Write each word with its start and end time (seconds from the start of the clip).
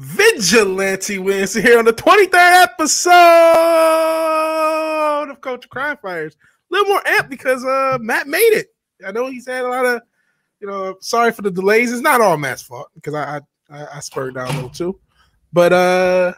Vigilante 0.00 1.18
Wednesday 1.18 1.60
here 1.60 1.78
on 1.78 1.84
the 1.84 1.92
23rd 1.92 2.62
episode 2.62 3.12
of 5.30 5.38
Culture 5.42 5.68
Crime 5.68 5.98
Fighters. 6.00 6.38
A 6.70 6.74
little 6.74 6.88
more 6.90 7.02
amped 7.02 7.28
because 7.28 7.62
uh 7.66 7.98
Matt 8.00 8.26
made 8.26 8.38
it. 8.38 8.68
I 9.06 9.12
know 9.12 9.26
he's 9.26 9.46
had 9.46 9.62
a 9.62 9.68
lot 9.68 9.84
of, 9.84 10.00
you 10.58 10.68
know, 10.68 10.96
sorry 11.02 11.32
for 11.32 11.42
the 11.42 11.50
delays. 11.50 11.92
It's 11.92 12.00
not 12.00 12.22
all 12.22 12.38
Matt's 12.38 12.62
fault 12.62 12.88
because 12.94 13.12
I 13.12 13.42
I, 13.68 13.96
I 13.96 14.00
spurred 14.00 14.36
down 14.36 14.48
a 14.48 14.52
little 14.54 14.70
too. 14.70 14.98
But 15.52 15.74
uh 15.74 16.32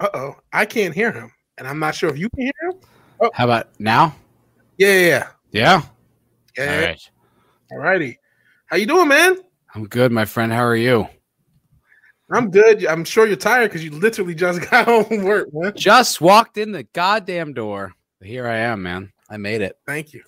uh 0.00 0.08
oh, 0.12 0.34
I 0.52 0.64
can't 0.64 0.92
hear 0.92 1.12
him. 1.12 1.30
And 1.58 1.68
I'm 1.68 1.78
not 1.78 1.94
sure 1.94 2.10
if 2.10 2.18
you 2.18 2.28
can 2.30 2.42
hear 2.42 2.70
him. 2.70 2.80
Oh. 3.20 3.30
How 3.32 3.44
about 3.44 3.68
now? 3.78 4.16
Yeah, 4.78 4.98
yeah, 4.98 5.28
yeah. 5.52 5.82
Yeah. 6.58 6.72
All 6.72 6.80
right. 6.80 7.10
All 7.70 7.78
righty. 7.78 8.18
How 8.66 8.76
you 8.76 8.86
doing, 8.86 9.06
man? 9.06 9.36
I'm 9.76 9.86
good, 9.86 10.10
my 10.10 10.24
friend. 10.24 10.52
How 10.52 10.64
are 10.64 10.74
you? 10.74 11.08
I'm 12.30 12.50
good. 12.50 12.84
I'm 12.86 13.04
sure 13.04 13.26
you're 13.26 13.36
tired 13.36 13.70
because 13.70 13.84
you 13.84 13.90
literally 13.90 14.34
just 14.34 14.60
got 14.70 14.86
home 14.86 15.04
from 15.04 15.24
work, 15.24 15.48
man. 15.52 15.72
Just 15.76 16.20
walked 16.20 16.58
in 16.58 16.72
the 16.72 16.82
goddamn 16.82 17.52
door. 17.52 17.94
Here 18.22 18.46
I 18.46 18.56
am, 18.56 18.82
man. 18.82 19.12
I 19.30 19.36
made 19.36 19.60
it. 19.60 19.76
Thank 19.86 20.12
you. 20.12 20.22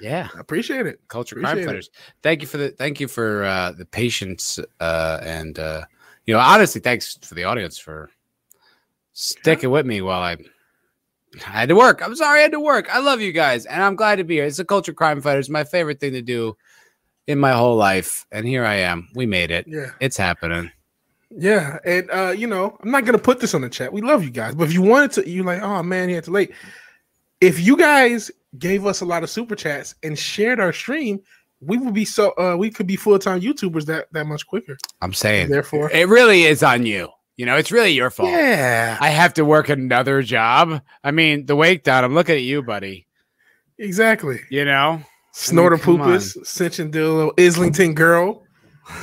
Yeah, 0.00 0.28
I 0.34 0.40
appreciate 0.40 0.86
it. 0.86 1.00
Culture 1.08 1.36
appreciate 1.36 1.54
crime 1.54 1.66
fighters. 1.66 1.90
Thank 2.22 2.42
you 2.42 2.48
for 2.48 2.58
the 2.58 2.70
thank 2.70 3.00
you 3.00 3.08
for 3.08 3.44
uh, 3.44 3.72
the 3.72 3.86
patience 3.86 4.58
uh, 4.80 5.20
and 5.22 5.58
uh, 5.58 5.84
you 6.26 6.34
know 6.34 6.40
honestly 6.40 6.80
thanks 6.80 7.18
for 7.22 7.34
the 7.34 7.44
audience 7.44 7.78
for 7.78 8.10
sticking 9.12 9.70
with 9.70 9.86
me 9.86 10.02
while 10.02 10.20
I 10.20 10.36
I 11.46 11.50
had 11.60 11.68
to 11.70 11.76
work. 11.76 12.02
I'm 12.02 12.14
sorry 12.14 12.40
I 12.40 12.42
had 12.42 12.52
to 12.52 12.60
work. 12.60 12.94
I 12.94 12.98
love 12.98 13.20
you 13.20 13.32
guys 13.32 13.64
and 13.66 13.82
I'm 13.82 13.96
glad 13.96 14.16
to 14.16 14.24
be 14.24 14.34
here. 14.34 14.44
It's 14.44 14.58
a 14.58 14.64
culture 14.64 14.92
crime 14.92 15.20
fighters. 15.20 15.48
My 15.48 15.64
favorite 15.64 15.98
thing 15.98 16.12
to 16.12 16.22
do 16.22 16.56
in 17.26 17.38
my 17.38 17.52
whole 17.52 17.76
life, 17.76 18.26
and 18.30 18.46
here 18.46 18.64
I 18.64 18.76
am. 18.76 19.08
We 19.14 19.26
made 19.26 19.50
it. 19.50 19.66
Yeah, 19.66 19.90
it's 19.98 20.16
happening. 20.16 20.70
Yeah, 21.38 21.78
and 21.84 22.10
uh, 22.10 22.34
you 22.36 22.46
know, 22.46 22.78
I'm 22.82 22.90
not 22.90 23.04
gonna 23.04 23.18
put 23.18 23.40
this 23.40 23.54
on 23.54 23.60
the 23.60 23.68
chat. 23.68 23.92
We 23.92 24.00
love 24.00 24.24
you 24.24 24.30
guys, 24.30 24.54
but 24.54 24.64
if 24.64 24.72
you 24.72 24.80
wanted 24.80 25.12
to, 25.12 25.30
you're 25.30 25.44
like, 25.44 25.62
oh 25.62 25.82
man, 25.82 26.08
he 26.08 26.14
had 26.14 26.24
to 26.24 26.30
late. 26.30 26.52
If 27.42 27.60
you 27.60 27.76
guys 27.76 28.30
gave 28.58 28.86
us 28.86 29.02
a 29.02 29.04
lot 29.04 29.22
of 29.22 29.28
super 29.28 29.54
chats 29.54 29.94
and 30.02 30.18
shared 30.18 30.58
our 30.60 30.72
stream, 30.72 31.20
we 31.60 31.76
would 31.76 31.92
be 31.92 32.06
so 32.06 32.32
uh 32.38 32.56
we 32.56 32.70
could 32.70 32.86
be 32.86 32.96
full 32.96 33.18
time 33.18 33.42
YouTubers 33.42 33.84
that 33.84 34.10
that 34.12 34.26
much 34.26 34.46
quicker. 34.46 34.78
I'm 35.02 35.12
saying, 35.12 35.50
therefore, 35.50 35.90
it 35.90 36.08
really 36.08 36.44
is 36.44 36.62
on 36.62 36.86
you. 36.86 37.10
You 37.36 37.44
know, 37.44 37.56
it's 37.56 37.70
really 37.70 37.90
your 37.90 38.08
fault. 38.08 38.30
Yeah, 38.30 38.96
I 38.98 39.10
have 39.10 39.34
to 39.34 39.44
work 39.44 39.68
another 39.68 40.22
job. 40.22 40.80
I 41.04 41.10
mean, 41.10 41.44
the 41.44 41.54
wake 41.54 41.84
down. 41.84 42.02
I'm 42.02 42.14
looking 42.14 42.36
at 42.36 42.42
you, 42.42 42.62
buddy. 42.62 43.06
Exactly. 43.76 44.40
You 44.48 44.64
know, 44.64 45.02
Snorter 45.32 45.76
I 45.76 45.86
mean, 45.86 45.98
Poopus, 45.98 46.38
Cinch 46.46 46.78
Dillo, 46.78 47.38
Islington 47.38 47.92
Girl. 47.92 48.42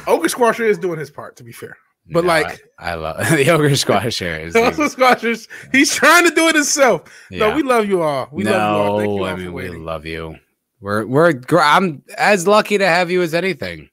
Ogre 0.08 0.30
Squasher 0.30 0.68
is 0.68 0.80
doing 0.80 0.98
his 0.98 1.12
part, 1.12 1.36
to 1.36 1.44
be 1.44 1.52
fair. 1.52 1.78
But 2.12 2.26
no, 2.26 2.28
like, 2.28 2.62
I, 2.78 2.92
I, 2.92 2.96
love 2.96 3.18
the 3.32 3.50
ogre 3.50 3.70
squasher. 3.70 4.52
the 4.52 4.60
ogre 4.60 4.90
squashers. 4.90 5.48
He's 5.72 5.94
trying 5.94 6.28
to 6.28 6.36
do 6.36 6.48
it 6.48 6.56
himself. 6.56 7.04
Yeah. 7.32 7.40
No, 7.50 7.56
we 7.56 7.64
love 7.64 7.88
you 7.88 8.02
all. 8.02 8.28
We 8.32 8.44
no, 8.44 8.52
love 8.52 9.04
you 9.04 9.10
all. 9.10 9.16
You 9.16 9.26
I 9.26 9.36
mean, 9.36 9.54
we 9.54 9.70
love 9.70 10.06
you. 10.06 10.38
We're 10.82 11.06
we're. 11.06 11.34
I'm 11.60 12.04
as 12.18 12.46
lucky 12.46 12.78
to 12.78 12.86
have 12.86 13.10
you 13.10 13.22
as 13.22 13.34
anything. 13.34 13.90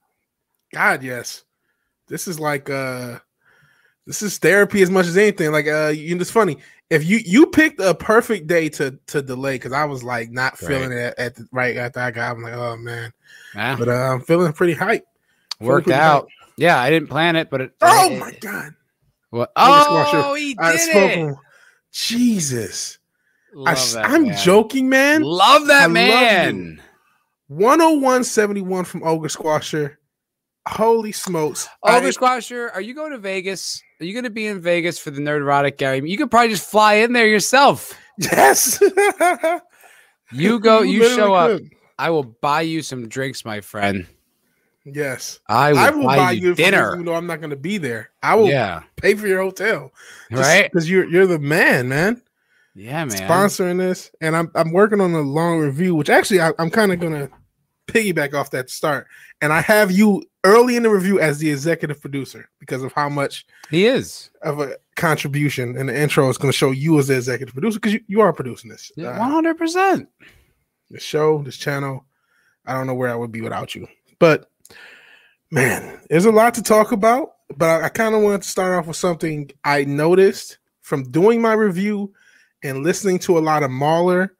God, 0.73 1.03
yes. 1.03 1.43
This 2.07 2.27
is 2.27 2.37
like 2.37 2.69
uh, 2.69 3.19
this 4.05 4.21
is 4.21 4.37
therapy 4.37 4.81
as 4.81 4.89
much 4.89 5.05
as 5.05 5.15
anything. 5.15 5.53
Like 5.53 5.67
uh, 5.67 5.93
you 5.95 6.13
know, 6.13 6.21
it's 6.21 6.31
funny 6.31 6.57
if 6.91 7.05
you 7.05 7.19
you 7.25 7.47
picked 7.47 7.79
a 7.79 7.95
perfect 7.95 8.47
day 8.47 8.67
to 8.67 8.99
to 9.07 9.21
delay 9.21 9.55
because 9.55 9.71
I 9.71 9.85
was 9.85 10.03
like 10.03 10.29
not 10.29 10.57
feeling 10.57 10.89
right. 10.89 10.97
it 10.97 11.13
at 11.17 11.35
the, 11.35 11.47
right 11.53 11.77
after 11.77 12.01
I 12.01 12.11
got. 12.11 12.35
I'm 12.35 12.43
like, 12.43 12.53
oh 12.53 12.75
man, 12.75 13.13
yeah. 13.55 13.77
but 13.77 13.87
uh, 13.87 13.93
I'm 13.93 14.21
feeling 14.21 14.51
pretty 14.51 14.73
hype. 14.73 15.05
Worked 15.61 15.87
pretty 15.87 15.99
out. 15.99 16.27
Hype. 16.39 16.40
Yeah, 16.61 16.79
I 16.79 16.91
didn't 16.91 17.09
plan 17.09 17.35
it, 17.35 17.49
but 17.49 17.61
it. 17.61 17.71
Oh 17.81 18.15
my 18.17 18.31
god! 18.39 18.75
What? 19.31 19.51
Oh, 19.55 20.35
he 20.35 20.53
did 20.53 20.59
I 20.59 20.75
it. 20.75 21.35
Jesus. 21.91 22.99
I, 23.65 23.75
am 24.15 24.31
joking, 24.35 24.87
man. 24.87 25.23
Love 25.23 25.65
that 25.67 25.85
I 25.85 25.87
man. 25.87 26.79
101.71 27.51 28.85
from 28.85 29.03
Ogre 29.03 29.27
Squasher. 29.27 29.97
Holy 30.67 31.11
smokes. 31.11 31.67
Ogre 31.83 32.07
I, 32.07 32.11
Squasher, 32.11 32.69
are 32.75 32.79
you 32.79 32.93
going 32.93 33.11
to 33.11 33.17
Vegas? 33.17 33.81
Are 33.99 34.05
you 34.05 34.13
going 34.13 34.25
to 34.25 34.29
be 34.29 34.45
in 34.45 34.61
Vegas 34.61 34.99
for 34.99 35.09
the 35.09 35.19
Nerdrotic 35.19 35.77
Gary? 35.77 36.07
You 36.07 36.17
could 36.17 36.29
probably 36.29 36.49
just 36.49 36.69
fly 36.69 36.93
in 36.95 37.13
there 37.13 37.27
yourself. 37.27 37.97
Yes. 38.17 38.79
you 40.31 40.59
go, 40.59 40.81
you, 40.81 41.01
you 41.01 41.15
show 41.15 41.33
up. 41.33 41.59
I 41.97 42.11
will 42.11 42.23
buy 42.23 42.61
you 42.61 42.83
some 42.83 43.07
drinks, 43.07 43.43
my 43.43 43.61
friend. 43.61 44.05
Yes, 44.83 45.39
I 45.47 45.73
will, 45.73 45.79
I 45.79 45.89
will 45.91 46.03
buy, 46.05 46.17
buy, 46.17 46.31
you 46.31 46.55
dinner. 46.55 46.93
even 46.93 47.05
though 47.05 47.13
I'm 47.13 47.27
not 47.27 47.39
going 47.39 47.51
to 47.51 47.55
be 47.55 47.77
there, 47.77 48.09
I 48.23 48.33
will. 48.35 48.47
Yeah. 48.47 48.81
pay 48.97 49.13
for 49.13 49.27
your 49.27 49.41
hotel, 49.41 49.91
right? 50.31 50.63
Because 50.63 50.89
you're 50.89 51.07
you're 51.07 51.27
the 51.27 51.39
man, 51.39 51.87
man. 51.87 52.21
Yeah, 52.73 53.05
man. 53.05 53.15
Sponsoring 53.15 53.77
this, 53.77 54.11
and 54.21 54.35
I'm 54.35 54.51
I'm 54.55 54.71
working 54.71 54.99
on 54.99 55.13
a 55.13 55.21
long 55.21 55.59
review, 55.59 55.93
which 55.93 56.09
actually 56.09 56.41
I, 56.41 56.51
I'm 56.57 56.71
kind 56.71 56.91
of 56.91 56.99
gonna 56.99 57.29
piggyback 57.87 58.33
off 58.33 58.49
that 58.51 58.69
start, 58.69 59.07
and 59.41 59.53
I 59.53 59.61
have 59.61 59.91
you 59.91 60.23
early 60.43 60.75
in 60.75 60.83
the 60.83 60.89
review 60.89 61.19
as 61.19 61.37
the 61.37 61.51
executive 61.51 62.01
producer 62.01 62.49
because 62.59 62.83
of 62.83 62.91
how 62.93 63.09
much 63.09 63.45
he 63.69 63.85
is 63.85 64.31
of 64.41 64.59
a 64.59 64.77
contribution, 64.95 65.77
and 65.77 65.89
the 65.89 65.99
intro 65.99 66.29
is 66.29 66.37
going 66.37 66.51
to 66.51 66.57
show 66.57 66.71
you 66.71 66.97
as 66.99 67.07
the 67.07 67.15
executive 67.15 67.53
producer 67.53 67.79
because 67.79 67.93
you, 67.93 68.01
you 68.07 68.21
are 68.21 68.33
producing 68.33 68.69
this. 68.69 68.91
Uh, 68.97 69.13
one 69.13 69.31
hundred 69.31 69.57
percent. 69.57 70.09
The 70.89 70.99
show, 70.99 71.41
this 71.43 71.57
channel, 71.57 72.05
I 72.65 72.73
don't 72.73 72.87
know 72.87 72.93
where 72.93 73.09
I 73.09 73.15
would 73.15 73.31
be 73.31 73.41
without 73.41 73.75
you, 73.75 73.87
but 74.19 74.50
Man, 75.51 75.99
there's 76.09 76.25
a 76.25 76.31
lot 76.31 76.53
to 76.55 76.63
talk 76.63 76.93
about, 76.93 77.33
but 77.57 77.65
I, 77.81 77.85
I 77.85 77.89
kind 77.89 78.15
of 78.15 78.21
wanted 78.21 78.43
to 78.43 78.47
start 78.47 78.73
off 78.73 78.87
with 78.87 78.95
something 78.95 79.51
I 79.65 79.83
noticed 79.83 80.59
from 80.81 81.03
doing 81.11 81.41
my 81.41 81.53
review 81.53 82.13
and 82.63 82.83
listening 82.83 83.19
to 83.19 83.37
a 83.37 83.39
lot 83.39 83.63
of 83.63 83.69
Mauler. 83.69 84.35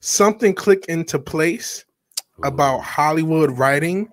Something 0.00 0.52
clicked 0.52 0.86
into 0.86 1.18
place 1.20 1.84
Ooh. 2.40 2.48
about 2.48 2.80
Hollywood 2.80 3.56
writing, 3.56 4.08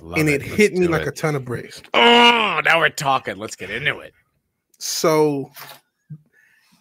Love 0.00 0.16
and 0.18 0.28
it, 0.28 0.40
it 0.40 0.42
hit 0.42 0.72
me 0.74 0.86
like 0.86 1.02
it. 1.02 1.08
a 1.08 1.12
ton 1.12 1.34
of 1.36 1.44
bricks. 1.44 1.82
Oh, 1.92 2.62
now 2.64 2.78
we're 2.78 2.88
talking. 2.88 3.36
Let's 3.36 3.56
get 3.56 3.68
into 3.68 3.98
it. 3.98 4.14
So 4.78 5.50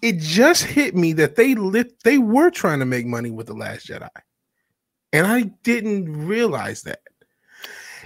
it 0.02 0.20
just 0.20 0.64
hit 0.64 0.96
me 0.96 1.14
that 1.14 1.36
they 1.36 1.56
lit 1.56 2.04
they 2.04 2.18
were 2.18 2.50
trying 2.50 2.80
to 2.80 2.86
make 2.86 3.06
money 3.06 3.32
with 3.32 3.48
the 3.48 3.54
last 3.54 3.88
jedi 3.88 4.10
and 5.14 5.26
i 5.26 5.42
didn't 5.64 6.28
realize 6.28 6.84
that 6.84 7.00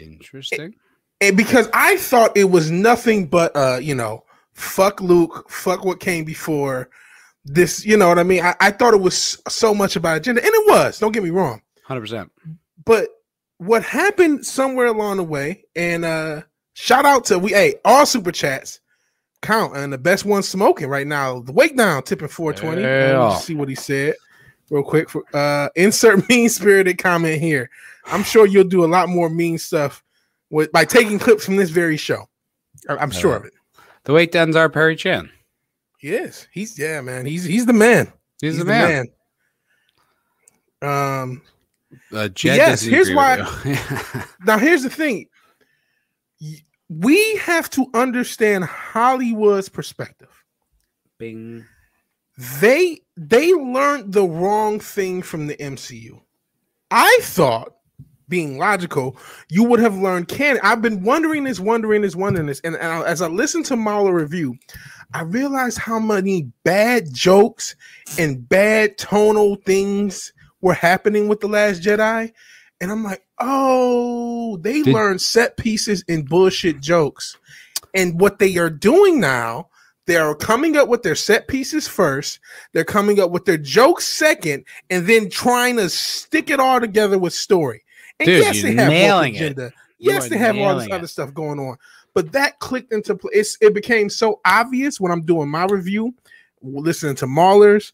Interesting. 0.01 0.75
And 1.21 1.37
because 1.37 1.69
I 1.73 1.97
thought 1.97 2.35
it 2.35 2.45
was 2.45 2.71
nothing 2.71 3.27
but 3.27 3.55
uh, 3.55 3.79
you 3.81 3.95
know, 3.95 4.23
fuck 4.53 4.99
Luke, 5.01 5.49
fuck 5.49 5.85
what 5.85 5.99
came 5.99 6.25
before 6.25 6.89
this, 7.45 7.85
you 7.85 7.97
know 7.97 8.07
what 8.07 8.19
I 8.19 8.23
mean? 8.23 8.43
I, 8.43 8.55
I 8.59 8.71
thought 8.71 8.93
it 8.93 9.01
was 9.01 9.41
so 9.47 9.73
much 9.73 9.95
about 9.95 10.17
agenda, 10.17 10.41
and 10.41 10.51
it 10.53 10.69
was, 10.69 10.99
don't 10.99 11.11
get 11.11 11.23
me 11.23 11.31
wrong. 11.31 11.61
Hundred 11.83 12.01
percent. 12.01 12.31
But 12.85 13.09
what 13.57 13.83
happened 13.83 14.45
somewhere 14.45 14.87
along 14.87 15.17
the 15.17 15.23
way, 15.23 15.65
and 15.75 16.05
uh 16.05 16.41
shout 16.73 17.05
out 17.05 17.25
to 17.25 17.37
we 17.37 17.51
hey, 17.51 17.75
all 17.85 18.05
super 18.05 18.31
chats 18.31 18.79
count 19.41 19.75
and 19.75 19.91
the 19.91 19.97
best 19.97 20.25
one 20.25 20.43
smoking 20.43 20.87
right 20.87 21.07
now. 21.07 21.41
The 21.41 21.51
wake 21.51 21.75
down 21.75 22.03
tipping 22.03 22.27
420. 22.27 22.81
Yeah. 22.81 23.35
see 23.35 23.55
what 23.55 23.69
he 23.69 23.75
said 23.75 24.15
real 24.69 24.83
quick. 24.83 25.09
For, 25.09 25.23
uh 25.33 25.69
insert 25.75 26.27
mean 26.29 26.49
spirited 26.49 26.97
comment 26.97 27.41
here. 27.41 27.69
I'm 28.11 28.23
sure 28.23 28.45
you'll 28.45 28.65
do 28.65 28.83
a 28.83 28.87
lot 28.87 29.09
more 29.09 29.29
mean 29.29 29.57
stuff 29.57 30.03
with 30.49 30.71
by 30.71 30.85
taking 30.85 31.17
clips 31.17 31.45
from 31.45 31.55
this 31.55 31.69
very 31.69 31.97
show. 31.97 32.25
I'm 32.89 33.11
sure 33.11 33.35
of 33.35 33.45
it. 33.45 33.53
The 34.03 34.13
wait 34.13 34.31
down's 34.31 34.55
our 34.55 34.69
Perry 34.69 34.95
Chan. 34.95 35.29
He 35.97 36.09
is. 36.09 36.47
He's 36.51 36.77
yeah, 36.77 37.01
man. 37.01 37.25
He's 37.25 37.43
he's 37.43 37.65
the 37.65 37.73
man. 37.73 38.11
He's, 38.41 38.55
he's 38.55 38.59
the, 38.59 38.65
man. 38.65 39.07
man. 40.81 41.27
Um. 41.29 41.41
Uh, 42.11 42.29
yes. 42.43 42.81
Here's 42.81 43.13
why. 43.13 43.37
now 44.45 44.57
here's 44.57 44.83
the 44.83 44.89
thing. 44.89 45.27
We 46.89 47.35
have 47.37 47.69
to 47.71 47.85
understand 47.93 48.63
Hollywood's 48.65 49.69
perspective. 49.69 50.43
Bing. 51.17 51.65
They 52.59 53.01
they 53.15 53.53
learned 53.53 54.13
the 54.13 54.23
wrong 54.23 54.79
thing 54.79 55.21
from 55.21 55.45
the 55.47 55.55
MCU. 55.57 56.19
I 56.89 57.19
thought 57.21 57.75
being 58.31 58.57
logical, 58.57 59.15
you 59.49 59.63
would 59.63 59.79
have 59.79 59.95
learned 59.95 60.27
can. 60.27 60.57
I've 60.63 60.81
been 60.81 61.03
wondering 61.03 61.43
this, 61.43 61.59
wondering 61.59 62.01
this, 62.01 62.15
wondering 62.15 62.47
this, 62.47 62.59
and, 62.61 62.75
and 62.75 63.03
as 63.03 63.21
I 63.21 63.27
listened 63.27 63.65
to 63.67 63.75
Mauler 63.75 64.15
review, 64.15 64.57
I 65.13 65.21
realized 65.21 65.77
how 65.77 65.99
many 65.99 66.51
bad 66.63 67.13
jokes 67.13 67.75
and 68.17 68.47
bad 68.49 68.97
tonal 68.97 69.57
things 69.57 70.33
were 70.61 70.73
happening 70.73 71.27
with 71.27 71.41
the 71.41 71.47
Last 71.47 71.83
Jedi, 71.83 72.31
and 72.79 72.91
I'm 72.91 73.03
like, 73.03 73.23
oh, 73.39 74.57
they 74.57 74.81
Did- 74.81 74.95
learned 74.95 75.21
set 75.21 75.57
pieces 75.57 76.03
and 76.09 76.27
bullshit 76.27 76.81
jokes, 76.81 77.37
and 77.93 78.19
what 78.19 78.39
they 78.39 78.57
are 78.57 78.71
doing 78.71 79.19
now 79.19 79.67
they're 80.07 80.33
coming 80.35 80.75
up 80.77 80.87
with 80.89 81.03
their 81.03 81.15
set 81.15 81.47
pieces 81.47 81.87
first. 81.87 82.39
They're 82.73 82.83
coming 82.83 83.19
up 83.19 83.31
with 83.31 83.45
their 83.45 83.57
jokes 83.57 84.05
second, 84.05 84.65
and 84.89 85.07
then 85.07 85.29
trying 85.29 85.77
to 85.77 85.89
stick 85.89 86.49
it 86.49 86.59
all 86.59 86.79
together 86.79 87.17
with 87.17 87.33
story. 87.33 87.83
And 88.21 88.27
Dude, 88.27 88.39
yes, 88.43 88.61
they 88.61 88.75
have 88.75 88.89
nailing 88.89 89.35
agenda. 89.35 89.65
It. 89.65 89.73
Yes, 89.97 90.29
they 90.29 90.37
have 90.37 90.55
all 90.57 90.75
this 90.75 90.85
it. 90.85 90.91
other 90.91 91.07
stuff 91.07 91.33
going 91.33 91.59
on. 91.59 91.75
but 92.13 92.31
that 92.33 92.59
clicked 92.59 92.93
into 92.93 93.15
place. 93.15 93.57
It 93.61 93.73
became 93.73 94.09
so 94.09 94.39
obvious 94.45 94.99
when 94.99 95.11
I'm 95.11 95.23
doing 95.23 95.49
my 95.49 95.65
review, 95.65 96.13
listening 96.61 97.15
to 97.15 97.25
Maulers, 97.25 97.91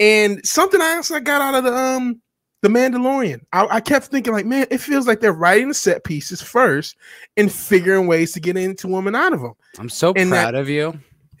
and 0.00 0.44
something 0.44 0.80
else 0.80 1.12
I 1.12 1.20
got 1.20 1.40
out 1.40 1.54
of 1.54 1.62
the 1.62 1.76
um 1.76 2.20
the 2.62 2.68
Mandalorian. 2.68 3.40
I, 3.52 3.68
I, 3.70 3.80
kept 3.80 4.06
thinking, 4.06 4.32
like, 4.32 4.44
man, 4.44 4.66
it 4.68 4.78
feels 4.78 5.06
like 5.06 5.20
they're 5.20 5.32
writing 5.32 5.68
the 5.68 5.74
set 5.74 6.02
pieces 6.02 6.42
first 6.42 6.96
and 7.36 7.52
figuring 7.52 8.08
ways 8.08 8.32
to 8.32 8.40
get 8.40 8.56
into 8.56 8.88
them 8.88 9.06
and 9.06 9.14
out 9.14 9.32
of 9.32 9.40
them. 9.40 9.52
I'm 9.78 9.88
so 9.88 10.12
and 10.16 10.28
proud 10.28 10.54
that, 10.54 10.60
of 10.60 10.68
you. 10.68 10.98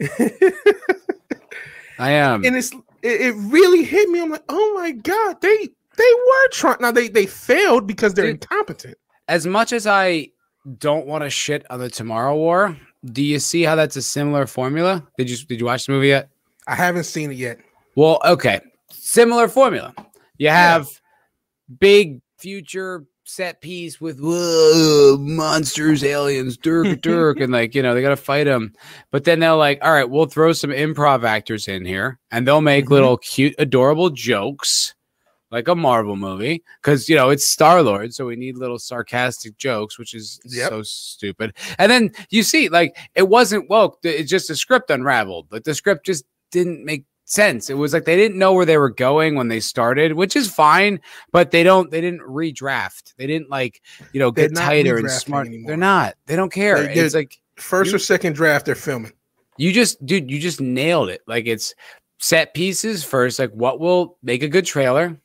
I 1.98 2.12
am, 2.12 2.44
and 2.44 2.54
it's 2.54 2.72
it, 3.02 3.20
it, 3.20 3.34
really 3.36 3.82
hit 3.82 4.08
me. 4.08 4.20
I'm 4.20 4.30
like, 4.30 4.44
oh 4.48 4.74
my 4.76 4.92
god, 4.92 5.40
they 5.40 5.70
they 5.98 6.14
were 6.14 6.48
trying. 6.52 6.78
Now 6.80 6.92
they 6.92 7.08
they 7.08 7.26
failed 7.26 7.86
because 7.86 8.14
they're 8.14 8.32
Dude, 8.32 8.42
incompetent. 8.42 8.96
As 9.28 9.46
much 9.46 9.72
as 9.74 9.86
I 9.86 10.28
don't 10.78 11.06
want 11.06 11.24
to 11.24 11.30
shit 11.30 11.66
on 11.70 11.80
the 11.80 11.90
Tomorrow 11.90 12.34
War, 12.36 12.76
do 13.04 13.22
you 13.22 13.38
see 13.38 13.62
how 13.62 13.74
that's 13.74 13.96
a 13.96 14.02
similar 14.02 14.46
formula? 14.46 15.06
Did 15.18 15.28
you 15.28 15.36
did 15.36 15.60
you 15.60 15.66
watch 15.66 15.84
the 15.86 15.92
movie 15.92 16.08
yet? 16.08 16.30
I 16.66 16.74
haven't 16.74 17.04
seen 17.04 17.30
it 17.30 17.36
yet. 17.36 17.58
Well, 17.94 18.20
okay, 18.24 18.60
similar 18.90 19.48
formula. 19.48 19.94
You 20.38 20.48
have. 20.48 20.86
Yeah 20.86 20.98
big 21.78 22.20
future 22.38 23.04
set 23.24 23.60
piece 23.60 24.00
with 24.00 24.18
monsters, 24.20 26.02
aliens, 26.02 26.56
Dirk, 26.56 27.00
Dirk, 27.02 27.40
and 27.40 27.52
like 27.52 27.74
you 27.74 27.82
know 27.82 27.94
they 27.94 28.02
got 28.02 28.10
to 28.10 28.16
fight 28.16 28.44
them. 28.44 28.72
But 29.10 29.24
then 29.24 29.40
they're 29.40 29.54
like, 29.54 29.78
all 29.82 29.92
right, 29.92 30.08
we'll 30.08 30.26
throw 30.26 30.52
some 30.52 30.70
improv 30.70 31.24
actors 31.24 31.68
in 31.68 31.84
here, 31.84 32.18
and 32.30 32.46
they'll 32.46 32.60
make 32.60 32.86
mm-hmm. 32.86 32.94
little 32.94 33.18
cute, 33.18 33.54
adorable 33.58 34.10
jokes, 34.10 34.94
like 35.50 35.68
a 35.68 35.74
Marvel 35.74 36.16
movie, 36.16 36.62
because 36.82 37.08
you 37.08 37.16
know 37.16 37.30
it's 37.30 37.46
Star 37.46 37.82
Lord, 37.82 38.14
so 38.14 38.26
we 38.26 38.36
need 38.36 38.56
little 38.56 38.78
sarcastic 38.78 39.56
jokes, 39.56 39.98
which 39.98 40.14
is 40.14 40.40
yep. 40.44 40.68
so 40.68 40.82
stupid. 40.82 41.54
And 41.78 41.90
then 41.90 42.12
you 42.30 42.42
see, 42.42 42.68
like, 42.68 42.96
it 43.14 43.28
wasn't 43.28 43.70
woke; 43.70 43.98
it's 44.02 44.30
just 44.30 44.48
the 44.48 44.56
script 44.56 44.90
unraveled. 44.90 45.46
Like 45.50 45.64
the 45.64 45.74
script 45.74 46.06
just 46.06 46.24
didn't 46.50 46.84
make 46.84 47.04
sense. 47.28 47.70
It 47.70 47.74
was 47.74 47.92
like 47.92 48.04
they 48.04 48.16
didn't 48.16 48.38
know 48.38 48.52
where 48.52 48.64
they 48.64 48.78
were 48.78 48.90
going 48.90 49.34
when 49.34 49.48
they 49.48 49.60
started, 49.60 50.14
which 50.14 50.34
is 50.34 50.50
fine, 50.50 51.00
but 51.30 51.50
they 51.50 51.62
don't 51.62 51.90
they 51.90 52.00
didn't 52.00 52.20
redraft. 52.20 53.14
They 53.16 53.26
didn't 53.26 53.50
like, 53.50 53.82
you 54.12 54.20
know, 54.20 54.30
get 54.30 54.54
tighter 54.54 54.96
and 54.96 55.10
smart. 55.10 55.46
Anymore. 55.46 55.68
They're 55.68 55.76
not. 55.76 56.14
They 56.26 56.36
don't 56.36 56.52
care. 56.52 56.82
They're, 56.82 57.04
it's 57.04 57.14
like 57.14 57.38
first 57.56 57.90
you, 57.90 57.96
or 57.96 57.98
second 57.98 58.34
draft 58.34 58.66
they're 58.66 58.74
filming. 58.74 59.12
You 59.56 59.72
just 59.72 60.04
dude, 60.04 60.30
you 60.30 60.38
just 60.38 60.60
nailed 60.60 61.10
it. 61.10 61.22
Like 61.26 61.46
it's 61.46 61.74
set 62.18 62.54
pieces 62.54 63.04
first, 63.04 63.38
like 63.38 63.52
what 63.52 63.78
will 63.78 64.16
make 64.22 64.42
a 64.42 64.48
good 64.48 64.64
trailer? 64.64 65.20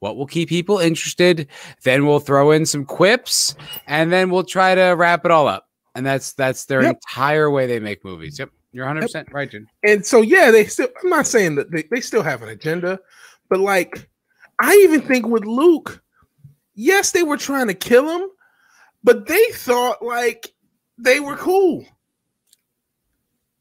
What 0.00 0.16
will 0.16 0.26
keep 0.26 0.48
people 0.48 0.78
interested? 0.78 1.48
Then 1.82 2.06
we'll 2.06 2.20
throw 2.20 2.50
in 2.50 2.66
some 2.66 2.84
quips 2.84 3.54
and 3.86 4.12
then 4.12 4.30
we'll 4.30 4.44
try 4.44 4.74
to 4.74 4.90
wrap 4.90 5.24
it 5.24 5.30
all 5.30 5.48
up. 5.48 5.68
And 5.94 6.04
that's 6.04 6.34
that's 6.34 6.66
their 6.66 6.82
yep. 6.82 6.96
entire 6.96 7.50
way 7.50 7.66
they 7.66 7.80
make 7.80 8.04
movies. 8.04 8.38
Yep. 8.38 8.50
You're 8.72 8.84
100 8.84 9.00
percent 9.00 9.32
right, 9.32 9.50
dude. 9.50 9.66
And 9.82 10.04
so 10.04 10.20
yeah, 10.20 10.50
they 10.50 10.66
still. 10.66 10.88
I'm 11.02 11.08
not 11.08 11.26
saying 11.26 11.54
that 11.54 11.70
they, 11.70 11.84
they 11.90 12.02
still 12.02 12.22
have 12.22 12.42
an 12.42 12.50
agenda, 12.50 13.00
but 13.48 13.58
like, 13.58 14.10
I 14.60 14.74
even 14.84 15.00
think 15.00 15.26
with 15.26 15.46
Luke, 15.46 16.02
yes, 16.74 17.12
they 17.12 17.22
were 17.22 17.38
trying 17.38 17.68
to 17.68 17.74
kill 17.74 18.06
him, 18.06 18.28
but 19.02 19.26
they 19.26 19.44
thought 19.52 20.02
like 20.02 20.52
they 20.98 21.20
were 21.20 21.36
cool. 21.36 21.86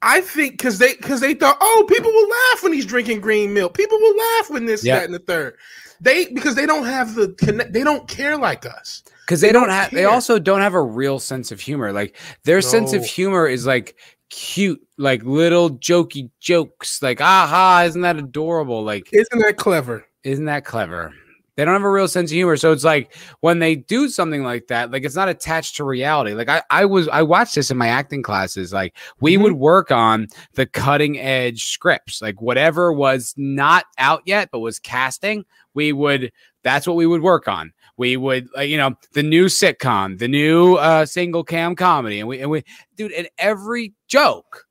I 0.02 0.22
think 0.22 0.54
because 0.54 0.78
they 0.78 0.96
because 0.96 1.22
they 1.22 1.34
thought, 1.34 1.58
oh, 1.62 1.86
people 1.88 2.12
will 2.12 2.30
laugh 2.30 2.64
when 2.64 2.74
he's 2.74 2.86
drinking 2.86 3.22
green 3.22 3.54
milk. 3.54 3.74
People 3.74 3.98
will 3.98 4.18
laugh 4.18 4.50
when 4.50 4.66
this, 4.66 4.84
yep. 4.84 5.00
that, 5.00 5.06
and 5.06 5.14
the 5.14 5.20
third. 5.20 5.56
They 6.02 6.28
because 6.28 6.56
they 6.56 6.66
don't 6.66 6.86
have 6.86 7.16
the 7.16 7.30
connect. 7.30 7.74
They 7.74 7.84
don't 7.84 8.08
care 8.08 8.38
like 8.38 8.66
us 8.66 9.04
because 9.26 9.42
they, 9.42 9.48
they, 9.48 9.54
don't, 9.54 9.68
don't 9.68 9.72
have. 9.72 9.90
Care. 9.90 10.00
They 10.00 10.06
also 10.06 10.40
don't 10.40 10.62
have 10.62 10.74
a 10.74 10.82
real 10.82 11.20
sense 11.20 11.52
of 11.52 11.60
humor. 11.60 11.92
Like 11.92 12.18
their 12.44 12.58
no. 12.58 12.62
sense 12.62 12.94
of 12.94 13.06
humor 13.06 13.48
is 13.48 13.66
like 13.66 13.96
cute, 14.30 14.82
like 14.98 15.24
little 15.24 15.72
jokey 15.72 16.30
jokes, 16.40 17.02
like 17.02 17.22
aha, 17.22 17.84
isn't 17.88 18.02
that 18.02 18.18
adorable? 18.18 18.84
Like, 18.84 19.10
isn't 19.12 19.40
that 19.40 19.58
clever? 19.58 20.06
Isn't 20.24 20.46
that 20.46 20.66
clever? 20.66 21.14
They 21.56 21.64
don't 21.64 21.74
have 21.74 21.84
a 21.84 21.90
real 21.90 22.10
sense 22.10 22.32
of 22.32 22.36
humor. 22.36 22.58
So 22.58 22.74
it's 22.74 22.84
like 22.84 23.16
when 23.40 23.60
they 23.60 23.76
do 23.76 24.10
something 24.10 24.44
like 24.44 24.68
that, 24.68 24.92
like 24.92 25.06
it's 25.06 25.16
not 25.16 25.30
attached 25.30 25.78
to 25.78 25.86
reality. 25.86 26.34
Like 26.34 26.50
I, 26.50 26.62
I 26.70 26.86
was 26.86 27.08
I 27.08 27.22
watched 27.22 27.56
this 27.56 27.72
in 27.72 27.78
my 27.78 27.88
acting 27.88 28.24
classes. 28.24 28.74
Like 28.74 28.96
we 29.22 29.34
mm-hmm. 29.34 29.44
would 29.44 29.54
work 29.54 29.90
on 29.90 30.28
the 30.56 30.66
cutting 30.66 31.18
edge 31.18 31.66
scripts, 31.66 32.22
like 32.22 32.42
whatever 32.42 32.92
was 32.92 33.34
not 33.38 33.86
out 33.98 34.24
yet 34.26 34.50
but 34.52 34.60
was 34.60 34.80
casting, 34.80 35.46
we 35.75 35.94
would 35.94 36.31
that's 36.63 36.88
what 36.88 36.95
we 36.95 37.06
would 37.06 37.22
work 37.22 37.48
on. 37.48 37.72
We 37.98 38.18
would 38.18 38.48
uh, 38.57 38.62
you 38.62 38.77
know 38.77 38.95
the 39.13 39.24
new 39.24 39.45
sitcom 39.45 40.18
the 40.18 40.27
new 40.27 40.75
uh 40.75 41.06
single 41.06 41.44
cam 41.44 41.75
comedy 41.75 42.19
and 42.19 42.27
we 42.27 42.39
and 42.39 42.50
we 42.50 42.63
dude 42.95 43.12
and 43.12 43.30
every 43.38 43.94
joke 44.07 44.66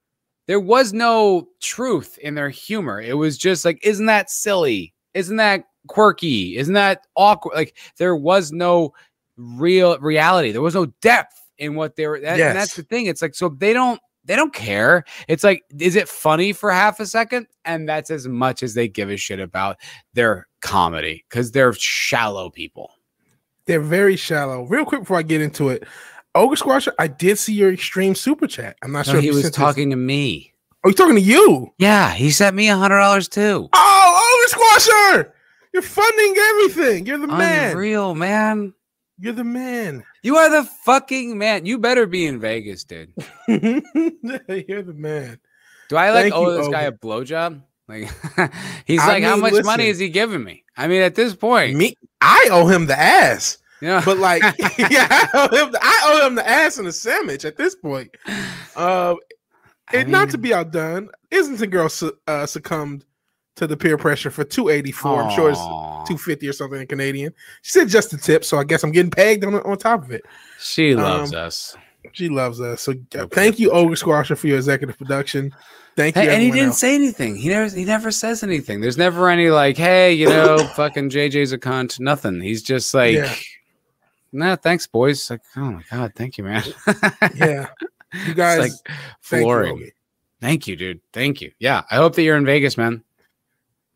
there 0.47 0.61
was 0.61 0.93
no 0.93 1.49
truth 1.61 2.19
in 2.19 2.35
their 2.35 2.51
humor. 2.51 3.01
It 3.01 3.17
was 3.17 3.39
just 3.39 3.65
like 3.65 3.79
isn't 3.85 4.07
that 4.07 4.31
silly? 4.31 4.93
Isn't 5.15 5.37
that 5.37 5.65
quirky? 5.87 6.57
Isn't 6.57 6.75
that 6.75 7.07
awkward? 7.15 7.55
Like 7.55 7.77
there 7.99 8.17
was 8.17 8.53
no 8.53 8.93
real 9.37 9.99
reality. 9.99 10.53
There 10.53 10.63
was 10.63 10.75
no 10.75 10.87
depth 11.01 11.41
in 11.59 11.75
what 11.75 11.97
they 11.97 12.07
were 12.07 12.21
that, 12.21 12.39
yes. 12.39 12.49
and 12.49 12.59
that's 12.59 12.75
the 12.75 12.83
thing. 12.83 13.07
It's 13.07 13.23
like 13.23 13.35
so 13.35 13.49
they 13.49 13.73
don't 13.73 14.01
they 14.25 14.37
don't 14.37 14.55
care. 14.55 15.05
It's 15.29 15.45
like, 15.45 15.63
is 15.79 15.97
it 15.97 16.09
funny 16.09 16.53
for 16.53 16.71
half 16.71 17.01
a 17.01 17.07
second? 17.07 17.47
And 17.65 17.89
that's 17.89 18.11
as 18.11 18.27
much 18.27 18.63
as 18.63 18.75
they 18.75 18.89
give 18.89 19.11
a 19.11 19.17
shit 19.17 19.41
about 19.41 19.77
their 20.15 20.47
comedy 20.61 21.25
because 21.29 21.53
they're 21.53 21.73
shallow 21.75 22.51
people. 22.51 22.91
They're 23.67 23.81
very 23.81 24.17
shallow. 24.17 24.65
Real 24.65 24.85
quick 24.85 25.03
before 25.03 25.19
I 25.19 25.23
get 25.23 25.41
into 25.41 25.69
it, 25.69 25.87
Ogre 26.35 26.57
Squasher, 26.57 26.93
I 26.99 27.07
did 27.07 27.39
see 27.39 27.55
your 27.55 27.73
extreme 27.73 28.15
super 28.15 28.47
chat. 28.47 28.77
I'm 28.83 28.93
not 28.93 29.07
no, 29.07 29.15
sure 29.15 29.21
he 29.21 29.31
was 29.31 29.51
talking 29.51 29.91
his... 29.91 29.95
to 29.95 29.97
me. 29.97 30.53
Oh, 30.85 30.91
he's 30.91 30.97
talking 30.97 31.15
to 31.15 31.21
you. 31.21 31.73
Yeah, 31.79 32.13
he 32.13 32.31
sent 32.31 32.57
me 32.57 32.69
a 32.69 32.77
hundred 32.77 32.99
dollars 32.99 33.29
too. 33.29 33.69
Oh, 33.73 34.43
Ogre 34.43 34.59
Squasher, 34.59 35.33
you're 35.73 35.83
funding 35.83 36.35
everything. 36.37 37.07
You're 37.07 37.19
the 37.19 37.27
man. 37.27 37.77
Real 37.77 38.15
man. 38.15 38.75
You're 39.19 39.33
the 39.33 39.45
man. 39.45 40.05
You 40.25 40.37
are 40.39 40.49
the 40.49 40.65
fucking 40.65 41.37
man. 41.37 41.67
You 41.67 41.79
better 41.79 42.07
be 42.07 42.25
in 42.25 42.41
Vegas, 42.41 42.83
dude. 42.85 43.13
you're 43.47 43.83
the 44.83 44.95
man. 44.97 45.39
Do 45.91 45.97
I 45.97 46.13
like 46.13 46.23
Thank 46.25 46.35
owe 46.35 46.51
you, 46.51 46.57
this 46.57 46.69
guy 46.69 46.83
a 46.83 46.93
blowjob? 46.93 47.63
Like 47.87 48.11
he's 48.87 49.03
I 49.03 49.07
like, 49.07 49.23
mean, 49.23 49.31
how 49.31 49.37
much 49.37 49.53
listen, 49.53 49.67
money 49.67 49.87
is 49.89 49.99
he 49.99 50.09
giving 50.09 50.43
me? 50.43 50.65
I 50.79 50.89
mean, 50.89 51.03
at 51.03 51.15
this 51.15 51.35
point, 51.35 51.77
me, 51.77 51.95
I 52.23 52.49
owe 52.51 52.67
him 52.67 52.87
the 52.87 52.99
ass. 52.99 53.59
Yeah. 53.83 54.01
But 54.03 54.17
like, 54.17 54.43
yeah, 54.79 55.09
I 55.11 55.29
owe, 55.35 55.55
him 55.55 55.73
the, 55.73 55.79
I 55.83 56.01
owe 56.07 56.27
him 56.27 56.37
the 56.37 56.49
ass 56.49 56.79
and 56.79 56.89
the 56.89 56.93
sandwich 56.93 57.45
at 57.45 57.57
this 57.57 57.75
point. 57.75 58.17
Uh, 58.77 59.15
and 59.93 60.07
mean, 60.07 60.11
not 60.11 60.31
to 60.31 60.37
be 60.37 60.53
outdone, 60.53 61.09
Islington 61.33 61.71
girl 61.71 61.89
su- 61.89 62.19
uh, 62.27 62.45
succumbed 62.45 63.05
to 63.57 63.67
the 63.67 63.77
peer 63.77 63.97
pressure 63.97 64.31
for 64.31 64.45
284. 64.45 65.11
Aww. 65.11 65.25
I'm 65.25 65.35
sure 65.35 65.51
it's 65.51 65.61
250 65.61 66.49
or 66.49 66.53
something 66.53 66.81
in 66.81 66.87
Canadian. 66.87 67.33
She 67.63 67.73
said 67.73 67.89
just 67.89 68.11
the 68.11 68.19
tip, 68.19 68.45
so 68.45 68.59
I 68.59 68.65
guess 68.65 68.83
I'm 68.83 68.93
getting 68.93 69.11
pegged 69.11 69.45
on 69.45 69.55
on 69.55 69.77
top 69.79 70.05
of 70.05 70.11
it. 70.11 70.25
She 70.59 70.95
loves 70.95 71.33
um, 71.33 71.41
us. 71.41 71.77
She 72.13 72.29
loves 72.29 72.61
us. 72.61 72.83
So 72.83 72.93
okay. 73.15 73.27
thank 73.33 73.59
you, 73.59 73.71
Ogre 73.71 73.95
Squasher, 73.95 74.37
for 74.37 74.47
your 74.47 74.57
executive 74.57 74.99
production. 74.99 75.55
Thank 75.97 76.17
you. 76.17 76.23
Hey, 76.23 76.35
and 76.35 76.43
he 76.43 76.51
didn't 76.51 76.69
else. 76.69 76.81
say 76.81 76.95
anything. 76.95 77.37
He 77.37 77.49
never 77.49 77.75
he 77.75 77.85
never 77.85 78.11
says 78.11 78.43
anything. 78.43 78.81
There's 78.81 78.99
never 78.99 79.29
any 79.29 79.51
like, 79.51 79.77
hey, 79.77 80.13
you 80.13 80.27
know, 80.27 80.59
fucking 80.75 81.11
JJ's 81.11 81.53
a 81.53 81.59
cunt. 81.59 82.01
Nothing. 82.01 82.41
He's 82.41 82.63
just 82.63 82.93
like, 82.93 83.15
yeah. 83.15 83.35
nah, 84.33 84.57
thanks, 84.57 84.87
boys. 84.87 85.31
Like, 85.31 85.41
oh 85.57 85.61
my 85.61 85.83
god, 85.91 86.13
thank 86.17 86.37
you, 86.37 86.45
man. 86.45 86.65
yeah. 87.37 87.69
You 88.27 88.35
guys 88.35 88.59
like 88.59 88.73
flooring. 89.21 89.77
Thank 89.77 89.81
you, 89.81 89.93
thank 90.41 90.67
you, 90.67 90.77
dude. 90.77 91.01
Thank 91.13 91.41
you. 91.41 91.53
Yeah. 91.59 91.83
I 91.91 91.97
hope 91.97 92.15
that 92.17 92.23
you're 92.23 92.37
in 92.37 92.45
Vegas, 92.45 92.77
man. 92.77 93.03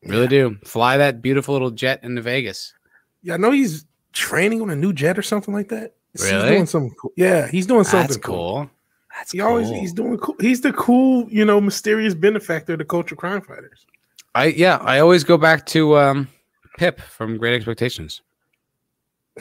Really 0.05 0.23
yeah. 0.23 0.29
do. 0.29 0.57
Fly 0.65 0.97
that 0.97 1.23
beautiful 1.23 1.53
little 1.53 1.71
jet 1.71 2.03
into 2.03 2.23
Vegas. 2.23 2.73
Yeah, 3.23 3.35
I 3.35 3.37
know 3.37 3.51
he's 3.51 3.85
training 4.13 4.63
on 4.63 4.71
a 4.71 4.77
new 4.77 4.93
jet 4.93 5.19
or 5.19 5.23
something 5.23 5.53
like 5.53 5.69
that. 5.69 5.95
Really? 6.21 6.33
He's 6.33 6.51
doing 6.51 6.67
something 6.67 6.95
cool. 7.01 7.13
Yeah, 7.17 7.49
he's 7.49 7.67
doing 7.67 7.85
something 7.85 8.09
That's 8.09 8.17
cool. 8.17 8.35
cool. 8.35 8.71
That's 9.17 9.33
he 9.33 9.39
cool. 9.39 9.49
always 9.49 9.69
he's 9.71 9.93
doing 9.93 10.17
cool. 10.19 10.37
He's 10.41 10.61
the 10.61 10.73
cool, 10.73 11.27
you 11.31 11.45
know, 11.45 11.61
mysterious 11.61 12.15
benefactor 12.15 12.75
of 12.75 12.79
the 12.79 12.85
culture 12.85 13.17
crime 13.17 13.41
fighters. 13.41 13.87
I 14.35 14.47
yeah, 14.47 14.77
I 14.77 15.01
always 15.01 15.25
go 15.25 15.37
back 15.37 15.67
to 15.67 15.99
um 15.99 16.29
Pip 16.79 17.01
from 17.01 17.37
Great 17.39 17.55
Expectations. 17.55 18.23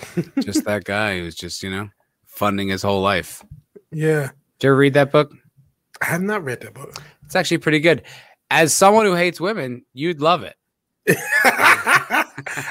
just 0.39 0.65
that 0.65 0.83
guy 0.83 1.19
who's 1.19 1.35
just, 1.35 1.63
you 1.63 1.69
know, 1.69 1.89
funding 2.25 2.69
his 2.69 2.81
whole 2.81 3.01
life. 3.01 3.43
Yeah. 3.91 4.31
Did 4.59 4.67
you 4.67 4.71
ever 4.71 4.77
read 4.77 4.93
that 4.93 5.11
book? 5.11 5.33
I 6.01 6.05
have 6.05 6.21
not 6.21 6.43
read 6.43 6.61
that 6.61 6.73
book. 6.73 7.01
It's 7.25 7.35
actually 7.35 7.57
pretty 7.57 7.79
good. 7.79 8.03
As 8.49 8.73
someone 8.73 9.05
who 9.05 9.13
hates 9.13 9.41
women, 9.41 9.85
you'd 9.93 10.21
love 10.21 10.43
it. 10.43 10.55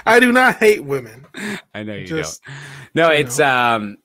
I 0.06 0.18
do 0.21 0.33
not 0.33 0.56
hate 0.56 0.85
women. 0.85 1.26
I 1.75 1.83
know 1.83 1.95
you 1.95 2.06
just, 2.06 2.42
don't. 2.45 2.56
No, 2.95 3.11
it's 3.11 3.38
know. 3.38 3.47
um 3.47 3.97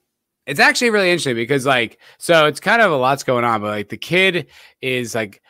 it's 0.48 0.60
actually 0.60 0.90
really 0.90 1.10
interesting 1.10 1.36
because 1.36 1.66
like 1.66 2.00
so 2.18 2.46
it's 2.48 2.60
kind 2.60 2.82
of 2.82 2.92
a 2.92 2.96
lot's 2.96 3.24
going 3.24 3.44
on, 3.44 3.62
but 3.62 3.68
like 3.68 3.90
the 3.90 3.98
kid 3.98 4.48
is 4.82 5.16
like 5.16 5.42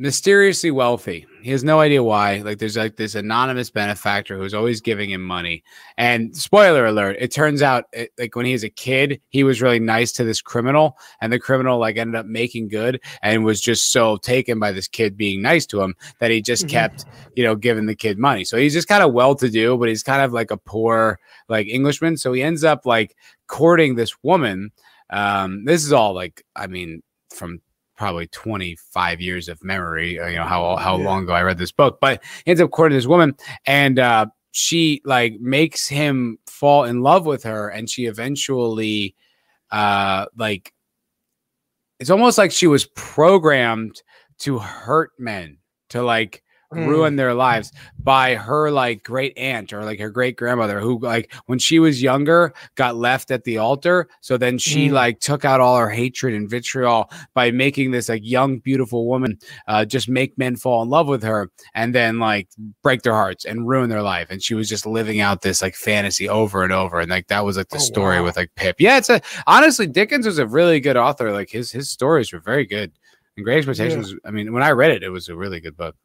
mysteriously 0.00 0.70
wealthy. 0.70 1.26
He 1.42 1.50
has 1.50 1.62
no 1.62 1.78
idea 1.78 2.02
why. 2.02 2.38
Like 2.38 2.58
there's 2.58 2.78
like 2.78 2.96
this 2.96 3.14
anonymous 3.14 3.68
benefactor 3.68 4.38
who's 4.38 4.54
always 4.54 4.80
giving 4.80 5.10
him 5.10 5.20
money. 5.22 5.62
And 5.98 6.34
spoiler 6.34 6.86
alert, 6.86 7.18
it 7.20 7.30
turns 7.30 7.60
out 7.60 7.84
it, 7.92 8.10
like 8.18 8.34
when 8.34 8.46
he 8.46 8.52
was 8.52 8.64
a 8.64 8.70
kid, 8.70 9.20
he 9.28 9.44
was 9.44 9.60
really 9.60 9.78
nice 9.78 10.10
to 10.12 10.24
this 10.24 10.40
criminal 10.40 10.96
and 11.20 11.30
the 11.30 11.38
criminal 11.38 11.78
like 11.78 11.98
ended 11.98 12.16
up 12.16 12.24
making 12.24 12.68
good 12.68 12.98
and 13.22 13.44
was 13.44 13.60
just 13.60 13.92
so 13.92 14.16
taken 14.16 14.58
by 14.58 14.72
this 14.72 14.88
kid 14.88 15.18
being 15.18 15.42
nice 15.42 15.66
to 15.66 15.82
him 15.82 15.94
that 16.18 16.30
he 16.30 16.40
just 16.40 16.64
Mhm. 16.64 16.70
kept, 16.70 17.04
you 17.36 17.44
know, 17.44 17.54
giving 17.54 17.84
the 17.84 17.94
kid 17.94 18.18
money. 18.18 18.44
So 18.44 18.56
he's 18.56 18.72
just 18.72 18.88
kind 18.88 19.02
of 19.02 19.12
well 19.12 19.34
to 19.34 19.50
do, 19.50 19.76
but 19.76 19.90
he's 19.90 20.02
kind 20.02 20.22
of 20.22 20.32
like 20.32 20.50
a 20.50 20.56
poor 20.56 21.20
like 21.50 21.66
Englishman. 21.66 22.16
So 22.16 22.32
he 22.32 22.42
ends 22.42 22.64
up 22.64 22.86
like 22.86 23.14
courting 23.48 23.96
this 23.96 24.14
woman. 24.22 24.70
Um, 25.10 25.66
this 25.66 25.84
is 25.84 25.92
all 25.92 26.14
like, 26.14 26.42
I 26.56 26.68
mean, 26.68 27.02
from 27.34 27.60
probably 28.00 28.26
25 28.28 29.20
years 29.20 29.46
of 29.50 29.62
memory, 29.62 30.18
uh, 30.18 30.26
you 30.26 30.36
know, 30.36 30.44
how 30.46 30.74
how 30.76 30.96
Yeah. 30.96 31.04
long 31.04 31.24
ago 31.24 31.34
I 31.34 31.42
read 31.42 31.58
this 31.58 31.70
book, 31.70 31.98
but 32.00 32.22
ends 32.46 32.58
up 32.58 32.70
courting 32.70 32.96
this 32.96 33.06
woman 33.06 33.36
and 33.66 33.98
uh 33.98 34.24
she 34.52 35.02
like 35.04 35.34
makes 35.38 35.86
him 35.86 36.38
fall 36.46 36.84
in 36.84 37.02
love 37.02 37.26
with 37.26 37.42
her 37.44 37.68
and 37.68 37.90
she 37.90 38.06
eventually 38.06 39.14
uh 39.70 40.24
like 40.34 40.72
it's 42.00 42.08
almost 42.08 42.38
like 42.38 42.50
she 42.52 42.66
was 42.66 42.86
programmed 42.96 44.02
to 44.38 44.58
hurt 44.58 45.10
men 45.18 45.58
to 45.90 46.02
like 46.02 46.42
Mm. 46.72 46.86
ruin 46.86 47.16
their 47.16 47.34
lives 47.34 47.72
by 47.98 48.36
her 48.36 48.70
like 48.70 49.02
great 49.02 49.36
aunt 49.36 49.72
or 49.72 49.82
like 49.84 49.98
her 49.98 50.08
great 50.08 50.36
grandmother 50.36 50.78
who 50.78 51.00
like 51.00 51.32
when 51.46 51.58
she 51.58 51.80
was 51.80 52.00
younger 52.00 52.52
got 52.76 52.94
left 52.94 53.32
at 53.32 53.42
the 53.42 53.58
altar. 53.58 54.06
So 54.20 54.36
then 54.36 54.56
she 54.56 54.88
Mm. 54.88 54.92
like 54.92 55.18
took 55.18 55.44
out 55.44 55.60
all 55.60 55.76
her 55.78 55.90
hatred 55.90 56.32
and 56.32 56.48
vitriol 56.48 57.10
by 57.34 57.50
making 57.50 57.90
this 57.90 58.08
like 58.08 58.22
young 58.24 58.58
beautiful 58.60 59.08
woman 59.08 59.36
uh 59.66 59.84
just 59.84 60.08
make 60.08 60.38
men 60.38 60.54
fall 60.54 60.80
in 60.82 60.88
love 60.88 61.08
with 61.08 61.24
her 61.24 61.50
and 61.74 61.92
then 61.92 62.20
like 62.20 62.48
break 62.84 63.02
their 63.02 63.14
hearts 63.14 63.44
and 63.44 63.66
ruin 63.68 63.90
their 63.90 64.02
life. 64.02 64.28
And 64.30 64.40
she 64.40 64.54
was 64.54 64.68
just 64.68 64.86
living 64.86 65.18
out 65.20 65.42
this 65.42 65.60
like 65.62 65.74
fantasy 65.74 66.28
over 66.28 66.62
and 66.62 66.72
over. 66.72 67.00
And 67.00 67.10
like 67.10 67.26
that 67.28 67.44
was 67.44 67.56
like 67.56 67.70
the 67.70 67.76
Oh, 67.78 67.80
story 67.80 68.18
wow. 68.20 68.24
with 68.26 68.36
like 68.36 68.50
pip. 68.54 68.76
Yeah 68.78 68.96
it's 68.96 69.10
a 69.10 69.20
honestly 69.48 69.88
dickens 69.88 70.24
was 70.24 70.38
a 70.38 70.46
really 70.46 70.78
good 70.78 70.96
author. 70.96 71.32
Like 71.32 71.50
his 71.50 71.72
his 71.72 71.90
stories 71.90 72.32
were 72.32 72.38
very 72.40 72.64
good. 72.64 72.92
And 73.36 73.44
great 73.44 73.58
expectations 73.58 74.14
i 74.24 74.30
mean 74.30 74.52
when 74.52 74.62
i 74.62 74.70
read 74.70 74.90
it 74.90 75.02
it 75.02 75.08
was 75.10 75.28
a 75.28 75.36
really 75.36 75.60
good 75.60 75.76
book 75.76 75.96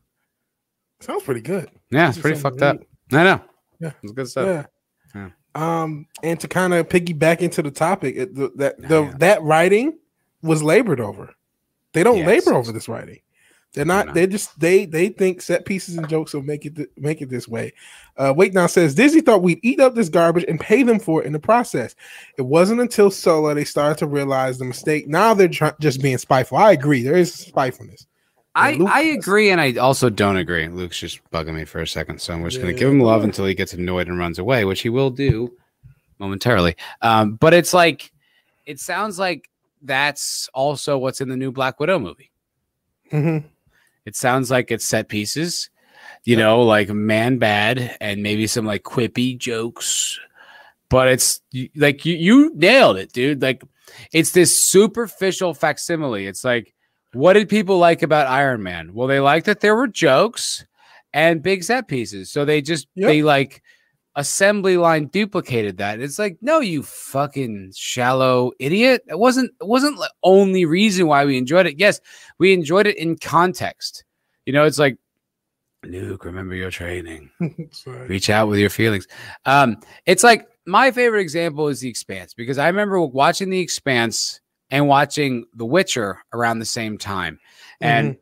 Sounds 1.06 1.24
pretty 1.24 1.42
good. 1.42 1.70
yeah, 1.92 2.10
it's 2.10 2.18
pretty 2.18 2.40
fucked 2.40 2.62
up. 2.62 2.78
I 3.12 3.24
know. 3.24 3.42
Yeah. 3.80 3.92
it's 4.02 4.12
good 4.14 4.28
stuff. 4.28 4.48
Yeah. 4.48 4.66
Yeah. 5.16 5.30
Um, 5.84 6.08
and 6.24 6.40
to 6.40 6.48
kind 6.48 6.74
of 6.74 6.90
piggyback 6.90 7.40
into 7.40 7.62
the 7.62 7.72
topic, 7.72 8.16
it, 8.18 8.36
the, 8.36 8.52
that 8.56 8.76
Oh, 8.84 8.88
the 8.88 9.02
yeah. 9.04 9.14
that 9.20 9.44
writing 9.44 9.98
was 10.42 10.62
labored 10.64 11.00
over. 11.00 11.34
They 11.94 12.04
don't 12.04 12.18
Yes. 12.18 12.28
labor 12.28 12.58
over 12.58 12.72
this 12.72 12.90
writing. 12.90 13.20
They're 13.74 13.86
not. 13.86 14.08
No. 14.08 14.14
They 14.14 14.28
just 14.28 14.58
they 14.60 14.86
they 14.86 15.10
think 15.10 15.42
set 15.42 15.66
pieces 15.66 15.98
and 15.98 16.08
jokes 16.10 16.34
will 16.34 16.42
make 16.44 16.66
it 16.66 16.76
th- 16.78 16.90
make 16.98 17.22
it 17.22 17.30
this 17.30 17.46
way. 17.48 17.74
Uh, 18.18 18.34
Wait 18.36 18.54
now 18.54 18.68
says 18.68 18.96
Disney 18.96 19.20
thought 19.22 19.44
we'd 19.44 19.60
eat 19.64 19.82
up 19.82 19.96
this 19.96 20.08
garbage 20.10 20.46
and 20.48 20.60
pay 20.60 20.82
them 20.84 20.98
for 21.00 21.22
it 21.22 21.26
in 21.28 21.34
the 21.34 21.40
process. 21.40 21.94
It 22.38 22.44
wasn't 22.44 22.80
until 22.82 23.12
Solo 23.12 23.54
they 23.54 23.66
started 23.66 23.98
to 23.98 24.08
realize 24.08 24.58
the 24.58 24.66
mistake. 24.66 25.08
Now 25.10 25.34
they're 25.34 25.50
try- 25.50 25.74
just 25.82 26.02
being 26.02 26.18
spiteful. 26.18 26.58
I 26.58 26.72
agree. 26.72 27.02
There 27.04 27.18
is 27.18 27.34
spitefulness. 27.34 28.08
I, 28.56 28.74
Luke- 28.74 28.90
I 28.90 29.02
agree, 29.02 29.50
and 29.50 29.60
I 29.60 29.74
also 29.74 30.10
don't 30.10 30.38
agree. 30.38 30.68
Luke's 30.70 31.00
just 31.00 31.20
bugging 31.32 31.56
me 31.56 31.66
for 31.66 31.82
a 31.82 31.88
second, 31.88 32.22
so 32.22 32.34
I'm 32.34 32.44
just 32.46 32.62
going 32.62 32.74
to 32.74 32.80
give 32.80 32.90
him 32.90 33.02
love 33.02 33.24
until 33.24 33.46
he 33.46 33.54
gets 33.54 33.74
annoyed 33.74 34.08
and 34.08 34.18
runs 34.18 34.40
away, 34.40 34.64
which 34.64 34.82
he 34.82 34.90
will 34.90 35.10
do 35.10 35.52
momentarily. 36.20 36.76
Um, 37.02 37.36
but 37.36 37.54
it's 37.54 37.74
like, 37.74 38.12
it 38.66 38.80
sounds 38.80 39.20
like 39.20 39.50
that's 39.82 40.50
also 40.54 40.98
what's 40.98 41.20
in 41.22 41.28
the 41.30 41.36
new 41.38 41.52
Black 41.52 41.80
Widow 41.80 42.00
movie. 42.00 42.32
Mhm. 43.12 43.44
It 44.06 44.16
sounds 44.16 44.50
like 44.52 44.72
it's 44.72 44.86
set 44.86 45.10
pieces, 45.10 45.70
you 46.24 46.38
know, 46.38 46.62
like 46.62 46.90
man 46.90 47.38
bad 47.40 47.98
and 48.00 48.24
maybe 48.24 48.48
some 48.48 48.66
like 48.66 48.84
quippy 48.84 49.38
jokes. 49.38 50.20
But 50.90 51.08
it's 51.10 51.42
like 51.76 52.06
you, 52.06 52.16
you 52.16 52.52
nailed 52.56 52.98
it, 52.98 53.12
dude. 53.12 53.42
Like 53.42 53.64
it's 54.14 54.32
this 54.32 54.64
superficial 54.64 55.54
facsimile. 55.56 56.28
It's 56.28 56.44
like, 56.46 56.74
what 57.16 57.34
did 57.34 57.50
people 57.50 57.78
like 57.78 58.02
about 58.04 58.28
Iron 58.28 58.62
Man? 58.64 58.94
Well, 58.94 59.08
they 59.08 59.20
liked 59.20 59.46
that 59.48 59.62
there 59.62 59.76
were 59.76 59.88
jokes 59.88 60.66
and 61.14 61.42
big 61.42 61.64
set 61.64 61.88
pieces. 61.88 62.32
So 62.32 62.46
they 62.46 62.62
just 62.62 62.88
Yep. 62.96 63.08
they 63.08 63.22
like 63.24 63.64
assembly 64.16 64.78
line 64.78 65.08
duplicated 65.08 65.78
that. 65.78 66.00
It's 66.00 66.18
like, 66.20 66.38
no, 66.42 66.60
you 66.60 66.84
fucking 66.84 67.74
shallow 67.76 68.52
idiot. 68.60 69.02
It 69.08 69.20
wasn't 69.20 69.52
it 69.62 69.68
wasn't 69.68 69.98
the 69.98 70.12
only 70.24 70.66
reason 70.66 71.08
why 71.08 71.26
we 71.26 71.38
enjoyed 71.38 71.66
it. 71.68 71.80
Yes, 71.80 72.00
we 72.40 72.54
enjoyed 72.54 72.88
it 72.88 72.98
in 72.98 73.18
context. 73.18 74.04
You 74.46 74.54
know, 74.54 74.66
it's 74.66 74.80
like 74.80 74.98
Luke, 75.84 76.26
remember 76.26 76.56
your 76.56 76.72
training. 76.72 77.30
Reach 77.86 78.30
out 78.30 78.48
with 78.48 78.60
your 78.60 78.70
feelings. 78.70 79.08
Um, 79.46 79.78
it's 80.06 80.24
like 80.24 80.48
my 80.66 80.92
favorite 80.92 81.22
example 81.22 81.68
is 81.68 81.80
The 81.80 81.90
Expanse 81.90 82.34
because 82.34 82.58
I 82.58 82.68
remember 82.68 83.00
watching 83.02 83.50
The 83.52 83.60
Expanse 83.60 84.42
and 84.72 84.88
watching 84.88 85.46
The 85.54 85.66
Witcher 85.66 86.24
around 86.34 86.60
the 86.60 86.66
same 86.66 86.98
time. 86.98 87.36
Mm-hmm. 87.36 87.86
And 87.86 88.18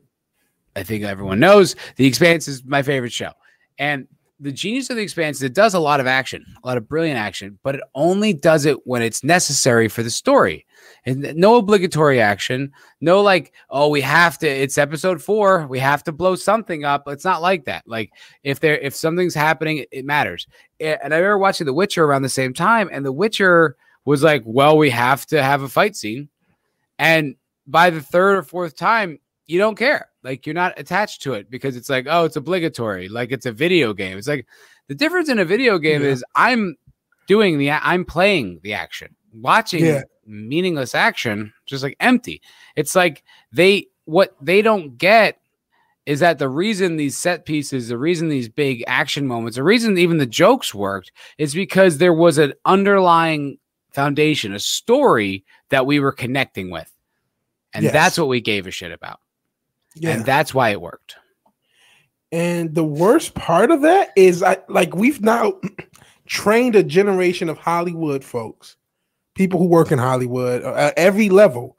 I 0.75 0.83
think 0.83 1.03
everyone 1.03 1.39
knows 1.39 1.75
The 1.95 2.05
Expanse 2.05 2.47
is 2.47 2.63
my 2.65 2.81
favorite 2.81 3.13
show. 3.13 3.31
And 3.77 4.07
the 4.39 4.51
genius 4.51 4.89
of 4.89 4.97
The 4.97 5.03
Expanse 5.03 5.37
is 5.37 5.43
it 5.43 5.53
does 5.53 5.73
a 5.73 5.79
lot 5.79 5.99
of 5.99 6.07
action, 6.07 6.43
a 6.63 6.67
lot 6.67 6.75
of 6.77 6.89
brilliant 6.89 7.17
action, 7.17 7.59
but 7.63 7.75
it 7.75 7.81
only 7.95 8.33
does 8.33 8.65
it 8.65 8.85
when 8.85 9.01
it's 9.01 9.23
necessary 9.23 9.87
for 9.87 10.03
the 10.03 10.09
story. 10.09 10.65
And 11.05 11.33
no 11.35 11.55
obligatory 11.55 12.19
action, 12.19 12.73
no 12.99 13.21
like, 13.21 13.53
oh, 13.69 13.87
we 13.87 14.01
have 14.01 14.37
to, 14.39 14.47
it's 14.47 14.77
episode 14.77 15.21
four, 15.21 15.65
we 15.67 15.79
have 15.79 16.03
to 16.03 16.11
blow 16.11 16.35
something 16.35 16.83
up. 16.83 17.07
It's 17.07 17.23
not 17.23 17.41
like 17.41 17.65
that. 17.65 17.83
Like 17.87 18.11
if 18.43 18.59
there 18.59 18.77
if 18.79 18.93
something's 18.95 19.35
happening, 19.35 19.77
it- 19.77 19.89
it 19.91 20.05
matters. 20.05 20.45
And 20.79 21.13
I 21.13 21.17
remember 21.17 21.37
watching 21.37 21.65
The 21.65 21.73
Witcher 21.73 22.03
around 22.03 22.23
the 22.23 22.29
same 22.29 22.53
time, 22.53 22.89
and 22.91 23.05
The 23.05 23.13
Witcher 23.13 23.77
was 24.03 24.23
like, 24.23 24.43
well, 24.45 24.77
we 24.77 24.89
have 24.89 25.25
to 25.27 25.41
have 25.41 25.61
a 25.61 25.69
fight 25.69 25.95
scene. 25.95 26.27
And 26.99 27.35
by 27.67 27.89
the 27.89 28.01
third 28.01 28.37
or 28.37 28.43
fourth 28.43 28.75
time, 28.75 29.19
you 29.45 29.59
don't 29.59 29.77
care. 29.77 30.09
Like 30.23 30.45
you're 30.45 30.53
not 30.55 30.73
attached 30.79 31.21
to 31.23 31.33
it 31.33 31.49
because 31.49 31.75
it's 31.75 31.89
like, 31.89 32.05
oh, 32.09 32.23
it's 32.25 32.35
obligatory. 32.35 33.09
Like 33.09 33.31
it's 33.31 33.45
a 33.45 33.51
video 33.51 33.93
game. 33.93 34.17
It's 34.17 34.27
like 34.27 34.47
the 34.87 34.95
difference 34.95 35.29
in 35.29 35.39
a 35.39 35.45
video 35.45 35.77
game 35.77 36.01
Yeah. 36.01 36.09
is 36.09 36.23
I'm 36.35 36.75
doing 37.27 37.57
the 37.57 37.71
I'm 37.71 38.05
playing 38.05 38.59
the 38.63 38.73
action. 38.73 39.15
Watching 39.33 39.85
Yeah. 39.85 40.03
meaningless 40.25 40.95
action, 40.95 41.53
just 41.65 41.83
like 41.83 41.97
empty. 41.99 42.41
It's 42.75 42.95
like 42.95 43.23
they 43.51 43.87
what 44.05 44.35
they 44.41 44.61
don't 44.61 44.97
get 44.97 45.39
is 46.05 46.19
that 46.19 46.37
the 46.37 46.49
reason 46.49 46.97
these 46.97 47.17
set 47.17 47.45
pieces, 47.45 47.87
the 47.87 47.97
reason 47.97 48.27
these 48.27 48.49
big 48.49 48.83
action 48.87 49.25
moments, 49.25 49.55
the 49.55 49.63
reason 49.63 49.97
even 49.97 50.17
the 50.17 50.25
jokes 50.25 50.73
worked 50.73 51.11
is 51.37 51.53
because 51.53 51.97
there 51.97 52.13
was 52.13 52.37
an 52.37 52.53
underlying 52.65 53.57
foundation, 53.91 54.53
a 54.53 54.59
story 54.59 55.45
that 55.73 55.87
we 55.87 55.99
were 55.99 56.11
connecting 56.11 56.69
with. 56.69 56.91
And 57.73 57.83
Yes. 57.83 57.93
that's 57.93 58.17
what 58.19 58.27
we 58.27 58.41
gave 58.41 58.67
a 58.67 58.71
shit 58.71 58.91
about. 58.91 59.19
Yeah. 59.95 60.11
And 60.11 60.25
that's 60.25 60.53
why 60.53 60.69
it 60.69 60.79
worked. 60.79 61.15
And 62.31 62.75
the 62.75 62.83
worst 62.83 63.33
part 63.33 63.71
of 63.71 63.81
that 63.81 64.09
is, 64.15 64.43
I 64.43 64.57
like 64.69 64.95
we've 64.95 65.21
now 65.21 65.53
trained 66.27 66.75
a 66.75 66.83
generation 66.83 67.49
of 67.49 67.57
Hollywood 67.57 68.23
folks, 68.23 68.75
people 69.33 69.59
who 69.59 69.65
work 69.65 69.91
in 69.91 69.97
Hollywood 69.97 70.63
uh, 70.63 70.73
at 70.75 70.97
every 70.97 71.29
level, 71.29 71.75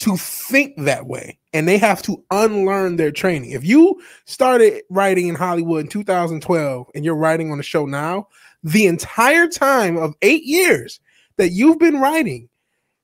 to 0.00 0.16
think 0.16 0.74
that 0.78 1.06
way, 1.06 1.38
and 1.52 1.68
they 1.68 1.78
have 1.78 2.02
to 2.02 2.22
unlearn 2.32 2.96
their 2.96 3.12
training. 3.12 3.52
If 3.52 3.64
you 3.64 4.00
started 4.24 4.82
writing 4.90 5.28
in 5.28 5.36
Hollywood 5.36 5.82
in 5.84 5.88
2012 5.88 6.90
and 6.96 7.04
you're 7.04 7.14
writing 7.14 7.52
on 7.52 7.60
a 7.60 7.64
show 7.64 7.86
now, 7.86 8.26
the 8.64 8.86
entire 8.86 9.46
time 9.46 9.96
of 9.96 10.14
eight 10.22 10.42
years 10.44 10.98
that 11.36 11.50
you've 11.50 11.78
been 11.78 12.00
writing, 12.00 12.48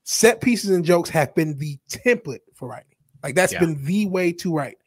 set 0.03 0.41
pieces 0.41 0.69
and 0.71 0.83
jokes 0.85 1.09
have 1.09 1.33
been 1.35 1.57
the 1.57 1.77
template 1.89 2.39
for 2.53 2.67
writing. 2.67 2.95
Like 3.23 3.35
that's 3.35 3.53
Yeah. 3.53 3.59
been 3.59 3.83
the 3.83 4.05
way 4.07 4.31
to 4.33 4.53
write. 4.53 4.77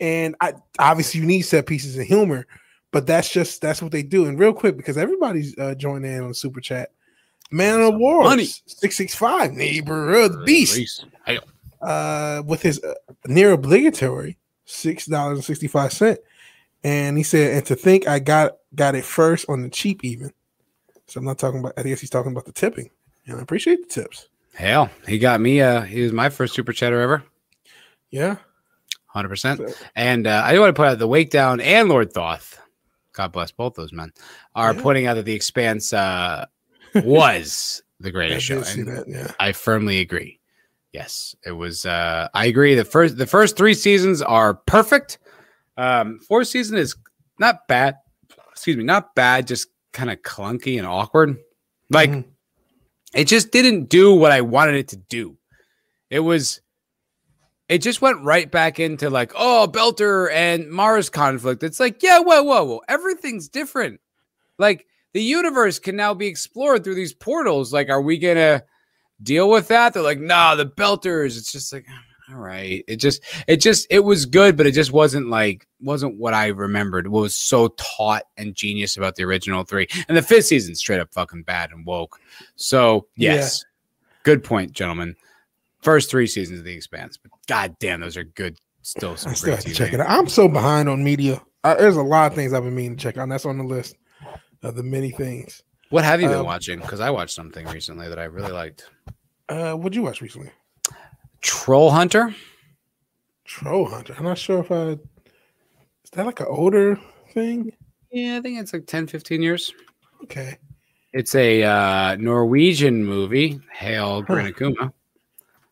And 0.00 0.34
I 0.40 0.54
obviously 0.78 1.20
you 1.20 1.26
need 1.26 1.42
set 1.42 1.66
pieces 1.66 1.96
and 1.96 2.06
humor, 2.06 2.46
but 2.90 3.06
that's 3.06 3.30
just 3.30 3.60
that's 3.60 3.80
what 3.80 3.92
they 3.92 4.02
do. 4.02 4.26
And 4.26 4.38
real 4.38 4.52
quick, 4.52 4.76
because 4.76 4.96
everybody's 4.98 5.56
uh, 5.58 5.74
joining 5.74 6.12
in 6.12 6.22
on 6.22 6.28
the 6.28 6.34
super 6.34 6.60
chat. 6.60 6.90
Man 7.50 7.80
of 7.80 7.94
War 7.94 8.24
money. 8.24 8.44
665, 8.44 9.52
neighborhood 9.52 10.44
beast, 10.44 11.04
Hey, 11.24 11.38
uh, 11.80 12.42
with 12.44 12.60
his 12.62 12.82
uh, 12.82 12.94
near 13.26 13.52
obligatory 13.52 14.36
six 14.64 15.06
dollars 15.06 15.38
and 15.38 15.44
sixty 15.44 15.68
five 15.68 15.92
cent, 15.92 16.18
and 16.82 17.16
he 17.16 17.22
said, 17.22 17.56
and 17.56 17.66
to 17.66 17.76
think 17.76 18.08
I 18.08 18.18
got 18.18 18.56
got 18.74 18.96
it 18.96 19.04
first 19.04 19.48
on 19.48 19.62
the 19.62 19.68
cheap 19.68 20.04
even. 20.04 20.32
So 21.06 21.20
I'm 21.20 21.24
not 21.24 21.38
talking 21.38 21.60
about. 21.60 21.74
I 21.76 21.84
guess 21.84 22.00
he's 22.00 22.10
talking 22.10 22.32
about 22.32 22.46
the 22.46 22.52
tipping, 22.52 22.90
and 23.26 23.38
I 23.38 23.42
appreciate 23.42 23.88
the 23.88 24.02
tips. 24.02 24.28
Hell, 24.56 24.90
he 25.06 25.18
got 25.18 25.40
me. 25.40 25.60
Uh, 25.60 25.82
he 25.82 26.02
was 26.02 26.12
my 26.12 26.28
first 26.30 26.54
super 26.54 26.72
chatter 26.72 27.00
ever. 27.00 27.22
Yeah, 28.10 28.36
Hundred 29.06 29.28
percent. 29.30 29.60
And 29.94 30.26
uh, 30.26 30.42
I 30.44 30.52
do 30.52 30.60
want 30.60 30.74
to 30.74 30.78
put 30.80 30.88
out 30.88 30.98
the 30.98 31.06
Wake 31.08 31.30
Down 31.30 31.60
and 31.60 31.88
Lord 31.88 32.12
Thoth. 32.12 32.58
God 33.12 33.32
bless 33.32 33.50
both 33.50 33.74
those 33.74 33.92
men. 33.92 34.12
Are 34.54 34.74
Yeah. 34.74 34.82
pointing 34.82 35.06
out 35.06 35.14
that 35.14 35.24
the 35.24 35.32
Expanse 35.34 35.92
uh, 35.92 36.44
was 36.94 37.82
the 38.00 38.08
I 38.08 38.12
greatest 38.12 38.44
show. 38.46 38.62
see 38.62 38.80
and 38.82 38.88
that. 38.88 39.08
Yeah, 39.08 39.30
I 39.40 39.52
firmly 39.52 40.00
agree. 40.00 40.40
Yes, 40.92 41.34
it 41.44 41.52
was. 41.52 41.84
Uh, 41.86 42.28
I 42.34 42.46
agree. 42.46 42.74
The 42.74 42.84
first 42.84 43.16
the 43.18 43.26
first 43.26 43.56
three 43.56 43.74
seasons 43.74 44.22
are 44.22 44.54
perfect. 44.54 45.18
Um, 45.76 46.20
fourth 46.20 46.48
season 46.48 46.78
is 46.78 46.94
not 47.38 47.66
bad. 47.68 47.96
Excuse 48.52 48.76
me, 48.78 48.84
not 48.84 49.14
bad. 49.14 49.46
Just 49.46 49.68
kind 49.92 50.10
of 50.10 50.22
clunky 50.22 50.78
and 50.78 50.86
awkward. 50.86 51.36
Like 51.90 52.10
Mhm. 52.10 52.24
It 53.16 53.24
just 53.26 53.50
didn't 53.50 53.88
do 53.88 54.14
what 54.14 54.30
I 54.30 54.42
wanted 54.42 54.76
it 54.76 54.88
to 54.88 54.96
do. 54.96 55.36
It 56.10 56.20
was. 56.20 56.60
It 57.68 57.78
just 57.78 58.00
went 58.00 58.22
right 58.22 58.48
back 58.48 58.78
into 58.78 59.10
like, 59.10 59.32
oh, 59.34 59.68
Belter 59.68 60.30
and 60.30 60.70
Mars 60.70 61.10
conflict. 61.10 61.64
It's 61.64 61.80
like, 61.80 62.00
yeah, 62.00 62.20
whoa, 62.20 62.44
whoa, 62.44 62.62
whoa. 62.62 62.80
Everything's 62.86 63.48
different. 63.48 64.00
Like 64.56 64.86
the 65.14 65.22
universe 65.22 65.80
can 65.80 65.96
now 65.96 66.14
be 66.14 66.28
explored 66.28 66.84
through 66.84 66.94
these 66.94 67.14
portals. 67.14 67.72
Like, 67.72 67.88
are 67.88 68.02
we 68.02 68.18
gonna 68.18 68.62
deal 69.20 69.50
with 69.50 69.66
that? 69.68 69.94
They're 69.94 70.02
like, 70.02 70.20
nah, 70.20 70.54
the 70.54 70.66
Belters. 70.66 71.36
It's 71.36 71.50
just 71.50 71.72
like, 71.72 71.86
all 72.30 72.38
right. 72.38 72.84
It 72.88 72.96
just, 72.96 73.22
it 73.46 73.58
just, 73.58 73.86
it 73.90 74.00
was 74.00 74.26
good, 74.26 74.56
but 74.56 74.66
it 74.66 74.72
just 74.72 74.92
wasn't 74.92 75.28
like, 75.28 75.66
wasn't 75.80 76.18
what 76.18 76.34
I 76.34 76.48
remembered. 76.48 77.08
What 77.08 77.20
was 77.20 77.34
so 77.34 77.68
taut 77.76 78.24
and 78.36 78.54
genius 78.54 78.96
about 78.96 79.14
the 79.16 79.24
original 79.24 79.62
three. 79.64 79.86
And 80.08 80.16
the 80.16 80.22
fifth 80.22 80.46
season, 80.46 80.74
straight 80.74 81.00
up 81.00 81.12
fucking 81.12 81.44
bad 81.44 81.70
and 81.70 81.86
woke. 81.86 82.18
So, 82.56 83.06
yes, 83.16 83.64
good 84.24 84.42
point, 84.42 84.72
gentlemen. 84.72 85.14
First 85.82 86.10
three 86.10 86.26
seasons 86.26 86.58
of 86.58 86.64
The 86.64 86.74
Expanse, 86.74 87.16
but 87.16 87.30
god 87.46 87.76
damn, 87.78 88.00
those 88.00 88.16
are 88.16 88.24
good. 88.24 88.58
Still 88.82 89.16
some 89.16 89.30
I 89.30 89.34
still 89.34 89.46
great 89.54 89.64
have 89.64 89.72
to 89.72 89.74
check 89.74 89.92
it 89.92 90.00
out. 90.00 90.08
I'm 90.08 90.28
so 90.28 90.48
behind 90.48 90.88
on 90.88 91.04
media. 91.04 91.40
Uh, 91.62 91.74
there's 91.74 91.96
a 91.96 92.02
lot 92.02 92.30
of 92.30 92.34
things 92.36 92.52
I've 92.52 92.62
been 92.64 92.74
meaning 92.74 92.96
to 92.96 93.02
check 93.02 93.16
out. 93.16 93.24
And 93.24 93.32
that's 93.32 93.46
on 93.46 93.58
the 93.58 93.64
list 93.64 93.96
of 94.62 94.74
the 94.76 94.82
many 94.82 95.10
things. 95.10 95.62
What 95.90 96.04
have 96.04 96.20
you 96.20 96.28
been 96.28 96.38
Um, 96.38 96.46
watching? 96.46 96.80
Because 96.80 97.00
I 97.00 97.10
watched 97.10 97.34
something 97.34 97.66
recently 97.68 98.08
that 98.08 98.18
I 98.18 98.24
really 98.24 98.52
liked. 98.52 98.88
Uh, 99.48 99.74
what'd 99.74 99.94
you 99.94 100.02
watch 100.02 100.20
recently? 100.20 100.50
Troll 101.46 101.92
Hunter. 101.92 102.34
Troll 103.44 103.88
Hunter. 103.88 104.16
I'm 104.18 104.24
not 104.24 104.36
sure 104.36 104.58
if 104.58 104.72
I. 104.72 104.90
Is 104.90 106.10
that 106.12 106.26
like 106.26 106.40
an 106.40 106.46
older 106.48 106.98
thing? 107.32 107.72
Yeah, 108.10 108.38
I 108.38 108.40
think 108.40 108.58
it's 108.58 108.72
like 108.72 108.86
10, 108.86 109.06
15 109.06 109.42
years. 109.42 109.72
Okay. 110.24 110.58
It's 111.12 111.34
a 111.36 111.62
uh, 111.62 112.16
Norwegian 112.16 113.04
movie, 113.04 113.60
Hail. 113.72 114.24
Grinakuma. 114.24 114.92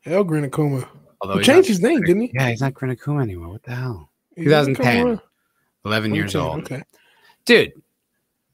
El 0.07 0.25
Grinakuma. 0.25 0.89
Although 1.21 1.39
He 1.39 1.45
changed 1.45 1.69
not- 1.69 1.75
his 1.75 1.81
name, 1.83 2.01
didn't 2.03 2.23
he? 2.23 2.31
Yeah, 2.35 2.51
he's 2.51 2.61
not 2.61 2.75
Grinakuma 2.75 3.23
anymore. 3.23 3.49
What 3.49 3.65
the 3.65 3.75
hell? 3.75 4.11
He 4.37 4.45
2010. 4.45 5.03
come 5.17 5.21
11 5.85 6.15
years 6.15 6.33
2010, 6.33 6.41
old. 6.41 6.65
Okay. 6.73 6.83
Dude, 7.47 7.83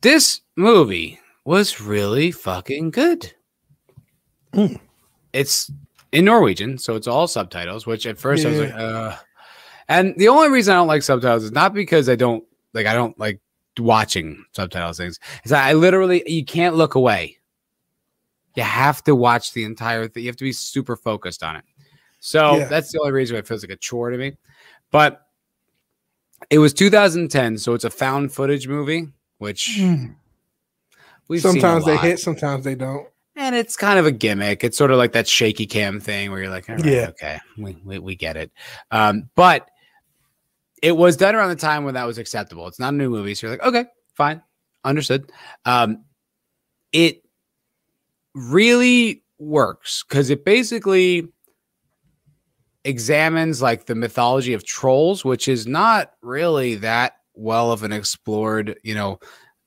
this 0.00 0.40
movie 0.56 1.18
was 1.44 1.80
really 1.82 2.30
fucking 2.30 2.90
good. 2.92 3.34
Hmm. 4.54 4.74
It's 5.32 5.70
in 6.12 6.24
Norwegian, 6.24 6.78
so 6.78 6.96
it's 6.96 7.06
all 7.06 7.26
subtitles, 7.26 7.86
which 7.86 8.06
at 8.06 8.18
first 8.18 8.44
I 8.44 8.50
was 8.50 8.58
like, 8.58 8.72
uh. 8.74 9.16
And 9.88 10.14
the 10.16 10.28
only 10.28 10.50
reason 10.50 10.72
I 10.72 10.76
don't 10.76 10.88
like 10.88 11.02
subtitles 11.02 11.44
is 11.44 11.52
not 11.52 11.74
because 11.74 12.08
I 12.08 12.16
don't 12.16 12.44
like, 12.74 12.86
I 12.86 12.94
don't 12.94 13.18
like 13.18 13.40
watching 13.78 14.44
subtitles 14.52 14.98
things. 14.98 15.18
Is 15.44 15.52
I 15.52 15.72
literally, 15.72 16.22
you 16.30 16.44
can't 16.44 16.76
look 16.76 16.94
away. 16.94 17.38
You 18.54 18.62
have 18.62 19.02
to 19.04 19.14
watch 19.14 19.52
the 19.52 19.64
entire 19.64 20.06
thing. 20.08 20.24
You 20.24 20.28
have 20.28 20.36
to 20.36 20.44
be 20.44 20.52
super 20.52 20.96
focused 20.96 21.42
on 21.42 21.56
it. 21.56 21.64
So 22.20 22.58
Yeah. 22.58 22.64
that's 22.66 22.92
the 22.92 23.00
only 23.00 23.12
reason 23.12 23.36
it 23.36 23.46
feels 23.46 23.62
like 23.62 23.70
a 23.70 23.76
chore 23.76 24.10
to 24.10 24.18
me. 24.18 24.36
But 24.90 25.26
it 26.50 26.58
was 26.58 26.72
2010, 26.72 27.58
so 27.58 27.74
it's 27.74 27.84
a 27.84 27.90
found 27.90 28.32
footage 28.32 28.66
movie, 28.68 29.08
which 29.38 29.76
we've 31.28 31.42
seen 31.42 31.50
a 31.50 31.60
Sometimes 31.60 31.84
they 31.84 31.96
hit, 31.96 32.18
sometimes 32.18 32.64
they 32.64 32.74
don't. 32.74 33.08
And 33.40 33.56
it's 33.56 33.74
kind 33.74 33.98
of 33.98 34.04
a 34.04 34.12
gimmick. 34.12 34.62
It's 34.62 34.76
sort 34.76 34.90
of 34.90 34.98
like 34.98 35.12
that 35.12 35.26
shaky 35.26 35.66
cam 35.66 35.98
thing 35.98 36.30
where 36.30 36.40
you're 36.42 36.50
like, 36.50 36.68
All 36.68 36.76
right, 36.76 36.84
Yeah. 36.84 37.06
okay, 37.08 37.38
we, 37.56 37.76
we 37.84 37.98
we 37.98 38.14
get 38.14 38.36
it. 38.36 38.52
Um, 38.90 39.30
but 39.34 39.68
it 40.82 40.92
was 40.92 41.16
done 41.16 41.34
around 41.34 41.48
the 41.48 41.56
time 41.56 41.84
when 41.84 41.94
that 41.94 42.06
was 42.06 42.18
acceptable. 42.18 42.66
It's 42.68 42.78
not 42.78 42.92
a 42.92 42.96
new 42.96 43.08
movie, 43.10 43.34
so 43.34 43.46
you're 43.46 43.56
like, 43.56 43.66
okay, 43.66 43.86
fine, 44.14 44.42
understood. 44.84 45.32
Um, 45.64 46.04
it 46.92 47.22
really 48.34 49.22
works 49.38 50.04
because 50.06 50.28
it 50.30 50.44
basically 50.44 51.28
examines 52.84 53.60
like 53.62 53.86
the 53.86 53.94
mythology 53.94 54.52
of 54.52 54.64
trolls, 54.64 55.24
which 55.24 55.48
is 55.48 55.66
not 55.66 56.12
really 56.22 56.74
that 56.76 57.14
well 57.34 57.72
of 57.72 57.82
an 57.82 57.92
explored, 57.92 58.78
you 58.82 58.94
know, 58.94 59.18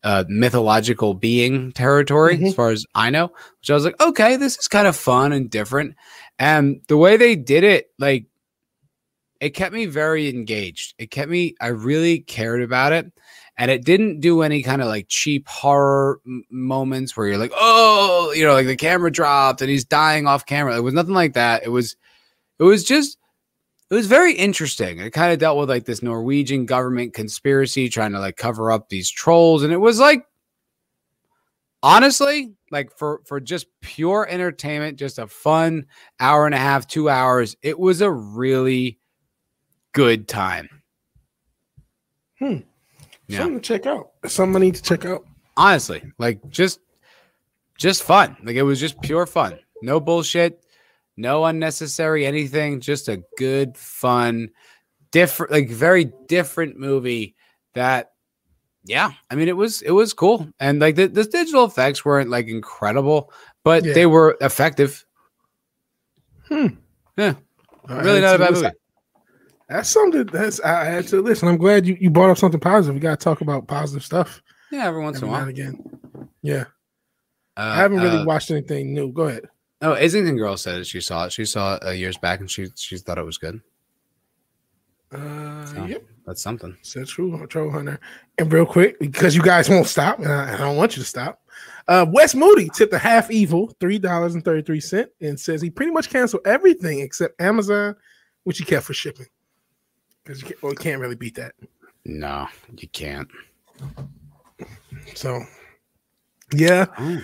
uh, 0.04 0.24
mythological 0.28 1.14
being 1.14 1.72
territory, 1.72 2.36
as 2.36 2.54
Mhm. 2.54 2.56
far 2.56 2.70
as 2.72 2.86
I 2.94 3.10
know. 3.10 3.28
Which 3.60 3.70
I 3.70 3.74
was 3.74 3.86
like, 3.86 4.00
okay, 4.02 4.36
this 4.36 4.58
is 4.58 4.68
kind 4.68 4.88
of 4.88 4.96
fun 4.96 5.32
and 5.32 5.50
different. 5.50 5.96
And 6.40 6.82
the 6.88 6.98
way 6.98 7.16
they 7.18 7.36
did 7.36 7.64
it, 7.64 7.88
like, 8.00 8.26
it 9.40 9.52
kept 9.52 9.74
me 9.74 9.86
very 9.86 10.30
engaged. 10.30 10.94
It 10.98 11.12
kept 11.12 11.30
me, 11.30 11.56
I 11.60 11.68
really 11.68 12.20
cared 12.20 12.62
about 12.62 12.94
it. 12.94 13.12
And 13.58 13.70
it 13.70 13.84
didn't 13.86 14.20
do 14.20 14.42
any 14.42 14.64
kind 14.64 14.82
of 14.82 14.88
like 14.88 15.06
cheap 15.10 15.48
horror 15.48 16.20
m- 16.26 16.44
moments 16.50 17.16
where 17.16 17.28
you're 17.28 17.38
like, 17.38 17.52
oh, 17.56 18.34
you 18.36 18.46
know, 18.46 18.54
like 18.54 18.68
the 18.68 18.76
camera 18.76 19.12
dropped 19.12 19.62
and 19.62 19.70
he's 19.70 19.86
dying 19.86 20.26
off 20.28 20.46
camera. 20.46 20.76
It 20.76 20.82
was 20.82 20.94
nothing 20.94 21.14
like 21.14 21.34
that. 21.34 21.64
It 21.64 21.70
was, 21.70 21.96
it 22.58 22.64
was 22.64 22.84
just, 22.84 23.18
it 23.90 23.94
was 23.94 24.08
very 24.08 24.34
interesting. 24.34 25.00
It 25.00 25.12
kind 25.12 25.32
of 25.34 25.40
dealt 25.40 25.58
with 25.58 25.70
like 25.70 25.86
this 25.86 26.02
Norwegian 26.02 26.66
government 26.66 27.14
conspiracy 27.14 27.90
trying 27.90 28.14
to 28.14 28.20
like 28.20 28.38
cover 28.38 28.72
up 28.72 28.90
these 28.90 29.10
trolls. 29.10 29.64
And 29.64 29.72
it 29.72 29.78
was 29.78 30.00
like, 30.00 30.26
honestly, 31.84 32.54
like 32.72 32.92
for, 32.98 33.22
for 33.26 33.40
just 33.40 33.68
pure 33.82 34.28
entertainment, 34.30 34.98
just 34.98 35.20
a 35.20 35.28
fun 35.28 35.86
hour 36.20 36.46
and 36.46 36.56
a 36.56 36.60
half, 36.60 36.88
two 36.88 37.10
hours, 37.10 37.56
it 37.62 37.78
was 37.78 38.02
a 38.02 38.12
really 38.12 39.00
good 39.92 40.28
time. 40.28 40.70
Hmm. 42.40 42.58
Yeah. 43.28 43.40
Something 43.40 43.60
to 43.60 43.62
check 43.62 43.86
out. 43.86 44.12
Something 44.28 44.56
I 44.56 44.66
need 44.66 44.76
to 44.76 44.82
check 44.84 45.06
out. 45.06 45.26
honestly 45.56 46.02
like 46.18 46.40
just 46.50 46.80
just 47.78 48.02
fun 48.02 48.36
like 48.44 48.56
it 48.56 48.64
was 48.64 48.80
just 48.80 49.00
pure 49.02 49.28
fun 49.28 49.60
no 49.84 50.00
bullshit 50.00 50.63
no 51.18 51.46
unnecessary 51.46 52.26
anything 52.26 52.80
just 52.80 53.08
a 53.10 53.24
good 53.38 53.78
fun 53.78 54.50
different 55.12 55.52
like 55.52 55.70
very 55.70 56.12
different 56.28 56.78
movie 56.80 57.36
that 57.76 58.12
yeah 58.86 59.12
i 59.30 59.36
mean 59.36 59.48
it 59.48 59.56
was 59.56 59.82
it 59.84 59.92
was 59.92 60.14
cool 60.14 60.48
and 60.60 60.80
like 60.80 60.96
the, 60.96 61.08
the 61.08 61.24
digital 61.24 61.66
effects 61.66 62.04
weren't 62.04 62.30
like 62.30 62.48
incredible 62.48 63.32
but 63.64 63.86
Yeah. 63.86 63.94
they 63.94 64.06
were 64.06 64.38
effective 64.42 65.06
yeah 66.50 67.34
I'll 67.88 68.02
really 68.02 68.22
not 68.22 68.36
a 68.36 68.40
bad 68.40 68.54
movie 68.54 68.68
That's 69.70 69.90
something 69.90 70.26
that's 70.26 70.60
I 70.62 70.86
had 70.86 71.08
to 71.08 71.22
listen 71.22 71.48
I'm 71.48 71.58
glad 71.58 71.86
you, 71.88 71.96
you 72.00 72.10
brought 72.10 72.30
up 72.30 72.38
something 72.38 72.60
positive. 72.60 72.96
We 72.96 73.00
got 73.02 73.20
to 73.20 73.24
talk 73.24 73.42
about 73.42 73.68
positive 73.68 74.04
stuff 74.04 74.42
yeah 74.72 74.86
every 74.88 75.02
once 75.02 75.20
in 75.20 75.28
a 75.28 75.32
while 75.32 75.48
again. 75.48 75.80
Yeah, 76.42 76.66
uh, 77.56 77.62
I 77.62 77.76
haven't 77.76 78.00
really 78.02 78.18
uh, 78.18 78.26
watched 78.26 78.52
anything 78.52 78.94
new. 78.94 79.12
Go 79.12 79.24
ahead. 79.24 79.46
Oh 79.84 79.94
islington 79.94 80.36
girl 80.38 80.58
said 80.58 80.80
that 80.80 80.88
she 80.88 81.00
saw 81.00 81.26
it 81.26 81.32
she 81.32 81.46
saw 81.46 81.76
it 81.76 81.84
uh, 81.86 81.92
years 81.92 82.18
back 82.18 82.40
and 82.40 82.50
she 82.50 82.68
she 82.76 82.98
thought 82.98 83.18
it 83.20 83.26
was 83.26 83.38
good 83.38 83.62
Uh, 85.12 85.66
so- 85.66 85.86
Yep, 85.86 86.04
that's 86.26 86.42
something 86.42 86.76
said 86.82 87.06
true, 87.08 87.46
Troll 87.48 87.70
Hunter. 87.70 88.00
And 88.40 88.52
real 88.52 88.66
quick, 88.66 89.00
because 89.00 89.36
you 89.36 89.44
guys 89.44 89.70
won't 89.70 89.86
stop, 89.86 90.18
and 90.18 90.28
I, 90.32 90.56
I 90.56 90.58
don't 90.58 90.76
want 90.78 90.96
you 90.98 91.04
to 91.04 91.08
stop. 91.08 91.40
Uh, 91.88 92.06
Wes 92.10 92.34
Moody 92.34 92.68
tipped 92.74 92.94
a 92.94 92.98
half 92.98 93.30
evil 93.30 93.72
three 93.80 94.00
dollars 94.00 94.34
and 94.34 94.44
thirty 94.44 94.64
three 94.64 94.80
cent, 94.80 95.10
and 95.22 95.40
says 95.40 95.62
he 95.62 95.70
pretty 95.70 95.92
much 95.92 96.10
canceled 96.10 96.42
everything 96.48 97.02
except 97.02 97.40
Amazon, 97.40 97.96
which 98.46 98.58
he 98.58 98.64
kept 98.66 98.86
for 98.86 98.94
shipping. 98.96 99.28
Because 100.24 100.42
you 100.42 100.48
can't, 100.48 100.64
well, 100.64 100.72
you 100.72 100.78
can't 100.80 101.00
really 101.02 101.16
beat 101.18 101.36
that. 101.36 101.54
no 102.06 102.48
you 102.78 102.88
can't 102.88 103.30
So, 105.14 105.44
yeah, 106.54 106.86
Oh. 106.98 107.22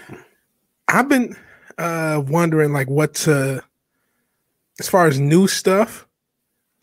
I've 0.89 1.09
been 1.09 1.35
uh 1.79 2.21
wondering 2.27 2.73
like 2.73 2.89
what 2.89 3.13
to 3.15 3.63
as 4.79 4.87
far 4.87 5.07
as 5.07 5.19
new 5.19 5.47
stuff. 5.47 6.05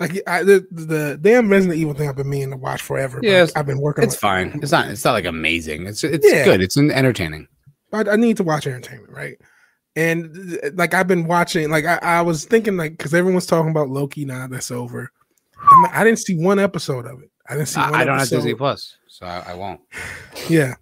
Like 0.01 0.21
I, 0.27 0.43
the 0.43 0.67
the 0.71 1.19
damn 1.21 1.49
Resident 1.49 1.79
Evil 1.79 1.95
thing 1.95 2.09
I've 2.09 2.17
been 2.17 2.29
meaning 2.29 2.51
to 2.51 2.57
watch 2.57 2.83
forever. 2.83 3.19
but 3.21 3.27
Yes, 3.29 3.53
I've 3.57 3.67
been 3.67 3.81
working. 3.81 4.05
It's 4.05 4.15
on 4.17 4.19
fine. 4.51 4.61
It's 4.63 4.73
not. 4.73 4.89
It's 4.91 5.05
not 5.05 5.13
like 5.13 5.25
amazing. 5.25 5.87
It's 5.87 6.03
it's 6.05 6.27
Yeah. 6.31 6.45
good. 6.45 6.61
It's 6.61 6.77
entertaining. 6.77 7.49
I, 7.93 8.01
I 8.11 8.17
need 8.17 8.37
to 8.39 8.45
watch 8.45 8.67
entertainment, 8.67 9.11
right? 9.13 9.39
And 9.95 10.59
like 10.75 10.93
I've 10.93 11.09
been 11.09 11.27
watching, 11.27 11.71
like 11.71 11.87
I, 11.87 11.99
I 12.03 12.21
was 12.23 12.45
thinking, 12.45 12.77
like 12.77 12.99
because 12.99 13.15
everyone's 13.15 13.47
talking 13.47 13.71
about 13.71 13.89
Loki 13.89 14.27
now 14.27 14.47
that's 14.47 14.71
over. 14.71 15.11
Like, 15.83 15.95
I 15.95 16.05
didn't 16.05 16.19
see 16.19 16.37
one 16.37 16.59
episode 16.59 17.07
of 17.07 17.23
it. 17.23 17.31
I 17.49 17.55
didn't 17.55 17.69
see. 17.69 17.81
One 17.81 17.95
I, 17.95 18.01
I 18.01 18.05
don't 18.05 18.19
have. 18.19 18.29
Disney 18.29 18.55
Plus, 18.55 18.97
so 19.09 19.25
I, 19.25 19.45
I 19.53 19.55
won't. 19.55 19.81
Yeah, 20.51 20.75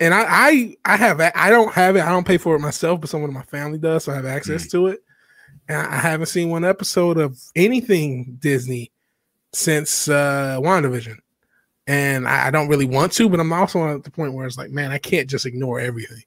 and 0.00 0.14
I, 0.14 0.24
I 0.28 0.76
I 0.84 0.96
have 0.96 1.20
I 1.20 1.50
don't 1.50 1.72
have 1.72 1.96
it. 1.96 2.02
I 2.02 2.10
don't 2.10 2.26
pay 2.26 2.38
for 2.38 2.56
it 2.56 2.60
myself, 2.60 3.00
but 3.00 3.10
someone 3.10 3.30
in 3.30 3.34
my 3.34 3.42
family 3.42 3.78
does, 3.78 4.04
so 4.04 4.12
I 4.12 4.16
have 4.16 4.26
access 4.26 4.66
to 4.68 4.88
it. 4.88 5.02
And 5.68 5.78
I 5.78 5.94
I 5.94 5.98
haven't 5.98 6.26
seen 6.26 6.50
one 6.50 6.64
episode 6.64 7.18
of 7.18 7.38
anything 7.54 8.38
Disney 8.40 8.90
since 9.52 10.08
uh 10.08 10.58
WandaVision. 10.60 11.16
And 11.86 12.26
I, 12.26 12.46
I 12.46 12.50
don't 12.50 12.68
really 12.68 12.86
want 12.86 13.12
to, 13.12 13.28
but 13.28 13.40
I'm 13.40 13.52
also 13.52 13.96
at 13.96 14.04
the 14.04 14.10
point 14.10 14.32
where 14.32 14.46
it's 14.46 14.56
like, 14.56 14.70
man, 14.70 14.90
I 14.90 14.98
can't 14.98 15.28
just 15.28 15.44
ignore 15.44 15.80
everything. 15.80 16.22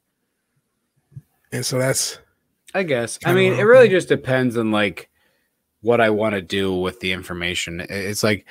And 1.51 1.65
so 1.65 1.79
that's 1.79 2.19
I 2.73 2.83
guess. 2.83 3.17
I 3.25 3.33
mean, 3.33 3.53
it 3.53 3.63
really 3.63 3.89
just 3.89 4.07
depends 4.07 4.57
on 4.57 4.71
like 4.71 5.09
what 5.81 6.01
I 6.01 6.09
want 6.09 6.35
to 6.35 6.41
do 6.41 6.75
with 6.75 6.99
the 6.99 7.11
information. 7.11 7.85
It's 7.89 8.23
like 8.23 8.45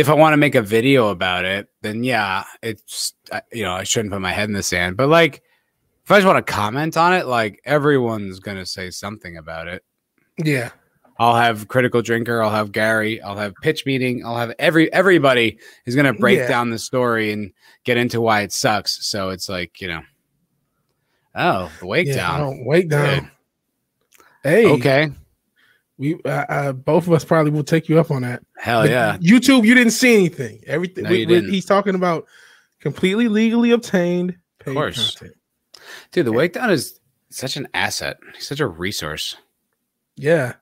if 0.00 0.08
I 0.08 0.14
want 0.14 0.32
to 0.32 0.38
make 0.38 0.54
a 0.54 0.62
video 0.62 1.08
about 1.08 1.44
it, 1.44 1.68
then 1.82 2.02
yeah, 2.02 2.44
it's 2.62 3.12
uh, 3.30 3.40
you 3.52 3.62
know 3.62 3.74
I 3.74 3.84
shouldn't 3.84 4.12
put 4.12 4.20
my 4.20 4.32
head 4.32 4.48
in 4.48 4.54
the 4.54 4.62
sand. 4.62 4.96
But 4.96 5.08
like 5.08 5.42
if 6.04 6.10
I 6.10 6.16
just 6.16 6.26
want 6.26 6.44
to 6.44 6.52
comment 6.52 6.96
on 6.96 7.12
it, 7.12 7.26
like 7.26 7.60
everyone's 7.64 8.40
gonna 8.40 8.66
say 8.66 8.90
something 8.90 9.36
about 9.36 9.68
it. 9.68 9.84
Yeah. 10.38 10.70
I'll 11.18 11.36
have 11.36 11.68
critical 11.68 12.00
drinker. 12.00 12.42
I'll 12.42 12.48
have 12.50 12.72
Gary. 12.72 13.20
I'll 13.20 13.36
have 13.36 13.52
pitch 13.60 13.84
meeting. 13.84 14.24
I'll 14.24 14.38
have 14.38 14.54
every 14.58 14.90
everybody 14.90 15.58
is 15.84 15.94
going 15.94 16.06
to 16.06 16.18
break 16.18 16.38
Yeah. 16.38 16.48
down 16.48 16.70
the 16.70 16.78
story 16.78 17.30
and 17.30 17.52
get 17.84 17.98
into 17.98 18.22
why 18.22 18.40
it 18.40 18.52
sucks. 18.52 19.06
So 19.06 19.28
it's 19.28 19.46
like 19.46 19.82
you 19.82 19.88
know, 19.88 20.00
oh, 21.34 21.70
the 21.78 21.86
wake 21.86 22.06
yeah. 22.06 22.14
down. 22.14 22.64
Wake 22.64 22.88
down. 22.88 23.30
Hey. 24.42 24.64
Okay, 24.64 25.10
We 26.00 26.14
uh, 26.24 26.28
uh, 26.28 26.72
both 26.72 27.06
of 27.06 27.12
us 27.12 27.24
probably 27.26 27.52
will 27.52 27.62
take 27.62 27.86
you 27.86 28.00
up 28.00 28.10
on 28.10 28.22
that. 28.22 28.42
hell 28.56 28.82
But 28.84 28.90
yeah. 28.90 29.18
YouTube, 29.18 29.66
you 29.66 29.74
didn't 29.74 29.92
see 29.92 30.14
anything. 30.16 30.62
Everything 30.66 31.04
No, 31.04 31.10
we- 31.10 31.26
we- 31.26 31.50
he's 31.50 31.66
talking 31.66 31.94
about 31.94 32.26
completely 32.80 33.28
legally 33.28 33.70
obtained 33.72 34.34
paid 34.60 34.72
course. 34.74 35.14
content. 35.14 35.36
Dude, 36.10 36.24
the 36.24 36.32
wake 36.32 36.54
down 36.54 36.70
is 36.70 36.98
such 37.28 37.58
an 37.58 37.68
asset. 37.74 38.16
He's 38.34 38.48
such 38.48 38.60
a 38.60 38.66
resource. 38.66 39.36
Yeah. 40.16 40.54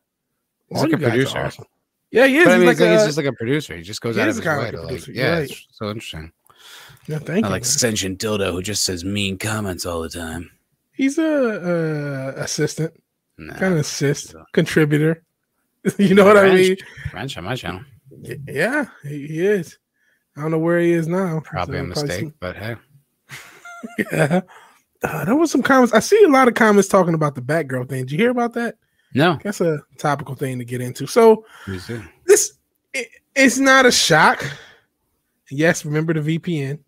He's 0.68 0.82
like 0.82 0.92
a 0.92 0.98
producer. 0.98 1.38
awesome. 1.38 1.66
Yeah, 2.10 2.26
he 2.26 2.38
is. 2.38 2.44
But 2.46 2.50
I 2.50 2.54
he's 2.54 2.58
mean, 2.58 2.66
like 2.66 2.72
it's 2.74 2.80
like, 2.80 2.88
a- 2.88 2.92
he's 2.96 3.04
just 3.06 3.16
like 3.18 3.26
a 3.26 3.32
producer. 3.32 3.76
He 3.76 3.82
just 3.82 4.00
goes 4.00 4.16
He 4.16 4.20
out 4.22 4.28
of 4.28 4.34
his 4.36 4.44
way 4.44 4.56
like 4.56 4.70
to 4.72 4.82
like. 4.82 5.06
Yeah, 5.06 5.30
right. 5.34 5.42
it's 5.50 5.66
so 5.70 5.88
interesting. 5.90 6.32
yeah, 7.06 7.20
thank 7.20 7.44
I 7.44 7.48
you. 7.48 7.52
like 7.52 7.64
sentient 7.64 8.18
dildo 8.18 8.50
who 8.52 8.60
just 8.60 8.84
says 8.84 9.04
mean 9.04 9.38
comments 9.38 9.86
all 9.86 10.00
the 10.02 10.08
time. 10.08 10.50
He's 10.92 11.16
a, 11.16 12.34
uh 12.36 12.42
assistant, 12.42 12.92
Nah, 13.38 13.54
kind 13.54 13.74
of 13.74 13.78
assist, 13.80 14.34
contributor. 14.52 15.22
you 15.98 16.14
know 16.14 16.24
what 16.24 16.36
I 16.36 16.54
mean? 16.54 16.76
Wrench 17.12 17.36
on 17.36 17.44
my 17.44 17.54
channel. 17.54 17.82
Yeah, 18.46 18.86
he, 19.02 19.46
is. 19.46 19.78
I 20.36 20.42
don't 20.42 20.50
know 20.50 20.58
where 20.58 20.80
he 20.80 20.92
is 20.92 21.06
now. 21.06 21.40
Probably 21.44 21.78
So 21.78 21.84
a 21.84 21.86
mistake, 21.86 22.32
but 22.40 22.56
hey. 22.56 22.76
yeah. 24.12 24.40
Uh, 25.02 25.24
there 25.24 25.36
was 25.36 25.50
some 25.50 25.62
comments. 25.62 25.94
I 25.94 26.00
see 26.00 26.22
a 26.24 26.28
lot 26.28 26.48
of 26.48 26.54
comments 26.54 26.88
talking 26.88 27.14
about 27.14 27.34
the 27.34 27.40
Batgirl 27.40 27.88
thing. 27.88 28.02
Did 28.02 28.12
you 28.12 28.18
hear 28.18 28.30
about 28.30 28.54
that? 28.54 28.76
No. 29.14 29.38
That's 29.42 29.60
a 29.60 29.78
topical 29.96 30.34
thing 30.34 30.58
to 30.58 30.64
get 30.64 30.80
into. 30.80 31.06
So 31.06 31.44
this 32.26 32.58
it, 32.92 33.08
it's 33.34 33.58
not 33.58 33.86
a 33.86 33.92
shock. 33.92 34.44
Yes, 35.50 35.84
remember 35.84 36.12
the 36.14 36.38
VPN. 36.38 36.80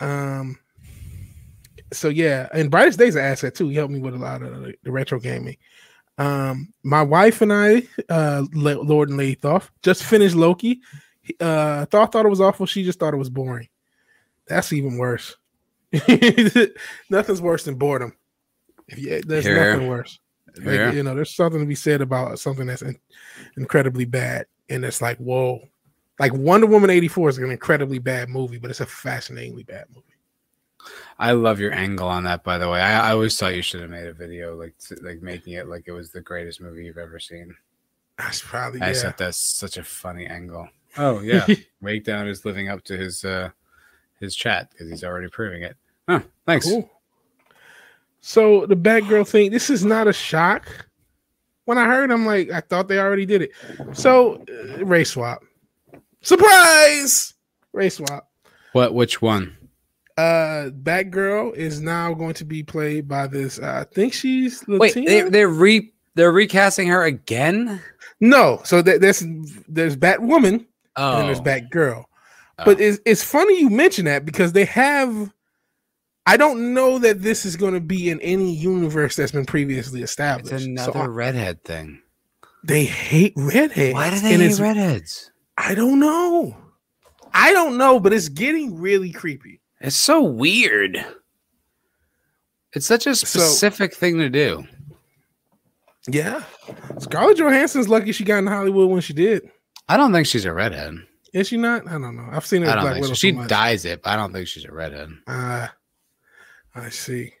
Um. 0.00 0.58
So 1.92 2.08
yeah, 2.08 2.48
and 2.52 2.70
Brightest 2.70 2.98
Day's 2.98 3.16
an 3.16 3.24
asset 3.24 3.54
too. 3.54 3.68
He 3.68 3.76
helped 3.76 3.92
me 3.92 4.00
with 4.00 4.14
a 4.14 4.18
lot 4.18 4.42
of 4.42 4.62
the, 4.62 4.74
the 4.82 4.92
retro 4.92 5.18
gaming. 5.18 5.56
Um, 6.18 6.72
my 6.82 7.02
wife 7.02 7.40
and 7.42 7.52
I, 7.52 7.84
uh, 8.08 8.44
Lord 8.52 9.08
and 9.08 9.18
Lady 9.18 9.34
Thoth, 9.34 9.70
just 9.82 10.02
finished 10.04 10.34
Loki. 10.34 10.80
Uh, 11.40 11.86
Thoth 11.86 12.12
thought 12.12 12.26
it 12.26 12.30
was 12.30 12.40
awful. 12.40 12.66
She 12.66 12.82
just 12.84 12.98
thought 12.98 13.14
it 13.14 13.18
was 13.18 13.30
boring. 13.30 13.68
That's 14.48 14.72
even 14.72 14.96
worse. 14.98 15.36
Nothing's 17.10 17.40
worse 17.42 17.64
than 17.64 17.76
boredom. 17.76 18.14
If 18.88 18.98
you, 18.98 19.20
there's 19.22 19.44
Here. 19.44 19.72
nothing 19.72 19.88
worse. 19.88 20.18
Like, 20.56 20.66
Yeah. 20.66 20.92
you 20.92 21.02
know, 21.02 21.14
there's 21.14 21.34
something 21.34 21.60
to 21.60 21.66
be 21.66 21.74
said 21.74 22.00
about 22.00 22.38
something 22.38 22.66
that's 22.66 22.82
in, 22.82 22.98
incredibly 23.56 24.04
bad, 24.06 24.46
and 24.68 24.84
it's 24.84 25.00
like, 25.02 25.18
whoa, 25.18 25.60
like 26.18 26.32
Wonder 26.32 26.66
Woman 26.66 26.90
'84 26.90 27.28
is 27.28 27.38
an 27.38 27.50
incredibly 27.50 27.98
bad 27.98 28.28
movie, 28.28 28.58
but 28.58 28.70
it's 28.70 28.80
a 28.80 28.86
fascinatingly 28.86 29.62
bad 29.62 29.84
movie. 29.94 30.06
I 31.18 31.32
love 31.32 31.58
your 31.58 31.72
angle 31.72 32.08
on 32.08 32.24
that, 32.24 32.44
by 32.44 32.58
the 32.58 32.68
way. 32.68 32.80
I, 32.80 33.08
I 33.08 33.12
always 33.12 33.36
thought 33.36 33.54
you 33.54 33.62
should 33.62 33.80
have 33.80 33.90
made 33.90 34.06
a 34.06 34.12
video 34.12 34.56
like 34.56 34.74
like 35.02 35.20
making 35.22 35.54
it 35.54 35.68
like 35.68 35.84
it 35.86 35.92
was 35.92 36.10
the 36.10 36.20
greatest 36.20 36.60
movie 36.60 36.84
you've 36.84 36.98
ever 36.98 37.18
seen. 37.18 37.54
That's 38.18 38.40
probably 38.40 38.80
I 38.80 38.88
yeah. 38.88 38.94
thought 38.94 39.18
that's 39.18 39.38
such 39.38 39.76
a 39.76 39.84
funny 39.84 40.26
angle. 40.26 40.68
Oh 40.96 41.20
yeah, 41.20 41.46
Wake 41.80 42.04
Down 42.04 42.28
is 42.28 42.44
living 42.44 42.68
up 42.68 42.82
to 42.84 42.96
his 42.96 43.24
uh 43.24 43.50
his 44.20 44.34
chat 44.34 44.70
because 44.70 44.88
he's 44.88 45.04
already 45.04 45.28
proving 45.28 45.62
it. 45.62 45.76
Huh, 46.08 46.20
thanks. 46.46 46.66
Cool. 46.66 46.90
So 48.20 48.66
the 48.66 48.76
Batgirl 48.76 49.28
thing, 49.28 49.50
this 49.50 49.70
is 49.70 49.84
not 49.84 50.08
a 50.08 50.12
shock. 50.12 50.86
When 51.64 51.78
I 51.78 51.84
heard, 51.84 52.10
I'm 52.10 52.24
like, 52.24 52.50
I 52.50 52.60
thought 52.60 52.88
they 52.88 52.98
already 52.98 53.26
did 53.26 53.42
it. 53.42 53.50
So 53.92 54.44
uh, 54.48 54.84
race 54.84 55.10
swap, 55.10 55.44
surprise, 56.22 57.34
race 57.72 57.96
swap. 57.96 58.30
What? 58.72 58.94
Which 58.94 59.20
one? 59.20 59.57
Uh, 60.18 60.70
Batgirl 60.70 61.54
is 61.54 61.80
now 61.80 62.12
going 62.12 62.34
to 62.34 62.44
be 62.44 62.64
played 62.64 63.06
by 63.06 63.28
this. 63.28 63.60
Uh, 63.60 63.84
I 63.88 63.94
think 63.94 64.12
she's 64.12 64.64
Wait, 64.66 64.92
they, 64.94 65.22
they're 65.22 65.48
re 65.48 65.92
they're 66.16 66.32
recasting 66.32 66.88
her 66.88 67.04
again. 67.04 67.80
no, 68.20 68.60
so 68.64 68.82
th- 68.82 69.00
there's 69.00 69.22
there's 69.68 69.96
Batwoman 69.96 70.66
Oh, 70.96 71.18
and 71.20 71.28
there's 71.28 71.40
Batgirl. 71.40 72.02
Oh. 72.58 72.64
But 72.64 72.80
it's 72.80 72.98
it's 73.06 73.22
funny 73.22 73.60
you 73.60 73.70
mention 73.70 74.06
that 74.06 74.24
because 74.24 74.52
they 74.52 74.64
have. 74.64 75.32
I 76.26 76.36
don't 76.36 76.74
know 76.74 76.98
that 76.98 77.22
this 77.22 77.46
is 77.46 77.56
going 77.56 77.74
to 77.74 77.80
be 77.80 78.10
in 78.10 78.20
any 78.20 78.52
universe 78.52 79.14
that's 79.14 79.32
been 79.32 79.46
previously 79.46 80.02
it's 80.02 80.10
established. 80.10 80.64
So 80.64 80.68
another 80.70 80.98
I- 81.02 81.06
redhead 81.06 81.62
thing. 81.62 82.02
they 82.64 82.84
hate 82.84 83.34
redheads. 83.36 83.94
Why 83.94 84.10
do 84.10 84.18
they 84.18 84.36
hate 84.36 84.58
redheads? 84.58 85.30
I 85.56 85.76
don't 85.76 86.00
know. 86.00 86.56
I 87.32 87.52
don't 87.52 87.78
know, 87.78 88.00
but 88.00 88.12
it's 88.12 88.28
getting 88.28 88.80
really 88.80 89.12
creepy. 89.12 89.60
It's 89.80 89.96
so 89.96 90.22
weird. 90.22 91.04
It's 92.72 92.86
such 92.86 93.06
a 93.06 93.14
specific 93.14 93.94
thing 93.94 94.18
to 94.18 94.28
do. 94.28 94.66
Yeah, 96.06 96.42
Scarlett 96.98 97.36
Johansson's 97.38 97.88
lucky 97.88 98.12
she 98.12 98.24
got 98.24 98.38
in 98.38 98.46
Hollywood 98.46 98.90
when 98.90 99.00
she 99.00 99.12
did. 99.12 99.50
I 99.88 99.96
don't 99.96 100.12
think 100.12 100.26
she's 100.26 100.44
a 100.46 100.52
redhead. 100.52 100.94
Is 101.34 101.48
she 101.48 101.56
not? 101.58 101.86
I 101.86 101.92
don't 101.92 102.16
know. 102.16 102.28
I've 102.30 102.46
seen 102.46 102.62
her. 102.62 102.70
I 102.70 102.74
don't 102.74 102.84
Black 102.84 102.94
think 102.94 103.04
so. 103.06 103.10
Widow 103.10 103.14
She 103.14 103.34
so 103.34 103.46
dyes 103.46 103.84
it, 103.84 104.02
but 104.02 104.10
I 104.10 104.16
don't 104.16 104.32
think 104.32 104.48
she's 104.48 104.64
a 104.64 104.72
redhead. 104.72 105.10
Uh, 105.26 105.68
I 106.74 106.88
see. 106.88 107.34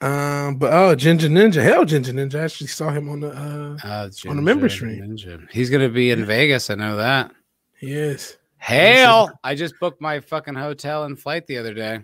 Um, 0.00 0.56
but 0.56 0.72
oh, 0.72 0.94
Ginger 0.94 1.28
Ninja, 1.28 1.62
hell, 1.62 1.84
Ginger 1.84 2.12
Ninja. 2.12 2.36
I 2.40 2.44
actually 2.44 2.66
saw 2.68 2.90
him 2.90 3.08
on 3.08 3.20
the. 3.20 3.30
uh 3.30 3.76
Uh, 3.86 4.10
On 4.28 4.36
the 4.36 4.42
member 4.42 4.68
stream. 4.68 5.02
Ninja. 5.02 5.46
He's 5.50 5.70
gonna 5.70 5.88
be 5.88 6.10
in 6.10 6.24
Vegas. 6.24 6.70
I 6.70 6.74
know 6.74 6.96
that. 6.96 7.30
He 7.78 7.92
is. 7.92 8.36
Hail! 8.66 9.30
I 9.44 9.54
just 9.54 9.78
booked 9.80 10.00
my 10.00 10.20
fucking 10.20 10.54
hotel 10.54 11.04
and 11.04 11.18
flight 11.18 11.46
the 11.46 11.58
other 11.58 11.72
day, 11.74 12.00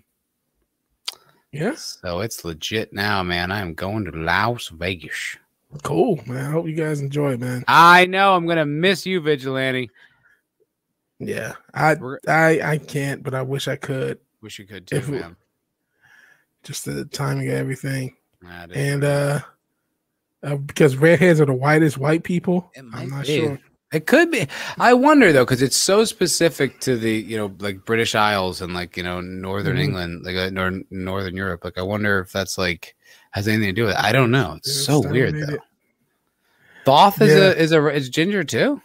Yes. 1.50 1.98
so 2.00 2.20
it's 2.20 2.44
legit 2.44 2.92
now, 2.92 3.22
man. 3.22 3.50
I 3.50 3.60
am 3.60 3.74
going 3.74 4.04
to 4.04 4.12
Las 4.12 4.68
Vegas. 4.68 5.36
Cool, 5.82 6.20
man. 6.26 6.46
I 6.46 6.50
hope 6.50 6.66
you 6.68 6.74
guys 6.74 7.00
enjoy 7.00 7.32
it, 7.32 7.40
man. 7.40 7.64
I 7.66 8.06
know 8.06 8.34
I'm 8.34 8.46
gonna 8.46 8.66
miss 8.66 9.06
you, 9.06 9.20
Vigilante. 9.20 9.90
Yeah, 11.18 11.54
I 11.74 11.96
I 12.28 12.60
I 12.72 12.78
can't, 12.78 13.22
but 13.22 13.34
I 13.34 13.42
wish 13.42 13.68
I 13.68 13.76
could. 13.76 14.18
Wish 14.40 14.58
you 14.58 14.66
could 14.66 14.86
too, 14.86 14.96
If- 14.96 15.08
man. 15.08 15.36
Just 16.62 16.84
the 16.84 17.04
timing 17.06 17.48
of 17.48 17.54
everything, 17.54 18.14
Nah, 18.40 18.64
it 18.64 18.70
is 18.70 18.76
and 18.76 19.02
uh, 19.04 19.40
uh 20.44 20.56
because 20.56 20.94
redheads 20.96 21.40
are 21.40 21.46
the 21.46 21.52
whitest 21.52 21.98
white 21.98 22.22
people. 22.22 22.70
I'm 22.92 23.08
not 23.10 23.26
be. 23.26 23.38
sure. 23.40 23.58
It 23.92 24.06
could 24.06 24.30
be. 24.30 24.46
I 24.78 24.94
wonder 24.94 25.32
though, 25.32 25.44
because 25.44 25.60
it's 25.62 25.76
so 25.76 26.04
specific 26.04 26.80
to 26.80 26.96
the 26.96 27.12
you 27.12 27.36
know 27.36 27.54
like 27.58 27.84
British 27.84 28.14
Isles 28.14 28.60
and 28.62 28.72
like 28.74 28.96
you 28.96 29.02
know 29.02 29.20
Northern 29.20 29.76
Mhm. 29.76 29.80
England, 29.82 30.24
like 30.24 30.36
uh, 30.36 30.50
nor- 30.50 30.82
Northern 30.90 31.36
Europe. 31.36 31.64
Like 31.64 31.76
I 31.78 31.82
wonder 31.82 32.18
if 32.20 32.32
that's 32.32 32.56
like 32.56 32.94
has 33.32 33.46
anything 33.48 33.68
to 33.68 33.72
do 33.72 33.84
with 33.84 33.94
it. 33.94 34.00
I 34.02 34.12
don't 34.12 34.30
know. 34.30 34.54
It's 34.56 34.68
It's 34.68 34.84
so 34.86 35.00
weird 35.00 35.34
though. 35.34 35.58
Thoth 36.84 37.20
is 37.22 37.30
Yeah. 37.34 37.48
a 37.48 37.50
is 37.52 37.72
a 37.72 37.86
is 37.88 38.08
ginger 38.08 38.44
too. 38.44 38.80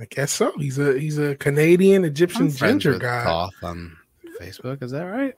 I 0.00 0.06
guess 0.06 0.32
so. 0.32 0.52
He's 0.58 0.78
a 0.78 0.98
he's 0.98 1.18
a 1.18 1.36
Canadian 1.36 2.04
Egyptian 2.04 2.50
ginger 2.50 2.98
guy. 2.98 3.24
Thoth 3.24 3.54
on 3.62 3.96
Facebook. 4.40 4.82
Is 4.82 4.90
that 4.90 5.04
right? 5.04 5.34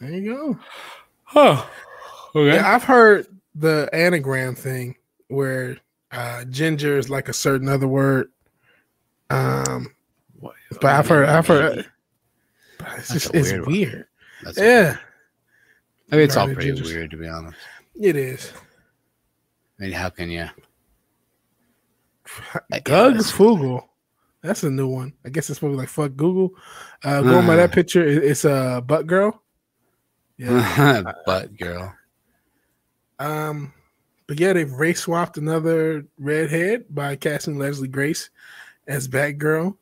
There 0.00 0.10
you 0.10 0.34
go. 0.34 0.58
Oh, 1.34 1.70
okay. 2.34 2.56
Yeah, 2.56 2.74
I've 2.74 2.84
heard 2.84 3.26
the 3.54 3.88
anagram 3.92 4.54
thing 4.54 4.94
where 5.28 5.78
uh 6.12 6.44
ginger 6.46 6.96
is 6.98 7.10
like 7.10 7.28
a 7.28 7.32
certain 7.32 7.68
other 7.68 7.88
word. 7.88 8.30
Um, 9.30 9.94
What- 10.40 10.54
but 10.80 10.84
I've 10.86 11.08
heard 11.08 11.28
I've 11.28 11.46
heard 11.46 11.86
but 12.78 12.88
it's 12.98 13.08
just 13.12 13.34
a 13.34 13.38
it's 13.38 13.50
weird 13.52 13.60
one. 13.66 13.72
weird. 13.74 14.04
That's 14.44 14.58
Yeah, 14.58 14.96
I 16.12 16.16
mean, 16.16 16.24
it's 16.24 16.36
all 16.36 16.46
pretty 16.46 16.70
gingers. 16.72 16.84
weird 16.86 17.10
to 17.10 17.16
be 17.16 17.28
honest. 17.28 17.58
it 18.00 18.16
is. 18.16 18.52
I 19.78 19.84
mean, 19.84 19.92
how 19.92 20.08
can 20.10 20.30
you? 20.30 20.48
I 22.72 22.78
Doug 22.80 23.14
guess. 23.14 23.32
Fugel. 23.32 23.84
That's 24.42 24.62
a 24.62 24.70
new 24.70 24.86
one. 24.86 25.12
I 25.24 25.30
guess 25.30 25.50
it's 25.50 25.58
probably 25.58 25.78
like 25.78 25.88
fuck 25.88 26.14
Google. 26.16 26.50
Uh, 27.02 27.22
going 27.22 27.46
by 27.46 27.54
Uh. 27.54 27.56
that 27.56 27.72
picture, 27.72 28.04
it- 28.06 28.22
it's 28.24 28.44
a 28.44 28.82
butt 28.86 29.06
girl. 29.06 29.42
Yeah. 30.38 31.02
butt 31.26 31.56
girl. 31.56 31.92
Um, 33.18 33.72
but 34.28 34.38
yeah, 34.38 34.52
they've 34.52 34.70
race 34.70 35.00
swapped 35.00 35.38
another 35.38 36.04
redhead 36.18 36.84
by 36.94 37.16
casting 37.16 37.58
Leslie 37.58 37.88
Grace 37.88 38.30
as 38.86 39.08
Batgirl. 39.08 39.74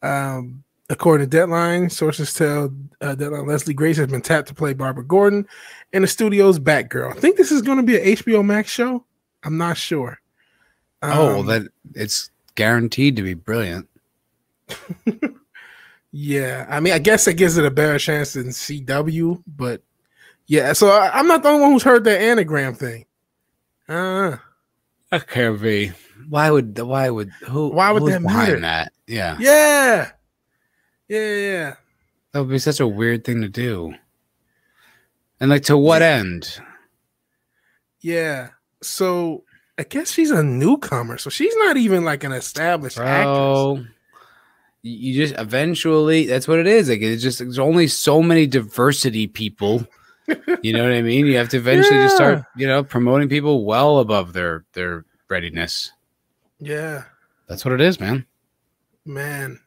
Um, 0.00 0.62
according 0.88 1.28
to 1.28 1.36
Deadline, 1.36 1.90
sources 1.90 2.32
tell 2.32 2.72
uh, 3.00 3.16
Deadline 3.16 3.46
Leslie 3.46 3.74
Grace 3.74 3.96
has 3.96 4.06
been 4.06 4.22
tapped 4.22 4.48
to 4.48 4.54
play 4.54 4.74
Barbara 4.74 5.04
Gordon 5.04 5.46
in 5.92 6.02
the 6.02 6.08
studio's 6.08 6.58
Batgirl. 6.60 7.16
I 7.16 7.20
think 7.20 7.36
this 7.36 7.50
is 7.50 7.62
going 7.62 7.78
to 7.78 7.82
be 7.82 7.96
an 7.96 8.16
HBO 8.16 8.44
Max 8.44 8.70
show. 8.70 9.04
I'm 9.42 9.58
not 9.58 9.76
sure. 9.76 10.20
oh, 11.02 11.26
well, 11.26 11.40
Um, 11.40 11.46
then 11.46 11.68
it's 11.94 12.30
guaranteed 12.54 13.16
to 13.16 13.22
be 13.22 13.34
brilliant. 13.34 13.88
yeah. 16.12 16.64
I 16.70 16.78
mean, 16.78 16.92
I 16.92 17.00
guess 17.00 17.26
it 17.26 17.34
gives 17.34 17.58
it 17.58 17.66
a 17.66 17.70
better 17.70 17.98
chance 17.98 18.34
than 18.34 18.48
CW, 18.48 19.42
but 19.56 19.82
yeah. 20.46 20.72
So 20.74 20.90
I, 20.90 21.10
I'm 21.18 21.26
not 21.26 21.42
the 21.42 21.48
only 21.48 21.62
one 21.62 21.72
who's 21.72 21.82
heard 21.82 22.04
that 22.04 22.20
anagram 22.20 22.74
thing. 22.74 23.04
Uh, 23.88 24.36
That 25.10 25.28
can't 25.28 25.60
be. 25.60 25.92
Why 26.28 26.50
would? 26.50 26.78
Why 26.78 27.10
would? 27.10 27.30
Who? 27.46 27.68
Why 27.68 27.92
would 27.92 28.10
that 28.10 28.22
matter? 28.22 28.58
That. 28.60 28.92
Yeah, 29.06 29.36
yeah, 29.38 30.10
yeah, 31.08 31.36
yeah. 31.36 31.74
that 32.32 32.40
would 32.40 32.48
be 32.50 32.58
such 32.58 32.80
a 32.80 32.86
weird 32.88 33.24
thing 33.24 33.42
to 33.42 33.48
do. 33.48 33.94
And 35.40 35.50
like, 35.50 35.64
to 35.64 35.76
what 35.76 36.02
end? 36.02 36.58
Yeah. 38.00 38.50
So 38.82 39.44
I 39.78 39.82
guess 39.82 40.10
she's 40.12 40.30
a 40.30 40.42
newcomer. 40.42 41.18
So 41.18 41.30
she's 41.30 41.54
not 41.56 41.76
even 41.76 42.04
like 42.04 42.24
an 42.24 42.32
established 42.32 42.98
actress. 42.98 43.24
Bro, 43.24 43.84
you 44.82 45.12
you 45.12 45.26
just 45.26 45.38
eventually. 45.38 46.26
That's 46.26 46.48
what 46.48 46.58
it 46.58 46.66
is. 46.66 46.88
Like, 46.88 47.02
it's 47.02 47.22
just 47.22 47.38
there's 47.40 47.58
only 47.58 47.88
so 47.88 48.22
many 48.22 48.46
diversity 48.46 49.26
people. 49.26 49.86
You 50.62 50.72
know 50.72 50.82
what 50.82 50.92
I 50.92 51.02
mean? 51.02 51.26
You 51.26 51.36
have 51.36 51.50
to 51.50 51.58
eventually 51.58 51.98
just 51.98 52.16
start, 52.16 52.44
you 52.56 52.66
know, 52.66 52.82
promoting 52.82 53.28
people 53.28 53.64
well 53.64 53.98
above 53.98 54.32
their 54.32 54.64
their 54.72 55.04
readiness. 55.28 55.92
Yeah, 56.60 57.04
That's 57.48 57.64
what 57.64 57.74
it 57.74 57.80
is, 57.80 58.00
man. 58.00 58.24
man. 59.04 59.60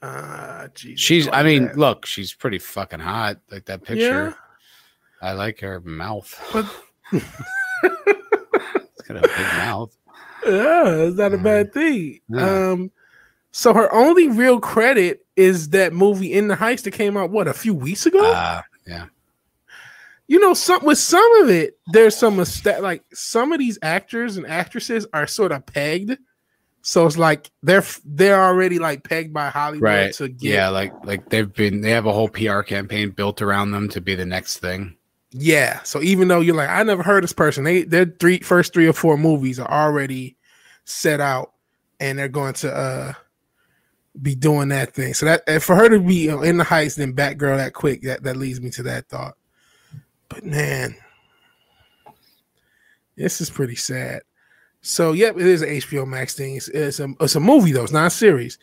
Uh 0.00 0.68
Jesus. 0.74 1.00
She's. 1.00 1.28
I 1.32 1.42
mean, 1.42 1.66
that. 1.66 1.78
look, 1.78 2.06
she's 2.06 2.32
pretty 2.32 2.58
fucking 2.58 3.00
hot. 3.00 3.38
Like 3.50 3.66
that 3.66 3.82
picture. 3.84 4.34
I 5.20 5.32
like 5.32 5.60
her 5.60 5.80
mouth. 5.80 6.38
But 6.52 6.66
It's 7.12 9.08
got 9.08 9.16
a 9.18 9.22
big 9.22 9.46
mouth. 9.58 9.96
yeah, 10.46 10.88
it's 10.88 11.16
not 11.16 11.34
a 11.34 11.38
bad 11.38 11.72
thing. 11.72 12.20
Yeah. 12.28 12.70
Um 12.70 12.90
so 13.50 13.72
her 13.72 13.92
only 13.92 14.28
real 14.28 14.60
credit 14.60 15.24
is 15.36 15.70
that 15.70 15.92
movie 15.92 16.32
in 16.32 16.48
the 16.48 16.56
heist 16.56 16.82
that 16.84 16.90
came 16.92 17.16
out 17.16 17.30
what 17.30 17.48
a 17.48 17.52
few 17.54 17.72
weeks 17.74 18.04
ago. 18.06 18.32
Uh, 18.32 18.62
yeah. 18.86 19.06
You 20.26 20.38
know, 20.40 20.54
some 20.54 20.84
with 20.84 20.98
some 20.98 21.42
of 21.42 21.50
it, 21.50 21.78
there's 21.92 22.16
some 22.16 22.36
mistake. 22.36 22.80
Like 22.80 23.02
some 23.12 23.52
of 23.52 23.58
these 23.58 23.78
actors 23.82 24.36
and 24.36 24.46
actresses 24.46 25.06
are 25.12 25.26
sort 25.26 25.52
of 25.52 25.66
pegged, 25.66 26.16
so 26.82 27.06
it's 27.06 27.18
like 27.18 27.50
they're 27.62 27.84
they're 28.04 28.42
already 28.42 28.78
like 28.78 29.04
pegged 29.04 29.32
by 29.34 29.48
Hollywood 29.50 29.82
Right. 29.82 30.14
to 30.14 30.28
get. 30.28 30.48
Yeah. 30.54 30.68
Like 30.70 30.92
like 31.04 31.28
they've 31.30 31.52
been. 31.52 31.80
They 31.82 31.90
have 31.90 32.06
a 32.06 32.12
whole 32.12 32.28
PR 32.28 32.60
campaign 32.62 33.10
built 33.10 33.42
around 33.42 33.72
them 33.72 33.88
to 33.90 34.00
be 34.00 34.14
the 34.14 34.24
next 34.26 34.58
thing. 34.58 34.96
yeah. 35.30 35.82
So 35.82 36.00
even 36.02 36.28
though 36.28 36.40
you're 36.40 36.54
like, 36.54 36.70
I 36.70 36.82
never 36.84 37.02
heard 37.02 37.22
this 37.24 37.32
person, 37.32 37.64
they 37.64 37.82
their 37.82 38.06
three 38.06 38.38
first 38.40 38.72
three 38.72 38.86
or 38.86 38.92
four 38.94 39.16
movies 39.18 39.58
are 39.60 39.70
already 39.70 40.36
set 40.84 41.20
out, 41.20 41.52
and 42.00 42.18
they're 42.18 42.28
going 42.28 42.54
to 42.54 42.74
uh 42.74 43.12
be 44.22 44.34
doing 44.34 44.68
that 44.68 44.94
thing. 44.94 45.12
So 45.12 45.26
that 45.26 45.42
and 45.46 45.62
for 45.62 45.74
her 45.74 45.88
to 45.88 45.98
be 46.00 46.28
know, 46.28 46.40
in 46.42 46.56
the 46.56 46.64
heist 46.64 46.96
then 46.96 47.14
Batgirl 47.14 47.56
that 47.58 47.74
quick, 47.74 48.02
that 48.02 48.22
that 48.22 48.36
leads 48.36 48.60
me 48.60 48.70
to 48.70 48.82
that 48.84 49.08
thought. 49.08 49.34
But 50.34 50.44
man, 50.44 50.96
this 53.16 53.40
is 53.40 53.50
pretty 53.50 53.76
sad. 53.76 54.22
So 54.80 55.12
yep, 55.12 55.36
it 55.36 55.46
is 55.46 55.62
an 55.62 55.68
HBO 55.68 56.06
Max 56.06 56.34
thing. 56.34 56.56
It's, 56.56 56.68
it's 56.68 56.98
a 57.00 57.08
it's 57.20 57.36
a 57.36 57.40
movie 57.40 57.72
though. 57.72 57.84
It's 57.84 57.92
not 57.92 58.08
a 58.08 58.10
series. 58.10 58.58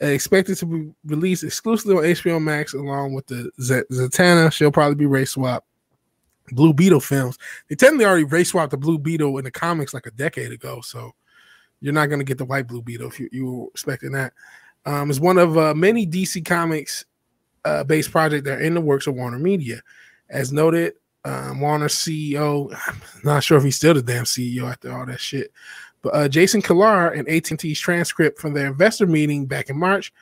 Uh, 0.00 0.06
expected 0.06 0.56
to 0.58 0.66
be 0.66 0.92
released 1.04 1.42
exclusively 1.42 1.96
on 1.96 2.04
HBO 2.04 2.40
Max 2.40 2.74
along 2.74 3.14
with 3.14 3.26
the 3.26 3.50
Z- 3.60 3.82
Zatanna. 3.90 4.52
She'll 4.52 4.70
probably 4.70 4.94
be 4.94 5.06
race 5.06 5.32
swap. 5.32 5.64
Blue 6.52 6.72
Beetle 6.72 7.00
films. 7.00 7.38
They 7.68 7.74
technically 7.74 8.04
already 8.04 8.24
race 8.24 8.50
swapped 8.50 8.70
the 8.70 8.76
Blue 8.76 8.98
Beetle 8.98 9.36
in 9.38 9.44
the 9.44 9.50
comics 9.50 9.92
like 9.92 10.06
a 10.06 10.12
decade 10.12 10.52
ago. 10.52 10.80
So 10.80 11.12
you're 11.80 11.92
not 11.92 12.06
going 12.06 12.20
to 12.20 12.24
get 12.24 12.38
the 12.38 12.44
white 12.44 12.68
Blue 12.68 12.82
Beetle 12.82 13.08
if 13.08 13.18
you, 13.18 13.28
you 13.32 13.46
were 13.50 13.66
expecting 13.72 14.12
that. 14.12 14.32
Um, 14.84 15.10
it's 15.10 15.18
one 15.18 15.38
of 15.38 15.58
uh, 15.58 15.74
many 15.74 16.06
DC 16.06 16.44
Comics 16.44 17.04
uh, 17.64 17.82
based 17.82 18.12
projects 18.12 18.44
that 18.44 18.60
are 18.60 18.62
in 18.62 18.74
the 18.74 18.80
works 18.80 19.08
of 19.08 19.16
Warner 19.16 19.40
Media. 19.40 19.80
As 20.30 20.52
noted, 20.52 20.94
um, 21.26 21.60
Warner 21.60 21.88
CEO, 21.88 22.74
I'm 22.86 23.00
not 23.24 23.44
sure 23.44 23.58
if 23.58 23.64
he's 23.64 23.76
still 23.76 23.94
the 23.94 24.02
damn 24.02 24.24
CEO 24.24 24.70
after 24.70 24.92
all 24.92 25.06
that 25.06 25.20
shit, 25.20 25.52
but 26.02 26.14
uh, 26.14 26.28
Jason 26.28 26.62
Kilar 26.62 27.14
in 27.14 27.28
AT&T's 27.28 27.80
transcript 27.80 28.38
from 28.38 28.54
their 28.54 28.68
investor 28.68 29.06
meeting 29.06 29.46
back 29.46 29.68
in 29.68 29.78
March 29.78 30.12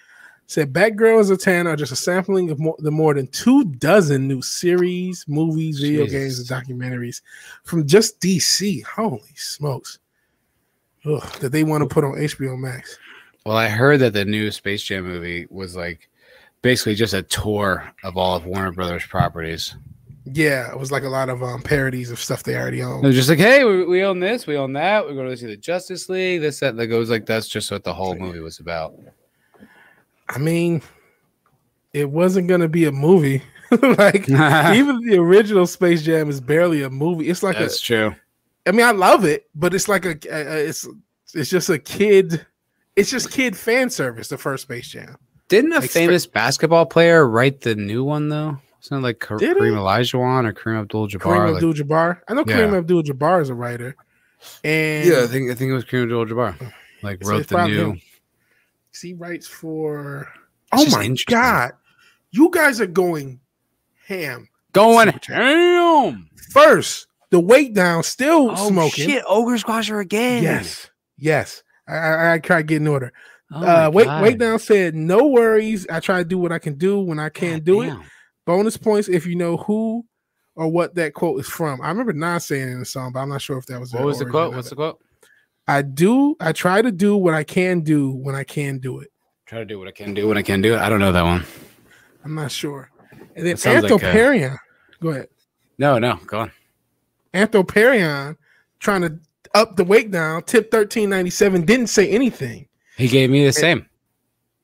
said 0.46 0.72
Batgirl 0.72 1.30
and 1.30 1.38
Zatanna 1.38 1.66
are 1.66 1.76
just 1.76 1.92
a 1.92 1.96
sampling 1.96 2.50
of 2.50 2.58
more, 2.58 2.76
the 2.78 2.90
more 2.90 3.14
than 3.14 3.26
two 3.28 3.64
dozen 3.64 4.28
new 4.28 4.42
series, 4.42 5.24
movies, 5.26 5.80
video 5.80 6.06
games, 6.06 6.38
and 6.38 6.48
documentaries 6.48 7.22
from 7.64 7.86
just 7.86 8.20
DC. 8.20 8.84
Holy 8.84 9.22
smokes. 9.34 9.98
Ugh, 11.06 11.22
that 11.40 11.52
they 11.52 11.64
want 11.64 11.82
to 11.82 11.92
put 11.92 12.04
on 12.04 12.12
HBO 12.12 12.58
Max. 12.58 12.98
Well, 13.44 13.56
I 13.56 13.68
heard 13.68 14.00
that 14.00 14.14
the 14.14 14.24
new 14.24 14.50
Space 14.50 14.82
Jam 14.82 15.04
movie 15.04 15.46
was 15.50 15.76
like 15.76 16.08
basically 16.62 16.94
just 16.94 17.12
a 17.12 17.22
tour 17.22 17.90
of 18.02 18.16
all 18.16 18.36
of 18.36 18.46
Warner 18.46 18.72
Brothers 18.72 19.04
properties. 19.04 19.74
Yeah, 20.26 20.70
it 20.70 20.78
was 20.78 20.90
like 20.90 21.02
a 21.02 21.08
lot 21.08 21.28
of 21.28 21.42
um, 21.42 21.62
parodies 21.62 22.10
of 22.10 22.18
stuff 22.18 22.42
they 22.44 22.56
already 22.56 22.80
It 22.80 22.84
own. 22.84 23.02
was 23.02 23.14
just 23.14 23.28
like, 23.28 23.38
hey, 23.38 23.62
we, 23.64 23.84
we 23.84 24.02
own 24.04 24.20
this, 24.20 24.46
we 24.46 24.56
own 24.56 24.72
that. 24.72 25.04
We're 25.04 25.14
going 25.14 25.28
to 25.28 25.37
see 25.37 25.46
the 25.46 25.56
Justice 25.56 26.08
League. 26.08 26.40
This, 26.40 26.60
that, 26.60 26.76
that 26.76 26.87
goes 26.87 27.10
like 27.10 27.26
that's 27.26 27.46
just 27.46 27.70
what 27.70 27.84
the 27.84 27.92
whole 27.92 28.14
movie 28.16 28.40
was 28.40 28.58
about. 28.58 28.94
I 30.28 30.38
mean, 30.38 30.80
it 31.92 32.08
wasn't 32.10 32.48
gonna 32.48 32.68
be 32.68 32.87
a 32.87 32.92
movie. 32.92 33.42
like 33.82 34.28
even 34.28 35.00
the 35.06 35.18
original 35.18 35.66
Space 35.66 36.02
Jam 36.02 36.30
is 36.30 36.40
barely 36.40 36.82
a 36.82 36.90
movie. 36.90 37.28
It's 37.28 37.42
like 37.42 37.58
that's 37.58 37.80
true. 37.80 38.14
I 38.66 38.72
mean, 38.72 38.87
I 38.87 38.92
love 38.92 39.24
it, 39.26 39.46
but 39.54 39.74
it's 39.74 39.88
like 39.88 40.06
a. 40.06 40.16
a- 40.30 40.54
a- 40.56 40.68
it's 40.68 40.88
it's 41.34 41.50
just 41.50 41.68
a 41.68 41.78
kid. 41.78 42.46
It's 42.96 43.10
just 43.10 43.30
kid 43.30 43.56
fan 43.56 43.90
service. 43.90 44.28
The 44.28 44.38
first 44.38 44.62
Space 44.62 44.88
Jam. 44.88 45.16
Didn't 45.48 45.72
a 45.72 45.76
Expect- 45.76 45.92
famous 45.92 46.26
basketball 46.26 46.87
player 46.87 47.28
write 47.28 47.60
the 47.60 47.74
new 47.74 48.02
one 48.04 48.28
though? 48.30 48.58
It 48.90 48.94
like 48.96 49.18
Ka- 49.18 49.36
Did? 49.36 49.56
Kareem 49.56 49.76
Olajuwon 49.76 50.46
or 50.46 50.52
Kareem 50.52 50.80
Abdul-Jabbar? 50.82 51.20
Kareem 51.20 51.54
Abdul-Jabbar. 51.56 52.20
I 52.28 52.34
know 52.34 52.44
Yeah. 52.46 52.56
Kareem 52.58 52.78
Abdul-Jabbar 52.78 53.42
is 53.42 53.48
a 53.50 53.54
writer. 53.54 53.96
And 54.62 55.08
yeah, 55.08 55.22
I 55.22 55.26
think 55.26 55.50
I 55.50 55.54
think 55.54 55.70
it 55.70 55.74
was 55.74 55.84
Kareem 55.84 56.04
Abdul-Jabbar. 56.04 56.72
Like 57.02 57.22
wrote 57.22 57.46
the 57.48 57.66
new. 57.66 57.90
him. 57.90 58.00
he 59.02 59.12
writes 59.12 59.46
for. 59.46 60.26
It's 60.72 60.94
oh 60.94 60.98
my 60.98 61.14
god, 61.26 61.72
you 62.30 62.48
guys 62.50 62.80
are 62.80 62.86
going 62.86 63.40
ham. 64.06 64.48
Going 64.72 65.08
ham. 65.08 66.30
First, 66.50 67.06
the 67.28 67.40
weight 67.40 67.74
down, 67.74 68.04
still 68.04 68.52
Oh 68.52 68.68
smoking. 68.70 69.04
shit! 69.06 69.22
Ogre 69.28 69.58
Squasher 69.58 70.00
again. 70.00 70.42
Yes, 70.42 70.88
yes. 71.18 71.62
I, 71.86 71.94
I, 71.96 72.32
I 72.34 72.38
try 72.38 72.58
to 72.58 72.62
get 72.62 72.80
in 72.80 72.88
order. 72.88 73.12
Oh 73.52 73.62
uh, 73.62 73.90
wait, 73.92 74.08
wait 74.22 74.38
down 74.38 74.58
said, 74.58 74.94
no 74.94 75.26
worries. 75.26 75.86
I 75.90 76.00
try 76.00 76.18
to 76.18 76.24
do 76.24 76.38
what 76.38 76.52
I 76.52 76.58
can 76.58 76.78
do 76.78 77.00
when 77.00 77.18
I 77.18 77.28
can't 77.28 77.62
God 77.62 77.70
do 77.70 77.82
it. 77.82 77.94
Damn. 78.46 78.57
Bonus 78.57 78.76
points 78.76 79.09
if 79.09 79.26
you 79.26 79.37
know 79.37 79.57
who 79.57 80.04
or 80.57 80.68
what 80.68 80.94
that 80.94 81.14
quote 81.14 81.40
is 81.40 81.48
from. 81.48 81.80
I 81.80 81.88
remember 81.88 82.12
not 82.12 82.42
saying 82.42 82.68
it 82.68 82.72
in 82.72 82.78
the 82.80 82.85
song, 82.85 83.12
but 83.12 83.20
I'm 83.20 83.28
not 83.28 83.42
sure 83.42 83.59
if 83.59 83.66
that 83.66 83.80
was 83.80 83.92
What 83.92 84.04
was 84.04 84.18
the 84.18 84.26
quote? 84.26 84.54
What's 84.54 84.70
the 84.70 84.76
quote? 84.76 85.00
I 85.66 85.83
do. 85.83 86.37
I 86.40 86.52
try 86.52 86.83
to 86.83 86.92
do 86.92 87.16
what 87.16 87.35
I 87.35 87.42
can 87.42 87.80
do 87.80 88.11
when 88.11 88.35
I 88.35 88.44
can 88.44 88.78
do 88.78 89.00
it. 89.00 89.11
Try 89.46 89.59
to 89.59 89.64
do 89.64 89.78
what 89.78 89.88
I 89.88 89.92
can 89.92 90.14
do 90.14 90.28
when 90.28 90.38
I 90.38 90.42
can 90.42 90.61
do 90.61 90.74
it. 90.74 90.78
I 90.80 90.88
don't 90.88 91.00
know 91.00 91.12
that 91.12 91.24
one. 91.24 91.44
I'm 92.24 92.35
not 92.35 92.50
sure. 92.50 92.90
And 93.35 93.46
then 93.46 93.54
That 93.54 93.59
sounds 93.59 93.83
like 93.83 94.02
uh, 94.02 94.07
a- 94.07 94.59
Go 95.00 95.11
ahead. 95.11 95.28
No, 95.78 95.98
no, 95.98 96.16
go 96.26 96.40
on. 96.40 96.52
Anthoperion 97.33 98.37
trying 98.78 99.02
to 99.02 99.18
up 99.54 99.76
the 99.76 99.85
weight 99.85 100.11
down. 100.11 100.42
Tip 100.42 100.64
1397 100.72 101.64
didn't 101.64 101.88
say 101.88 102.09
anything. 102.09 102.68
He 102.96 103.09
gave 103.09 103.30
me 103.30 103.44
the 103.44 103.52
same. 103.52 103.87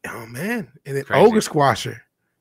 Oh 0.07 0.27
man. 0.27 0.71
And 0.87 0.97
then 0.97 1.05
Crazy. 1.05 1.27
Ogre 1.27 1.41
Squasher. 1.41 2.01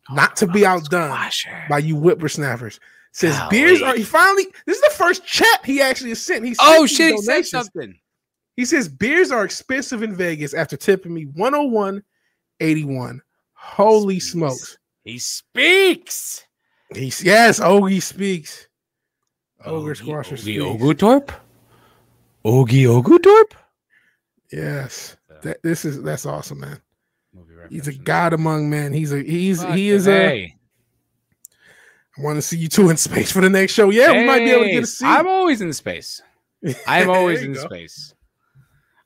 Oh, 0.10 0.16
not 0.16 0.36
to 0.38 0.48
be 0.48 0.66
oh, 0.66 0.70
outdone. 0.70 1.12
Squasher. 1.12 1.70
by 1.70 1.80
you 1.80 1.96
whippersnappers. 1.96 2.80
Says 3.12 3.38
Golly. 3.38 3.50
beers 3.50 3.82
are 3.82 3.96
he 3.96 4.04
finally 4.04 4.46
this 4.66 4.78
is 4.78 4.84
the 4.84 4.96
first 4.96 5.26
chat 5.26 5.66
he 5.66 5.82
actually 5.82 6.10
has 6.10 6.22
sent. 6.22 6.46
He 6.46 6.54
sent 6.54 6.70
Oh 6.70 6.86
shit! 6.86 7.16
He 7.16 7.22
said 7.22 7.46
something. 7.46 7.98
He 8.56 8.66
says 8.66 8.88
beers 8.88 9.32
are 9.32 9.44
expensive 9.44 10.04
in 10.04 10.14
Vegas 10.14 10.54
after 10.54 10.78
tipping 10.78 11.14
me 11.14 11.26
101.81. 11.26 13.20
Holy 13.54 14.20
Speaks. 14.20 14.32
smokes. 14.32 14.78
He 15.04 15.18
speaks. 15.18 16.46
He's 16.94 17.24
yes, 17.24 17.60
Ogie 17.60 18.02
speaks. 18.02 18.68
Ogre 19.66 19.96
Squasher 19.96 20.36
Ogie. 20.36 20.60
Ogilthorpe. 20.60 21.32
Ogie 22.46 22.86
Ogilthorpe. 22.86 23.54
Yes. 24.52 25.18
That, 25.42 25.62
this 25.64 25.86
is 25.86 26.02
that's 26.02 26.26
awesome, 26.26 26.60
man. 26.60 26.82
Movie 27.40 27.54
He's 27.70 27.88
a 27.88 27.94
god 27.94 28.34
among 28.34 28.70
men. 28.70 28.94
He's 28.94 29.14
a 29.14 29.22
he's 29.22 29.64
Fuck 29.64 29.76
he 29.76 29.90
is 29.90 30.08
a 30.08 30.12
hey. 30.12 30.56
I 32.18 32.22
want 32.22 32.36
to 32.38 32.42
see 32.42 32.58
you 32.58 32.68
two 32.68 32.90
in 32.90 32.98
space 32.98 33.32
for 33.32 33.42
the 33.42 33.50
next 33.50 33.74
show. 33.74 33.90
Yeah, 33.92 34.12
we 34.12 34.26
might 34.26 34.40
be 34.40 34.52
able 34.52 34.64
to 34.64 34.70
get 34.70 34.74
Hey, 34.76 34.80
a 34.82 34.86
seat. 34.86 35.06
I'm 35.06 35.28
always 35.28 35.62
in 35.62 35.72
space. 35.74 36.22
I'm 36.86 37.10
always 37.18 37.42
in 37.44 37.54
go. 37.54 37.62
space. 37.62 38.14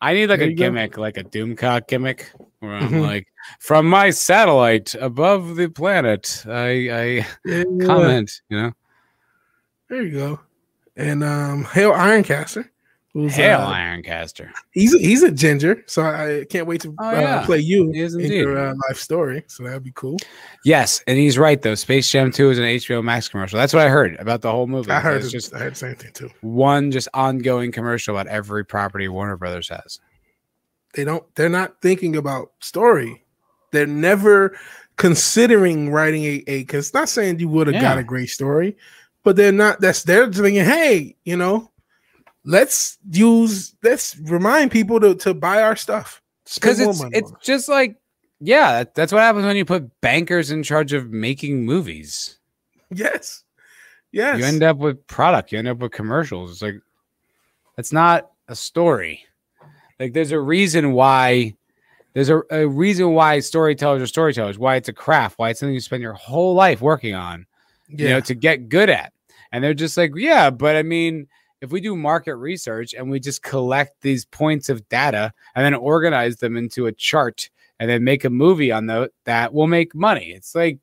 I 0.01 0.13
need 0.13 0.27
like 0.27 0.39
There 0.39 0.47
a 0.47 0.51
you 0.51 0.55
go. 0.57 0.63
gimmick, 0.65 0.97
like 0.97 1.17
a 1.17 1.23
Doomcock 1.23 1.87
gimmick, 1.87 2.31
where 2.59 2.73
I'm 2.73 2.89
Mhm. 2.91 3.01
like, 3.01 3.27
from 3.59 3.87
my 3.87 4.09
satellite 4.09 4.95
above 4.95 5.55
the 5.55 5.69
planet, 5.69 6.43
I, 6.47 6.69
Yeah. 6.71 7.23
I 7.47 7.63
comment. 7.85 8.41
You 8.49 8.61
know, 8.61 8.71
There 9.89 10.01
you 10.03 10.11
go. 10.11 10.39
And 10.95 11.23
um 11.23 11.65
Hail 11.65 11.91
Ironcaster. 11.93 12.67
Who's 13.13 13.35
Hail 13.35 13.59
uh, 13.59 13.71
Ironcaster. 13.73 14.49
he's 14.71 14.95
a, 14.95 14.97
he's 14.97 15.21
a 15.21 15.29
ginger, 15.31 15.83
so 15.85 16.01
I 16.01 16.45
can't 16.49 16.65
wait 16.65 16.81
to 16.81 16.95
Oh, 16.99 17.07
uh, 17.09 17.11
yeah. 17.11 17.45
play 17.45 17.59
you 17.59 17.91
He 17.91 17.99
is 18.01 18.15
in 18.15 18.21
indeed. 18.21 18.37
your 18.39 18.57
uh, 18.57 18.73
life 18.89 18.97
story. 18.97 19.43
So 19.45 19.63
that'd 19.63 19.83
be 19.83 19.91
cool. 19.93 20.17
Yes, 20.65 21.03
and 21.05 21.15
he's 21.15 21.37
right 21.37 21.61
though. 21.61 21.75
Space 21.75 22.09
Jam 22.09 22.31
2 22.31 22.49
is 22.49 22.57
an 22.57 22.63
HBO 22.65 23.03
Max 23.03 23.27
commercial. 23.29 23.59
That's 23.59 23.71
what 23.71 23.85
I 23.85 23.89
heard 23.89 24.15
about 24.19 24.41
the 24.41 24.49
whole 24.49 24.65
movie. 24.65 24.89
I 24.89 24.99
heard 24.99 25.21
It's 25.21 25.31
just 25.31 25.53
I 25.53 25.59
heard 25.59 25.73
the 25.73 25.77
same 25.77 25.95
thing 25.95 26.11
too. 26.13 26.31
one 26.41 26.89
just 26.89 27.07
ongoing 27.13 27.71
commercial 27.71 28.15
about 28.17 28.25
every 28.31 28.65
property 28.65 29.07
Warner 29.07 29.37
Brothers 29.37 29.69
has. 29.69 29.99
They 30.95 31.03
don't. 31.03 31.23
They're 31.35 31.49
not 31.49 31.81
thinking 31.81 32.15
about 32.15 32.51
story. 32.61 33.23
They're 33.71 33.85
never 33.87 34.57
considering 34.97 35.91
writing 35.91 36.23
a 36.23 36.43
a. 36.47 36.59
Because 36.61 36.93
not 36.95 37.09
saying 37.09 37.39
you 37.39 37.49
would 37.49 37.67
have 37.67 37.79
got 37.81 37.97
a 37.99 38.03
great 38.03 38.29
story, 38.29 38.75
but 39.23 39.35
they're 39.35 39.51
not. 39.51 39.81
That's 39.81 40.01
they're 40.03 40.31
thinking. 40.31 40.63
Hey, 40.65 41.15
you 41.25 41.35
know, 41.37 41.69
let's 42.45 42.97
use. 43.09 43.75
Let's 43.83 44.17
remind 44.17 44.71
people 44.71 44.99
to 44.99 45.15
to 45.15 45.33
buy 45.33 45.61
our 45.61 45.75
stuff. 45.75 46.21
Because 46.55 46.79
it's 46.79 47.01
money 47.01 47.17
it's 47.17 47.31
on 47.31 47.37
just 47.41 47.69
like 47.69 47.97
yeah, 48.39 48.79
that, 48.79 48.95
that's 48.95 49.13
what 49.13 49.21
happens 49.21 49.45
when 49.45 49.55
you 49.55 49.63
put 49.63 50.01
bankers 50.01 50.51
in 50.51 50.63
charge 50.63 50.91
of 50.91 51.11
making 51.11 51.65
movies. 51.65 52.39
yes, 52.91 53.43
yes. 54.11 54.37
You 54.37 54.45
end 54.45 54.63
up 54.63 54.77
with 54.77 55.05
product. 55.07 55.51
You 55.51 55.59
end 55.59 55.69
up 55.69 55.77
with 55.77 55.93
commercials. 55.93 56.51
It's 56.51 56.61
like 56.61 56.81
that's 57.77 57.93
not 57.93 58.31
a 58.49 58.55
story. 58.55 59.25
Like 59.99 60.13
there's 60.13 60.31
a 60.31 60.39
reason 60.39 60.91
why 60.91 61.55
there's 62.13 62.29
a, 62.29 62.41
a 62.51 62.67
reason 62.67 63.13
why 63.13 63.39
storytellers 63.39 64.01
are 64.01 64.07
storytellers, 64.07 64.59
why 64.59 64.75
it's 64.75 64.89
a 64.89 64.93
craft, 64.93 65.39
why 65.39 65.49
it's 65.49 65.59
something 65.59 65.73
you 65.73 65.79
spend 65.79 66.03
your 66.03 66.13
whole 66.13 66.53
life 66.53 66.81
working 66.81 67.15
on, 67.15 67.45
you 67.87 68.09
know, 68.09 68.19
to 68.21 68.35
get 68.35 68.69
good 68.69 68.89
at. 68.89 69.13
And 69.51 69.63
they're 69.63 69.73
just 69.73 69.97
like, 69.97 70.11
yeah, 70.15 70.49
but 70.49 70.75
I 70.75 70.83
mean, 70.83 71.27
if 71.63 71.71
we 71.71 71.79
do 71.79 71.95
market 71.95 72.35
research 72.35 72.93
and 72.93 73.09
we 73.09 73.21
just 73.21 73.41
collect 73.41 74.01
these 74.01 74.25
points 74.25 74.67
of 74.67 74.87
data 74.89 75.31
and 75.55 75.63
then 75.63 75.73
organize 75.73 76.35
them 76.35 76.57
into 76.57 76.87
a 76.87 76.91
chart 76.91 77.49
and 77.79 77.89
then 77.89 78.03
make 78.03 78.25
a 78.25 78.29
movie 78.29 78.69
on 78.69 78.85
the, 78.85 79.09
that 79.23 79.53
will 79.53 79.67
make 79.67 79.95
money. 79.95 80.31
It's 80.31 80.53
like, 80.53 80.79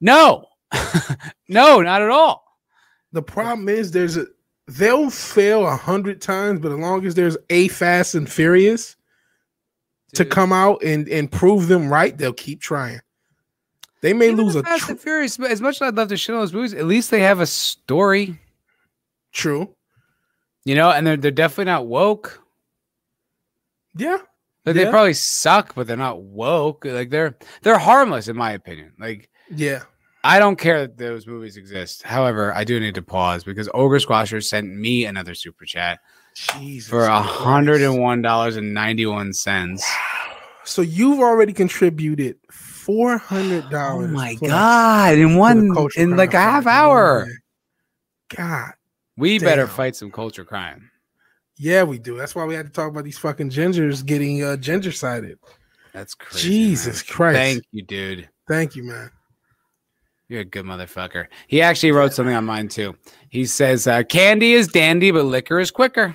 no, 0.00 0.46
no, 1.48 1.82
not 1.82 2.00
at 2.00 2.08
all. 2.08 2.44
The 3.12 3.22
problem 3.22 3.68
is 3.68 3.90
there's 3.90 4.16
a 4.16 4.24
they'll 4.68 5.10
fail 5.10 5.66
a 5.66 5.76
hundred 5.76 6.22
times, 6.22 6.60
but 6.60 6.72
as 6.72 6.78
long 6.78 7.04
as 7.06 7.14
there's 7.14 7.36
a 7.50 7.68
Fast 7.68 8.14
and 8.14 8.30
Furious 8.30 8.96
to 10.14 10.24
come 10.24 10.52
out 10.52 10.82
and 10.82 11.08
and 11.08 11.30
prove 11.30 11.68
them 11.68 11.90
right, 11.92 12.16
they'll 12.16 12.32
keep 12.32 12.60
trying. 12.60 13.00
They 14.00 14.12
may 14.14 14.30
Even 14.30 14.44
lose 14.44 14.54
the 14.54 14.60
a 14.60 14.62
Fast 14.62 14.84
tr- 14.84 14.90
and 14.92 15.00
Furious. 15.00 15.36
but 15.36 15.50
As 15.50 15.60
much 15.60 15.76
as 15.76 15.82
I'd 15.82 15.94
love 15.96 16.08
to 16.08 16.16
shit 16.16 16.34
on 16.34 16.40
those 16.40 16.52
movies, 16.54 16.72
at 16.74 16.86
least 16.86 17.10
they 17.10 17.20
have 17.20 17.40
a 17.40 17.46
story, 17.46 18.38
true. 19.32 19.74
you 20.64 20.74
know, 20.74 20.90
and 20.90 21.06
they're 21.06 21.16
they're 21.16 21.30
definitely 21.30 21.64
not 21.72 21.86
woke. 21.86 22.42
Yeah, 23.96 24.18
Like 24.64 24.76
Yeah. 24.76 24.84
they 24.84 24.90
probably 24.90 25.14
suck, 25.14 25.74
but 25.74 25.86
they're 25.86 25.96
not 25.96 26.22
woke. 26.22 26.84
Like 26.84 27.10
they're 27.10 27.36
they're 27.62 27.78
harmless 27.78 28.28
in 28.28 28.36
my 28.36 28.52
opinion. 28.52 28.92
Like 28.98 29.28
yeah. 29.50 29.82
I 30.24 30.38
don't 30.40 30.56
care 30.58 30.80
that 30.80 30.98
those 30.98 31.26
movies 31.26 31.56
exist. 31.56 32.02
However, 32.02 32.52
I 32.54 32.64
do 32.64 32.78
need 32.80 32.96
to 32.96 33.02
pause 33.02 33.44
because 33.44 33.68
Ogre 33.72 33.98
Squasher 33.98 34.44
sent 34.44 34.68
me 34.68 35.04
another 35.04 35.34
super 35.34 35.64
chat 35.64 36.00
Jesus 36.34 36.88
for 36.90 37.04
a 37.04 37.20
hundred 37.22 37.80
and 37.82 37.98
one 38.00 38.20
dollars 38.22 38.56
and 38.56 38.74
ninety 38.74 39.06
one 39.06 39.32
cents. 39.32 39.88
So 40.64 40.82
you've 40.82 41.20
already 41.20 41.52
contributed 41.52 42.36
four 42.50 43.16
hundred 43.16 43.70
dollars. 43.70 44.10
Oh 44.10 44.12
my 44.12 44.34
god! 44.34 45.14
In 45.16 45.36
one 45.36 45.72
in 45.96 46.16
like 46.16 46.34
a 46.34 46.40
half 46.40 46.66
hour, 46.66 47.26
God, 48.36 48.72
we 49.18 49.38
better 49.38 49.66
fight 49.66 49.96
some 49.96 50.10
culture 50.10 50.44
crime. 50.44 50.90
yeah, 51.56 51.82
we 51.82 51.98
do. 51.98 52.16
That's 52.16 52.34
why 52.34 52.44
we 52.44 52.54
had 52.54 52.66
to 52.66 52.72
talk 52.72 52.88
about 52.90 53.04
these 53.04 53.18
fucking 53.18 53.50
gingers 53.50 54.04
getting 54.06 54.42
uh, 54.44 54.56
ginger 54.56 54.92
sided. 54.92 55.38
That's 55.92 56.14
crazy. 56.14 56.48
Jesus 56.48 56.96
man. 57.08 57.14
Christ! 57.16 57.36
Thank 57.38 57.64
you, 57.72 57.82
dude. 57.82 58.28
Thank 58.46 58.76
you, 58.76 58.84
man. 58.84 59.10
You're 60.28 60.42
a 60.42 60.44
good 60.44 60.64
motherfucker. 60.66 61.26
He 61.46 61.62
actually 61.62 61.92
wrote 61.92 62.12
something 62.12 62.34
on 62.34 62.44
mine 62.44 62.68
too. 62.68 62.94
He 63.30 63.46
says, 63.46 63.86
uh, 63.86 64.02
"Candy 64.04 64.52
is 64.52 64.68
dandy, 64.68 65.10
but 65.10 65.24
liquor 65.24 65.58
is 65.58 65.70
quicker." 65.70 66.14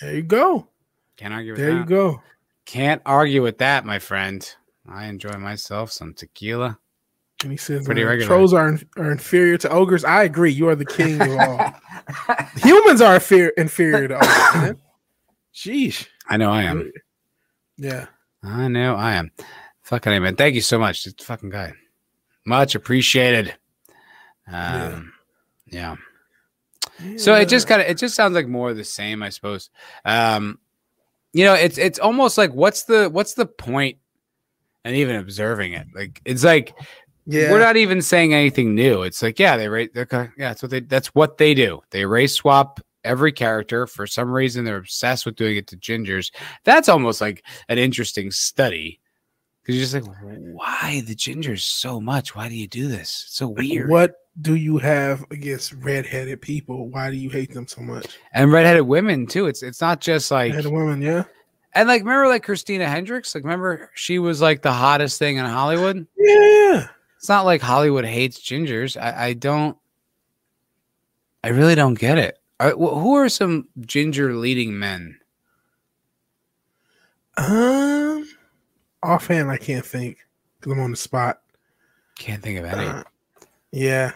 There 0.00 0.14
you 0.14 0.22
go. 0.22 0.68
Can't 1.16 1.34
argue 1.34 1.52
with 1.52 1.60
There 1.60 1.72
that. 1.74 1.78
you 1.80 1.84
go. 1.84 2.22
Can't 2.66 3.02
argue 3.04 3.42
with 3.42 3.58
that, 3.58 3.84
my 3.84 3.98
friend. 3.98 4.48
I 4.88 5.06
enjoy 5.06 5.32
myself 5.32 5.90
some 5.90 6.14
tequila. 6.14 6.78
And 7.42 7.52
he 7.52 7.56
says, 7.56 7.84
Pretty 7.84 8.02
uh, 8.02 8.08
regular. 8.08 8.26
trolls 8.26 8.52
are, 8.52 8.78
are 8.96 9.12
inferior 9.12 9.56
to 9.58 9.70
ogres. 9.70 10.04
I 10.04 10.24
agree. 10.24 10.50
You 10.52 10.68
are 10.68 10.74
the 10.74 10.84
king 10.84 11.20
of 11.20 11.30
all. 11.38 11.74
Humans 12.56 13.00
are 13.00 13.14
inferior, 13.14 13.50
inferior 13.50 14.08
to 14.08 14.16
ogres, 14.16 14.54
man. 14.54 14.76
Sheesh. 15.54 16.06
I 16.28 16.36
know 16.36 16.50
I 16.50 16.64
am. 16.64 16.92
Yeah. 17.76 18.06
I 18.42 18.68
know 18.68 18.96
I 18.96 19.14
am. 19.14 19.30
Fucking 19.82 20.12
A, 20.12 20.20
man. 20.20 20.36
Thank 20.36 20.54
you 20.54 20.60
so 20.60 20.78
much. 20.78 21.04
This 21.04 21.14
fucking 21.20 21.50
guy. 21.50 21.74
Much 22.44 22.74
appreciated. 22.74 23.54
Um, 24.50 25.12
yeah. 25.66 25.96
So 27.16 27.34
it 27.34 27.48
just 27.48 27.68
kind 27.68 27.80
of 27.80 27.86
it 27.88 27.96
just 27.96 28.14
sounds 28.14 28.34
like 28.34 28.48
more 28.48 28.70
of 28.70 28.76
the 28.76 28.84
same, 28.84 29.22
I 29.22 29.28
suppose. 29.28 29.70
Um, 30.04 30.58
you 31.32 31.44
know, 31.44 31.54
it's 31.54 31.78
it's 31.78 31.98
almost 31.98 32.36
like 32.36 32.52
what's 32.52 32.84
the 32.84 33.08
what's 33.08 33.34
the 33.34 33.46
point 33.46 33.98
and 34.84 34.96
even 34.96 35.16
observing 35.16 35.74
it? 35.74 35.86
Like 35.94 36.20
it's 36.24 36.42
like 36.42 36.74
yeah. 37.28 37.52
we're 37.52 37.60
not 37.60 37.76
even 37.76 38.00
saying 38.00 38.32
anything 38.32 38.74
new. 38.74 39.02
It's 39.02 39.22
like, 39.22 39.38
yeah, 39.38 39.56
they 39.56 39.68
rate 39.68 39.90
yeah, 39.94 40.28
that's 40.38 40.62
what 40.62 40.70
they 40.70 40.80
that's 40.80 41.08
what 41.08 41.38
they 41.38 41.54
do. 41.54 41.82
They 41.90 42.04
race 42.06 42.34
swap 42.34 42.80
every 43.04 43.32
character. 43.32 43.86
For 43.86 44.06
some 44.06 44.30
reason, 44.30 44.64
they're 44.64 44.78
obsessed 44.78 45.26
with 45.26 45.36
doing 45.36 45.56
it 45.56 45.66
to 45.68 45.76
gingers. 45.76 46.32
That's 46.64 46.88
almost 46.88 47.20
like 47.20 47.44
an 47.68 47.78
interesting 47.78 48.30
study. 48.30 49.00
Because 49.62 49.76
you're 49.94 50.00
just 50.00 50.08
like, 50.08 50.38
why 50.54 51.02
the 51.06 51.14
gingers 51.14 51.60
so 51.60 52.00
much? 52.00 52.34
Why 52.34 52.48
do 52.48 52.54
you 52.54 52.66
do 52.66 52.88
this? 52.88 53.24
It's 53.26 53.36
so 53.36 53.48
weird. 53.48 53.90
What 53.90 54.14
do 54.40 54.54
you 54.54 54.78
have 54.78 55.24
against 55.30 55.74
redheaded 55.74 56.40
people? 56.40 56.88
Why 56.88 57.10
do 57.10 57.16
you 57.16 57.28
hate 57.28 57.52
them 57.52 57.66
so 57.66 57.82
much? 57.82 58.18
And 58.32 58.50
redheaded 58.50 58.86
women 58.86 59.26
too. 59.26 59.46
It's 59.46 59.62
it's 59.62 59.82
not 59.82 60.00
just 60.00 60.30
like 60.30 60.52
Redheaded 60.52 60.72
women, 60.72 61.02
yeah. 61.02 61.24
and 61.74 61.88
like 61.88 62.00
remember 62.00 62.28
like 62.28 62.44
Christina 62.44 62.88
Hendricks? 62.88 63.34
Like 63.34 63.44
remember 63.44 63.90
she 63.94 64.18
was 64.18 64.40
like 64.40 64.62
the 64.62 64.72
hottest 64.72 65.18
thing 65.18 65.36
in 65.36 65.44
Hollywood? 65.44 66.06
Yeah. 66.16 66.88
It's 67.18 67.28
not 67.28 67.44
like 67.44 67.60
Hollywood 67.60 68.04
hates 68.04 68.40
gingers. 68.40 68.96
I, 69.00 69.26
I 69.26 69.32
don't. 69.34 69.76
I 71.44 71.48
really 71.48 71.74
don't 71.74 71.98
get 71.98 72.16
it. 72.18 72.38
Are, 72.60 72.70
who 72.70 73.14
are 73.16 73.28
some 73.28 73.68
ginger 73.80 74.34
leading 74.34 74.78
men? 74.78 75.18
Um, 77.36 78.28
offhand, 79.02 79.50
I 79.50 79.56
can't 79.58 79.84
think 79.84 80.18
because 80.58 80.72
I'm 80.72 80.80
on 80.80 80.90
the 80.90 80.96
spot. 80.96 81.40
Can't 82.18 82.42
think 82.42 82.58
of 82.58 82.64
any. 82.64 82.86
Uh, 82.86 83.02
yeah, 83.70 84.12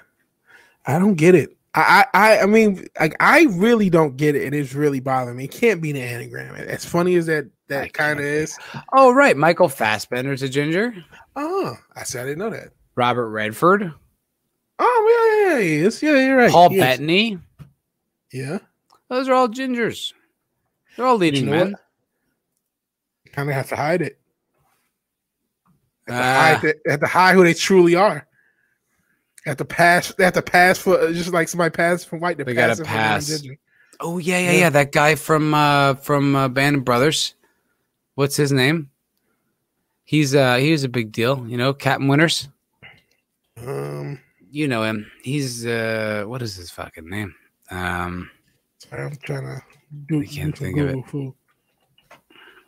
I 0.87 0.99
don't 0.99 1.15
get 1.15 1.35
it. 1.35 1.57
I, 1.75 2.05
I, 2.13 2.39
I- 2.41 2.47
mean, 2.47 2.87
like, 3.01 3.17
I 3.21 3.47
really 3.51 3.89
don't 3.91 4.17
get 4.17 4.35
it. 4.35 4.43
It 4.43 4.55
is 4.55 4.75
really 4.75 5.01
bothering 5.01 5.37
me. 5.37 5.45
It 5.45 5.53
can't 5.53 5.81
be 5.81 5.91
an 5.91 5.97
anagram. 5.97 6.55
As 6.57 6.85
funny 6.85 7.15
as 7.15 7.27
that 7.27 7.47
that 7.69 7.93
kind 7.95 8.19
of 8.19 8.25
is. 8.27 8.59
oh 8.93 9.13
right, 9.13 9.37
Michael 9.37 9.69
Fassbender's 9.69 10.43
a 10.43 10.49
ginger. 10.49 10.95
Oh, 11.37 11.75
I 11.97 12.03
said 12.03 12.23
I 12.23 12.29
didn't 12.29 12.39
know 12.41 12.51
that. 12.51 12.73
Robert 12.95 13.29
Redford, 13.29 13.93
Oh, 14.79 15.45
yeah, 15.47 15.53
yeah, 15.53 15.59
yeah, 15.59 15.63
he 15.63 15.75
is. 15.87 16.03
Yeah, 16.03 16.19
you're 16.27 16.37
right. 16.37 16.51
Paul 16.51 16.71
He 16.71 16.77
is. 16.77 16.81
Bettany. 16.81 17.39
Yeah, 18.33 18.59
Those 19.09 19.29
are 19.29 19.35
all 19.35 19.49
gingers. 19.49 20.13
They're 20.97 21.07
all 21.07 21.17
leading 21.17 21.47
know 21.47 21.53
men. 21.53 21.75
kind 23.33 23.49
of 23.49 23.55
have 23.55 23.69
to 23.69 23.77
hide 23.77 24.03
it. 24.03 24.19
Have 26.09 26.17
to, 26.17 26.23
Ah. 26.23 26.59
hide 26.61 26.63
the, 26.63 26.91
have 26.91 27.01
to 27.01 27.07
hide 27.07 27.35
who 27.35 27.45
they 27.45 27.55
truly 27.55 27.95
are. 27.95 28.27
Have 29.47 29.57
to 29.59 29.65
pass. 29.65 30.13
They 30.15 30.25
have 30.25 30.33
to 30.35 30.43
pass 30.43 30.79
for 30.79 31.13
just 31.13 31.33
like 31.33 31.49
somebody 31.49 31.71
passed 31.71 32.09
from 32.09 32.21
white. 32.21 32.39
to 32.39 32.45
They 32.45 32.55
gotta 32.55 32.83
pass 32.83 33.29
for 33.31 33.39
pass. 33.39 33.43
Oh 34.01 34.19
yeah, 34.19 34.39
yeah, 34.39 34.51
Yeah. 34.53 34.59
yeah. 34.59 34.71
That 34.71 34.93
guy 34.93 35.15
from 35.15 35.53
uh 35.55 35.95
from 35.95 36.35
uh, 36.37 36.49
Band 36.49 36.77
of 36.77 36.85
Brothers. 36.85 37.35
What's 38.15 38.37
his 38.37 38.53
name? 38.53 38.91
He's 40.05 40.35
uh 40.35 40.57
he 40.57 40.73
was 40.73 40.85
a 40.85 40.89
big 40.89 41.13
deal, 41.13 41.47
you 41.49 41.57
know, 41.57 41.73
Captain 41.75 42.09
Winters. 42.09 42.49
You 44.53 44.69
know 44.69 44.83
him. 44.83 45.11
He's 45.23 45.65
uh 45.65 46.25
what 46.27 46.43
is 46.43 46.55
his 46.57 46.71
fucking 46.71 47.09
name? 47.09 47.35
Um 47.71 48.31
sorry, 48.79 49.07
I'm 49.07 49.17
trying 49.17 49.45
to 49.45 49.63
do. 50.09 50.21
I 50.21 50.27
can't 50.27 50.57
think 50.57 50.77
of 50.79 50.91
it. 50.91 51.07
Food. 51.07 51.33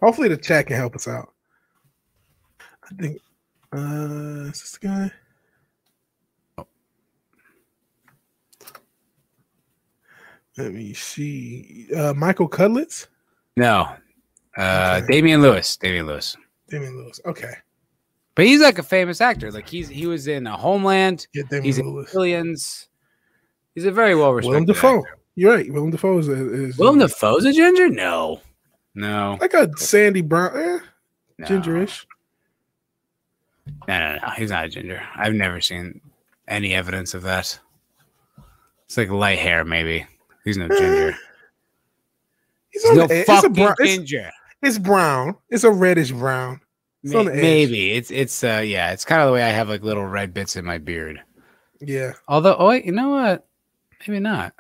Hopefully, 0.03 0.29
the 0.29 0.39
chat 0.39 0.67
can 0.67 0.77
help 0.77 0.95
us 0.97 1.07
out. 1.07 1.35
I 2.91 2.95
think. 2.95 3.21
Uh, 3.77 4.49
is 4.49 4.61
this 4.61 4.79
guy? 4.79 5.11
Let 10.57 10.73
me 10.73 10.95
see. 10.95 11.89
Uh, 11.95 12.15
Michael 12.15 12.49
Cudlitz. 12.49 13.09
no. 13.57 13.89
Uh 14.57 15.01
Okay. 15.03 15.13
Damian 15.13 15.43
Lewis. 15.43 15.77
Damian 15.77 16.07
Lewis. 16.07 16.35
Damian 16.69 16.97
Lewis. 16.97 17.21
Okay. 17.27 17.53
But 18.35 18.47
he's 18.47 18.61
like 18.61 18.79
a 18.79 18.83
famous 18.83 19.21
actor. 19.21 19.53
Like 19.53 19.69
he's 19.69 19.89
he 19.89 20.07
was 20.07 20.27
in 20.27 20.47
uh, 20.47 20.57
Homeland. 20.57 21.27
Yeah, 21.35 21.45
He's 21.63 21.79
in. 21.79 22.05
Billions. 22.13 22.89
He's 23.75 23.85
a 23.85 23.93
very 23.93 24.15
well 24.15 24.33
respected. 24.33 24.51
Willem. 24.53 24.65
Dafoe. 24.67 24.99
actor. 24.99 25.19
You're 25.37 25.55
right. 25.55 25.73
Willem 25.73 25.91
Dafoe 25.91 26.19
is, 26.19 26.29
is 26.29 26.79
Willem 26.79 26.99
Dafoe's 26.99 27.45
a 27.45 27.53
ginger? 27.53 27.89
No, 27.89 28.41
no, 28.95 29.37
like 29.41 29.55
a 29.55 29.77
sandy 29.77 30.21
brown, 30.21 30.57
eh, 30.57 30.79
no. 31.39 31.47
gingerish. 31.47 32.07
No, 33.89 33.99
no, 33.99 34.19
no. 34.23 34.29
He's 34.37 34.51
not 34.51 34.67
a 34.67 34.69
ginger. 34.69 35.03
I've 35.17 35.35
never 35.35 35.61
seen 35.61 36.01
any 36.47 36.75
evidence 36.75 37.15
of 37.15 37.23
that. 37.23 37.59
It's 38.87 38.97
like 38.97 39.11
light 39.11 39.39
hair, 39.39 39.65
maybe. 39.65 40.07
He's 40.45 40.57
no 40.57 40.69
ginger. 40.69 41.17
He's 42.71 42.83
He's 42.83 42.97
no 42.97 43.07
the 43.07 43.15
edge. 43.15 43.21
It's 43.21 43.29
a 43.29 43.35
fucking 43.35 43.53
brown. 43.55 43.75
It's, 43.79 43.95
ginger. 43.95 44.31
it's 44.63 44.79
brown. 44.79 45.37
It's 45.51 45.65
a 45.65 45.71
reddish 45.71 46.13
brown. 46.13 46.61
May- 47.13 47.25
maybe 47.25 47.93
it's 47.93 48.11
it's 48.11 48.43
uh 48.43 48.63
yeah. 48.65 48.93
It's 48.93 49.05
kind 49.05 49.21
of 49.21 49.27
the 49.29 49.33
way 49.35 49.43
I 49.43 49.49
have 49.51 49.69
like 49.69 49.83
little 49.83 50.05
red 50.07 50.33
bits 50.33 50.57
in 50.57 50.65
my 50.65 50.79
beard. 50.79 51.21
Yeah. 51.81 52.13
Although, 52.29 52.57
oh 52.57 52.69
wait, 52.69 52.85
you 52.87 52.93
know 52.93 53.11
what? 53.11 53.47
Maybe 54.07 54.21
not. 54.21 54.55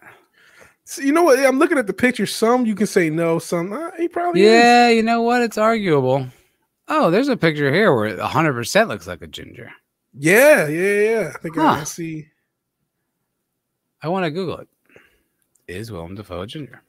So 0.84 1.00
you 1.02 1.12
know 1.12 1.22
what? 1.22 1.38
I'm 1.38 1.58
looking 1.58 1.78
at 1.78 1.86
the 1.86 1.94
picture. 1.94 2.26
Some 2.26 2.66
you 2.66 2.74
can 2.74 2.86
say 2.86 3.08
no. 3.08 3.38
Some 3.38 3.72
uh, 3.72 3.90
he 3.96 4.08
probably 4.08 4.42
is. 4.42 4.50
Yeah, 4.52 4.88
you 4.90 5.02
know 5.02 5.22
what? 5.22 5.40
It's 5.42 5.56
arguable. 5.56 6.26
Oh, 6.88 7.10
there's 7.10 7.28
a 7.28 7.36
picture 7.36 7.72
here 7.72 7.94
where 7.94 8.04
it 8.06 8.18
100% 8.18 8.88
looks 8.88 9.06
like 9.06 9.22
a 9.22 9.26
ginger. 9.26 9.70
Yeah, 10.12 10.68
yeah, 10.68 11.00
yeah. 11.00 11.32
I 11.34 11.38
think 11.38 11.56
I 11.56 11.78
Huh. 11.78 11.84
see. 11.86 12.26
I 14.02 14.08
want 14.08 14.24
to 14.26 14.30
Google 14.30 14.58
it. 14.58 14.68
Is 15.66 15.90
Willem 15.90 16.14
Dafoe 16.14 16.42
a 16.42 16.46
ginger? 16.46 16.82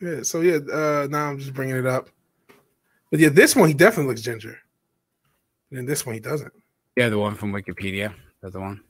Yeah. 0.00 0.22
So 0.22 0.40
yeah. 0.40 0.56
Uh, 0.56 1.06
now 1.08 1.28
I'm 1.30 1.38
just 1.38 1.54
bringing 1.54 1.76
it 1.76 1.86
up. 1.86 2.08
But 3.12 3.20
yeah, 3.20 3.28
this 3.28 3.54
one 3.54 3.68
he 3.68 3.74
definitely 3.74 4.08
looks 4.10 4.22
ginger. 4.22 4.58
And 5.70 5.86
this 5.88 6.04
one 6.06 6.14
he 6.14 6.20
doesn't. 6.20 6.52
Yeah, 6.96 7.08
the 7.08 7.18
one 7.18 7.34
from 7.34 7.52
Wikipedia. 7.52 8.12
That's 8.40 8.54
the 8.54 8.60
one. 8.60 8.80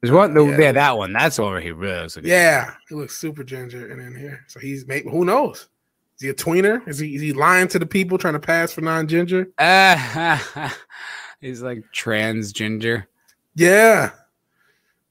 There's 0.00 0.12
one. 0.12 0.32
The, 0.34 0.44
Yeah. 0.44 0.58
yeah. 0.58 0.72
that 0.72 0.96
one. 0.96 1.12
That's 1.12 1.36
the 1.36 1.42
one 1.42 1.52
where 1.52 1.60
he 1.60 1.72
really 1.72 2.00
looks 2.00 2.16
like. 2.16 2.24
Yeah, 2.24 2.74
he 2.88 2.94
looks 2.94 3.16
super 3.16 3.44
ginger. 3.44 3.90
And 3.90 4.00
in 4.00 4.16
here, 4.18 4.44
so 4.48 4.60
he's 4.60 4.86
maybe 4.86 5.10
who 5.10 5.24
knows? 5.24 5.68
Is 6.16 6.22
he 6.22 6.28
a 6.28 6.34
tweener? 6.34 6.86
Is 6.88 6.98
he 6.98 7.14
is 7.16 7.20
he 7.22 7.32
lying 7.32 7.68
to 7.68 7.78
the 7.78 7.86
people 7.86 8.16
trying 8.18 8.34
to 8.34 8.40
pass 8.40 8.72
for 8.72 8.80
non-ginger? 8.82 9.48
Ah, 9.58 10.74
he's 11.40 11.62
like 11.62 11.82
trans 11.92 12.52
ginger. 12.52 13.08
Yeah. 13.54 14.10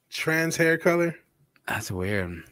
Trans 0.09 0.55
hair 0.57 0.77
color. 0.77 1.15
That's 1.67 1.91
weird. 1.91 2.43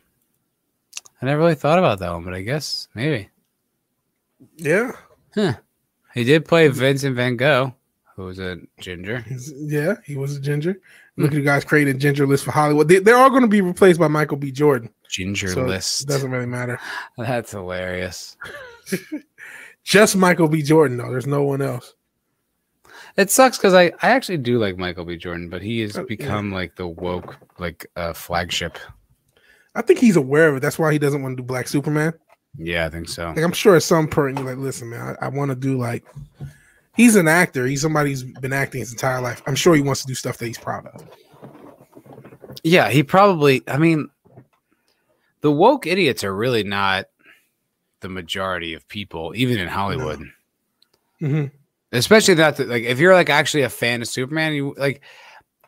I 1.22 1.26
never 1.26 1.40
really 1.42 1.56
thought 1.56 1.80
about 1.80 1.98
that 2.00 2.12
one, 2.12 2.24
but 2.24 2.36
I 2.36 2.42
guess 2.42 2.88
maybe 2.94 3.30
Yeah. 4.58 4.92
Huh. 5.34 5.54
he 6.14 6.24
did 6.24 6.46
play 6.46 6.68
Vincent 6.68 7.16
Van 7.16 7.36
Gogh, 7.36 7.74
who 8.18 8.24
was 8.26 8.40
a 8.40 8.58
ginger. 8.82 9.24
Yeah, 9.56 9.96
he 10.04 10.18
was 10.18 10.36
a 10.36 10.42
ginger. 10.42 10.82
Look 11.16 11.32
at 11.32 11.36
the 11.36 11.42
guys 11.42 11.64
creating 11.64 12.00
ginger 12.00 12.28
list 12.28 12.44
for 12.44 12.52
Hollywood. 12.52 12.90
They, 12.90 13.00
they're 13.00 13.16
all 13.16 13.30
going 13.30 13.44
to 13.44 13.48
be 13.48 13.62
replaced 13.62 14.00
by 14.00 14.08
Michael 14.10 14.38
B. 14.38 14.52
Jordan. 14.52 14.90
Ginger 15.10 15.48
So 15.48 15.64
list. 15.64 16.08
Doesn't 16.08 16.30
really 16.32 16.46
matter. 16.48 16.80
That's 17.18 17.52
hilarious. 17.52 18.36
Just 19.84 20.18
Michael 20.18 20.48
B. 20.50 20.62
Jordan, 20.62 20.98
though. 20.98 21.10
There's 21.10 21.28
no 21.28 21.44
one 21.44 21.62
else. 21.62 21.94
It 23.16 23.32
sucks 23.32 23.58
because 23.58 23.74
I, 23.74 23.86
I 24.02 24.10
actually 24.10 24.38
do 24.40 24.60
like 24.60 24.78
Michael 24.78 25.06
B. 25.06 25.16
Jordan, 25.18 25.50
but 25.50 25.62
he 25.62 25.80
has 25.82 25.96
Oh, 25.98 26.02
yeah. 26.02 26.06
become 26.08 26.52
like 26.52 26.76
the 26.76 26.88
woke 26.88 27.38
like 27.58 27.88
uh, 27.96 28.14
flagship. 28.14 28.78
I 29.76 29.82
think 29.82 30.00
he's 30.00 30.18
aware 30.18 30.50
of 30.50 30.58
it. 30.58 30.60
That's 30.62 30.78
why 30.78 30.92
he 30.92 31.00
doesn't 31.00 31.22
want 31.24 31.38
to 31.38 31.42
do 31.44 31.48
Black 31.48 31.68
Superman. 31.68 32.14
Yeah, 32.58 32.86
I 32.86 32.90
think 32.90 33.10
so. 33.10 33.28
Like 33.28 33.40
I'm 33.44 33.52
sure 33.54 33.76
at 33.76 33.84
some 33.84 34.08
point 34.08 34.38
you're 34.38 34.48
like, 34.48 34.58
listen, 34.58 34.90
man, 34.90 35.16
I, 35.22 35.26
I 35.26 35.30
want 35.30 35.50
to 35.50 35.56
do 35.56 35.78
like. 35.78 36.04
He's 36.98 37.16
an 37.16 37.28
actor. 37.28 37.68
He's 37.68 37.82
somebody 37.82 38.10
who's 38.10 38.24
been 38.24 38.52
acting 38.54 38.80
his 38.80 38.92
entire 38.92 39.22
life. 39.22 39.42
I'm 39.46 39.56
sure 39.56 39.76
he 39.76 39.82
wants 39.82 40.02
to 40.02 40.08
do 40.08 40.16
stuff 40.16 40.40
that 40.40 40.48
he's 40.48 40.58
proud 40.58 40.88
of. 40.88 41.08
Yeah, 42.64 42.90
he 42.90 43.04
probably. 43.04 43.62
I 43.68 43.78
mean, 43.78 44.10
the 45.42 45.52
woke 45.52 45.86
idiots 45.86 46.24
are 46.24 46.36
really 46.36 46.64
not 46.64 47.06
the 48.00 48.10
majority 48.10 48.74
of 48.74 48.88
people, 48.88 49.34
even 49.36 49.60
in 49.60 49.68
Hollywood. 49.68 50.24
Mhm. 51.22 51.52
Especially 51.92 52.34
that, 52.34 52.58
that, 52.58 52.68
like, 52.68 52.84
if 52.84 53.00
you're 53.00 53.14
like 53.14 53.30
actually 53.30 53.64
a 53.64 53.70
fan 53.70 54.02
of 54.02 54.08
Superman, 54.08 54.54
you 54.54 54.76
like. 54.78 55.02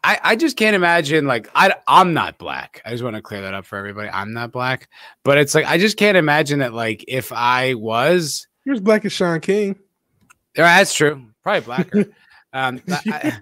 I, 0.01 0.17
I 0.23 0.35
just 0.37 0.55
can't 0.55 0.77
imagine 0.77 1.27
like 1.27 1.49
I 1.55 1.73
I'm 1.85 2.13
not 2.13 2.37
black. 2.37 2.81
I 2.85 2.91
just 2.91 3.03
want 3.03 3.17
to 3.17 3.21
clear 3.21 3.41
that 3.41 3.53
up 3.53 3.65
for 3.65 3.77
everybody. 3.77 4.07
I'm 4.09 4.31
not 4.31 4.53
black, 4.53 4.87
but 5.25 5.37
it's 5.37 5.53
like 5.53 5.65
I 5.65 5.77
just 5.77 5.97
can't 5.97 6.15
imagine 6.15 6.59
that 6.59 6.73
like 6.73 7.03
if 7.09 7.33
I 7.33 7.73
was 7.73 8.47
You're 8.63 8.75
as 8.75 8.81
black 8.81 9.03
as 9.03 9.11
Shaun 9.11 9.41
King. 9.41 9.77
Yeah, 10.55 10.77
that's 10.77 10.93
true. 10.93 11.27
Probably 11.43 11.61
blacker. 11.61 11.99
um, 12.53 12.81
I, 12.89 13.01
I, 13.07 13.39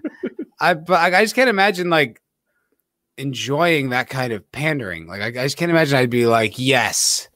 I, 0.60 0.74
but 0.74 1.14
I 1.14 1.22
just 1.22 1.34
can't 1.34 1.50
imagine 1.50 1.90
like 1.90 2.20
enjoying 3.16 3.90
that 3.90 4.08
kind 4.08 4.32
of 4.32 4.50
pandering. 4.52 5.06
Like, 5.06 5.22
I, 5.22 5.26
I 5.26 5.44
just 5.44 5.56
can't 5.56 5.70
imagine 5.70 5.98
I'd 5.98 6.10
be 6.10 6.26
like, 6.26 6.58
yes, 6.58 7.28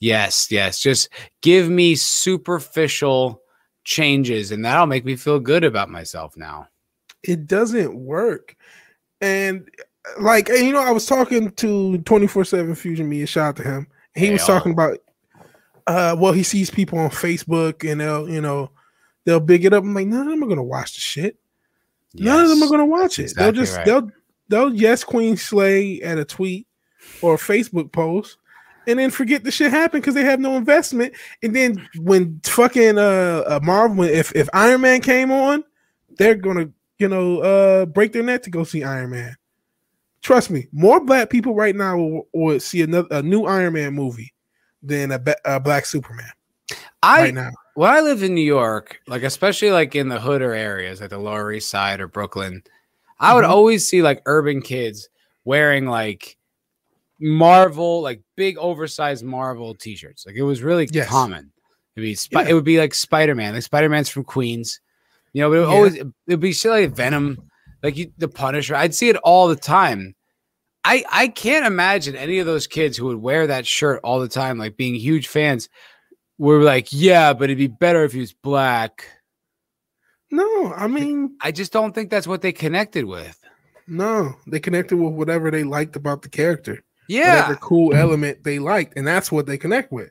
yes, 0.00 0.50
yes. 0.50 0.80
Just 0.80 1.08
give 1.42 1.68
me 1.68 1.94
superficial 1.94 3.42
changes, 3.84 4.52
and 4.52 4.64
that'll 4.64 4.86
make 4.86 5.04
me 5.04 5.16
feel 5.16 5.40
good 5.40 5.64
about 5.64 5.88
myself 5.88 6.36
now. 6.36 6.68
It 7.22 7.46
doesn't 7.46 7.94
work. 7.94 8.56
And 9.20 9.68
like, 10.18 10.48
and, 10.48 10.66
you 10.66 10.72
know, 10.72 10.82
I 10.82 10.90
was 10.90 11.06
talking 11.06 11.50
to 11.52 11.98
24 11.98 12.44
7 12.44 12.74
Fusion 12.74 13.08
Me, 13.08 13.22
a 13.22 13.26
shout 13.26 13.48
out 13.48 13.56
to 13.56 13.62
him. 13.62 13.86
He 14.14 14.30
was 14.30 14.42
oh. 14.44 14.46
talking 14.46 14.72
about, 14.72 14.98
uh, 15.86 16.16
well, 16.18 16.32
he 16.32 16.42
sees 16.42 16.70
people 16.70 16.98
on 16.98 17.10
Facebook 17.10 17.90
and 17.90 18.00
they'll, 18.00 18.28
you 18.28 18.40
know, 18.40 18.70
they'll 19.24 19.40
big 19.40 19.64
it 19.64 19.72
up. 19.72 19.84
I'm 19.84 19.94
like, 19.94 20.06
none 20.06 20.26
of 20.26 20.28
them 20.28 20.42
are 20.42 20.46
going 20.46 20.56
to 20.56 20.62
watch 20.62 20.94
the 20.94 21.00
shit. 21.00 21.38
None 22.14 22.42
of 22.42 22.48
them 22.48 22.62
are 22.62 22.68
going 22.68 22.80
to 22.80 22.86
watch 22.86 23.18
it. 23.18 23.22
Exactly 23.22 23.44
they'll 23.44 23.52
just, 23.52 23.76
right. 23.76 23.86
they'll, 23.86 24.10
they'll 24.48 24.74
yes, 24.74 25.04
Queen 25.04 25.36
Slay 25.36 26.00
at 26.02 26.18
a 26.18 26.24
tweet 26.24 26.66
or 27.22 27.34
a 27.34 27.38
Facebook 27.38 27.92
post. 27.92 28.36
And 28.86 28.98
then 28.98 29.10
forget 29.10 29.44
the 29.44 29.50
shit 29.50 29.70
happened 29.70 30.02
because 30.02 30.14
they 30.14 30.24
have 30.24 30.40
no 30.40 30.56
investment. 30.56 31.14
And 31.42 31.54
then 31.54 31.86
when 31.98 32.40
fucking 32.44 32.98
uh, 32.98 33.44
uh 33.46 33.60
Marvel, 33.62 34.04
if 34.04 34.34
if 34.34 34.48
Iron 34.52 34.80
Man 34.80 35.00
came 35.00 35.30
on, 35.30 35.62
they're 36.16 36.34
gonna 36.34 36.70
you 36.98 37.06
know 37.06 37.40
uh 37.40 37.86
break 37.86 38.12
their 38.12 38.22
neck 38.22 38.42
to 38.44 38.50
go 38.50 38.64
see 38.64 38.82
Iron 38.82 39.10
Man. 39.10 39.36
Trust 40.22 40.50
me, 40.50 40.66
more 40.72 41.04
black 41.04 41.30
people 41.30 41.54
right 41.54 41.76
now 41.76 41.98
will, 41.98 42.28
will 42.32 42.58
see 42.58 42.82
another 42.82 43.08
a 43.10 43.22
new 43.22 43.44
Iron 43.44 43.74
Man 43.74 43.94
movie 43.94 44.32
than 44.82 45.12
a, 45.12 45.22
a 45.44 45.60
black 45.60 45.84
Superman 45.84 46.32
I 47.02 47.22
right 47.22 47.34
now. 47.34 47.50
When 47.74 47.90
I 47.90 48.00
lived 48.00 48.22
in 48.22 48.34
New 48.34 48.40
York, 48.40 49.00
like 49.06 49.22
especially 49.22 49.70
like 49.70 49.94
in 49.94 50.08
the 50.08 50.20
hood 50.20 50.42
or 50.42 50.52
areas, 50.54 51.00
like 51.00 51.10
the 51.10 51.18
Lower 51.18 51.52
East 51.52 51.70
Side 51.70 52.00
or 52.00 52.08
Brooklyn, 52.08 52.62
I 53.18 53.34
would 53.34 53.44
Mhm. 53.44 53.50
always 53.50 53.86
see 53.88 54.02
like 54.02 54.22
urban 54.26 54.62
kids 54.62 55.08
wearing 55.44 55.86
like 55.86 56.36
Marvel, 57.18 58.00
like 58.02 58.22
big 58.36 58.56
oversized 58.58 59.24
Marvel 59.24 59.74
t-shirts. 59.74 60.24
Like 60.26 60.36
it 60.36 60.42
was 60.42 60.62
really 60.62 60.88
Yes. 60.90 61.08
common. 61.08 61.52
It'd 61.96 62.04
be 62.06 62.14
Spi- 62.14 62.42
Yeah. 62.42 62.48
it 62.50 62.54
would 62.54 62.64
be 62.64 62.78
like 62.78 62.94
Spider-Man. 62.94 63.54
Like 63.54 63.62
Spider-Man's 63.62 64.08
from 64.08 64.24
Queens. 64.24 64.80
You 65.32 65.42
know, 65.42 65.50
but 65.50 65.56
it 65.56 65.60
would 65.60 65.68
Yeah. 65.68 65.74
always 65.74 65.94
it'd 66.28 66.40
be 66.40 66.52
shit 66.52 66.70
like 66.70 66.90
Venom, 66.96 67.38
like 67.82 67.96
you, 67.96 68.10
the 68.18 68.28
Punisher. 68.28 68.74
I'd 68.74 68.94
see 68.94 69.10
it 69.10 69.16
all 69.16 69.48
the 69.48 69.56
time. 69.56 70.14
I 70.82 71.04
I 71.10 71.28
can't 71.28 71.66
imagine 71.66 72.16
any 72.16 72.38
of 72.38 72.46
those 72.46 72.66
kids 72.66 72.96
who 72.96 73.04
would 73.06 73.18
wear 73.18 73.46
that 73.46 73.66
shirt 73.66 74.00
all 74.02 74.18
the 74.18 74.28
time, 74.28 74.56
like 74.58 74.76
being 74.78 74.94
huge 74.94 75.28
fans, 75.28 75.68
were 76.48 76.62
like, 76.62 76.88
yeah, 76.90 77.32
but 77.32 77.44
it'd 77.44 77.58
be 77.58 77.66
better 77.66 78.02
if 78.04 78.12
he 78.12 78.20
was 78.20 78.32
black. 78.32 79.06
No, 80.30 80.72
I 80.72 80.86
mean 80.86 81.36
I 81.40 81.50
just 81.52 81.72
don't 81.72 81.94
think 81.94 82.10
that's 82.10 82.26
what 82.26 82.40
they 82.42 82.52
connected 82.52 83.04
with. 83.04 83.38
no. 83.86 84.34
They 84.46 84.60
connected 84.60 84.96
with 84.96 85.12
whatever 85.14 85.50
they 85.50 85.64
liked 85.64 85.96
about 85.96 86.22
the 86.22 86.28
character. 86.28 86.82
Yeah, 87.08 87.42
whatever 87.42 87.56
cool 87.56 87.94
element 87.94 88.44
they 88.44 88.58
liked, 88.60 88.96
and 88.96 89.06
that's 89.06 89.32
what 89.32 89.46
they 89.46 89.58
connect 89.58 89.90
with. 89.90 90.10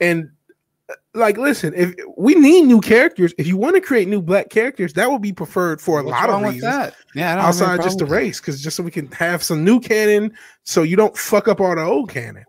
And 0.00 0.30
uh, 0.90 0.94
like, 1.14 1.38
listen, 1.38 1.72
if 1.74 1.94
we 2.18 2.34
need 2.34 2.62
new 2.66 2.82
characters, 2.82 3.32
if 3.38 3.46
you 3.46 3.56
want 3.56 3.76
to 3.76 3.80
create 3.80 4.08
new 4.08 4.20
black 4.20 4.50
characters, 4.50 4.92
that 4.92 5.10
would 5.10 5.22
be 5.22 5.32
preferred 5.32 5.80
for 5.80 6.00
a 6.00 6.04
What's 6.04 6.12
lot 6.12 6.28
of 6.28 6.42
reasons 6.42 6.62
that? 6.64 6.94
Yeah, 7.14 7.32
I 7.32 7.36
don't 7.36 7.44
have 7.44 7.48
outside 7.54 7.82
just 7.82 7.98
the 7.98 8.04
problem 8.04 8.10
with 8.10 8.10
that. 8.10 8.14
race, 8.16 8.40
because 8.40 8.62
just 8.62 8.76
so 8.76 8.82
we 8.82 8.90
can 8.90 9.10
have 9.12 9.42
some 9.42 9.64
new 9.64 9.80
canon, 9.80 10.34
so 10.64 10.82
you 10.82 10.96
don't 10.96 11.16
fuck 11.16 11.48
up 11.48 11.60
all 11.60 11.74
the 11.74 11.82
old 11.82 12.10
canon. 12.10 12.44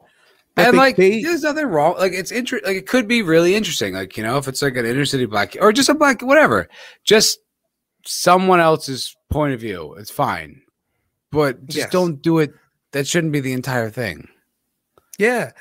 And 0.56 0.78
like, 0.78 0.96
they- 0.98 1.22
there's 1.24 1.42
nothing 1.44 1.66
wrong. 1.66 1.96
Like, 1.98 2.12
it's 2.14 2.32
interesting. 2.32 2.68
Like, 2.68 2.78
it 2.78 2.88
could 2.88 3.08
be 3.08 3.22
really 3.24 3.56
interesting. 3.56 3.94
Like, 3.94 4.18
you 4.18 4.24
know, 4.24 4.38
if 4.38 4.48
it's 4.48 4.62
like 4.62 4.76
an 4.78 4.86
inner 4.86 5.06
city 5.06 5.26
black 5.26 5.56
or 5.60 5.72
just 5.74 5.90
a 5.90 5.94
black, 5.96 6.22
whatever, 6.22 6.68
just 7.04 7.40
someone 8.06 8.60
else's 8.60 9.16
point 9.32 9.54
of 9.54 9.60
view. 9.60 9.96
It's 9.98 10.12
fine, 10.12 10.62
but 11.32 11.66
just 11.66 11.78
Yes. 11.78 11.90
don't 11.92 12.22
do 12.22 12.40
it. 12.40 12.54
That 12.92 13.08
shouldn't 13.08 13.34
be 13.34 13.40
the 13.40 13.54
entire 13.54 13.90
thing, 13.90 14.28
yeah, 15.18 15.52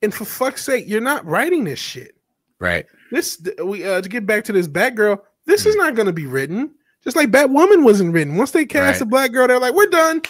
and 0.00 0.14
for 0.14 0.24
fuck's 0.24 0.64
sake, 0.64 0.84
you're 0.88 1.02
not 1.02 1.26
writing 1.26 1.64
this 1.64 1.78
shit. 1.78 2.14
right? 2.60 2.86
This 3.12 3.40
we 3.62 3.84
uh, 3.84 4.00
to 4.00 4.08
get 4.08 4.24
back 4.26 4.44
to 4.44 4.52
this 4.52 4.66
Batgirl. 4.66 5.18
This 5.44 5.66
is 5.66 5.76
not 5.76 5.94
going 5.94 6.06
to 6.06 6.12
be 6.14 6.26
written. 6.26 6.70
Just 7.04 7.14
like 7.16 7.30
Batwoman 7.30 7.84
wasn't 7.84 8.12
written. 8.14 8.36
Once 8.36 8.50
they 8.52 8.64
cast 8.64 9.00
Right. 9.00 9.02
a 9.02 9.06
black 9.06 9.32
girl, 9.32 9.46
they're 9.48 9.60
like, 9.60 9.74
"We're 9.74 9.86
done. 9.90 10.22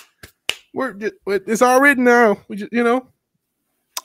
We're 0.74 0.92
ju- 0.94 1.12
it's 1.26 1.62
all 1.62 1.80
written 1.80 2.02
now." 2.04 2.38
We 2.48 2.56
just, 2.56 2.72
you 2.72 2.82
know, 2.84 3.06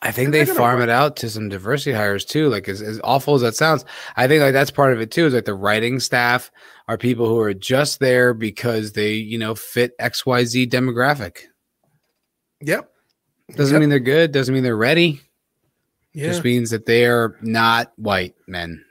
I 0.04 0.12
think 0.12 0.32
they 0.32 0.45
farm 0.45 0.80
write- 0.80 0.84
it 0.84 0.89
out 0.89 1.16
to 1.18 1.30
some 1.30 1.49
diversity 1.49 1.93
hires 1.95 2.26
too. 2.26 2.49
Like 2.49 2.68
as, 2.68 2.82
as 2.82 2.99
awful 3.04 3.36
as 3.36 3.41
that 3.41 3.56
sounds, 3.56 3.86
I 4.18 4.28
think 4.28 4.41
like 4.41 4.54
that's 4.54 4.72
part 4.72 4.93
of 4.93 4.99
it 5.01 5.12
too. 5.12 5.26
Is 5.26 5.34
like 5.34 5.45
the 5.45 5.54
writing 5.54 5.99
staff 5.99 6.51
are 6.88 6.97
people 6.97 7.28
who 7.28 7.39
are 7.39 7.54
just 7.54 7.99
there 7.99 8.34
because 8.34 8.91
they 8.93 9.14
you 9.14 9.38
know 9.38 9.56
fit 9.56 9.93
X 9.99 10.26
Y 10.26 10.43
Z 10.43 10.68
demographic. 10.68 11.43
Yep. 12.62 12.89
Doesn't 13.56 13.74
Yep. 13.76 13.80
mean 13.82 13.89
they're 13.89 13.99
good. 13.99 14.32
Doesn't 14.32 14.54
mean 14.54 14.64
they're 14.64 14.76
ready. 14.78 15.22
Yeah. 16.14 16.28
Just 16.28 16.43
means 16.43 16.70
that 16.70 16.86
they 16.86 17.06
are 17.06 17.38
not 17.41 17.91
white 17.97 18.36
men. 18.47 18.84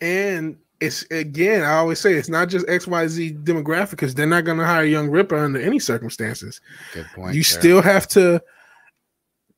And 0.00 0.56
it's 0.80 1.04
again, 1.10 1.62
I 1.64 1.74
always 1.74 1.98
say 1.98 2.14
it's 2.14 2.28
not 2.28 2.48
just 2.48 2.66
XYZ 2.66 3.42
demographic 3.44 3.90
because 3.90 4.14
they're 4.14 4.26
not 4.26 4.44
going 4.44 4.58
to 4.58 4.64
hire 4.66 4.84
Young 4.84 5.08
Ripper 5.10 5.36
under 5.36 5.60
any 5.60 5.78
circumstances. 5.78 6.60
Good 6.94 7.06
point. 7.14 7.34
you 7.34 7.42
there. 7.42 7.60
still 7.60 7.82
have 7.82 8.06
to 8.08 8.40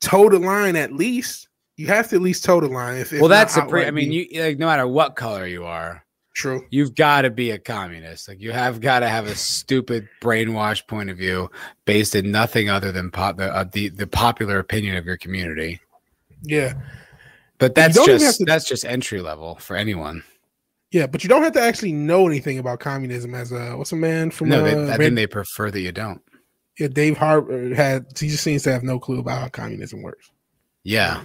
toe 0.01 0.29
the 0.29 0.39
line 0.39 0.77
at 0.77 0.93
least. 0.93 1.49
You 1.77 1.87
have 1.87 2.09
to 2.11 2.17
at 2.17 2.23
least 2.23 2.45
toe 2.45 2.61
the 2.61 2.69
line. 2.69 2.99
If, 2.99 3.13
if 3.13 3.21
well, 3.21 3.29
that's 3.31 3.55
the 3.55 3.63
pre. 3.63 3.87
I 3.87 3.91
mean, 3.91 4.13
you 4.13 4.27
like 4.43 4.59
no 4.59 4.67
matter 4.67 4.87
what 4.87 5.17
color 5.17 5.47
you 5.47 5.65
are, 5.65 6.05
true. 6.35 6.67
you've 6.71 6.95
got 6.95 7.23
to 7.23 7.31
be 7.31 7.53
a 7.53 7.59
communist. 7.59 8.29
Like 8.29 8.41
you 8.41 8.53
have 8.53 8.81
got 8.83 9.01
to 9.01 9.09
have 9.09 9.27
a 9.27 9.35
stupid 9.35 10.07
brainwashed 10.21 10.87
point 10.89 11.09
of 11.09 11.17
view 11.17 11.51
based 11.87 12.15
in 12.15 12.31
nothing 12.31 12.69
other 12.69 12.93
than 12.93 13.11
pop 13.11 13.39
the 13.39 13.55
uh, 13.55 13.65
the, 13.73 13.89
the 13.89 14.07
popular 14.07 14.59
opinion 14.59 14.97
of 14.97 15.07
your 15.07 15.17
community. 15.17 15.81
Yeah, 16.43 16.75
But 17.59 17.75
that's 17.75 17.95
just 18.05 18.39
to- 18.39 18.45
that's 18.45 18.67
just 18.67 18.85
entry 18.85 19.21
level 19.21 19.57
for 19.57 19.77
anyone. 19.77 20.23
yeah, 20.91 21.07
but 21.07 21.23
you 21.23 21.29
don't 21.29 21.43
have 21.43 21.53
to 21.53 21.61
actually 21.63 21.93
know 21.93 22.27
anything 22.27 22.59
about 22.59 22.81
communism. 22.81 23.35
As 23.35 23.53
a 23.53 23.77
what's 23.77 23.93
a 23.93 23.97
man 23.97 24.31
from 24.31 24.49
No, 24.51 24.65
uh, 24.65 24.93
I 24.93 24.97
think 24.99 25.15
they 25.15 25.27
prefer 25.27 25.71
that 25.71 25.81
you 25.81 25.93
don't. 25.93 26.21
Yeah, 26.79 26.89
Dave 26.89 27.19
Harbour 27.19 27.75
had 27.75 28.07
he 28.19 28.29
just 28.29 28.43
seems 28.43 28.63
to 28.63 28.73
have 28.73 28.83
no 28.83 28.99
clue 28.99 29.21
about 29.21 29.41
how 29.41 29.49
communism 29.49 30.03
works. 30.03 30.31
Yeah. 30.83 31.25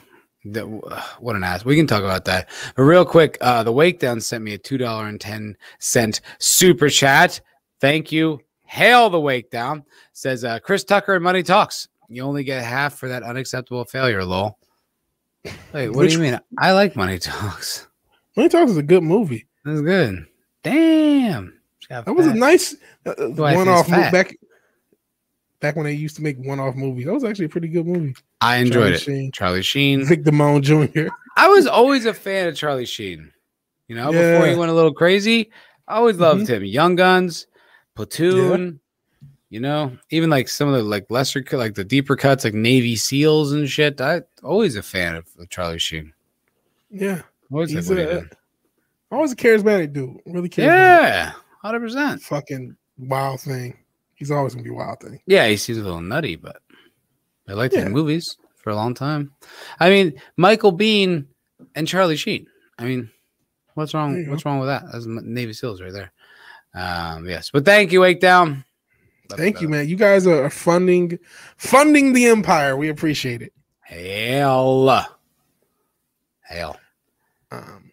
Uh, 0.53 1.01
what 1.19 1.35
an 1.35 1.43
ass. 1.43 1.65
We 1.65 1.75
can 1.75 1.87
talk 1.87 2.03
about 2.03 2.25
that. 2.25 2.49
But 2.75 2.83
real 2.83 3.05
quick, 3.05 3.37
uh, 3.41 3.63
the 3.63 3.71
Wake 3.71 3.99
Down 3.99 4.21
sent 4.21 4.43
me 4.43 4.53
a 4.53 4.59
$2.10 4.59 6.21
super 6.39 6.89
chat. 6.89 7.41
Thank 7.79 8.11
you. 8.11 8.39
Hail 8.65 9.09
the 9.09 9.19
Wake 9.19 9.49
Down. 9.49 9.83
Says 10.13 10.43
uh, 10.43 10.59
Chris 10.59 10.83
Tucker 10.83 11.15
and 11.15 11.23
Money 11.23 11.41
Talks. 11.41 11.87
You 12.09 12.23
only 12.23 12.43
get 12.43 12.63
half 12.63 12.95
for 12.95 13.09
that 13.09 13.23
unacceptable 13.23 13.85
failure, 13.85 14.23
lol. 14.23 14.59
Wait, 15.73 15.89
what 15.89 15.97
Which- 15.97 16.11
do 16.11 16.17
you 16.17 16.23
mean? 16.23 16.39
I 16.59 16.73
like 16.73 16.95
Money 16.95 17.17
Talks. 17.17 17.87
Money 18.35 18.49
Talks 18.49 18.71
is 18.71 18.77
a 18.77 18.83
good 18.83 19.03
movie. 19.03 19.47
That's 19.63 19.81
good. 19.81 20.25
Damn. 20.63 21.59
That 21.89 22.15
was 22.15 22.27
a 22.27 22.33
nice 22.33 22.75
uh, 23.05 23.13
one-off 23.29 23.87
movie 23.89 24.11
back. 24.11 24.35
Back 25.66 25.76
when 25.78 25.86
they 25.86 25.93
used 25.93 26.16
to 26.18 26.22
make 26.22 26.38
one-off 26.38 26.76
movies, 26.76 27.05
that 27.05 27.13
was 27.13 27.24
actually 27.24 27.45
a 27.45 27.49
pretty 27.49 27.70
good 27.70 27.88
movie. 27.88 28.13
I 28.39 28.57
enjoyed 28.57 28.74
Charlie 28.74 28.93
it. 28.93 29.01
Sheen. 29.01 29.32
Charlie 29.32 29.61
Sheen. 29.63 30.05
Vic 30.05 30.24
Damone 30.24 30.61
Jr. 30.61 31.07
I 31.38 31.47
was 31.47 31.66
always 31.66 32.05
a 32.05 32.13
fan 32.13 32.47
of 32.47 32.55
Charlie 32.55 32.86
Sheen. 32.86 33.32
You 33.88 33.95
know, 33.95 34.11
before 34.11 34.24
he 34.45 34.51
Mm-hmm. 34.51 34.59
went 34.59 34.70
a 34.72 34.76
little 34.76 34.93
crazy, 34.93 35.49
I 35.88 35.95
always 35.95 36.18
loved 36.18 36.47
him. 36.47 36.63
Young 36.63 36.95
Guns, 36.95 37.47
Platoon. 37.95 38.80
You 39.49 39.59
know, 39.59 39.97
even 40.11 40.30
like 40.30 40.49
some 40.49 40.68
of 40.68 40.76
the 40.76 40.84
like 40.84 41.05
lesser, 41.09 41.43
like 41.53 41.74
the 41.76 41.84
deeper 41.84 42.16
cuts, 42.16 42.43
like 42.43 42.53
Navy 42.53 42.95
SEALs 42.95 43.53
and 43.53 43.68
shit. 43.70 43.99
I 44.01 44.22
always 44.43 44.76
a 44.76 44.84
fan 44.84 45.16
of, 45.16 45.26
of 45.39 45.49
Charlie 45.49 45.80
Sheen. 45.80 46.13
Yeah, 46.91 47.22
Always 47.51 47.72
He's 47.72 47.89
like 47.89 47.97
what 47.99 48.07
he 48.13 48.18
a- 48.20 48.30
always 49.11 49.32
a 49.32 49.36
charismatic 49.36 49.93
dude. 49.93 50.18
Really 50.26 50.49
charismatic. 50.49 50.66
yeah, 50.68 51.32
hundred 51.61 51.80
percent. 51.80 52.22
Fucking 52.22 52.76
wild 52.97 53.39
thing. 53.41 53.78
He's 54.16 54.32
always 54.32 54.53
gonna 54.53 54.63
be 54.63 54.70
wild 54.70 54.99
thing. 55.01 55.20
Yeah, 55.28 55.47
he 55.47 55.57
seems 55.57 55.78
a 55.78 55.84
little 55.84 56.01
nutty, 56.01 56.36
but 56.36 56.61
I 57.47 57.53
liked 57.53 57.74
Yeah. 57.74 57.82
his 57.84 57.89
movies 57.89 58.38
for 58.57 58.70
a 58.72 58.76
long 58.76 58.93
time. 58.93 59.32
I 59.80 59.89
mean, 59.89 60.20
Michael 60.38 60.76
Biehn 60.76 61.26
and 61.76 61.88
Charlie 61.88 62.16
Sheen. 62.16 62.47
I 62.80 62.86
mean, 62.86 63.09
what's 63.76 63.93
wrong? 63.93 64.28
What's 64.30 64.45
wrong 64.45 64.59
with 64.59 64.70
that? 64.70 64.84
That's 64.91 65.05
Navy 65.05 65.53
SEALs 65.53 65.82
right 65.82 65.93
there. 65.93 66.11
Um, 66.74 67.28
yes, 67.28 67.51
but 67.51 67.66
thank 67.66 67.91
you, 67.91 68.01
Wake 68.01 68.20
Down. 68.20 68.66
Love 69.30 69.39
Thank 69.39 69.59
you, 69.61 69.68
man. 69.70 69.88
You 69.88 69.95
guys 69.95 70.28
are 70.28 70.49
funding 70.49 71.18
funding 71.57 72.13
the 72.13 72.26
empire. 72.28 72.78
We 72.78 72.89
appreciate 72.89 73.41
it. 73.41 73.53
Hell, 73.82 75.07
hell. 76.41 76.80
Um, 77.51 77.91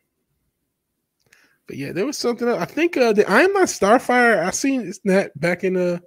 but 1.66 1.76
yeah, 1.76 1.92
there 1.92 2.04
was 2.06 2.18
something 2.18 2.46
else. 2.48 2.60
I 2.60 2.66
think 2.66 2.96
uh, 2.96 3.12
the 3.12 3.28
I 3.30 3.40
am 3.42 3.52
not 3.52 3.68
Starfire. 3.68 4.44
I 4.44 4.50
seen 4.50 4.92
that 5.04 5.38
back 5.40 5.64
in 5.64 5.74
the 5.74 6.02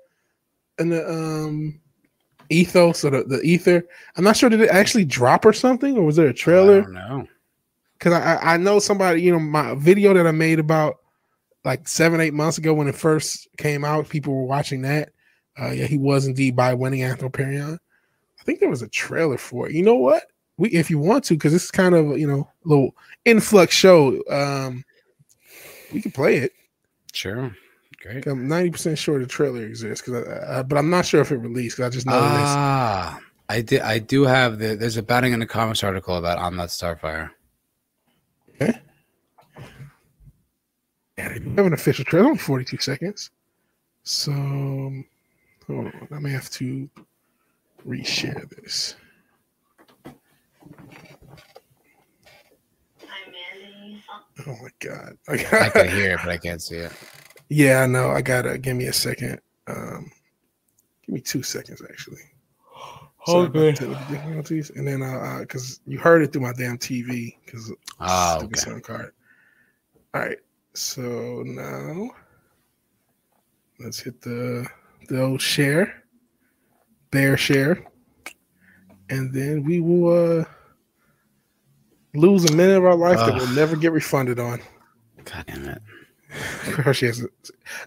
in 0.79 0.89
the 0.89 1.09
um 1.09 1.79
ethos 2.49 3.03
or 3.03 3.09
the, 3.09 3.23
the 3.23 3.41
ether. 3.41 3.83
I'm 4.15 4.23
not 4.23 4.37
sure 4.37 4.49
did 4.49 4.61
it 4.61 4.69
actually 4.69 5.05
drop 5.05 5.45
or 5.45 5.53
something, 5.53 5.97
or 5.97 6.03
was 6.03 6.15
there 6.15 6.27
a 6.27 6.33
trailer? 6.33 6.81
don't 6.81 6.93
know. 6.93 7.27
Because 7.97 8.13
I, 8.13 8.35
I 8.35 8.53
I 8.53 8.57
know 8.57 8.79
somebody, 8.79 9.21
you 9.21 9.31
know, 9.31 9.39
my 9.39 9.75
video 9.75 10.13
that 10.13 10.27
I 10.27 10.31
made 10.31 10.59
about 10.59 10.97
like 11.63 11.87
seven 11.87 12.21
eight 12.21 12.33
months 12.33 12.57
ago 12.57 12.73
when 12.73 12.87
it 12.87 12.95
first 12.95 13.47
came 13.57 13.83
out, 13.83 14.09
people 14.09 14.33
were 14.33 14.45
watching 14.45 14.81
that. 14.83 15.09
Uh, 15.59 15.71
yeah, 15.71 15.85
he 15.85 15.97
was 15.97 16.27
indeed 16.27 16.55
by 16.55 16.73
winning 16.73 17.01
Anthroparion. 17.01 17.79
I 18.39 18.43
think 18.43 18.59
there 18.59 18.69
was 18.69 18.81
a 18.81 18.87
trailer 18.89 19.37
for 19.37 19.67
it. 19.67 19.73
You 19.73 19.83
know 19.83 19.95
what? 19.95 20.23
We 20.57 20.69
if 20.69 20.89
you 20.89 20.99
want 20.99 21.23
to, 21.25 21.33
because 21.33 21.53
this 21.53 21.65
is 21.65 21.71
kind 21.71 21.95
of 21.95 22.17
you 22.17 22.27
know 22.27 22.47
a 22.65 22.67
little 22.67 22.95
influx 23.25 23.73
show. 23.73 24.21
Um, 24.29 24.85
we 25.91 26.01
can 26.01 26.11
play 26.11 26.37
it. 26.37 26.51
Sure, 27.13 27.55
great. 28.05 28.25
I'm 28.27 28.47
90 28.47 28.71
percent 28.71 28.97
sure 28.97 29.19
the 29.19 29.25
trailer 29.25 29.63
exists, 29.63 30.05
because 30.05 30.27
uh, 30.27 30.63
but 30.63 30.77
I'm 30.77 30.89
not 30.89 31.05
sure 31.05 31.21
if 31.21 31.31
it 31.31 31.37
released. 31.37 31.77
'cause 31.77 31.85
I 31.85 31.89
just 31.89 32.05
know 32.05 32.21
this. 32.21 32.31
Ah, 32.31 33.19
I 33.49 33.61
did. 33.61 33.81
I 33.81 33.99
do 33.99 34.23
have 34.23 34.59
the. 34.59 34.75
There's 34.75 34.97
a 34.97 35.03
batting 35.03 35.33
in 35.33 35.39
the 35.39 35.45
comics 35.45 35.83
article 35.83 36.17
about 36.17 36.37
I'm 36.39 36.55
not 36.55 36.69
Starfire. 36.69 37.31
Yeah, 41.17 41.29
they 41.29 41.39
do 41.39 41.49
have 41.55 41.65
an 41.65 41.73
official 41.73 42.03
trailer, 42.05 42.25
only 42.27 42.37
42 42.39 42.77
seconds. 42.77 43.31
So, 44.03 44.31
hold 44.33 45.85
on, 45.87 46.07
I 46.11 46.19
may 46.19 46.29
have 46.31 46.49
to 46.51 46.89
reshare 47.87 48.47
this. 48.49 48.95
Oh 54.47 54.57
my 54.61 54.69
god! 54.79 55.17
I 55.29 55.37
can 55.69 55.87
hear 55.89 56.11
it, 56.11 56.19
but 56.23 56.29
I 56.29 56.37
can't 56.37 56.61
see 56.61 56.75
it. 56.77 56.91
Yeah, 57.49 57.81
I 57.83 57.87
know. 57.87 58.11
I 58.11 58.21
gotta 58.21 58.57
give 58.57 58.75
me 58.77 58.85
a 58.85 58.93
second. 58.93 59.39
Um, 59.67 60.11
give 61.05 61.15
me 61.15 61.21
two 61.21 61.43
seconds, 61.43 61.81
actually. 61.89 62.21
Sorry 63.25 63.47
about 63.47 63.67
Okay. 63.69 63.95
difficulties, 64.07 64.71
and 64.71 64.87
then 64.87 65.01
uh, 65.01 65.39
because 65.41 65.79
you 65.87 65.99
heard 65.99 66.21
it 66.23 66.33
through 66.33 66.41
my 66.43 66.53
damn 66.53 66.77
TV, 66.77 67.37
because 67.45 67.71
Oh, 67.99 68.37
Stupid 68.37 68.57
okay. 68.57 68.59
sound 68.59 68.83
card. 68.83 69.13
All 70.13 70.21
right. 70.21 70.37
So 70.75 71.43
now 71.45 72.09
let's 73.79 73.99
hit 73.99 74.21
the 74.21 74.67
the 75.09 75.21
old 75.21 75.41
share. 75.41 76.03
Bear 77.11 77.37
share. 77.37 77.85
And 79.09 79.33
then 79.33 79.63
we 79.63 79.79
will 79.81 80.41
uh 80.41 80.45
lose 82.15 82.45
a 82.45 82.49
minute 82.49 82.77
of 82.77 82.85
our 82.85 82.95
life 82.95 83.23
that 83.25 83.35
we'll 83.35 83.47
never 83.47 83.75
get 83.75 83.91
refunded 83.91 84.39
on. 84.39 84.61
God 85.25 85.45
damn 85.47 85.67
it. 85.67 85.81
she 86.93 87.05
has 87.05 87.21
a, 87.23 87.27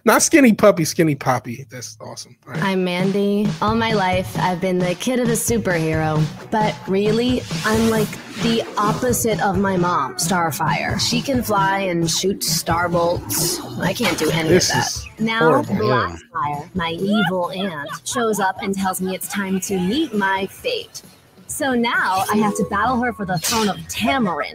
not 0.05 0.21
skinny 0.21 0.53
puppy, 0.53 0.85
skinny 0.85 1.15
poppy. 1.15 1.65
That's 1.69 1.97
awesome. 2.01 2.35
Right. 2.45 2.61
I'm 2.61 2.83
Mandy. 2.83 3.47
All 3.61 3.75
my 3.75 3.93
life, 3.93 4.37
I've 4.37 4.59
been 4.61 4.79
the 4.79 4.95
kid 4.95 5.19
of 5.19 5.27
the 5.27 5.33
superhero. 5.33 6.23
But 6.51 6.75
really, 6.87 7.41
I'm 7.65 7.89
like 7.89 8.09
the 8.41 8.63
opposite 8.77 9.41
of 9.41 9.57
my 9.57 9.77
mom, 9.77 10.15
Starfire. 10.15 10.99
She 10.99 11.21
can 11.21 11.43
fly 11.43 11.79
and 11.79 12.09
shoot 12.09 12.43
star 12.43 12.89
bolts. 12.89 13.59
I 13.79 13.93
can't 13.93 14.17
do 14.17 14.29
any 14.31 14.49
This 14.49 14.69
of 14.69 14.75
that. 14.75 14.87
is 14.87 15.07
Now. 15.19 15.61
Blackfire, 15.63 16.73
my 16.75 16.91
evil 16.91 17.51
aunt, 17.51 17.89
shows 18.05 18.39
up 18.39 18.57
and 18.61 18.73
tells 18.75 19.01
me 19.01 19.15
it's 19.15 19.27
time 19.27 19.59
to 19.61 19.79
meet 19.79 20.13
my 20.13 20.45
fate. 20.47 21.01
So 21.47 21.73
now 21.73 22.23
I 22.31 22.37
have 22.37 22.55
to 22.57 22.65
battle 22.69 23.01
her 23.01 23.11
for 23.11 23.25
the 23.25 23.37
throne 23.39 23.69
of 23.69 23.75
Tamaran, 23.87 24.53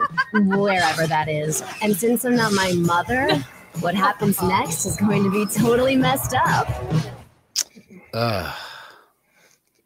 wherever 0.58 1.06
that 1.06 1.28
is. 1.28 1.62
And 1.82 1.94
since 1.96 2.24
I'm 2.24 2.36
not 2.36 2.52
my 2.52 2.72
mother, 2.72 3.44
what 3.80 3.94
happens 3.94 4.40
next 4.42 4.86
is 4.86 4.96
going 4.96 5.24
to 5.24 5.30
be 5.30 5.46
totally 5.46 5.96
messed 5.96 6.34
up. 6.34 6.68
Ugh. 8.12 8.54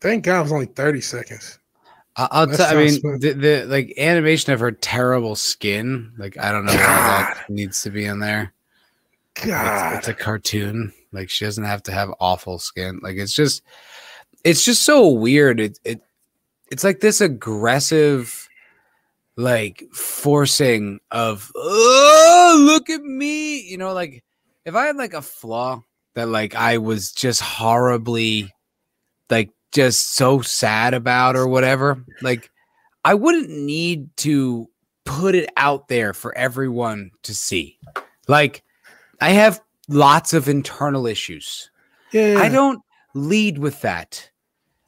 Thank 0.01 0.25
God 0.25 0.41
it 0.41 0.43
was 0.43 0.53
only 0.53 0.67
30 0.67 1.01
seconds. 1.01 1.59
I- 2.17 2.29
I'll 2.31 2.47
That 2.47 2.57
tell. 2.57 2.77
I 2.77 2.85
mean, 2.85 3.01
sounds 3.01 3.21
the, 3.21 3.33
the 3.33 3.65
like 3.67 3.95
animation 3.97 4.53
of 4.53 4.61
her 4.61 4.73
terrible 4.73 5.37
skin. 5.37 6.13
Like 6.19 6.37
I 6.39 6.53
don't 6.53 6.67
know 6.67 6.73
why 6.73 7.35
that 7.35 7.45
needs 7.49 7.83
to 7.83 7.91
be 7.91 8.05
in 8.05 8.19
there. 8.19 8.53
It's, 9.37 9.47
God. 9.47 9.99
it's 9.99 10.09
a 10.09 10.15
cartoon. 10.15 10.93
Like 11.13 11.31
she 11.31 11.45
doesn't 11.45 11.65
have 11.65 11.83
to 11.85 11.93
have 11.93 12.13
awful 12.21 12.59
skin. 12.59 13.01
Like 13.03 13.17
it's 13.17 13.33
just, 13.33 13.63
it's 14.45 14.65
just 14.65 14.83
so 14.83 15.09
weird. 15.09 15.61
It 15.61 15.79
it 15.85 16.01
it's 16.71 16.85
like 16.85 17.01
this 17.01 17.21
aggressive, 17.21 18.48
like 19.39 19.85
forcing 19.93 20.99
of 21.13 21.51
oh 21.55 22.61
look 22.67 22.91
at 22.91 23.03
me. 23.03 23.61
You 23.61 23.79
know, 23.79 23.95
like 23.95 24.25
if 24.65 24.75
I 24.75 24.87
had 24.87 24.97
like 24.97 25.15
a 25.15 25.23
flaw 25.23 25.83
that 26.15 26.29
like 26.29 26.55
I 26.57 26.79
was 26.79 27.13
just 27.13 27.41
horribly, 27.41 28.53
like 29.31 29.51
just 29.73 30.15
so 30.15 30.41
sad 30.41 30.93
about 30.93 31.37
or 31.37 31.47
whatever, 31.47 32.05
like 32.21 32.51
I 33.05 33.15
wouldn't 33.15 33.49
need 33.49 34.15
to 34.19 34.69
put 35.05 35.37
it 35.37 35.49
out 35.57 35.87
there 35.87 36.13
for 36.13 36.37
everyone 36.37 37.13
to 37.23 37.33
see. 37.33 37.79
Like 38.27 38.65
I 39.21 39.31
have 39.31 39.61
lots 39.89 40.33
of 40.35 40.49
internal 40.49 41.07
issues. 41.07 41.71
yeah. 42.13 42.39
I 42.39 42.49
don't 42.49 42.83
lead 43.15 43.59
with 43.59 43.81
that. 43.83 44.29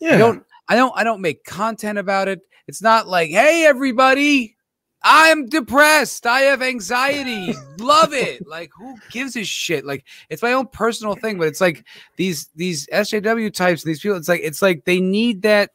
yeah. 0.01 0.17
I 0.17 0.19
don't 0.19 0.45
I 0.69 0.75
don't 0.75 0.93
I 0.97 1.05
don't 1.05 1.21
make 1.21 1.45
content 1.45 1.99
about 1.99 2.27
it. 2.27 2.41
It's 2.71 2.81
not 2.81 3.09
like, 3.09 3.31
hey 3.31 3.65
everybody, 3.67 4.55
I'm 5.03 5.47
depressed. 5.47 6.25
I 6.25 6.43
have 6.43 6.63
anxiety. 6.63 7.53
Love 7.81 8.15
it. 8.15 8.47
Like 8.47 8.71
who 8.77 8.97
gives 9.11 9.35
a 9.37 9.43
shit? 9.43 9.85
Like 9.85 10.05
it's 10.29 10.41
my 10.41 10.53
own 10.53 10.69
personal 10.69 11.17
thing, 11.17 11.37
but 11.37 11.49
it's 11.49 11.61
like 11.61 11.85
these 12.15 12.49
these 12.55 12.87
SJW 12.93 13.53
types, 13.53 13.83
these 13.83 13.99
people, 14.01 14.17
it's 14.17 14.29
like 14.29 14.43
it's 14.45 14.63
like 14.63 14.85
they 14.85 15.01
need 15.01 15.43
that 15.43 15.71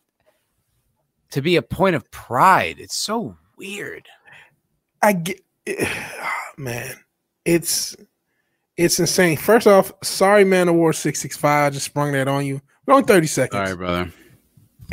to 1.31 1.41
be 1.41 1.57
a 1.57 1.61
point 1.61 1.97
of 1.97 2.09
pride. 2.11 2.77
It's 2.79 2.95
so 2.95 3.35
weird. 3.57 4.07
I 5.01 5.11
get 5.13 5.41
man, 6.57 6.95
it's 7.43 7.93
it's 8.77 9.01
insane. 9.01 9.35
First 9.35 9.67
off, 9.67 9.91
sorry, 10.01 10.45
man. 10.45 10.69
Award 10.69 10.95
six 10.95 11.19
six 11.21 11.35
five. 11.35 11.73
Just 11.73 11.87
sprung 11.87 12.13
that 12.13 12.29
on 12.29 12.45
you. 12.45 12.61
We're 12.85 12.93
only 12.93 13.05
thirty 13.05 13.27
seconds. 13.27 13.59
All 13.59 13.65
right, 13.65 13.77
brother. 13.77 14.13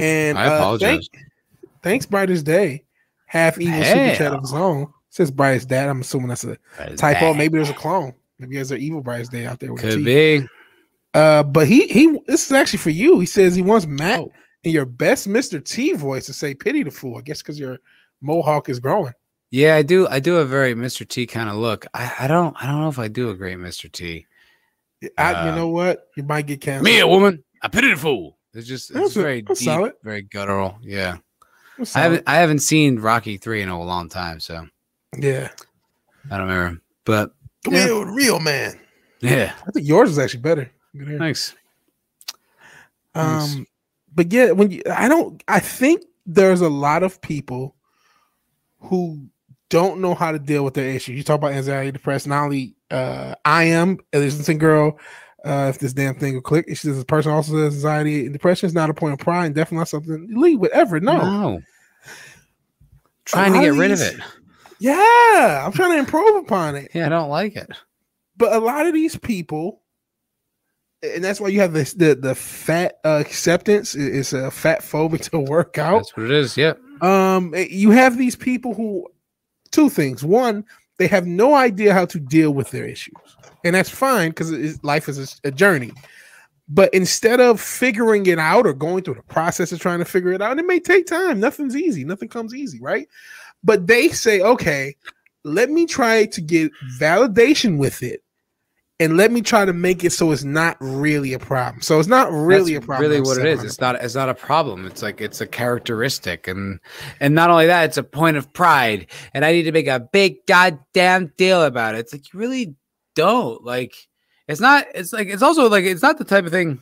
And 0.01 0.37
I 0.37 0.47
uh, 0.47 0.57
apologize. 0.57 1.09
thank- 1.13 1.32
thanks, 1.83 2.07
brightest 2.07 2.45
day. 2.45 2.85
Half 3.27 3.59
evil 3.61 3.83
super 3.83 4.15
chat 4.15 4.33
of 4.33 4.41
his 4.43 4.53
own. 4.53 4.93
Says 5.11 5.31
brightest 5.31 5.69
dad. 5.69 5.89
I'm 5.89 6.01
assuming 6.01 6.29
that's 6.29 6.45
a 6.45 6.57
is 6.89 6.99
typo. 7.01 7.21
bad. 7.33 7.37
Maybe 7.37 7.57
there's 7.59 7.71
a 7.71 7.75
clone. 7.75 8.15
Maybe 8.39 8.57
there's 8.57 8.71
an 8.73 8.81
evil 8.81 9.01
brightest 9.03 9.31
day 9.33 9.47
out 9.47 9.61
there. 9.61 9.73
With 9.73 9.83
could 9.83 10.05
be. 10.05 10.47
Uh, 11.15 11.43
but 11.43 11.67
he 11.67 11.87
he. 11.89 12.19
This 12.27 12.47
is 12.47 12.53
actually 12.53 12.79
for 12.79 12.91
you. 12.91 13.21
He 13.21 13.27
says 13.27 13.55
he 13.55 13.63
wants 13.63 13.87
Matt 13.87 14.21
Oh. 14.21 14.33
in 14.65 14.73
your 14.73 14.87
best 14.87 15.29
Mr. 15.29 15.63
T 15.63 15.93
voice 15.93 16.27
to 16.27 16.33
say 16.33 16.55
"pity 16.55 16.83
the 16.83 16.91
fool." 16.91 17.19
I 17.19 17.21
guess 17.21 17.43
because 17.43 17.59
your 17.59 17.79
mohawk 18.23 18.69
is 18.71 18.81
growing. 18.81 19.13
Yeah, 19.51 19.77
I 19.77 19.83
do. 19.83 20.09
I 20.09 20.19
do 20.21 20.37
a 20.39 20.47
very 20.47 20.75
Mr. 20.75 21.07
T 21.07 21.27
kind 21.27 21.51
of 21.51 21.57
look. 21.57 21.87
I, 21.93 22.11
I 22.21 22.27
don't. 22.27 22.57
I 22.63 22.67
don't 22.67 22.81
know 22.81 22.89
if 22.89 22.99
I 22.99 23.09
do 23.09 23.29
a 23.29 23.35
great 23.35 23.59
Mr. 23.59 23.93
T. 23.93 24.27
I, 25.19 25.45
you 25.47 25.51
Uh, 25.53 25.57
know 25.57 25.69
what? 25.69 26.09
You 26.17 26.23
might 26.23 26.47
get 26.47 26.61
canceled. 26.63 26.85
Me, 26.85 27.01
a 27.01 27.07
woman. 27.07 27.45
I 27.61 27.69
pity 27.69 27.91
the 27.91 27.97
fool. 27.97 28.39
It's 28.55 28.67
just 28.67 28.91
it's 28.91 28.99
That's 28.99 29.15
very 29.15 29.43
that's 29.43 29.61
deep, 29.61 29.67
solid. 29.67 29.93
very 30.03 30.23
guttural. 30.23 30.79
Yeah, 30.81 31.19
I 31.95 32.01
haven't. 32.01 32.23
I 32.27 32.37
haven't 32.37 32.61
seen 32.61 32.99
Rocky 32.99 33.37
three 33.37 33.63
in 33.63 33.69
a 33.69 33.81
long 33.83 34.09
time, 34.09 34.41
so 34.41 34.67
Yeah. 35.19 35.49
I 36.31 36.39
don't 36.39 36.49
remember. 36.49 36.81
But 37.05 37.33
Come 37.65 37.75
Yeah. 37.75 37.87
here, 37.87 38.13
real 38.13 38.41
man. 38.41 38.79
yeah, 39.21 39.53
I 39.67 39.71
think 39.71 39.87
yours 39.87 40.11
is 40.11 40.19
actually 40.19 40.41
better. 40.43 40.71
Thanks. 40.97 41.55
Nice. 43.15 43.55
Um, 43.55 43.67
but 44.15 44.33
yeah, 44.33 44.51
when 44.53 44.71
you, 44.71 44.83
I 44.91 45.09
don't, 45.09 45.43
I 45.49 45.61
think 45.61 46.05
there's 46.27 46.61
a 46.61 46.69
lot 46.69 47.03
of 47.03 47.21
people 47.21 47.77
who 48.81 49.27
don't 49.71 50.01
know 50.01 50.15
how 50.15 50.33
to 50.33 50.39
deal 50.39 50.65
with 50.65 50.75
their 50.75 50.89
issues. 50.91 51.17
You 51.17 51.23
talk 51.23 51.39
about 51.39 51.53
anxiety, 51.53 51.93
depression. 51.93 52.31
Not 52.31 52.45
only 52.45 52.75
uh, 52.91 53.35
I 53.45 53.65
am 53.65 53.99
a 54.13 54.19
listening 54.19 54.59
girl. 54.59 54.99
Uh, 55.45 55.67
if 55.71 55.79
this 55.81 55.93
damn 55.93 56.15
thing 56.15 56.35
will 56.35 56.41
click, 56.41 56.67
she 56.69 56.75
says 56.77 56.99
the 56.99 57.05
person 57.05 57.33
also 57.33 57.57
has 57.65 57.75
anxiety 57.75 58.25
and 58.27 58.33
depression 58.33 58.67
is 58.69 58.75
not 58.75 58.91
a 58.91 58.95
point 58.95 59.15
of 59.15 59.19
pride, 59.19 59.47
and 59.47 59.55
definitely 59.55 59.79
not 59.79 59.89
something 59.89 60.29
to 60.29 60.39
lead 60.41 60.57
with 60.57 60.71
ever. 60.73 61.01
No, 61.01 61.61
Trying 63.25 63.53
to 63.55 63.61
get 63.61 63.75
rid 63.75 63.91
of 63.93 64.01
it. 64.01 64.17
yeah, 64.81 65.63
I'm 65.65 65.73
trying 65.73 65.93
to 65.93 65.99
improve 65.99 66.45
upon 66.45 66.77
it. 66.77 66.91
Yeah, 66.95 67.07
I 67.07 67.09
don't 67.09 67.31
like 67.31 67.57
it. 67.57 67.71
but 68.37 68.53
a 68.53 68.59
lot 68.59 68.87
of 68.87 68.93
these 68.95 69.17
people 69.17 69.81
and 71.05 71.23
that's 71.25 71.41
why 71.41 71.49
you 71.49 71.61
have 71.61 71.73
this 71.73 71.95
the 71.95 72.15
the 72.15 72.35
fat 72.35 72.99
uh, 73.05 73.19
acceptance 73.21 73.95
it's 73.97 74.33
a 74.33 74.51
fat 74.51 74.81
phobic 74.83 75.29
to 75.31 75.39
work 75.39 75.77
out 75.79 75.99
That's 75.99 76.17
what 76.17 76.27
it 76.27 76.31
is. 76.33 76.57
Yep. 76.57 76.79
um 77.03 77.53
you 77.57 77.91
have 77.91 78.17
these 78.19 78.37
people 78.37 78.75
who 78.75 79.09
two 79.73 79.89
things 79.91 80.23
one 80.23 80.65
they 80.99 81.09
have 81.09 81.27
no 81.27 81.55
idea 81.55 81.93
how 81.93 82.05
to 82.07 82.21
deal 82.21 82.53
with 82.53 82.71
their 82.71 82.85
issues 82.85 83.17
and 83.65 83.75
that's 83.75 83.91
fine 83.91 84.31
because 84.31 84.83
life 84.85 85.09
is 85.09 85.41
a, 85.45 85.49
a 85.49 85.51
journey 85.51 85.91
but 86.69 86.93
instead 86.95 87.41
of 87.41 87.61
figuring 87.61 88.27
it 88.27 88.39
out 88.39 88.67
or 88.67 88.73
going 88.73 89.03
through 89.03 89.15
the 89.15 89.23
process 89.23 89.73
of 89.73 89.81
trying 89.81 89.99
to 89.99 90.05
figure 90.05 90.33
it 90.33 90.43
out 90.43 90.59
it 90.59 90.67
may 90.67 90.81
take 90.81 91.07
time 91.07 91.41
nothing's 91.41 91.77
easy 91.77 92.05
nothing 92.05 92.29
comes 92.29 92.55
easy 92.55 92.81
right 92.81 93.09
but 93.65 93.87
they 93.87 94.09
say 94.09 94.41
okay 94.41 94.97
let 95.45 95.71
me 95.71 95.87
try 95.87 96.25
to 96.27 96.41
get 96.41 96.71
validation 96.99 97.79
with 97.79 98.03
it 98.03 98.23
and 99.01 99.17
let 99.17 99.33
me 99.33 99.41
try 99.41 99.65
to 99.65 99.73
make 99.73 100.05
it 100.05 100.13
so 100.13 100.31
it's 100.31 100.45
not 100.45 100.77
really 100.79 101.33
a 101.33 101.39
problem 101.39 101.83
so 101.83 101.99
it's 101.99 102.09
not 102.09 102.31
really 102.31 102.75
That's 102.75 102.85
a 102.85 102.87
problem 102.87 103.11
Really, 103.11 103.21
what 103.21 103.39
it 103.39 103.47
is. 103.47 103.65
It's 103.65 103.81
not. 103.81 103.97
It's 103.97 104.15
not 104.15 104.29
a 104.29 104.35
problem. 104.35 104.87
It's 104.87 105.03
like 105.03 105.21
it's 105.21 105.41
a 105.41 105.47
characteristic, 105.47 106.47
and 106.47 106.79
and 107.19 107.35
not 107.35 107.51
only 107.51 107.67
that, 107.67 107.85
it's 107.87 107.97
a 107.97 108.05
point 108.05 108.37
of 108.37 108.53
pride. 108.53 109.09
And 109.35 109.45
I 109.45 109.51
need 109.51 109.65
to 109.65 109.73
make 109.73 109.89
a 109.89 109.99
big 109.99 110.47
goddamn 110.47 111.33
deal 111.37 111.65
about 111.65 111.97
it. 111.97 111.99
It's 111.99 112.13
like 112.13 112.33
you 112.33 112.39
really 112.39 112.77
don't 113.17 113.65
like. 113.65 114.09
It's 114.49 114.61
not. 114.61 114.87
It's 114.95 115.13
like 115.13 115.29
it's 115.29 115.43
also 115.43 115.69
like 115.69 115.85
it's 115.85 116.03
not 116.03 116.19
the 116.19 116.25
type 116.25 116.45
of 116.45 116.53
thing 116.53 116.81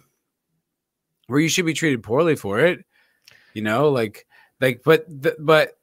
where 1.26 1.40
you 1.40 1.48
should 1.48 1.66
be 1.66 1.74
treated 1.74 2.02
poorly 2.02 2.36
for 2.36 2.60
it. 2.60 2.84
You 3.54 3.62
know, 3.62 3.90
like 3.90 4.26
like 4.60 4.82
but 4.84 5.04
the, 5.08 5.36
but 5.38 5.76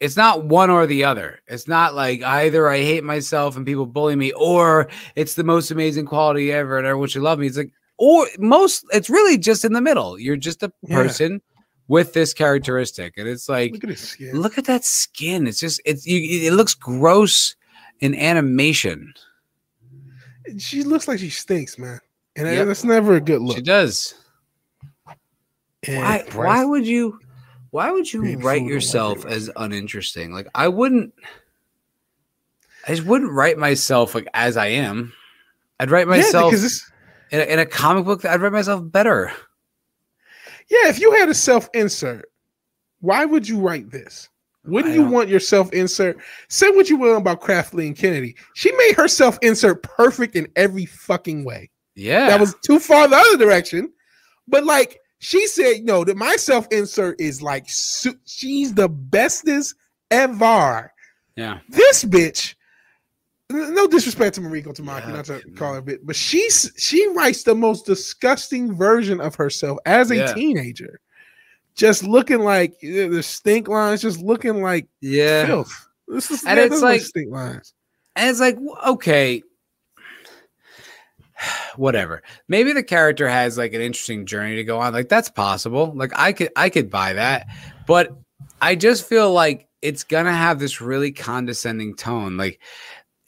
it's 0.00 0.16
not 0.16 0.44
one 0.44 0.70
or 0.70 0.86
the 0.86 1.04
other. 1.04 1.40
It's 1.48 1.66
not 1.66 1.94
like 1.94 2.22
either 2.22 2.68
I 2.68 2.78
hate 2.78 3.02
myself 3.04 3.56
and 3.56 3.66
people 3.66 3.86
bully 3.86 4.16
me, 4.16 4.32
or 4.32 4.88
it's 5.16 5.34
the 5.34 5.44
most 5.44 5.70
amazing 5.70 6.06
quality 6.06 6.52
ever 6.52 6.78
and 6.78 6.86
everyone 6.86 7.08
should 7.08 7.22
love 7.22 7.38
me. 7.40 7.48
It's 7.48 7.56
like, 7.56 7.72
or 7.96 8.26
most, 8.38 8.84
it's 8.92 9.10
really 9.10 9.36
just 9.38 9.64
in 9.64 9.72
the 9.72 9.80
middle. 9.80 10.16
You're 10.18 10.36
just 10.36 10.62
a 10.62 10.72
Yeah. 10.82 10.94
person 10.96 11.42
with 11.88 12.12
this 12.12 12.32
characteristic, 12.32 13.14
and 13.16 13.26
it's 13.26 13.48
like, 13.48 13.72
look 13.72 13.82
at 13.84 13.90
his 13.90 14.00
skin 14.00 14.40
look 14.40 14.56
at 14.58 14.66
that 14.66 14.84
skin. 14.84 15.48
It's 15.48 15.58
just, 15.58 15.80
it's 15.84 16.06
you, 16.06 16.46
it 16.46 16.52
looks 16.52 16.74
gross 16.74 17.56
in 17.98 18.14
animation. 18.14 19.14
She 20.56 20.82
looks 20.82 21.08
like 21.08 21.18
she 21.18 21.30
stinks 21.30 21.78
man 21.78 22.00
and 22.36 22.46
Yep. 22.46 22.66
that's 22.66 22.84
never 22.84 23.16
a 23.16 23.20
good 23.20 23.42
look 23.42 23.56
She 23.56 23.62
does. 23.62 24.14
And 25.86 25.98
Why? 25.98 26.24
Why 26.32 26.64
would 26.64 26.86
you? 26.86 27.18
Why 27.70 27.90
would 27.90 28.12
you 28.12 28.38
write 28.38 28.62
yourself 28.62 29.26
as 29.26 29.50
uninteresting? 29.56 30.32
Like 30.32 30.48
I 30.54 30.68
wouldn't. 30.68 31.12
I 32.86 32.94
just 32.94 33.06
wouldn't 33.06 33.32
write 33.32 33.58
myself 33.58 34.14
like 34.14 34.26
as 34.34 34.56
I 34.56 34.68
am. 34.68 35.12
I'd 35.78 35.90
write 35.90 36.06
yeah, 36.08 36.16
myself 36.16 36.52
because 36.52 36.90
in, 37.30 37.40
a, 37.40 37.44
in 37.44 37.58
a 37.58 37.66
comic 37.66 38.04
book. 38.04 38.24
I'd 38.24 38.40
write 38.40 38.52
myself 38.52 38.82
better. 38.84 39.32
Yeah, 40.70 40.88
if 40.88 41.00
you 41.00 41.12
had 41.12 41.28
a 41.28 41.34
self 41.34 41.68
insert, 41.74 42.30
why 43.00 43.24
would 43.24 43.48
you 43.48 43.58
write 43.60 43.90
this? 43.90 44.28
Wouldn't 44.68 44.94
you 44.94 45.04
want 45.04 45.28
yourself 45.28 45.72
insert? 45.72 46.18
Say 46.48 46.70
what 46.70 46.88
you 46.90 46.96
will 46.96 47.16
about 47.16 47.44
Kathleen 47.44 47.94
Kennedy. 47.94 48.36
She 48.54 48.70
made 48.72 48.94
herself 48.96 49.38
insert 49.42 49.82
perfect 49.82 50.36
in 50.36 50.46
every 50.56 50.86
fucking 50.86 51.44
way. 51.44 51.70
Yeah, 51.94 52.28
That 52.28 52.40
was 52.40 52.54
too 52.64 52.78
far 52.78 53.08
the 53.08 53.16
other 53.16 53.36
direction. 53.36 53.92
But 54.46 54.64
like 54.64 54.98
she 55.18 55.46
said, 55.48 55.82
no, 55.82 56.04
that 56.04 56.16
my 56.16 56.36
self 56.36 56.66
insert 56.70 57.20
is 57.20 57.42
like 57.42 57.66
she's 58.26 58.72
the 58.74 58.88
bestest 58.88 59.74
ever. 60.10 60.92
yeah. 61.36 61.58
This 61.68 62.04
bitch, 62.04 62.54
no 63.50 63.86
disrespect 63.88 64.34
to 64.36 64.40
Mariko 64.42 64.74
Tamaki, 64.74 65.06
Yeah, 65.08 65.12
not 65.12 65.24
to 65.26 65.40
call 65.56 65.72
her 65.72 65.78
a 65.78 65.82
bit, 65.82 66.06
but 66.06 66.14
she's 66.16 66.70
she 66.76 67.08
writes 67.08 67.42
the 67.42 67.54
most 67.54 67.86
disgusting 67.86 68.74
version 68.74 69.20
of 69.20 69.34
herself 69.34 69.78
as 69.86 70.10
a 70.10 70.16
Yeah. 70.16 70.34
teenager. 70.34 71.00
Just 71.78 72.02
looking 72.02 72.40
like 72.40 72.72
uh, 72.82 73.08
the 73.08 73.22
stink 73.22 73.68
lines, 73.68 74.02
just 74.02 74.20
looking 74.20 74.60
like 74.62 74.86
Yeah, 75.00 75.46
filth. 75.46 75.88
This 76.08 76.30
is 76.30 76.44
And 76.44 76.58
it's 76.58 76.82
like- 76.82 77.00
stink 77.00 77.30
lines. 77.32 77.72
and 78.16 78.28
it's 78.28 78.40
like 78.40 78.58
okay, 78.86 79.42
whatever. 81.76 82.22
Maybe 82.48 82.72
the 82.72 82.82
character 82.82 83.28
has 83.28 83.56
like 83.56 83.72
an 83.74 83.80
interesting 83.80 84.26
journey 84.26 84.56
to 84.56 84.64
go 84.64 84.80
on. 84.80 84.92
Like 84.92 85.08
that's 85.08 85.30
possible. 85.30 85.92
Like 85.94 86.12
I 86.16 86.32
could 86.32 86.50
I 86.56 86.68
could 86.68 86.90
buy 86.90 87.12
that, 87.14 87.46
but 87.86 88.16
I 88.60 88.74
just 88.74 89.06
feel 89.08 89.32
like 89.32 89.68
it's 89.80 90.02
gonna 90.04 90.32
have 90.32 90.58
this 90.58 90.80
really 90.80 91.12
condescending 91.12 91.94
tone. 91.94 92.36
Like 92.36 92.60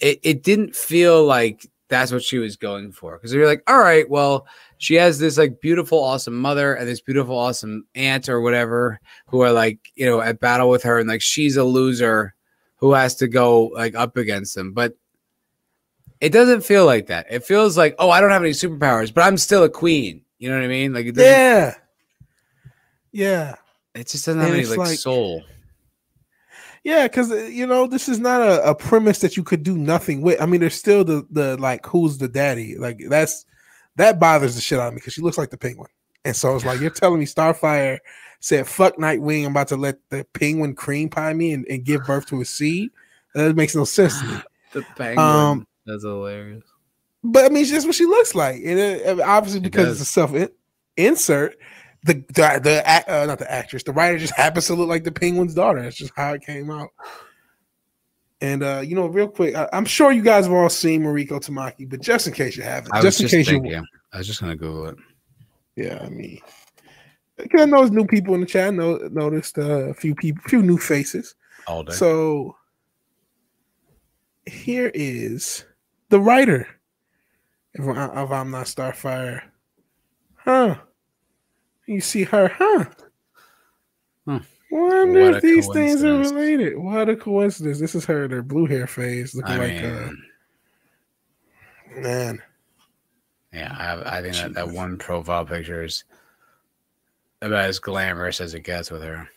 it, 0.00 0.18
it 0.22 0.42
didn't 0.42 0.74
feel 0.74 1.24
like 1.24 1.66
that's 1.88 2.10
what 2.12 2.22
she 2.24 2.38
was 2.38 2.56
going 2.56 2.92
for. 2.92 3.16
Because 3.16 3.32
you're 3.32 3.46
like, 3.46 3.62
all 3.68 3.78
right, 3.78 4.08
well, 4.08 4.46
she 4.82 4.94
has 4.94 5.18
this 5.18 5.36
like 5.36 5.60
beautiful, 5.60 6.02
awesome 6.02 6.34
mother 6.40 6.72
and 6.72 6.88
this 6.88 7.02
beautiful, 7.02 7.36
awesome 7.36 7.84
aunt 7.94 8.30
or 8.30 8.40
whatever 8.40 8.98
who 9.26 9.42
are 9.42 9.52
like, 9.52 9.78
you 9.94 10.06
know, 10.06 10.22
at 10.22 10.40
battle 10.40 10.70
with 10.70 10.82
her, 10.84 10.98
and 10.98 11.06
like 11.06 11.20
she's 11.20 11.58
a 11.58 11.64
loser 11.64 12.34
who 12.76 12.94
has 12.94 13.14
to 13.16 13.28
go 13.28 13.66
like 13.66 13.94
up 13.94 14.16
against 14.16 14.54
them. 14.54 14.72
But 14.72 14.94
it 16.18 16.30
doesn't 16.32 16.62
feel 16.62 16.86
like 16.86 17.08
that. 17.08 17.26
It 17.28 17.44
feels 17.44 17.76
like, 17.76 17.94
oh, 17.98 18.08
I 18.08 18.22
don't 18.22 18.30
have 18.30 18.40
any 18.42 18.52
superpowers, 18.52 19.12
but 19.12 19.20
I'm 19.20 19.36
still 19.36 19.64
a 19.64 19.68
queen. 19.68 20.22
You 20.38 20.48
know 20.48 20.56
what 20.56 20.64
I 20.64 20.68
mean? 20.68 20.94
Like 20.94 21.04
it 21.04 21.16
Yeah. 21.18 21.74
Yeah. 23.12 23.56
it 23.94 24.08
just 24.08 24.24
doesn't 24.24 24.40
have 24.40 24.48
And 24.50 24.58
any 24.60 24.66
like, 24.66 24.78
like- 24.78 24.98
soul. 24.98 25.44
Yeah, 26.82 27.06
because 27.06 27.30
uh, 27.30 27.34
you 27.34 27.66
know 27.66 27.86
this 27.86 28.08
is 28.08 28.18
not 28.18 28.40
a, 28.40 28.70
a 28.70 28.74
premise 28.74 29.18
that 29.18 29.36
you 29.36 29.42
could 29.44 29.62
do 29.62 29.76
nothing 29.76 30.22
with. 30.22 30.40
I 30.40 30.46
mean, 30.46 30.62
there's 30.62 30.74
still 30.76 31.04
the 31.04 31.26
the 31.30 31.58
like 31.58 31.84
who's 31.84 32.16
the 32.16 32.26
daddy? 32.28 32.78
Like 32.78 32.98
that's 33.10 33.44
that 33.96 34.20
bothers 34.20 34.54
the 34.54 34.60
shit 34.60 34.78
out 34.78 34.88
of 34.88 34.94
me 34.94 34.98
because 34.98 35.12
she 35.12 35.22
looks 35.22 35.38
like 35.38 35.50
the 35.50 35.58
penguin, 35.58 35.90
and 36.24 36.34
so 36.34 36.54
it's 36.54 36.64
like 36.64 36.80
you're 36.80 36.90
telling 36.90 37.20
me 37.20 37.26
Starfire 37.26 37.98
said 38.40 38.66
fuck 38.66 38.96
Nightwing, 38.96 39.44
I'm 39.44 39.52
about 39.52 39.68
to 39.68 39.76
let 39.76 39.98
the 40.08 40.26
penguin 40.32 40.74
cream 40.74 41.08
pie 41.08 41.32
me 41.32 41.52
and, 41.52 41.66
and 41.68 41.84
give 41.84 42.04
birth 42.06 42.26
to 42.26 42.40
a 42.40 42.44
seed. 42.44 42.90
That 43.34 43.54
makes 43.54 43.76
no 43.76 43.84
sense 43.84 44.18
to 44.20 44.26
me. 44.26 44.36
The 44.72 44.82
penguin. 44.96 45.18
Um, 45.18 45.66
That's 45.84 46.04
hilarious. 46.04 46.62
But 47.24 47.44
I 47.44 47.48
mean, 47.48 47.62
it's 47.62 47.72
just 47.72 47.86
what 47.88 47.96
she 47.96 48.06
looks 48.06 48.36
like, 48.36 48.62
and 48.64 48.78
it, 48.78 49.20
obviously 49.20 49.58
because 49.58 49.86
does. 49.86 50.00
it's 50.00 50.10
a 50.10 50.12
self 50.12 50.32
in- 50.32 50.48
insert, 50.96 51.56
the 52.04 52.14
the, 52.28 52.60
the 52.62 52.82
uh, 52.86 53.26
not 53.26 53.40
the 53.40 53.50
actress, 53.50 53.82
the 53.82 53.92
writer 53.92 54.18
just 54.18 54.34
happens 54.36 54.66
to 54.68 54.74
look 54.74 54.88
like 54.88 55.04
the 55.04 55.12
penguin's 55.12 55.54
daughter. 55.54 55.82
That's 55.82 55.96
just 55.96 56.12
how 56.16 56.34
it 56.34 56.42
came 56.42 56.70
out. 56.70 56.90
And 58.40 58.62
uh, 58.62 58.82
you 58.84 58.94
know, 58.94 59.06
real 59.06 59.28
quick, 59.28 59.54
I, 59.54 59.68
I'm 59.72 59.84
sure 59.84 60.12
you 60.12 60.22
guys 60.22 60.46
have 60.46 60.54
all 60.54 60.70
seen 60.70 61.02
Mariko 61.02 61.40
Tamaki, 61.40 61.88
but 61.88 62.00
just 62.00 62.26
in 62.26 62.32
case 62.32 62.56
you 62.56 62.62
haven't, 62.62 62.92
was 62.92 63.02
just 63.02 63.20
in 63.20 63.24
just 63.24 63.34
case 63.34 63.48
thinking. 63.48 63.72
you, 63.72 63.84
I 64.12 64.18
was 64.18 64.26
just 64.26 64.40
gonna 64.40 64.56
Google 64.56 64.88
it. 64.88 64.96
yeah, 65.76 65.98
I 66.02 66.08
mean, 66.08 66.40
because 67.36 67.60
I 67.60 67.64
know 67.66 67.78
there's 67.78 67.90
new 67.90 68.06
people 68.06 68.34
in 68.34 68.40
the 68.40 68.46
chat. 68.46 68.68
I 68.68 68.70
know, 68.70 68.96
noticed 69.10 69.58
uh, 69.58 69.90
a 69.90 69.94
few 69.94 70.14
people, 70.14 70.42
few 70.46 70.62
new 70.62 70.78
faces. 70.78 71.34
All 71.66 71.82
day. 71.82 71.92
So 71.92 72.56
here 74.46 74.90
is 74.94 75.64
the 76.08 76.20
writer 76.20 76.66
of, 77.78 77.88
of 77.88 78.32
I'm 78.32 78.50
Not 78.50 78.66
Starfire. 78.66 79.42
Huh. 80.36 80.76
You 81.86 82.00
see 82.00 82.24
her, 82.24 82.48
huh? 82.48 82.84
Hmm. 84.24 84.38
Wonder 84.70 85.20
What 85.22 85.34
if 85.36 85.42
these 85.42 85.66
things 85.68 86.04
are 86.04 86.18
related. 86.18 86.78
What 86.78 87.08
a 87.08 87.16
coincidence. 87.16 87.80
This 87.80 87.94
is 87.94 88.04
her, 88.04 88.28
their 88.28 88.42
blue 88.42 88.66
hair 88.66 88.86
phase, 88.86 89.34
looking 89.34 89.52
I 89.52 89.56
like 89.58 89.72
mean, 89.72 89.84
uh 89.84 90.10
man. 92.00 92.42
yeah, 93.52 93.74
I, 93.78 93.82
have, 93.82 94.02
I 94.06 94.22
think 94.22 94.36
that, 94.36 94.54
that 94.54 94.68
one 94.68 94.96
profile 94.96 95.44
picture 95.44 95.82
is 95.84 96.04
about 97.42 97.64
as 97.64 97.78
glamorous 97.78 98.40
as 98.40 98.54
it 98.54 98.60
gets 98.60 98.90
with 98.90 99.02
her. 99.02 99.28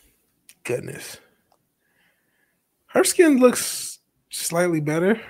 Goodness. 0.62 1.18
Her 2.86 3.02
skin 3.02 3.40
looks 3.40 3.98
slightly 4.30 4.80
better. 4.80 5.20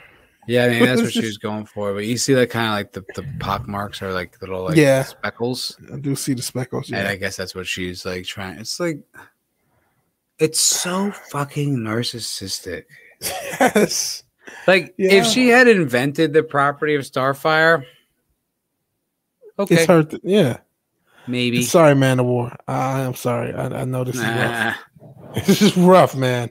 Yeah, 0.47 0.67
I 0.67 0.69
mean 0.69 0.85
that's 0.85 1.01
what 1.01 1.13
she 1.15 1.25
was 1.25 1.39
going 1.39 1.65
for. 1.65 1.95
But 1.95 2.05
you 2.05 2.19
see, 2.19 2.35
that 2.35 2.51
kind 2.51 2.67
of 2.67 2.73
like 2.75 2.93
the 2.93 3.03
the 3.21 3.27
pock 3.41 3.67
marks 3.67 4.03
are 4.03 4.13
like 4.13 4.39
little 4.43 4.65
like 4.65 4.77
Yeah. 4.77 5.03
speckles, 5.05 5.79
I 5.91 5.97
do 5.97 6.15
see 6.15 6.35
the 6.35 6.43
speckles. 6.43 6.91
and 6.91 7.03
Yeah. 7.03 7.09
I 7.11 7.17
guess 7.17 7.37
that's 7.37 7.55
what 7.55 7.67
she's 7.67 8.05
like 8.05 8.27
trying. 8.27 8.59
It's 8.59 8.79
like 8.79 8.99
it's 10.39 10.61
so 10.61 11.11
fucking 11.11 11.77
narcissistic. 11.79 12.85
yes. 13.21 14.23
Like 14.67 14.95
Yeah. 14.99 15.13
if 15.15 15.27
she 15.27 15.49
had 15.49 15.69
invented 15.69 16.33
the 16.33 16.43
property 16.43 16.95
of 16.97 17.03
Starfire, 17.03 17.85
okay, 19.59 19.75
It's 19.77 19.87
her. 19.87 20.03
th- 20.03 20.23
yeah. 20.25 20.59
maybe. 21.27 21.63
Sorry, 21.63 21.95
man 21.95 22.21
of 22.21 22.27
war. 22.27 22.55
I 22.69 23.01
am 23.01 23.15
sorry. 23.15 23.55
I, 23.55 23.67
I 23.81 23.85
know 23.85 24.05
this 24.05 24.17
is 24.17 24.23
rough. 24.23 24.77
This 25.47 25.63
is 25.63 25.77
rough, 25.77 26.15
man. 26.15 26.51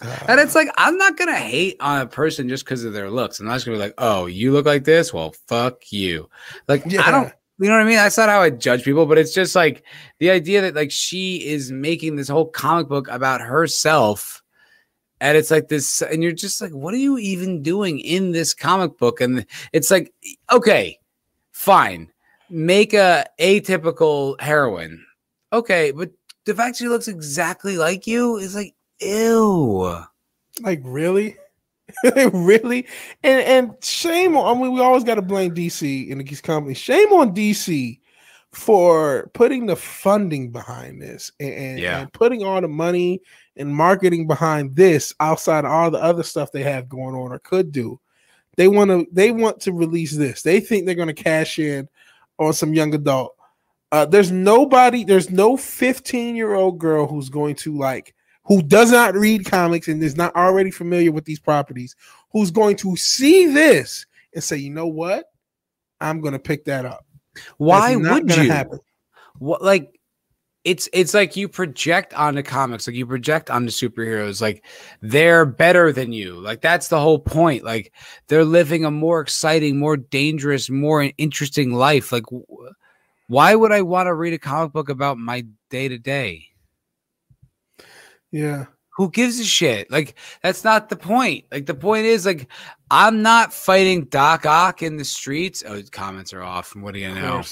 Uh, 0.00 0.16
And 0.28 0.40
it's 0.40 0.54
like 0.54 0.68
I'm 0.78 0.96
not 0.96 1.16
gonna 1.16 1.36
hate 1.36 1.76
on 1.80 2.00
a 2.00 2.06
person 2.06 2.48
just 2.48 2.64
because 2.64 2.84
of 2.84 2.92
their 2.92 3.10
looks. 3.10 3.38
I'm 3.38 3.46
not 3.46 3.54
just 3.54 3.66
gonna 3.66 3.76
be 3.76 3.82
like, 3.82 3.94
"Oh, 3.98 4.26
you 4.26 4.52
look 4.52 4.66
like 4.66 4.84
this? 4.84 5.12
Well, 5.12 5.34
fuck 5.46 5.92
you." 5.92 6.28
Like 6.68 6.82
Yeah. 6.86 7.02
I 7.06 7.10
don't, 7.10 7.32
you 7.60 7.68
know 7.68 7.76
what 7.76 7.82
I 7.82 7.84
mean? 7.84 7.96
That's 7.96 8.16
not 8.16 8.30
how 8.30 8.40
I 8.40 8.50
judge 8.50 8.84
people. 8.84 9.06
But 9.06 9.18
it's 9.18 9.34
just 9.34 9.54
like 9.54 9.84
the 10.18 10.30
idea 10.30 10.62
that 10.62 10.74
like 10.74 10.90
she 10.90 11.46
is 11.46 11.70
making 11.70 12.16
this 12.16 12.28
whole 12.28 12.46
comic 12.46 12.88
book 12.88 13.06
about 13.08 13.40
herself, 13.42 14.42
and 15.20 15.36
it's 15.36 15.50
like 15.50 15.68
this, 15.68 16.00
and 16.00 16.22
you're 16.22 16.32
just 16.32 16.60
like, 16.60 16.72
"What 16.72 16.94
are 16.94 16.98
you 16.98 17.18
even 17.18 17.62
doing 17.62 18.00
in 18.00 18.32
this 18.32 18.54
comic 18.54 18.96
book?" 18.96 19.20
And 19.20 19.44
it's 19.72 19.90
like, 19.90 20.12
okay, 20.50 20.98
fine, 21.52 22.10
make 22.48 22.94
a 22.94 23.26
atypical 23.38 24.40
heroine, 24.40 25.04
okay, 25.52 25.90
but 25.90 26.10
the 26.46 26.54
fact 26.54 26.78
she 26.78 26.88
looks 26.88 27.08
exactly 27.08 27.76
like 27.76 28.06
you 28.06 28.36
is 28.36 28.54
like, 28.54 28.74
ew. 29.00 30.02
like 30.62 30.80
really, 30.82 31.36
really, 32.32 32.86
and 33.22 33.42
and 33.42 33.84
shame 33.84 34.36
on. 34.36 34.56
I 34.56 34.60
mean, 34.60 34.72
we 34.72 34.80
always 34.80 35.04
got 35.04 35.16
to 35.16 35.22
blame 35.22 35.54
DC 35.54 36.10
and 36.10 36.26
these 36.26 36.40
companies. 36.40 36.78
Shame 36.78 37.12
on 37.12 37.34
DC 37.34 37.98
for 38.52 39.30
putting 39.32 39.66
the 39.66 39.76
funding 39.76 40.50
behind 40.50 41.00
this 41.00 41.30
and, 41.38 41.78
Yeah. 41.78 42.00
and 42.00 42.12
putting 42.12 42.42
all 42.42 42.60
the 42.60 42.68
money 42.68 43.20
and 43.56 43.74
marketing 43.74 44.26
behind 44.26 44.74
this 44.74 45.14
outside 45.20 45.64
of 45.64 45.70
all 45.70 45.90
the 45.90 46.02
other 46.02 46.22
stuff 46.24 46.50
they 46.50 46.64
have 46.64 46.88
going 46.88 47.14
on 47.14 47.32
or 47.32 47.38
could 47.38 47.70
do. 47.70 48.00
They 48.56 48.66
want 48.68 48.90
to 48.90 49.06
they 49.12 49.30
want 49.30 49.60
to 49.60 49.72
release 49.72 50.16
this. 50.16 50.42
They 50.42 50.60
think 50.60 50.84
they're 50.84 50.94
going 50.94 51.14
to 51.14 51.22
cash 51.22 51.58
in 51.58 51.88
on 52.38 52.52
some 52.52 52.74
young 52.74 52.94
adult. 52.94 53.34
Uh, 53.92 54.06
there's 54.06 54.30
nobody, 54.30 55.04
there's 55.04 55.30
no 55.30 55.56
15 55.56 56.36
year 56.36 56.54
old 56.54 56.78
girl 56.78 57.06
who's 57.06 57.28
going 57.28 57.54
to 57.56 57.76
like 57.76 58.14
who 58.50 58.62
does 58.62 58.90
not 58.90 59.14
read 59.14 59.44
comics 59.44 59.86
and 59.86 60.02
is 60.02 60.16
not 60.16 60.34
already 60.34 60.72
familiar 60.72 61.12
with 61.12 61.24
these 61.24 61.38
properties, 61.38 61.94
who's 62.32 62.50
going 62.50 62.74
to 62.74 62.96
see 62.96 63.46
this 63.46 64.04
and 64.34 64.42
say, 64.42 64.56
you 64.56 64.70
know 64.70 64.88
what? 64.88 65.26
I'm 66.00 66.20
going 66.20 66.32
to 66.32 66.40
pick 66.40 66.64
that 66.64 66.84
up. 66.84 67.06
Why 67.58 67.94
would 67.94 68.28
you? 68.28 68.50
happen. 68.50 68.80
What 69.38 69.62
like 69.62 70.00
it's 70.64 70.88
it's 70.92 71.14
like 71.14 71.36
you 71.36 71.48
project 71.48 72.12
onto 72.14 72.42
comics, 72.42 72.88
like 72.88 72.96
you 72.96 73.06
project 73.06 73.50
onto 73.50 73.70
superheroes, 73.70 74.42
like 74.42 74.64
they're 75.00 75.46
better 75.46 75.92
than 75.92 76.12
you. 76.12 76.34
Like 76.40 76.60
that's 76.60 76.88
the 76.88 77.00
whole 77.00 77.20
point. 77.20 77.62
Like 77.62 77.92
they're 78.26 78.44
living 78.44 78.84
a 78.84 78.90
more 78.90 79.20
exciting, 79.20 79.78
more 79.78 79.96
dangerous, 79.96 80.68
more 80.68 81.08
interesting 81.18 81.72
life. 81.72 82.10
Like 82.10 82.24
wh- 82.28 82.72
why 83.28 83.54
would 83.54 83.70
I 83.70 83.82
want 83.82 84.08
to 84.08 84.14
read 84.14 84.32
a 84.32 84.38
comic 84.38 84.72
book 84.72 84.88
about 84.88 85.18
my 85.18 85.46
day 85.70 85.86
to 85.86 85.98
day? 85.98 86.49
Yeah. 88.30 88.66
Who 88.96 89.10
gives 89.10 89.38
a 89.40 89.44
shit? 89.44 89.90
Like 89.90 90.14
that's 90.42 90.62
not 90.64 90.88
the 90.88 90.96
point. 90.96 91.44
Like 91.50 91.66
the 91.66 91.74
point 91.74 92.04
is 92.06 92.26
like 92.26 92.48
I'm 92.90 93.22
not 93.22 93.52
fighting 93.52 94.04
Doc 94.04 94.44
Ock 94.46 94.82
in 94.82 94.96
the 94.98 95.04
streets. 95.04 95.62
Oh, 95.66 95.80
comments 95.90 96.32
are 96.34 96.42
off. 96.42 96.74
What 96.76 96.92
do 96.94 97.00
you 97.00 97.14
know? 97.14 97.42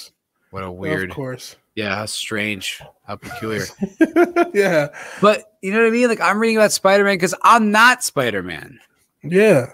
What 0.51 0.63
a 0.63 0.67
Of 0.67 0.75
weird. 0.75 1.11
course. 1.11 1.57
Yeah, 1.75 1.95
how 1.95 2.07
strange. 2.07 2.83
How 3.07 3.17
peculiar. 3.17 3.65
yeah. 4.53 4.89
But 5.21 5.45
you 5.63 5.73
know 5.73 5.79
what 5.79 5.87
I 5.87 5.91
mean? 5.91 6.09
Like 6.09 6.21
I'm 6.21 6.39
reading 6.39 6.57
about 6.57 6.73
Spider 6.73 7.05
Man 7.05 7.15
because 7.15 7.35
I'm 7.43 7.71
not 7.71 8.03
Spider 8.03 8.43
Man. 8.43 8.79
Yeah. 9.23 9.71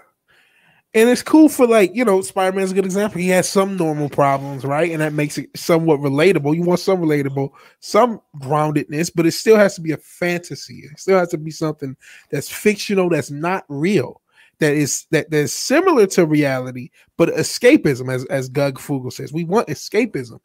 And 0.95 1.09
it's 1.09 1.21
cool 1.21 1.49
for 1.49 1.67
like, 1.67 1.93
you 1.93 2.05
know, 2.05 2.21
Spider 2.21 2.55
Man's 2.55 2.71
a 2.71 2.73
good 2.73 2.85
example. 2.85 3.19
He 3.19 3.27
has 3.27 3.49
some 3.49 3.75
normal 3.75 4.07
problems, 4.07 4.63
right? 4.63 4.91
And 4.91 5.01
that 5.01 5.11
makes 5.11 5.37
it 5.37 5.49
somewhat 5.53 5.99
relatable. 5.99 6.55
You 6.55 6.63
want 6.63 6.79
some 6.79 6.99
relatable, 6.99 7.51
some 7.81 8.21
groundedness, 8.39 9.11
but 9.13 9.25
it 9.25 9.33
still 9.33 9.57
has 9.57 9.75
to 9.75 9.81
be 9.81 9.91
a 9.91 9.97
fantasy. 9.97 10.87
It 10.89 10.97
still 10.97 11.19
has 11.19 11.29
to 11.29 11.37
be 11.37 11.51
something 11.51 11.97
that's 12.31 12.49
fictional, 12.49 13.09
that's 13.09 13.29
not 13.29 13.65
real, 13.67 14.21
that 14.59 14.73
is 14.73 15.05
that 15.11 15.29
that's 15.29 15.51
similar 15.51 16.07
to 16.07 16.25
reality, 16.25 16.91
but 17.17 17.29
escapism, 17.29 18.09
as 18.09 18.23
as 18.25 18.47
Gug 18.47 18.79
Fugel 18.79 19.11
says. 19.11 19.33
We 19.33 19.43
want 19.43 19.67
escapism. 19.67 20.39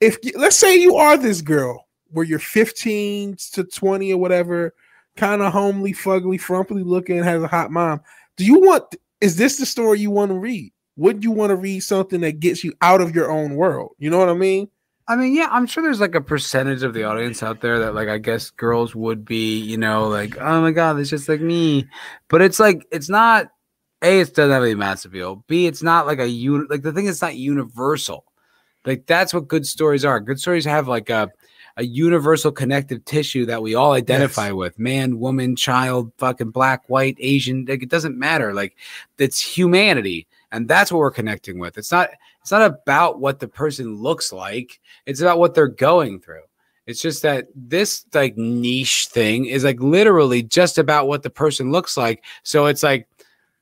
If 0.00 0.16
let's 0.34 0.56
say 0.56 0.76
you 0.76 0.96
are 0.96 1.18
this 1.18 1.42
girl 1.42 1.86
where 2.08 2.24
you're 2.24 2.38
15 2.38 3.36
to 3.52 3.64
20 3.64 4.12
or 4.12 4.18
whatever, 4.18 4.74
kind 5.16 5.42
of 5.42 5.52
homely, 5.52 5.92
fugly, 5.92 6.40
frumpy 6.40 6.74
looking, 6.74 7.22
has 7.22 7.42
a 7.42 7.48
hot 7.48 7.70
mom. 7.70 8.00
Do 8.36 8.44
you 8.46 8.60
want 8.60 8.94
is 9.24 9.36
this 9.36 9.56
the 9.56 9.64
story 9.64 10.00
you 10.00 10.10
want 10.10 10.30
to 10.30 10.38
read? 10.38 10.70
Would 10.96 11.24
you 11.24 11.30
want 11.30 11.48
to 11.48 11.56
read 11.56 11.80
something 11.80 12.20
that 12.20 12.40
gets 12.40 12.62
you 12.62 12.74
out 12.82 13.00
of 13.00 13.14
your 13.14 13.32
own 13.32 13.54
world? 13.54 13.92
You 13.98 14.10
know 14.10 14.18
what 14.18 14.28
I 14.28 14.34
mean? 14.34 14.68
I 15.08 15.16
mean, 15.16 15.34
yeah, 15.34 15.48
I'm 15.50 15.66
sure 15.66 15.82
there's 15.82 16.00
like 16.00 16.14
a 16.14 16.20
percentage 16.20 16.82
of 16.82 16.92
the 16.92 17.04
audience 17.04 17.42
out 17.42 17.62
there 17.62 17.78
that, 17.78 17.94
like, 17.94 18.08
I 18.08 18.18
guess 18.18 18.50
girls 18.50 18.94
would 18.94 19.24
be, 19.24 19.58
you 19.58 19.78
know, 19.78 20.08
like, 20.08 20.36
oh 20.38 20.60
my 20.60 20.72
god, 20.72 20.98
it's 20.98 21.08
just 21.08 21.26
like 21.26 21.40
me. 21.40 21.86
But 22.28 22.42
it's 22.42 22.60
like, 22.60 22.86
it's 22.92 23.08
not. 23.08 23.48
A, 24.02 24.20
it 24.20 24.34
doesn't 24.34 24.52
have 24.52 24.62
any 24.62 24.74
mass 24.74 25.06
appeal. 25.06 25.42
B, 25.48 25.66
it's 25.66 25.82
not 25.82 26.06
like 26.06 26.18
a 26.18 26.28
un. 26.28 26.66
Like 26.68 26.82
the 26.82 26.92
thing 26.92 27.06
is 27.06 27.22
not 27.22 27.36
universal. 27.36 28.26
Like 28.84 29.06
that's 29.06 29.32
what 29.32 29.48
good 29.48 29.66
stories 29.66 30.04
are. 30.04 30.20
Good 30.20 30.38
stories 30.38 30.66
have 30.66 30.86
like 30.86 31.08
a 31.08 31.30
a 31.76 31.84
universal 31.84 32.52
connective 32.52 33.04
tissue 33.04 33.44
that 33.46 33.62
we 33.62 33.74
all 33.74 33.92
identify 33.92 34.46
Yes. 34.46 34.54
with. 34.54 34.78
Man 34.78 35.18
woman 35.18 35.56
child 35.56 36.12
fucking 36.18 36.50
black 36.50 36.88
white 36.88 37.16
asian 37.18 37.64
like 37.68 37.82
it 37.82 37.88
doesn't 37.88 38.18
matter. 38.18 38.54
Like 38.54 38.76
it's 39.18 39.40
humanity 39.40 40.26
and 40.52 40.68
that's 40.68 40.92
what 40.92 40.98
we're 40.98 41.10
connecting 41.10 41.58
with. 41.58 41.76
It's 41.78 41.90
not 41.92 42.10
it's 42.40 42.52
not 42.52 42.62
about 42.62 43.20
what 43.20 43.40
the 43.40 43.48
person 43.48 43.96
looks 43.96 44.32
like. 44.32 44.80
It's 45.06 45.20
about 45.20 45.38
what 45.38 45.54
they're 45.54 45.66
going 45.66 46.20
through. 46.20 46.42
It's 46.86 47.00
just 47.00 47.22
that 47.22 47.46
this 47.56 48.04
like 48.12 48.36
niche 48.36 49.06
thing 49.10 49.46
is 49.46 49.64
like 49.64 49.80
literally 49.80 50.42
just 50.42 50.76
about 50.76 51.08
what 51.08 51.22
the 51.22 51.30
person 51.30 51.72
looks 51.72 51.96
like. 51.96 52.22
So 52.42 52.66
it's 52.66 52.82
like 52.82 53.08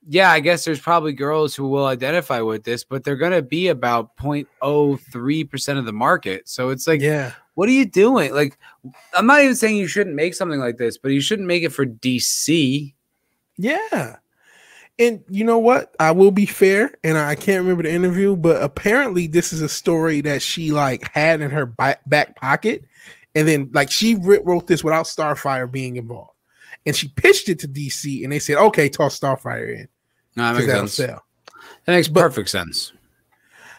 yeah 0.09 0.31
i 0.31 0.41
guess 0.41 0.65
there's 0.65 0.81
probably 0.81 1.13
girls 1.13 1.55
who 1.55 1.69
will 1.69 1.87
identify 1.87 2.41
with 2.41 2.65
this 2.65 2.85
but 2.85 3.05
they're 3.05 3.17
going 3.17 3.33
to 3.33 3.43
be 3.43 3.69
about 3.69 4.17
0.03% 4.17 5.79
of 5.79 5.85
the 5.85 5.93
market 5.93 6.49
so 6.49 6.71
it's 6.71 6.87
like 6.87 7.01
yeah. 7.01 7.33
what 7.55 7.69
are 7.69 7.73
you 7.73 7.85
doing? 7.85 8.35
Like, 8.35 8.59
I'm 9.15 9.27
not 9.27 9.43
even 9.43 9.55
saying 9.55 9.77
you 9.77 9.87
shouldn't 9.87 10.17
make 10.17 10.35
something 10.35 10.61
like 10.61 10.79
this, 10.79 10.99
but 10.99 11.11
you 11.11 11.21
shouldn't 11.21 11.49
make 11.49 11.63
it 11.63 11.73
for 11.73 11.85
DC. 11.85 12.95
Yeah. 13.59 14.17
And 14.99 15.23
you 15.29 15.45
know 15.45 15.59
what? 15.59 15.95
I 15.99 16.11
will 16.13 16.31
be 16.31 16.47
fair, 16.47 16.95
and 17.03 17.17
I 17.17 17.35
can't 17.35 17.63
remember 17.63 17.83
the 17.83 17.93
interview, 17.93 18.37
but 18.37 18.63
apparently 18.63 19.27
this 19.27 19.53
is 19.53 19.63
a 19.63 19.69
story 19.69 20.21
that 20.23 20.43
she 20.43 20.71
like 20.71 21.11
had 21.13 21.41
in 21.41 21.51
her 21.51 21.67
back, 21.67 22.37
pocket, 22.37 22.85
and 23.35 23.49
then 23.49 23.71
like 23.73 23.91
she 23.91 24.15
wrote 24.17 24.67
this 24.67 24.85
without 24.85 25.07
Starfire 25.07 25.71
being 25.71 25.97
involved, 25.97 26.32
and 26.87 26.95
she 26.97 27.09
pitched 27.09 27.49
it 27.49 27.59
to 27.61 27.69
DC, 27.69 28.23
and 28.25 28.33
they 28.33 28.39
said, 28.39 28.57
"Okay, 28.57 28.89
toss 28.89 29.19
Starfire 29.19 29.81
in 29.81 29.89
No, 30.37 30.53
that 30.53 30.61
makes 30.61 30.73
sense. 30.73 30.95
sell." 30.95 31.25
That 31.87 31.95
makes 31.95 32.09
But- 32.09 32.21
perfect 32.23 32.49
sense. 32.51 32.93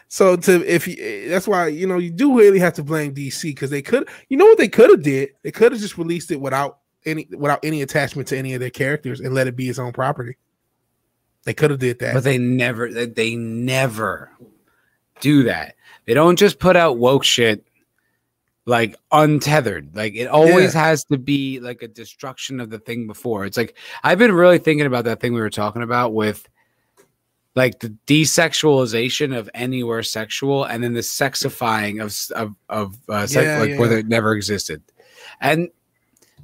So 0.08 0.36
to 0.36 0.64
if 0.72 0.86
you, 0.86 1.28
that's 1.28 1.48
why 1.48 1.68
you 1.68 1.86
know 1.86 1.98
you 1.98 2.10
do 2.10 2.38
really 2.38 2.58
have 2.60 2.74
to 2.74 2.84
blame 2.84 3.14
DC 3.14 3.42
because 3.50 3.70
they 3.70 3.82
could 3.82 4.08
you 4.28 4.36
know 4.36 4.44
what 4.44 4.58
they 4.58 4.68
could 4.68 4.90
have 4.90 5.02
did 5.02 5.30
they 5.42 5.50
could 5.50 5.72
have 5.72 5.80
just 5.80 5.98
released 5.98 6.30
it 6.30 6.40
without 6.40 6.78
any 7.04 7.26
without 7.36 7.58
any 7.64 7.82
attachment 7.82 8.28
to 8.28 8.38
any 8.38 8.54
of 8.54 8.60
their 8.60 8.70
characters 8.70 9.18
and 9.20 9.34
let 9.34 9.48
it 9.48 9.56
be 9.56 9.68
its 9.68 9.78
own 9.78 9.92
property. 9.92 10.36
They 11.44 11.54
could 11.54 11.70
have 11.70 11.80
did 11.80 11.98
that, 11.98 12.14
But 12.14 12.22
they 12.24 12.38
never 12.38 12.90
they 12.92 13.34
never 13.34 14.30
do 15.20 15.42
that. 15.44 15.74
They 16.06 16.14
don't 16.14 16.38
just 16.38 16.58
put 16.60 16.76
out 16.76 16.98
woke 16.98 17.24
shit 17.24 17.64
like 18.66 18.96
untethered. 19.12 19.94
Like 19.94 20.14
it 20.14 20.26
always 20.26 20.72
has 20.72 21.04
to 21.04 21.18
be 21.18 21.60
like 21.60 21.82
a 21.82 21.88
destruction 21.88 22.60
of 22.60 22.70
the 22.70 22.78
thing 22.78 23.06
before. 23.06 23.44
It's 23.44 23.56
like 23.56 23.76
I've 24.02 24.18
been 24.18 24.32
really 24.32 24.58
thinking 24.58 24.86
about 24.86 25.04
that 25.04 25.20
thing 25.20 25.34
we 25.34 25.40
were 25.40 25.50
talking 25.50 25.82
about 25.82 26.14
with 26.14 26.48
like 27.54 27.80
the 27.80 27.94
desexualization 28.06 29.36
of 29.36 29.48
anywhere 29.54 30.02
sexual 30.02 30.64
and 30.64 30.82
then 30.82 30.94
the 30.94 31.00
sexifying 31.00 32.02
of 32.02 32.16
of 32.36 32.54
of 32.68 32.96
uh, 33.08 33.26
sex, 33.26 33.44
Yeah, 33.46 33.58
like 33.58 33.70
yeah. 33.70 33.78
whether 33.78 33.98
it 33.98 34.08
never 34.08 34.34
existed. 34.34 34.82
And 35.40 35.68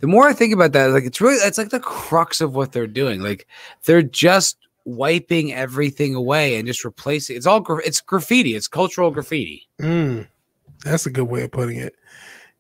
the 0.01 0.07
more 0.07 0.29
I 0.29 0.33
think 0.33 0.53
about 0.55 0.73
that, 0.73 0.91
like 0.91 1.05
it's 1.05 1.21
really 1.21 1.37
it's 1.37 1.59
like 1.59 1.71
the 1.71 1.81
crux 1.81 2.41
of 2.41 2.55
what 2.55 2.73
they're 2.73 2.87
doing. 2.87 3.23
Like 3.23 3.47
they're 3.85 4.03
just 4.03 4.57
wiping 4.85 5.53
everything 5.53 6.15
away 6.15 6.57
and 6.57 6.67
just 6.67 6.85
replacing. 6.85 7.37
It's 7.37 7.47
all 7.47 7.61
gra- 7.61 7.85
it's 7.85 8.01
graffiti. 8.01 8.55
It's 8.55 8.69
cultural 8.69 9.11
graffiti. 9.11 9.69
Mm, 9.81 10.27
that's 10.85 11.07
a 11.07 11.11
good 11.11 11.25
way 11.29 11.43
of 11.43 11.51
putting 11.51 11.79
it. 11.79 11.95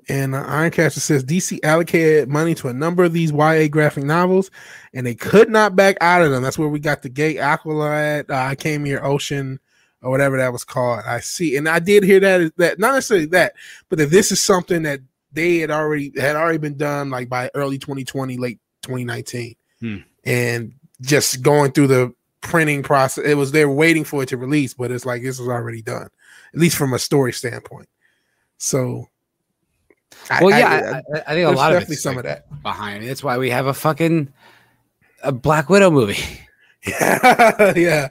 And 0.08 0.34
uh, 0.34 0.44
Ironcatcher 0.44 0.98
says 0.98 1.24
DC 1.24 1.60
allocated 1.62 2.28
money 2.28 2.54
to 2.56 2.68
a 2.68 2.72
number 2.72 3.04
of 3.04 3.12
these 3.12 3.32
YA 3.32 3.68
graphic 3.68 4.04
novels, 4.04 4.50
and 4.92 5.06
they 5.06 5.14
could 5.14 5.48
not 5.50 5.76
back 5.76 5.96
out 6.00 6.22
of 6.22 6.30
them. 6.30 6.42
That's 6.42 6.58
where 6.58 6.68
we 6.68 6.80
got 6.80 7.02
the 7.02 7.08
Gay 7.08 7.34
Aqualad, 7.36 8.30
uh, 8.30 8.34
I 8.34 8.54
Came 8.56 8.84
Here 8.84 9.00
Ocean, 9.04 9.60
or 10.02 10.10
whatever 10.10 10.36
that 10.38 10.52
was 10.52 10.64
called. 10.64 11.02
I 11.06 11.20
see, 11.20 11.56
and 11.56 11.68
I 11.68 11.78
did 11.78 12.02
hear 12.02 12.18
that 12.20 12.56
that 12.56 12.78
not 12.78 12.94
necessarily 12.94 13.26
that, 13.26 13.54
but 13.88 13.98
that 13.98 14.10
this 14.10 14.32
is 14.32 14.40
something 14.42 14.82
that 14.82 15.00
they 15.32 15.58
had 15.58 15.70
already 15.70 16.12
had 16.16 16.34
already 16.34 16.58
been 16.58 16.76
done 16.76 17.10
like 17.10 17.28
by 17.28 17.50
early 17.54 17.78
2020, 17.78 18.36
late 18.36 18.58
2019, 18.82 19.54
Hmm. 19.80 19.96
and 20.24 20.72
just 21.02 21.42
going 21.42 21.72
through 21.72 21.86
the 21.88 22.12
printing 22.40 22.82
process. 22.82 23.24
It 23.24 23.34
was 23.34 23.52
they're 23.52 23.68
waiting 23.70 24.04
for 24.04 24.22
it 24.22 24.30
to 24.30 24.36
release, 24.38 24.74
but 24.74 24.90
it's 24.90 25.06
like 25.06 25.22
this 25.22 25.38
was 25.38 25.48
already 25.48 25.82
done, 25.82 26.08
at 26.54 26.60
least 26.60 26.76
from 26.76 26.94
a 26.94 26.98
story 26.98 27.32
standpoint. 27.32 27.88
So, 28.60 29.08
Well, 30.40 30.52
I- 30.54 30.58
yeah, 30.58 31.00
I- 31.14 31.18
I, 31.18 31.22
I, 31.28 31.34
think 31.34 31.48
a 31.48 31.50
lot 31.50 31.74
of 31.74 31.82
it's 31.90 32.02
some 32.02 32.16
like 32.16 32.26
of 32.26 32.28
that. 32.28 32.62
behind. 32.62 33.08
That's 33.08 33.24
why 33.24 33.38
we 33.38 33.48
have 33.50 33.66
a 33.66 33.72
fucking 33.74 34.30
a 35.22 35.32
Black 35.32 35.68
Widow 35.70 35.90
movie. 35.90 36.18
Yeah, 36.86 37.72
yeah. 37.76 38.08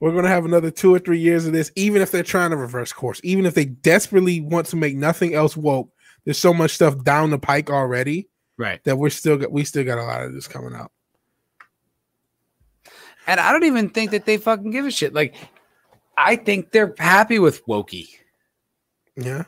We're 0.00 0.12
gonna 0.12 0.28
have 0.28 0.44
another 0.44 0.70
two 0.72 0.92
or 0.92 0.98
three 0.98 1.20
years 1.20 1.46
of 1.46 1.52
this, 1.52 1.70
even 1.76 2.02
if 2.02 2.10
they're 2.10 2.22
trying 2.24 2.50
to 2.50 2.56
reverse 2.56 2.92
course, 2.92 3.20
even 3.24 3.46
if 3.46 3.54
they 3.54 3.64
desperately 3.66 4.40
want 4.40 4.66
to 4.68 4.76
make 4.76 4.96
nothing 4.96 5.32
else 5.34 5.56
woke. 5.56 5.90
There's 6.24 6.38
so 6.38 6.52
much 6.52 6.72
stuff 6.72 7.02
down 7.04 7.30
the 7.30 7.38
pike 7.38 7.70
already 7.70 8.28
Right. 8.56 8.82
that 8.84 8.96
we're 8.96 9.10
still 9.10 9.36
got 9.36 9.52
we 9.52 9.62
still 9.64 9.84
got 9.84 9.98
a 9.98 10.02
lot 10.04 10.22
of 10.22 10.32
this 10.34 10.48
coming 10.48 10.74
out. 10.74 10.90
And 13.26 13.38
I 13.40 13.52
don't 13.52 13.64
even 13.64 13.90
think 13.90 14.10
that 14.10 14.26
they 14.26 14.36
fucking 14.38 14.70
give 14.70 14.84
a 14.86 14.90
shit. 14.90 15.14
Like, 15.14 15.34
I 16.18 16.36
think 16.36 16.72
they're 16.72 16.94
happy 16.98 17.38
with 17.38 17.64
Wokey. 17.66 18.08
Yeah. 19.16 19.44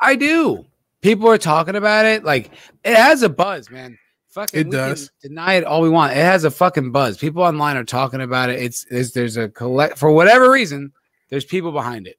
I 0.00 0.16
do. 0.16 0.66
People 1.02 1.28
are 1.28 1.38
talking 1.38 1.76
about 1.76 2.04
it. 2.06 2.24
Like, 2.24 2.50
it 2.84 2.96
has 2.96 3.22
a 3.22 3.28
buzz, 3.28 3.70
man. 3.70 3.98
Fucking, 4.28 4.60
It 4.60 4.70
does. 4.70 5.10
deny 5.20 5.54
it 5.54 5.64
all 5.64 5.82
we 5.82 5.88
want. 5.88 6.12
It 6.12 6.16
has 6.16 6.44
a 6.44 6.50
fucking 6.50 6.92
buzz. 6.92 7.18
People 7.18 7.42
online 7.42 7.76
are 7.76 7.84
talking 7.84 8.20
about 8.20 8.48
it. 8.50 8.60
It's 8.62 8.84
there's, 8.84 9.12
there's 9.12 9.36
a 9.36 9.48
collect 9.48 9.98
for 9.98 10.12
whatever 10.12 10.50
reason. 10.50 10.92
There's 11.30 11.44
people 11.44 11.72
behind 11.72 12.06
it. 12.06 12.16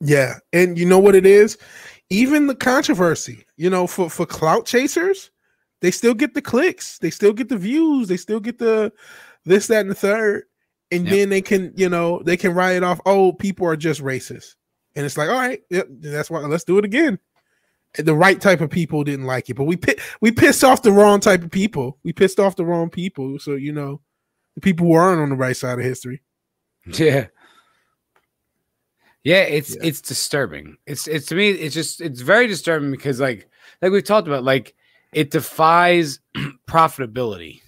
Yeah, 0.00 0.34
and 0.52 0.76
you 0.78 0.84
know 0.86 0.98
what 0.98 1.14
it 1.14 1.24
is? 1.24 1.56
Even 2.10 2.46
the 2.46 2.54
controversy, 2.54 3.46
you 3.56 3.70
know, 3.70 3.86
for 3.86 4.10
for 4.10 4.26
clout 4.26 4.66
chasers, 4.66 5.30
they 5.80 5.90
still 5.90 6.12
get 6.14 6.34
the 6.34 6.42
clicks, 6.42 6.98
they 6.98 7.10
still 7.10 7.32
get 7.32 7.48
the 7.48 7.56
views, 7.56 8.08
they 8.08 8.18
still 8.18 8.40
get 8.40 8.58
the 8.58 8.92
this, 9.46 9.66
that, 9.68 9.80
and 9.80 9.90
the 9.90 9.94
third, 9.94 10.44
and 10.90 11.04
Yep. 11.06 11.10
then 11.14 11.28
they 11.30 11.40
can, 11.40 11.72
you 11.76 11.88
know, 11.88 12.20
they 12.24 12.36
can 12.36 12.52
write 12.52 12.76
it 12.76 12.82
off. 12.84 13.00
Oh, 13.06 13.32
people 13.32 13.66
are 13.66 13.76
just 13.76 14.02
racist, 14.02 14.56
and 14.96 15.04
it's 15.06 15.16
like, 15.16 15.28
all 15.28 15.36
right, 15.36 15.60
yep, 15.70 15.86
that's 15.90 16.30
why. 16.30 16.40
Let's 16.40 16.64
do 16.64 16.78
it 16.78 16.84
again. 16.84 17.18
And 17.96 18.06
The 18.06 18.14
right 18.14 18.40
type 18.40 18.60
of 18.60 18.70
people 18.70 19.04
didn't 19.04 19.26
like 19.26 19.48
it, 19.50 19.54
but 19.54 19.64
we 19.64 19.76
pi- 19.76 19.96
we 20.20 20.32
pissed 20.32 20.64
off 20.64 20.82
the 20.82 20.92
wrong 20.92 21.20
type 21.20 21.42
of 21.44 21.50
people. 21.50 21.98
We 22.02 22.12
pissed 22.12 22.40
off 22.40 22.56
the 22.56 22.64
wrong 22.64 22.90
people, 22.90 23.38
so 23.38 23.52
you 23.54 23.72
know, 23.72 24.00
the 24.54 24.60
people 24.60 24.86
who 24.86 24.94
aren't 24.94 25.20
on 25.20 25.30
the 25.30 25.36
right 25.36 25.56
side 25.56 25.78
of 25.78 25.84
history. 25.84 26.22
Yeah. 26.86 27.26
Yeah, 29.22 29.40
it's 29.42 29.74
Yeah. 29.74 29.82
it's 29.84 30.00
disturbing. 30.02 30.76
It's 30.86 31.08
it's 31.08 31.26
to 31.26 31.34
me, 31.34 31.50
it's 31.50 31.74
just 31.74 32.00
it's 32.02 32.20
very 32.20 32.46
disturbing 32.46 32.90
because 32.90 33.20
like 33.20 33.48
like 33.80 33.90
we've 33.90 34.04
talked 34.04 34.28
about, 34.28 34.44
like 34.44 34.74
it 35.12 35.30
defies 35.30 36.20
profitability. 36.68 37.62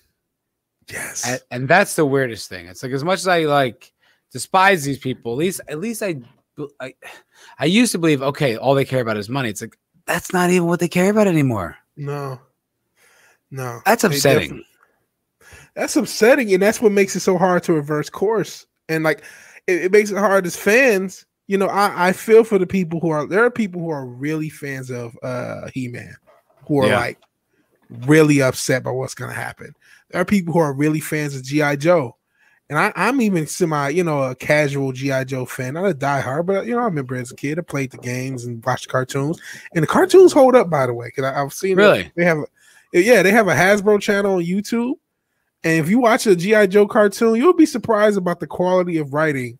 Yes, 0.91 1.27
And, 1.27 1.41
and 1.51 1.69
that's 1.69 1.97
the 1.97 2.05
weirdest 2.05 2.49
thing. 2.49 2.67
It's 2.67 2.83
like 2.83 2.93
as 2.93 3.03
much 3.05 3.21
as 3.21 3.27
I 3.29 3.45
like 3.45 3.93
despise 4.33 4.85
these 4.85 4.99
people, 4.99 5.33
at 5.33 5.39
least 5.39 5.61
at 5.69 5.79
least 5.81 6.03
I 6.03 6.17
I, 6.81 6.95
I 7.59 7.65
used 7.67 7.93
to 7.93 7.99
believe 7.99 8.23
okay, 8.23 8.57
all 8.57 8.75
they 8.75 8.85
care 8.85 9.01
about 9.01 9.17
is 9.17 9.29
money. 9.29 9.49
It's 9.51 9.61
like 9.61 9.77
that's 10.07 10.33
not 10.33 10.51
even 10.51 10.67
what 10.67 10.81
they 10.81 10.89
care 10.89 11.11
about 11.11 11.27
anymore. 11.27 11.77
no, 11.97 12.41
no, 13.51 13.81
That's 13.85 14.05
upsetting. 14.05 14.65
that's 15.75 15.97
upsetting 15.97 16.53
and 16.53 16.63
that's 16.63 16.81
what 16.81 16.93
makes 16.93 17.15
it 17.17 17.21
so 17.21 17.37
hard 17.39 17.63
to 17.65 17.73
reverse 17.73 18.09
course 18.11 18.67
and 18.89 19.05
like 19.05 19.23
it, 19.67 19.85
it 19.85 19.93
makes 19.93 20.11
it 20.11 20.17
hard 20.17 20.47
as 20.47 20.57
fans 20.57 21.27
you 21.47 21.57
know 21.59 21.67
I, 21.67 22.09
I 22.09 22.13
feel 22.13 22.43
for 22.45 22.59
the 22.59 22.67
people 22.67 22.99
who 23.01 23.11
are 23.11 23.27
there 23.27 23.45
are 23.45 23.51
people 23.51 23.81
who 23.81 23.91
are 23.91 24.07
really 24.07 24.49
fans 24.49 24.91
of 24.91 25.17
uh 25.23 25.69
he-man 25.75 26.15
who 26.67 26.79
are 26.79 26.89
Yeah. 26.89 26.97
like 26.99 27.19
really 27.91 28.41
upset 28.43 28.83
by 28.83 28.91
what's 28.91 29.15
gonna 29.15 29.33
happen 29.33 29.75
there 30.11 30.21
are 30.21 30.25
people 30.25 30.53
who 30.55 30.61
are 30.61 30.73
really 30.73 31.01
fans 31.01 31.37
of 31.37 31.45
gi 31.45 31.77
joe 31.77 32.16
and 32.69 32.79
I, 32.79 32.93
i'm 32.97 33.21
even 33.21 33.47
semi 33.47 33.89
you 33.91 34.05
know 34.05 34.23
a 34.23 34.35
casual 34.35 34.93
gi 34.93 35.25
joe 35.25 35.45
fan 35.45 35.75
not 35.75 35.91
a 35.91 35.95
diehard 35.95 36.47
but 36.47 36.67
you 36.67 36.75
know 36.75 36.81
i 36.81 36.85
remember 36.85 37.17
as 37.17 37.31
a 37.31 37.37
kid 37.37 37.59
i 37.59 37.63
played 37.63 37.91
the 37.91 37.99
games 37.99 38.45
and 38.45 38.65
watched 38.65 38.89
cartoons 38.89 39.41
and 39.75 39.83
the 39.83 39.87
cartoons 39.87 40.33
hold 40.33 40.57
up 40.57 40.69
by 40.71 40.87
the 40.87 40.95
way 40.95 41.07
because 41.09 41.25
i've 41.25 41.53
seen 41.53 41.73
it. 41.73 41.83
Really? 41.83 42.13
they 42.17 42.25
have 42.25 42.39
yeah 42.93 43.23
they 43.23 43.31
have 43.31 43.49
a 43.49 43.55
hasbro 43.55 44.01
channel 44.01 44.37
on 44.37 44.43
youtube 44.45 44.95
and 45.67 45.85
if 45.85 45.91
you 45.91 45.99
watch 45.99 46.29
a 46.29 46.37
GI 46.37 46.69
Joe 46.69 46.87
cartoon, 46.87 47.35
you'll 47.35 47.53
be 47.53 47.67
surprised 47.67 48.17
about 48.17 48.39
the 48.39 48.47
quality 48.47 48.99
of 48.99 49.13
writing 49.13 49.59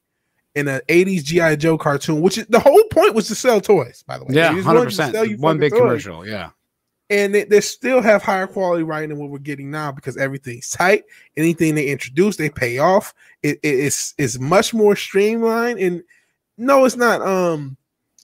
in 0.55 0.69
an 0.69 0.81
'80s 0.89 1.25
GI 1.25 1.57
Joe 1.57 1.77
cartoon. 1.77 2.21
Which 2.21 2.39
is 2.39 2.47
the 2.47 2.61
whole 2.61 2.85
point 2.93 3.13
was 3.13 3.27
to 3.27 3.35
sell 3.35 3.61
toys, 3.61 4.05
by 4.07 4.19
the 4.19 4.25
way. 4.25 4.35
Yeah, 4.35 4.53
hundred 4.53 4.65
wanted 4.67 4.91
to 4.91 4.95
sell 4.95 5.11
percent. 5.11 5.41
One 5.41 5.59
big 5.59 5.73
toys. 5.73 5.81
commercial. 5.81 6.25
Yeah. 6.25 6.51
And 7.11 7.35
they, 7.35 7.45
they 7.45 7.61
still 7.61 8.01
have 8.03 8.23
higher 8.23 8.47
quality 8.47 8.83
writing 8.83 9.11
than 9.11 9.19
what 9.19 9.31
we're 9.31 9.39
getting 9.39 9.71
now 9.71 9.93
because 9.93 10.17
everything's 10.17 10.71
tight. 10.71 11.05
Anything 11.37 11.75
they 11.75 11.87
introduce, 11.87 12.37
they 12.37 12.51
pay 12.51 12.79
off. 12.79 13.15
It, 13.43 13.59
it- 13.63 13.81
it's 13.81 14.15
it's 14.19 14.39
much 14.39 14.75
more 14.75 14.97
streamlined. 14.97 15.79
And 15.79 16.03
no, 16.59 16.85
it's 16.85 16.97
not. 16.97 17.23
Um, 17.23 17.77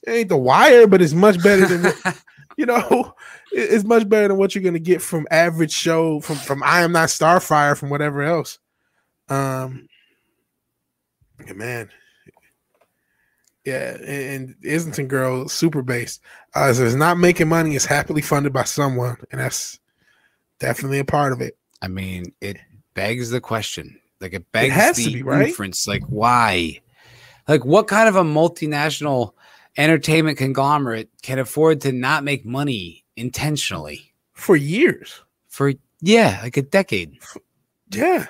it 0.05 0.11
ain't 0.11 0.29
the 0.29 0.37
wire, 0.37 0.85
but 0.87 1.01
it's 1.01 1.13
much 1.13 1.41
better 1.41 1.65
than 1.65 1.83
what, 1.83 2.23
you 2.57 2.65
know. 2.65 3.13
it- 3.53 3.71
It's 3.71 3.85
much 3.85 4.07
better 4.09 4.27
than 4.27 4.37
what 4.37 4.53
you're 4.55 4.63
gonna 4.63 4.79
get 4.79 5.01
from 5.01 5.27
average 5.31 5.71
show 5.71 6.19
from 6.19 6.35
from 6.35 6.61
I 6.63 6.81
am 6.81 6.91
not 6.91 7.09
Starfire 7.09 7.77
from 7.77 7.89
whatever 7.89 8.21
else. 8.21 8.59
Um, 9.29 9.87
man. 11.55 11.89
Yeah, 13.65 13.95
and, 14.05 14.55
Islington 14.69 15.07
Girl 15.07 15.47
super 15.47 15.81
based. 15.81 16.21
Uh, 16.53 16.73
so 16.73 16.85
it's 16.85 16.95
not 16.95 17.17
making 17.17 17.47
money. 17.47 17.75
It's 17.75 17.85
happily 17.85 18.21
funded 18.21 18.51
by 18.51 18.63
someone, 18.65 19.17
and 19.31 19.39
that's 19.39 19.79
definitely 20.59 20.99
a 20.99 21.05
part 21.05 21.31
of 21.31 21.39
it. 21.41 21.57
I 21.81 21.87
mean, 21.87 22.33
it 22.41 22.57
begs 22.93 23.29
the 23.29 23.39
question. 23.39 23.99
Like 24.19 24.33
it 24.33 24.51
begs 24.51 24.73
has 24.73 24.97
the 24.97 25.05
to 25.05 25.11
be, 25.11 25.23
right? 25.23 25.47
inference. 25.47 25.87
Like 25.87 26.03
why? 26.07 26.81
Like 27.47 27.65
what 27.65 27.87
kind 27.87 28.07
of 28.09 28.15
a 28.15 28.23
multinational 28.23 29.33
entertainment 29.77 30.37
conglomerate 30.37 31.09
can 31.21 31.39
afford 31.39 31.81
to 31.81 31.91
not 31.91 32.23
make 32.23 32.45
money 32.45 33.03
intentionally 33.15 34.13
For 34.33 34.55
years, 34.55 35.21
for 35.47 35.73
yeah, 36.01 36.39
like 36.43 36.57
a 36.57 36.61
decade? 36.61 37.17
yeah, 37.91 38.27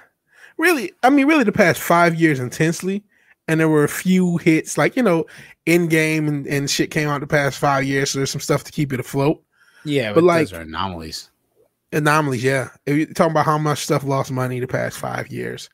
really. 0.57 0.91
I 1.01 1.09
mean, 1.09 1.27
really, 1.27 1.43
the 1.43 1.51
past 1.51 1.79
five 1.81 2.15
years 2.15 2.39
intensely, 2.39 3.03
and 3.47 3.59
there 3.59 3.69
were 3.69 3.83
a 3.83 3.89
few 3.89 4.37
hits, 4.37 4.77
like 4.77 4.95
you 4.95 5.03
know, 5.03 5.25
Endgame 5.67 6.27
and, 6.27 6.47
and 6.47 6.69
shit 6.69 6.91
came 6.91 7.07
out 7.09 7.21
the 7.21 7.27
past 7.27 7.57
five 7.59 7.83
years. 7.83 8.11
So 8.11 8.19
there's 8.19 8.31
some 8.31 8.41
stuff 8.41 8.63
to 8.65 8.71
keep 8.71 8.93
it 8.93 8.99
afloat. 8.99 9.41
Yeah, 9.85 10.09
But 10.09 10.15
but, 10.21 10.23
like- 10.23 10.47
those 10.49 10.53
are 10.53 10.61
anomalies. 10.61 11.29
anomalies. 11.91 12.43
Yeah, 12.43 12.69
if 12.85 12.95
you're 12.97 13.07
talking 13.07 13.31
about 13.31 13.45
how 13.45 13.57
much 13.57 13.83
stuff 13.83 14.03
lost 14.03 14.31
money 14.31 14.59
the 14.59 14.67
past 14.67 14.97
five 14.97 15.27
years, 15.27 15.69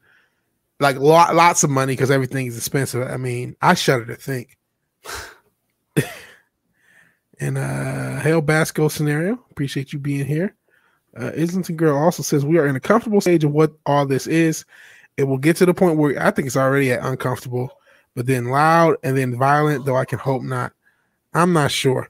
like 0.79 0.95
lot, 0.97 1.35
lots 1.35 1.63
of 1.63 1.69
money 1.69 1.93
because 1.93 2.09
everything 2.11 2.47
is 2.47 2.57
expensive. 2.57 3.07
I 3.07 3.17
mean, 3.17 3.55
I 3.61 3.73
shudder 3.75 4.05
to 4.05 4.15
think. 4.15 4.57
and 7.39 7.57
uh 7.57 8.19
Hail 8.19 8.41
Basco 8.41 8.87
scenario, 8.87 9.33
appreciate 9.51 9.93
you 9.93 9.99
being 9.99 10.25
here. 10.25 10.55
Uh, 11.19 11.31
Islington 11.37 11.75
Girl 11.75 11.97
also 11.97 12.21
says 12.23 12.45
we 12.45 12.57
are 12.59 12.67
in 12.67 12.75
a 12.75 12.79
comfortable 12.79 13.21
stage 13.21 13.43
of 13.43 13.51
what 13.51 13.73
all 13.85 14.05
this 14.05 14.27
is. 14.27 14.65
It 15.19 15.27
will 15.27 15.37
get 15.37 15.57
to 15.57 15.65
the 15.65 15.73
point 15.73 15.97
where 15.97 16.17
I 16.25 16.31
think 16.31 16.45
it's 16.45 16.55
already 16.55 16.93
at 16.93 17.03
uncomfortable, 17.03 17.77
but 18.15 18.25
then 18.25 18.45
loud 18.45 18.95
and 19.03 19.17
then 19.17 19.37
violent. 19.37 19.85
Though 19.85 19.97
I 19.97 20.05
can 20.05 20.17
hope 20.17 20.43
not. 20.43 20.71
I'm 21.33 21.51
not 21.51 21.71
sure. 21.71 22.09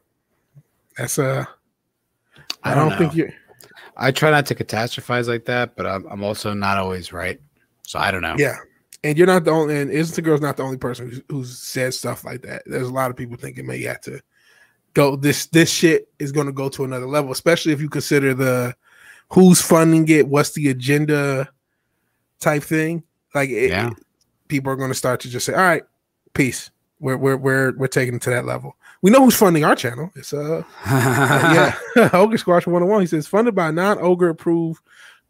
That's 0.95 1.17
a. 1.17 1.47
I 2.63 2.71
I 2.71 2.75
don't, 2.75 2.89
don't 2.89 2.99
think 2.99 3.15
you're. 3.15 3.33
I 3.97 4.11
try 4.11 4.29
not 4.29 4.45
to 4.45 4.55
catastrophize 4.55 5.27
like 5.27 5.45
that, 5.45 5.75
but 5.75 5.87
I'm, 5.87 6.05
I'm 6.05 6.23
also 6.23 6.53
not 6.53 6.77
always 6.77 7.11
right. 7.11 7.41
So 7.87 7.97
I 7.97 8.11
don't 8.11 8.21
know. 8.21 8.35
Yeah, 8.37 8.57
and 9.03 9.17
you're 9.17 9.25
not 9.25 9.43
the 9.43 9.49
only. 9.49 9.79
And 9.79 9.89
Islington 9.89 10.23
Girl's 10.23 10.41
not 10.41 10.57
the 10.57 10.63
only 10.63 10.77
person 10.77 11.09
who's, 11.09 11.21
who's 11.29 11.57
said 11.57 11.95
stuff 11.95 12.23
like 12.23 12.43
that. 12.43 12.61
There's 12.67 12.89
a 12.89 12.93
lot 12.93 13.09
of 13.09 13.17
people 13.17 13.37
thinking 13.37 13.65
maybe 13.65 13.81
you 13.81 13.87
have 13.87 14.01
to 14.01 14.21
go. 14.93 15.15
This 15.15 15.47
this 15.47 15.71
shit 15.71 16.09
is 16.19 16.31
going 16.31 16.45
to 16.45 16.53
go 16.53 16.69
to 16.69 16.83
another 16.83 17.07
level, 17.07 17.31
especially 17.31 17.73
if 17.73 17.81
you 17.81 17.89
consider 17.89 18.35
the 18.35 18.75
who's 19.31 19.63
funding 19.63 20.07
it, 20.09 20.27
what's 20.27 20.51
the 20.51 20.69
agenda 20.69 21.49
type 22.39 22.63
thing. 22.63 23.03
Like, 23.35 23.49
it, 23.49 23.69
Yeah. 23.69 23.91
people 24.47 24.71
are 24.71 24.75
going 24.75 24.89
to 24.91 24.95
start 24.95 25.19
to 25.21 25.29
just 25.29 25.45
say, 25.45 25.53
"All 25.53 25.59
right, 25.59 25.83
peace." 26.33 26.71
We're 27.01 27.15
we're 27.15 27.37
we're 27.37 27.71
we're 27.77 27.87
taking 27.87 28.15
it 28.15 28.21
to 28.23 28.29
that 28.31 28.43
level. 28.45 28.75
We 29.01 29.09
know 29.09 29.23
who's 29.23 29.35
funding 29.35 29.63
our 29.63 29.75
channel. 29.75 30.11
It's 30.15 30.33
uh 30.33 30.63
uh, 30.85 31.73
yeah, 31.95 32.09
Ogre 32.13 32.37
Squash 32.37 32.67
101. 32.67 32.99
He 33.01 33.07
says 33.07 33.25
funded 33.25 33.55
by 33.55 33.71
non-ogre 33.71 34.27
approved 34.29 34.81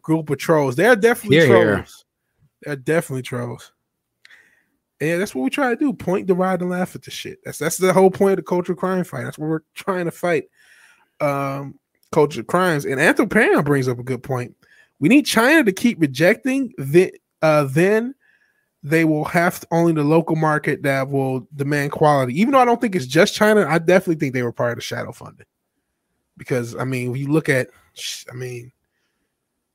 group 0.02 0.32
of 0.32 0.40
trolls. 0.40 0.76
They're 0.76 0.96
definitely 0.96 1.38
trolls. 1.48 2.06
They're 2.64 2.76
definitely 2.76 3.22
trolls. 3.22 3.72
And 5.00 5.10
yeah, 5.12 5.18
that's 5.18 5.36
what 5.36 5.44
we 5.44 5.52
try 5.52 5.70
to 5.70 5.76
do. 5.76 5.94
Point, 5.94 6.26
divide, 6.26 6.62
and 6.62 6.72
laugh 6.72 6.96
at 6.96 7.04
the 7.04 7.12
shit. 7.12 7.38
That's 7.46 7.60
that's 7.60 7.78
the 7.78 7.94
whole 7.94 8.10
point 8.10 8.32
of 8.32 8.38
the 8.38 8.44
cultural 8.44 8.76
crime 8.76 9.04
fight. 9.04 9.26
That's 9.26 9.38
what 9.38 9.50
we're 9.50 9.62
trying 9.76 10.06
to 10.06 10.12
fight. 10.12 10.46
Um 11.22 11.78
cultural 12.12 12.46
crimes. 12.46 12.86
And 12.86 12.96
Anthroparion 13.00 13.64
brings 13.64 13.88
up 13.88 14.00
a 14.00 14.04
good 14.04 14.24
point. 14.24 14.56
We 15.00 15.10
need 15.10 15.26
China 15.26 15.64
to 15.64 15.72
keep 15.72 16.00
rejecting 16.00 16.74
the 16.78 17.14
uh 17.42 17.66
then 17.66 18.16
they 18.84 19.04
will 19.06 19.26
have 19.26 19.64
only 19.72 19.92
the 19.94 20.04
local 20.04 20.36
market 20.36 20.84
that 20.84 21.10
will 21.10 21.48
demand 21.56 21.92
quality. 21.92 22.40
Even 22.40 22.54
though 22.54 22.60
I 22.60 22.66
don't 22.66 22.80
think 22.80 22.96
it's 22.96 23.06
just 23.06 23.36
China, 23.36 23.66
I 23.68 23.78
definitely 23.78 24.16
think 24.16 24.34
they 24.34 24.44
were 24.44 24.54
part 24.54 24.72
of 24.72 24.78
the 24.78 24.82
shadow 24.84 25.12
funding. 25.12 25.46
Because 26.38 26.76
I 26.76 26.86
mean, 26.86 27.12
when 27.12 27.20
you 27.20 27.28
look 27.28 27.50
at, 27.50 27.70
I 28.32 28.36
mean, 28.36 28.72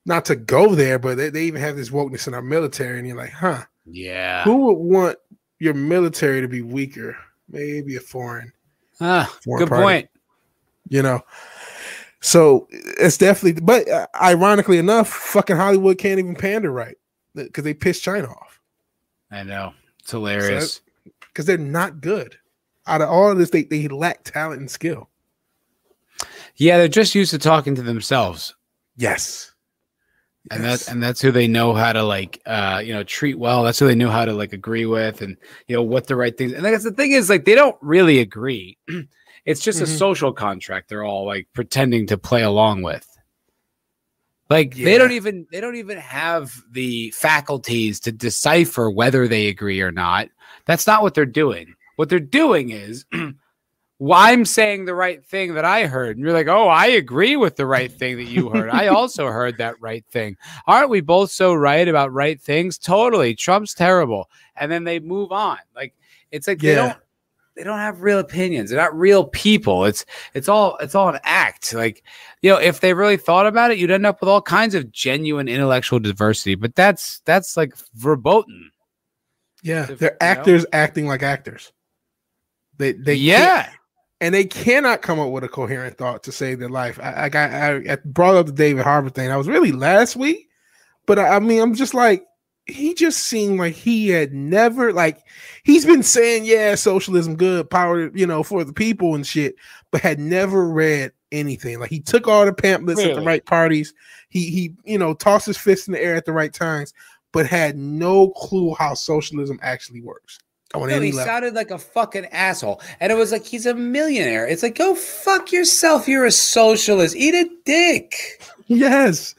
not 0.05 0.25
to 0.25 0.35
go 0.35 0.73
there, 0.73 0.97
but 0.97 1.17
they, 1.17 1.29
they 1.29 1.43
even 1.43 1.61
have 1.61 1.75
this 1.75 1.89
wokeness 1.89 2.27
in 2.27 2.33
our 2.33 2.41
military, 2.41 2.97
and 2.97 3.07
you're 3.07 3.17
like, 3.17 3.31
huh, 3.31 3.63
yeah. 3.85 4.43
who 4.43 4.65
would 4.65 4.73
want 4.73 5.17
your 5.59 5.73
military 5.73 6.41
to 6.41 6.47
be 6.47 6.61
weaker? 6.61 7.15
Maybe 7.49 7.95
a 7.95 7.99
foreign, 7.99 8.51
Ah, 8.99 9.31
foreign 9.43 9.59
good 9.59 9.69
party, 9.69 9.83
point. 9.83 10.09
You 10.89 11.03
know, 11.03 11.21
so 12.25 12.67
it's 12.71 13.17
definitely. 13.17 13.61
But 13.61 13.87
uh, 13.89 14.07
ironically 14.21 14.77
enough, 14.79 15.07
fucking 15.09 15.55
Hollywood 15.57 15.97
can't 15.99 16.19
even 16.19 16.35
pander 16.35 16.71
right 16.71 16.97
because 17.35 17.63
they 17.63 17.73
pissed 17.73 18.03
China 18.03 18.27
off. 18.29 18.59
I 19.31 19.43
know. 19.43 19.73
It's 19.99 20.11
hilarious. 20.11 20.81
because 21.27 21.45
they're 21.45 21.57
not 21.57 22.01
good. 22.01 22.37
Out 22.87 23.01
of 23.01 23.09
all 23.09 23.31
of 23.31 23.37
this, 23.37 23.49
they, 23.49 23.63
they 23.63 23.87
lack 23.87 24.23
talent 24.23 24.59
and 24.59 24.69
skill. 24.71 25.09
yeah, 26.55 26.77
they're 26.77 26.87
just 26.87 27.15
used 27.15 27.31
to 27.31 27.39
talking 27.39 27.75
to 27.75 27.81
themselves. 27.81 28.55
Yes. 28.97 29.51
and 30.51 30.61
Yes. 30.63 30.71
that's 30.71 30.87
and 30.91 31.03
that's 31.03 31.21
who 31.21 31.31
they 31.31 31.47
know 31.47 31.73
how 31.73 31.91
to 31.93 32.03
like 32.03 32.41
uh 32.45 32.81
you 32.85 32.93
know 32.93 33.03
treat 33.03 33.37
well 33.39 33.63
that's 33.63 33.79
who 33.79 33.87
they 33.87 33.95
know 33.95 34.09
how 34.11 34.23
to 34.25 34.31
like 34.33 34.53
agree 34.53 34.85
with 34.85 35.21
and 35.21 35.35
you 35.67 35.75
know 35.75 35.81
what 35.83 36.05
the 36.07 36.15
right 36.15 36.37
things 36.37 36.53
and 36.53 36.63
that's 36.63 36.83
the 36.83 36.91
thing 36.91 37.11
is 37.11 37.29
like 37.29 37.45
they 37.45 37.55
don't 37.55 37.75
really 37.81 38.19
agree 38.19 38.77
it's 39.45 39.61
just 39.61 39.81
a 39.81 39.85
Mhm. 39.85 39.97
social 39.97 40.33
contract 40.33 40.89
they're 40.89 41.03
all 41.03 41.25
like 41.25 41.47
pretending 41.53 42.07
to 42.07 42.17
play 42.17 42.43
along 42.43 42.81
with 42.81 43.07
like 44.49 44.75
they 44.75 44.97
don't 44.97 45.11
even 45.11 45.47
they 45.51 45.59
don't 45.59 45.75
even 45.75 45.97
have 45.97 46.61
the 46.71 47.11
faculties 47.11 47.99
to 48.01 48.11
decipher 48.11 48.89
whether 48.91 49.27
they 49.27 49.47
agree 49.47 49.81
or 49.81 49.91
not 49.91 50.29
that's 50.65 50.85
not 50.87 51.01
what 51.01 51.13
they're 51.13 51.25
doing 51.25 51.73
what 51.95 52.09
they're 52.09 52.19
doing 52.19 52.69
is 52.71 53.05
well, 53.97 54.19
I'm 54.19 54.43
saying 54.43 54.83
the 54.83 54.93
right 54.93 55.23
thing 55.25 55.53
that 55.53 55.63
I 55.63 55.85
heard. 55.85 56.17
And 56.17 56.25
you're 56.25 56.33
like, 56.35 56.49
oh, 56.49 56.67
I 56.67 56.87
agree 56.87 57.37
with 57.37 57.55
the 57.55 57.65
right 57.65 57.89
thing 57.89 58.17
that 58.17 58.25
you 58.25 58.49
heard. 58.49 58.69
I 58.69 58.87
also 58.99 59.27
heard 59.27 59.57
that 59.59 59.79
right 59.79 60.03
thing. 60.11 60.35
Aren't 60.67 60.89
we 60.89 60.99
both 60.99 61.31
so 61.31 61.53
right 61.53 61.87
about 61.87 62.11
right 62.11 62.39
things? 62.41 62.77
Totally. 62.77 63.35
Trump's 63.35 63.73
terrible. 63.73 64.29
And 64.57 64.69
then 64.69 64.83
they 64.83 64.99
move 64.99 65.31
on. 65.31 65.59
Like 65.73 65.93
it's 66.29 66.45
like 66.45 66.59
they 66.59 66.71
Yeah. 66.75 66.75
don't 66.75 66.97
they 67.55 67.63
don't 67.63 67.79
have 67.79 68.01
real 68.01 68.19
opinions. 68.19 68.69
They're 68.69 68.79
not 68.79 68.97
real 68.97 69.25
people. 69.25 69.85
It's 69.85 70.05
it's 70.33 70.49
all 70.49 70.77
it's 70.77 70.95
all 70.95 71.09
an 71.09 71.19
act. 71.23 71.73
Like, 71.73 72.03
you 72.41 72.49
know, 72.51 72.57
if 72.57 72.81
they 72.81 72.93
really 72.93 73.17
thought 73.17 73.47
about 73.47 73.71
it, 73.71 73.77
you'd 73.77 73.91
end 73.91 74.05
up 74.05 74.19
with 74.19 74.29
all 74.29 74.41
kinds 74.41 74.75
of 74.75 74.91
genuine 74.91 75.47
intellectual 75.47 75.99
diversity. 75.99 76.55
But 76.55 76.75
that's 76.75 77.21
that's 77.25 77.55
like 77.55 77.73
verboten. 77.93 78.71
Yeah. 79.63 79.89
If- 79.89 79.99
They're 79.99 80.11
you 80.11 80.17
know? 80.27 80.31
actors 80.31 80.65
acting 80.73 81.07
like 81.07 81.23
actors. 81.23 81.71
They 82.77 82.91
they 82.91 83.15
can't- 83.15 83.19
yeah. 83.21 83.69
and 84.21 84.35
they 84.35 84.43
cannot 84.45 85.01
come 85.01 85.19
up 85.19 85.31
with 85.31 85.43
a 85.45 85.47
coherent 85.49 85.97
thought 85.97 86.23
to 86.23 86.31
save 86.31 86.59
their 86.59 86.69
life. 86.69 86.99
I, 87.01 87.25
I 87.25 87.29
got 87.29 87.51
I, 87.51 87.75
I 87.93 87.97
brought 88.03 88.35
up 88.35 88.47
the 88.47 88.51
David 88.51 88.83
Harbour 88.83 89.09
thing. 89.09 89.31
I 89.31 89.37
was 89.37 89.47
really 89.47 89.71
last 89.71 90.15
week, 90.17 90.49
but 91.05 91.17
I, 91.19 91.37
I 91.37 91.39
mean, 91.39 91.61
I'm 91.61 91.73
just 91.73 91.93
like 91.93 92.25
he 92.67 92.93
just 92.93 93.19
seemed 93.19 93.59
like 93.59 93.73
he 93.73 94.09
had 94.09 94.33
never 94.33 94.91
like 94.91 95.23
he's 95.63 95.85
been 95.85 96.03
saying 96.03 96.45
yeah 96.45 96.75
socialism 96.75 97.35
good 97.35 97.69
power 97.69 98.09
you 98.15 98.25
know 98.25 98.41
for 98.43 98.63
the 98.63 98.73
people 98.73 99.15
and 99.15 99.27
shit 99.27 99.55
but 99.91 100.01
had 100.01 100.19
never 100.19 100.67
read 100.67 101.11
anything 101.31 101.79
like 101.79 101.89
he 101.89 101.99
took 101.99 102.27
all 102.27 102.45
the 102.45 102.53
pamphlets 102.53 103.01
at 103.01 103.15
the 103.15 103.21
right 103.21 103.45
parties 103.45 103.93
he 104.29 104.49
he 104.49 104.73
you 104.83 104.97
know 104.97 105.13
tossed 105.13 105.45
his 105.45 105.57
fist 105.57 105.87
in 105.87 105.93
the 105.93 106.01
air 106.01 106.15
at 106.15 106.25
the 106.25 106.33
right 106.33 106.53
times 106.53 106.93
but 107.31 107.45
had 107.45 107.77
no 107.77 108.29
clue 108.29 108.73
how 108.75 108.93
socialism 108.93 109.59
actually 109.61 110.01
works 110.01 110.39
on 110.75 110.89
No, 110.89 110.99
he 110.99 111.11
level 111.11 111.25
sounded 111.25 111.53
like 111.53 111.71
a 111.71 111.77
fucking 111.77 112.25
asshole. 112.27 112.81
And 112.99 113.11
it 113.11 113.15
was 113.15 113.31
like 113.31 113.45
he's 113.45 113.65
a 113.65 113.73
millionaire. 113.73 114.47
It's 114.47 114.63
like, 114.63 114.75
go 114.75 114.95
fuck 114.95 115.51
yourself. 115.51 116.07
You're 116.07 116.25
a 116.25 116.31
socialist. 116.31 117.15
Eat 117.15 117.33
a 117.33 117.49
dick. 117.65 118.41
Yes. 118.67 119.35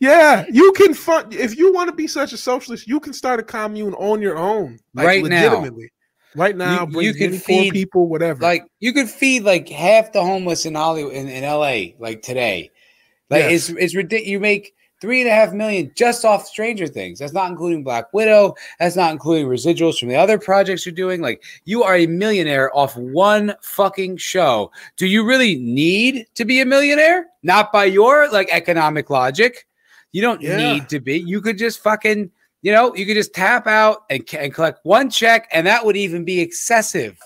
Yeah, 0.00 0.46
you 0.50 0.72
can 0.72 0.94
fund 0.94 1.34
if 1.34 1.56
you 1.58 1.72
want 1.72 1.90
to 1.90 1.94
be 1.94 2.06
such 2.06 2.32
a 2.32 2.36
socialist, 2.38 2.88
you 2.88 3.00
can 3.00 3.12
start 3.12 3.38
a 3.38 3.42
commune 3.42 3.92
on 3.94 4.22
your 4.22 4.36
own, 4.38 4.78
like, 4.94 5.06
Right 5.06 5.24
now. 5.24 5.42
legitimately. 5.44 5.90
Right 6.34 6.56
now, 6.56 6.86
You- 6.86 7.00
you 7.02 7.14
can 7.14 7.32
feed, 7.34 7.72
people, 7.72 8.08
whatever. 8.08 8.40
Like 8.40 8.64
you 8.78 8.92
could 8.92 9.10
feed 9.10 9.42
like 9.42 9.68
half 9.68 10.12
the 10.12 10.22
homeless 10.22 10.64
in 10.64 10.74
Hollywood 10.74 11.12
in, 11.12 11.28
in 11.28 11.44
LA, 11.44 11.94
like 11.98 12.22
today. 12.22 12.70
Like 13.28 13.42
Yes. 13.42 13.68
it's 13.68 13.78
it's 13.78 13.94
ridiculous. 13.96 14.28
You 14.30 14.40
make 14.40 14.72
three 15.00 15.20
and 15.22 15.28
a 15.28 15.32
half 15.34 15.52
million 15.52 15.90
just 15.96 16.24
off 16.24 16.46
Stranger 16.46 16.86
Things. 16.86 17.18
That's 17.18 17.32
not 17.32 17.50
including 17.50 17.82
Black 17.82 18.12
Widow. 18.12 18.54
That's 18.78 18.94
not 18.96 19.10
including 19.12 19.48
residuals 19.48 19.98
from 19.98 20.08
the 20.08 20.16
other 20.16 20.38
projects 20.38 20.86
you're 20.86 20.94
doing. 20.94 21.20
Like 21.20 21.42
you 21.64 21.82
are 21.82 21.96
a 21.96 22.06
millionaire 22.06 22.74
off 22.76 22.96
one 22.96 23.54
fucking 23.62 24.18
show. 24.18 24.70
Do 24.96 25.06
you 25.06 25.26
really 25.26 25.56
need 25.56 26.26
to 26.36 26.44
be 26.44 26.60
a 26.60 26.64
millionaire? 26.64 27.26
Not 27.42 27.72
by 27.72 27.86
your 27.86 28.30
like 28.30 28.48
economic 28.52 29.10
logic. 29.10 29.66
You 30.12 30.22
don't 30.22 30.40
Yeah. 30.40 30.56
need 30.56 30.88
to 30.90 31.00
be. 31.00 31.18
You 31.18 31.40
could 31.40 31.58
just 31.58 31.82
fucking, 31.82 32.30
you 32.62 32.72
know, 32.72 32.94
you 32.94 33.06
could 33.06 33.14
just 33.16 33.32
tap 33.34 33.66
out 33.66 34.04
and, 34.10 34.22
and 34.34 34.52
collect 34.52 34.80
one 34.84 35.08
check, 35.10 35.48
and 35.52 35.66
that 35.66 35.84
would 35.84 35.96
even 35.96 36.24
be 36.24 36.40
excessive. 36.40 37.18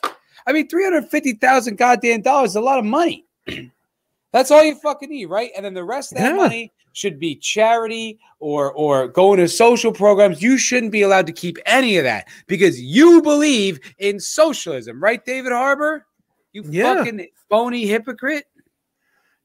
I 0.46 0.52
mean, 0.52 0.68
three 0.68 0.84
hundred 0.84 1.08
fifty 1.08 1.32
thousand 1.32 1.76
goddamn 1.78 2.22
dollars 2.22 2.50
is 2.50 2.56
a 2.56 2.60
lot 2.60 2.78
of 2.78 2.84
money. 2.84 3.24
That's 4.32 4.50
all 4.50 4.62
you 4.64 4.74
fucking 4.76 5.10
need, 5.10 5.26
right? 5.26 5.50
And 5.56 5.64
then 5.64 5.74
the 5.74 5.84
rest 5.84 6.12
of 6.12 6.18
that 6.18 6.30
Yeah. 6.30 6.36
money 6.36 6.72
should 6.92 7.18
be 7.18 7.34
charity 7.36 8.18
or 8.40 8.72
or 8.72 9.08
going 9.08 9.38
to 9.40 9.48
social 9.48 9.92
programs. 9.92 10.42
You 10.42 10.58
shouldn't 10.58 10.92
be 10.92 11.02
allowed 11.02 11.26
to 11.28 11.32
keep 11.32 11.56
any 11.66 11.96
of 11.96 12.04
that 12.04 12.28
because 12.46 12.80
you 12.80 13.22
believe 13.22 13.80
in 13.98 14.20
socialism, 14.20 15.02
right, 15.02 15.24
David 15.24 15.52
Harbour? 15.52 16.06
You 16.52 16.64
Yeah. 16.68 16.96
fucking 16.96 17.26
phony 17.48 17.86
hypocrite. 17.86 18.44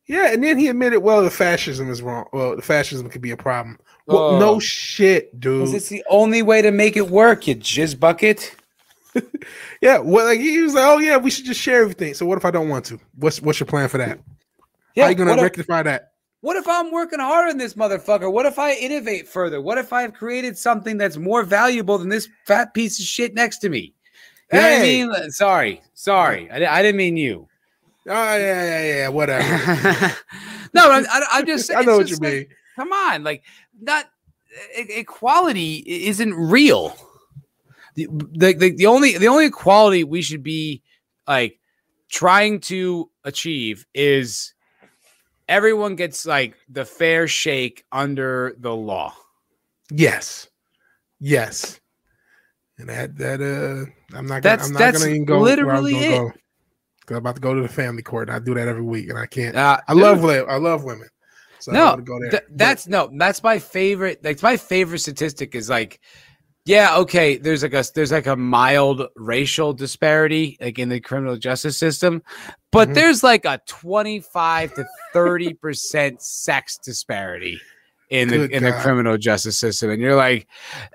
Yeah, 0.10 0.34
and 0.34 0.43
then 0.43 0.57
he 0.57 0.68
admitted, 0.68 0.99
well, 0.99 1.24
the 1.24 1.30
fascism 1.30 1.89
is 1.89 2.01
wrong. 2.01 2.26
Well, 2.34 2.57
the 2.57 2.62
fascism 2.62 3.10
could 3.10 3.22
be 3.22 3.32
a 3.32 3.38
problem. 3.38 3.80
Well, 4.07 4.18
Oh. 4.36 4.39
no 4.39 4.60
shit, 4.60 5.39
dude. 5.39 5.74
it's 5.74 5.88
the 5.88 6.03
only 6.10 6.41
way 6.41 6.62
to 6.62 6.72
make 6.72 6.97
it 6.97 7.07
work, 7.10 7.47
you 7.47 7.55
jizz 7.55 7.97
bucket. 7.97 8.55
Yeah, 9.82 9.99
well, 9.99 10.26
like 10.26 10.39
he 10.39 10.62
was 10.62 10.74
like, 10.74 10.86
oh 10.86 10.97
yeah, 10.99 11.18
we 11.18 11.30
should 11.32 11.45
just 11.45 11.60
share 11.60 11.82
everything. 11.82 12.14
So 12.14 12.26
what 12.26 12.38
if 12.38 12.45
I 12.45 12.51
don't 12.51 12.70
want 12.70 12.86
to? 12.86 12.99
What's 13.16 13.41
what's 13.41 13.60
your 13.60 13.68
plan 13.68 13.88
for 13.89 13.97
that? 13.97 14.20
Yeah, 14.95 15.03
How 15.03 15.07
are 15.07 15.12
you 15.12 15.16
gonna 15.18 15.32
what 15.32 15.39
if- 15.39 15.43
rectify 15.43 15.84
that? 15.84 16.12
What 16.41 16.55
if 16.55 16.68
I'm 16.70 16.89
working 16.91 17.20
hard 17.20 17.49
on 17.49 17.57
this 17.57 17.74
motherfucker? 17.74 18.32
What 18.32 18.45
if 18.45 18.57
I 18.60 18.74
innovate 18.74 19.28
further? 19.28 19.60
What 19.62 19.78
if 19.78 19.91
I've 19.91 20.14
created 20.14 20.57
something 20.57 20.97
that's 20.97 21.18
more 21.18 21.43
valuable 21.43 21.97
than 21.97 22.07
this 22.07 22.30
fat 22.45 22.74
piece 22.74 22.97
of 22.99 23.03
shit 23.05 23.34
next 23.34 23.57
to 23.60 23.68
me? 23.70 23.93
What 24.49 24.64
I 24.64 24.70
Hey. 24.78 25.03
mean? 25.05 25.32
Sorry, 25.32 25.82
sorry, 25.95 26.49
I, 26.49 26.78
I 26.80 26.82
didn't 26.82 26.95
mean 26.97 27.18
you. 27.18 27.48
Oh 28.07 28.11
yeah, 28.37 28.63
yeah, 28.65 28.95
yeah, 28.95 29.07
whatever. 29.09 29.43
no, 30.73 30.91
I'm, 30.91 31.05
I, 31.09 31.25
I'm 31.31 31.45
just 31.45 31.67
saying. 31.67 31.79
I 31.79 31.83
know 31.83 31.97
what 31.97 32.09
you 32.09 32.15
like, 32.17 32.33
mean. 32.33 32.47
Come 32.75 32.91
on, 32.93 33.23
like 33.23 33.43
not 33.79 34.05
equality 34.75 35.83
isn't 35.85 36.33
real. 36.33 36.95
The, 37.95 38.07
the, 38.09 38.53
the, 38.53 38.71
the 38.71 38.85
only 38.85 39.17
the 39.17 39.27
only 39.27 39.45
equality 39.47 40.03
we 40.03 40.21
should 40.21 40.43
be 40.43 40.81
like 41.27 41.59
trying 42.09 42.61
to 42.61 43.09
achieve 43.23 43.85
is 43.93 44.53
everyone 45.47 45.95
gets 45.95 46.25
like 46.25 46.55
the 46.69 46.85
fair 46.85 47.27
shake 47.27 47.85
under 47.91 48.55
the 48.59 48.73
law. 48.73 49.13
Yes. 49.91 50.47
Yes. 51.19 51.79
And 52.77 52.87
that 52.87 53.17
that 53.17 53.41
uh, 53.41 54.17
I'm 54.17 54.25
not. 54.25 54.41
Gonna, 54.41 54.57
That's- 54.57 54.67
I'm 54.67 54.73
not 54.73 54.79
that's 54.79 54.99
gonna 54.99 55.11
even 55.11 55.25
go. 55.25 55.41
where 55.41 55.51
I 55.51 55.79
was 55.79 55.83
literally 55.83 55.95
it. 55.95 56.17
go. 56.17 56.31
'Cause 57.10 57.16
I'm 57.18 57.24
about 57.24 57.36
to 57.36 57.41
go 57.41 57.55
to 57.55 57.62
the 57.62 57.68
family 57.68 58.03
court, 58.03 58.30
and 58.30 58.36
I 58.36 58.39
do 58.39 58.53
that 58.53 58.68
every 58.68 58.84
week, 58.84 59.10
and 59.10 59.18
I 59.18 59.26
can't. 59.26 59.55
Uh, 59.55 59.80
I 59.88 59.93
love 59.93 60.24
I 60.24 60.57
love 60.57 60.84
women. 60.84 61.10
So 61.60 61.72
No, 61.72 61.86
want 61.88 61.97
to 61.97 62.03
go 62.03 62.20
there. 62.20 62.30
Th- 62.30 62.43
that's 62.51 62.88
no, 62.88 63.10
that's 63.18 63.41
my 63.41 63.57
favorite. 63.57 64.24
Like 64.24 64.43
my 64.43 64.55
favorite 64.57 64.99
statistic 64.99 65.55
is 65.55 65.72
like, 65.72 65.99
yeah, 66.66 66.95
okay. 66.97 67.38
There's 67.38 67.64
like 67.64 67.74
a 67.74 67.84
there's 67.95 68.12
like 68.12 68.28
a 68.28 68.36
mild 68.36 69.07
racial 69.16 69.74
disparity 69.74 70.55
like 70.62 70.78
in 70.78 70.89
the 70.89 70.99
criminal 70.99 71.36
justice 71.36 71.78
system, 71.78 72.22
but 72.72 72.89
Mhm. 72.89 72.93
there's 72.93 73.24
like 73.24 73.45
a 73.45 73.60
25 73.66 74.76
to 74.76 74.86
30 75.12 75.53
percent 75.55 76.22
sex 76.22 76.78
disparity 76.78 77.60
in 78.10 78.30
the 78.30 78.38
Good 78.38 78.51
in 78.51 78.64
the 78.64 78.72
criminal 78.74 79.18
justice 79.18 79.57
system, 79.57 79.91
and 79.91 80.01
you're 80.01 80.16
like, 80.16 80.47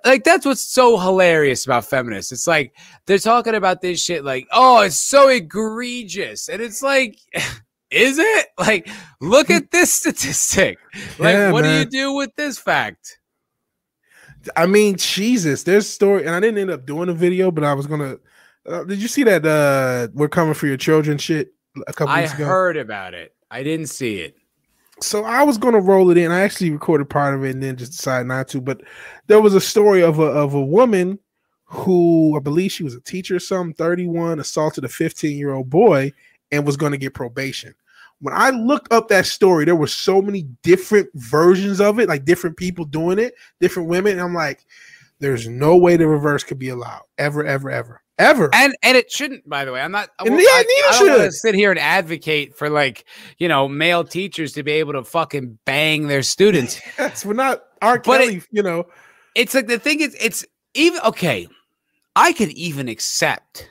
like 0.05 0.25
that's 0.25 0.45
what's 0.45 0.63
so 0.63 0.99
hilarious 0.99 1.65
about 1.65 1.85
feminists. 1.85 2.33
It's 2.33 2.47
like 2.47 2.75
they're 3.07 3.19
talking 3.19 3.55
about 3.55 3.81
this 3.81 4.03
shit 4.03 4.25
like, 4.25 4.47
oh, 4.53 4.81
it's 4.81 4.99
so 4.99 5.29
egregious, 5.29 6.49
and 6.49 6.61
it's 6.63 6.83
like. 6.83 7.19
Is 7.91 8.19
it 8.19 8.49
like 8.59 8.89
look 9.21 9.51
at 9.51 9.71
this 9.71 9.93
statistic? 9.93 10.79
Like, 11.17 11.35
Yeah, 11.35 11.53
what 11.53 11.63
do 11.63 11.71
you 11.71 11.85
do 11.85 12.13
with 12.15 12.35
this 12.35 12.59
fact? 12.59 13.21
I 14.57 14.67
mean, 14.67 14.97
Jesus, 14.97 15.63
there's 15.63 15.89
story, 15.89 16.27
and 16.27 16.35
I 16.35 16.41
didn't 16.41 16.59
end 16.59 16.71
up 16.71 16.87
doing 16.87 17.09
a 17.09 17.15
video, 17.15 17.53
but 17.53 17.63
I 17.63 17.73
was 17.75 17.87
gonna. 17.87 18.19
Uh, 18.67 18.83
did 18.83 19.01
you 19.01 19.07
see 19.07 19.23
that? 19.25 19.47
Uh, 19.47 20.09
we're 20.13 20.29
coming 20.29 20.55
for 20.55 20.67
your 20.67 20.77
children 20.77 21.19
shit 21.19 21.53
a 21.87 21.93
couple 21.93 22.15
I 22.15 22.23
weeks 22.23 22.35
ago. 22.35 22.47
heard 22.47 22.77
about 22.77 23.15
it. 23.15 23.35
I 23.51 23.63
didn't 23.63 23.87
see 23.87 24.19
it. 24.21 24.35
So 25.01 25.25
I 25.25 25.43
was 25.43 25.59
gonna 25.59 25.81
roll 25.81 26.11
it 26.11 26.19
in. 26.19 26.31
I 26.31 26.41
actually 26.41 26.71
recorded 26.71 27.11
part 27.11 27.35
of 27.35 27.45
it 27.45 27.51
and 27.51 27.63
then 27.63 27.77
just 27.77 27.93
decided 27.93 28.27
not 28.27 28.49
to. 28.49 28.61
But 28.61 28.83
there 29.27 29.41
was 29.41 29.55
a 29.55 29.61
story 29.61 30.03
of 30.03 30.19
a 30.19 30.25
of 30.25 30.55
a 30.55 30.65
woman 30.65 31.19
who 31.65 32.37
I 32.37 32.41
believe 32.41 32.73
she 32.73 32.85
was 32.85 32.95
a 32.95 33.01
teacher, 33.01 33.37
or 33.37 33.41
something, 33.41 33.75
31, 33.75 34.39
assaulted 34.39 34.85
a 34.85 34.89
15 34.89 35.37
year 35.37 35.53
old 35.55 35.71
boy 35.71 36.13
and 36.53 36.65
was 36.65 36.77
gonna 36.77 36.97
get 36.97 37.15
probation. 37.15 37.75
When 38.21 38.35
I 38.35 38.51
looked 38.51 38.93
up 38.93 39.09
that 39.09 39.27
story, 39.27 39.65
there 39.65 39.77
were 39.77 39.89
so 39.89 40.23
many 40.23 40.43
different 40.63 41.11
versions 41.15 41.81
of 41.81 41.99
it, 41.99 42.09
like 42.09 42.25
different 42.25 42.57
people 42.57 42.85
doing 42.85 43.19
it, 43.19 43.35
different 43.61 43.89
women. 43.89 44.13
And 44.13 44.21
I'm 44.21 44.35
like, 44.35 44.65
there's 45.19 45.49
no 45.49 45.77
way 45.77 45.97
the 45.97 46.07
reverse 46.07 46.45
could 46.45 46.59
be 46.59 46.69
allowed 46.69 47.03
ever, 47.19 47.45
ever, 47.45 47.71
ever, 47.71 48.03
ever. 48.19 48.51
And 48.55 48.75
and 48.83 48.97
it 48.97 49.11
shouldn't, 49.11 49.49
by 49.49 49.65
the 49.65 49.73
way. 49.73 49.81
I'm 49.81 49.93
not 49.93 50.11
I, 50.19 50.25
And 50.25 50.35
won't- 50.35 50.43
yeah, 50.43 50.49
I, 50.51 50.91
I 50.93 50.99
don't 50.99 51.19
wanna 51.19 51.33
sit 51.33 51.55
here 51.55 51.71
and 51.71 51.81
advocate 51.81 52.57
for 52.57 52.69
like, 52.71 53.05
you 53.39 53.49
know, 53.49 53.69
male 53.69 54.05
teachers 54.05 54.53
to 54.55 54.63
be 54.63 54.73
able 54.73 54.93
to 54.95 55.05
fucking 55.05 55.59
bang 55.65 56.07
their 56.09 56.23
students. 56.23 56.81
Yes, 56.99 57.25
we're 57.25 57.35
not 57.35 57.65
R. 57.83 57.99
But 58.01 58.21
it- 58.21 58.25
Kelly, 58.27 58.43
you 58.51 58.63
know. 58.63 58.85
it's 59.35 59.55
like 59.55 59.67
the 59.67 59.79
thing 59.79 60.01
is 60.01 60.17
it's 60.21 60.45
even 60.75 61.01
okay. 61.05 61.47
I 62.17 62.33
could 62.33 62.51
even 62.51 62.89
accept 62.89 63.69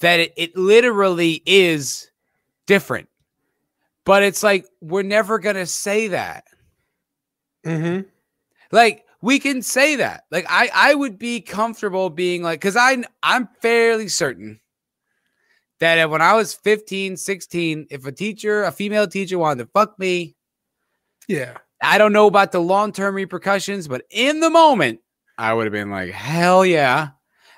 that 0.00 0.20
it, 0.20 0.32
it 0.36 0.56
literally 0.56 1.42
is 1.46 2.10
different. 2.66 3.08
But 4.04 4.22
it's 4.22 4.42
like 4.42 4.66
we're 4.80 5.02
never 5.02 5.38
gonna 5.38 5.66
say 5.66 6.08
that. 6.08 6.44
Mm-hmm. 7.66 8.06
Like 8.70 9.03
we 9.24 9.38
can 9.38 9.62
say 9.62 9.96
that. 9.96 10.24
Like 10.30 10.46
I 10.48 10.70
I 10.74 10.94
would 10.94 11.18
be 11.18 11.40
comfortable 11.40 12.10
being 12.10 12.42
like 12.42 12.60
cuz 12.60 12.76
I 12.76 13.02
I'm 13.22 13.48
fairly 13.62 14.08
certain 14.08 14.60
that 15.80 16.08
when 16.10 16.22
I 16.22 16.34
was 16.34 16.54
15, 16.54 17.16
16, 17.16 17.86
if 17.90 18.06
a 18.06 18.12
teacher, 18.12 18.62
a 18.64 18.70
female 18.72 19.06
teacher 19.08 19.38
wanted 19.38 19.64
to 19.64 19.70
fuck 19.72 19.98
me, 19.98 20.36
Yeah. 21.26 21.56
I 21.82 21.98
don't 21.98 22.12
know 22.12 22.26
about 22.26 22.52
the 22.52 22.60
long-term 22.60 23.14
repercussions, 23.14 23.88
but 23.88 24.02
in 24.10 24.40
the 24.40 24.50
moment 24.50 25.00
I 25.38 25.52
would 25.54 25.64
have 25.64 25.72
been 25.72 25.90
like, 25.90 26.12
"Hell 26.12 26.64
yeah." 26.64 27.10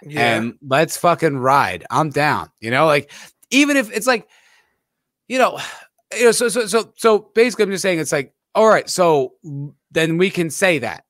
Yeah. 0.02 0.36
and 0.36 0.54
let's 0.62 0.96
fucking 0.96 1.38
ride. 1.38 1.84
I'm 1.90 2.10
down. 2.10 2.50
You 2.60 2.70
know, 2.70 2.86
like 2.86 3.10
even 3.50 3.76
if 3.76 3.90
it's 3.92 4.06
like, 4.06 4.28
you 5.28 5.38
know, 5.38 5.58
you 6.16 6.26
know, 6.26 6.32
so 6.32 6.48
so 6.48 6.66
so 6.66 6.92
so 6.96 7.18
basically, 7.34 7.64
I'm 7.64 7.70
just 7.70 7.82
saying 7.82 7.98
it's 7.98 8.12
like, 8.12 8.32
all 8.54 8.68
right, 8.68 8.88
so 8.88 9.34
then 9.90 10.16
we 10.18 10.30
can 10.30 10.50
say 10.50 10.78
that, 10.80 11.04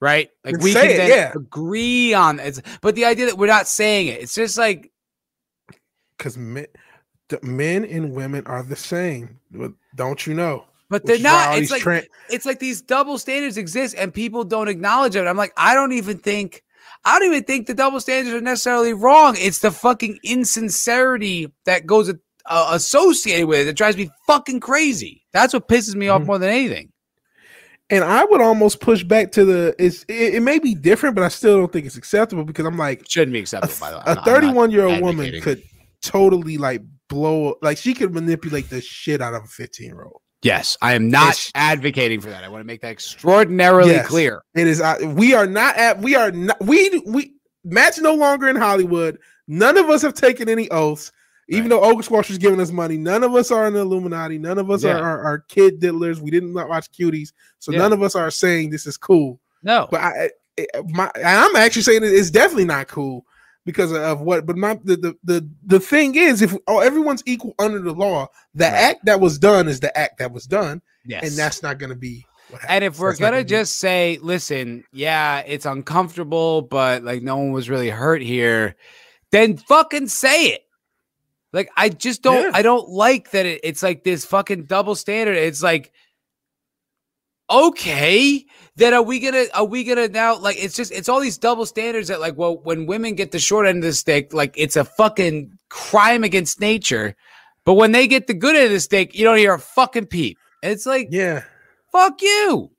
right? 0.00 0.30
Like 0.44 0.58
we 0.58 0.72
can 0.72 0.90
it, 0.90 0.96
then 0.96 1.08
yeah. 1.08 1.32
agree 1.34 2.14
on 2.14 2.40
it. 2.40 2.60
But 2.80 2.94
the 2.94 3.04
idea 3.04 3.26
that 3.26 3.38
we're 3.38 3.46
not 3.46 3.68
saying 3.68 4.08
it, 4.08 4.22
it's 4.22 4.34
just 4.34 4.58
like, 4.58 4.90
because 6.16 6.36
men, 6.36 6.66
men 7.42 7.84
and 7.84 8.12
women 8.12 8.46
are 8.46 8.62
the 8.62 8.76
same. 8.76 9.40
Don't 9.96 10.26
you 10.26 10.34
know? 10.34 10.64
but 10.90 11.04
they're 11.06 11.18
not. 11.18 11.58
It's 11.58 11.70
like 11.70 11.82
tran- 11.82 12.06
it's 12.30 12.46
like 12.46 12.60
these 12.60 12.80
double 12.80 13.18
standards 13.18 13.56
exist 13.56 13.94
and 13.98 14.12
people 14.14 14.44
don't 14.44 14.68
acknowledge 14.68 15.16
it. 15.16 15.26
I'm 15.26 15.36
like, 15.36 15.52
I 15.56 15.74
don't 15.74 15.92
even 15.92 16.18
think. 16.18 16.62
I 17.04 17.18
don't 17.18 17.28
even 17.28 17.44
think 17.44 17.66
the 17.66 17.74
double 17.74 18.00
standards 18.00 18.34
are 18.34 18.40
necessarily 18.40 18.92
wrong. 18.94 19.34
It's 19.38 19.58
the 19.58 19.70
fucking 19.70 20.20
insincerity 20.22 21.52
that 21.66 21.84
goes 21.86 22.10
uh, 22.10 22.68
associated 22.72 23.46
with 23.46 23.60
it 23.60 23.64
that 23.64 23.76
drives 23.76 23.96
me 23.96 24.10
fucking 24.26 24.60
crazy. 24.60 25.22
That's 25.32 25.52
what 25.52 25.68
pisses 25.68 25.94
me 25.94 26.08
off 26.08 26.22
Mhm. 26.22 26.26
more 26.26 26.38
than 26.38 26.50
anything. 26.50 26.92
And 27.90 28.02
I 28.04 28.24
would 28.24 28.40
almost 28.40 28.80
push 28.80 29.02
back 29.04 29.32
to 29.32 29.44
the. 29.44 29.74
It's 29.78 30.04
it, 30.08 30.34
it 30.36 30.42
may 30.42 30.58
be 30.58 30.74
different, 30.74 31.14
but 31.14 31.24
I 31.24 31.28
still 31.28 31.58
don't 31.58 31.72
think 31.72 31.86
it's 31.86 31.96
acceptable 31.96 32.44
because 32.44 32.66
I'm 32.66 32.78
like 32.78 33.04
Shouldn't 33.08 33.32
be 33.32 33.38
a, 33.38 33.42
acceptable. 33.42 33.74
by 33.80 33.90
the 33.90 33.96
way, 33.98 34.02
a 34.06 34.10
I'm 34.10 34.14
not- 34.16 34.26
I'm 34.28 34.32
not 34.32 34.40
31 34.40 34.70
year 34.70 34.84
old 34.86 35.00
woman 35.02 35.40
could 35.42 35.62
totally 36.02 36.58
like 36.58 36.82
blow 37.08 37.56
like 37.62 37.78
she 37.78 37.94
could 37.94 38.12
manipulate 38.14 38.70
the 38.70 38.80
shit 38.80 39.20
out 39.20 39.34
of 39.34 39.44
a 39.44 39.46
15 39.46 39.86
year 39.86 40.02
old. 40.02 40.20
Yes, 40.42 40.76
I 40.82 40.94
am 40.94 41.08
not 41.08 41.28
It's- 41.34 41.52
advocating 41.54 42.20
for 42.20 42.28
that. 42.30 42.44
I 42.44 42.48
want 42.48 42.60
to 42.60 42.66
make 42.66 42.82
that 42.82 42.90
extraordinarily 42.92 43.92
Yes. 43.92 44.06
clear. 44.06 44.42
It 44.54 44.66
is. 44.66 44.80
Uh, 44.80 44.96
we 45.14 45.32
are 45.34 45.46
not 45.46 45.76
at. 45.76 46.00
We 46.00 46.14
are 46.16 46.30
not. 46.30 46.60
We 46.62 47.02
we. 47.06 47.32
Matt's 47.64 47.98
no 47.98 48.14
longer 48.14 48.48
in 48.48 48.56
Hollywood. 48.56 49.18
None 49.48 49.78
of 49.78 49.88
us 49.88 50.02
have 50.02 50.12
taken 50.14 50.48
any 50.50 50.70
oaths. 50.70 51.12
Even 51.48 51.64
Right. 51.64 51.70
though 51.70 51.82
Oak 51.82 52.02
Squatcher's 52.02 52.38
giving 52.38 52.60
us 52.60 52.70
money, 52.70 52.96
none 52.96 53.22
of 53.22 53.34
us 53.34 53.50
are 53.50 53.66
in 53.66 53.74
the 53.74 53.80
Illuminati. 53.80 54.38
None 54.38 54.58
of 54.58 54.70
us 54.70 54.82
Yeah. 54.84 54.96
are, 54.98 55.02
are, 55.02 55.22
are 55.24 55.38
kid 55.40 55.80
diddlers. 55.80 56.18
We 56.20 56.30
didn't 56.30 56.54
watch 56.54 56.90
cuties, 56.92 57.32
so 57.58 57.72
Yeah. 57.72 57.78
none 57.78 57.92
of 57.92 58.02
us 58.02 58.14
are 58.14 58.30
saying 58.30 58.70
this 58.70 58.86
is 58.86 58.96
cool. 58.96 59.40
No, 59.62 59.86
But 59.90 60.00
I, 60.00 60.30
I- 60.58 60.66
my, 60.88 61.10
I'm 61.24 61.56
actually 61.56 61.82
saying 61.82 62.02
it's 62.04 62.30
definitely 62.30 62.64
not 62.66 62.86
cool 62.88 63.26
because 63.64 63.92
of 63.92 64.20
what. 64.20 64.46
But 64.46 64.56
my 64.56 64.78
the 64.84 64.96
the 64.96 65.16
the, 65.24 65.48
the 65.66 65.80
thing 65.80 66.14
is, 66.14 66.42
if 66.42 66.54
oh, 66.68 66.80
everyone's 66.80 67.22
equal 67.26 67.54
under 67.58 67.80
the 67.80 67.92
law, 67.92 68.28
the 68.54 68.64
Right. 68.64 68.72
act 68.72 69.04
that 69.06 69.20
was 69.20 69.38
done 69.38 69.68
is 69.68 69.80
the 69.80 69.96
act 69.98 70.18
that 70.18 70.32
was 70.32 70.44
done, 70.46 70.80
yes, 71.04 71.24
and 71.24 71.32
that's 71.32 71.62
not 71.62 71.78
going 71.78 71.90
to 71.90 71.96
be. 71.96 72.24
And 72.68 72.84
if 72.84 72.98
we're 72.98 73.10
That's 73.10 73.20
gonna 73.20 73.42
just 73.42 73.78
say, 73.78 74.18
listen, 74.22 74.84
yeah, 74.92 75.38
it's 75.40 75.66
uncomfortable, 75.66 76.62
but 76.62 77.02
like 77.02 77.22
no 77.22 77.36
one 77.36 77.50
was 77.52 77.68
really 77.70 77.90
hurt 77.90 78.22
here, 78.22 78.76
then 79.32 79.56
fucking 79.56 80.06
say 80.08 80.46
it. 80.48 80.63
Like 81.54 81.70
I 81.76 81.88
just 81.88 82.20
don't, 82.22 82.42
Yeah. 82.42 82.50
I 82.52 82.62
don't 82.62 82.88
like 82.88 83.30
that 83.30 83.46
it, 83.46 83.60
it's 83.62 83.82
like 83.82 84.02
this 84.02 84.24
fucking 84.26 84.64
double 84.64 84.96
standard. 84.96 85.36
It's 85.36 85.62
like, 85.62 85.92
okay, 87.48 88.44
then 88.74 88.92
are 88.92 89.02
we 89.02 89.20
gonna, 89.20 89.44
are 89.54 89.64
we 89.64 89.84
gonna 89.84 90.08
now 90.08 90.36
like 90.36 90.56
it's 90.62 90.74
just 90.74 90.90
it's 90.90 91.08
all 91.08 91.20
these 91.20 91.38
double 91.38 91.64
standards 91.64 92.08
that 92.08 92.18
like 92.20 92.36
well 92.36 92.56
when 92.58 92.86
women 92.86 93.14
get 93.14 93.30
the 93.30 93.38
short 93.38 93.66
end 93.66 93.78
of 93.78 93.84
the 93.84 93.92
stick, 93.92 94.34
like 94.34 94.52
it's 94.56 94.74
a 94.74 94.84
fucking 94.84 95.56
crime 95.70 96.24
against 96.24 96.58
nature, 96.60 97.14
but 97.64 97.74
when 97.74 97.92
they 97.92 98.08
get 98.08 98.26
the 98.26 98.34
good 98.34 98.56
end 98.56 98.66
of 98.66 98.72
the 98.72 98.80
stick, 98.80 99.14
you 99.14 99.24
don't 99.24 99.38
hear 99.38 99.54
a 99.54 99.58
fucking 99.60 100.06
peep. 100.06 100.36
It's 100.60 100.86
like 100.86 101.08
yeah, 101.12 101.44
fuck 101.92 102.20
you. 102.20 102.72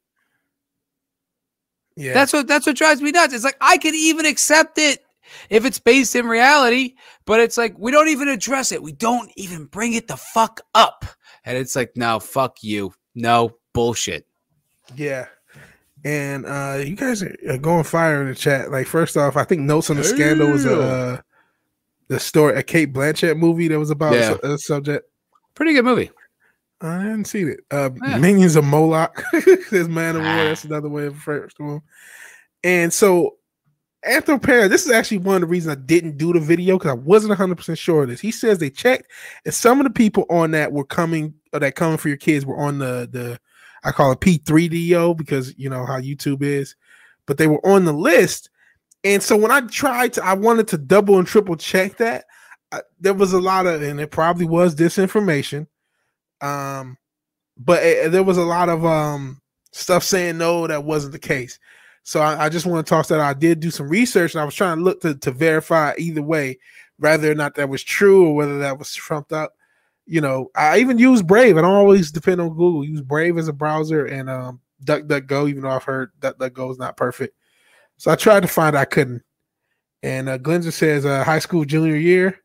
yeah. 1.96 2.14
That's 2.14 2.34
what 2.34 2.46
that's 2.48 2.66
what 2.68 2.76
drives 2.76 3.02
me 3.02 3.12
nuts. 3.12 3.34
It's 3.34 3.46
like 3.46 3.58
I 3.62 3.78
could 3.78 3.96
even 3.96 4.26
accept 4.26 4.78
it 4.80 5.05
if 5.50 5.66
it's 5.66 5.80
based 5.80 6.16
in 6.16 6.26
reality, 6.26 6.96
but 7.26 7.40
it's 7.40 7.58
like 7.58 7.76
we 7.78 7.92
don't 7.92 8.08
even 8.10 8.28
address 8.28 8.72
it. 8.72 8.82
We 8.82 8.92
don't 8.94 9.32
even 9.36 9.66
bring 9.66 9.94
it 9.94 10.08
the 10.08 10.18
fuck 10.18 10.62
up. 10.74 11.06
And 11.46 11.58
it's 11.58 11.76
like, 11.76 11.92
no, 11.96 12.20
fuck 12.20 12.64
you. 12.64 12.94
No 13.14 13.56
bullshit. 13.74 14.26
Yeah. 14.96 15.28
And 16.04 16.46
uh 16.46 16.82
you 16.86 16.96
guys 16.96 17.24
are 17.24 17.36
are 17.50 17.58
going 17.58 17.84
fire 17.84 18.22
in 18.22 18.30
the 18.30 18.36
chat. 18.36 18.72
Like 18.72 18.88
first 18.88 19.18
off, 19.18 19.38
I 19.38 19.44
think 19.44 19.62
Notes 19.62 19.90
on 19.90 19.98
the 19.98 20.04
Scandal 20.04 20.52
was 20.52 20.66
a 20.66 20.80
uh, 20.82 21.22
the 22.08 22.20
story 22.20 22.56
a 22.56 22.64
Cate 22.64 22.94
Blanchett 22.94 23.38
movie 23.38 23.68
that 23.68 23.80
was 23.80 23.90
about 23.90 24.14
a 24.14 24.18
Yeah. 24.18 24.34
su- 24.34 24.40
a, 24.54 24.58
subject. 24.58 25.10
Pretty 25.56 25.74
good 25.74 25.86
movie. 25.86 26.12
I 26.82 26.94
hadn't 27.02 27.26
seen 27.26 27.48
it. 27.50 27.62
Uh 27.72 27.90
Yeah. 28.04 28.18
Minions 28.18 28.56
of 28.56 28.66
Moloch. 28.66 29.24
There's 29.72 29.88
Man 29.90 30.16
of 30.18 30.22
War. 30.22 30.32
Ah. 30.32 30.44
That's 30.46 30.66
another 30.66 30.90
way 30.90 31.08
of 31.08 31.16
referring 31.16 31.50
to 31.58 31.64
him. 31.64 31.82
And 32.64 32.94
so 32.94 33.38
Anthropara, 34.08 34.70
this 34.70 34.86
is 34.86 34.92
actually 34.92 35.18
one 35.20 35.36
of 35.36 35.42
the 35.42 35.48
reasons 35.48 35.76
I 35.78 35.82
didn't 35.82 36.18
do 36.18 36.34
the 36.34 36.40
video 36.40 36.78
because 36.78 36.92
I 36.92 36.96
wasn't 36.96 37.38
100% 37.38 37.78
sure 37.78 38.04
of 38.04 38.10
this. 38.10 38.20
He 38.20 38.32
says 38.32 38.60
they 38.60 38.70
checked, 38.70 39.12
and 39.46 39.54
some 39.54 39.80
of 39.80 39.84
the 39.86 39.90
people 39.90 40.26
on 40.30 40.52
that 40.52 40.72
were 40.72 40.86
coming, 40.86 41.34
or 41.54 41.60
that 41.60 41.76
coming 41.76 41.98
for 41.98 42.08
your 42.10 42.18
kids 42.18 42.46
were 42.46 42.58
on 42.58 42.78
the, 42.80 43.10
the 43.12 43.40
I 43.84 43.92
call 43.92 44.12
it 44.12 44.20
P3DO 44.20 45.18
because 45.18 45.58
you 45.58 45.70
know 45.70 45.86
how 45.86 46.00
YouTube 46.00 46.42
is, 46.42 46.76
but 47.26 47.38
they 47.38 47.48
were 47.48 47.66
on 47.66 47.86
the 47.86 47.94
list. 47.94 48.50
And 49.04 49.22
so 49.22 49.38
when 49.38 49.52
I 49.52 49.62
tried 49.62 50.14
to, 50.14 50.26
I 50.26 50.34
wanted 50.34 50.68
to 50.70 50.78
double 50.78 51.18
and 51.20 51.28
triple 51.28 51.56
check 51.56 51.98
that. 51.98 52.26
I, 52.72 52.82
there 53.00 53.14
was 53.14 53.34
a 53.34 53.40
lot 53.40 53.68
of, 53.68 53.82
and 53.82 54.00
it 54.00 54.12
probably 54.12 54.46
was 54.46 54.76
disinformation. 54.76 55.68
Um, 56.42 56.98
but 57.58 57.84
it- 57.84 58.12
there 58.12 58.24
was 58.24 58.38
a 58.38 58.44
lot 58.44 58.70
of 58.70 58.86
um 58.86 59.42
stuff 59.72 60.04
saying 60.04 60.38
no, 60.38 60.68
that 60.68 60.84
wasn't 60.84 61.12
the 61.14 61.20
case. 61.20 61.60
So 62.06 62.22
I, 62.22 62.46
I 62.46 62.50
just 62.50 62.68
want 62.68 62.86
to 62.86 62.90
toss 62.90 63.08
that. 63.08 63.20
out. 63.20 63.36
I 63.36 63.38
did 63.38 63.60
do 63.60 63.72
some 63.72 63.90
research, 63.90 64.36
and 64.36 64.42
I 64.42 64.46
was 64.46 64.54
trying 64.54 64.78
to 64.78 64.84
look 64.84 65.02
to, 65.02 65.16
to 65.16 65.32
verify 65.32 65.96
either 65.98 66.22
way, 66.22 66.60
whether 67.00 67.32
or 67.32 67.36
not 67.36 67.56
that 67.56 67.68
was 67.68 67.84
true 67.84 68.28
or 68.28 68.36
whether 68.36 68.60
that 68.60 68.78
was 68.78 68.94
trumped 68.94 69.34
up. 69.34 69.54
You 70.06 70.22
know, 70.22 70.52
I 70.56 70.78
even 70.78 71.00
use 71.00 71.24
Brave. 71.24 71.58
I 71.58 71.62
don't 71.62 71.72
always 71.72 72.12
depend 72.12 72.42
on 72.42 72.50
Google. 72.50 72.86
Use 72.86 73.02
Brave 73.02 73.40
as 73.40 73.48
a 73.48 73.54
browser 73.54 74.06
and 74.06 74.30
um, 74.30 74.62
DuckDuckGo, 74.84 75.50
even 75.50 75.64
though 75.64 75.72
I've 75.72 75.84
heard 75.84 76.12
DuckDuckGo 76.20 76.72
is 76.72 76.78
not 76.78 76.96
perfect. 76.96 77.36
So 77.98 78.12
I 78.12 78.16
tried 78.16 78.42
to 78.42 78.48
find. 78.48 78.78
I 78.78 78.86
couldn't. 78.86 79.24
And 80.04 80.30
uh, 80.30 80.38
Glenzer 80.38 80.72
says, 80.72 81.08
uh, 81.08 81.24
high 81.24 81.40
school 81.40 81.66
junior 81.66 81.96
year. 81.96 82.40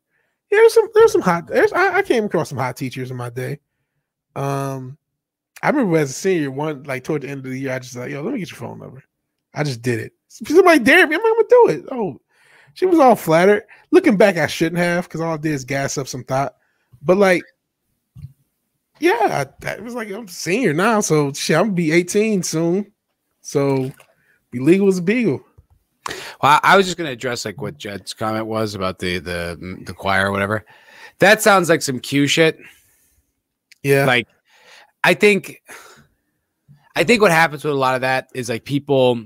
Yeah, 0.50 0.56
there's 0.56 0.72
some 0.72 0.88
there's 0.94 1.12
some 1.12 1.20
hot. 1.20 1.48
There's, 1.48 1.72
I, 1.74 1.98
I 1.98 2.02
came 2.02 2.24
across 2.24 2.48
some 2.48 2.56
hot 2.56 2.78
teachers 2.78 3.10
in 3.10 3.18
my 3.18 3.28
day. 3.28 3.60
Um, 4.34 4.96
I 5.62 5.68
remember 5.68 5.98
as 5.98 6.08
a 6.08 6.14
senior, 6.14 6.50
one 6.50 6.84
like 6.84 7.04
toward 7.04 7.22
the 7.22 7.28
end 7.28 7.44
of 7.44 7.52
the 7.52 7.60
year, 7.60 7.74
I 7.74 7.78
just 7.78 7.94
like, 7.94 8.10
yo, 8.10 8.22
let 8.22 8.32
me 8.32 8.40
get 8.40 8.50
your 8.50 8.58
phone 8.58 8.78
number. 8.78 9.04
I 9.54 9.64
just 9.64 9.82
did 9.82 10.00
it. 10.00 10.12
Somebody 10.28 10.78
dared 10.78 11.08
me. 11.08 11.16
I'm 11.16 11.22
gonna 11.22 11.44
do 11.48 11.68
it. 11.68 11.84
Oh, 11.90 12.20
she 12.74 12.86
was 12.86 12.98
all 12.98 13.16
flattered. 13.16 13.64
Looking 13.90 14.16
back, 14.16 14.36
I 14.36 14.46
shouldn't 14.46 14.78
have 14.78 15.04
because 15.04 15.20
all 15.20 15.34
I 15.34 15.36
did 15.36 15.52
is 15.52 15.64
gas 15.64 15.98
up 15.98 16.06
some 16.06 16.24
thought. 16.24 16.54
But 17.02 17.16
like, 17.16 17.42
yeah, 19.00 19.46
I, 19.62 19.68
it 19.72 19.82
was 19.82 19.94
like 19.94 20.10
I'm 20.10 20.28
senior 20.28 20.72
now, 20.72 21.00
so 21.00 21.32
shit, 21.32 21.56
I'm 21.56 21.64
gonna 21.64 21.74
be 21.74 21.92
18 21.92 22.42
soon. 22.42 22.92
So 23.40 23.90
be 24.50 24.60
legal 24.60 24.88
as 24.88 24.98
a 24.98 25.02
beagle. 25.02 25.42
Well, 26.42 26.60
I 26.62 26.76
was 26.76 26.86
just 26.86 26.96
gonna 26.96 27.10
address 27.10 27.44
like 27.44 27.60
what 27.60 27.76
Jed's 27.76 28.14
comment 28.14 28.46
was 28.46 28.74
about 28.74 28.98
the 28.98 29.18
the 29.18 29.82
the 29.84 29.94
choir 29.94 30.28
or 30.28 30.32
whatever. 30.32 30.64
That 31.18 31.42
sounds 31.42 31.68
like 31.68 31.82
some 31.82 32.00
Q 32.00 32.26
shit. 32.26 32.58
Yeah, 33.82 34.04
like 34.04 34.28
I 35.02 35.14
think 35.14 35.62
I 36.94 37.04
think 37.04 37.22
what 37.22 37.30
happens 37.30 37.64
with 37.64 37.72
a 37.72 37.76
lot 37.76 37.94
of 37.94 38.02
that 38.02 38.28
is 38.34 38.48
like 38.48 38.64
people 38.64 39.22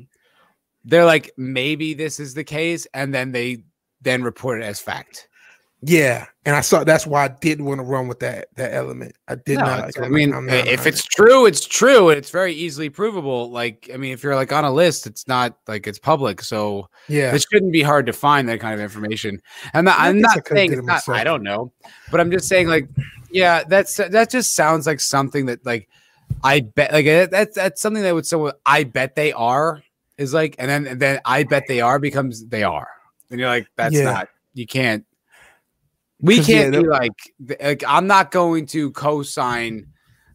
they're 0.84 1.04
like 1.04 1.30
maybe 1.36 1.94
this 1.94 2.20
is 2.20 2.34
the 2.34 2.44
case 2.44 2.86
and 2.94 3.14
then 3.14 3.32
they 3.32 3.64
then 4.02 4.22
report 4.22 4.60
it 4.60 4.64
as 4.64 4.80
fact. 4.80 5.28
Yeah, 5.86 6.24
and 6.46 6.56
I 6.56 6.62
saw 6.62 6.82
that's 6.82 7.06
why 7.06 7.24
I 7.26 7.28
didn't 7.28 7.66
want 7.66 7.78
to 7.78 7.84
run 7.84 8.08
with 8.08 8.20
that 8.20 8.48
that 8.56 8.72
element. 8.72 9.14
I 9.28 9.34
did 9.34 9.58
No, 9.58 9.66
not. 9.66 9.88
it's- 9.90 10.02
I 10.02 10.08
mean, 10.08 10.32
if 10.48 10.86
it's 10.86 11.04
true, 11.04 11.44
it's 11.44 11.66
true, 11.66 12.08
and 12.08 12.16
it's 12.16 12.30
very 12.30 12.54
easily 12.54 12.88
provable. 12.88 13.50
Like, 13.50 13.90
I 13.92 13.98
mean, 13.98 14.12
if 14.14 14.22
you're 14.22 14.34
like 14.34 14.50
on 14.50 14.64
a 14.64 14.72
list, 14.72 15.06
it's 15.06 15.28
not 15.28 15.58
like 15.68 15.86
it's 15.86 15.98
public, 15.98 16.40
so 16.40 16.88
yeah, 17.06 17.34
it 17.34 17.44
shouldn't 17.52 17.72
be 17.72 17.82
hard 17.82 18.06
to 18.06 18.14
find 18.14 18.48
that 18.48 18.60
kind 18.60 18.72
of 18.72 18.80
information. 18.80 19.42
I'm 19.74 19.84
not. 19.84 19.98
I 19.98 20.08
I'm 20.08 20.22
guess 20.22 20.30
I 20.32 20.36
not 20.36 20.48
saying 20.48 20.72
it 20.72 20.84
not. 20.84 21.08
I 21.10 21.22
don't 21.22 21.42
know, 21.42 21.70
but 22.10 22.18
I'm 22.18 22.30
just 22.30 22.48
saying, 22.48 22.68
like, 22.68 22.88
yeah, 23.30 23.62
that's 23.68 23.96
that 23.96 24.30
just 24.30 24.54
sounds 24.54 24.86
like 24.86 25.00
something 25.00 25.44
that 25.46 25.66
like 25.66 25.86
I 26.42 26.60
bet 26.60 26.94
like 26.94 27.04
that- 27.04 27.30
that's 27.30 27.56
that's 27.56 27.82
something 27.82 28.02
that 28.04 28.14
would 28.14 28.26
so 28.26 28.52
I 28.64 28.84
bet 28.84 29.16
they 29.16 29.34
are 29.34 29.82
is 30.18 30.34
like, 30.34 30.56
and 30.58 30.70
then 30.70 30.86
and 30.86 31.00
then 31.00 31.20
I 31.24 31.44
bet 31.44 31.64
they 31.68 31.80
are 31.80 31.98
becomes 31.98 32.46
they 32.46 32.62
are, 32.62 32.88
and 33.30 33.40
you're 33.40 33.48
like, 33.48 33.66
that's 33.76 33.94
Yeah. 33.94 34.04
not 34.04 34.28
you 34.54 34.66
can't. 34.66 35.04
We 36.20 36.40
can't 36.40 36.72
be 36.72 36.86
like, 36.86 37.34
like 37.60 37.84
I'm 37.86 38.06
not 38.06 38.30
going 38.30 38.66
to 38.66 38.90
co-sign 38.92 39.88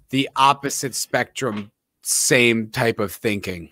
the 0.10 0.30
opposite 0.36 0.94
spectrum 0.94 1.72
same 2.02 2.70
type 2.70 3.00
of 3.00 3.12
thinking. 3.12 3.70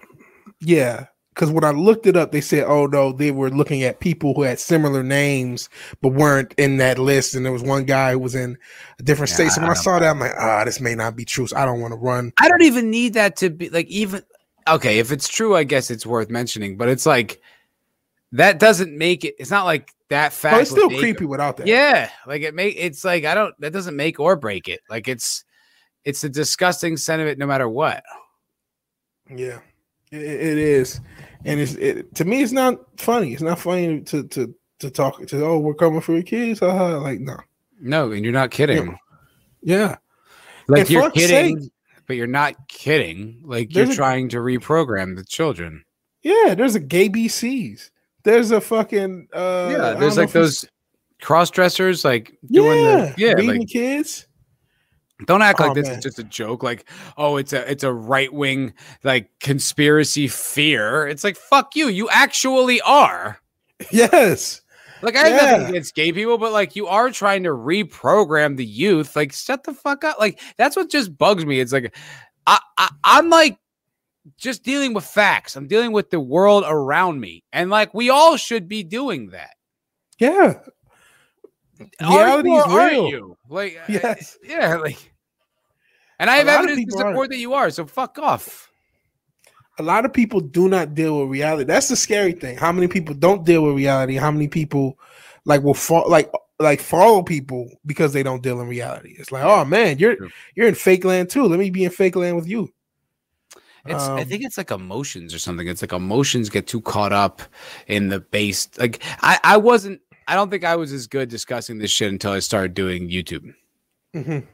Yeah, 0.59 1.07
because 1.33 1.51
when 1.51 1.63
I 1.63 1.71
looked 1.71 2.07
it 2.07 2.17
up, 2.17 2.31
they 2.31 2.41
said, 2.41 2.63
"Oh 2.65 2.87
no, 2.87 3.11
they 3.11 3.29
were 3.31 3.51
looking 3.51 3.83
at 3.83 3.99
people 3.99 4.33
who 4.33 4.41
had 4.41 4.59
similar 4.59 5.03
names 5.03 5.69
but 6.01 6.13
weren't 6.13 6.53
in 6.57 6.77
that 6.77 6.97
list." 6.97 7.35
And 7.35 7.45
there 7.45 7.53
was 7.53 7.61
one 7.61 7.85
guy 7.85 8.13
who 8.13 8.19
was 8.19 8.33
in 8.33 8.57
a 8.99 9.03
different 9.03 9.29
Yeah, 9.29 9.35
state. 9.35 9.51
So 9.51 9.61
when 9.61 9.69
I 9.69 9.73
I, 9.73 9.75
saw 9.75 9.99
that, 9.99 10.09
I'm 10.09 10.19
like, 10.19 10.33
"Ah, 10.39 10.63
this 10.65 10.79
may 10.79 10.95
not 10.95 11.15
be 11.15 11.25
true." 11.25 11.45
So 11.45 11.57
I 11.57 11.65
don't 11.65 11.79
want 11.79 11.93
to 11.93 11.99
run. 11.99 12.33
I 12.39 12.47
don't 12.47 12.63
even 12.63 12.89
need 12.89 13.13
that 13.13 13.35
to 13.37 13.49
be 13.51 13.69
like 13.69 13.87
even 13.87 14.23
okay. 14.69 14.99
If 14.99 15.11
it's 15.11 15.27
true, 15.27 15.55
I 15.55 15.63
guess 15.63 15.89
it's 15.91 16.05
worth 16.05 16.29
mentioning. 16.29 16.77
But 16.77 16.89
it's 16.89 17.05
like 17.05 17.41
that 18.31 18.59
doesn't 18.59 18.97
make 18.97 19.23
it. 19.25 19.35
It's 19.39 19.51
not 19.51 19.65
like 19.65 19.93
that 20.09 20.33
fact. 20.33 20.55
But 20.55 20.61
it's 20.61 20.71
still 20.71 20.89
creepy 20.89 21.25
without 21.25 21.57
that. 21.57 21.67
Yeah, 21.67 22.09
like 22.25 22.41
it 22.41 22.53
make 22.55 22.75
it's 22.77 23.03
like 23.03 23.25
I 23.25 23.33
don't. 23.33 23.59
That 23.59 23.73
doesn't 23.73 23.95
make 23.95 24.19
or 24.19 24.35
break 24.35 24.67
it. 24.67 24.81
Like 24.89 25.07
it's 25.07 25.43
it's 26.05 26.23
a 26.23 26.29
disgusting 26.29 26.97
sentiment, 26.97 27.37
no 27.37 27.45
matter 27.47 27.67
what. 27.67 28.03
yeah, 29.29 29.59
it, 30.11 30.21
it 30.21 30.57
is, 30.57 31.01
and 31.45 31.59
it's 31.59 31.73
it, 31.75 32.13
to 32.15 32.25
me, 32.25 32.41
it's 32.41 32.51
not 32.53 32.79
funny. 32.99 33.33
It's 33.33 33.41
not 33.41 33.59
funny 33.59 34.01
to 34.01 34.23
to 34.23 34.55
to 34.79 34.89
talk 34.89 35.25
to. 35.25 35.45
Oh, 35.45 35.59
we're 35.59 35.73
coming 35.73 36.01
for 36.01 36.13
your 36.13 36.23
kids. 36.23 36.59
haha. 36.59 36.97
Like 36.99 37.19
no, 37.19 37.37
No, 37.81 38.11
and 38.11 38.23
you're 38.23 38.33
not 38.33 38.51
kidding. 38.51 38.97
yeah, 39.61 39.97
Like 40.67 40.81
And 40.81 40.89
you're 40.89 41.11
kidding, 41.11 41.59
sake. 41.59 41.71
But 42.07 42.15
you're 42.15 42.27
not 42.27 42.55
kidding. 42.69 43.41
Like 43.43 43.69
There's 43.69 43.87
you're 43.89 43.93
a- 43.93 43.95
trying 43.97 44.29
to 44.29 44.37
reprogram 44.37 45.15
the 45.15 45.23
children. 45.25 45.83
yeah. 46.23 46.55
There's 46.55 46.75
a 46.75 46.79
gay 46.79 47.09
BCs. 47.09 47.91
There's 48.23 48.51
a 48.51 48.59
fucking 48.59 49.27
uh, 49.33 49.69
yeah, 49.71 49.93
there's 49.93 50.17
like 50.17 50.31
those 50.31 50.65
cross 51.21 51.49
dressers, 51.49 52.03
like 52.03 52.37
doing 52.51 52.83
yeah, 52.83 52.97
the 52.97 53.13
yeah, 53.17 53.33
reading 53.33 53.59
like 53.59 53.69
kids. 53.69 54.27
Don't 55.25 55.41
act 55.41 55.59
Oh, 55.61 55.65
like 55.67 55.73
this 55.75 55.87
man. 55.87 55.97
is 55.97 56.03
just 56.03 56.19
a 56.19 56.23
joke. 56.23 56.61
Like, 56.61 56.87
oh, 57.17 57.37
it's 57.37 57.53
a 57.53 57.69
it's 57.71 57.83
a 57.83 57.91
right 57.93 58.31
wing 58.31 58.73
like 59.03 59.29
conspiracy 59.39 60.27
fear. 60.27 61.07
It's 61.07 61.23
like 61.23 61.37
fuck 61.37 61.75
you. 61.75 61.87
You 61.87 62.09
actually 62.09 62.81
are. 62.81 63.39
Yes. 63.91 64.61
Like 65.01 65.15
I 65.15 65.27
have 65.29 65.41
Yeah. 65.41 65.51
nothing 65.57 65.69
against 65.69 65.95
gay 65.95 66.11
people, 66.11 66.37
but 66.37 66.51
like 66.51 66.75
you 66.75 66.87
are 66.87 67.09
trying 67.11 67.43
to 67.43 67.49
reprogram 67.49 68.57
the 68.57 68.65
youth. 68.65 69.15
Like, 69.15 69.33
shut 69.33 69.63
the 69.63 69.73
fuck 69.73 70.03
up. 70.03 70.19
Like 70.19 70.39
that's 70.57 70.75
what 70.75 70.89
just 70.89 71.17
bugs 71.17 71.45
me. 71.45 71.59
It's 71.59 71.73
like 71.73 71.95
I, 72.45 72.59
I 72.77 72.89
I'm 73.03 73.29
like 73.29 73.57
just 74.37 74.63
dealing 74.63 74.93
with 74.93 75.05
facts. 75.05 75.55
I'm 75.55 75.67
dealing 75.67 75.91
with 75.91 76.09
the 76.09 76.19
world 76.19 76.63
around 76.67 77.19
me, 77.19 77.43
and 77.53 77.69
like 77.69 77.93
we 77.93 78.09
all 78.09 78.37
should 78.37 78.67
be 78.67 78.83
doing 78.83 79.29
that. 79.29 79.55
Yeah. 80.19 80.59
Are 82.01 82.17
Reality 82.25 82.49
you 82.49 82.59
is 82.59 82.73
real. 82.73 83.07
you? 83.09 83.37
Like, 83.49 83.77
uh, 83.77 83.83
Yes. 83.87 84.37
yeah, 84.43 84.75
like. 84.81 85.13
And 86.19 86.27
I 86.29 86.37
have 86.37 86.47
evidence 86.47 86.91
to 86.91 86.97
support 86.97 87.29
that 87.29 87.37
you 87.37 87.53
are. 87.53 87.69
So 87.69 87.85
fuck 87.85 88.17
off. 88.17 88.66
A 89.79 89.83
lot 89.83 90.05
of 90.05 90.13
people 90.13 90.39
do 90.39 90.67
not 90.67 90.95
deal 90.95 91.19
with 91.19 91.29
reality. 91.29 91.63
That's 91.65 91.87
the 91.87 91.95
scary 91.95 92.31
thing. 92.33 92.57
How 92.57 92.71
many 92.71 92.87
people 92.87 93.13
don't 93.13 93.45
deal 93.45 93.63
with 93.63 93.75
reality? 93.75 94.15
How 94.15 94.31
many 94.31 94.47
people 94.47 94.97
like 95.45 95.61
will 95.63 95.73
fall 95.75 96.09
like 96.09 96.31
like 96.59 96.79
follow 96.81 97.21
people 97.21 97.69
because 97.85 98.13
they 98.13 98.23
don't 98.23 98.41
deal 98.41 98.59
in 98.61 98.67
reality? 98.67 99.15
It's 99.19 99.31
like, 99.31 99.43
oh 99.43 99.65
man, 99.65 99.99
you're 99.99 100.15
True. 100.15 100.29
you're 100.55 100.67
in 100.67 100.75
fake 100.75 101.05
land 101.05 101.29
too. 101.29 101.43
Let 101.45 101.59
me 101.59 101.69
be 101.69 101.83
in 101.83 101.91
fake 101.91 102.15
land 102.15 102.35
with 102.35 102.47
you. 102.47 102.73
It's 103.85 104.03
I 104.03 104.21
Um, 104.21 104.27
think 104.27 104.43
it's 104.43 104.57
like 104.57 104.71
emotions 104.71 105.33
or 105.33 105.39
something. 105.39 105.67
It's 105.67 105.81
like 105.81 105.93
emotions 105.93 106.49
get 106.49 106.67
too 106.67 106.81
caught 106.81 107.13
up 107.13 107.41
in 107.87 108.09
the 108.09 108.19
base. 108.19 108.67
Like 108.77 109.01
I, 109.21 109.39
I 109.43 109.57
wasn't 109.57 110.01
I 110.27 110.35
don't 110.35 110.49
think 110.49 110.65
I 110.65 110.75
was 110.75 110.91
as 110.91 111.07
good 111.07 111.29
discussing 111.29 111.77
this 111.77 111.91
shit 111.91 112.11
until 112.11 112.31
I 112.31 112.39
started 112.39 112.73
doing 112.73 113.09
YouTube. 113.09 113.53
Mhm. 114.13 114.45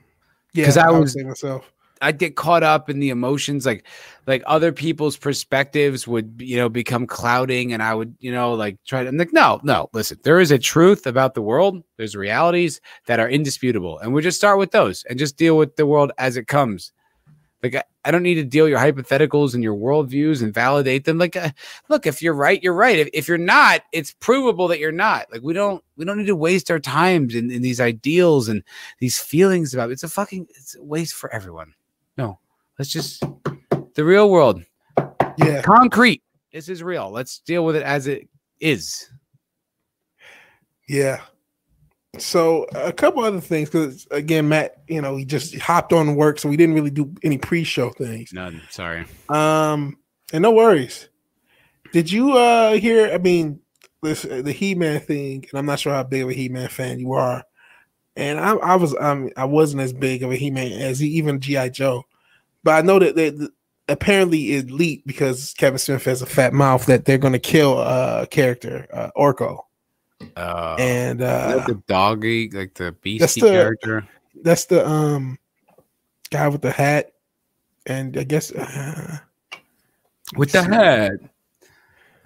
Yeah, 0.54 0.66
'Cause 0.66 0.78
I 0.78 0.92
would 0.92 1.00
was- 1.00 1.14
say 1.14 1.24
myself. 1.24 1.72
I 2.04 2.12
get 2.12 2.36
caught 2.36 2.64
up 2.64 2.90
in 2.90 3.00
the 3.00 3.10
emotions, 3.10 3.66
like 3.66 3.88
like 4.28 4.44
other 4.46 4.72
people's 4.72 5.18
perspectives 5.18 6.08
would 6.08 6.36
you 6.38 6.58
know 6.58 6.70
become 6.70 7.08
clouding, 7.08 7.74
and 7.74 7.82
I 7.82 7.96
would 7.96 8.16
you 8.20 8.32
know 8.32 8.54
like 8.54 8.78
try 8.86 9.04
to. 9.04 9.10
I'm 9.10 9.18
like, 9.18 9.34
no, 9.34 9.62
no. 9.64 9.90
Listen, 9.94 10.20
there 10.24 10.40
is 10.40 10.52
a 10.52 10.60
truth 10.60 11.08
about 11.08 11.34
the 11.34 11.42
world. 11.42 11.84
There's 11.98 12.16
realities 12.16 12.82
that 13.08 13.20
are 13.20 13.30
indisputable, 13.30 14.00
and 14.00 14.14
we 14.14 14.22
just 14.22 14.38
start 14.38 14.60
with 14.60 14.72
those 14.72 15.04
and 15.06 15.18
just 15.18 15.38
deal 15.38 15.58
with 15.58 15.76
the 15.78 15.86
world 15.86 16.12
as 16.18 16.38
it 16.38 16.48
comes. 16.48 16.92
Like 17.64 17.76
I, 17.76 17.84
I 18.04 18.12
don't 18.12 18.24
need 18.24 18.36
to 18.36 18.44
deal 18.44 18.68
your 18.68 18.80
hypotheticals 18.80 19.54
and 19.54 19.64
your 19.64 19.76
worldviews 19.76 20.44
and 20.44 20.54
validate 20.54 21.06
them. 21.06 21.18
Like, 21.18 21.38
uh, 21.38 21.52
look, 21.88 22.06
if 22.06 22.22
you're 22.22 22.34
right, 22.34 22.62
you're 22.62 22.74
right. 22.74 23.00
If, 23.00 23.10
if 23.14 23.28
you're 23.30 23.38
not, 23.38 23.84
it's 23.94 24.14
provable 24.20 24.68
that 24.68 24.80
you're 24.80 24.92
not. 24.92 25.32
Like 25.32 25.42
we 25.42 25.54
don't 25.54 25.82
we 25.96 26.04
don't 26.04 26.18
need 26.18 26.28
to 26.28 26.36
waste 26.36 26.70
our 26.70 26.80
times 26.80 27.34
in, 27.34 27.50
in 27.50 27.62
these 27.62 27.80
ideals 27.80 28.50
and 28.50 28.62
these 29.00 29.18
feelings 29.18 29.74
about 29.74 29.92
it's 29.92 30.04
a 30.04 30.10
fucking 30.10 30.48
it's 30.50 30.76
a 30.76 30.84
waste 30.84 31.14
for 31.14 31.34
everyone. 31.34 31.74
No, 32.18 32.40
let's 32.78 32.92
just 32.92 33.24
the 33.96 34.04
real 34.04 34.30
world, 34.30 34.64
Yeah, 35.38 35.62
concrete. 35.62 36.22
This 36.52 36.70
is 36.70 36.84
real. 36.84 37.10
Let's 37.12 37.40
deal 37.40 37.66
with 37.66 37.76
it 37.76 37.84
as 37.84 38.08
it 38.08 38.28
is. 38.60 39.10
yeah. 40.88 41.22
So 42.20 42.66
a 42.76 42.94
couple 42.94 43.24
other 43.24 43.42
things 43.42 43.70
because 43.70 44.06
again, 44.12 44.48
Matt, 44.48 44.84
you 44.88 45.02
know, 45.02 45.16
he 45.18 45.26
just 45.26 45.58
hopped 45.58 45.94
on 45.94 46.16
work, 46.16 46.38
so 46.38 46.48
we 46.48 46.56
didn't 46.58 46.76
really 46.76 46.92
do 46.92 47.12
any 47.24 47.40
pre-show 47.40 47.90
things. 47.90 48.32
None. 48.32 48.62
Sorry. 48.70 49.06
Um, 49.30 49.98
and 50.32 50.44
no 50.44 50.52
worries. 50.52 51.10
Did 51.92 52.12
you 52.12 52.34
uh 52.34 52.74
hear? 52.74 53.12
I 53.12 53.18
mean, 53.18 53.60
this 54.04 54.22
the 54.22 54.52
He 54.52 54.76
Man 54.76 55.00
thing, 55.00 55.46
and 55.52 55.58
I'm 55.60 55.66
not 55.66 55.80
sure 55.80 55.94
how 55.94 56.04
big 56.04 56.22
of 56.24 56.30
a 56.30 56.34
He 56.34 56.50
Man 56.50 56.70
fan 56.70 57.00
you 57.00 57.14
are. 57.14 57.44
And 58.16 58.40
I, 58.40 58.52
I 58.56 58.76
was, 58.76 58.96
um, 59.00 59.30
I 59.38 59.46
wasn't 59.46 59.82
as 59.82 59.92
big 59.94 60.22
of 60.24 60.32
a 60.32 60.36
He 60.36 60.52
Man 60.52 60.72
as 60.72 61.00
he, 61.00 61.08
even 61.10 61.40
GI 61.40 61.72
Joe, 61.72 62.04
but 62.64 62.72
I 62.76 62.82
know 62.82 63.00
that 63.00 63.16
that 63.16 63.50
apparently 63.90 64.54
it 64.54 64.70
leaked 64.72 65.06
because 65.08 65.54
Kevin 65.58 65.80
Smith 65.80 66.06
has 66.06 66.22
a 66.22 66.26
fat 66.26 66.54
mouth 66.54 66.86
that 66.86 67.06
they're 67.06 67.18
going 67.18 67.34
to 67.34 67.40
kill 67.40 67.80
a 67.80 68.28
character, 68.30 68.88
uh, 68.94 69.10
Orko, 69.18 69.62
Uh, 70.38 70.76
and 70.80 71.22
uh, 71.22 71.64
the 71.68 71.82
doggy, 71.88 72.50
like 72.52 72.76
the 72.76 72.92
beastie 73.02 73.42
the- 73.42 73.50
character. 73.50 74.08
that's 74.44 74.66
the 74.66 74.88
um 74.88 75.38
guy 76.30 76.48
with 76.48 76.62
the 76.62 76.72
hat, 76.72 77.14
and 77.88 78.16
I 78.18 78.24
guess 78.24 78.52
uh, 78.52 79.18
With 80.38 80.52
the 80.52 80.64
head. 80.64 81.30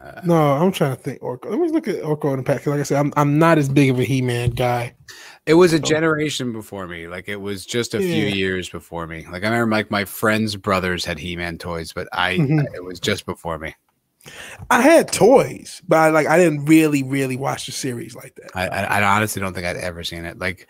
Uh, 0.03 0.21
No, 0.25 0.35
I'm 0.35 0.71
trying 0.71 0.95
to 0.95 1.01
think. 1.01 1.21
Orko. 1.21 1.49
Let 1.49 1.59
me 1.59 1.69
look 1.71 1.87
at 1.87 2.03
Orko 2.03 2.31
in 2.33 2.37
the 2.37 2.43
pack. 2.43 2.65
Like 2.67 2.79
I 2.79 2.83
said, 2.83 2.99
I'm 2.99 3.11
I'm 3.17 3.39
not 3.39 3.57
as 3.57 3.67
big 3.69 3.89
of 3.89 3.99
a 3.99 4.03
He-Man 4.03 4.51
guy. 4.51 4.93
It 5.47 5.53
was 5.53 5.73
a 5.73 5.79
generation 5.79 6.51
before 6.51 6.87
me. 6.87 7.07
Like 7.07 7.29
it 7.29 7.37
was 7.41 7.65
just 7.65 7.93
a 7.93 7.99
few 7.99 8.25
Yeah. 8.27 8.35
years 8.35 8.69
before 8.69 9.07
me. 9.07 9.25
Like 9.31 9.43
I 9.43 9.49
remember, 9.49 9.75
like 9.75 9.89
my 9.89 10.05
friends' 10.05 10.55
brothers 10.55 11.05
had 11.05 11.17
He-Man 11.17 11.57
toys, 11.57 11.93
but 11.93 12.07
I 12.11 12.37
Mhm. 12.37 12.65
it 12.75 12.83
was 12.83 12.99
just 12.99 13.25
before 13.25 13.57
me. 13.57 13.73
I 14.69 14.81
had 14.81 15.11
toys, 15.11 15.81
but 15.87 15.97
I, 15.97 16.09
like 16.09 16.27
I 16.27 16.37
didn't 16.37 16.65
really, 16.65 17.01
really 17.01 17.37
watch 17.37 17.65
the 17.65 17.71
series 17.71 18.13
like 18.13 18.35
that. 18.35 18.51
I, 18.55 18.67
I, 18.67 18.99
I 18.99 19.15
honestly 19.15 19.41
don't 19.41 19.53
think 19.53 19.65
I'd 19.65 19.77
ever 19.77 20.03
seen 20.03 20.25
it. 20.25 20.37
Like 20.37 20.67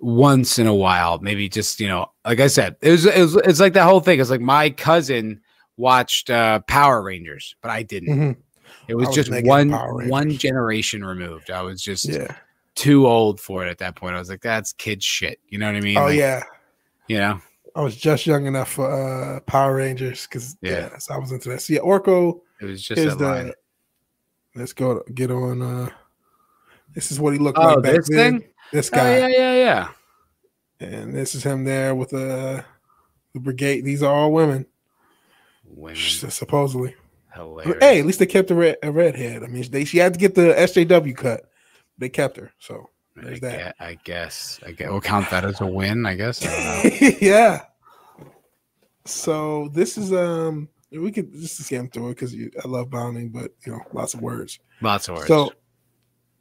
once 0.00 0.58
in 0.58 0.66
a 0.66 0.74
while, 0.74 1.18
maybe 1.18 1.48
just 1.48 1.78
you 1.80 1.88
know, 1.88 2.10
like 2.24 2.40
I 2.40 2.46
said, 2.46 2.76
it 2.80 2.90
was 2.90 3.04
it 3.04 3.20
was 3.20 3.36
it's 3.36 3.60
like 3.60 3.74
that 3.74 3.84
whole 3.84 4.00
thing. 4.00 4.20
It's 4.20 4.30
like 4.30 4.40
my 4.40 4.70
cousin 4.70 5.40
watched 5.76 6.30
uh, 6.30 6.60
Power 6.60 7.02
Rangers, 7.02 7.56
but 7.60 7.70
I 7.70 7.82
didn't. 7.82 8.18
Mhm. 8.18 8.36
It 8.88 8.94
was, 8.94 9.08
was 9.08 9.16
just 9.16 9.30
one 9.44 9.70
one 10.08 10.30
generation 10.30 11.04
removed. 11.04 11.50
I 11.50 11.60
was 11.62 11.82
just 11.82 12.06
Yeah. 12.08 12.34
Too 12.74 13.06
old 13.06 13.40
for 13.40 13.64
it 13.66 13.70
at 13.70 13.78
that 13.78 13.96
point. 13.96 14.14
I 14.16 14.18
was 14.18 14.28
like, 14.28 14.42
that's 14.42 14.72
kid 14.72 15.02
shit. 15.02 15.38
You 15.48 15.58
know 15.58 15.66
what 15.66 15.76
I 15.76 15.80
mean? 15.80 15.96
Oh 15.98 16.04
Like, 16.06 16.16
yeah. 16.16 16.42
You 17.08 17.18
know. 17.18 17.40
I 17.76 17.82
was 17.82 17.96
just 17.96 18.26
young 18.26 18.46
enough 18.46 18.70
for 18.72 18.90
uh 18.90 19.40
Power 19.40 19.76
Rangers 19.76 20.26
because 20.26 20.56
Yeah. 20.60 20.90
yeah. 20.92 20.98
so 20.98 21.14
I 21.14 21.18
was 21.18 21.32
into 21.32 21.48
that. 21.50 21.60
So 21.62 21.72
yeah, 21.72 21.80
Orko 21.80 22.40
It 22.60 22.66
was 22.66 22.82
just 22.82 23.02
that 23.04 23.18
the. 23.18 23.24
line. 23.24 23.52
Let's 24.54 24.72
go 24.72 25.02
get 25.14 25.30
on. 25.30 25.60
uh 25.62 25.88
This 26.94 27.10
is 27.10 27.18
what 27.18 27.32
he 27.32 27.38
looked 27.38 27.58
Oh, 27.58 27.74
like 27.74 27.82
back 27.82 27.94
this 27.96 28.08
then. 28.08 28.40
thing? 28.40 28.48
This 28.72 28.90
Oh 28.92 28.96
guy, 28.96 29.18
yeah, 29.18 29.28
yeah, 29.28 29.54
yeah. 29.54 29.88
and 30.88 31.14
this 31.14 31.34
is 31.34 31.42
him 31.44 31.64
there 31.64 31.94
with 31.94 32.12
uh, 32.14 32.62
the 33.32 33.40
brigade. 33.40 33.82
These 33.82 34.02
are 34.02 34.12
all 34.12 34.32
women, 34.32 34.66
Women, 35.64 35.96
supposedly. 35.96 36.94
hilarious. 37.34 37.76
Hey, 37.80 38.00
at 38.00 38.06
least 38.06 38.18
they 38.20 38.26
kept 38.26 38.50
a 38.50 38.54
red 38.54 38.76
a 38.82 38.90
redhead. 38.90 39.42
I 39.44 39.46
mean, 39.48 39.68
they 39.70 39.84
she 39.84 39.98
had 39.98 40.14
to 40.14 40.18
get 40.18 40.34
the 40.34 40.54
SJW 40.54 41.16
cut. 41.16 41.48
They 41.98 42.08
kept 42.08 42.36
her, 42.36 42.52
so 42.58 42.90
I, 43.16 43.20
there's 43.22 43.40
that. 43.40 43.76
gue- 43.78 43.86
I 43.86 43.94
guess. 44.04 44.60
I 44.66 44.72
guess 44.72 44.88
we'll 44.90 45.00
count 45.00 45.30
that 45.30 45.44
as 45.44 45.60
a 45.60 45.66
win. 45.66 46.06
I 46.06 46.14
guess. 46.14 46.44
I 46.44 46.82
don't 46.84 47.02
know. 47.02 47.08
yeah. 47.20 47.62
So 49.04 49.68
this 49.72 49.98
is 49.98 50.12
um 50.12 50.68
we 50.90 51.10
could 51.12 51.32
just 51.32 51.58
skim 51.62 51.88
through 51.88 52.10
it 52.10 52.14
because 52.14 52.34
I 52.34 52.68
love 52.68 52.90
bounding, 52.90 53.30
but 53.30 53.52
you 53.66 53.72
know 53.72 53.80
lots 53.92 54.14
of 54.14 54.22
words. 54.22 54.58
Lots 54.80 55.08
of 55.08 55.16
words. 55.16 55.28
So 55.28 55.52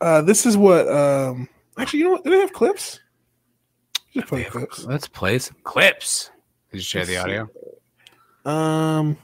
uh 0.02 0.22
this 0.22 0.46
is 0.46 0.56
what 0.58 0.88
um 0.88 1.50
actually 1.78 2.00
you 2.00 2.06
know 2.06 2.12
what 2.12 2.24
do 2.24 2.30
they 2.32 2.40
have 2.40 2.54
clips? 2.54 3.00
Just 4.14 4.28
play 4.28 4.44
clips. 4.44 4.86
Let's 4.86 5.08
play 5.08 5.40
some 5.40 5.58
clips. 5.64 6.30
Did 6.72 6.78
you 6.78 6.84
share 6.84 7.06
the 7.06 7.16
Let's 7.16 7.26
see. 7.26 7.38
audio? 8.46 9.00
Um 9.00 9.18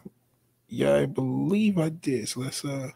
yeah, 0.68 0.96
I 0.98 1.06
believe 1.06 1.78
I 1.78 1.90
did. 1.90 2.28
So 2.28 2.42
let's 2.42 2.64
uh 2.66 2.90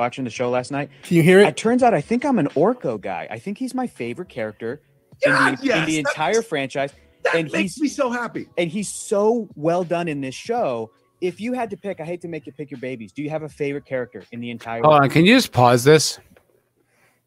watching 0.00 0.24
the 0.24 0.30
show 0.30 0.48
last 0.50 0.70
night. 0.72 0.88
can 1.02 1.16
you 1.18 1.22
hear 1.22 1.40
It 1.40 1.48
it? 1.48 1.56
turns 1.56 1.82
out 1.82 1.92
I 1.94 2.00
think 2.00 2.24
I'm 2.24 2.38
an 2.38 2.48
Orko 2.48 2.98
guy. 3.00 3.28
I 3.30 3.38
think 3.38 3.58
he's 3.58 3.74
my 3.74 3.86
favorite 3.86 4.28
character 4.30 4.80
in 5.22 5.30
the, 5.32 5.36
yes, 5.36 5.60
in 5.60 5.66
the 5.66 5.70
that's- 5.70 5.96
entire 5.98 6.42
franchise. 6.42 6.92
That 7.24 7.34
And 7.34 7.52
makes 7.52 7.74
he's- 7.74 7.80
me 7.80 7.88
so 7.88 8.10
happy. 8.10 8.48
And 8.56 8.70
he's 8.70 8.88
so 8.88 9.48
well 9.54 9.84
done 9.84 10.08
in 10.08 10.22
this 10.22 10.34
show. 10.34 10.90
If 11.20 11.38
you 11.38 11.52
had 11.52 11.68
to 11.70 11.76
pick, 11.76 12.00
I 12.00 12.04
hate 12.06 12.22
to 12.22 12.28
make 12.28 12.46
you 12.46 12.52
pick 12.52 12.70
your 12.70 12.80
babies. 12.80 13.12
Do 13.12 13.22
you 13.22 13.28
have 13.28 13.42
a 13.42 13.48
favorite 13.48 13.84
character 13.84 14.24
in 14.32 14.40
the 14.40 14.50
entire 14.50 14.80
Hold 14.82 15.02
on. 15.02 15.10
Can 15.10 15.26
you 15.26 15.34
just 15.36 15.52
pause 15.52 15.84
this? 15.84 16.18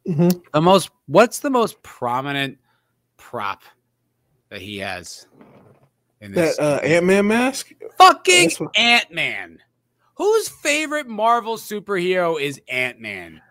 Mhm. 0.07 0.41
The 0.51 0.61
most. 0.61 0.89
What's 1.05 1.39
the 1.39 1.51
most 1.51 1.81
prominent 1.83 2.57
prop 3.17 3.61
that 4.49 4.61
he 4.61 4.79
has? 4.79 5.27
In 6.21 6.31
this? 6.31 6.57
That 6.57 6.63
uh 6.63 6.79
Ant-Man 6.83 7.27
mask? 7.27 7.69
fucking 7.99 8.49
Ant 8.75 9.13
Man. 9.13 9.59
Whose 10.15 10.47
favorite 10.49 11.07
Marvel 11.07 11.57
superhero 11.57 12.39
is 12.39 12.61
Ant 12.69 12.99
Man? 12.99 13.41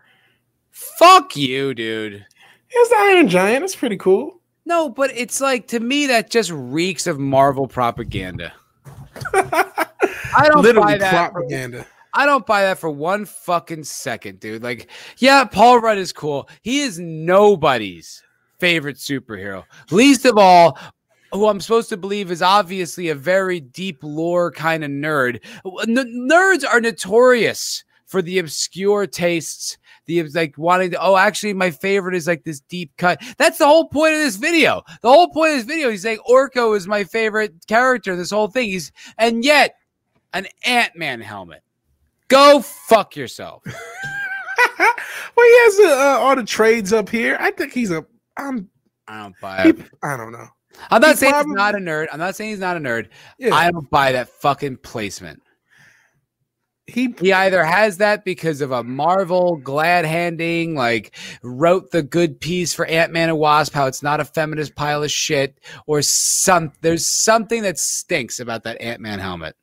Fuck 0.70 1.36
you, 1.36 1.74
dude. 1.74 2.24
It's 2.70 2.90
the 2.90 2.96
Iron 2.96 3.28
Giant. 3.28 3.64
It's 3.64 3.76
pretty 3.76 3.96
cool. 3.96 4.40
No, 4.64 4.88
but 4.88 5.10
it's 5.14 5.40
like 5.40 5.66
to 5.68 5.80
me 5.80 6.06
that 6.06 6.30
just 6.30 6.50
reeks 6.52 7.06
of 7.06 7.18
Marvel 7.18 7.66
propaganda. 7.66 8.52
I 9.34 10.48
don't 10.48 10.62
Literally 10.62 10.94
buy 10.94 10.98
that. 10.98 11.32
propaganda. 11.32 11.86
I 12.14 12.26
don't 12.26 12.46
buy 12.46 12.62
that 12.62 12.78
for 12.78 12.90
one 12.90 13.24
fucking 13.24 13.84
second, 13.84 14.38
dude. 14.40 14.62
Like, 14.62 14.90
yeah, 15.18 15.44
Paul 15.44 15.80
Rudd 15.80 15.98
is 15.98 16.12
cool. 16.12 16.48
He 16.62 16.80
is 16.80 16.98
nobody's 16.98 18.22
favorite 18.58 18.96
superhero. 18.96 19.64
Least 19.90 20.24
of 20.26 20.36
all, 20.38 20.78
who 21.32 21.46
I'm 21.46 21.60
supposed 21.60 21.88
to 21.90 21.96
believe 21.96 22.30
is 22.30 22.42
obviously 22.42 23.08
a 23.08 23.14
very 23.14 23.60
deep 23.60 23.98
lore 24.02 24.50
kind 24.50 24.84
of 24.84 24.90
nerd. 24.90 25.40
N- 25.64 26.28
nerds 26.30 26.64
are 26.66 26.80
notorious 26.80 27.84
for 28.06 28.20
the 28.20 28.38
obscure 28.38 29.06
tastes, 29.06 29.78
the 30.04 30.22
like 30.34 30.58
wanting 30.58 30.90
to, 30.90 31.00
oh, 31.00 31.16
actually, 31.16 31.54
my 31.54 31.70
favorite 31.70 32.14
is 32.14 32.26
like 32.26 32.44
this 32.44 32.60
deep 32.60 32.92
cut. 32.98 33.22
That's 33.38 33.58
the 33.58 33.66
whole 33.66 33.88
point 33.88 34.12
of 34.12 34.20
this 34.20 34.36
video. 34.36 34.82
The 35.00 35.08
whole 35.08 35.28
point 35.30 35.52
of 35.52 35.58
this 35.58 35.66
video, 35.66 35.90
he's 35.90 36.02
saying 36.02 36.18
Orko 36.28 36.76
is 36.76 36.86
my 36.86 37.04
favorite 37.04 37.54
character, 37.66 38.14
this 38.14 38.30
whole 38.30 38.48
thing. 38.48 38.68
He's 38.68 38.92
and 39.16 39.42
yet 39.44 39.76
an 40.34 40.46
Ant-Man 40.66 41.20
helmet. 41.22 41.62
Go 42.28 42.60
fuck 42.60 43.16
yourself. 43.16 43.62
well, 44.78 44.94
he 45.36 45.58
has 45.64 45.80
uh, 45.80 46.18
all 46.20 46.36
the 46.36 46.44
trades 46.44 46.92
up 46.92 47.08
here. 47.08 47.36
I 47.40 47.50
think 47.50 47.72
he's 47.72 47.90
a. 47.90 48.04
I'm. 48.36 48.68
I 49.08 49.22
don't 49.22 49.34
buy 49.40 49.62
He, 49.64 49.68
it. 49.70 49.78
I 50.02 50.16
don't 50.16 50.32
know. 50.32 50.46
I'm 50.90 51.00
not 51.00 51.10
he 51.10 51.16
saying 51.16 51.32
probably- 51.32 51.50
he's 51.50 51.56
not 51.56 51.74
a 51.74 51.78
nerd. 51.78 52.06
I'm 52.12 52.18
not 52.18 52.36
saying 52.36 52.50
he's 52.50 52.58
not 52.58 52.76
a 52.76 52.80
nerd. 52.80 53.08
Yeah, 53.38 53.54
I 53.54 53.70
don't 53.70 53.88
buy 53.90 54.12
that 54.12 54.28
fucking 54.28 54.78
placement. 54.78 55.42
he. 56.86 57.14
He 57.20 57.32
either 57.32 57.64
has 57.64 57.98
that 57.98 58.24
because 58.24 58.60
of 58.60 58.72
a 58.72 58.82
Marvel 58.82 59.56
glad 59.56 60.04
handing, 60.04 60.74
like 60.74 61.16
wrote 61.42 61.90
the 61.90 62.02
good 62.02 62.40
piece 62.40 62.74
for 62.74 62.86
Ant 62.86 63.12
Man 63.12 63.28
and 63.28 63.38
Wasp, 63.38 63.72
how 63.72 63.86
it's 63.86 64.02
not 64.02 64.20
a 64.20 64.24
feminist 64.24 64.74
pile 64.74 65.02
of 65.02 65.10
shit, 65.10 65.58
or 65.86 66.02
some 66.02 66.72
there's 66.80 67.06
something 67.06 67.62
that 67.62 67.78
stinks 67.78 68.40
about 68.40 68.64
that 68.64 68.80
Ant 68.80 69.00
Man 69.00 69.18
helmet. 69.18 69.56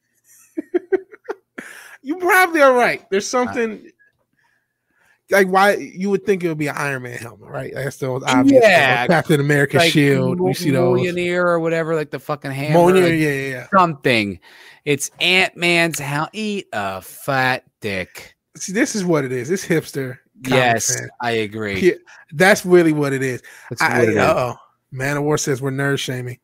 You 2.01 2.17
probably 2.17 2.61
are 2.61 2.73
right. 2.73 3.07
There's 3.09 3.31
uh, 3.33 3.43
something 3.45 3.91
like 5.31 5.47
why 5.47 5.75
you 5.75 6.09
would 6.09 6.25
think 6.25 6.43
it 6.43 6.47
would 6.47 6.57
be 6.57 6.67
an 6.67 6.75
Iron 6.77 7.03
Man 7.03 7.17
helmet, 7.17 7.49
right? 7.49 7.73
That's 7.73 7.97
the 7.97 8.07
most 8.07 8.23
obvious. 8.27 8.63
Yeah. 8.63 9.01
thing. 9.01 9.07
Captain 9.09 9.39
America 9.39 9.77
Like 9.77 9.91
shield. 9.91 10.39
We 10.39 10.53
see 10.53 10.71
those. 10.71 10.95
Millionaire 10.95 11.47
or 11.47 11.59
whatever, 11.59 11.95
like 11.95 12.11
the 12.11 12.19
fucking 12.19 12.51
hammer. 12.51 12.93
Like, 12.93 13.03
yeah, 13.03 13.11
yeah, 13.11 13.49
yeah. 13.49 13.67
something. 13.75 14.39
It's 14.85 15.11
Ant 15.19 15.55
Man's 15.55 15.99
how 15.99 16.29
eat 16.33 16.67
a 16.73 17.01
fat 17.01 17.63
dick. 17.81 18.35
See, 18.57 18.73
this 18.73 18.95
is 18.95 19.05
what 19.05 19.23
it 19.23 19.31
is. 19.31 19.49
It's 19.51 19.65
hipster. 19.65 20.17
Yes, 20.47 20.97
fan. 20.99 21.09
I 21.21 21.31
agree. 21.31 21.79
Yeah, 21.79 21.93
that's 22.33 22.65
really 22.65 22.93
what 22.93 23.13
it 23.13 23.21
is. 23.21 23.41
I, 23.79 23.99
what 23.99 24.09
it 24.09 24.11
is. 24.11 24.17
oh, 24.17 24.55
Man 24.91 25.17
of 25.17 25.23
War 25.23 25.37
says 25.37 25.61
we're 25.61 25.71
nerd 25.71 25.99
shaming. 25.99 26.39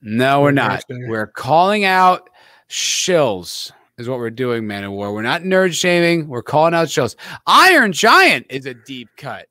No, 0.00 0.40
we're 0.40 0.46
We're 0.46 0.52
not. 0.52 0.84
We're 0.88 1.26
calling 1.26 1.84
out 1.84 2.30
shills, 2.68 3.72
is 3.98 4.08
what 4.08 4.18
we're 4.18 4.30
doing, 4.30 4.66
Man 4.66 4.84
of 4.84 4.92
War. 4.92 5.12
We're 5.12 5.22
not 5.22 5.42
nerd 5.42 5.74
shaming. 5.74 6.28
We're 6.28 6.42
calling 6.42 6.74
out 6.74 6.90
shows. 6.90 7.16
Iron 7.46 7.92
Giant 7.92 8.46
is 8.48 8.66
a 8.66 8.74
deep 8.74 9.08
cut. 9.16 9.46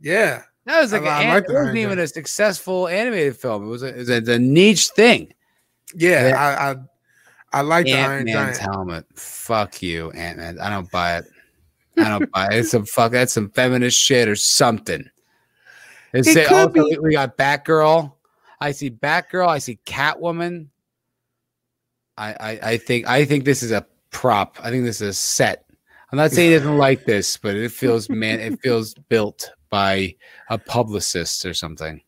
Yeah, 0.00 0.42
That 0.66 0.80
was 0.80 0.92
like, 0.92 1.02
I- 1.02 1.24
I 1.26 1.34
like 1.34 1.44
it 1.48 1.52
wasn't 1.52 1.76
even 1.78 1.98
a 1.98 2.06
successful 2.06 2.88
animated 2.88 3.36
film. 3.36 3.64
It 3.64 3.68
was 3.68 3.82
a, 3.82 3.88
it 3.88 3.96
was 3.96 4.08
a, 4.10 4.32
a 4.34 4.38
niche 4.38 4.88
thing. 4.88 5.32
yeah. 5.94 6.28
Yeah. 6.28 6.36
I, 6.36 6.70
I 6.72 6.76
I 7.52 7.60
like 7.60 7.84
the 7.86 7.94
Iron 7.94 8.26
Ant 8.28 8.34
Man's 8.34 8.58
Giant. 8.58 8.74
helmet. 8.74 9.06
Fuck 9.14 9.80
you, 9.80 10.10
Ant 10.10 10.38
Man. 10.38 10.58
I 10.58 10.68
don't 10.70 10.90
buy 10.90 11.18
it. 11.18 11.24
I 11.96 12.08
don't 12.08 12.28
buy 12.32 12.46
it. 12.48 12.54
It's 12.58 12.70
some 12.72 12.84
fuck. 12.84 13.12
That's 13.12 13.32
some 13.32 13.48
feminist 13.50 13.96
shit 13.96 14.26
or 14.28 14.34
something. 14.34 15.08
It 16.12 16.24
say, 16.24 16.46
could 16.46 16.76
oh, 16.76 16.90
so 16.94 17.00
we 17.00 17.12
got 17.12 17.36
Batgirl. 17.36 18.12
I 18.60 18.72
see 18.72 18.90
Batgirl. 18.90 19.46
I 19.46 19.58
see 19.58 19.78
Catwoman. 19.86 20.66
I, 22.16 22.32
I 22.32 22.58
I 22.62 22.76
think 22.78 23.08
I 23.08 23.24
think 23.24 23.44
this 23.44 23.62
is 23.62 23.70
a 23.70 23.86
prop. 24.10 24.56
I 24.62 24.70
think 24.70 24.84
this 24.84 25.00
is 25.00 25.08
a 25.08 25.14
set. 25.14 25.64
I'm 26.12 26.18
not 26.18 26.30
saying 26.30 26.52
he 26.52 26.56
doesn't 26.56 26.78
like 26.78 27.04
this, 27.04 27.36
but 27.36 27.56
it 27.56 27.72
feels 27.72 28.08
man. 28.08 28.38
It 28.38 28.60
feels 28.60 28.94
built 28.94 29.50
by 29.68 30.14
a 30.48 30.58
publicist 30.58 31.44
or 31.44 31.54
something. 31.54 32.00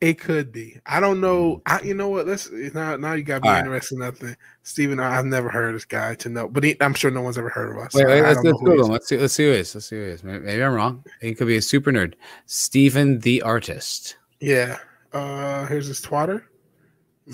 It 0.00 0.18
could 0.18 0.50
be. 0.50 0.80
I 0.84 0.98
don't 0.98 1.20
know. 1.20 1.62
I, 1.64 1.80
you 1.82 1.94
know 1.94 2.08
what? 2.08 2.26
Let's 2.26 2.50
now. 2.50 2.96
Now 2.96 3.12
you 3.12 3.22
got 3.22 3.42
me 3.42 3.48
All 3.48 3.54
right. 3.54 3.60
interested 3.60 3.94
in 3.94 4.00
nothing. 4.00 4.36
Steven, 4.64 4.98
I've 4.98 5.26
never 5.26 5.48
heard 5.48 5.68
of 5.68 5.74
this 5.74 5.84
guy 5.84 6.16
to 6.16 6.28
know, 6.28 6.48
but 6.48 6.64
he, 6.64 6.76
I'm 6.80 6.92
sure 6.92 7.12
no 7.12 7.22
one's 7.22 7.38
ever 7.38 7.50
heard 7.50 7.70
of 7.70 7.78
us. 7.80 7.94
Wait, 7.94 8.08
wait 8.08 8.22
let's, 8.22 8.42
let's 8.42 8.58
Google 8.58 8.86
him. 8.86 8.90
Let's 8.90 9.06
see. 9.06 9.16
Let's 9.16 9.34
see 9.34 9.44
who 9.44 9.52
he 9.52 9.58
is. 9.58 9.72
Let's 9.76 9.86
see 9.86 9.94
who 9.94 10.02
he 10.02 10.08
is. 10.08 10.24
Maybe, 10.24 10.44
maybe 10.44 10.64
I'm 10.64 10.74
wrong. 10.74 11.04
He 11.20 11.34
could 11.36 11.46
be 11.46 11.56
a 11.56 11.62
super 11.62 11.92
nerd. 11.92 12.14
Stephen 12.46 13.20
the 13.20 13.42
artist. 13.42 14.16
Yeah. 14.40 14.78
Uh, 15.12 15.66
here's 15.66 15.86
his 15.86 16.00
twatter. 16.00 16.42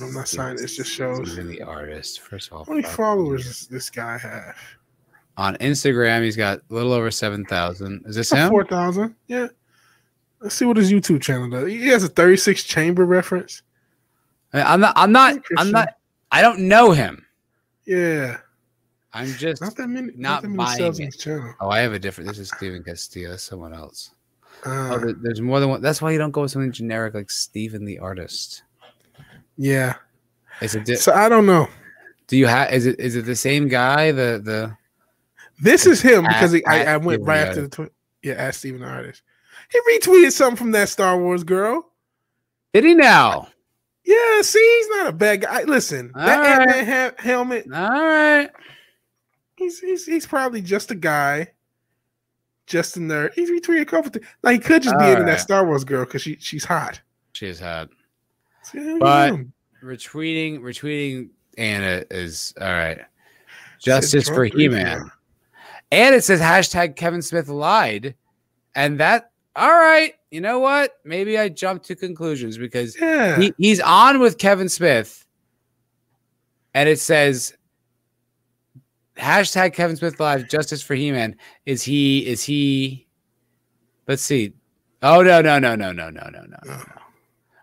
I'm 0.00 0.12
not 0.12 0.28
signing. 0.28 0.62
It 0.62 0.66
just 0.68 0.90
shows. 0.90 1.32
Stephen 1.32 1.48
the 1.48 1.62
artist. 1.62 2.20
First 2.20 2.48
of 2.48 2.54
all, 2.54 2.64
How 2.64 2.72
many 2.72 2.84
followers 2.86 3.44
does 3.44 3.66
this 3.68 3.90
guy 3.90 4.18
have? 4.18 4.56
on 5.36 5.56
Instagram? 5.56 6.22
He's 6.24 6.36
got 6.36 6.58
a 6.58 6.74
little 6.74 6.92
over 6.92 7.10
seven 7.10 7.44
thousand. 7.44 8.04
Is 8.06 8.16
this 8.16 8.30
him? 8.30 8.50
Four 8.50 8.64
thousand. 8.64 9.14
Yeah. 9.28 9.48
Let's 10.40 10.54
see 10.54 10.64
what 10.66 10.76
his 10.76 10.92
YouTube 10.92 11.20
channel 11.22 11.50
does. 11.50 11.66
He 11.68 11.88
has 11.88 12.04
a 12.04 12.08
36 12.08 12.62
chamber 12.62 13.04
reference. 13.04 13.62
I'm 14.52 14.78
not. 14.80 14.92
I'm 14.96 15.10
not. 15.10 15.36
I'm 15.56 15.72
not. 15.72 15.88
I 16.30 16.42
don't 16.42 16.60
know 16.68 16.92
him. 16.92 17.26
Yeah. 17.86 18.36
I'm 19.14 19.32
just 19.32 19.60
Not 19.62 19.74
that 19.76 19.88
many. 19.88 20.12
Not 20.14 20.16
Not, 20.16 20.42
that 20.42 20.48
many 20.48 20.56
buying 20.56 21.02
it. 21.02 21.54
Oh, 21.60 21.70
I 21.70 21.80
have 21.80 21.92
a 21.92 21.98
different. 21.98 22.28
This 22.28 22.38
is 22.38 22.50
Steven 22.50 22.84
Castillo. 22.84 23.30
That's 23.30 23.42
someone 23.42 23.72
else. 23.72 24.10
Uh, 24.64 24.98
Oh, 25.00 25.12
there's 25.22 25.40
more 25.40 25.58
than 25.60 25.70
one. 25.70 25.82
That's 25.82 26.00
why 26.02 26.12
you 26.12 26.18
don't 26.18 26.30
go 26.30 26.42
with 26.42 26.50
something 26.52 26.70
generic 26.72 27.14
like 27.14 27.30
Steven 27.30 27.84
the 27.84 27.98
artist. 27.98 28.62
Yeah. 29.58 29.96
Is 30.62 30.74
it? 30.74 30.86
Di- 30.86 30.94
So 30.96 31.12
I 31.12 31.28
don't 31.28 31.44
know. 31.46 31.68
do 32.28 32.36
you 32.38 32.46
have? 32.46 32.72
Is 32.72 32.86
it? 32.86 32.98
Is 32.98 33.14
it 33.16 33.26
the 33.26 33.36
same 33.36 33.68
guy? 33.68 34.10
The 34.12 34.40
the. 34.42 34.76
This 35.60 35.86
is 35.86 36.00
him 36.00 36.24
At- 36.24 36.32
because 36.34 36.52
he, 36.52 36.64
I, 36.64 36.94
I 36.94 36.96
went 36.96 37.22
right 37.24 37.40
after 37.40 37.60
the 37.62 37.68
tweet. 37.68 37.90
Yeah, 38.22 38.34
ask 38.34 38.60
Steven 38.60 38.80
the 38.80 38.86
artist. 38.86 39.22
He 39.70 39.78
retweeted 39.98 40.32
something 40.32 40.56
from 40.56 40.70
that 40.72 40.88
Star 40.88 41.18
Wars 41.18 41.44
girl. 41.44 41.90
Did 42.72 42.84
he 42.84 42.94
now? 42.94 43.48
Yeah, 44.04 44.40
see, 44.42 44.76
he's 44.78 44.88
not 44.96 45.08
a 45.08 45.12
bad 45.12 45.42
guy. 45.42 45.64
Listen, 45.64 46.12
that 46.14 46.38
All 46.38 46.44
right. 46.44 46.60
Ant-Man 46.78 46.86
ha- 46.86 47.22
helmet, 47.22 47.66
All 47.72 47.90
right. 47.90 48.48
he's, 49.56 49.80
he's 49.80 50.06
he's 50.06 50.26
probably 50.26 50.62
just 50.62 50.90
a 50.90 50.94
guy, 50.94 51.48
just 52.66 52.96
a 52.96 53.00
nerd. 53.00 53.34
He's 53.34 53.50
retweeted 53.50 53.82
a 53.82 53.84
couple 53.84 54.10
things. 54.10 54.26
Like 54.42 54.62
he 54.62 54.66
could 54.66 54.82
just 54.82 54.96
be 54.98 55.04
All 55.04 55.12
into 55.12 55.24
that. 55.24 55.40
Star 55.40 55.66
Wars 55.66 55.84
girl 55.84 56.04
because 56.04 56.22
she 56.22 56.36
she's 56.40 56.64
hot. 56.64 57.00
She's 57.34 57.60
yeah, 57.60 57.86
But- 58.72 59.34
retweeting. 59.82 60.60
Retweeting 60.60 61.30
Anna 61.56 62.04
is 62.10 62.54
all 62.60 62.68
right. 62.68 63.00
Justice 63.80 64.28
for. 64.28 64.44
He 64.44 64.68
Man. 64.68 65.10
And 65.90 66.14
it 66.14 66.22
says 66.24 66.40
hashtag 66.40 66.96
Kevin 66.96 67.22
Smith 67.22 67.48
lied. 67.48 68.14
And 68.74 69.00
that, 69.00 69.30
all 69.56 69.70
right, 69.70 70.14
you 70.30 70.40
know 70.40 70.58
what? 70.58 70.98
Maybe 71.04 71.38
I 71.38 71.48
jumped 71.48 71.86
to 71.86 71.96
conclusions 71.96 72.58
because 72.58 72.98
Yeah, 73.00 73.38
he, 73.38 73.54
he's 73.58 73.80
on 73.80 74.20
with 74.20 74.38
Kevin 74.38 74.68
Smith. 74.68 75.26
And 76.74 76.88
it 76.88 77.00
says 77.00 77.56
hashtag 79.16 79.72
Kevin 79.72 79.96
Smith 79.96 80.20
live 80.20 80.48
justice 80.48 80.82
for 80.82 80.94
He 80.94 81.10
Man. 81.10 81.34
Is 81.64 81.82
he, 81.82 82.26
is 82.26 82.42
he, 82.42 83.06
let's 84.06 84.22
see. 84.22 84.52
Oh, 85.02 85.22
no, 85.22 85.40
no, 85.40 85.58
no, 85.58 85.74
no, 85.74 85.92
no, 85.92 86.10
no, 86.10 86.28
no, 86.28 86.30
no, 86.30 86.58
no. 86.64 86.76
no. 86.76 86.82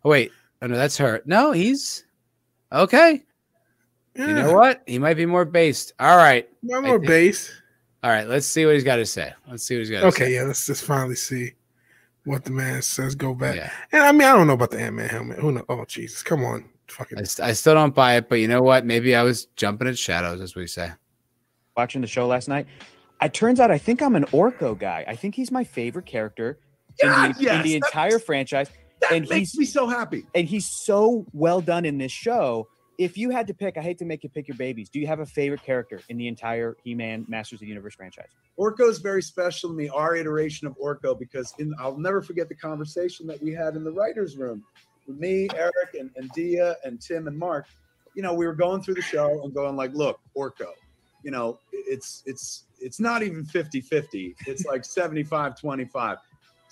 Oh, 0.03 0.09
wait. 0.09 0.31
Oh, 0.61 0.67
no, 0.67 0.75
that's 0.75 0.97
her. 0.97 1.21
No, 1.25 1.51
he's 1.51 2.05
okay. 2.71 3.23
yeah. 4.15 4.27
You 4.27 4.33
know 4.33 4.53
what? 4.53 4.81
He 4.87 4.97
might 4.99 5.15
be 5.15 5.25
more 5.25 5.45
based. 5.45 5.93
All 5.99 6.17
right. 6.17 6.49
One 6.61 6.83
I 6.85 6.87
more 6.87 6.97
think- 6.99 7.07
base. 7.07 7.51
All 8.03 8.11
right, 8.11 8.27
let's 8.27 8.45
see 8.45 8.65
what 8.67 8.75
he's 8.75 8.83
got 8.83 8.97
to 8.97 9.05
say. 9.07 9.33
Let's 9.49 9.63
see 9.63 9.73
what 9.75 9.79
he's 9.79 9.89
got 9.89 10.01
to 10.01 10.05
Okay, 10.07 10.25
say. 10.25 10.33
yeah, 10.35 10.43
let's 10.43 10.63
just 10.67 10.83
finally 10.83 11.15
see 11.15 11.53
what 12.23 12.43
the 12.43 12.51
man 12.51 12.83
says. 12.83 13.15
Go 13.15 13.33
back. 13.33 13.55
Yeah. 13.55 13.71
And 13.91 14.03
I 14.03 14.11
mean, 14.11 14.21
I 14.27 14.33
don't 14.33 14.45
know 14.45 14.53
about 14.53 14.69
the 14.69 14.79
Ant 14.79 14.95
Man 14.95 15.09
helmet. 15.09 15.39
Who 15.39 15.51
knows? 15.53 15.65
Oh 15.69 15.83
Jesus, 15.85 16.21
come 16.21 16.45
on, 16.45 16.65
fucking. 16.87 17.17
I, 17.17 17.23
st- 17.23 17.47
I 17.49 17.53
still 17.53 17.73
don't 17.73 17.95
buy 17.95 18.17
it, 18.17 18.29
but 18.29 18.35
you 18.35 18.47
know 18.47 18.61
what? 18.61 18.85
Maybe 18.85 19.15
I 19.15 19.23
was 19.23 19.45
jumping 19.55 19.87
at 19.87 19.97
shadows, 19.97 20.39
as 20.39 20.53
we 20.53 20.67
say. 20.67 20.91
watching 21.75 22.01
the 22.01 22.07
show 22.07 22.27
last 22.27 22.47
night. 22.47 22.67
It 23.23 23.33
turns 23.33 23.59
out 23.59 23.71
I 23.71 23.79
think 23.79 24.03
I'm 24.03 24.15
an 24.15 24.25
Orko 24.25 24.77
guy. 24.77 25.03
I 25.07 25.15
think 25.15 25.33
he's 25.33 25.49
my 25.51 25.63
favorite 25.63 26.05
character 26.05 26.59
in 27.01 27.09
the, 27.09 27.35
yes, 27.39 27.55
in 27.55 27.61
the 27.63 27.75
entire 27.75 28.19
franchise. 28.19 28.69
That 29.09 29.15
And 29.17 29.29
makes 29.29 29.51
he's- 29.51 29.57
me 29.57 29.65
so 29.65 29.87
happy. 29.87 30.25
And 30.33 30.47
he's 30.47 30.65
so 30.67 31.25
well 31.33 31.61
done 31.61 31.85
in 31.85 31.97
this 31.97 32.11
show. 32.11 32.67
If 32.97 33.17
you 33.17 33.29
had 33.29 33.47
to 33.47 33.53
pick, 33.53 33.77
I 33.77 33.81
hate 33.81 33.97
to 33.97 34.05
make 34.05 34.23
you 34.23 34.29
pick 34.29 34.47
your 34.47 34.55
babies. 34.55 34.87
Do 34.89 34.99
you 34.99 35.07
have 35.07 35.19
a 35.19 35.25
favorite 35.25 35.61
character 35.63 35.99
in 36.07 36.17
the 36.17 36.29
entire 36.29 36.77
He-Man 36.83 37.25
Masters 37.27 37.57
of 37.57 37.61
the 37.61 37.67
Universe 37.67 37.93
franchise? 37.93 38.29
Orko 38.57 38.89
is 38.89 38.99
very 38.99 39.21
special 39.21 39.69
to 39.69 39.75
me. 39.75 39.89
Our 39.89 40.15
iteration 40.15 40.65
of 40.65 40.77
Orko, 40.77 41.17
because 41.19 41.53
in 41.59 41.73
I'll 41.77 41.97
never 41.97 42.21
forget 42.21 42.47
the 42.47 42.55
conversation 42.55 43.27
that 43.27 43.41
we 43.43 43.51
had 43.51 43.75
in 43.75 43.83
the 43.83 43.91
writers' 43.91 44.37
room 44.37 44.63
with 45.07 45.17
me, 45.19 45.49
Eric, 45.55 45.95
and, 45.99 46.09
and 46.15 46.31
Diya, 46.33 46.75
and 46.85 47.01
Tim, 47.01 47.27
and 47.27 47.37
Mark. 47.37 47.65
You 48.15 48.21
know, 48.23 48.33
we 48.33 48.47
were 48.47 48.55
going 48.55 48.81
through 48.81 48.93
the 48.95 49.01
show 49.01 49.43
and 49.43 49.53
going 49.53 49.75
like, 49.75 49.93
"Look, 49.93 50.21
Orko, 50.37 50.69
you 51.21 51.31
know, 51.31 51.59
it's 51.73 52.23
it's 52.25 52.63
it's 52.79 53.01
not 53.01 53.23
even 53.23 53.43
50-50. 53.45 54.35
It's 54.47 54.63
like 54.65 54.83
75-25. 54.83 56.17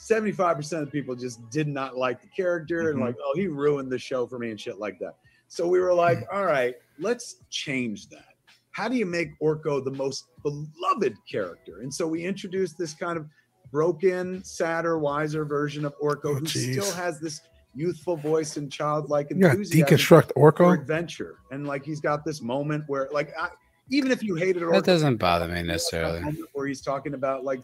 75% 0.09 0.79
of 0.79 0.85
the 0.85 0.91
people 0.91 1.15
just 1.15 1.49
did 1.49 1.67
not 1.67 1.97
like 1.97 2.21
the 2.21 2.27
character 2.27 2.89
and 2.89 2.99
Mhm. 2.99 3.05
like, 3.05 3.15
oh, 3.23 3.33
he 3.35 3.47
ruined 3.47 3.91
the 3.91 3.97
show 3.97 4.27
for 4.27 4.37
me 4.39 4.49
and 4.51 4.59
shit 4.59 4.79
like 4.79 4.99
that. 4.99 5.17
So 5.47 5.67
we 5.67 5.79
were 5.79 5.93
like, 5.93 6.25
all 6.31 6.45
right, 6.45 6.75
let's 6.99 7.37
change 7.49 8.09
that. 8.09 8.25
How 8.71 8.87
do 8.87 8.95
you 8.97 9.05
make 9.05 9.37
Orko 9.39 9.83
the 9.83 9.91
most 9.91 10.25
beloved 10.41 11.15
character? 11.29 11.81
And 11.81 11.93
so 11.93 12.07
we 12.07 12.23
introduced 12.25 12.77
this 12.77 12.93
kind 12.93 13.17
of 13.17 13.27
broken, 13.71 14.43
sadder, 14.43 14.97
wiser 14.97 15.45
version 15.45 15.85
of 15.85 15.93
Orko 15.99 16.25
Oh, 16.25 16.33
who 16.35 16.41
geez. 16.45 16.71
still 16.83 16.91
has 16.95 17.19
this 17.19 17.41
youthful 17.75 18.17
voice 18.17 18.57
and 18.57 18.71
childlike 18.71 19.31
enthusiasm 19.31 19.97
deconstruct 19.97 20.31
for 20.33 20.51
Orko. 20.51 20.73
adventure. 20.79 21.37
And 21.51 21.65
like 21.67 21.83
he's 21.85 21.99
got 22.01 22.25
this 22.25 22.41
moment 22.41 22.83
where, 22.87 23.07
like, 23.11 23.31
I, 23.39 23.49
even 23.89 24.11
if 24.11 24.21
you 24.23 24.35
hated 24.35 24.63
it, 24.63 24.71
That 24.71 24.85
doesn't 24.85 25.17
bother 25.17 25.47
me 25.47 25.53
you 25.57 25.63
know, 25.63 25.67
that 25.67 25.73
necessarily. 25.73 26.21
Where 26.53 26.67
he's 26.67 26.81
talking 26.81 27.13
about 27.13 27.43
like, 27.43 27.61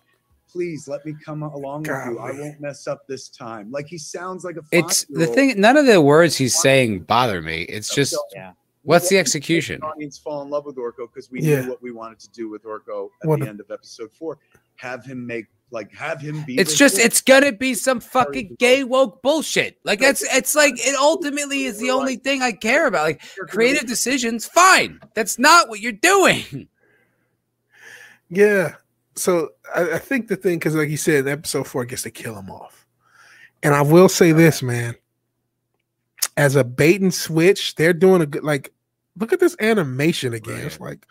please 0.52 0.88
let 0.88 1.06
me 1.06 1.14
come 1.24 1.44
along 1.44 1.82
with 1.84 1.90
you. 2.08 2.20
I 2.20 2.32
won't 2.32 2.60
mess 2.60 2.88
up 2.88 3.06
this 3.08 3.30
time. 3.30 3.72
Like 3.72 3.88
he 3.88 3.98
sounds 3.98 4.44
like 4.44 4.58
a. 4.58 4.62
It's 4.72 5.06
the 5.10 5.28
thing. 5.28 5.60
None 5.60 5.78
of 5.78 5.86
the 5.86 6.02
words 6.02 6.36
he's 6.36 6.60
saying 6.60 7.02
bother 7.02 7.42
me. 7.42 7.62
It's 7.64 7.94
just 7.94 8.16
Yeah. 8.34 8.54
what's 8.84 9.10
the 9.10 9.16
We 9.16 9.18
wanted 9.18 9.26
to 9.32 9.38
make 9.38 9.42
execution? 9.42 9.80
The 9.82 9.86
audience 9.88 10.18
fall 10.18 10.42
in 10.42 10.50
love 10.50 10.66
with 10.66 10.78
Orko 10.78 11.08
because 11.14 11.30
we 11.32 11.42
Yeah. 11.42 11.62
knew 11.62 11.70
what 11.70 11.82
we 11.82 11.92
wanted 11.92 12.20
to 12.20 12.30
do 12.32 12.50
with 12.50 12.64
Orko 12.64 13.10
at 13.22 13.28
What 13.28 13.40
the 13.40 13.46
a- 13.46 13.50
end 13.50 13.60
of 13.60 13.70
episode 13.72 14.12
four. 14.12 14.38
Have 14.78 15.06
him 15.06 15.26
make 15.28 15.46
like 15.72 15.94
have 15.94 16.20
him 16.20 16.44
be. 16.48 16.58
It's 16.58 16.76
just 16.76 16.98
it's 16.98 17.22
gonna 17.22 17.52
be 17.52 17.76
some 17.76 18.00
fucking 18.00 18.56
gay 18.58 18.84
woke 18.84 19.22
bullshit. 19.22 19.78
Like 19.84 20.02
it's 20.02 20.24
it's 20.24 20.56
like 20.56 20.74
it 20.78 20.96
ultimately 20.96 21.66
is 21.66 21.78
the 21.80 21.92
only 21.92 22.16
thing 22.16 22.42
I 22.42 22.54
care 22.54 22.88
about. 22.88 23.04
Like 23.04 23.22
creative 23.50 23.88
decisions, 23.88 24.48
fine. 24.48 25.00
That's 25.14 25.38
not 25.38 25.70
what 25.70 25.80
you're 25.80 25.92
doing. 25.92 26.68
Yeah. 28.30 28.76
So 29.20 29.50
I, 29.76 29.94
I 29.94 29.98
think 30.00 30.28
the 30.28 30.36
thing, 30.36 30.58
because 30.60 30.76
like 30.76 30.90
you 30.90 30.98
said, 30.98 31.28
episode 31.28 31.68
four 31.68 31.86
gets 31.86 32.04
to 32.04 32.12
kill 32.12 32.36
him 32.38 32.50
off. 32.50 32.86
And 33.62 33.74
I 33.76 33.82
will 33.82 34.10
say 34.10 34.32
this, 34.32 34.62
man. 34.64 34.96
As 36.38 36.56
a 36.56 36.64
bait 36.64 37.02
and 37.02 37.14
switch, 37.14 37.76
they're 37.76 37.94
doing 37.94 38.22
a 38.22 38.26
good 38.26 38.44
like 38.44 38.72
look 39.18 39.34
at 39.34 39.40
this 39.40 39.56
animation 39.60 40.34
again. 40.34 40.60
It's 40.66 40.80
like 40.80 41.06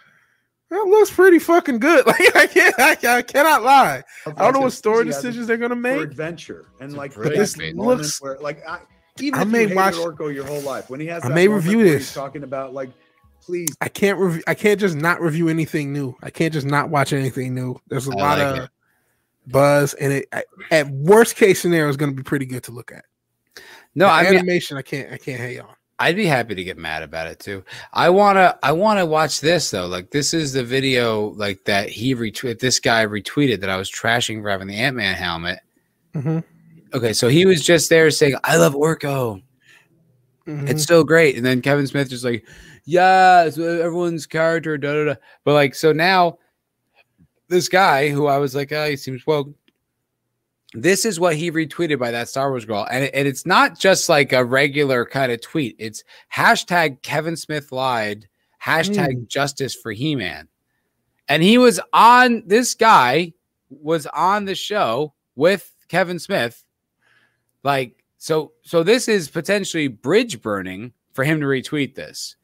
that 0.70 0.84
looks 0.86 1.10
pretty 1.10 1.38
fucking 1.38 1.78
good. 1.80 2.06
Like 2.06 2.34
I 2.36 2.46
can't 2.46 2.74
I, 2.78 2.96
I 3.18 3.22
cannot 3.22 3.62
lie. 3.62 4.02
I 4.26 4.30
don't 4.30 4.54
know 4.54 4.60
what 4.60 4.72
story 4.72 5.04
decisions 5.04 5.46
they're 5.46 5.56
gonna 5.58 5.74
for 5.74 5.80
make. 5.80 6.00
adventure 6.00 6.66
and 6.80 6.90
It's 6.90 6.96
like 6.96 7.14
brilliant 7.14 7.38
this 7.38 7.58
Looks- 7.74 8.22
where 8.22 8.38
like 8.38 8.66
I 8.66 8.80
even 9.20 9.38
I 9.38 9.42
if 9.42 9.48
may 9.48 9.60
you 9.62 9.68
hated 9.68 9.76
watch- 9.76 9.94
Orko 9.94 10.32
your 10.34 10.46
whole 10.46 10.60
life 10.62 10.88
when 10.88 11.00
he 11.00 11.06
has 11.08 11.24
I 11.24 11.28
may 11.28 11.48
review 11.48 11.82
this. 11.82 12.08
he's 12.08 12.14
talking 12.14 12.42
about 12.44 12.72
like 12.72 12.90
please 13.48 13.74
I 13.80 13.88
can't 13.88 14.18
review 14.18 14.42
I 14.46 14.52
can't 14.54 14.78
just 14.78 14.94
not 14.94 15.20
review 15.22 15.48
anything 15.48 15.90
new. 15.92 16.14
I 16.22 16.28
can't 16.30 16.52
just 16.52 16.66
not 16.66 16.90
watch 16.90 17.12
anything 17.14 17.54
new. 17.54 17.80
There's 17.88 18.06
a 18.06 18.12
I 18.12 18.14
lot 18.14 18.38
like 18.38 18.46
of 18.58 18.64
it. 18.64 18.70
buzz 19.46 19.94
and 19.94 20.12
it 20.12 20.28
I- 20.32 20.44
at 20.70 20.88
worst 20.90 21.36
case 21.36 21.60
scenario 21.62 21.88
is 21.88 21.96
gonna 21.96 22.12
be 22.12 22.22
pretty 22.22 22.44
good 22.46 22.62
to 22.64 22.72
look 22.72 22.92
at. 22.92 23.04
No, 23.94 24.04
The 24.06 24.12
I 24.12 24.22
mean 24.24 24.34
animation 24.36 24.76
I 24.76 24.82
can't 24.82 25.10
I 25.12 25.16
can't 25.16 25.40
hate 25.40 25.60
on. 25.60 25.68
I'd 25.98 26.14
be 26.14 26.26
happy 26.26 26.54
to 26.54 26.62
get 26.62 26.76
mad 26.78 27.02
about 27.02 27.26
it 27.26 27.40
too. 27.40 27.64
I 27.92 28.10
wanna 28.10 28.58
I 28.62 28.72
wanna 28.72 29.06
watch 29.06 29.40
this 29.40 29.70
though. 29.70 29.86
Like 29.86 30.10
this 30.10 30.34
is 30.34 30.52
the 30.52 30.62
video 30.62 31.30
like 31.30 31.64
that 31.64 31.88
he 31.88 32.14
retweeted. 32.14 32.58
this 32.60 32.78
guy 32.80 33.06
retweeted 33.06 33.60
that 33.62 33.70
I 33.70 33.76
was 33.78 33.90
trashing 33.90 34.42
for 34.42 34.50
having 34.50 34.68
the 34.68 34.76
Ant 34.76 34.94
Man 34.96 35.14
helmet. 35.14 35.60
Mhm. 36.14 36.44
Okay, 36.94 37.12
so 37.14 37.28
he 37.28 37.46
was 37.46 37.64
just 37.64 37.88
there 37.90 38.10
saying, 38.10 38.36
I 38.44 38.56
love 38.56 38.74
Orko. 38.74 39.42
Mhm. 40.46 40.70
It's 40.70 40.84
so 40.84 41.04
great. 41.04 41.36
And 41.36 41.44
then 41.44 41.60
Kevin 41.60 41.86
Smith 41.86 42.08
just 42.08 42.24
like, 42.24 42.46
yeah, 42.88 43.44
everyone's 43.46 44.24
character, 44.24 44.78
da 44.78 44.94
da 44.94 45.04
da. 45.04 45.14
But 45.44 45.52
like, 45.52 45.74
so 45.74 45.92
now 45.92 46.38
this 47.48 47.68
guy 47.68 48.08
who 48.08 48.28
I 48.28 48.38
was 48.38 48.54
like, 48.54 48.72
oh, 48.72 48.88
he 48.88 48.96
seems 48.96 49.26
well. 49.26 49.52
This 50.72 51.04
is 51.04 51.20
what 51.20 51.36
he 51.36 51.52
retweeted 51.52 51.98
by 51.98 52.10
that 52.12 52.30
Star 52.30 52.48
Wars 52.48 52.64
girl. 52.64 52.86
And, 52.90 53.04
it- 53.04 53.10
and 53.12 53.28
it's 53.28 53.44
not 53.44 53.78
just 53.78 54.08
like 54.08 54.32
a 54.32 54.42
regular 54.42 55.04
kind 55.04 55.30
of 55.30 55.42
tweet. 55.42 55.76
It's 55.78 56.02
hashtag 56.34 57.02
Kevin 57.02 57.36
Smith 57.36 57.72
lied, 57.72 58.26
hashtag 58.64 59.12
mm. 59.12 59.28
justice 59.28 59.74
for 59.74 59.92
He 59.92 60.16
Man. 60.16 60.48
And 61.28 61.42
he 61.42 61.58
was 61.58 61.78
on, 61.92 62.42
this 62.46 62.74
guy 62.74 63.34
was 63.68 64.06
on 64.06 64.46
the 64.46 64.54
show 64.54 65.12
with 65.36 65.70
Kevin 65.88 66.18
Smith. 66.18 66.64
Like, 67.62 68.02
so, 68.16 68.52
so 68.62 68.82
this 68.82 69.08
is 69.08 69.28
potentially 69.28 69.88
bridge 69.88 70.40
burning 70.40 70.94
for 71.12 71.24
him 71.24 71.40
to 71.40 71.46
retweet 71.46 71.94
this. 71.94 72.36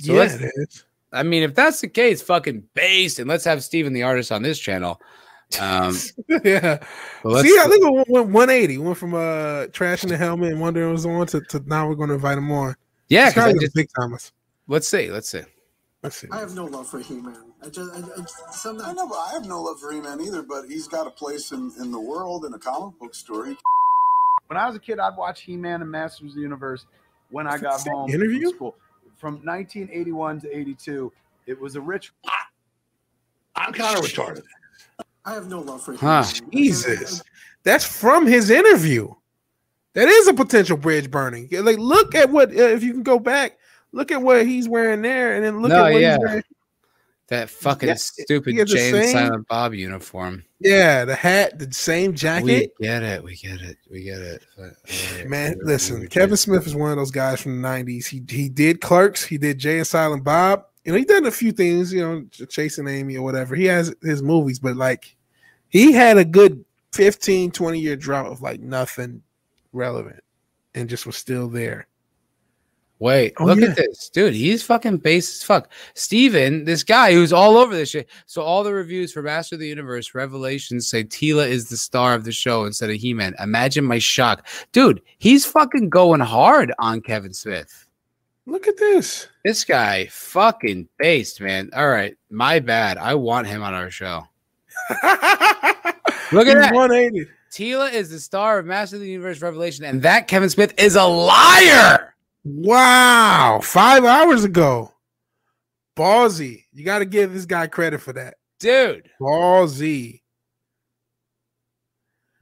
So 0.00 0.14
yeah, 0.14 0.24
it 0.24 0.50
is. 0.56 0.84
I 1.12 1.22
mean, 1.22 1.42
if 1.42 1.54
that's 1.54 1.80
the 1.80 1.88
case, 1.88 2.22
fucking 2.22 2.68
based, 2.74 3.18
and 3.18 3.28
let's 3.28 3.44
have 3.44 3.62
Steven 3.64 3.92
the 3.92 4.02
artist 4.04 4.30
on 4.32 4.42
this 4.42 4.58
channel. 4.58 5.00
Um, 5.60 5.96
yeah. 6.44 6.78
let's, 7.24 7.48
See, 7.48 7.58
I 7.58 7.66
think 7.66 7.84
it 7.84 7.92
went, 7.92 8.08
went 8.08 8.26
180. 8.30 8.78
Went 8.78 8.96
from 8.98 9.14
uh 9.14 9.66
trashing 9.72 10.08
the 10.08 10.16
helmet 10.16 10.52
and 10.52 10.60
wondering 10.60 10.86
what 10.86 10.92
was 10.92 11.06
on 11.06 11.26
to, 11.28 11.40
to 11.48 11.62
now 11.66 11.88
we're 11.88 11.96
going 11.96 12.08
to 12.10 12.14
invite 12.14 12.38
him 12.38 12.50
on. 12.52 12.76
yeah, 13.08 13.26
He's 13.26 13.34
'cause 13.34 13.44
I 13.44 13.52
just- 13.52 13.60
gonna 13.60 13.70
big 13.74 13.88
time 14.00 14.14
us. 14.14 14.32
let's 14.68 14.86
see, 14.88 15.10
let's 15.10 15.28
see. 15.28 15.42
Let's 16.02 16.16
see. 16.16 16.28
I 16.32 16.38
have 16.38 16.54
no 16.54 16.64
love 16.64 16.88
for 16.88 16.98
He-Man. 17.00 17.52
I 17.62 17.68
just, 17.68 17.92
I, 17.92 17.98
I, 17.98 18.24
something. 18.52 18.86
I 18.86 18.92
know, 18.94 19.06
but 19.06 19.16
I 19.18 19.32
have 19.34 19.44
no 19.44 19.60
love 19.60 19.78
for 19.80 19.92
He-Man 19.92 20.18
either. 20.22 20.42
But 20.42 20.64
he's 20.66 20.88
got 20.88 21.06
a 21.06 21.10
place 21.10 21.52
in, 21.52 21.70
in 21.78 21.90
the 21.92 22.00
world 22.00 22.46
in 22.46 22.54
a 22.54 22.58
comic 22.58 22.98
book 22.98 23.14
story. 23.14 23.54
when 24.46 24.56
I 24.56 24.66
was 24.66 24.76
a 24.76 24.78
kid, 24.80 24.98
I'd 24.98 25.16
watch 25.18 25.42
He-Man 25.42 25.82
and 25.82 25.90
Masters 25.90 26.30
of 26.30 26.36
the 26.36 26.40
Universe 26.40 26.86
when 27.30 27.46
I 27.46 27.58
got 27.58 27.86
home 27.86 28.08
interview? 28.08 28.44
from 28.48 28.54
school. 28.56 28.76
From 29.20 29.34
1981 29.44 30.40
to 30.40 30.56
82, 30.56 31.12
it 31.46 31.60
was 31.60 31.76
a 31.76 31.80
rich. 31.80 32.10
I'm 33.54 33.74
kind 33.74 33.98
of 33.98 34.02
retarded. 34.02 34.42
I 35.26 35.34
have 35.34 35.46
no 35.46 35.60
love 35.60 35.82
for 35.82 35.94
Huh. 35.94 36.22
He-Man. 36.24 36.50
Jesus. 36.50 37.22
That's 37.62 37.84
from 37.84 38.26
his 38.26 38.48
interview. 38.48 39.12
That 39.92 40.08
is 40.08 40.26
a 40.26 40.32
potential 40.32 40.78
bridge 40.78 41.10
burning. 41.10 41.48
Like, 41.52 41.76
look 41.76 42.14
at 42.14 42.30
what 42.30 42.48
uh, 42.48 42.62
if 42.62 42.82
you 42.82 42.92
can 42.92 43.02
go 43.02 43.18
back, 43.18 43.58
look 43.92 44.10
at 44.10 44.22
what 44.22 44.46
he's 44.46 44.66
wearing 44.70 45.02
there, 45.02 45.34
and 45.34 45.44
then 45.44 45.60
look 45.60 45.68
No, 45.68 45.84
at 45.84 45.92
what 45.92 46.00
yeah. 46.00 46.12
he's 46.16 46.18
wearing. 46.26 46.42
That 47.30 47.48
fucking 47.48 47.88
Yeah, 47.88 47.94
stupid 47.94 48.52
he 48.54 48.58
has 48.58 48.68
the 48.68 48.74
Jay 48.76 48.90
same- 48.90 49.12
Silent 49.12 49.46
Bob 49.48 49.72
uniform. 49.72 50.44
Yeah, 50.58 51.04
the 51.04 51.14
hat, 51.14 51.60
the 51.60 51.72
same 51.72 52.12
jacket. 52.12 52.44
We 52.44 52.70
get 52.86 53.02
it. 53.04 53.22
We 53.22 53.36
get 53.36 53.60
it. 53.60 53.76
We 53.88 54.02
get 54.02 54.18
it. 54.20 54.42
But, 54.58 54.70
uh, 55.24 55.28
Man, 55.28 55.54
we- 55.60 55.64
listen, 55.72 56.00
we 56.00 56.08
Kevin 56.08 56.36
Smith 56.36 56.66
is 56.66 56.74
one 56.74 56.90
of 56.90 56.96
those 56.96 57.12
guys 57.12 57.40
from 57.40 57.62
the 57.62 57.68
'90s. 57.68 58.06
He 58.08 58.20
he 58.28 58.48
did 58.48 58.80
Clerks, 58.80 59.24
he 59.24 59.38
did 59.38 59.58
Jay 59.58 59.78
and 59.78 59.86
Silent 59.86 60.24
Bob. 60.24 60.64
You 60.84 60.92
know, 60.92 60.98
he 60.98 61.04
done 61.04 61.24
a 61.24 61.30
few 61.30 61.52
things. 61.52 61.92
You 61.92 62.00
know, 62.00 62.46
Chasing 62.48 62.88
Amy 62.88 63.16
or 63.16 63.22
whatever. 63.22 63.54
He 63.54 63.66
has 63.66 63.94
his 64.02 64.22
movies, 64.22 64.58
but 64.58 64.74
like, 64.76 65.14
he 65.68 65.92
had 65.92 66.18
a 66.18 66.24
good 66.24 66.64
15, 66.92 67.52
20 67.52 67.78
year 67.78 67.94
drought 67.94 68.26
of 68.26 68.42
like 68.42 68.58
nothing 68.60 69.22
relevant, 69.72 70.24
and 70.74 70.88
just 70.88 71.06
was 71.06 71.16
still 71.16 71.48
there. 71.48 71.86
Wait, 73.00 73.32
Oh, 73.38 73.46
look 73.46 73.58
yeah. 73.58 73.68
at 73.70 73.76
this, 73.76 74.10
dude. 74.10 74.34
He's 74.34 74.62
fucking 74.62 74.98
base 74.98 75.36
as 75.36 75.42
fuck. 75.42 75.72
Steven, 75.94 76.64
this 76.64 76.84
guy 76.84 77.12
who's 77.14 77.32
all 77.32 77.56
over 77.56 77.74
this 77.74 77.88
shit. 77.88 78.10
So 78.26 78.42
all 78.42 78.62
the 78.62 78.74
reviews 78.74 79.10
for 79.10 79.22
Master 79.22 79.56
of 79.56 79.60
the 79.60 79.68
Universe 79.68 80.14
Revelations 80.14 80.86
say 80.86 81.04
Teela 81.04 81.48
is 81.48 81.70
the 81.70 81.78
star 81.78 82.12
of 82.14 82.24
the 82.24 82.32
show 82.32 82.66
instead 82.66 82.90
of 82.90 82.96
He-Man. 82.96 83.34
Imagine 83.40 83.84
my 83.86 83.98
shock, 83.98 84.46
dude. 84.72 85.00
He's 85.18 85.46
fucking 85.46 85.88
going 85.88 86.20
hard 86.20 86.74
on 86.78 87.00
Kevin 87.00 87.32
Smith. 87.32 87.86
Look 88.44 88.68
at 88.68 88.76
this. 88.76 89.28
This 89.46 89.64
guy 89.64 90.06
fucking 90.10 90.86
based, 90.98 91.40
man. 91.40 91.70
All 91.74 91.88
right, 91.88 92.14
my 92.30 92.58
bad. 92.60 92.98
I 92.98 93.14
want 93.14 93.46
him 93.46 93.62
on 93.62 93.72
our 93.72 93.90
show. 93.90 94.24
Look 94.90 96.46
at 96.46 96.56
He's 96.56 96.56
that. 96.56 96.74
180. 96.74 97.26
Teela 97.50 97.92
is 97.92 98.10
the 98.10 98.20
star 98.20 98.58
of 98.58 98.66
Master 98.66 98.96
of 98.96 99.02
the 99.02 99.08
Universe 99.10 99.40
Revelation, 99.40 99.84
and 99.84 100.02
that 100.02 100.28
Kevin 100.28 100.50
Smith 100.50 100.74
is 100.78 100.96
a 100.96 101.04
liar. 101.04 102.09
Wow, 102.44 103.60
five 103.62 104.04
hours 104.04 104.44
ago. 104.44 104.92
Ballsy. 105.96 106.64
You 106.72 106.84
got 106.84 107.00
to 107.00 107.04
give 107.04 107.32
this 107.32 107.44
guy 107.46 107.66
credit 107.66 108.00
for 108.00 108.12
that. 108.14 108.34
Dude, 108.58 109.10
Ballsy. 109.20 110.20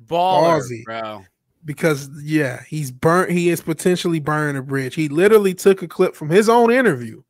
baller, 0.06 0.60
Ballsy. 0.60 0.84
bro. 0.84 1.24
Because 1.64 2.08
yeah, 2.22 2.62
he's 2.68 2.90
burnt. 2.90 3.30
He 3.30 3.48
is 3.50 3.60
potentially 3.60 4.20
burning 4.20 4.56
a 4.56 4.62
bridge. 4.62 4.94
He 4.94 5.08
literally 5.08 5.54
took 5.54 5.82
a 5.82 5.88
clip 5.88 6.14
from 6.14 6.28
his 6.30 6.48
own 6.48 6.70
interview 6.72 7.22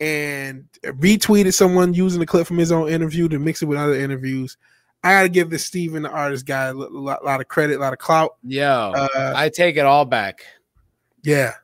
and 0.00 0.64
retweeted 0.84 1.52
someone 1.54 1.92
using 1.92 2.20
the 2.20 2.26
clip 2.26 2.46
from 2.46 2.56
his 2.58 2.70
own 2.72 2.88
interview 2.88 3.28
to 3.28 3.38
mix 3.38 3.60
it 3.62 3.66
with 3.66 3.78
other 3.78 3.94
interviews. 3.94 4.56
I 5.02 5.10
got 5.12 5.22
to 5.24 5.28
give 5.28 5.50
this 5.50 5.64
Steven, 5.66 6.02
the 6.02 6.10
artist 6.10 6.46
guy, 6.46 6.66
a 6.66 6.74
lo- 6.74 6.88
lot, 6.90 7.24
lot 7.24 7.40
of 7.40 7.48
credit, 7.48 7.76
a 7.76 7.80
lot 7.80 7.92
of 7.92 7.98
clout. 7.98 8.36
Yeah, 8.44 8.88
Uh, 8.88 9.32
I 9.36 9.48
take 9.48 9.76
it 9.76 9.84
all 9.84 10.04
back. 10.04 10.40
yeah, 11.24 11.54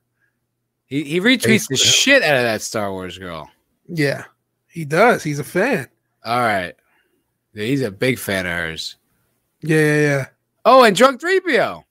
He, 0.95 1.03
he 1.03 1.21
retweets 1.21 1.66
the 1.69 1.77
shit 1.77 2.23
out 2.23 2.37
of 2.37 2.45
that 2.45 2.62
Star 2.62 2.93
Wars 2.93 3.19
girl. 3.19 3.51
yeah, 3.89 4.27
he 4.69 4.85
does. 4.85 5.25
He's 5.25 5.41
a 5.41 5.45
fan. 5.45 5.89
All 6.25 6.39
right. 6.39 6.77
Yeah, 7.53 7.65
he's 7.65 7.83
a 7.83 7.91
big 7.91 8.16
fan 8.16 8.47
of 8.47 8.53
hers. 8.53 8.95
Yeah, 9.61 9.77
yeah, 9.77 10.01
yeah. 10.01 10.27
Oh, 10.65 10.85
and 10.85 10.95
Drunk 10.95 11.21
3PO. 11.21 11.83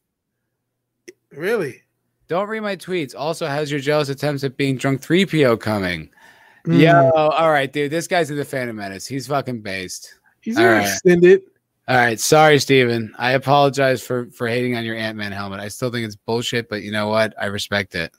Really? 1.32 1.82
Don't 2.30 2.48
read 2.48 2.62
my 2.62 2.78
tweets. 2.78 3.14
Also, 3.14 3.46
how's 3.46 3.70
your 3.70 3.82
jealous 3.82 4.08
attempts 4.08 4.46
at 4.46 4.56
being 4.56 4.78
Drunk 4.78 5.02
3PO 5.02 5.60
coming? 5.60 6.10
Mm. 6.66 6.80
Yo, 6.80 7.10
all 7.12 7.52
right, 7.52 7.74
dude. 7.74 7.92
This 7.92 8.08
guy's 8.08 8.32
in 8.32 8.38
the 8.38 8.46
Phantom 8.46 8.78
Menace. 8.78 9.06
He's 9.06 9.28
fucking 9.28 9.64
based. 9.64 10.14
he's 10.40 10.58
all 10.58 10.64
right. 10.64 10.84
extend 10.84 11.26
it. 11.26 11.44
All 11.90 11.98
right, 11.98 12.22
sorry, 12.22 12.58
Steven. 12.58 13.14
I 13.18 13.32
apologize 13.32 14.02
for 14.02 14.28
for 14.28 14.48
hating 14.48 14.78
on 14.78 14.86
your 14.86 14.96
Ant 14.96 15.18
Man 15.18 15.34
helmet. 15.34 15.60
I 15.60 15.68
still 15.68 15.92
think 15.92 16.06
it's 16.06 16.16
bullshit, 16.16 16.70
but 16.70 16.84
you 16.84 16.94
know 16.94 17.10
what? 17.10 17.34
I 17.38 17.48
respect 17.48 17.96
it. 17.96 18.14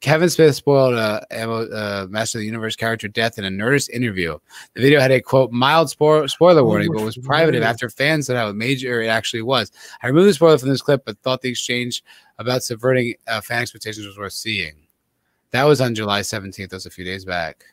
Kevin 0.00 0.30
Smith 0.30 0.56
spoiled 0.56 0.94
a 0.94 1.26
uh, 1.30 2.06
Master 2.08 2.38
of 2.38 2.40
the 2.40 2.46
Universe 2.46 2.74
character 2.74 3.06
death 3.06 3.38
in 3.38 3.44
a 3.44 3.48
Nerdist 3.50 3.90
interview. 3.90 4.38
The 4.74 4.80
video 4.80 4.98
had 4.98 5.10
a 5.10 5.20
quote 5.20 5.52
mild 5.52 5.90
spoil- 5.90 6.26
spoiler 6.28 6.64
warning, 6.64 6.90
but 6.92 7.02
was 7.02 7.18
private 7.18 7.54
after 7.62 7.90
fans 7.90 8.26
said 8.26 8.36
how 8.36 8.50
major 8.52 9.02
it 9.02 9.08
actually 9.08 9.42
was. 9.42 9.70
I 10.02 10.06
removed 10.06 10.28
the 10.28 10.34
spoiler 10.34 10.56
from 10.56 10.70
this 10.70 10.80
clip, 10.80 11.04
but 11.04 11.18
thought 11.18 11.42
the 11.42 11.50
exchange 11.50 12.02
about 12.38 12.62
subverting 12.62 13.14
uh, 13.28 13.42
fan 13.42 13.60
expectations 13.60 14.06
was 14.06 14.16
worth 14.16 14.32
seeing. 14.32 14.72
That 15.50 15.64
was 15.64 15.80
on 15.82 15.94
July 15.94 16.22
seventeenth. 16.22 16.70
That 16.70 16.76
was 16.76 16.86
a 16.86 16.90
few 16.90 17.04
days 17.04 17.24
back. 17.26 17.64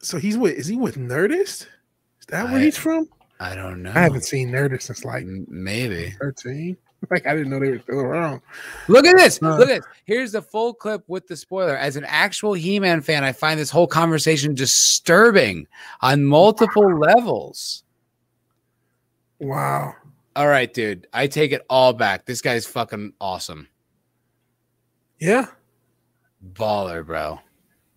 So 0.00 0.18
he's 0.18 0.38
with. 0.38 0.54
Is 0.56 0.66
he 0.68 0.76
with 0.76 0.96
Nerdist? 0.96 1.66
Is 2.20 2.26
that 2.28 2.44
where 2.44 2.60
I- 2.60 2.64
he's 2.64 2.76
from? 2.76 3.08
I 3.40 3.54
don't 3.54 3.82
know. 3.82 3.90
I 3.90 4.00
haven't 4.00 4.24
seen 4.24 4.50
Nerdist 4.50 4.82
since 4.82 5.02
like 5.04 5.24
Maybe. 5.24 6.10
13. 6.20 6.76
Like 7.10 7.26
I 7.26 7.34
didn't 7.34 7.50
know 7.50 7.58
they 7.58 7.70
were 7.70 7.78
still 7.78 8.00
around. 8.00 8.42
Look 8.88 9.06
at 9.06 9.16
this. 9.16 9.42
Uh. 9.42 9.56
Look 9.56 9.70
at 9.70 9.82
this. 9.82 9.86
Here's 10.04 10.32
the 10.32 10.42
full 10.42 10.74
clip 10.74 11.02
with 11.08 11.26
the 11.26 11.36
spoiler. 11.36 11.76
As 11.76 11.96
an 11.96 12.04
actual 12.06 12.52
He-Man 12.52 13.00
fan, 13.00 13.24
I 13.24 13.32
find 13.32 13.58
this 13.58 13.70
whole 13.70 13.86
conversation 13.86 14.54
disturbing 14.54 15.66
on 16.02 16.24
multiple 16.24 16.98
levels. 16.98 17.84
Wow. 19.38 19.94
All 20.36 20.48
right, 20.48 20.72
dude. 20.72 21.06
I 21.12 21.26
take 21.26 21.52
it 21.52 21.64
all 21.70 21.92
back. 21.92 22.26
This 22.26 22.42
guy's 22.42 22.66
fucking 22.66 23.14
awesome. 23.20 23.68
Yeah. 25.18 25.46
Baller, 26.52 27.04
bro. 27.04 27.40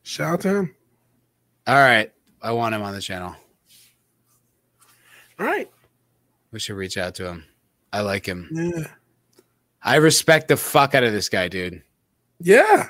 Shout 0.03 0.33
out 0.33 0.41
to 0.41 0.55
him. 0.55 0.75
All 1.67 1.75
right. 1.75 2.11
I 2.41 2.51
want 2.51 2.75
him 2.75 2.81
on 2.81 2.93
the 2.93 3.01
channel. 3.01 3.35
All 5.39 5.45
right. 5.45 5.69
We 6.51 6.59
should 6.59 6.75
reach 6.75 6.97
out 6.97 7.15
to 7.15 7.27
him. 7.27 7.45
I 7.93 8.01
like 8.01 8.25
him. 8.25 8.49
Yeah. 8.51 8.87
I 9.81 9.95
respect 9.97 10.47
the 10.49 10.57
fuck 10.57 10.95
out 10.95 11.03
of 11.03 11.13
this 11.13 11.29
guy, 11.29 11.47
dude. 11.47 11.83
Yeah. 12.41 12.89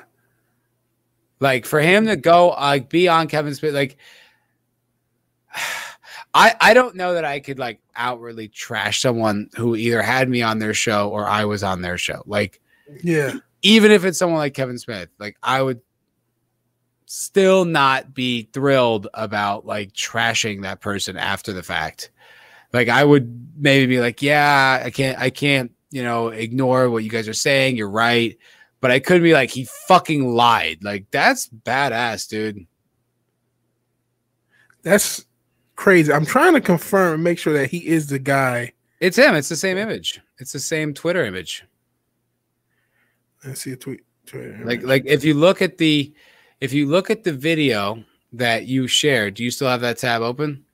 Like 1.40 1.66
for 1.66 1.80
him 1.80 2.06
to 2.06 2.16
go 2.16 2.48
like 2.48 2.88
be 2.88 3.06
on 3.06 3.28
Kevin 3.28 3.54
Smith, 3.54 3.74
like 3.74 3.96
I 6.34 6.54
I 6.60 6.74
don't 6.74 6.96
know 6.96 7.14
that 7.14 7.24
I 7.24 7.38
could 7.40 7.58
like 7.58 7.80
outwardly 7.94 8.48
trash 8.48 9.00
someone 9.00 9.50
who 9.56 9.76
either 9.76 10.02
had 10.02 10.28
me 10.28 10.42
on 10.42 10.58
their 10.58 10.74
show 10.74 11.10
or 11.10 11.26
I 11.28 11.44
was 11.44 11.62
on 11.62 11.82
their 11.82 11.98
show. 11.98 12.22
Like 12.26 12.60
Yeah. 13.02 13.34
even 13.62 13.90
if 13.92 14.04
it's 14.04 14.18
someone 14.18 14.38
like 14.38 14.54
Kevin 14.54 14.78
Smith, 14.78 15.10
like 15.18 15.36
I 15.42 15.60
would 15.62 15.80
still 17.06 17.64
not 17.64 18.14
be 18.14 18.48
thrilled 18.52 19.08
about 19.14 19.66
like 19.66 19.92
trashing 19.92 20.62
that 20.62 20.80
person 20.80 21.16
after 21.16 21.52
the 21.52 21.62
fact. 21.62 22.10
Like 22.74 22.88
I 22.88 23.04
would 23.04 23.52
maybe 23.56 23.86
be 23.86 24.00
like, 24.00 24.20
yeah, 24.20 24.82
I 24.84 24.90
can't 24.90 25.16
I 25.16 25.30
can't, 25.30 25.70
you 25.92 26.02
know, 26.02 26.28
ignore 26.28 26.90
what 26.90 27.04
you 27.04 27.08
guys 27.08 27.28
are 27.28 27.32
saying. 27.32 27.76
You're 27.76 27.88
right. 27.88 28.36
But 28.80 28.90
I 28.90 28.98
couldn't 28.98 29.22
be 29.22 29.32
like 29.32 29.48
he 29.48 29.66
fucking 29.86 30.34
lied. 30.34 30.82
Like 30.82 31.06
that's 31.12 31.48
badass, 31.48 32.28
dude. 32.28 32.66
That's 34.82 35.24
crazy. 35.76 36.12
I'm 36.12 36.26
trying 36.26 36.54
to 36.54 36.60
confirm 36.60 37.14
and 37.14 37.24
make 37.24 37.38
sure 37.38 37.52
that 37.52 37.70
he 37.70 37.86
is 37.86 38.08
the 38.08 38.18
guy. 38.18 38.72
It's 38.98 39.16
him. 39.16 39.36
It's 39.36 39.48
the 39.48 39.56
same 39.56 39.78
image. 39.78 40.20
It's 40.38 40.52
the 40.52 40.58
same 40.58 40.92
Twitter 40.92 41.24
image. 41.24 41.64
Let's 43.44 43.60
see 43.60 43.72
a 43.72 43.76
tweet. 43.76 44.00
Twitter. 44.26 44.60
Like 44.64 44.82
like 44.82 45.04
if 45.06 45.22
you 45.22 45.34
look 45.34 45.62
at 45.62 45.78
the 45.78 46.12
if 46.60 46.72
you 46.72 46.86
look 46.86 47.08
at 47.08 47.22
the 47.22 47.32
video 47.32 48.02
that 48.32 48.66
you 48.66 48.88
shared, 48.88 49.34
do 49.34 49.44
you 49.44 49.52
still 49.52 49.68
have 49.68 49.82
that 49.82 49.98
tab 49.98 50.22
open? 50.22 50.64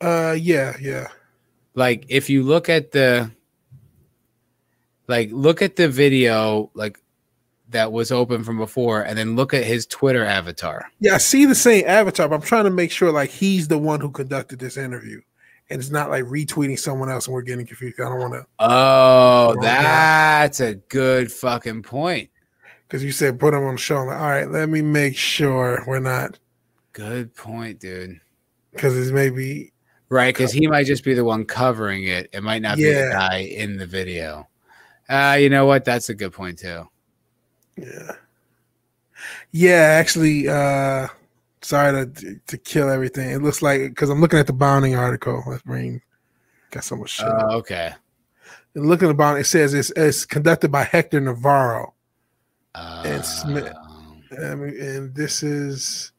uh 0.00 0.34
yeah, 0.38 0.76
yeah. 0.80 1.08
Like 1.76 2.06
if 2.08 2.28
you 2.28 2.42
look 2.42 2.68
at 2.68 2.90
the 2.90 3.30
like 5.06 5.30
look 5.30 5.62
at 5.62 5.76
the 5.76 5.88
video 5.88 6.70
like 6.74 6.98
that 7.68 7.92
was 7.92 8.10
open 8.10 8.42
from 8.42 8.58
before 8.58 9.02
and 9.02 9.16
then 9.16 9.36
look 9.36 9.54
at 9.54 9.62
his 9.62 9.86
twitter 9.86 10.24
avatar 10.24 10.90
Yeah, 10.98 11.14
I 11.14 11.18
see 11.18 11.44
the 11.44 11.54
same 11.54 11.84
avatar, 11.86 12.28
but 12.28 12.36
I'm 12.36 12.42
trying 12.42 12.64
to 12.64 12.70
make 12.70 12.90
sure 12.90 13.12
like 13.12 13.30
he's 13.30 13.68
the 13.68 13.78
one 13.78 14.00
who 14.00 14.10
conducted 14.10 14.58
this 14.58 14.76
interview. 14.76 15.20
And 15.68 15.80
it's 15.80 15.90
not 15.90 16.10
like 16.10 16.22
retweeting 16.24 16.78
someone 16.78 17.10
else 17.10 17.26
and 17.26 17.34
we're 17.34 17.42
getting 17.42 17.66
confused. 17.66 18.00
I 18.00 18.08
don't 18.08 18.18
want 18.18 18.34
to 18.34 18.46
oh 18.58 19.56
that's 19.60 20.60
a 20.60 20.74
good 20.74 21.30
fucking 21.30 21.82
point 21.82 22.30
because 22.86 23.04
you 23.04 23.12
said 23.12 23.38
put 23.38 23.52
him 23.52 23.64
on 23.64 23.74
the 23.74 23.80
show. 23.80 24.04
Like, 24.04 24.18
all 24.18 24.28
right, 24.28 24.50
let 24.50 24.68
me 24.68 24.80
make 24.80 25.16
sure 25.16 25.84
we're 25.86 25.98
not 25.98 26.38
good 26.92 27.34
point 27.34 27.80
dude 27.80 28.20
because 28.72 28.96
it's 28.96 29.10
maybe 29.10 29.72
right 30.08 30.34
because 30.34 30.52
he 30.52 30.66
might 30.66 30.86
just 30.86 31.02
be 31.04 31.14
the 31.14 31.24
one 31.24 31.44
covering 31.44 32.04
it 32.04 32.28
it 32.32 32.42
might 32.42 32.62
not 32.62 32.76
be 32.76 32.84
the 32.84 33.10
guy 33.12 33.38
in 33.38 33.76
the 33.76 33.86
video 33.86 34.46
uh 35.08 35.36
you 35.40 35.48
know 35.50 35.66
what 35.66 35.84
that's 35.84 36.08
a 36.08 36.14
good 36.14 36.32
point 36.32 36.58
too 36.58 36.88
Yeah. 37.76 38.12
Yeah, 39.50 39.96
actually, 40.00 40.48
uh 40.48 41.08
sorry 41.62 42.06
to 42.06 42.40
to 42.46 42.58
kill 42.58 42.88
everything. 42.88 43.30
It 43.30 43.42
looks 43.42 43.62
like 43.62 43.80
because 43.82 44.10
I'm 44.10 44.20
looking 44.20 44.38
at 44.38 44.46
the 44.46 44.52
bounding 44.52 44.94
article. 44.94 45.42
Let's 45.46 45.62
bring 45.62 46.00
got 46.70 46.84
so 46.84 46.96
much 46.96 47.10
shit. 47.10 47.26
uh, 47.26 47.56
okay 47.56 47.92
and 48.74 48.86
looking 48.86 49.08
at 49.08 49.12
the 49.12 49.14
bounding, 49.14 49.40
it 49.40 49.46
says 49.46 49.72
it's 49.74 49.90
it's 49.96 50.24
conducted 50.26 50.70
by 50.70 50.84
Hector 50.84 51.20
Navarro. 51.20 51.94
uh, 52.74 53.02
And 53.06 53.24
Smith- 53.24 53.72
I 53.72 54.52
and 54.52 55.14
this 55.14 55.42
is 55.42 56.12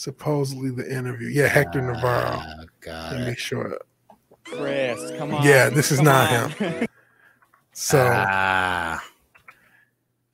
Supposedly 0.00 0.70
the 0.70 0.90
interview. 0.90 1.28
Yeah, 1.28 1.48
Hector 1.48 1.82
Navarro. 1.82 2.40
Oh, 2.42 2.54
Let 2.60 2.68
God. 2.80 3.26
me 3.26 3.34
sure. 3.36 3.78
Chris, 4.44 5.12
come 5.18 5.34
on. 5.34 5.44
Yeah, 5.46 5.68
this 5.68 5.92
is 5.92 5.98
come 5.98 6.06
not 6.06 6.32
on. 6.32 6.50
him. 6.52 6.86
So 7.72 8.10
Ah. 8.10 9.04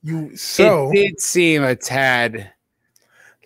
you 0.04 0.36
so 0.36 0.90
it 0.92 0.94
did 0.94 1.20
seem 1.20 1.64
a 1.64 1.74
tad. 1.74 2.52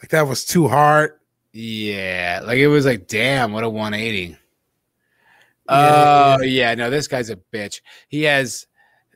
like 0.03 0.11
that 0.11 0.29
was 0.29 0.45
too 0.45 0.69
hard. 0.69 1.19
Yeah, 1.55 2.43
like 2.45 2.59
it 2.59 2.69
was 2.69 2.85
like, 2.85 3.07
damn, 3.09 3.53
what 3.55 3.65
a 3.65 3.69
180. 3.71 4.37
Yeah, 5.71 6.37
oh 6.39 6.43
yeah, 6.43 6.75
no, 6.75 6.91
this 6.91 7.09
guy's 7.09 7.31
a 7.31 7.37
bitch. 7.37 7.81
He 8.09 8.25
has 8.25 8.67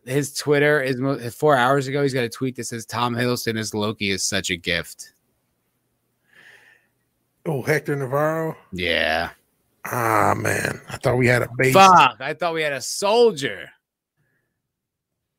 his 0.06 0.32
Twitter 0.34 0.80
is 0.80 1.34
four 1.34 1.54
hours 1.54 1.86
ago. 1.86 2.02
He's 2.02 2.14
got 2.14 2.24
a 2.24 2.30
tweet 2.30 2.56
that 2.56 2.64
says 2.64 2.86
Tom 2.86 3.14
Hiddleston 3.14 3.58
as 3.58 3.74
Loki 3.74 4.08
is 4.10 4.22
such 4.22 4.48
a 4.48 4.56
gift. 4.56 5.12
Oh, 7.46 7.62
Hector 7.62 7.94
Navarro. 7.96 8.56
Yeah, 8.72 9.30
Ah 9.84 10.34
man, 10.36 10.80
I 10.88 10.96
thought 10.96 11.18
we 11.18 11.26
had 11.26 11.42
a 11.42 11.48
base. 11.58 11.74
fuck. 11.74 12.16
I 12.20 12.32
thought 12.34 12.54
we 12.54 12.62
had 12.62 12.72
a 12.72 12.80
soldier. 12.80 13.68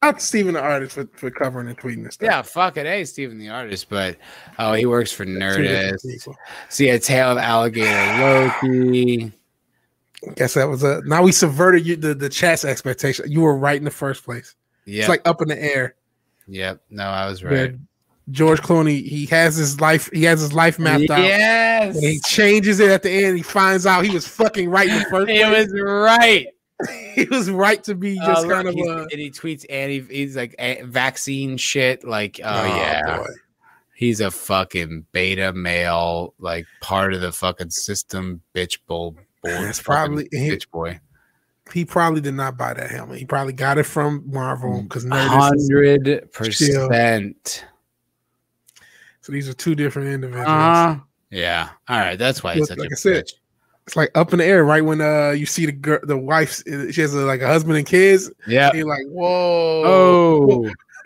Not 0.04 0.22
Steven 0.22 0.54
the 0.54 0.62
artist 0.62 0.94
for, 0.94 1.08
for 1.16 1.32
covering 1.32 1.68
and 1.68 1.76
tweeting 1.78 2.04
this 2.04 2.14
stuff. 2.14 2.28
Yeah, 2.28 2.42
fuck 2.44 2.78
it. 2.78 2.86
Hey, 2.86 3.06
Steven 3.06 3.40
the 3.40 3.50
artist, 3.50 3.90
but 3.90 4.18
oh, 4.60 4.74
he 4.74 4.86
works 4.86 5.12
for 5.12 5.26
Nerdist. 5.26 6.28
See 6.70 6.90
a 6.90 7.00
tail 7.00 7.32
of 7.32 7.38
alligator 7.40 8.22
Loki. 8.22 9.32
Guess 10.36 10.54
that 10.56 10.66
was 10.66 10.84
a. 10.84 11.02
Now 11.06 11.24
we 11.24 11.32
subverted 11.32 11.88
you, 11.88 11.96
the 11.96 12.14
the 12.14 12.30
chat's 12.30 12.64
expectation. 12.66 13.32
You 13.32 13.42
were 13.42 13.58
right 13.58 13.78
in 13.78 13.84
the 13.84 13.90
first 13.92 14.24
place. 14.24 14.56
Yeah, 14.86 15.02
It's 15.02 15.10
like 15.10 15.28
up 15.28 15.42
in 15.42 15.48
the 15.48 15.60
air. 15.60 15.96
yep. 16.48 16.82
No, 16.92 17.06
I 17.06 17.28
was 17.28 17.44
right. 17.44 17.74
George 18.32 18.62
Clooney, 18.62 19.06
he 19.08 19.26
has 19.28 19.56
his 19.56 19.80
life. 19.80 20.10
He 20.12 20.24
has 20.24 20.42
his 20.42 20.52
life 20.54 20.80
mapped 20.80 21.10
out. 21.12 21.20
Yes, 21.22 22.00
he 22.00 22.20
changes 22.22 22.80
it 22.80 22.90
at 22.90 23.04
the 23.04 23.12
end. 23.12 23.38
He 23.38 23.44
finds 23.44 23.86
out 23.86 24.04
he 24.06 24.12
was 24.14 24.28
fucking 24.28 24.70
right 24.70 24.90
in 24.90 24.98
the 25.00 25.06
first 25.06 25.30
he 25.30 25.44
place. 25.44 25.72
was 25.72 25.82
right. 25.82 26.48
he 27.14 27.24
was 27.26 27.50
right 27.50 27.82
to 27.86 27.96
be 27.96 28.16
just 28.18 28.44
oh, 28.46 28.48
look, 28.48 28.52
kind 28.66 28.68
of 28.68 28.76
a 28.76 29.02
and 29.04 29.12
he 29.22 29.32
tweets 29.32 29.66
anti 29.70 30.02
he's 30.02 30.36
like 30.36 30.54
a- 30.60 30.82
vaccine 30.82 31.56
shit 31.56 32.04
like 32.04 32.38
oh, 32.44 32.50
Oh, 32.50 32.66
yeah 32.66 33.18
boy. 33.20 33.28
he's 33.96 34.20
a 34.20 34.30
fucking 34.30 35.06
beta 35.14 35.54
male 35.54 36.34
like 36.38 36.66
part 36.82 37.14
of 37.14 37.22
the 37.22 37.32
fucking 37.32 37.70
system 37.70 38.42
bitch 38.54 38.80
bull 38.88 39.16
That's 39.42 39.82
probably- 39.82 40.28
he- 40.34 40.50
bitch 40.50 40.70
boy 40.70 41.00
He 41.72 41.86
probably 41.86 42.20
did 42.20 42.34
not 42.34 42.58
buy 42.58 42.74
that 42.74 42.92
helmet. 42.92 43.20
He 43.20 43.26
probably 43.26 43.54
got 43.54 43.78
it 43.78 43.84
from 43.86 44.24
Marvel 44.26 44.82
mm, 44.82 44.84
because 44.84 45.06
is- 45.06 45.12
hundred 45.14 46.30
percent 46.34 47.64
So 49.26 49.32
these 49.32 49.50
are 49.50 49.54
two 49.56 49.74
different 49.74 50.10
individuals. 50.10 50.48
uh 50.48 50.98
yeah 51.32 51.70
all 51.90 51.98
right 51.98 52.20
that's 52.20 52.44
why 52.44 52.54
he's 52.54 52.62
Look, 52.62 52.70
such 52.70 52.78
like 52.78 52.90
a 52.92 52.94
I 52.94 52.96
said, 52.96 53.24
bitch 53.26 53.32
It's 53.88 53.96
like 53.96 54.12
up 54.14 54.32
in 54.34 54.38
the 54.40 54.46
air, 54.46 54.64
right 54.64 54.86
when 54.86 55.02
uh 55.02 55.32
you 55.32 55.48
see 55.48 55.66
the 55.66 55.72
girl, 55.72 55.98
the 56.04 56.16
wife. 56.18 56.62
She 56.92 57.02
has 57.02 57.16
a, 57.16 57.22
like 57.22 57.42
a 57.42 57.48
husband 57.48 57.78
and 57.78 57.88
kids. 57.88 58.30
yeah 58.48 58.70
And 58.70 58.78
you're 58.78 58.88
like, 58.88 59.08
whoa. 59.08 59.84
oh 59.86 60.72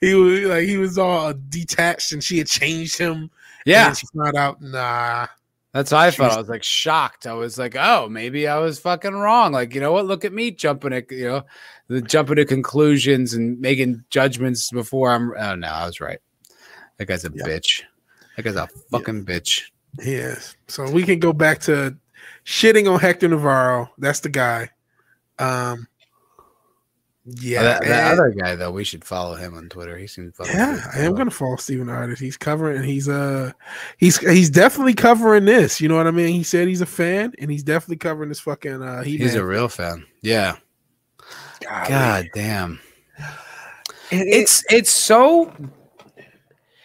he 0.00 0.14
was 0.14 0.40
like 0.44 0.64
he 0.64 0.76
was 0.76 0.98
all 0.98 1.32
detached, 1.48 2.12
and 2.12 2.22
she 2.22 2.38
had 2.38 2.46
changed 2.46 2.98
him. 2.98 3.30
yeah 3.66 3.88
And 3.88 3.96
she 3.96 4.06
found 4.14 4.36
out, 4.36 4.60
nah. 4.62 5.26
That's 5.72 5.90
how 5.90 5.98
I 5.98 6.10
She 6.10 6.18
felt. 6.18 6.28
was- 6.30 6.36
I 6.36 6.40
was 6.40 6.48
like 6.50 6.62
shocked. 6.62 7.26
I 7.26 7.32
was 7.32 7.58
like, 7.58 7.76
oh, 7.78 8.06
maybe 8.10 8.46
I 8.46 8.58
was 8.58 8.78
fucking 8.78 9.14
wrong. 9.14 9.52
Like, 9.52 9.74
you 9.74 9.80
know 9.80 9.92
what? 9.92 10.04
Look 10.04 10.24
at 10.26 10.32
me 10.34 10.50
jumping 10.50 10.92
at, 10.92 11.10
you 11.10 11.24
know, 11.28 11.44
the 11.88 12.02
jumping 12.02 12.36
to 12.36 12.44
conclusions 12.44 13.32
and 13.32 13.58
making 13.58 14.04
judgments 14.10 14.70
before 14.70 15.10
I'm. 15.10 15.32
Oh 15.38 15.54
no, 15.54 15.68
I 15.68 15.86
was 15.86 15.98
right. 16.00 16.18
That 17.02 17.08
guy's 17.08 17.24
a 17.24 17.32
Yeah. 17.34 17.44
bitch. 17.44 17.82
That 18.36 18.42
guy's 18.44 18.54
a 18.54 18.68
fucking 18.92 19.24
bitch. 19.24 19.62
Yes. 19.98 20.54
So 20.68 20.88
we 20.88 21.02
can 21.02 21.18
go 21.18 21.32
back 21.32 21.58
to 21.62 21.96
shitting 22.46 22.88
on 22.92 23.00
Hector 23.00 23.26
Navarro. 23.26 23.90
That's 23.98 24.20
the 24.20 24.28
guy. 24.28 24.70
Um. 25.40 25.88
Yeah. 27.24 27.58
Oh, 27.60 27.64
that, 27.64 27.84
that 27.86 28.12
other 28.12 28.30
guy 28.30 28.54
though, 28.54 28.70
we 28.70 28.84
should 28.84 29.04
follow 29.04 29.34
him 29.34 29.56
on 29.56 29.68
Twitter. 29.68 29.98
He 29.98 30.06
seems 30.06 30.36
fucking. 30.36 30.52
yeah, 30.54 30.74
good. 30.92 31.00
I 31.00 31.04
am 31.04 31.14
gonna 31.16 31.32
follow 31.32 31.56
Steven 31.56 31.88
Artist. 31.88 32.22
He's 32.22 32.36
covering. 32.36 32.76
and 32.76 32.84
He's 32.84 33.08
uh, 33.08 33.50
he's 33.96 34.18
he's 34.18 34.48
definitely 34.50 34.94
covering 34.94 35.44
this. 35.44 35.80
You 35.80 35.88
know 35.88 35.96
what 35.96 36.06
I 36.06 36.12
mean? 36.12 36.28
He 36.34 36.44
said 36.44 36.68
he's 36.68 36.82
a 36.82 36.86
fan, 36.86 37.32
and 37.40 37.50
he's 37.50 37.64
definitely 37.64 37.96
covering 37.96 38.28
this 38.28 38.38
fucking. 38.40 38.80
uh 38.80 39.02
he 39.02 39.16
He's 39.18 39.34
a 39.34 39.44
real 39.44 39.68
fan. 39.68 40.06
Yeah. 40.20 40.54
God 41.88 42.28
damn. 42.32 42.78
It's 44.12 44.64
it's 44.70 44.90
so 44.90 45.52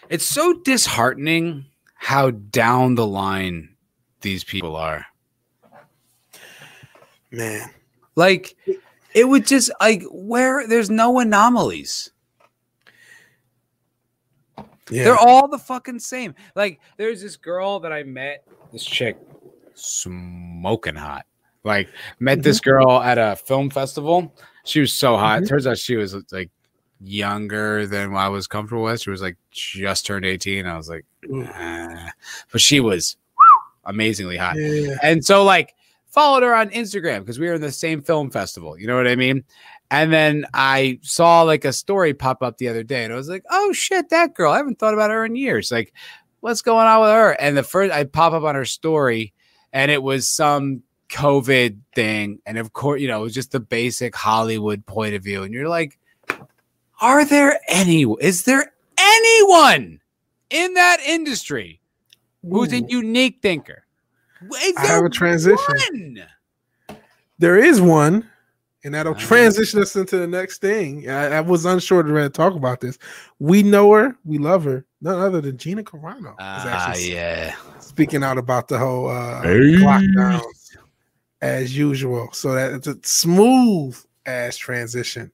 it's 0.10 0.26
so 0.26 0.54
disheartening 0.64 1.66
how 1.96 2.32
down 2.32 2.96
the 2.96 3.08
line 3.08 3.76
these 4.22 4.44
people 4.44 4.76
are. 4.76 5.06
man. 7.32 7.70
Like 8.16 8.56
it 9.14 9.28
would 9.28 9.46
just 9.46 9.72
like 9.80 10.04
where 10.12 10.68
there's 10.68 10.90
no 10.90 11.20
anomalies. 11.20 12.12
Yeah. 14.90 15.04
They're 15.04 15.18
all 15.18 15.48
the 15.48 15.58
fucking 15.58 16.00
same. 16.00 16.34
Like 16.56 16.80
there's 16.98 17.22
this 17.22 17.36
girl 17.36 17.80
that 17.82 17.92
I 17.92 18.04
met, 18.04 18.46
this 18.72 18.86
chick, 18.86 19.18
smoking 19.74 20.96
hot. 20.96 21.26
Like 21.64 21.90
met 22.20 22.42
this 22.42 22.62
girl 22.62 23.02
at 23.02 23.18
a 23.18 23.36
film 23.36 23.70
festival. 23.70 24.34
She 24.64 24.80
was 24.80 24.94
so 24.94 25.18
hot. 25.18 25.42
Mhm. 25.44 25.50
Turns 25.50 25.68
out 25.68 25.78
she 25.78 25.98
was 25.98 26.16
like 26.32 26.50
younger 27.02 27.86
than 27.88 28.15
I 28.15 28.30
was 28.30 28.48
comfortable 28.48 28.84
with. 28.84 29.02
She 29.02 29.10
was 29.10 29.22
like 29.22 29.38
just 29.52 30.06
turned 30.06 30.26
18. 30.26 30.65
I 30.65 30.78
was 30.78 30.90
like. 30.90 31.06
"Ah." 31.34 32.11
but 32.52 32.61
she 32.61 32.80
was 32.80 33.18
amazingly 33.86 34.38
hot. 34.38 34.56
yeah. 34.57 34.98
And 35.02 35.26
so 35.26 35.44
like 35.44 35.74
followed 36.07 36.44
her 36.44 36.56
on 36.56 36.69
Instagram 36.69 37.19
because 37.19 37.40
we 37.40 37.48
were 37.48 37.56
in 37.56 37.61
the 37.61 37.72
same 37.72 38.02
film 38.02 38.30
festival. 38.30 38.78
You 38.78 38.88
know 38.88 38.95
what 38.95 39.07
I 39.07 39.15
mean? 39.15 39.44
And 39.90 40.11
then 40.11 40.45
I 40.53 40.99
saw 41.02 41.44
like 41.44 41.64
a 41.64 41.72
story 41.72 42.14
pop 42.14 42.44
up 42.44 42.57
the 42.57 42.68
other 42.68 42.84
day, 42.84 43.03
and 43.03 43.14
I 43.14 43.15
was 43.15 43.30
like, 43.30 43.44
"Oh 43.49 43.72
shit, 43.72 44.10
that 44.10 44.34
girl! 44.34 44.52
I 44.52 44.57
haven't 44.57 44.80
thought 44.80 44.94
about 44.94 45.11
her 45.11 45.24
in 45.26 45.36
years. 45.36 45.72
Like, 45.72 45.94
what's 46.41 46.61
going 46.61 46.88
on 46.88 47.02
with 47.02 47.11
her?" 47.11 47.32
And 47.40 47.56
the 47.56 47.64
first 47.64 47.94
I 47.94 48.03
pop 48.03 48.34
up 48.34 48.44
on 48.44 48.56
her 48.56 48.65
story, 48.65 49.34
and 49.72 49.90
it 49.90 50.03
was 50.03 50.28
some 50.30 50.84
COVID 51.10 51.78
thing, 51.95 52.40
and 52.45 52.57
of 52.57 52.74
course, 52.74 52.99
you 52.99 53.07
know, 53.07 53.22
it 53.22 53.24
was 53.24 53.34
just 53.34 53.53
the 53.53 53.61
basic 53.61 54.14
Hollywood 54.14 54.86
point 54.86 55.15
of 55.15 55.24
view, 55.24 55.44
and 55.44 55.53
you're 55.53 55.69
like, 55.69 55.98
"Are 57.02 57.26
there 57.26 57.60
any? 57.68 58.03
Is 58.22 58.44
there 58.44 58.72
anyone 58.98 59.99
in 60.49 60.74
that 60.76 60.99
industry 61.06 61.80
who's 62.41 62.72
a 62.74 62.82
unique 62.82 63.40
thinker?" 63.41 63.84
Is 64.41 64.74
I 64.78 64.82
have 64.82 64.88
there 64.99 65.06
a 65.06 65.10
transition. 65.10 65.57
one? 66.88 66.98
There 67.40 67.57
is 67.57 67.82
one, 67.82 68.28
and 68.84 68.94
that'll 68.94 69.14
Ah. 69.15 69.19
transition 69.19 69.82
us 69.82 69.95
into 69.95 70.18
the 70.18 70.28
next 70.28 70.60
thing. 70.61 71.10
I, 71.10 71.38
I 71.38 71.41
was 71.41 71.65
unsure 71.65 72.03
to 72.03 72.11
really 72.11 72.30
talk 72.30 72.53
about 72.53 72.80
this. 72.80 72.98
We 73.40 73.64
know 73.64 73.94
her, 73.94 74.15
we 74.26 74.38
love 74.38 74.64
her. 74.65 74.86
None 75.02 75.19
other 75.19 75.41
than 75.41 75.57
Gina 75.57 75.84
Carano 75.84 76.30
is 76.32 76.36
Ah, 76.40 76.90
actually 76.90 77.14
yeah. 77.14 77.56
speaking 77.80 78.24
out 78.24 78.38
about 78.38 78.68
the 78.68 78.78
whole 78.80 79.10
uh, 79.10 79.41
Hey. 79.44 79.76
lockdowns 79.78 80.41
as 81.41 81.76
usual. 81.78 82.30
So 82.34 82.53
that 82.53 82.74
it's 82.74 82.88
a 82.88 82.98
smooth 83.03 83.95
ass 84.26 84.57
transition. 84.57 85.32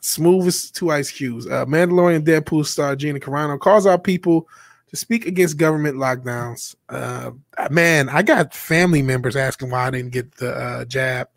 Smooth 0.00 0.46
as 0.46 0.70
two 0.70 0.90
ice 0.90 1.10
cubes. 1.10 1.46
Uh, 1.46 1.66
Mandalorian 1.66 2.24
Deadpool 2.24 2.66
star 2.66 2.96
Gina 2.96 3.20
Carano 3.20 3.58
calls 3.58 3.86
out 3.86 4.04
people 4.04 4.48
to 4.88 4.96
speak 4.96 5.26
against 5.26 5.56
government 5.56 5.96
lockdowns. 5.96 6.74
Uh, 6.88 7.30
man, 7.70 8.08
I 8.08 8.22
got 8.22 8.54
family 8.54 9.02
members 9.02 9.36
asking 9.36 9.70
why 9.70 9.86
I 9.86 9.90
didn't 9.90 10.12
get 10.12 10.34
the 10.36 10.52
uh, 10.52 10.84
jab. 10.84 11.28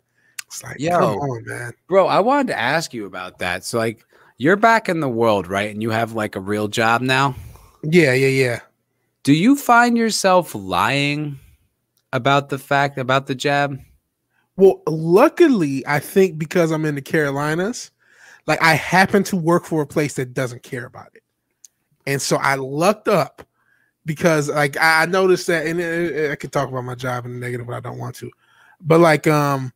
It's 0.46 0.62
like, 0.62 0.80
Yo. 0.80 0.98
come 0.98 1.18
on, 1.18 1.44
man. 1.46 1.72
Bro, 1.88 2.06
I 2.08 2.20
wanted 2.20 2.48
to 2.48 2.58
ask 2.58 2.94
you 2.94 3.06
about 3.06 3.38
that. 3.38 3.64
So, 3.64 3.78
like, 3.78 4.04
you're 4.38 4.56
back 4.56 4.88
in 4.88 5.00
the 5.00 5.08
world, 5.08 5.46
right? 5.46 5.70
And 5.70 5.82
you 5.82 5.90
have 5.90 6.12
like 6.12 6.36
a 6.36 6.40
real 6.40 6.68
job 6.68 7.02
now. 7.02 7.34
Yeah, 7.82 8.14
yeah, 8.14 8.28
yeah. 8.28 8.60
Do 9.22 9.32
you 9.32 9.56
find 9.56 9.96
yourself 9.96 10.54
lying 10.54 11.38
about 12.12 12.48
the 12.48 12.58
fact 12.58 12.98
about 12.98 13.26
the 13.26 13.34
jab? 13.34 13.78
Well, 14.56 14.82
luckily, 14.86 15.84
I 15.86 15.98
think 15.98 16.38
because 16.38 16.70
I'm 16.70 16.84
in 16.84 16.94
the 16.94 17.02
Carolinas, 17.02 17.90
like 18.46 18.60
I 18.62 18.74
happen 18.74 19.22
to 19.24 19.36
work 19.36 19.64
for 19.64 19.82
a 19.82 19.86
place 19.86 20.14
that 20.14 20.34
doesn't 20.34 20.62
care 20.62 20.86
about 20.86 21.08
it, 21.14 21.22
and 22.06 22.20
so 22.20 22.36
I 22.36 22.54
lucked 22.56 23.08
up 23.08 23.42
because 24.06 24.48
like 24.48 24.76
I 24.80 25.06
noticed 25.06 25.46
that, 25.46 25.66
and 25.66 25.80
uh, 25.80 26.32
I 26.32 26.36
could 26.36 26.52
talk 26.52 26.68
about 26.68 26.84
my 26.84 26.94
job 26.94 27.24
in 27.26 27.32
the 27.34 27.38
negative, 27.38 27.66
but 27.66 27.74
I 27.74 27.80
don't 27.80 27.98
want 27.98 28.16
to. 28.16 28.30
But 28.80 29.00
like 29.00 29.26
um, 29.26 29.72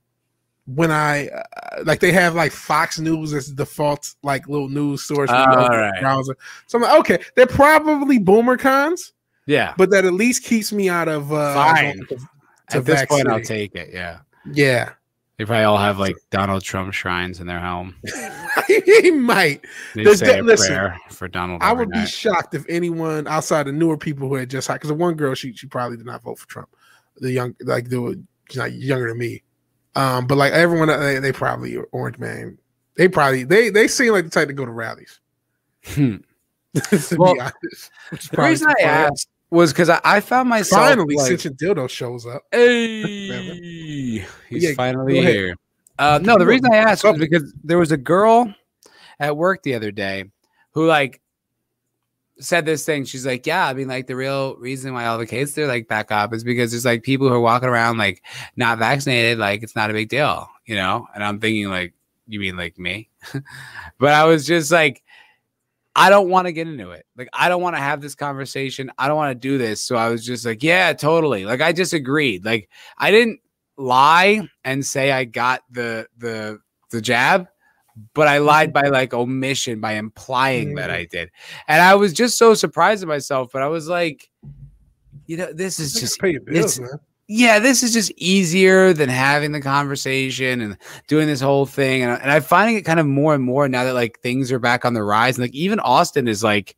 when 0.67 0.91
I 0.91 1.29
uh, 1.29 1.83
like 1.85 2.01
they 2.01 2.13
have 2.13 2.35
like 2.35 2.53
Fox 2.53 2.99
News 2.99 3.33
as 3.33 3.49
default 3.51 4.15
like 4.23 4.49
little 4.49 4.69
news 4.69 5.03
source, 5.03 5.31
when 5.31 5.39
you 5.41 5.47
All 5.47 5.65
open 5.65 5.73
the 5.73 5.83
right. 5.83 6.01
browser. 6.03 6.37
So 6.67 6.77
I'm 6.79 6.83
like, 6.83 6.99
okay, 7.01 7.25
they're 7.37 7.47
probably 7.47 8.19
boomer 8.19 8.59
cons, 8.59 9.15
Yeah. 9.47 9.73
but 9.79 9.89
that 9.91 10.05
at 10.05 10.13
least 10.13 10.45
keeps 10.45 10.71
me 10.73 10.91
out 10.91 11.09
of 11.09 11.33
uh, 11.33 11.55
Fine. 11.55 12.01
to- 12.09 12.19
to 12.71 12.77
At 12.77 12.85
this 12.85 13.07
point, 13.07 13.27
I'll 13.29 13.41
take 13.41 13.75
it. 13.75 13.89
Yeah. 13.95 14.19
Yeah. 14.53 14.91
They 15.39 15.45
probably 15.45 15.65
all 15.65 15.79
have 15.79 16.01
like 16.01 16.17
Donald 16.31 16.63
Trump 16.63 16.93
shrines 16.93 17.41
in 17.41 17.47
their 17.47 17.61
home. 17.61 17.95
he 18.67 19.13
might. 19.13 19.65
They 19.95 20.03
There's 20.03 20.19
say 20.19 20.35
de- 20.37 20.41
a 20.41 20.43
listen, 20.43 20.67
prayer 20.67 20.99
for 21.11 21.29
Donald. 21.29 21.63
I 21.63 21.71
every 21.71 21.87
would 21.87 21.93
be 21.93 22.07
shocked 22.07 22.55
if 22.55 22.65
anyone 22.69 23.29
outside 23.29 23.69
the 23.69 23.73
newer 23.73 23.97
people 23.97 24.29
who 24.29 24.35
had 24.35 24.51
just 24.51 24.67
had, 24.67 24.75
because 24.75 24.89
the 24.89 24.95
one 24.95 25.15
girl 25.15 25.35
she 25.35 25.53
she 25.55 25.69
probably 25.69 25.97
did 25.97 26.07
not 26.07 26.23
vote 26.23 26.41
for 26.41 26.49
Trump. 26.49 26.69
The 27.19 27.31
young 27.31 27.55
like 27.61 27.89
the 27.89 28.21
she's 28.51 28.57
not 28.59 28.73
younger 28.73 29.09
than 29.09 29.19
me, 29.19 29.45
um, 29.95 30.27
but 30.27 30.39
like 30.39 30.53
everyone 30.53 30.89
they, 30.89 31.21
they 31.21 31.33
probably 31.33 31.77
orange 31.93 32.19
man. 32.19 32.59
They 32.97 33.07
probably 33.07 33.45
they 33.45 33.71
they 33.71 33.87
seem 33.87 34.13
like 34.13 34.25
the 34.25 34.31
type 34.31 34.49
to 34.49 34.55
go 34.55 34.65
to 34.67 34.73
rallies. 34.73 35.21
Hmm. 35.87 36.17
to 36.75 37.17
Well, 37.17 37.35
be 37.35 37.41
honest, 37.41 37.91
The 38.33 38.43
reason 38.43 38.69
I 38.69 38.83
asked 38.83 39.29
was 39.51 39.73
because 39.73 39.89
I, 39.89 40.01
I 40.05 40.21
found 40.21 40.49
myself 40.49 40.89
finally 40.89 41.17
like, 41.17 41.27
Cinch 41.27 41.47
and 41.47 41.57
Dildo 41.57 41.89
shows 41.89 42.27
up. 42.27 42.43
Hey, 42.53 44.25
he's 44.49 44.63
Yeah, 44.65 44.75
finally 44.75 45.21
here. 45.21 45.57
Uh, 45.99 46.21
no, 46.23 46.39
the 46.39 46.47
reason 46.47 46.73
I 46.73 46.77
asked 46.77 47.05
was 47.05 47.19
because 47.19 47.53
there 47.65 47.79
was 47.79 47.91
a 47.91 47.97
girl 47.97 48.55
at 49.19 49.37
work 49.37 49.63
the 49.63 49.75
other 49.75 49.91
day 49.91 50.25
who 50.73 50.87
like 50.87 51.21
said 52.39 52.65
this 52.65 52.85
thing. 52.85 53.05
She's 53.05 53.27
like, 53.27 53.47
"Yeah, 53.47 53.67
I 53.67 53.75
mean, 53.75 53.89
like 53.89 54.07
the 54.07 54.15
real 54.15 54.55
reason 54.57 54.93
why 54.93 55.07
all 55.07 55.19
the 55.19 55.27
kids 55.27 55.55
they're 55.55 55.67
like 55.67 55.89
back 55.89 56.13
up 56.13 56.33
is 56.33 56.45
because 56.45 56.71
there's 56.71 56.85
like 56.85 57.03
people 57.03 57.29
who 57.29 57.35
are 57.35 57.41
walking 57.41 57.69
around 57.69 57.99
like 57.99 58.23
not 58.57 58.79
vaccinated, 58.79 59.39
like 59.39 59.63
it's 59.63 59.75
not 59.75 59.91
a 59.91 59.95
big 59.95 60.09
deal, 60.09 60.49
you 60.67 60.77
know." 60.77 61.09
And 61.15 61.25
I'm 61.25 61.41
thinking 61.41 61.69
like, 61.69 61.95
you 62.29 62.39
mean 62.39 62.57
like 62.57 62.79
me? 62.79 63.09
but 63.99 64.13
I 64.15 64.25
was 64.25 64.47
just 64.47 64.71
like. 64.71 65.03
I 65.99 66.11
don't 66.11 66.29
want 66.29 66.47
to 66.47 66.53
get 66.53 66.69
into 66.69 66.91
it. 66.91 67.05
Like, 67.17 67.29
I 67.33 67.49
don't 67.49 67.61
want 67.63 67.77
to 67.77 67.81
have 67.81 68.01
this 68.01 68.15
conversation. 68.15 68.91
I 68.99 69.09
don't 69.09 69.17
want 69.17 69.31
to 69.33 69.49
do 69.49 69.59
this. 69.59 69.83
So 69.83 69.97
I 69.97 70.09
was 70.09 70.25
just 70.25 70.47
like, 70.47 70.63
yeah, 70.63 70.93
totally. 70.93 71.45
Like, 71.45 71.61
I 71.61 71.73
just 71.73 71.93
agreed. 71.93 72.45
Like, 72.45 72.69
I 72.97 73.11
didn't 73.11 73.41
lie 73.77 74.49
and 74.65 74.85
say 74.85 75.13
I 75.13 75.25
got 75.25 75.63
the 75.71 76.07
the 76.19 76.59
the 76.91 77.01
jab, 77.01 77.49
but 78.15 78.29
I 78.29 78.39
lied 78.39 78.73
by 78.73 78.89
like 78.89 79.13
omission 79.15 79.81
by 79.81 79.93
implying 79.95 80.75
that 80.77 80.91
I 80.91 81.05
did. 81.05 81.31
And 81.69 81.83
I 81.83 81.95
was 81.95 82.13
just 82.13 82.39
so 82.39 82.55
surprised 82.55 83.03
at 83.03 83.09
myself. 83.09 83.51
But 83.53 83.63
I 83.63 83.69
was 83.69 83.89
like, 83.89 84.31
you 85.27 85.37
know, 85.37 85.53
this 85.53 85.79
is 85.79 85.95
just 85.95 86.21
pay 86.21 86.31
your 86.33 86.41
bills, 86.41 86.79
it's- 86.79 86.81
man. 86.81 87.01
Yeah, 87.29 87.59
this 87.59 87.83
is 87.83 87.93
just 87.93 88.11
easier 88.17 88.95
than 88.95 89.11
having 89.11 89.53
the 89.53 89.61
conversation 89.61 90.63
and 90.63 90.79
doing 91.09 91.27
this 91.27 91.41
whole 91.43 91.67
thing. 91.67 92.03
And, 92.03 92.21
and 92.23 92.31
I'm 92.31 92.43
finding 92.43 92.77
it 92.77 92.83
kind 92.87 92.99
of 92.99 93.07
more 93.07 93.35
and 93.35 93.45
more 93.45 93.69
now 93.69 93.85
that 93.85 93.93
like 93.93 94.19
things 94.21 94.51
are 94.51 94.59
back 94.59 94.85
on 94.87 94.95
the 94.95 95.03
rise. 95.03 95.37
And 95.37 95.45
like 95.45 95.55
even 95.55 95.79
Austin 95.81 96.27
is 96.27 96.43
like, 96.43 96.75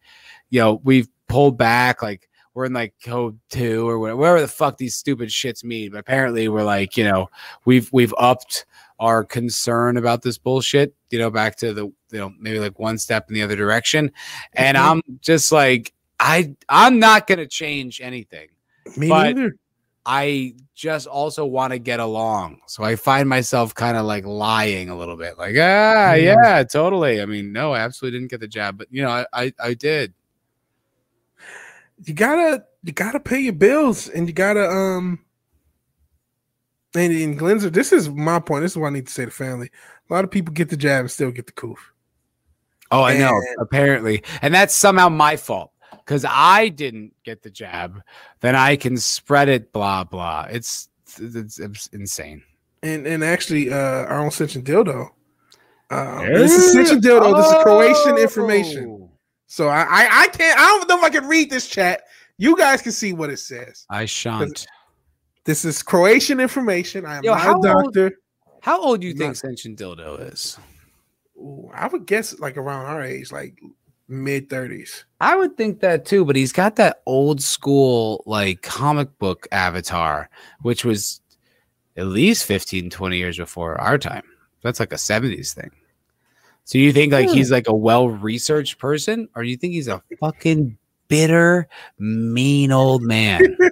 you 0.50 0.60
know, 0.60 0.80
we've 0.82 1.08
pulled 1.28 1.56
back, 1.56 2.02
like 2.02 2.28
we're 2.54 2.64
in 2.64 2.72
like 2.72 2.94
code 3.04 3.38
two 3.48 3.88
or 3.88 4.00
whatever, 4.00 4.40
the 4.40 4.48
fuck 4.48 4.76
these 4.76 4.96
stupid 4.96 5.28
shits 5.28 5.62
mean. 5.62 5.92
But 5.92 5.98
apparently 5.98 6.48
we're 6.48 6.64
like, 6.64 6.96
you 6.96 7.04
know, 7.04 7.30
we've 7.64 7.88
we've 7.92 8.12
upped 8.18 8.66
our 8.98 9.24
concern 9.24 9.96
about 9.96 10.22
this 10.22 10.36
bullshit, 10.36 10.92
you 11.10 11.18
know, 11.20 11.30
back 11.30 11.54
to 11.58 11.72
the 11.72 11.84
you 11.84 12.18
know, 12.18 12.32
maybe 12.40 12.58
like 12.58 12.76
one 12.80 12.98
step 12.98 13.28
in 13.28 13.34
the 13.34 13.42
other 13.42 13.54
direction. 13.54 14.10
And 14.54 14.76
Mhm. 14.76 14.80
I'm 14.90 15.02
just 15.20 15.52
like, 15.52 15.92
I 16.18 16.56
I'm 16.68 16.98
not 16.98 17.28
gonna 17.28 17.46
change 17.46 18.00
anything. 18.00 18.48
Me 18.96 19.08
but- 19.08 19.36
neither. 19.36 19.54
I 20.06 20.54
just 20.74 21.06
also 21.06 21.44
want 21.44 21.72
to 21.72 21.78
get 21.78 22.00
along. 22.00 22.60
So 22.66 22.82
I 22.82 22.96
find 22.96 23.28
myself 23.28 23.74
kind 23.74 23.96
of 23.96 24.06
like 24.06 24.24
lying 24.24 24.88
a 24.88 24.96
little 24.96 25.16
bit. 25.16 25.36
Like, 25.38 25.54
ah, 25.56 26.14
Mm. 26.16 26.22
yeah, 26.24 26.64
totally. 26.64 27.20
I 27.20 27.26
mean, 27.26 27.52
no, 27.52 27.72
I 27.72 27.80
absolutely 27.80 28.18
didn't 28.18 28.30
get 28.30 28.40
the 28.40 28.48
jab, 28.48 28.78
but 28.78 28.88
you 28.90 29.02
know, 29.02 29.10
I 29.10 29.26
I, 29.32 29.52
I 29.62 29.74
did. 29.74 30.14
you 32.04 32.14
gotta 32.14 32.64
you 32.82 32.92
gotta 32.92 33.20
pay 33.20 33.40
your 33.40 33.52
bills 33.52 34.08
and 34.08 34.26
you 34.26 34.32
gotta 34.32 34.66
um 34.68 35.18
and 36.94 37.12
in 37.12 37.38
Glenzer, 37.38 37.72
this 37.72 37.92
is 37.92 38.08
my 38.08 38.40
point. 38.40 38.62
This 38.62 38.72
is 38.72 38.78
what 38.78 38.88
I 38.88 38.90
need 38.90 39.06
to 39.06 39.12
say 39.12 39.24
to 39.26 39.30
family. 39.30 39.70
A 40.08 40.12
lot 40.12 40.24
of 40.24 40.30
people 40.30 40.52
get 40.52 40.70
the 40.70 40.76
jab 40.76 41.00
and 41.00 41.10
still 41.10 41.30
get 41.30 41.46
the 41.46 41.52
coof. 41.52 41.92
Oh, 42.90 43.02
I 43.04 43.16
know. 43.16 43.40
Apparently. 43.60 44.24
And 44.42 44.52
that's 44.52 44.74
somehow 44.74 45.08
my 45.08 45.36
fault 45.36 45.70
because 46.10 46.26
I 46.28 46.70
didn't 46.70 47.14
get 47.22 47.40
the 47.40 47.50
jab. 47.50 48.02
Then 48.40 48.56
I 48.56 48.74
can 48.74 48.96
spread 48.96 49.48
it, 49.48 49.72
blah, 49.72 50.02
blah. 50.02 50.48
It's, 50.50 50.88
it's, 51.20 51.60
it's 51.60 51.86
insane. 51.92 52.42
And 52.82 53.06
and 53.06 53.22
actually, 53.22 53.72
uh, 53.72 53.76
our 53.76 54.18
own 54.18 54.32
Cinch 54.32 54.56
and 54.56 54.64
Dildo. 54.64 55.10
Um, 55.90 56.26
this 56.26 56.50
is 56.50 56.72
Cinch 56.72 56.90
and 56.90 57.00
Dildo. 57.00 57.36
This 57.36 57.46
is 57.46 57.62
Croatian 57.62 58.18
information. 58.18 58.86
Oh. 58.90 59.10
So 59.46 59.68
I, 59.68 59.82
I 59.82 60.08
I 60.22 60.28
can't. 60.28 60.58
I 60.58 60.62
don't 60.62 60.88
know 60.88 60.98
if 60.98 61.04
I 61.04 61.10
can 61.10 61.28
read 61.28 61.48
this 61.48 61.68
chat. 61.68 62.02
You 62.38 62.56
guys 62.56 62.82
can 62.82 62.90
see 62.90 63.12
what 63.12 63.30
it 63.30 63.36
says. 63.38 63.86
I 63.88 64.06
shan't. 64.06 64.66
This 65.44 65.64
is 65.64 65.80
Croatian 65.80 66.40
information. 66.40 67.06
I 67.06 67.18
am 67.18 67.22
Yo, 67.22 67.32
not 67.32 67.40
how 67.40 67.52
a 67.52 67.54
old- 67.54 67.64
doctor. 67.94 68.12
How 68.62 68.82
old 68.82 69.00
do 69.02 69.06
you 69.06 69.12
think 69.12 69.36
Not- 69.44 69.52
Senshin 69.52 69.76
Dildo 69.76 70.32
is? 70.32 70.58
Ooh, 71.36 71.70
I 71.72 71.86
would 71.86 72.06
guess 72.06 72.36
like 72.40 72.56
around 72.56 72.86
our 72.86 73.02
age, 73.02 73.30
like 73.30 73.60
mid 74.10 74.50
thirties. 74.50 75.04
I 75.20 75.36
would 75.36 75.56
think 75.56 75.80
that 75.80 76.04
too, 76.04 76.24
but 76.24 76.36
he's 76.36 76.52
got 76.52 76.76
that 76.76 77.02
old 77.06 77.40
school 77.42 78.22
like 78.26 78.62
comic 78.62 79.16
book 79.18 79.46
avatar, 79.52 80.28
which 80.62 80.84
was 80.84 81.20
at 81.96 82.06
least 82.06 82.44
15, 82.46 82.90
20 82.90 83.16
years 83.16 83.36
before 83.36 83.80
our 83.80 83.98
time. 83.98 84.24
That's 84.62 84.80
like 84.80 84.92
a 84.92 84.96
70s 84.96 85.52
thing. 85.54 85.70
So 86.64 86.78
you 86.78 86.92
think 86.92 87.12
like 87.12 87.28
Hmm. 87.28 87.34
he's 87.34 87.50
like 87.50 87.68
a 87.68 87.74
well-researched 87.74 88.78
person, 88.78 89.28
or 89.34 89.42
you 89.42 89.56
think 89.56 89.72
he's 89.74 89.88
a 89.88 90.02
fucking 90.20 90.76
bitter, 91.08 91.68
mean 91.98 92.70
old 92.72 93.02
man? 93.02 93.56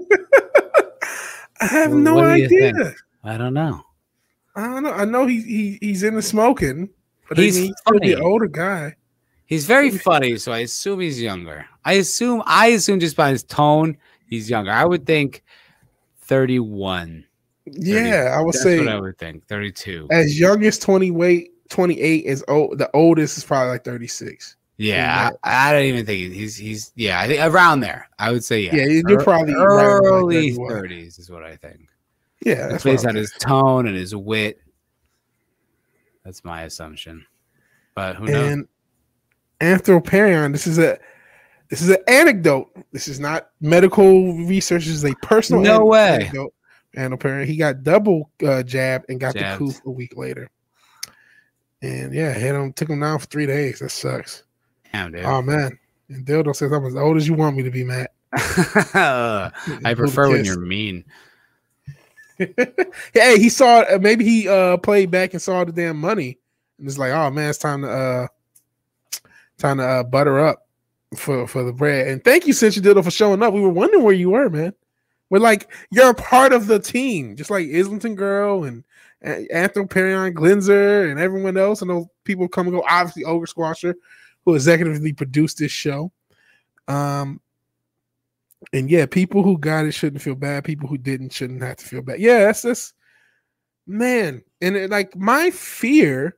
I 1.60 1.66
have 1.66 1.90
Well, 1.92 2.00
no 2.00 2.14
what 2.16 2.22
do 2.34 2.40
you 2.40 2.46
idea. 2.46 2.72
think? 2.72 2.96
I 3.24 3.36
don't 3.36 3.54
know. 3.54 3.82
I 4.56 4.66
don't 4.66 4.82
know. 4.82 4.92
I 4.92 5.04
know 5.04 5.26
he, 5.26 5.40
he 5.42 5.78
he's 5.80 6.02
into 6.02 6.22
smoking, 6.22 6.88
but 7.28 7.38
I 7.38 7.42
He's 7.42 7.56
mean, 7.56 7.66
he's 7.66 7.74
still 7.78 8.00
the 8.00 8.20
older 8.20 8.46
guy. 8.48 8.96
He's 9.48 9.64
very 9.64 9.90
funny, 9.90 10.36
so 10.36 10.52
I 10.52 10.58
assume 10.58 11.00
he's 11.00 11.20
younger. 11.20 11.66
I 11.84 11.94
assume 11.94 12.42
I 12.46 12.66
assume 12.68 13.00
just 13.00 13.16
by 13.16 13.30
his 13.30 13.42
tone, 13.42 13.96
he's 14.26 14.48
younger. 14.50 14.70
I 14.70 14.84
would 14.84 15.06
think 15.06 15.42
31. 16.20 17.24
Yeah, 17.64 18.34
I 18.36 18.42
would 18.42 18.52
That's 18.54 18.62
say 18.62 18.78
what 18.78 18.88
I 18.88 19.00
would 19.00 19.16
think. 19.18 19.46
32. 19.46 20.08
as 20.10 20.38
young 20.38 20.62
as 20.64 20.78
20 20.78 21.10
weight 21.12 21.50
28 21.70 22.24
is 22.24 22.44
old 22.48 22.78
the 22.78 22.90
oldest 22.94 23.36
is 23.38 23.44
probably 23.44 23.70
like 23.72 23.84
36 23.84 24.56
Yeah, 24.78 25.30
I, 25.44 25.68
I 25.68 25.72
don't 25.72 25.82
even 25.84 26.04
think 26.06 26.32
he's 26.32 26.56
he's 26.56 26.92
yeah. 26.94 27.18
I 27.20 27.26
think 27.26 27.40
around 27.42 27.80
there. 27.80 28.08
I 28.18 28.32
would 28.32 28.44
say 28.44 28.60
yeah. 28.60 28.74
Yeah, 28.76 28.84
you- 28.86 29.02
you're 29.08 29.22
probably 29.24 29.54
right 29.54 30.00
early 30.04 30.52
thirties 30.52 31.18
is 31.18 31.30
what 31.30 31.42
I 31.42 31.56
think. 31.56 31.88
yeah 32.44 32.68
that's 32.68 32.84
based 32.84 33.06
on 33.06 33.14
his 33.14 33.32
tone 33.38 33.86
and 33.86 33.96
his 33.96 34.14
wit. 34.14 34.60
That's 36.24 36.44
my 36.44 36.62
assumption. 36.64 37.24
But 37.94 38.16
who 38.16 38.26
knows? 38.26 38.52
and 38.52 38.68
anthroparion. 39.60 40.52
This 40.52 40.66
is 40.66 40.78
a 40.78 40.98
this 41.68 41.82
is 41.82 41.90
an 41.90 41.98
anecdote. 42.06 42.70
This 42.92 43.08
is 43.08 43.20
not 43.20 43.50
medical 43.60 44.34
research. 44.44 44.84
This 44.86 44.94
is 44.94 45.04
a 45.04 45.14
personal 45.22 45.62
No 45.62 45.84
way. 45.84 46.14
anecdote. 46.14 46.54
anthroparion 46.96 47.44
he 47.46 47.56
got 47.56 47.82
double 47.82 48.30
uh, 48.46 48.62
jab 48.62 49.04
and 49.08 49.20
got 49.20 49.34
Jabbed. 49.34 49.60
the 49.60 49.64
coof 49.66 49.80
a 49.86 49.90
week 49.90 50.16
later. 50.16 50.48
And 51.82 52.12
yeah 52.12 52.32
hit 52.32 52.54
him 52.54 52.72
took 52.72 52.88
him 52.88 53.00
down 53.00 53.18
for 53.18 53.26
three 53.26 53.46
days. 53.46 53.78
That 53.80 53.90
sucks. 53.90 54.42
Damn, 54.92 55.12
dude. 55.12 55.24
oh 55.24 55.42
man. 55.42 55.78
And 56.08 56.24
dildo 56.26 56.56
says 56.56 56.72
i'm 56.72 56.86
as 56.86 56.96
old 56.96 57.16
as 57.18 57.28
you 57.28 57.34
want 57.34 57.56
me 57.56 57.62
to 57.62 57.70
be 57.70 57.84
matt. 57.84 58.12
I 58.32 59.92
prefer 59.96 60.30
when 60.30 60.44
you're 60.44 60.58
mean. 60.58 61.04
hey, 63.12 63.38
he 63.38 63.48
saw 63.48 63.84
maybe 64.00 64.24
he 64.24 64.48
uh 64.48 64.76
played 64.78 65.10
back 65.10 65.32
and 65.34 65.42
saw 65.42 65.64
the 65.64 65.72
damn 65.72 65.98
money. 65.98 66.38
And 66.78 66.86
it's 66.86 66.98
like, 66.98 67.12
oh 67.12 67.30
man, 67.30 67.50
it's 67.50 67.58
time 67.58 67.82
to 67.82 67.90
uh 67.90 68.26
time 69.58 69.78
to 69.78 69.84
uh, 69.84 70.02
butter 70.04 70.38
up 70.38 70.66
for 71.16 71.46
for 71.46 71.62
the 71.62 71.72
bread. 71.72 72.08
And 72.08 72.24
thank 72.24 72.46
you, 72.46 72.52
Cinch 72.52 72.76
Diddle, 72.76 73.02
for 73.02 73.10
showing 73.10 73.42
up. 73.42 73.52
We 73.52 73.60
were 73.60 73.68
wondering 73.68 74.04
where 74.04 74.14
you 74.14 74.30
were, 74.30 74.48
man. 74.48 74.72
We're 75.30 75.38
like, 75.38 75.70
you're 75.90 76.10
a 76.10 76.14
part 76.14 76.52
of 76.52 76.66
the 76.66 76.78
team, 76.78 77.36
just 77.36 77.50
like 77.50 77.68
Islington 77.68 78.14
Girl 78.14 78.64
and 78.64 78.82
uh, 79.24 79.40
Anthroparion 79.54 80.32
Glenzer 80.32 81.10
and 81.10 81.20
everyone 81.20 81.56
else. 81.56 81.82
And 81.82 81.90
those 81.90 82.06
people 82.24 82.48
come 82.48 82.66
and 82.66 82.76
go. 82.76 82.84
Obviously, 82.88 83.24
Ogre 83.24 83.46
Squasher, 83.46 83.94
who 84.44 84.54
executively 84.54 85.14
produced 85.14 85.58
this 85.58 85.72
show. 85.72 86.10
Um, 86.86 87.40
and 88.72 88.90
yeah, 88.90 89.06
people 89.06 89.42
who 89.42 89.58
got 89.58 89.84
it 89.84 89.92
shouldn't 89.92 90.22
feel 90.22 90.34
bad. 90.34 90.64
People 90.64 90.88
who 90.88 90.98
didn't 90.98 91.32
shouldn't 91.32 91.62
have 91.62 91.76
to 91.76 91.84
feel 91.84 92.02
bad. 92.02 92.20
Yeah, 92.20 92.40
that's 92.40 92.62
just 92.62 92.94
man. 93.86 94.42
And 94.60 94.76
it, 94.76 94.90
like 94.90 95.14
my 95.16 95.50
fear 95.50 96.36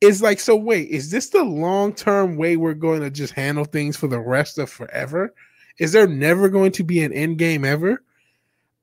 is 0.00 0.22
like, 0.22 0.40
so 0.40 0.56
wait, 0.56 0.88
is 0.88 1.10
this 1.10 1.30
the 1.30 1.42
long 1.42 1.92
term 1.94 2.36
way 2.36 2.56
we're 2.56 2.74
going 2.74 3.00
to 3.00 3.10
just 3.10 3.32
handle 3.32 3.64
things 3.64 3.96
for 3.96 4.08
the 4.08 4.20
rest 4.20 4.58
of 4.58 4.70
forever? 4.70 5.34
Is 5.78 5.92
there 5.92 6.06
never 6.06 6.48
going 6.48 6.72
to 6.72 6.84
be 6.84 7.02
an 7.02 7.12
end 7.12 7.38
game 7.38 7.64
ever? 7.64 8.02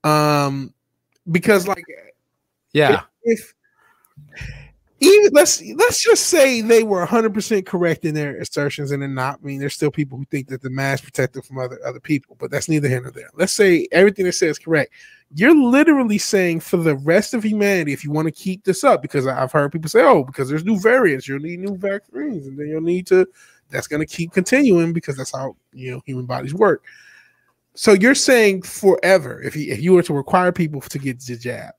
Um, 0.03 0.73
because 1.31 1.67
like 1.67 1.83
Yeah. 2.73 3.03
if 3.23 3.53
even 4.99 5.33
let's 5.33 5.61
let's 5.75 6.01
just 6.01 6.27
say 6.27 6.61
they 6.61 6.83
were 6.83 7.05
100% 7.05 7.65
correct 7.65 8.05
in 8.05 8.13
their 8.13 8.37
assertions 8.37 8.91
and 8.91 9.01
they're 9.01 9.09
not 9.09 9.39
I 9.41 9.45
mean 9.45 9.59
there's 9.59 9.73
still 9.73 9.91
people 9.91 10.17
who 10.17 10.25
think 10.25 10.47
that 10.47 10.61
the 10.61 10.69
mask 10.69 11.03
protect 11.03 11.33
them 11.33 11.41
from 11.41 11.59
other 11.59 11.79
other 11.85 11.99
people 11.99 12.37
but 12.39 12.51
that's 12.51 12.69
neither 12.69 12.87
here 12.87 13.01
nor 13.01 13.11
there 13.11 13.29
let's 13.35 13.53
say 13.53 13.87
everything 13.91 14.25
they 14.25 14.31
say 14.31 14.47
is 14.47 14.59
correct 14.59 14.93
you're 15.35 15.55
literally 15.55 16.17
saying 16.17 16.59
for 16.59 16.77
the 16.77 16.95
rest 16.95 17.33
of 17.33 17.43
humanity, 17.43 17.93
if 17.93 18.03
you 18.03 18.11
want 18.11 18.27
to 18.27 18.31
keep 18.31 18.63
this 18.63 18.83
up, 18.83 19.01
because 19.01 19.25
I've 19.25 19.51
heard 19.51 19.71
people 19.71 19.89
say, 19.89 20.03
oh, 20.03 20.23
because 20.23 20.49
there's 20.49 20.65
new 20.65 20.79
variants, 20.79 21.27
you'll 21.27 21.39
need 21.39 21.59
new 21.59 21.75
vaccines, 21.75 22.47
and 22.47 22.57
then 22.57 22.67
you'll 22.67 22.81
need 22.81 23.07
to, 23.07 23.27
that's 23.69 23.87
going 23.87 24.05
to 24.05 24.15
keep 24.15 24.31
continuing 24.31 24.93
because 24.93 25.17
that's 25.17 25.31
how, 25.31 25.55
you 25.71 25.91
know, 25.91 26.01
human 26.05 26.25
bodies 26.25 26.53
work. 26.53 26.83
So 27.73 27.93
you're 27.93 28.13
saying 28.13 28.61
forever, 28.61 29.41
if 29.41 29.55
you, 29.55 29.71
if 29.71 29.81
you 29.81 29.93
were 29.93 30.03
to 30.03 30.13
require 30.13 30.51
people 30.51 30.81
to 30.81 30.99
get 30.99 31.19
the 31.21 31.35
jab, 31.35 31.73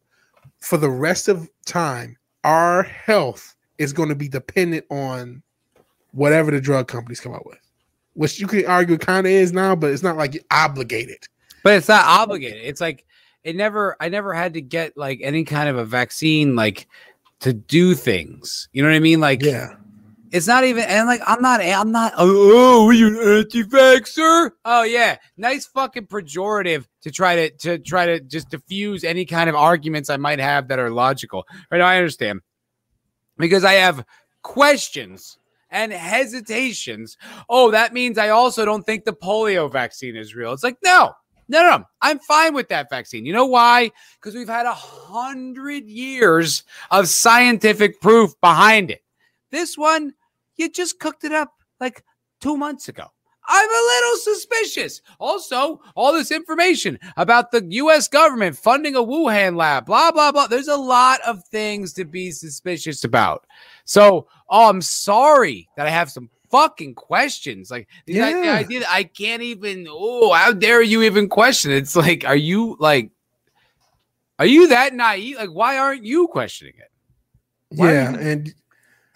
for 0.59 0.77
the 0.77 0.91
rest 0.91 1.29
of 1.29 1.49
time, 1.67 2.17
our 2.43 2.83
health 2.83 3.55
is 3.79 3.93
going 3.93 4.09
to 4.09 4.15
be 4.15 4.29
dependent 4.29 4.85
on 4.91 5.43
whatever 6.13 6.51
the 6.51 6.61
drug 6.61 6.89
companies 6.89 7.21
come 7.21 7.35
up 7.35 7.47
with, 7.47 7.59
which 8.15 8.41
you 8.41 8.47
can 8.47 8.67
argue 8.67 8.99
kind 8.99 9.27
of 9.27 9.33
is 9.33 9.53
now, 9.53 9.77
but 9.77 9.93
it's 9.93 10.03
not 10.03 10.17
like 10.17 10.35
you're 10.35 10.43
obligated. 10.51 11.29
But 11.63 11.75
it's 11.75 11.89
not 11.89 12.05
obligated. 12.05 12.63
It's 12.65 12.81
like 12.81 13.05
it 13.45 13.55
never. 13.57 13.97
I 14.01 14.09
never 14.09 14.33
had 14.35 14.55
to 14.55 14.61
get 14.61 14.97
like 14.97 15.21
any 15.23 15.45
kind 15.45 15.69
of 15.69 15.77
a 15.77 15.85
vaccine, 15.85 16.57
like 16.57 16.89
to 17.41 17.53
do 17.53 17.95
things. 17.95 18.69
You 18.73 18.83
know 18.83 18.89
what 18.89 18.97
I 18.97 19.01
mean? 19.01 19.21
Like, 19.21 19.43
Yeah. 19.43 19.75
it's 20.33 20.47
not 20.47 20.65
even. 20.65 20.85
And 20.85 21.07
like, 21.07 21.21
I'm 21.27 21.43
not. 21.43 21.61
I'm 21.61 21.93
not. 21.93 22.15
Oh, 22.17 22.87
are 22.89 22.93
you 22.93 23.09
an 23.09 23.39
anti-vaxxer? 23.39 24.51
Oh 24.65 24.83
yeah, 24.83 25.17
nice 25.37 25.67
fucking 25.67 26.07
pejorative 26.07 26.87
to 27.03 27.11
try 27.11 27.37
to 27.37 27.51
to 27.59 27.79
try 27.79 28.07
to 28.07 28.21
just 28.21 28.49
diffuse 28.49 29.05
any 29.05 29.25
kind 29.27 29.49
of 29.51 29.55
arguments 29.57 30.11
I 30.11 30.17
might 30.17 30.39
have 30.41 30.69
that 30.69 30.79
are 30.79 30.91
logical. 30.91 31.45
Right? 31.71 31.81
I 31.81 31.99
understand 31.99 32.41
because 33.39 33.65
I 33.65 33.75
have 33.75 34.05
questions 34.43 35.39
and 35.71 35.93
hesitations. 35.93 37.17
Oh, 37.49 37.71
that 37.73 37.93
means 37.93 38.17
I 38.17 38.29
also 38.29 38.65
don't 38.65 38.85
think 38.85 39.05
the 39.05 39.13
polio 39.13 39.71
vaccine 39.71 40.15
is 40.17 40.35
real. 40.35 40.53
It's 40.53 40.63
like, 40.63 40.79
no, 40.85 41.13
no, 41.49 41.63
no, 41.63 41.79
no. 41.79 41.85
I'm 42.01 42.19
fine 42.19 42.55
with 42.55 42.69
that 42.69 42.91
vaccine. 42.91 43.27
You 43.27 43.33
know 43.33 43.47
why? 43.47 43.91
Because 44.17 44.35
we've 44.35 44.49
had 44.49 44.67
a 44.67 44.75
hundred 44.75 45.89
years 45.89 46.65
of 46.91 47.09
scientific 47.09 48.01
proof 48.01 48.39
behind 48.41 48.91
it. 48.91 49.03
This 49.51 49.77
one, 49.79 50.15
you 50.57 50.71
just 50.71 50.99
cooked 50.99 51.25
it 51.25 51.33
up 51.33 51.53
like 51.81 52.05
two 52.41 52.57
months 52.57 52.89
ago. 52.89 53.07
I'm 53.47 53.69
a 53.69 53.73
little 53.73 54.17
suspicious. 54.17 55.03
Also, 55.21 55.81
all 55.95 56.13
this 56.13 56.31
information 56.31 56.99
about 57.17 57.51
the 57.51 57.63
US 57.73 58.09
government 58.09 58.57
funding 58.57 58.97
a 58.97 59.03
Wuhan 59.03 59.57
lab, 59.57 59.87
blah, 59.87 60.11
blah, 60.11 60.33
blah. 60.33 60.47
There's 60.47 60.69
a 60.69 60.77
lot 60.77 61.21
of 61.27 61.45
things 61.45 61.93
to 61.95 62.05
be 62.05 62.31
suspicious 62.31 63.05
about. 63.05 63.47
So, 63.85 64.29
oh, 64.49 64.71
I'm 64.71 64.81
sorry 64.81 65.69
that 65.77 65.87
I 65.87 65.91
have 65.91 66.11
some 66.11 66.31
fucking 66.55 66.95
questions. 66.95 67.71
Like 67.71 67.89
the, 68.07 68.21
i- 68.23 68.33
the 68.33 68.39
Yeah. 68.45 68.53
idea 68.55 68.81
that 68.81 68.91
I 68.93 69.05
can't 69.05 69.43
even, 69.43 69.87
oh, 69.91 70.33
how 70.33 70.53
dare 70.53 70.83
you 70.83 71.03
even 71.03 71.29
question? 71.29 71.73
it? 71.73 71.79
It's 71.79 71.97
like, 71.97 72.25
are 72.25 72.37
you 72.37 72.77
like, 72.79 73.11
are 74.39 74.47
you 74.47 74.69
that 74.69 74.95
naive? 74.95 75.37
Like, 75.37 75.51
why 75.51 75.79
aren't 75.79 76.05
you 76.05 76.27
questioning 76.29 76.75
it? 76.79 76.91
Why 77.79 77.93
yeah, 77.93 78.11
you- 78.13 78.19
and 78.19 78.55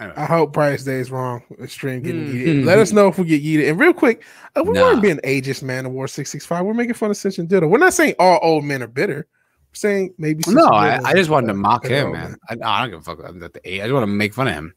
Anyway. 0.01 0.15
I 0.17 0.27
hope 0.27 0.53
Bryce 0.53 0.85
Day 0.85 1.01
is 1.01 1.11
wrong. 1.11 1.43
Stream 1.67 2.03
getting 2.03 2.27
yeeted. 2.33 2.65
Let 2.65 2.79
us 2.79 2.93
know 2.97 3.09
if 3.09 3.19
we 3.19 3.25
get 3.25 3.43
yeeted. 3.43 3.69
And 3.69 3.81
real 3.81 3.93
quick, 3.93 4.23
uh, 4.55 4.63
we 4.63 4.75
Nah. 4.75 4.83
weren't 4.83 5.03
being 5.03 5.19
ageist, 5.25 5.65
man. 5.65 5.87
Of 5.87 5.91
War 5.93 6.07
Six 6.07 6.31
Six 6.31 6.47
Five. 6.47 6.65
We're 6.65 6.73
making 6.73 6.95
fun 6.95 7.09
of 7.11 7.17
Ascension 7.17 7.47
Ditto. 7.49 7.67
We're 7.67 7.79
not 7.79 7.95
saying 7.95 8.15
all 8.21 8.39
old 8.41 8.65
men 8.65 8.81
are 8.81 8.87
bitter. 8.87 9.27
We're 9.27 9.75
saying 9.75 10.15
maybe. 10.17 10.45
No, 10.47 10.67
I, 10.67 11.01
I 11.03 11.15
just 11.15 11.31
wanted 11.31 11.49
to 11.49 11.55
mock 11.55 11.85
him, 11.85 12.07
old 12.07 12.13
man. 12.17 12.37
I, 12.49 12.57
I 12.63 12.81
don't 12.83 12.91
give 12.91 13.01
a 13.01 13.03
fuck 13.03 13.19
about 13.19 13.53
the 13.53 13.61
age. 13.65 13.81
I 13.81 13.85
just 13.87 13.93
want 13.93 14.05
to 14.05 14.07
make 14.07 14.35
fun 14.35 14.47
of 14.47 14.55
him. 14.55 14.75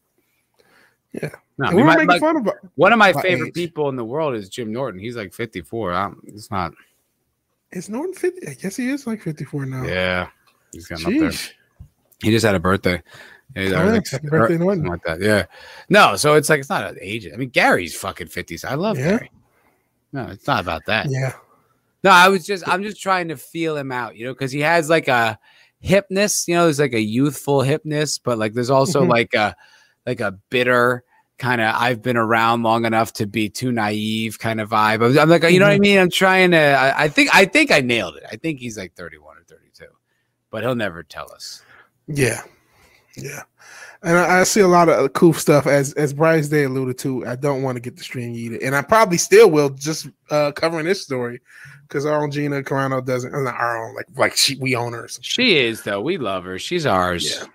Yeah. 1.14 1.30
No, 1.62 1.68
I 1.68 1.74
mean, 1.74 1.86
we're 1.86 2.06
my- 2.06 2.20
fun 2.20 2.38
of 2.38 2.50
one 2.76 2.92
of 2.94 3.00
my 3.00 3.14
favorite 3.14 3.50
age. 3.50 3.54
people 3.54 3.90
in 3.90 3.96
the 3.96 4.04
world 4.06 4.36
is 4.36 4.50
Jim 4.50 4.72
Norton. 4.72 5.00
He's 5.00 5.16
like 5.16 5.34
54. 5.34 5.94
I'm, 5.94 6.22
it's 6.26 6.50
not. 6.52 6.74
Is 7.72 7.90
Norton 7.90 8.14
fifty? 8.14 8.48
I 8.48 8.54
guess 8.54 8.76
he 8.76 8.90
is 8.90 9.08
like 9.08 9.22
fifty 9.22 9.46
four 9.46 9.66
now. 9.66 9.84
Yeah, 9.84 10.28
he's 10.74 10.88
getting 10.88 11.06
up 11.06 11.12
there. 11.32 11.32
He 12.22 12.30
just 12.32 12.46
had 12.46 12.56
a 12.56 12.60
birthday. 12.60 13.02
Yeah, 13.56 13.64
Oh, 13.64 13.86
yeah, 13.86 13.92
like- 13.92 14.22
birthday, 14.24 14.58
Norton. 14.58 14.86
like 14.86 15.04
that. 15.04 15.22
Yeah. 15.22 15.46
No, 15.90 16.16
so 16.16 16.34
it's 16.36 16.50
like 16.50 16.60
it's 16.60 16.70
not 16.70 16.90
an 16.90 16.98
age. 17.02 17.28
I 17.32 17.36
mean, 17.38 17.50
Gary's 17.50 17.96
fucking 17.96 18.28
50s. 18.28 18.66
I 18.66 18.76
love 18.76 18.98
Yeah. 18.98 19.12
Gary. 19.18 19.32
No, 20.14 20.28
it's 20.28 20.48
not 20.48 20.62
about 20.62 20.86
that. 20.88 21.08
Yeah. 21.10 21.34
No, 22.04 22.10
I 22.12 22.28
was 22.30 22.46
just 22.46 22.68
I'm 22.68 22.84
just 22.84 23.02
trying 23.02 23.28
to 23.30 23.38
feel 23.38 23.78
him 23.78 23.92
out, 23.92 24.16
you 24.18 24.26
know, 24.26 24.34
because 24.34 24.52
he 24.52 24.62
has 24.62 24.90
like 24.90 25.08
a 25.08 25.38
hipness, 25.84 26.48
you 26.48 26.56
know, 26.56 26.64
there's 26.66 26.80
like 26.80 26.94
a 26.94 27.00
youthful 27.02 27.60
hipness, 27.62 28.20
but 28.24 28.38
like 28.38 28.54
there's 28.54 28.70
also 28.70 29.04
Mhm. 29.04 29.10
like 29.10 29.34
a 29.34 29.56
like 30.06 30.20
a 30.20 30.32
bitter 30.50 31.04
kind 31.42 31.60
of 31.60 31.76
I've 31.76 32.02
been 32.02 32.16
around 32.18 32.64
long 32.64 32.86
enough 32.86 33.12
to 33.14 33.26
be 33.28 33.50
too 33.50 33.72
naive 33.72 34.40
kind 34.40 34.62
of 34.62 34.70
vibe. 34.70 35.02
I'm- 35.04 35.18
I'm 35.20 35.30
like, 35.30 35.44
you 35.44 35.60
know 35.60 35.66
what 35.66 35.74
I 35.74 35.78
Mhm. 35.78 35.82
mean? 35.82 35.98
I'm 36.00 36.10
trying 36.12 36.52
to 36.52 36.58
I, 36.58 37.04
I 37.04 37.08
think 37.10 37.34
I 37.36 37.46
think 37.46 37.72
I 37.72 37.82
nailed 37.82 38.16
it. 38.18 38.24
I 38.32 38.36
think 38.38 38.60
he's 38.60 38.78
like 38.78 38.94
31 38.96 39.38
or 39.38 39.44
32, 39.44 39.86
but 40.52 40.64
he'll 40.64 40.76
never 40.76 41.04
tell 41.04 41.32
us. 41.34 41.64
Yeah. 42.08 42.42
Yeah. 43.18 43.42
And 44.04 44.18
I, 44.18 44.40
I 44.40 44.44
see 44.46 44.62
a 44.62 44.68
lot 44.68 44.88
of 44.90 45.14
cool 45.14 45.34
stuff 45.34 45.68
as 45.68 45.94
as 45.94 46.14
Bryce 46.14 46.48
Day 46.48 46.64
alluded 46.64 46.98
to. 47.00 47.26
I 47.28 47.36
don't 47.36 47.62
want 47.64 47.76
to 47.76 47.82
get 47.82 47.98
the 47.98 48.04
stream 48.04 48.34
yeeted, 48.34 48.60
and 48.66 48.76
I 48.76 48.82
probably 48.82 49.18
still 49.18 49.50
will 49.52 49.70
just 49.70 50.08
uh 50.32 50.52
covering 50.54 50.86
this 50.86 51.04
story 51.04 51.40
because 51.88 52.06
our 52.06 52.24
own 52.24 52.32
Gina 52.32 52.64
Carano 52.64 53.04
doesn't. 53.06 53.34
uh, 53.34 53.40
Not 53.42 53.56
our 53.56 53.86
own, 53.88 53.96
like 53.96 54.08
like 54.16 54.36
she 54.38 54.56
we 54.58 54.76
own 54.76 54.94
her. 54.94 55.04
or 55.04 55.08
some 55.08 55.22
shit. 55.22 55.34
She 55.46 55.58
is 55.58 55.84
though. 55.84 56.02
We 56.02 56.18
love 56.18 56.46
her. 56.46 56.58
She's 56.58 56.86
ours. 56.88 57.26
Yeah. 57.40 57.46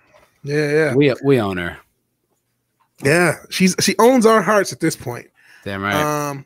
Yeah, 0.43 0.71
yeah, 0.71 0.95
We 0.95 1.13
we 1.23 1.39
own 1.41 1.57
her. 1.57 1.77
Yeah. 3.03 3.35
She's 3.49 3.75
she 3.79 3.95
owns 3.99 4.25
our 4.25 4.41
hearts 4.41 4.73
at 4.73 4.79
this 4.79 4.95
point. 4.95 5.27
Damn 5.63 5.81
right. 5.81 6.29
Um, 6.29 6.45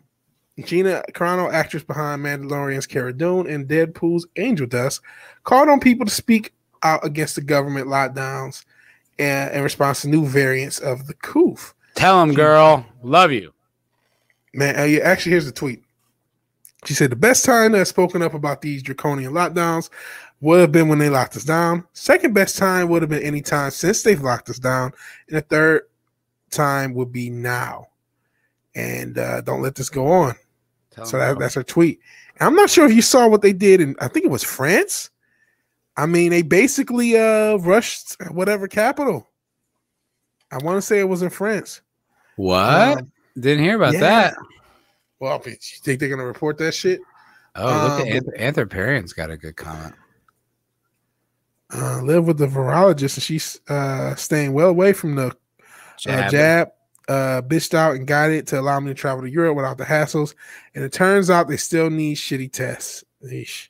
Gina 0.66 1.04
Carano, 1.12 1.52
actress 1.52 1.84
behind 1.84 2.24
Mandalorian's 2.24 2.88
Cara 2.88 3.14
Dune 3.14 3.48
and 3.48 3.68
Deadpool's 3.68 4.28
Angel 4.38 4.68
Dust, 4.68 5.02
called 5.44 5.70
on 5.70 5.80
people 5.80 6.06
to 6.06 6.12
speak 6.12 6.54
out 6.84 7.06
against 7.06 7.36
the 7.36 7.42
government 7.42 7.88
lockdowns 7.88 8.66
and 9.20 9.54
in 9.54 9.64
response 9.64 10.02
to 10.02 10.10
new 10.10 10.26
variants 10.26 10.80
of 10.80 11.08
the 11.08 11.14
COOF. 11.16 11.74
Tell 11.96 12.20
them, 12.20 12.34
girl. 12.34 12.86
Love 13.04 13.32
you. 13.32 13.54
Man, 14.54 14.78
uh, 14.80 14.84
yeah, 14.84 15.02
actually, 15.04 15.32
here's 15.32 15.46
the 15.46 15.52
tweet. 15.52 15.84
She 16.86 16.94
said 16.94 17.12
the 17.12 17.16
best 17.16 17.46
time 17.46 17.74
to 17.74 17.80
have 17.80 17.88
spoken 17.88 18.22
up 18.22 18.34
about 18.34 18.62
these 18.62 18.82
draconian 18.82 19.34
lockdowns 19.34 19.90
would 20.42 20.60
have 20.60 20.72
been 20.72 20.90
when 20.90 20.98
they 20.98 21.10
locked 21.10 21.38
us 21.38 21.44
down. 21.44 21.86
Second 21.94 22.34
best 22.34 22.58
time 22.58 22.90
would 22.90 23.04
have 23.04 23.10
been 23.10 23.22
any 23.22 23.42
time 23.42 23.70
since 23.70 24.02
they've 24.02 24.22
locked 24.22 24.50
us 24.50 24.58
down. 24.58 24.92
And 25.28 25.38
the 25.38 25.42
third 25.42 25.84
time 26.52 26.94
would 26.94 27.12
be 27.12 27.30
now. 27.30 27.88
And 28.76 29.18
uh, 29.18 29.42
don't 29.42 29.62
let 29.62 29.76
this 29.76 29.90
go 29.90 30.08
on. 30.08 30.36
Tell 30.92 31.06
So 31.06 31.18
that, 31.18 31.40
that's 31.40 31.56
her 31.56 31.64
tweet. 31.64 32.00
And 32.40 32.48
I'm 32.48 32.56
not 32.56 32.70
sure 32.70 32.86
if 32.86 32.94
you 32.94 33.02
saw 33.02 33.28
what 33.28 33.42
they 33.42 33.54
did 33.54 33.82
in 33.82 33.96
I 34.00 34.08
think 34.08 34.26
it 34.26 34.32
was 34.32 34.44
France. 34.44 35.10
I 35.98 36.06
mean, 36.06 36.32
they 36.32 36.42
basically 36.42 37.18
uh 37.18 37.56
rushed 37.58 38.16
whatever 38.32 38.68
capital. 38.68 39.28
I 40.52 40.58
want 40.58 40.78
to 40.78 40.82
say 40.82 41.00
it 41.00 41.08
was 41.10 41.22
in 41.22 41.30
France. 41.30 41.82
what? 42.36 42.98
Um, 43.00 43.12
Didn't 43.40 43.64
hear 43.64 43.76
about 43.76 43.94
yeah. 43.94 44.00
that. 44.00 44.36
well, 45.20 45.38
but 45.40 45.48
you 45.52 45.78
think 45.84 46.00
they're 46.00 46.10
gonna 46.10 46.26
report 46.26 46.58
that 46.60 46.74
shit? 46.74 47.00
Oh, 47.56 47.66
look 47.66 48.02
Um, 48.02 48.08
at 48.08 48.24
Anth- 48.24 48.40
Anthroparian's 48.70 49.12
got 49.14 49.30
a 49.30 49.38
good 49.38 49.56
comment. 49.58 49.96
Uh, 51.74 52.02
live 52.04 52.26
with 52.28 52.38
the 52.38 52.48
virologist, 52.48 53.16
and 53.16 53.24
she's 53.24 53.60
uh 53.70 54.16
staying 54.16 54.54
well 54.54 54.70
away 54.70 54.92
from 54.94 55.16
the 55.16 55.36
uh, 56.08 56.30
Jab. 56.30 56.32
jab. 56.32 56.72
Uh, 57.08 57.42
bitched 57.42 57.74
out 57.74 57.96
and 57.96 58.08
got 58.08 58.30
it 58.30 58.48
to 58.48 58.60
allow 58.60 58.80
me 58.80 58.88
to 58.90 58.94
travel 58.94 59.22
to 59.24 59.30
Europe 59.30 59.58
without 59.58 59.78
the 59.78 59.84
hassles. 59.84 60.34
And 60.76 60.84
it 60.84 60.94
turns 60.94 61.30
out 61.30 61.48
they 61.48 61.58
still 61.58 61.90
need 61.90 62.16
shitty 62.18 62.52
tests. 62.54 63.04
Eesh. 63.26 63.68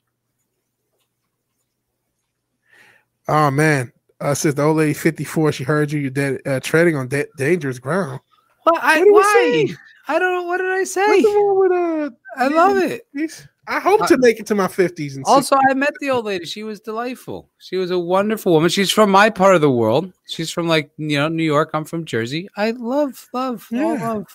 Oh 3.28 3.50
man, 3.50 3.92
uh, 4.20 4.34
says 4.34 4.54
the 4.54 4.62
old 4.62 4.76
lady 4.76 4.94
54. 4.94 5.52
She 5.52 5.64
heard 5.64 5.92
you. 5.92 6.00
You're 6.00 6.10
dead, 6.10 6.40
uh, 6.46 6.60
treading 6.60 6.96
on 6.96 7.08
da- 7.08 7.26
dangerous 7.36 7.78
ground. 7.78 8.20
What? 8.64 8.82
I, 8.82 8.98
What 9.00 9.04
did 9.04 9.70
why? 9.70 9.74
I 10.08 10.18
don't 10.18 10.32
know. 10.34 10.42
What 10.44 10.58
did 10.58 10.66
I 10.72 10.84
say? 10.84 11.06
Nothing 11.06 11.34
wrong 11.34 11.58
with 11.60 11.72
uh. 11.72 12.10
I 12.36 12.48
love 12.48 12.76
it. 12.78 13.06
these- 13.12 13.46
I 13.68 13.78
hope 13.78 14.06
to 14.08 14.18
make 14.18 14.40
it 14.40 14.46
to 14.46 14.56
my 14.56 14.66
50s 14.66 15.14
and 15.14 15.24
Also, 15.24 15.56
I 15.70 15.74
met 15.74 15.92
the 16.00 16.10
old 16.10 16.24
lady. 16.24 16.44
She 16.46 16.64
was 16.64 16.80
delightful. 16.80 17.48
She 17.58 17.76
was 17.76 17.92
a 17.92 17.98
wonderful 17.98 18.52
woman. 18.52 18.68
She's 18.68 18.90
from 18.90 19.10
my 19.10 19.30
part 19.30 19.54
of 19.54 19.60
the 19.60 19.70
world. 19.70 20.12
She's 20.26 20.50
from 20.50 20.66
like 20.66 20.90
you 20.96 21.16
know 21.16 21.28
New 21.28 21.44
York. 21.44 21.70
I'm 21.72 21.84
from 21.84 22.04
Jersey. 22.04 22.48
I 22.56 22.72
love, 22.72 23.28
love, 23.32 23.68
all 23.72 23.98
love. 23.98 24.26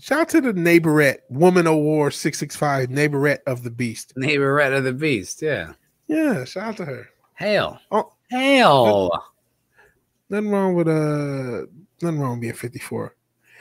Shout 0.00 0.20
out 0.20 0.28
to 0.28 0.40
the 0.40 0.52
neighborette, 0.52 1.18
Woman 1.28 1.66
Award 1.66 2.14
665, 2.14 2.88
neighborette 2.88 3.40
of 3.48 3.64
the 3.64 3.70
beast. 3.70 4.12
Neighborette 4.16 4.76
of 4.76 4.84
the 4.84 4.92
beast. 4.92 5.42
Yeah. 5.42 5.72
Yeah, 6.06 6.44
shout 6.44 6.68
out 6.68 6.76
to 6.76 6.84
her. 6.84 7.08
Hail. 7.34 7.80
Oh. 7.90 8.12
Hail. 8.30 9.10
Nothing 10.30 10.50
wrong 10.50 10.74
with 10.74 10.88
uh 10.88 11.66
nothing 12.00 12.20
wrong 12.20 12.32
with 12.32 12.42
being 12.42 12.54
54. 12.54 13.14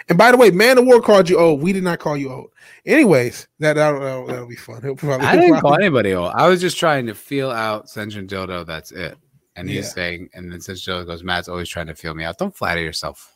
And 0.09 0.17
by 0.17 0.31
the 0.31 0.37
way, 0.37 0.51
Man 0.51 0.77
of 0.77 0.85
War 0.85 1.01
called 1.01 1.29
you 1.29 1.37
old. 1.37 1.61
We 1.61 1.73
did 1.73 1.83
not 1.83 1.99
call 1.99 2.15
you 2.15 2.31
old. 2.31 2.51
Anyways, 2.85 3.47
that 3.59 3.73
that'll, 3.73 3.99
that'll, 3.99 4.27
that'll 4.27 4.47
be 4.47 4.55
fun. 4.55 4.81
He'll 4.83 4.95
probably, 4.95 5.25
I 5.27 5.31
he'll 5.33 5.41
didn't 5.41 5.59
call 5.59 5.75
anybody 5.75 6.13
old. 6.13 6.31
I 6.33 6.47
was 6.47 6.61
just 6.61 6.77
trying 6.77 7.05
to 7.07 7.13
feel 7.15 7.51
out 7.51 7.87
Senjin 7.87 8.27
Dildo. 8.27 8.65
That's 8.65 8.91
it. 8.91 9.17
And 9.57 9.67
he's 9.69 9.85
Yeah. 9.85 9.91
saying, 9.91 10.29
and 10.33 10.51
then 10.51 10.59
Senjin 10.59 10.87
Dildo 10.87 11.05
goes, 11.07 11.23
Matt's 11.23 11.49
always 11.49 11.67
trying 11.67 11.87
to 11.87 11.95
feel 11.95 12.13
me 12.13 12.23
out. 12.23 12.37
Don't 12.37 12.55
flatter 12.55 12.81
yourself. 12.81 13.33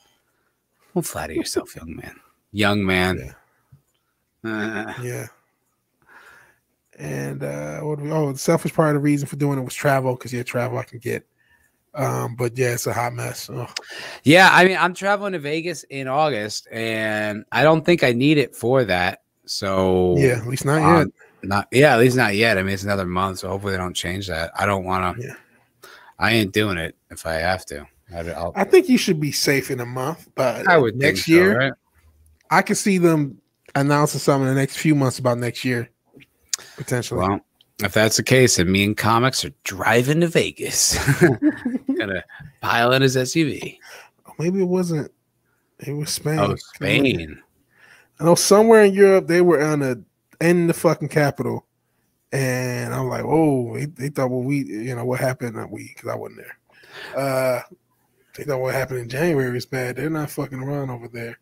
Don't 0.93 1.05
flatter 1.05 1.33
yourself, 1.33 1.75
young 1.75 1.95
man. 1.95 2.15
Young 2.53 2.85
man. 2.85 3.35
Uh, 4.43 4.93
Yeah. 5.01 5.27
And 6.99 7.43
uh, 7.43 7.79
what 7.81 7.99
we, 7.99 8.11
oh, 8.11 8.31
the 8.31 8.37
selfish 8.37 8.73
part 8.73 8.89
of 8.89 8.95
the 8.95 8.99
reason 8.99 9.27
for 9.27 9.35
doing 9.35 9.57
it 9.57 9.63
was 9.63 9.73
travel 9.73 10.13
because 10.15 10.31
yeah, 10.31 10.43
travel 10.43 10.77
I 10.77 10.83
can 10.83 10.99
get. 10.99 11.25
Um, 11.93 12.35
but 12.35 12.57
yeah, 12.57 12.73
it's 12.73 12.87
a 12.87 12.93
hot 12.93 13.13
mess. 13.13 13.49
Ugh. 13.49 13.69
Yeah, 14.23 14.49
I 14.51 14.65
mean, 14.65 14.77
I'm 14.77 14.93
traveling 14.93 15.33
to 15.33 15.39
Vegas 15.39 15.83
in 15.83 16.07
August, 16.07 16.67
and 16.71 17.43
I 17.51 17.63
don't 17.63 17.85
think 17.85 18.03
I 18.03 18.13
need 18.13 18.37
it 18.37 18.55
for 18.55 18.85
that. 18.85 19.23
So 19.45 20.15
Yeah, 20.17 20.39
at 20.39 20.47
least 20.47 20.65
not 20.65 20.81
uh, 20.81 20.99
yet. 20.99 21.07
not 21.43 21.67
yeah, 21.71 21.93
at 21.93 21.99
least 21.99 22.15
not 22.15 22.35
yet. 22.35 22.57
I 22.57 22.63
mean, 22.63 22.73
it's 22.73 22.83
another 22.83 23.05
month, 23.05 23.39
so 23.39 23.49
hopefully 23.49 23.73
they 23.73 23.77
don't 23.77 23.95
change 23.95 24.27
that. 24.27 24.51
I 24.55 24.65
don't 24.65 24.85
want 24.85 25.17
to. 25.17 25.23
Yeah. 25.27 25.35
I 26.17 26.33
ain't 26.33 26.53
doing 26.53 26.77
it 26.77 26.95
if 27.09 27.25
I 27.25 27.33
have 27.33 27.65
to. 27.67 27.85
I, 28.13 28.51
I 28.55 28.63
think 28.65 28.89
you 28.89 28.97
should 28.97 29.19
be 29.19 29.31
safe 29.31 29.71
in 29.71 29.79
a 29.79 29.85
month, 29.85 30.27
but 30.35 30.67
I 30.67 30.77
would 30.77 30.95
next 30.95 31.25
so, 31.25 31.31
year 31.31 31.57
right? 31.57 31.73
I 32.49 32.61
can 32.61 32.75
see 32.75 32.97
them 32.97 33.41
announcing 33.73 34.19
something 34.19 34.47
in 34.47 34.53
the 34.53 34.59
next 34.59 34.77
few 34.77 34.95
months 34.95 35.17
about 35.17 35.37
next 35.37 35.63
year, 35.63 35.89
potentially. 36.75 37.21
Well, 37.21 37.39
if 37.79 37.93
that's 37.93 38.17
the 38.17 38.23
case, 38.23 38.57
then 38.57 38.71
me 38.71 38.83
and 38.83 38.97
comics 38.97 39.45
are 39.45 39.53
driving 39.63 40.19
to 40.21 40.27
Vegas. 40.27 40.97
Gonna 42.07 42.23
pile 42.61 42.93
in 42.93 43.01
his 43.01 43.15
SUV. 43.15 43.77
Maybe 44.39 44.61
it 44.61 44.67
wasn't. 44.67 45.11
It 45.79 45.93
was 45.93 46.09
Spain. 46.09 46.39
Oh, 46.39 46.55
Spain. 46.55 47.39
I 48.19 48.23
know 48.23 48.35
somewhere 48.35 48.83
in 48.83 48.93
Europe 48.93 49.27
they 49.27 49.41
were 49.41 49.61
on 49.61 49.81
a 49.81 49.97
in 50.43 50.67
the 50.67 50.73
fucking 50.73 51.09
capital, 51.09 51.65
and 52.31 52.93
I'm 52.93 53.07
like, 53.07 53.23
oh, 53.23 53.75
they, 53.75 53.85
they 53.85 54.09
thought 54.09 54.29
well 54.29 54.41
we 54.41 54.63
you 54.63 54.95
know 54.95 55.05
what 55.05 55.19
happened 55.19 55.55
not 55.55 55.71
we 55.71 55.91
because 55.95 56.09
I 56.09 56.15
wasn't 56.15 56.41
there. 56.41 56.57
Uh, 57.15 57.61
they 58.35 58.43
thought 58.43 58.61
what 58.61 58.73
happened 58.73 58.99
in 58.99 59.09
January 59.09 59.51
was 59.51 59.65
bad. 59.65 59.95
They're 59.95 60.09
not 60.09 60.31
fucking 60.31 60.59
around 60.59 60.89
over 60.89 61.07
there. 61.07 61.37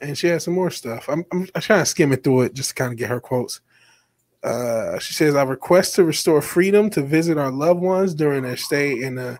And 0.00 0.18
she 0.18 0.26
had 0.26 0.42
some 0.42 0.54
more 0.54 0.70
stuff. 0.70 1.08
I'm 1.08 1.24
I'm, 1.32 1.48
I'm 1.54 1.62
trying 1.62 1.82
to 1.82 1.86
skim 1.86 2.12
it 2.12 2.24
through 2.24 2.42
it 2.42 2.54
just 2.54 2.70
to 2.70 2.74
kind 2.74 2.92
of 2.92 2.98
get 2.98 3.10
her 3.10 3.20
quotes. 3.20 3.60
Uh, 4.42 4.98
she 4.98 5.14
says, 5.14 5.36
I 5.36 5.44
request 5.44 5.94
to 5.94 6.04
restore 6.04 6.42
freedom 6.42 6.90
to 6.90 7.02
visit 7.02 7.38
our 7.38 7.52
loved 7.52 7.80
ones 7.80 8.12
during 8.12 8.42
their 8.42 8.56
stay 8.56 9.00
in 9.02 9.14
the 9.14 9.38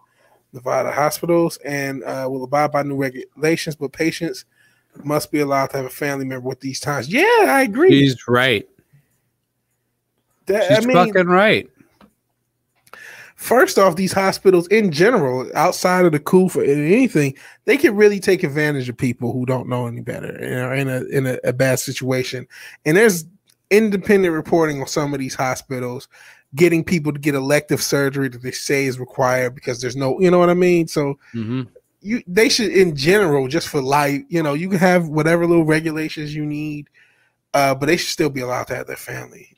Nevada 0.53 0.93
hospitals 0.93 1.57
and 1.59 2.05
uh, 2.05 2.27
will 2.31 2.45
abide 2.45 2.73
by 2.73 2.83
new 2.83 2.97
regulations, 2.97 3.75
but 3.77 3.93
patients 3.93 4.45
must 5.03 5.33
be 5.33 5.41
allowed 5.41 5.71
to 5.71 5.79
have 5.79 5.87
a 5.87 5.91
family 5.91 6.25
member 6.25 6.47
with 6.49 6.61
these 6.61 6.79
times. 6.81 7.09
Yeah, 7.09 7.23
I 7.47 7.63
agree. 7.63 7.91
He's 7.91 8.29
right. 8.29 8.69
That- 10.47 10.69
She's 10.69 10.85
I 10.85 10.87
mean, 10.87 10.97
fucking 10.97 11.27
right. 11.29 11.71
first 13.37 13.79
off, 13.79 13.97
these 13.97 14.13
hospitals 14.13 14.67
in 14.69 14.93
general, 14.93 15.51
outside 15.55 16.05
of 16.05 16.13
the 16.13 16.19
coup 16.21 16.49
for 16.49 16.63
anything, 16.63 17.35
they 17.65 17.77
can 17.77 17.97
really 17.97 18.21
take 18.21 18.43
advantage 18.43 18.89
of 18.89 18.97
people 18.97 19.33
who 19.33 19.47
don't 19.47 19.69
know 19.69 19.87
any 19.87 20.01
better 20.01 20.29
and 20.37 20.61
are 20.61 20.75
in 20.75 20.89
a 20.89 21.03
in 21.05 21.27
a, 21.27 21.39
a 21.45 21.53
bad 21.53 21.79
situation. 21.79 22.47
And 22.85 22.97
there's 22.97 23.25
independent 23.71 24.35
reporting 24.35 24.81
on 24.83 24.87
some 24.87 25.15
of 25.15 25.21
these 25.21 25.35
hospitals 25.35 26.09
getting 26.55 26.85
people 26.85 27.13
to 27.13 27.19
get 27.19 27.35
elective 27.35 27.83
surgery 27.83 28.29
that 28.29 28.43
they 28.43 28.51
say 28.51 28.85
is 28.85 28.99
required 29.01 29.55
because 29.55 29.81
there's 29.81 29.97
no, 29.97 30.19
you 30.21 30.31
know 30.31 30.39
what 30.39 30.51
I 30.51 30.55
mean? 30.55 30.87
So 30.89 31.19
hmm 31.33 31.63
you 32.05 32.21
they 32.27 32.49
should 32.49 32.73
in 32.73 32.97
general 32.97 33.47
just 33.47 33.69
for 33.69 33.81
life, 33.81 34.23
you 34.29 34.43
know, 34.43 34.55
you 34.55 34.69
can 34.69 34.79
have 34.79 35.09
whatever 35.09 35.47
little 35.47 35.65
regulations 35.65 36.35
you 36.35 36.45
need, 36.45 36.89
uh, 37.55 37.75
but 37.75 37.87
they 37.87 37.97
should 37.97 38.09
still 38.09 38.31
be 38.31 38.41
allowed 38.41 38.67
to 38.67 38.75
have 38.75 38.89
their 38.89 38.97
family. 38.97 39.57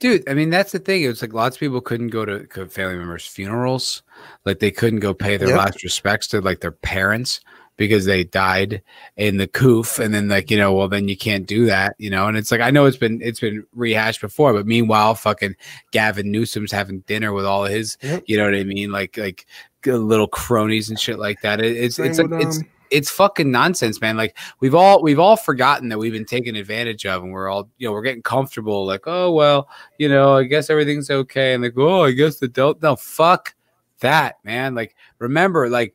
Dude, 0.00 0.28
I 0.28 0.34
mean 0.34 0.50
that's 0.50 0.72
the 0.72 0.78
thing. 0.78 1.02
It 1.02 1.08
was 1.08 1.22
like 1.22 1.34
lots 1.34 1.56
of 1.56 1.60
people 1.60 1.80
couldn't 1.80 2.08
go 2.08 2.24
to 2.24 2.46
family 2.66 2.96
members' 2.96 3.26
funerals, 3.26 4.02
like 4.44 4.58
they 4.58 4.70
couldn't 4.70 5.00
go 5.00 5.14
pay 5.14 5.36
their 5.36 5.48
Yep. 5.48 5.58
last 5.58 5.84
respects 5.84 6.26
to 6.28 6.40
like 6.40 6.60
their 6.60 6.72
parents 6.72 7.40
because 7.76 8.04
they 8.04 8.24
died 8.24 8.82
in 9.16 9.38
the 9.38 9.46
coof, 9.46 9.98
and 9.98 10.14
then 10.14 10.28
like 10.28 10.50
you 10.50 10.56
know, 10.56 10.72
well 10.72 10.88
then 10.88 11.08
you 11.08 11.16
can't 11.16 11.46
do 11.46 11.66
that, 11.66 11.94
you 11.98 12.10
know. 12.10 12.26
And 12.28 12.36
it's 12.36 12.50
like 12.50 12.60
I 12.60 12.70
know 12.70 12.86
it's 12.86 12.96
been 12.96 13.20
it's 13.22 13.40
been 13.40 13.64
rehashed 13.74 14.20
before, 14.20 14.52
but 14.52 14.66
meanwhile, 14.66 15.14
fucking 15.14 15.56
Gavin 15.90 16.30
Newsom's 16.30 16.72
having 16.72 17.00
dinner 17.00 17.32
with 17.32 17.44
all 17.44 17.64
his, 17.64 17.96
Yep. 18.02 18.24
you 18.26 18.36
know 18.36 18.44
what 18.44 18.54
I 18.54 18.64
mean, 18.64 18.92
like 18.92 19.16
like 19.16 19.46
little 19.86 20.28
cronies 20.28 20.90
and 20.90 20.98
shit 20.98 21.18
like 21.18 21.40
that. 21.42 21.60
It, 21.60 21.76
it's 21.76 21.96
Same 21.96 22.06
it's 22.06 22.18
like 22.18 22.30
it's 22.42 22.58
um, 22.58 22.68
it's 22.92 23.10
fucking 23.10 23.50
nonsense, 23.50 24.00
man. 24.00 24.16
Like 24.16 24.36
we've 24.60 24.74
all 24.74 25.02
we've 25.02 25.18
all 25.18 25.36
forgotten 25.36 25.88
that 25.88 25.98
we've 25.98 26.12
been 26.12 26.26
taken 26.26 26.54
advantage 26.54 27.06
of, 27.06 27.22
and 27.22 27.32
we're 27.32 27.48
all 27.48 27.68
you 27.78 27.88
know 27.88 27.92
we're 27.92 28.02
getting 28.02 28.22
comfortable. 28.22 28.86
Like 28.86 29.02
oh 29.06 29.32
well, 29.32 29.68
you 29.98 30.08
know 30.08 30.36
I 30.36 30.44
guess 30.44 30.70
everything's 30.70 31.10
okay, 31.10 31.54
and 31.54 31.62
like 31.62 31.74
oh 31.76 32.04
I 32.04 32.12
guess 32.12 32.36
the 32.36 32.48
don't 32.48 32.80
No 32.82 32.96
fuck 32.96 33.54
that, 34.00 34.36
man. 34.44 34.74
Like 34.74 34.94
remember, 35.18 35.68
like 35.68 35.94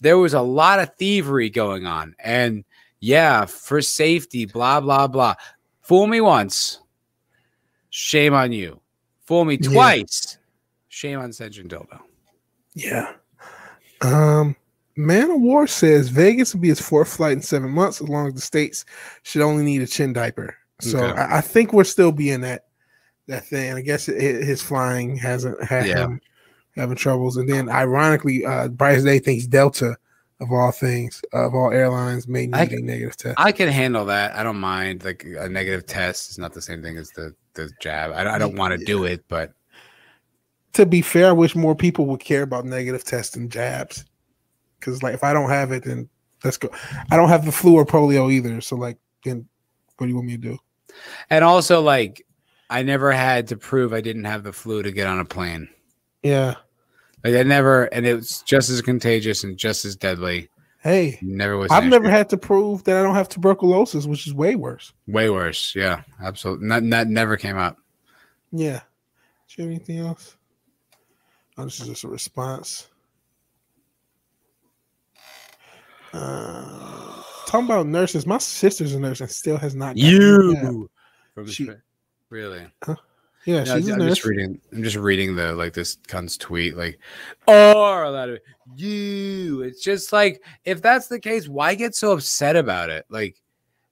there 0.00 0.18
was 0.18 0.34
a 0.34 0.40
lot 0.40 0.78
of 0.80 0.94
thievery 0.96 1.50
going 1.50 1.86
on, 1.86 2.14
and 2.18 2.64
yeah, 3.00 3.44
for 3.46 3.80
safety, 3.82 4.44
blah 4.46 4.80
blah 4.80 5.06
blah. 5.06 5.34
Fool 5.82 6.06
me 6.06 6.20
once, 6.20 6.80
shame 7.90 8.34
on 8.34 8.52
you. 8.52 8.80
Fool 9.26 9.44
me 9.44 9.58
Yeah. 9.60 9.70
twice, 9.70 10.38
shame 10.88 11.18
on 11.18 11.32
Central 11.32 11.66
Dildo. 11.68 12.00
Yeah. 12.74 13.12
Um, 14.02 14.56
Man 14.96 15.30
of 15.30 15.40
War 15.40 15.66
says 15.66 16.08
Vegas 16.08 16.54
will 16.54 16.60
be 16.60 16.68
his 16.68 16.80
fourth 16.80 17.08
flight 17.14 17.32
in 17.32 17.42
seven 17.42 17.70
months, 17.70 18.00
as 18.00 18.08
long 18.08 18.28
as 18.28 18.34
the 18.34 18.40
states 18.40 18.84
should 19.22 19.42
only 19.42 19.62
need 19.64 19.82
a 19.82 19.86
chin 19.86 20.12
diaper. 20.12 20.54
So 20.80 20.98
Okay. 20.98 21.20
I, 21.20 21.38
I 21.38 21.40
think 21.40 21.72
we're 21.72 21.84
still 21.84 22.12
being 22.12 22.40
that 22.42 22.66
that 23.26 23.46
thing. 23.46 23.72
I 23.74 23.80
guess 23.82 24.08
it, 24.08 24.44
his 24.44 24.62
flying 24.62 25.16
hasn't 25.16 25.62
had 25.62 25.86
Yeah. 25.86 25.98
him 26.06 26.20
having 26.76 26.96
troubles. 26.96 27.36
And 27.36 27.48
then, 27.48 27.68
ironically, 27.68 28.44
uh, 28.44 28.68
Bryce 28.68 29.02
Day 29.02 29.18
thinks 29.18 29.46
Delta, 29.46 29.96
of 30.40 30.50
all 30.52 30.72
things, 30.72 31.20
of 31.32 31.54
all 31.54 31.70
airlines, 31.70 32.26
may 32.26 32.46
need 32.46 32.54
I- 32.54 32.62
a 32.64 32.80
negative 32.80 33.16
test. 33.16 33.34
I 33.38 33.52
can 33.52 33.68
handle 33.68 34.04
that. 34.06 34.34
I 34.34 34.42
don't 34.42 34.58
mind. 34.60 35.04
Like 35.04 35.24
a 35.24 35.48
negative 35.48 35.86
test 35.86 36.30
is 36.30 36.38
not 36.38 36.54
the 36.54 36.62
same 36.62 36.82
thing 36.82 36.96
as 36.96 37.10
the 37.10 37.34
the 37.54 37.68
jab. 37.80 38.12
I, 38.12 38.34
I 38.34 38.38
don't 38.38 38.56
want 38.56 38.78
to 38.78 38.84
do 38.84 39.04
it, 39.04 39.24
but 39.28 39.52
to 40.74 40.86
be 40.86 41.02
fair, 41.02 41.28
I 41.28 41.32
wish 41.32 41.54
more 41.56 41.74
people 41.74 42.06
would 42.06 42.20
care 42.20 42.42
about 42.42 42.64
negative 42.64 43.04
tests 43.04 43.36
and 43.36 43.50
jabs. 43.50 44.04
Because 44.78 45.02
like 45.02 45.14
if 45.14 45.24
I 45.24 45.32
don't 45.32 45.50
have 45.50 45.72
it, 45.72 45.84
then 45.84 46.08
let's 46.44 46.56
go. 46.56 46.70
I 47.10 47.16
don't 47.16 47.28
have 47.28 47.44
the 47.44 47.52
flu 47.52 47.74
or 47.74 47.84
polio 47.84 48.32
either. 48.32 48.60
So 48.60 48.76
like 48.76 48.96
then 49.24 49.46
what 49.98 50.06
do 50.06 50.10
you 50.10 50.14
want 50.16 50.28
me 50.28 50.36
to 50.36 50.38
do? 50.38 50.58
and 51.28 51.44
also 51.44 51.80
like 51.80 52.26
I 52.70 52.82
never 52.82 53.12
had 53.12 53.48
to 53.48 53.56
prove 53.56 53.92
I 53.92 54.00
didn't 54.00 54.24
have 54.24 54.42
the 54.42 54.52
flu 54.52 54.82
to 54.82 54.90
get 54.90 55.06
on 55.06 55.20
a 55.20 55.24
plane. 55.24 55.68
Yeah. 56.22 56.54
Like 57.24 57.34
I 57.34 57.42
never, 57.42 57.84
and 57.84 58.06
it 58.06 58.14
was 58.14 58.42
just 58.42 58.70
as 58.70 58.80
contagious 58.82 59.44
and 59.44 59.56
just 59.58 59.84
as 59.84 59.96
deadly. 59.96 60.48
Hey, 60.82 61.18
Never 61.20 61.58
was. 61.58 61.70
I've 61.70 61.84
never 61.84 62.08
had 62.08 62.30
to 62.30 62.38
prove 62.38 62.84
that 62.84 62.96
I 62.96 63.02
don't 63.02 63.14
have 63.14 63.28
tuberculosis, 63.28 64.06
which 64.06 64.26
is 64.26 64.32
way 64.32 64.54
worse. 64.56 64.94
way 65.06 65.28
worse. 65.28 65.74
Yeah, 65.76 66.02
absolutely. 66.22 66.66
Not 66.68 66.88
that 66.88 67.06
never 67.08 67.36
came 67.36 67.58
up. 67.58 67.76
Yeah. 68.50 68.80
Do 69.48 69.62
you 69.62 69.64
have 69.68 69.70
anything 69.76 69.98
else? 69.98 70.36
Oh, 71.58 71.64
this 71.64 71.80
is 71.80 71.88
just 71.88 72.04
a 72.04 72.08
response. 72.08 72.88
Uh, 76.12 77.22
talking 77.46 77.66
about 77.66 77.86
nurses, 77.86 78.26
my 78.26 78.38
sister's 78.38 78.94
a 78.94 78.98
nurse 79.00 79.20
and 79.20 79.30
still 79.30 79.56
has 79.58 79.74
not. 79.74 79.96
You. 79.96 80.88
From 81.34 81.46
the 81.46 81.52
She- 81.52 81.66
tra- 81.66 81.82
really? 82.30 82.66
Yeah, 83.44 83.64
No, 83.64 83.76
she's 83.76 83.88
I'm 83.88 84.00
just 84.00 84.24
reading. 84.24 84.60
I'm 84.72 84.82
just 84.82 84.96
reading 84.96 85.34
the 85.34 85.54
like 85.54 85.72
this 85.72 85.96
cunt's 86.08 86.36
tweet. 86.36 86.76
Like, 86.76 86.98
are 87.48 88.04
allowed 88.04 88.26
to 88.26 88.40
you? 88.76 89.62
It's 89.62 89.82
just 89.82 90.12
like 90.12 90.42
if 90.64 90.82
that's 90.82 91.08
the 91.08 91.20
case, 91.20 91.48
why 91.48 91.74
get 91.74 91.94
so 91.94 92.12
upset 92.12 92.56
about 92.56 92.90
it? 92.90 93.06
Like, 93.08 93.36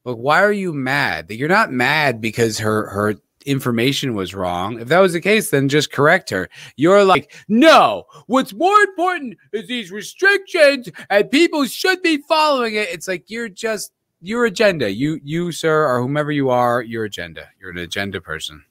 like 0.05 0.17
why 0.17 0.43
are 0.43 0.53
you 0.53 0.73
mad? 0.73 1.29
That 1.29 1.37
You're 1.37 1.49
not 1.49 1.73
mad 1.73 2.21
because 2.21 2.59
her 2.59 2.89
her 2.91 3.15
information 3.47 4.15
was 4.15 4.35
wrong. 4.35 4.81
If 4.81 4.89
that 4.89 4.99
was 5.01 5.15
the 5.15 5.21
case, 5.21 5.51
then 5.51 5.69
just 5.69 5.91
correct 5.91 6.29
her. 6.31 6.51
You're 6.77 7.05
like, 7.05 7.35
no. 7.49 8.05
What's 8.27 8.53
more 8.53 8.79
important 8.81 9.39
is 9.53 9.67
these 9.67 9.91
restrictions, 9.91 10.91
and 11.09 11.31
people 11.31 11.65
should 11.65 12.03
be 12.03 12.19
following 12.19 12.75
it. 12.75 12.91
It's 12.91 13.09
like 13.09 13.25
you're 13.31 13.49
just 13.49 13.93
your 14.21 14.45
agenda. 14.45 14.91
You 14.91 15.21
you 15.25 15.53
sir 15.53 15.87
or 15.87 16.01
whomever 16.03 16.31
you 16.31 16.51
are, 16.51 16.83
your 16.83 17.05
agenda. 17.05 17.49
You're 17.59 17.71
an 17.71 17.79
agenda 17.79 18.21
person. 18.21 18.63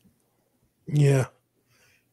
Yeah. 0.87 1.25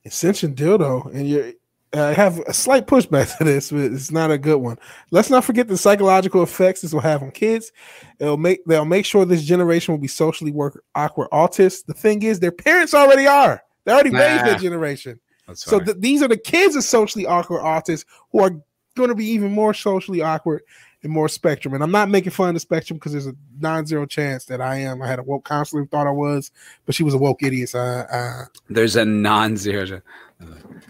Ascension 0.04 0.54
dildo. 0.54 1.12
And 1.14 1.28
you're 1.28 1.52
I 1.96 2.12
have 2.12 2.40
a 2.40 2.52
slight 2.52 2.86
pushback 2.88 3.36
to 3.38 3.44
this, 3.44 3.70
but 3.70 3.80
it's 3.82 4.10
not 4.10 4.30
a 4.32 4.38
good 4.38 4.56
one. 4.56 4.78
Let's 5.12 5.30
not 5.30 5.44
forget 5.44 5.68
the 5.68 5.76
psychological 5.76 6.42
effects 6.42 6.80
this 6.80 6.92
will 6.92 7.00
have 7.00 7.22
on 7.22 7.30
kids. 7.30 7.70
It'll 8.18 8.36
make 8.36 8.64
they'll 8.64 8.84
make 8.84 9.06
sure 9.06 9.24
this 9.24 9.44
generation 9.44 9.92
will 9.92 10.00
be 10.00 10.08
socially 10.08 10.50
work, 10.50 10.82
awkward 10.94 11.28
autists. 11.30 11.84
The 11.86 11.94
thing 11.94 12.22
is, 12.22 12.40
their 12.40 12.50
parents 12.52 12.94
already 12.94 13.26
are. 13.26 13.62
They 13.84 13.92
already 13.92 14.10
raised 14.10 14.44
Nah. 14.44 14.50
that 14.50 14.60
generation. 14.60 15.20
That's 15.46 15.64
So 15.64 15.78
th- 15.78 15.98
these 16.00 16.22
are 16.22 16.28
the 16.28 16.36
kids 16.38 16.74
of 16.74 16.82
socially 16.84 17.26
awkward 17.26 17.60
autists 17.60 18.06
who 18.32 18.40
are 18.40 18.50
going 18.96 19.10
to 19.10 19.14
be 19.14 19.26
even 19.26 19.52
more 19.52 19.74
socially 19.74 20.20
awkward 20.22 20.62
and 21.04 21.12
more 21.12 21.28
spectrum. 21.28 21.74
And 21.74 21.82
I'm 21.82 21.90
not 21.92 22.08
making 22.08 22.32
fun 22.32 22.48
of 22.48 22.54
the 22.54 22.60
spectrum 22.60 22.98
because 22.98 23.12
there's 23.12 23.26
a 23.26 23.34
non-zero 23.60 24.06
chance 24.06 24.46
that 24.46 24.60
I 24.60 24.76
am. 24.78 25.02
I 25.02 25.06
had 25.06 25.18
a 25.18 25.22
woke 25.22 25.44
counselor 25.44 25.82
who 25.82 25.88
thought 25.88 26.06
I 26.06 26.10
was, 26.10 26.50
but 26.86 26.94
she 26.94 27.02
was 27.02 27.14
a 27.14 27.18
woke 27.18 27.42
idiot. 27.42 27.68
So 27.68 27.78
I, 27.78 28.16
I, 28.16 28.44
There's 28.68 28.96
a 28.96 29.04
non-zero. 29.04 30.00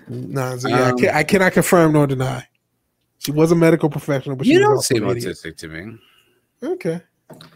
non-zero. 0.08 0.74
yeah, 0.74 0.86
I, 0.86 0.90
Um, 0.90 0.98
can, 0.98 1.08
I 1.14 1.22
cannot 1.22 1.52
confirm 1.52 1.92
nor 1.92 2.06
deny. 2.06 2.46
She 3.18 3.32
was 3.32 3.52
a 3.52 3.56
medical 3.56 3.88
professional, 3.90 4.36
but 4.36 4.46
she 4.46 4.52
You 4.52 4.60
was 4.60 4.88
don't 4.88 4.98
seem 4.98 5.02
autistic 5.02 5.56
to 5.58 5.68
me. 5.68 5.98
Okay. 6.62 7.00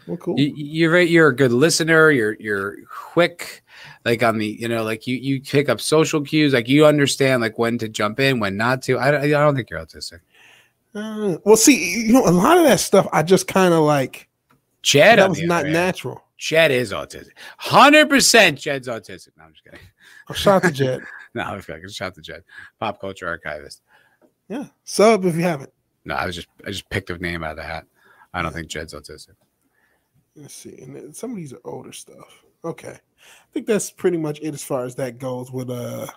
Well, 0.07 0.17
cool. 0.17 0.39
You, 0.39 0.51
you're 0.55 0.91
very, 0.91 1.05
you're 1.05 1.27
a 1.29 1.35
good 1.35 1.51
listener. 1.51 2.09
You're 2.09 2.35
you're 2.39 2.77
quick, 2.85 3.63
like 4.03 4.23
on 4.23 4.39
the 4.39 4.47
you 4.47 4.67
know 4.67 4.83
like 4.83 5.05
you 5.05 5.15
you 5.17 5.41
pick 5.41 5.69
up 5.69 5.79
social 5.79 6.21
cues. 6.21 6.53
Like 6.53 6.67
you 6.67 6.87
understand 6.87 7.41
like 7.41 7.59
when 7.59 7.77
to 7.77 7.87
jump 7.87 8.19
in, 8.19 8.39
when 8.39 8.57
not 8.57 8.81
to. 8.83 8.97
I, 8.97 9.21
I 9.21 9.27
don't 9.27 9.55
think 9.55 9.69
you're 9.69 9.79
autistic. 9.79 10.21
Uh, 10.95 11.37
well, 11.45 11.55
see, 11.55 12.05
you 12.07 12.13
know, 12.13 12.25
a 12.25 12.31
lot 12.31 12.57
of 12.57 12.63
that 12.63 12.79
stuff 12.79 13.07
I 13.11 13.23
just 13.23 13.47
kind 13.47 13.73
of 13.73 13.81
like. 13.81 14.27
Chad 14.81 15.19
that 15.19 15.29
was 15.29 15.43
not 15.43 15.65
natural. 15.65 16.23
Chad 16.37 16.71
is 16.71 16.93
autistic. 16.93 17.31
Hundred 17.57 18.09
percent. 18.09 18.57
Chad's 18.57 18.87
autistic. 18.87 19.29
No, 19.37 19.43
I'm 19.43 19.51
just 19.51 19.65
kidding. 19.65 19.79
Oh, 20.29 20.33
shout 20.33 20.63
out 20.63 20.69
to 20.69 20.71
Jet. 20.73 21.01
No, 21.35 21.43
I'm 21.43 21.57
just 21.57 21.67
kidding. 21.67 21.87
Shout 21.89 22.07
out 22.07 22.15
to 22.15 22.21
Jed, 22.21 22.43
pop 22.79 22.99
culture 22.99 23.27
archivist. 23.27 23.83
Yeah, 24.47 24.65
sub 24.83 25.25
if 25.25 25.35
you 25.35 25.43
haven't. 25.43 25.71
No, 26.05 26.15
I 26.15 26.25
was 26.25 26.35
just 26.35 26.47
I 26.65 26.71
just 26.71 26.89
picked 26.89 27.11
a 27.11 27.17
name 27.19 27.43
out 27.43 27.51
of 27.51 27.57
the 27.57 27.63
hat. 27.63 27.85
I 28.33 28.41
don't 28.41 28.53
think 28.53 28.67
Jed's 28.67 28.93
autistic. 28.93 29.35
Let's 30.35 30.55
see. 30.55 30.79
And 30.81 31.15
some 31.15 31.31
of 31.31 31.37
these 31.37 31.53
are 31.53 31.59
older 31.65 31.91
stuff. 31.91 32.43
Okay. 32.63 32.93
I 32.93 33.53
think 33.53 33.67
that's 33.67 33.91
pretty 33.91 34.17
much 34.17 34.39
it 34.41 34.53
as 34.53 34.63
far 34.63 34.85
as 34.85 34.95
that 34.95 35.19
goes 35.19 35.51
with 35.51 35.69
uh, 35.69 36.07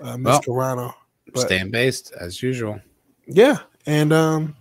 uh 0.00 0.16
Miss 0.16 0.24
Well, 0.24 0.40
Carano. 0.42 0.94
But- 1.34 1.40
Staying 1.42 1.70
based 1.70 2.12
as 2.18 2.42
usual. 2.42 2.80
Yeah. 3.26 3.58
And 3.86 4.12
um 4.12 4.56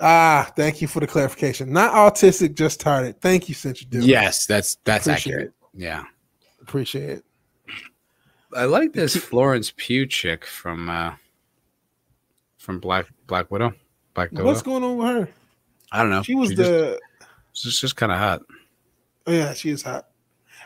ah, 0.00 0.50
thank 0.56 0.80
you 0.82 0.88
for 0.88 1.00
the 1.00 1.06
clarification. 1.06 1.72
Not 1.72 1.92
autistic, 1.92 2.54
just 2.54 2.80
tired. 2.80 3.20
Thank 3.20 3.48
you, 3.48 3.54
Central 3.54 3.88
Dude. 3.90 4.04
Yes, 4.04 4.46
that's 4.46 4.76
that's 4.84 5.06
Appreciate 5.06 5.32
accurate. 5.34 5.52
Yeah. 5.74 6.04
Appreciate 6.62 7.10
it. 7.10 7.24
I 8.54 8.64
like 8.64 8.92
this 8.92 9.16
Florence 9.16 9.72
Pugh 9.76 10.06
chick 10.06 10.44
from 10.44 10.88
uh 10.90 11.14
from 12.58 12.80
Black 12.80 13.06
Black 13.26 13.50
Widow. 13.50 13.74
Black 14.14 14.30
Widow. 14.32 14.44
What's 14.44 14.62
going 14.62 14.82
on 14.84 14.96
with 14.96 15.08
her? 15.08 15.28
I 15.92 16.02
don't 16.02 16.10
know. 16.10 16.22
She 16.22 16.34
was 16.34 16.50
just- 16.50 16.58
the 16.58 17.00
she's 17.52 17.80
just 17.80 17.96
kind 17.96 18.12
of 18.12 18.18
hot. 18.18 18.42
oh 19.26 19.32
yeah, 19.32 19.54
she 19.54 19.70
is 19.70 19.82
hot. 19.82 20.06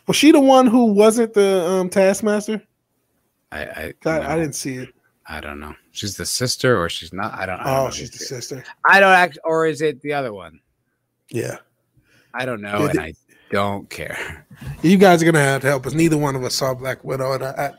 Was 0.06 0.16
she 0.16 0.32
the 0.32 0.40
one 0.40 0.66
who 0.66 0.86
wasn't 0.92 1.32
the 1.34 1.64
um 1.66 1.88
taskmaster? 1.88 2.62
I 3.52 3.64
I, 3.64 3.94
I, 4.04 4.18
no, 4.18 4.22
I 4.22 4.36
didn't 4.36 4.54
see 4.54 4.74
it. 4.76 4.88
I 5.26 5.40
don't 5.40 5.58
know. 5.60 5.74
She's 5.92 6.16
the 6.16 6.26
sister 6.26 6.78
or 6.80 6.88
she's 6.88 7.12
not. 7.12 7.32
I 7.34 7.46
don't. 7.46 7.60
I 7.60 7.76
don't 7.76 7.86
Oh, 7.88 7.90
she's 7.90 8.10
the 8.10 8.18
sister. 8.18 8.62
I 8.88 9.00
don't 9.00 9.12
act. 9.12 9.38
Or 9.44 9.66
is 9.66 9.80
it 9.80 10.00
the 10.02 10.12
other 10.12 10.32
one? 10.34 10.60
Yeah. 11.30 11.56
I 12.34 12.44
don't 12.44 12.60
know, 12.60 12.80
Yeah, 12.84 12.90
and 12.90 13.00
I 13.00 13.14
don't 13.50 13.88
care. 13.88 14.44
You 14.82 14.96
guys 14.98 15.22
are 15.22 15.24
gonna 15.26 15.38
have 15.38 15.62
to 15.62 15.68
help 15.68 15.86
us. 15.86 15.94
Neither 15.94 16.18
one 16.18 16.34
of 16.36 16.42
us 16.44 16.54
saw 16.56 16.74
Black 16.74 17.04
Widow, 17.04 17.32
and 17.32 17.44
I, 17.44 17.50
I 17.50 17.72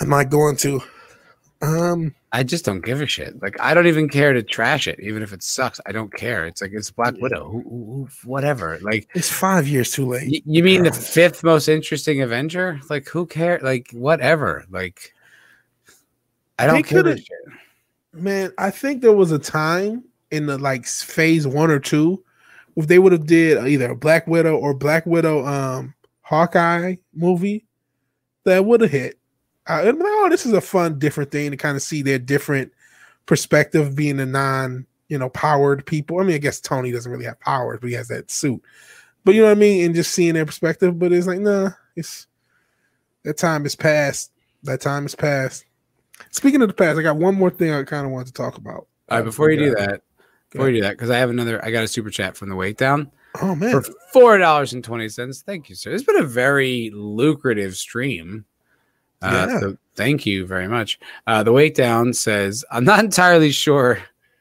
am 0.00 0.08
not 0.08 0.30
going 0.30 0.56
to. 0.58 0.80
Um, 1.62 2.14
I 2.32 2.42
just 2.44 2.64
don't 2.64 2.80
give 2.84 3.00
a 3.02 3.06
shit. 3.06 3.42
Like 3.42 3.60
I 3.60 3.74
don't 3.74 3.88
even 3.88 4.08
care 4.08 4.32
to 4.32 4.42
trash 4.42 4.86
it, 4.86 4.98
even 5.00 5.22
if 5.22 5.32
it 5.32 5.42
sucks. 5.42 5.80
I 5.84 5.92
don't 5.92 6.14
care. 6.14 6.46
It's 6.46 6.62
like 6.62 6.70
it's 6.72 6.90
Black 6.90 7.14
Widow. 7.20 7.50
Who, 7.50 7.60
who, 7.62 8.08
whatever. 8.24 8.78
Like 8.80 9.08
it's 9.14 9.28
five 9.30 9.66
years 9.68 9.90
too 9.90 10.06
late. 10.06 10.30
y- 10.30 10.42
you 10.46 10.62
mean 10.62 10.84
the 10.84 10.92
fifth 10.92 11.42
most 11.42 11.68
interesting 11.68 12.22
Avenger? 12.22 12.80
Like 12.88 13.08
who 13.08 13.26
cares? 13.26 13.62
Like 13.62 13.90
whatever. 13.92 14.64
Like 14.70 15.12
I 16.60 16.66
don't 16.66 16.76
shit. 17.18 17.36
Man, 18.12 18.52
I 18.58 18.70
think 18.70 19.02
there 19.02 19.12
was 19.12 19.32
a 19.32 19.38
time 19.38 20.04
in 20.30 20.46
the 20.46 20.58
like 20.58 20.86
phase 20.86 21.46
one 21.46 21.70
or 21.70 21.78
two, 21.78 22.22
if 22.76 22.86
they 22.86 22.98
would 22.98 23.12
have 23.12 23.26
did 23.26 23.66
either 23.66 23.90
a 23.90 23.96
Black 23.96 24.26
Widow 24.26 24.56
or 24.56 24.74
Black 24.74 25.06
Widow 25.06 25.44
um 25.46 25.94
Hawkeye 26.22 26.96
movie, 27.14 27.64
that 28.44 28.64
would 28.64 28.80
have 28.80 28.90
hit. 28.90 29.18
I, 29.66 29.88
I'm 29.88 29.98
like, 29.98 30.06
oh, 30.08 30.28
this 30.30 30.46
is 30.46 30.52
a 30.52 30.60
fun, 30.60 30.98
different 30.98 31.30
thing 31.30 31.50
to 31.50 31.56
kind 31.56 31.76
of 31.76 31.82
see 31.82 32.02
their 32.02 32.18
different 32.18 32.72
perspective 33.26 33.94
being 33.94 34.20
a 34.20 34.26
non, 34.26 34.86
you 35.08 35.18
know, 35.18 35.28
powered 35.30 35.86
people. 35.86 36.20
I 36.20 36.24
mean, 36.24 36.34
I 36.34 36.38
guess 36.38 36.60
Tony 36.60 36.92
doesn't 36.92 37.10
really 37.10 37.24
have 37.24 37.40
powers, 37.40 37.78
but 37.80 37.88
he 37.88 37.94
has 37.94 38.08
that 38.08 38.30
suit. 38.30 38.62
But 39.24 39.34
you 39.34 39.42
know 39.42 39.48
what 39.48 39.56
I 39.56 39.60
mean, 39.60 39.84
and 39.84 39.94
just 39.94 40.12
seeing 40.12 40.34
their 40.34 40.46
perspective. 40.46 40.98
But 40.98 41.12
it's 41.12 41.26
like, 41.26 41.40
nah, 41.40 41.70
it's 41.96 42.26
that 43.24 43.36
time 43.36 43.66
is 43.66 43.76
past. 43.76 44.32
That 44.62 44.80
time 44.80 45.06
is 45.06 45.14
past. 45.14 45.64
Speaking 46.30 46.62
of 46.62 46.68
the 46.68 46.74
past, 46.74 46.98
I 46.98 47.02
got 47.02 47.16
one 47.16 47.34
more 47.34 47.50
thing 47.50 47.72
I 47.72 47.82
kind 47.82 48.06
of 48.06 48.12
want 48.12 48.26
to 48.28 48.32
talk 48.32 48.56
about. 48.56 48.86
All 49.08 49.18
right, 49.18 49.24
before 49.24 49.50
you 49.50 49.58
do 49.58 49.74
that, 49.74 50.02
before 50.50 50.68
you 50.68 50.76
do 50.76 50.82
that, 50.82 50.92
because 50.92 51.10
I 51.10 51.18
have 51.18 51.30
another, 51.30 51.64
I 51.64 51.70
got 51.70 51.84
a 51.84 51.88
super 51.88 52.10
chat 52.10 52.36
from 52.36 52.48
the 52.48 52.54
wait 52.56 52.76
down 52.78 53.10
Oh 53.40 53.54
man, 53.54 53.70
for 53.70 53.82
four 54.12 54.38
dollars 54.38 54.72
and 54.72 54.82
twenty 54.84 55.08
cents. 55.08 55.42
Thank 55.42 55.68
you, 55.68 55.74
sir. 55.74 55.90
It's 55.90 56.04
been 56.04 56.20
a 56.20 56.24
very 56.24 56.90
lucrative 56.94 57.76
stream. 57.76 58.44
Uh, 59.22 59.46
Yeah. 59.50 59.60
so 59.60 59.76
thank 59.96 60.24
you 60.24 60.46
very 60.46 60.68
much. 60.68 60.98
Uh, 61.26 61.42
the 61.42 61.52
wait 61.52 61.74
down 61.74 62.12
says, 62.12 62.64
I'm 62.70 62.84
not 62.84 63.00
entirely 63.04 63.50
sure 63.50 63.98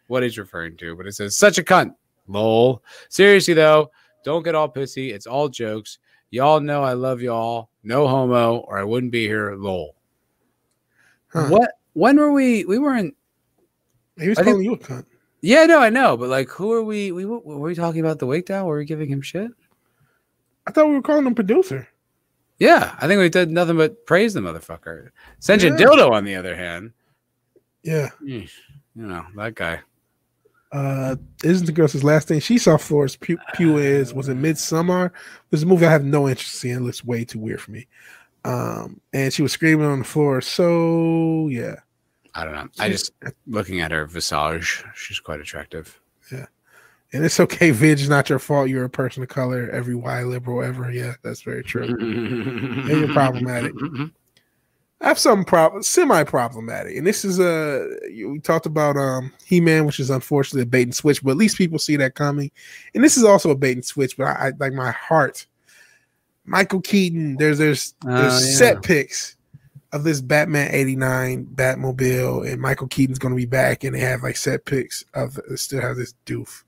what 0.08 0.24
he's 0.24 0.38
referring 0.38 0.78
to, 0.78 0.96
but 0.96 1.06
it 1.08 1.14
says 1.14 1.36
such 1.36 1.58
a 1.58 1.64
cunt. 1.64 1.96
Lol. 2.28 2.84
Seriously 3.10 3.56
though, 3.56 3.90
don't 4.24 4.44
get 4.44 4.56
all 4.56 4.72
pissy. 4.72 5.12
It's 5.12 5.26
all 5.26 5.50
jokes. 5.50 5.98
Y'all 6.32 6.60
know 6.60 6.84
I 6.84 6.94
love 6.94 7.22
y'all. 7.22 7.70
No 7.84 8.08
homo, 8.08 8.58
or 8.58 8.78
I 8.78 8.84
wouldn't 8.84 9.12
be 9.12 9.26
here. 9.26 9.56
Lol. 9.56 9.96
Huh. 11.30 11.48
What? 11.48 11.72
When 11.94 12.18
were 12.18 12.32
we? 12.32 12.66
We 12.66 12.78
weren't. 12.80 13.16
he 14.20 14.30
was 14.30 14.38
I 14.38 14.44
think- 14.44 14.56
calling 14.56 14.66
you 14.66 14.74
a 14.74 14.78
cunt. 14.78 15.06
Yeah, 15.42 15.64
no, 15.66 15.80
I 15.80 15.90
know, 15.90 16.18
but 16.18 16.28
like, 16.28 16.50
who 16.50 16.74
are 16.74 16.84
we? 16.84 17.14
We 17.14 17.26
were 17.26 17.40
we 17.40 17.74
talking 17.74 18.02
about 18.02 18.20
the 18.20 18.26
wait 18.26 18.46
down? 18.46 18.66
Were 18.66 18.78
we 18.78 18.84
giving 18.86 19.08
him 19.10 19.22
shit? 19.22 19.50
I 20.68 20.72
thought 20.72 20.88
we 20.90 20.96
were 20.96 21.02
calling 21.02 21.26
him 21.26 21.34
producer. 21.34 21.88
Yeah, 22.60 22.94
I 23.00 23.08
think 23.08 23.20
we 23.20 23.30
did 23.30 23.50
nothing 23.50 23.78
but 23.78 24.06
praise 24.06 24.34
the 24.34 24.42
motherfucker. 24.42 25.12
Senja 25.40 25.70
Yeah. 25.70 25.78
Dildo, 25.86 26.12
on 26.12 26.26
the 26.26 26.36
other 26.36 26.58
hand, 26.58 26.92
Yeah. 27.84 28.10
you 28.22 28.48
know 28.96 29.26
that 29.38 29.56
guy. 29.56 29.80
Uh, 30.74 31.16
isn't 31.44 31.66
the 31.66 31.72
girl's 31.72 32.04
last 32.04 32.28
thing 32.28 32.40
she 32.42 32.58
saw 32.58 32.76
Florence 32.78 33.16
Pugh, 33.16 33.40
Pugh 33.56 33.78
is 33.78 34.14
was 34.14 34.28
in 34.28 34.42
Midsommar. 34.42 35.10
This 35.50 35.64
a 35.64 35.66
movie 35.66 35.86
I 35.88 35.92
have 35.92 36.04
no 36.04 36.28
interest 36.28 36.64
in. 36.66 36.76
It 36.78 36.82
looks 36.82 37.04
way 37.04 37.24
too 37.24 37.40
weird 37.40 37.62
for 37.62 37.72
me. 37.72 37.88
Um, 38.46 39.02
and 39.14 39.34
she 39.34 39.42
was 39.42 39.52
screaming 39.52 39.86
on 39.86 40.00
the 40.00 40.06
floor. 40.06 40.42
So 40.42 41.48
yeah, 41.50 41.76
I 42.36 42.44
don't 42.46 42.54
know. 42.54 42.68
I 42.80 42.90
just 42.90 43.12
looking 43.48 43.82
at 43.82 43.92
her 43.92 44.06
visage, 44.06 44.84
she's 44.96 45.20
quite 45.20 45.40
attractive. 45.40 46.00
Yeah. 46.32 46.46
And 47.12 47.26
it's 47.26 47.40
okay. 47.40 47.72
Vidge, 47.72 48.08
not 48.08 48.30
your 48.30 48.38
fault. 48.40 48.70
You're 48.70 48.84
a 48.84 48.90
person 48.90 49.24
of 49.24 49.30
color. 49.30 49.68
Every 49.72 49.96
white 49.96 50.24
liberal 50.24 50.64
ever. 50.64 50.92
Yeah, 50.92 51.16
that's 51.24 51.42
very 51.42 51.64
true. 51.64 51.88
Maybe 51.98 53.00
you're 53.00 53.14
problematic. 53.14 53.74
I 55.02 55.08
have 55.08 55.18
some 55.18 55.46
problem, 55.46 55.82
semi-problematic, 55.82 56.98
and 56.98 57.08
this 57.08 57.24
is 57.24 57.40
uh 57.40 57.88
you- 58.12 58.32
we 58.32 58.40
talked 58.40 58.66
about 58.66 58.98
um 58.98 59.32
He-Man, 59.46 59.86
which 59.86 59.98
is 60.00 60.10
unfortunately 60.10 60.64
a 60.64 60.66
bait 60.66 60.84
and 60.84 60.96
switch, 60.96 61.24
but 61.24 61.32
at 61.32 61.38
least 61.38 61.58
people 61.58 61.80
see 61.80 61.96
that 61.96 62.16
coming. 62.16 62.52
And 62.94 63.02
this 63.02 63.16
is 63.16 63.24
also 63.24 63.50
a 63.50 63.56
bait 63.56 63.78
and 63.78 63.86
switch, 63.86 64.18
but 64.18 64.26
I, 64.28 64.48
I 64.48 64.52
like 64.60 64.74
my 64.74 64.92
heart. 64.92 65.48
Michael 66.50 66.82
Keaton, 66.82 67.38
there's 67.38 67.58
there's 67.60 67.94
there's 68.04 68.34
Oh, 68.34 68.40
yeah. 68.46 68.56
set 68.58 68.82
pics 68.84 69.38
of 69.92 70.04
this 70.04 70.20
Batman 70.22 70.70
'89 70.74 71.48
Batmobile, 71.56 72.52
and 72.52 72.62
Michael 72.62 72.88
Keaton's 72.88 73.20
going 73.20 73.34
to 73.34 73.38
be 73.40 73.46
back, 73.46 73.84
and 73.84 73.96
they 73.96 74.00
have 74.00 74.24
like 74.24 74.36
set 74.38 74.66
pics 74.66 75.06
of 75.14 75.40
still 75.56 75.82
have 75.82 75.96
this 75.96 76.14
doof. 76.26 76.64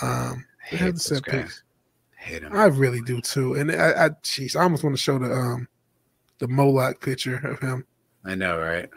Um, 0.00 0.44
they 0.70 0.76
have 0.78 0.94
the 0.94 1.00
set 1.00 1.22
guy. 1.24 1.42
pics. 1.42 1.62
Hate 2.16 2.42
him. 2.42 2.52
I 2.56 2.66
really 2.66 3.00
do 3.02 3.20
too, 3.20 3.54
and 3.54 3.72
I, 3.72 4.06
I, 4.06 4.08
jeez, 4.22 4.54
I 4.56 4.62
almost 4.62 4.84
want 4.84 4.94
to 4.96 5.02
show 5.02 5.18
the 5.18 5.32
um 5.32 5.66
the 6.38 6.46
Moloch 6.48 7.00
picture 7.00 7.36
of 7.46 7.58
him. 7.60 7.84
I 8.24 8.34
know, 8.36 8.58
right? 8.58 8.88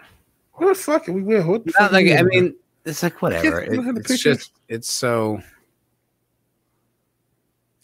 What 0.53 0.68
the 0.69 0.76
fuck? 0.76 1.07
We 1.07 1.22
will. 1.23 1.44
What 1.48 1.65
the 1.65 1.73
Not 1.80 1.90
fuck 1.90 1.91
like 1.94 2.07
I 2.11 2.22
mean, 2.22 2.56
it's 2.86 3.02
like 3.03 3.22
whatever. 3.22 3.64
you 3.64 3.76
don't 3.77 3.86
have 3.86 3.98
It, 3.98 4.10
it's 4.10 4.22
just 4.22 4.52
it's 4.69 4.90
so. 4.91 5.41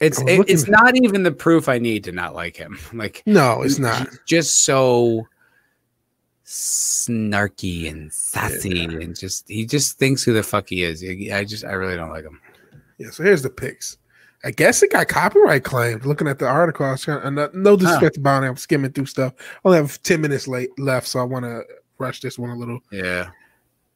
It's 0.01 0.19
it, 0.23 0.49
it's 0.49 0.67
not 0.67 0.97
even 0.97 1.23
the 1.23 1.31
proof 1.31 1.69
I 1.69 1.77
need 1.77 2.03
to 2.05 2.11
not 2.11 2.33
like 2.35 2.57
him. 2.57 2.77
Like 2.93 3.23
no, 3.25 3.61
it's 3.61 3.79
not. 3.79 4.09
he's 4.09 4.19
just 4.25 4.65
so 4.65 5.27
snarky 6.45 7.89
and 7.89 8.11
sassy 8.11 8.83
and 8.83 9.17
just 9.17 9.47
he 9.47 9.65
just 9.65 9.97
thinks 9.97 10.23
who 10.23 10.33
the 10.33 10.43
fuck 10.43 10.67
he 10.69 10.83
is. 10.83 11.03
I 11.31 11.43
just 11.45 11.63
I 11.63 11.73
really 11.73 11.95
don't 11.95 12.09
like 12.09 12.25
him. 12.25 12.41
Yeah. 12.97 13.11
So 13.11 13.23
here's 13.23 13.41
the 13.43 13.49
pics. 13.49 13.97
I 14.43 14.49
guess 14.51 14.81
it 14.81 14.91
got 14.91 15.07
copyright 15.07 15.63
claimed. 15.63 16.03
Looking 16.05 16.27
at 16.27 16.39
the 16.39 16.47
article, 16.47 16.85
I 16.85 16.91
was 16.93 17.01
trying. 17.03 17.21
and, 17.21 17.37
uh, 17.37 17.49
No 17.53 17.77
disrespect 17.77 18.17
about 18.17 18.43
it. 18.43 18.47
I'm 18.47 18.57
skimming 18.57 18.91
through 18.91 19.05
stuff. 19.05 19.33
I 19.39 19.43
only 19.65 19.77
have 19.77 20.01
ten 20.01 20.19
minutes 20.19 20.47
late 20.47 20.71
left, 20.79 21.07
so 21.07 21.19
I 21.19 21.23
want 21.23 21.45
to 21.45 21.61
rush 21.99 22.21
this 22.21 22.39
one 22.39 22.49
a 22.49 22.55
little. 22.55 22.79
Yeah. 22.91 23.29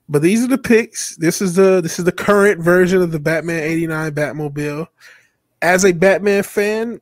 But 0.08 0.22
these 0.22 0.44
are 0.44 0.48
the 0.48 0.60
pics. 0.60 1.16
This 1.18 1.42
is 1.42 1.56
the 1.56 1.82
this 1.82 1.98
is 1.98 2.06
the 2.06 2.12
current 2.12 2.62
version 2.62 3.02
of 3.02 3.12
the 3.12 3.20
Batman 3.20 3.64
'89 3.64 4.12
Batmobile. 4.12 4.88
As 5.66 5.84
a 5.84 5.94
Batman 5.94 6.44
fan, 6.44 7.02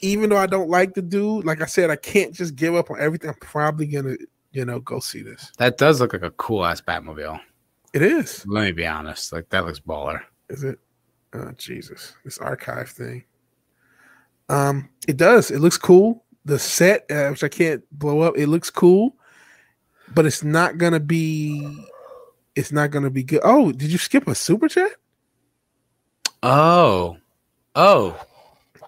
even 0.00 0.28
though 0.28 0.36
I 0.36 0.46
don't 0.46 0.68
like 0.68 0.92
the 0.92 1.00
dude, 1.00 1.46
like 1.46 1.62
I 1.62 1.66
said, 1.66 1.88
I 1.88 1.96
can't 1.96 2.34
just 2.34 2.54
give 2.54 2.74
up 2.74 2.90
on 2.90 3.00
everything. 3.00 3.30
I'm 3.30 3.36
probably 3.36 3.86
gonna, 3.86 4.16
you 4.52 4.66
know, 4.66 4.78
go 4.80 5.00
see 5.00 5.22
this. 5.22 5.50
That 5.56 5.78
does 5.78 6.00
look 6.00 6.12
like 6.12 6.22
a 6.22 6.30
cool 6.32 6.66
ass 6.66 6.82
Batmobile. 6.82 7.40
It 7.94 8.02
is. 8.02 8.44
Let 8.46 8.64
me 8.64 8.72
be 8.72 8.86
honest. 8.86 9.32
Like 9.32 9.48
that 9.48 9.64
looks 9.64 9.80
baller. 9.80 10.20
Is 10.50 10.64
it? 10.64 10.78
Oh 11.32 11.50
Jesus! 11.56 12.14
This 12.24 12.36
archive 12.36 12.90
thing. 12.90 13.24
Um, 14.50 14.90
it 15.08 15.16
does. 15.16 15.50
It 15.50 15.60
looks 15.60 15.78
cool. 15.78 16.24
The 16.44 16.58
set, 16.58 17.10
uh, 17.10 17.28
which 17.28 17.42
I 17.42 17.48
can't 17.48 17.82
blow 17.90 18.20
up, 18.20 18.36
it 18.36 18.48
looks 18.48 18.68
cool, 18.68 19.16
but 20.14 20.26
it's 20.26 20.44
not 20.44 20.76
gonna 20.76 21.00
be. 21.00 21.86
It's 22.54 22.70
not 22.70 22.90
gonna 22.90 23.08
be 23.08 23.24
good. 23.24 23.40
Oh, 23.42 23.72
did 23.72 23.90
you 23.90 23.96
skip 23.96 24.28
a 24.28 24.34
super 24.34 24.68
chat? 24.68 24.90
Oh. 26.42 27.16
Oh, 27.74 28.18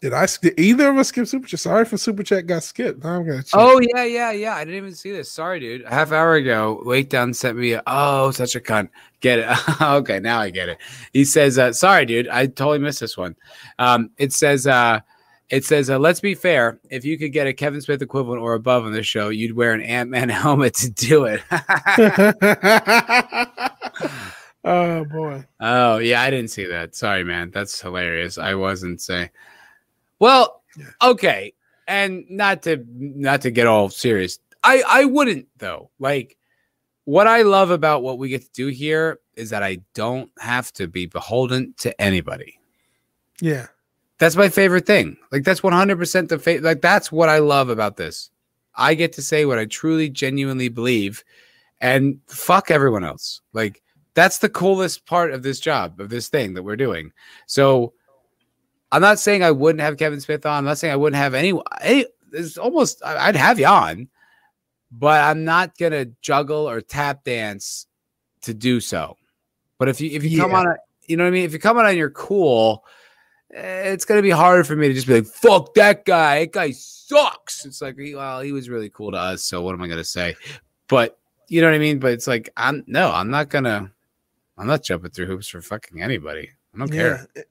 Did 0.00 0.12
I 0.12 0.26
did 0.40 0.58
either 0.60 0.90
of 0.90 0.98
us 0.98 1.08
skip 1.08 1.26
super 1.26 1.48
chat? 1.48 1.60
Sorry 1.60 1.84
for 1.84 1.96
super 1.96 2.22
chat 2.22 2.46
got 2.46 2.62
skipped. 2.62 3.02
Now 3.02 3.16
I'm 3.16 3.26
gonna 3.26 3.42
check. 3.42 3.50
oh 3.54 3.80
yeah, 3.80 4.04
yeah, 4.04 4.30
yeah. 4.30 4.54
I 4.54 4.64
didn't 4.64 4.76
even 4.76 4.94
see 4.94 5.10
this. 5.10 5.32
Sorry, 5.32 5.58
dude. 5.58 5.82
A 5.82 5.90
half 5.90 6.12
hour 6.12 6.34
ago, 6.34 6.80
Wake 6.84 7.08
Down 7.08 7.34
sent 7.34 7.58
me. 7.58 7.72
A, 7.72 7.82
oh, 7.86 8.30
such 8.30 8.54
a 8.54 8.60
cunt. 8.60 8.90
Get 9.20 9.40
it? 9.40 9.48
okay, 9.80 10.20
now 10.20 10.38
I 10.38 10.50
get 10.50 10.68
it. 10.68 10.78
He 11.12 11.24
says, 11.24 11.58
uh, 11.58 11.72
"Sorry, 11.72 12.06
dude. 12.06 12.28
I 12.28 12.46
totally 12.46 12.78
missed 12.78 13.00
this 13.00 13.16
one." 13.16 13.34
Um, 13.78 14.10
it 14.18 14.32
says, 14.32 14.66
uh, 14.66 15.00
"It 15.50 15.64
says, 15.64 15.90
uh, 15.90 15.98
let's 15.98 16.20
be 16.20 16.34
fair. 16.34 16.78
If 16.90 17.04
you 17.04 17.18
could 17.18 17.32
get 17.32 17.46
a 17.46 17.52
Kevin 17.52 17.80
Smith 17.80 18.02
equivalent 18.02 18.42
or 18.42 18.54
above 18.54 18.84
on 18.84 18.92
this 18.92 19.06
show, 19.06 19.30
you'd 19.30 19.56
wear 19.56 19.72
an 19.72 19.80
Ant 19.80 20.10
Man 20.10 20.28
helmet 20.28 20.74
to 20.74 20.90
do 20.90 21.24
it." 21.24 21.42
oh 24.66 25.04
boy. 25.06 25.44
Oh 25.60 25.96
yeah, 25.98 26.20
I 26.20 26.30
didn't 26.30 26.50
see 26.50 26.66
that. 26.66 26.94
Sorry, 26.94 27.24
man. 27.24 27.50
That's 27.50 27.80
hilarious. 27.80 28.36
I 28.36 28.54
wasn't 28.54 29.00
saying. 29.00 29.30
Well, 30.18 30.62
okay, 31.02 31.54
and 31.88 32.24
not 32.28 32.62
to 32.64 32.84
not 32.90 33.40
to 33.42 33.50
get 33.50 33.66
all 33.66 33.88
serious. 33.88 34.38
I 34.62 34.82
I 34.86 35.04
wouldn't 35.06 35.46
though. 35.56 35.90
Like 35.98 36.36
what 37.06 37.28
I 37.28 37.42
love 37.42 37.70
about 37.70 38.02
what 38.02 38.18
we 38.18 38.28
get 38.28 38.42
to 38.42 38.50
do 38.52 38.66
here 38.66 39.20
is 39.36 39.50
that 39.50 39.62
I 39.62 39.78
don't 39.94 40.30
have 40.40 40.72
to 40.72 40.88
be 40.88 41.06
beholden 41.06 41.72
to 41.78 41.98
anybody. 42.00 42.58
Yeah. 43.40 43.66
That's 44.18 44.34
my 44.34 44.48
favorite 44.48 44.86
thing. 44.86 45.16
Like 45.30 45.44
that's 45.44 45.60
100% 45.60 46.28
the 46.28 46.38
fa- 46.38 46.58
like 46.62 46.80
that's 46.80 47.12
what 47.12 47.28
I 47.28 47.38
love 47.38 47.68
about 47.68 47.96
this. 47.96 48.30
I 48.74 48.94
get 48.94 49.12
to 49.14 49.22
say 49.22 49.44
what 49.44 49.58
I 49.58 49.66
truly 49.66 50.10
genuinely 50.10 50.68
believe 50.68 51.22
and 51.80 52.18
fuck 52.26 52.70
everyone 52.70 53.04
else. 53.04 53.40
Like 53.52 53.82
that's 54.16 54.38
the 54.38 54.48
coolest 54.48 55.06
part 55.06 55.32
of 55.32 55.44
this 55.44 55.60
job, 55.60 56.00
of 56.00 56.08
this 56.08 56.28
thing 56.28 56.54
that 56.54 56.64
we're 56.64 56.74
doing. 56.74 57.12
So 57.46 57.92
I'm 58.90 59.02
not 59.02 59.20
saying 59.20 59.44
I 59.44 59.52
wouldn't 59.52 59.82
have 59.82 59.98
Kevin 59.98 60.20
Smith 60.20 60.44
on. 60.44 60.58
I'm 60.58 60.64
not 60.64 60.78
saying 60.78 60.92
I 60.92 60.96
wouldn't 60.96 61.20
have 61.20 61.34
anyone. 61.34 61.64
Any, 61.80 62.06
it's 62.32 62.58
almost 62.58 63.04
I'd 63.04 63.36
have 63.36 63.60
you 63.60 63.66
on, 63.66 64.08
but 64.90 65.22
I'm 65.22 65.44
not 65.44 65.78
gonna 65.78 66.06
juggle 66.22 66.68
or 66.68 66.80
tap 66.80 67.22
dance 67.22 67.86
to 68.42 68.54
do 68.54 68.80
so. 68.80 69.16
But 69.78 69.88
if 69.88 70.00
you 70.00 70.10
if 70.10 70.24
you 70.24 70.40
come 70.40 70.54
on, 70.54 70.66
a, 70.66 70.76
you 71.06 71.16
know 71.16 71.24
what 71.24 71.28
I 71.28 71.32
mean. 71.32 71.44
If 71.44 71.52
you 71.52 71.58
come 71.58 71.78
on 71.78 71.86
and 71.86 71.98
you're 71.98 72.10
cool, 72.10 72.84
it's 73.50 74.04
gonna 74.04 74.22
be 74.22 74.30
hard 74.30 74.66
for 74.66 74.76
me 74.76 74.88
to 74.88 74.94
just 74.94 75.06
be 75.06 75.14
like, 75.14 75.26
"Fuck 75.26 75.74
that 75.74 76.04
guy! 76.04 76.40
That 76.40 76.52
guy 76.52 76.70
sucks." 76.72 77.66
It's 77.66 77.82
like, 77.82 77.96
well, 77.98 78.40
he 78.40 78.52
was 78.52 78.70
really 78.70 78.88
cool 78.88 79.12
to 79.12 79.18
us, 79.18 79.44
so 79.44 79.60
what 79.62 79.74
am 79.74 79.82
I 79.82 79.88
gonna 79.88 80.04
say? 80.04 80.36
But 80.88 81.18
you 81.48 81.60
know 81.60 81.66
what 81.68 81.74
I 81.74 81.78
mean. 81.78 81.98
But 81.98 82.12
it's 82.12 82.26
like, 82.26 82.50
I'm 82.56 82.82
no, 82.86 83.12
I'm 83.12 83.30
not 83.30 83.50
gonna, 83.50 83.92
I'm 84.58 84.66
not 84.66 84.82
jumping 84.82 85.10
through 85.10 85.26
hoops 85.26 85.48
for 85.48 85.60
fucking 85.60 86.00
anybody. 86.02 86.50
I 86.74 86.78
don't 86.78 86.90
care. 86.90 87.26
Yeah. 87.36 87.42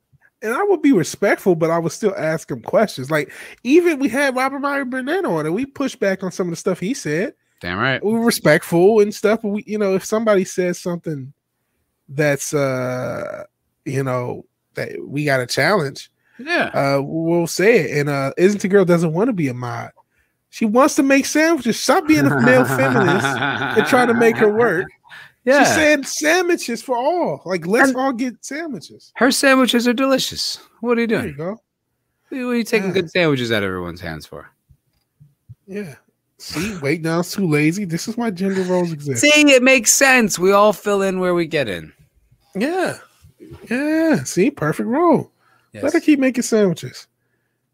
And 0.41 0.53
I 0.53 0.63
would 0.63 0.81
be 0.81 0.91
respectful, 0.91 1.55
but 1.55 1.71
I 1.71 1.79
would 1.79 1.91
still 1.91 2.13
ask 2.15 2.51
him 2.51 2.61
questions. 2.61 3.09
Like 3.09 3.31
even 3.63 3.99
we 3.99 4.09
had 4.09 4.35
Robert 4.35 4.59
Meyer 4.59 4.85
Burnett 4.85 5.25
on, 5.25 5.45
and 5.45 5.55
we 5.55 5.65
pushed 5.65 5.99
back 5.99 6.23
on 6.23 6.31
some 6.31 6.47
of 6.47 6.51
the 6.51 6.55
stuff 6.57 6.79
he 6.79 6.93
said. 6.93 7.33
Damn 7.61 7.77
right. 7.79 8.03
We 8.03 8.11
were 8.13 8.23
respectful 8.25 8.99
and 8.99 9.13
stuff, 9.13 9.41
but 9.41 9.49
we, 9.49 9.63
you 9.65 9.77
know, 9.77 9.95
if 9.95 10.03
somebody 10.05 10.43
says 10.45 10.79
something 10.79 11.33
that's, 12.09 12.53
uh, 12.53 13.45
you 13.85 14.03
know, 14.03 14.45
that 14.75 14.91
we 15.07 15.23
got 15.25 15.39
a 15.39 15.47
challenge, 15.47 16.11
Yeah. 16.37 16.65
uh, 16.73 17.01
we'll 17.01 17.47
say 17.47 17.79
it. 17.79 17.97
And 17.99 18.09
uh, 18.09 18.33
isn't 18.37 18.61
the 18.61 18.67
girl 18.67 18.85
doesn't 18.85 19.13
want 19.13 19.29
to 19.29 19.33
be 19.33 19.47
a 19.47 19.53
mod? 19.53 19.91
She 20.49 20.65
wants 20.65 20.95
to 20.95 21.03
make 21.03 21.25
sandwiches. 21.25 21.79
Stop 21.79 22.07
being 22.07 22.25
a 22.25 22.41
male 22.41 22.65
feminist 22.65 23.25
and 23.25 23.87
try 23.87 24.05
to 24.05 24.13
make 24.13 24.37
her 24.37 24.49
work. 24.53 24.85
Yeah. 25.45 25.59
She 25.63 25.69
said 25.71 26.05
sandwiches 26.07 26.81
for 26.81 26.97
all. 26.97 27.41
Like 27.45 27.65
let's 27.67 27.89
And- 27.89 27.97
all 27.97 28.11
get 28.13 28.43
sandwiches. 28.43 29.11
Her 29.15 29.31
sandwiches 29.31 29.87
are 29.87 29.93
delicious. 29.93 30.59
What 30.81 30.97
are 30.97 31.01
you 31.01 31.07
doing? 31.07 31.21
There 31.21 31.31
you 31.31 31.37
go. 31.37 31.61
What 32.29 32.37
are 32.51 32.55
you 32.57 32.63
taking 32.63 32.87
Yeah. 32.89 32.93
good 32.95 33.11
sandwiches 33.11 33.51
out 33.51 33.63
of 33.63 33.67
everyone's 33.67 34.01
hands 34.01 34.25
for? 34.25 34.49
Yeah. 35.67 35.95
See, 36.37 36.77
wait 36.79 37.01
now, 37.01 37.21
it's 37.21 37.31
too 37.33 37.47
lazy. 37.47 37.85
This 37.85 38.07
is 38.07 38.17
why 38.17 38.29
gender 38.31 38.61
roles 38.63 38.91
exist. 38.91 39.21
See, 39.21 39.51
it 39.51 39.63
makes 39.63 39.93
sense. 39.93 40.37
We 40.37 40.51
all 40.51 40.73
fill 40.73 41.01
in 41.01 41.19
where 41.19 41.33
we 41.33 41.45
get 41.45 41.69
in. 41.69 41.93
Yeah. 42.55 42.97
Yeah. 43.69 44.23
See, 44.23 44.51
perfect 44.51 44.89
role. 44.89 45.31
Yes. 45.71 45.83
Let 45.83 45.93
her 45.93 45.99
keep 45.99 46.19
making 46.19 46.43
sandwiches. 46.43 47.07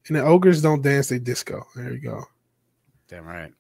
And 0.07 0.17
the 0.17 0.23
ogres 0.23 0.61
don't 0.61 0.81
dance, 0.81 1.09
they 1.09 1.19
disco. 1.19 1.65
There 1.75 1.91
you 1.91 1.99
go. 1.99 2.23
Damn 3.07 3.25
right. 3.25 3.53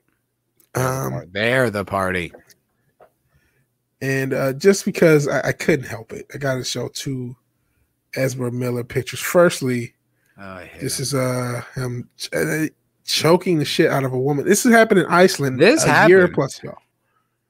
Um, 0.75 1.23
They're 1.31 1.69
the 1.69 1.83
party. 1.85 2.31
And 4.01 4.33
uh, 4.33 4.53
just 4.53 4.85
because 4.85 5.27
I, 5.27 5.49
I 5.49 5.51
couldn't 5.51 5.85
help 5.85 6.11
it, 6.13 6.25
I 6.33 6.37
got 6.37 6.55
to 6.55 6.63
show 6.63 6.87
two 6.89 7.35
Ezra 8.15 8.51
Miller 8.51 8.83
pictures. 8.83 9.19
Firstly, 9.19 9.93
Oh, 10.39 10.63
this 10.79 10.97
them. 10.97 11.03
is 11.03 11.13
uh 11.13 11.61
him 11.75 12.09
ch- 12.17 12.29
uh, 12.33 12.65
choking 13.05 13.59
the 13.59 13.65
shit 13.65 13.91
out 13.91 14.03
of 14.03 14.13
a 14.13 14.19
woman. 14.19 14.45
This 14.45 14.63
has 14.63 14.73
happened 14.73 15.01
in 15.01 15.05
Iceland. 15.07 15.59
This 15.59 15.85
a 15.85 16.07
year 16.07 16.27
plus 16.27 16.59
ago. 16.59 16.75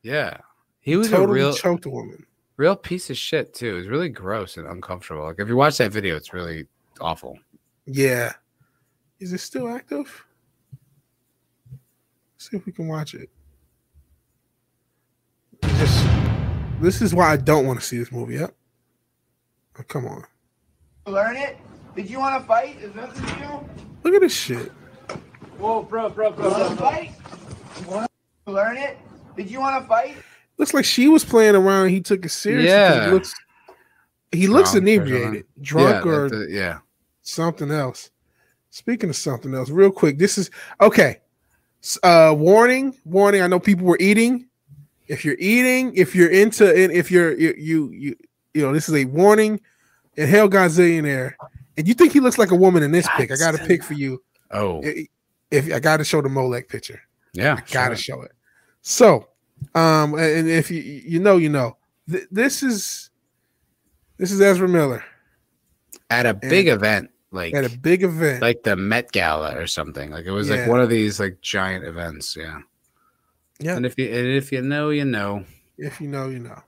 yeah. 0.04 0.38
He 0.82 0.96
was 0.98 1.10
totally 1.10 1.40
a 1.42 1.46
real, 1.46 1.54
choked 1.54 1.86
a 1.86 1.90
woman. 1.92 2.26
real 2.58 2.76
piece 2.76 3.10
of 3.12 3.18
shit 3.18 3.54
too. 3.54 3.78
It's 3.78 3.88
really 3.88 4.10
gross 4.10 4.58
and 4.58 4.68
uncomfortable. 4.68 5.24
Like 5.24 5.40
if 5.40 5.48
you 5.48 5.56
watch 5.56 5.78
that 5.78 5.92
video, 5.92 6.16
it's 6.16 6.34
really 6.34 6.66
awful. 7.00 7.38
Yeah. 7.86 8.34
Is 9.20 9.32
it 9.32 9.38
still 9.40 9.70
active? 9.70 10.26
see 12.40 12.58
if 12.58 12.66
we 12.66 12.72
can 12.72 12.88
watch 12.88 13.14
it. 13.14 13.30
Just 15.78 16.08
this 16.82 17.02
is 17.02 17.14
why 17.14 17.32
I 17.32 17.38
don't 17.38 17.66
want 17.66 17.80
to 17.80 17.86
see 17.86 17.98
this 17.98 18.12
movie. 18.12 18.36
Yep. 18.36 18.54
Oh, 19.80 19.84
come 19.88 20.06
on. 20.06 20.24
Learn 21.08 21.36
it? 21.38 21.58
Did 21.96 22.10
you 22.10 22.20
want 22.20 22.42
to 22.42 22.48
fight? 22.48 22.80
Is 22.82 22.94
nothing 22.96 23.26
to 23.26 23.40
you? 23.40 23.70
Look 24.04 24.14
at 24.14 24.22
this 24.22 24.34
shit. 24.36 24.72
Whoa, 25.58 25.84
bro, 25.84 26.10
bro, 26.10 26.32
bro, 26.32 26.50
bro. 26.50 26.76
Fight? 26.76 27.12
You 27.82 27.88
want 27.88 28.12
to 28.48 28.52
learn 28.54 28.78
it? 28.78 28.98
Did 29.38 29.50
you 29.50 29.60
want 29.60 29.82
to 29.82 29.88
fight? 29.88 30.16
Looks 30.58 30.74
like 30.74 30.86
she 30.86 31.08
was 31.08 31.24
playing 31.24 31.56
around. 31.56 31.90
He 31.90 32.02
took 32.02 32.26
it 32.26 32.30
seriously. 32.30 32.70
'cause 32.70 32.96
Yeah. 32.98 33.06
He 33.06 33.12
looks, 33.12 33.34
he 34.32 34.48
looks 34.48 34.72
Drunk 34.72 34.76
or 34.86 34.90
inebriated, 34.90 35.46
drunk 35.62 36.06
yeah, 36.06 36.12
or 36.12 36.30
that's 36.30 36.42
it, 36.44 36.50
yeah. 36.52 36.78
something 37.22 37.72
else. 37.72 38.10
Speaking 38.70 39.10
of 39.10 39.16
something 39.16 39.54
else, 39.54 39.70
real 39.70 39.92
quick, 39.92 40.18
this 40.18 40.38
is 40.38 40.50
okay. 40.80 41.20
Uh, 42.04 42.34
warning, 42.38 42.96
warning. 43.06 43.42
I 43.42 43.48
know 43.48 43.60
people 43.60 43.86
were 43.86 43.98
eating. 44.00 44.48
If 45.12 45.26
you're 45.26 45.36
eating, 45.40 45.94
if 45.96 46.16
you're 46.16 46.30
into, 46.32 46.66
and 46.66 46.92
if 46.92 47.12
you're 47.12 47.38
you 47.38 47.54
you 47.58 47.92
you, 47.92 48.16
you 48.54 48.62
know, 48.66 48.72
this 48.74 48.88
is 48.88 48.96
a 48.96 49.06
warning. 49.06 49.60
And 50.18 50.30
Hell 50.30 50.50
Gazillionaire, 50.50 51.34
and 51.78 51.88
you 51.88 51.94
think 51.94 52.12
he 52.14 52.20
looks 52.20 52.38
like 52.38 52.52
a 52.52 52.56
woman 52.56 52.84
in 52.84 52.92
this 52.92 53.08
pic? 53.18 53.32
I 53.32 53.36
got 53.36 53.56
a 53.56 53.60
pic 53.66 53.84
for 53.84 53.94
you. 53.94 54.22
Oh, 54.52 54.82
I- 54.84 55.08
If 55.52 55.74
I 55.74 55.80
got 55.80 55.98
to 55.98 56.04
show 56.06 56.22
the 56.22 56.30
Moloch 56.30 56.68
picture, 56.70 57.02
yeah. 57.34 57.60
gotta 57.72 57.96
sure. 57.96 58.16
show 58.18 58.22
it. 58.24 58.32
So, 58.82 59.28
um, 59.76 60.14
and 60.16 60.50
if 60.50 60.72
you 60.72 60.82
you 60.82 61.20
know, 61.20 61.38
you 61.38 61.50
know, 61.50 61.78
Th- 62.10 62.28
this 62.32 62.64
is 62.64 63.10
this 64.18 64.32
is 64.32 64.40
Ezra 64.42 64.68
Miller 64.68 65.04
At 66.10 66.26
a 66.26 66.34
big 66.34 66.68
event, 66.68 67.10
like 67.32 67.54
at 67.54 67.66
a 67.66 67.78
big 67.78 68.04
event. 68.04 68.42
like 68.42 68.64
the 68.64 68.76
Met 68.76 69.12
Gala 69.12 69.58
or 69.58 69.68
something. 69.68 70.12
Like 70.12 70.26
it 70.26 70.32
was 70.32 70.50
Yeah. 70.50 70.56
like 70.58 70.68
one 70.68 70.82
of 70.82 70.90
these 70.90 71.20
like 71.20 71.40
giant 71.42 71.84
events. 71.86 72.36
Yeah. 72.36 72.60
Yeah. 73.62 73.76
And 73.76 73.86
if 73.86 73.98
you 73.98 74.06
and 74.08 74.28
if 74.28 74.52
you 74.52 74.62
know, 74.62 74.90
you 74.90 75.06
know. 75.06 75.46
if 75.78 76.00
you 76.02 76.08
know, 76.08 76.30
you 76.30 76.40
know. 76.40 76.62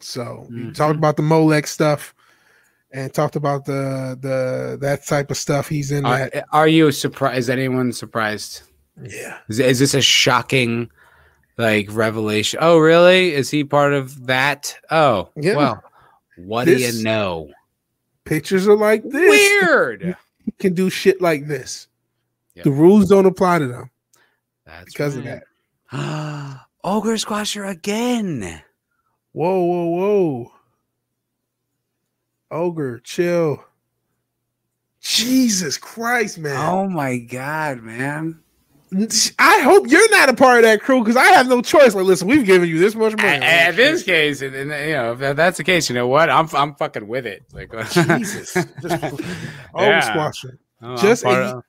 So 0.00 0.46
you 0.50 0.66
Mhm. 0.66 0.74
talked 0.74 0.96
about 0.96 1.16
the 1.16 1.22
Molex 1.22 1.68
stuff 1.68 2.14
and 2.92 3.12
talked 3.12 3.36
about 3.36 3.64
the 3.64 4.18
the 4.20 4.78
that 4.80 5.06
type 5.06 5.30
of 5.30 5.36
stuff. 5.36 5.68
He's 5.68 5.90
in 5.92 6.04
Are, 6.04 6.18
that. 6.30 6.44
are 6.52 6.68
you 6.68 6.90
surprised? 6.92 7.38
Is 7.38 7.50
anyone 7.50 7.92
surprised? 7.92 8.62
Yeah. 9.02 9.38
Is, 9.48 9.58
is 9.60 9.78
this 9.78 9.94
a 9.94 10.00
shocking 10.02 10.90
like 11.58 11.88
revelation? 11.90 12.58
Oh, 12.62 12.78
really? 12.78 13.32
Is 13.32 13.50
he 13.50 13.64
part 13.64 13.92
of 13.92 14.26
that? 14.26 14.76
Oh, 14.90 15.30
Yeah. 15.36 15.56
well. 15.56 15.84
What 16.36 16.64
do 16.66 16.76
you 16.76 17.02
know? 17.04 17.50
Pictures 18.24 18.66
are 18.66 18.76
like 18.76 19.02
this. 19.04 19.30
Weird. 19.62 20.16
He 20.44 20.50
can 20.52 20.74
do 20.74 20.90
shit 20.90 21.20
like 21.22 21.46
this. 21.46 21.86
Yep. 22.56 22.64
The 22.64 22.70
rules 22.72 23.08
don't 23.08 23.26
apply 23.26 23.58
to 23.60 23.66
them 23.66 23.90
That's 24.66 24.86
because 24.92 25.16
of 25.16 25.24
that. 25.24 25.44
Ogre 26.84 27.14
Squasher 27.16 27.64
again. 27.70 28.62
Whoa, 29.32 29.62
whoa, 29.64 29.84
whoa. 29.86 30.52
Ogre, 32.50 33.00
chill. 33.00 33.64
Jesus 35.00 35.76
Christ, 35.76 36.38
man. 36.38 36.56
Oh 36.56 36.88
my 36.88 37.18
god, 37.18 37.82
man. 37.82 38.40
I 39.40 39.58
hope 39.60 39.88
you're 39.88 40.10
not 40.10 40.28
a 40.28 40.34
part 40.34 40.58
of 40.58 40.62
that 40.64 40.80
crew 40.80 41.00
because 41.00 41.16
I 41.16 41.24
have 41.32 41.48
no 41.48 41.60
choice. 41.62 41.94
Like, 41.96 42.04
listen, 42.04 42.28
we've 42.28 42.46
given 42.46 42.68
you 42.68 42.78
this 42.78 42.94
much 42.94 43.16
money. 43.16 43.28
At, 43.28 43.42
at 43.42 43.76
this 43.76 44.04
case, 44.04 44.40
and, 44.40 44.54
and, 44.54 44.70
you 44.70 44.94
know, 44.94 45.12
if 45.18 45.36
that's 45.36 45.56
the 45.58 45.64
case, 45.64 45.88
you 45.88 45.94
know 45.96 46.06
what? 46.06 46.30
I'm 46.30 46.48
I'm 46.54 46.74
fucking 46.76 47.08
with 47.08 47.26
it. 47.26 47.42
Like 47.52 47.72
Jesus. 47.90 48.54
Just 48.54 48.64
Yeah. 49.76 50.00
squasher. 50.12 50.58
Oh, 50.80 50.92
I'm 50.92 50.96
Just 50.98 51.24
part 51.24 51.42
a- 51.42 51.56
of- 51.56 51.64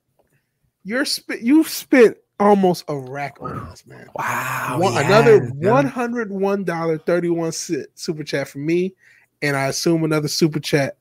You're 0.84 1.06
sp- 1.10 1.42
you've 1.42 1.68
spent 1.70 2.18
almost 2.40 2.84
a 2.88 2.96
rack 2.98 3.38
on 3.42 3.70
this, 3.70 3.86
man. 3.88 4.08
wow. 4.16 4.78
One, 4.80 4.94
yeah, 4.94 5.08
another 5.08 5.40
one 5.48 5.86
hundred 5.86 6.32
one 6.32 6.64
dollar 6.64 6.98
thirty 6.98 7.30
one 7.30 7.52
cent 7.52 7.88
super 7.96 8.24
chat 8.24 8.48
for 8.48 8.60
me, 8.60 8.94
and 9.42 9.56
I 9.56 9.68
assume 9.68 10.04
another 10.04 10.28
super 10.28 10.60
chat 10.60 10.98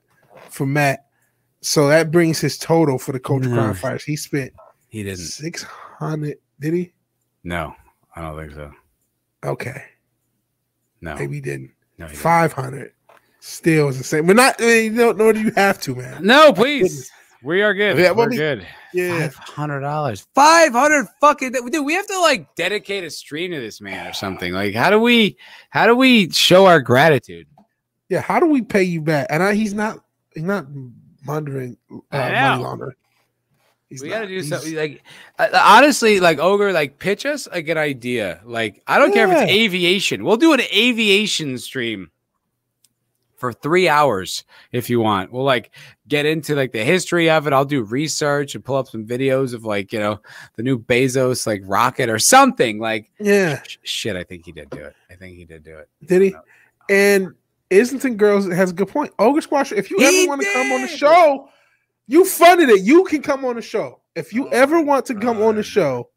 for 0.50 0.66
Matt. 0.66 1.06
So 1.60 1.88
that 1.88 2.10
brings 2.10 2.40
his 2.40 2.58
total 2.58 2.98
for 2.98 3.12
the 3.12 3.20
Culture 3.20 3.48
mm. 3.48 3.54
No. 3.54 3.62
Crime 3.62 3.74
Fighters. 3.74 4.04
He 4.04 4.16
spent 4.16 4.52
He 4.88 5.02
didn't. 5.02 5.18
six 5.18 5.62
hundred. 5.62 6.36
Did 6.60 6.74
he? 6.74 6.92
No, 7.42 7.74
I 8.14 8.20
don't 8.20 8.38
think 8.38 8.52
so. 8.52 8.70
Okay, 9.44 9.82
No, 11.02 11.16
maybe 11.16 11.34
he 11.34 11.40
didn't. 11.40 11.72
no. 11.98 12.08
Five 12.08 12.52
hundred. 12.52 12.92
Still 13.40 13.88
is 13.88 13.98
the 13.98 14.04
same. 14.04 14.26
But 14.26 14.36
not. 14.36 14.58
You 14.58 14.94
don't 14.96 15.18
nor 15.18 15.34
do 15.34 15.40
you 15.42 15.50
have 15.52 15.78
to, 15.82 15.94
man. 15.94 16.24
No, 16.24 16.50
please. 16.52 17.10
We 17.44 17.60
are 17.60 17.74
good. 17.74 17.98
Yeah, 17.98 18.12
well, 18.12 18.26
We're 18.26 18.30
we- 18.30 18.36
good. 18.36 18.66
Yeah. 18.94 19.28
Five 19.28 19.34
hundred 19.34 19.80
dollars. 19.80 20.26
Five 20.34 20.72
hundred 20.72 21.06
fucking 21.20 21.52
dude. 21.52 21.84
We 21.84 21.94
have 21.94 22.06
to 22.06 22.20
like 22.20 22.54
dedicate 22.54 23.04
a 23.04 23.10
stream 23.10 23.50
to 23.50 23.60
this 23.60 23.80
man 23.80 24.06
or 24.06 24.12
something. 24.12 24.52
Like, 24.52 24.74
how 24.74 24.88
do 24.88 24.98
we? 25.00 25.36
How 25.70 25.86
do 25.86 25.94
we 25.96 26.30
show 26.30 26.66
our 26.66 26.80
gratitude? 26.80 27.46
Yeah. 28.08 28.20
How 28.20 28.40
do 28.40 28.46
we 28.46 28.62
pay 28.62 28.84
you 28.84 29.02
back? 29.02 29.26
And 29.30 29.42
I, 29.42 29.54
he's 29.54 29.74
not. 29.74 29.98
He's 30.32 30.44
not 30.44 30.66
laundering. 31.26 31.76
Uh, 31.90 31.96
money 32.12 32.34
know. 32.34 32.62
laundering. 32.62 32.94
He's 33.90 34.02
we 34.02 34.08
got 34.08 34.20
to 34.20 34.26
do 34.26 34.42
something. 34.42 34.74
Like, 34.74 35.02
uh, 35.38 35.48
honestly, 35.52 36.18
like 36.18 36.38
ogre, 36.38 36.72
like 36.72 36.98
pitch 36.98 37.26
us 37.26 37.46
like 37.48 37.68
an 37.68 37.78
idea. 37.78 38.40
Like, 38.44 38.82
I 38.86 38.98
don't 38.98 39.12
care 39.12 39.30
if 39.30 39.42
it's 39.42 39.52
aviation. 39.52 40.24
We'll 40.24 40.36
do 40.36 40.52
an 40.52 40.62
aviation 40.72 41.58
stream 41.58 42.10
for 43.44 43.52
three 43.52 43.88
hours 43.88 44.44
if 44.72 44.88
you 44.88 45.00
want. 45.00 45.30
We'll 45.30 45.44
like 45.44 45.70
get 46.08 46.24
into 46.24 46.54
like 46.54 46.72
the 46.72 46.82
history 46.82 47.28
of 47.28 47.46
it. 47.46 47.52
I'll 47.52 47.66
do 47.66 47.82
research 47.82 48.54
and 48.54 48.64
pull 48.64 48.76
up 48.76 48.88
some 48.88 49.04
videos 49.04 49.52
of 49.52 49.64
like 49.64 49.92
you 49.92 49.98
know 49.98 50.18
the 50.56 50.62
new 50.62 50.78
Bezos 50.78 51.46
like 51.46 51.60
rocket 51.64 52.08
or 52.08 52.18
something. 52.18 52.78
Like, 52.78 53.10
Yeah. 53.20 53.62
sh- 53.62 53.76
shit, 53.82 54.16
I 54.16 54.24
think 54.24 54.46
he 54.46 54.52
did 54.52 54.70
do 54.70 54.78
it. 54.78 54.94
I 55.10 55.14
think 55.14 55.36
he 55.36 55.44
did 55.44 55.62
do 55.62 55.76
it. 55.76 55.88
Did 56.06 56.22
he? 56.22 56.34
And 56.88 57.34
Islington 57.70 58.16
Girls 58.16 58.46
has 58.50 58.70
a 58.70 58.74
good 58.74 58.88
point. 58.88 59.12
Ogre 59.18 59.40
Squasher, 59.42 59.76
if 59.76 59.90
you 59.90 59.98
He 59.98 60.06
ever 60.06 60.28
want 60.28 60.40
to 60.40 60.52
come 60.54 60.72
on 60.72 60.80
the 60.82 60.88
show, 60.88 61.48
you 62.06 62.24
funded 62.24 62.70
it. 62.70 62.80
You 62.82 63.04
can 63.04 63.20
come 63.20 63.44
on 63.44 63.56
the 63.56 63.62
show. 63.62 64.00
If 64.14 64.32
you 64.32 64.46
Oh 64.46 64.50
ever 64.52 64.80
want 64.80 65.04
to 65.06 65.14
come 65.14 65.42
on 65.42 65.56
the 65.56 65.62
show, 65.62 66.08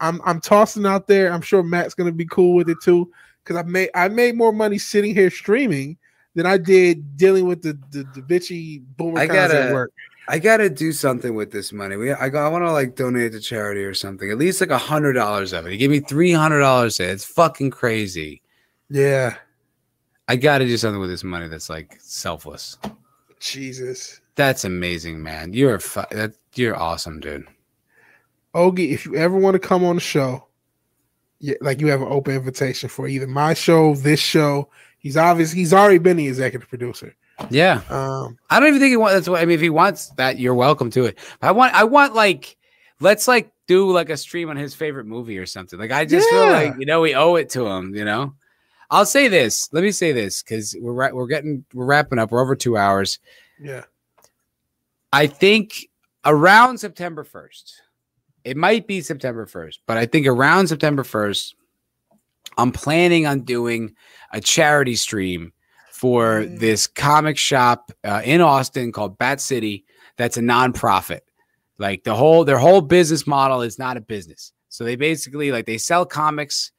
I'm 0.00 0.20
I'm 0.26 0.40
tossing 0.40 0.84
out 0.84 1.06
there. 1.06 1.32
I'm 1.32 1.40
sure 1.40 1.62
Matt's 1.62 1.94
gonna 1.94 2.12
be 2.12 2.26
cool 2.26 2.54
with 2.54 2.68
it 2.68 2.78
too. 2.82 3.10
Because 3.42 3.56
I 3.56 3.62
made 3.62 3.88
I 3.94 4.08
made 4.08 4.36
more 4.36 4.52
money 4.52 4.76
sitting 4.76 5.14
here 5.14 5.30
streaming 5.30 5.96
than 6.38 6.46
I 6.46 6.56
did 6.56 7.16
dealing 7.16 7.46
with 7.46 7.62
the 7.62 7.76
the, 7.90 8.04
the 8.14 8.22
bitchy 8.22 8.82
boomer 8.96 9.18
I 9.18 9.24
at 9.24 9.28
gotta- 9.28 9.72
work. 9.74 9.92
I 10.30 10.38
gotta 10.38 10.68
do 10.68 10.92
something 10.92 11.34
with 11.34 11.50
this 11.50 11.72
money. 11.72 11.96
We 11.96 12.12
I, 12.12 12.26
I 12.26 12.48
want 12.48 12.62
to 12.62 12.70
like 12.70 12.94
donate 12.94 13.32
to 13.32 13.40
charity 13.40 13.82
or 13.82 13.94
something. 13.94 14.30
At 14.30 14.36
least 14.36 14.60
like 14.60 14.70
a 14.70 14.76
hundred 14.78 15.14
dollars 15.14 15.52
of 15.54 15.66
it. 15.66 15.72
He 15.72 15.78
gave 15.78 15.88
me 15.90 16.00
three 16.00 16.32
hundred 16.32 16.60
dollars. 16.60 17.00
It's 17.00 17.24
fucking 17.24 17.70
crazy. 17.70 18.42
Yeah. 18.90 19.36
I 20.28 20.36
got 20.36 20.58
to 20.58 20.66
do 20.66 20.76
something 20.76 21.00
with 21.00 21.08
this 21.08 21.24
money 21.24 21.48
that's 21.48 21.70
like 21.70 21.96
selfless. 22.00 22.76
Jesus. 23.40 24.20
That's 24.34 24.64
amazing, 24.64 25.22
man. 25.22 25.54
You're 25.54 25.78
fu- 25.80 26.02
that 26.10 26.34
you're 26.54 26.76
awesome, 26.76 27.20
dude. 27.20 27.46
Ogie, 28.54 28.90
if 28.92 29.06
you 29.06 29.14
ever 29.16 29.36
want 29.36 29.54
to 29.54 29.58
come 29.58 29.82
on 29.82 29.94
the 29.94 30.00
show, 30.00 30.46
yeah, 31.40 31.54
like 31.62 31.80
you 31.80 31.86
have 31.86 32.02
an 32.02 32.08
open 32.10 32.34
invitation 32.36 32.90
for 32.90 33.08
either 33.08 33.26
my 33.26 33.54
show, 33.54 33.94
this 33.94 34.20
show. 34.20 34.68
He's 34.98 35.16
obvious. 35.16 35.52
He's 35.52 35.72
already 35.72 35.98
been 35.98 36.16
the 36.16 36.26
executive 36.26 36.68
producer. 36.68 37.14
Yeah, 37.50 37.82
Um, 37.88 38.36
I 38.50 38.58
don't 38.58 38.68
even 38.70 38.80
think 38.80 38.90
he 38.90 38.96
wants. 38.96 39.14
That's 39.14 39.28
what 39.28 39.40
I 39.40 39.44
mean. 39.44 39.54
If 39.54 39.60
he 39.60 39.70
wants 39.70 40.08
that, 40.16 40.40
you're 40.40 40.54
welcome 40.54 40.90
to 40.90 41.04
it. 41.04 41.18
I 41.40 41.52
want. 41.52 41.72
I 41.72 41.84
want 41.84 42.14
like 42.14 42.56
let's 43.00 43.28
like 43.28 43.52
do 43.68 43.88
like 43.92 44.10
a 44.10 44.16
stream 44.16 44.50
on 44.50 44.56
his 44.56 44.74
favorite 44.74 45.06
movie 45.06 45.38
or 45.38 45.46
something. 45.46 45.78
Like 45.78 45.92
I 45.92 46.04
just 46.04 46.28
feel 46.28 46.46
like 46.50 46.74
you 46.80 46.86
know 46.86 47.00
we 47.00 47.14
owe 47.14 47.36
it 47.36 47.48
to 47.50 47.64
him. 47.66 47.94
You 47.94 48.04
know. 48.04 48.34
I'll 48.90 49.06
say 49.06 49.28
this. 49.28 49.68
Let 49.72 49.84
me 49.84 49.92
say 49.92 50.10
this 50.12 50.42
because 50.42 50.74
we're 50.80 51.12
we're 51.14 51.26
getting 51.28 51.64
we're 51.72 51.84
wrapping 51.84 52.18
up. 52.18 52.32
We're 52.32 52.40
over 52.42 52.56
two 52.56 52.76
hours. 52.76 53.20
yeah, 53.60 53.84
I 55.12 55.26
think 55.28 55.88
around 56.24 56.78
September 56.78 57.22
1st, 57.24 57.72
it 58.44 58.56
might 58.56 58.86
be 58.86 59.00
September 59.00 59.46
1st, 59.46 59.78
but 59.86 59.96
I 59.96 60.06
think 60.06 60.26
around 60.26 60.66
September 60.68 61.02
1st, 61.02 61.54
I'm 62.56 62.72
planning 62.72 63.26
on 63.26 63.40
doing 63.42 63.94
a 64.32 64.40
charity 64.40 64.94
stream 64.96 65.52
for 65.92 66.42
Mm. 66.42 66.58
this 66.60 66.86
comic 66.86 67.36
shop 67.36 67.90
uh, 68.04 68.22
in 68.24 68.40
Austin 68.40 68.92
called 68.92 69.18
Bat 69.18 69.40
City. 69.40 69.84
That's 70.16 70.36
a 70.36 70.40
nonprofit. 70.40 71.20
Like 71.78 72.04
the 72.04 72.14
whole, 72.14 72.44
their 72.44 72.58
whole 72.58 72.80
business 72.80 73.26
model 73.26 73.62
is 73.62 73.78
not 73.78 73.96
a 73.96 74.00
business. 74.00 74.52
So 74.68 74.84
they 74.84 74.96
basically 74.96 75.50
like 75.52 75.66
they 75.66 75.78
sell 75.78 76.04
comics, 76.06 76.72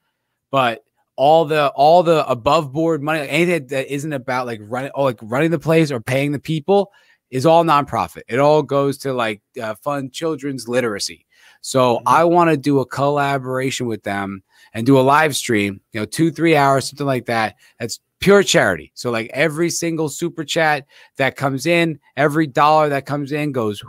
but 0.50 0.84
all 1.16 1.44
the 1.44 1.68
all 1.74 2.02
the 2.02 2.26
above 2.28 2.72
board 2.72 3.02
money, 3.02 3.20
like 3.20 3.32
anything 3.32 3.66
that 3.68 3.92
isn't 3.92 4.12
about 4.12 4.46
like 4.46 4.60
running, 4.62 4.90
oh, 4.94 5.04
like 5.04 5.18
running 5.22 5.50
the 5.50 5.58
place 5.58 5.90
or 5.90 6.00
paying 6.00 6.32
the 6.32 6.38
people, 6.38 6.92
is 7.30 7.44
all 7.46 7.62
nonprofit. 7.64 8.22
It 8.28 8.38
all 8.38 8.62
goes 8.62 8.96
to 8.98 9.12
like 9.12 9.42
uh, 9.62 9.74
fund 9.74 10.12
children's 10.12 10.66
literacy. 10.68 11.26
So 11.60 11.96
Mhm. 11.96 12.02
I 12.06 12.24
want 12.24 12.50
to 12.50 12.56
do 12.56 12.78
a 12.80 12.86
collaboration 12.86 13.86
with 13.86 14.02
them 14.02 14.42
and 14.74 14.86
do 14.86 14.98
a 14.98 15.02
live 15.02 15.36
stream, 15.36 15.80
you 15.92 16.00
know, 16.00 16.06
two, 16.06 16.30
three 16.30 16.56
hours, 16.56 16.88
something 16.88 17.06
like 17.06 17.26
that. 17.26 17.56
That's 17.78 18.00
pure 18.20 18.42
charity. 18.42 18.92
So 18.94 19.10
like 19.10 19.30
every 19.32 19.70
single 19.70 20.08
super 20.08 20.44
chat 20.44 20.86
that 21.16 21.36
comes 21.36 21.66
in, 21.66 21.98
every 22.16 22.46
dollar 22.46 22.90
that 22.90 23.06
comes 23.06 23.32
in 23.32 23.52
goes 23.52 23.82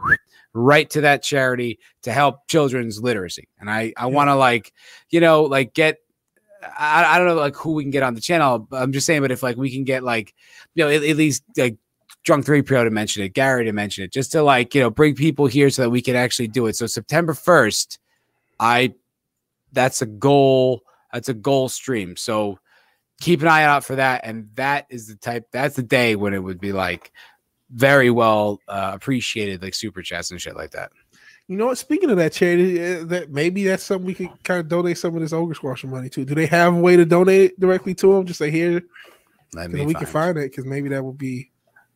right 0.54 0.90
to 0.90 1.02
that 1.02 1.24
charity 1.24 1.80
to 2.04 2.12
help 2.12 2.48
children's 2.48 3.02
literacy. 3.02 3.48
And 3.60 3.70
I, 3.70 3.94
I 3.96 4.08
want 4.08 4.30
to 4.30 4.36
like, 4.36 4.74
you 5.10 5.20
know, 5.20 5.44
like 5.44 5.74
get, 5.74 5.98
I, 6.78 7.16
I 7.16 7.18
don't 7.18 7.28
know 7.28 7.36
like 7.36 7.56
who 7.56 7.74
we 7.74 7.84
can 7.84 7.92
get 7.92 8.04
on 8.04 8.16
the 8.16 8.22
channel. 8.22 8.60
but 8.60 8.82
I'm 8.82 8.92
just 8.92 9.06
saying, 9.06 9.22
but 9.22 9.32
if 9.32 9.44
like 9.44 9.58
we 9.58 9.72
can 9.72 9.84
get 9.84 10.04
like, 10.04 10.34
you 10.76 10.84
know, 10.84 10.90
at, 10.90 11.04
at 11.04 11.18
least 11.18 11.44
like 11.58 11.78
Drunk3PO 12.26 12.84
to 12.84 12.90
mention 12.90 13.24
it, 13.24 13.34
Gary 13.34 13.66
to 13.66 13.74
mention 13.74 14.04
it, 14.04 14.14
just 14.14 14.32
to 14.34 14.44
like, 14.44 14.76
you 14.76 14.82
know, 14.82 14.90
bring 14.90 15.16
people 15.16 15.48
here 15.48 15.70
so 15.70 15.82
that 15.84 15.90
we 15.90 16.02
can 16.02 16.16
actually 16.16 16.48
do 16.48 16.68
it. 16.68 16.76
So 16.76 16.86
September 16.86 17.34
1st, 17.34 17.98
I 18.60 18.94
that's 19.72 20.02
a 20.02 20.06
goal. 20.06 20.82
That's 21.14 21.30
a 21.30 21.34
goal 21.34 21.70
stream. 21.70 22.16
So 22.16 22.60
keep 23.20 23.42
an 23.42 23.48
eye 23.48 23.64
out 23.64 23.84
for 23.84 23.96
that. 23.96 24.22
And 24.24 24.50
that 24.56 24.86
is 24.90 25.08
the 25.08 25.16
type, 25.16 25.48
that's 25.52 25.76
the 25.76 25.84
day 25.84 26.16
when 26.16 26.34
it 26.34 26.40
would 26.44 26.60
be 26.60 26.72
like 26.74 27.12
very 27.70 28.10
well 28.10 28.60
uh, 28.68 28.92
appreciated, 28.94 29.62
like 29.62 29.74
super 29.76 30.02
chats 30.02 30.32
and 30.32 30.42
shit 30.42 30.56
like 30.56 30.72
that. 30.72 30.92
you 31.48 31.58
know 31.58 31.68
what? 31.68 31.78
Speaking 31.78 32.10
of 32.10 32.18
that 32.18 32.34
charity, 32.34 32.82
uh, 32.84 33.04
that 33.06 33.30
maybe 33.32 33.64
that's 33.66 33.84
something 33.84 34.06
we 34.08 34.14
could 34.14 34.30
kind 34.44 34.60
of 34.60 34.68
donate 34.68 34.98
some 34.98 35.16
of 35.16 35.22
this 35.22 35.34
ogre 35.34 35.54
squasher 35.54 35.88
money 35.90 36.10
to. 36.10 36.26
Do 36.26 36.34
they 36.36 36.46
have 36.48 36.74
a 36.74 36.80
way 36.80 36.96
to 36.96 37.06
donate 37.06 37.60
directly 37.60 37.94
to 37.96 38.14
them? 38.14 38.26
Just 38.26 38.40
say 38.40 38.50
here, 38.52 38.82
Let 39.54 39.66
'cause 39.68 39.74
me 39.74 39.86
we 39.86 39.94
find. 39.94 40.06
can 40.06 40.14
find 40.14 40.38
it 40.38 40.52
because 40.52 40.66
maybe 40.66 40.90
that 40.90 41.04
would 41.04 41.18
be 41.18 41.52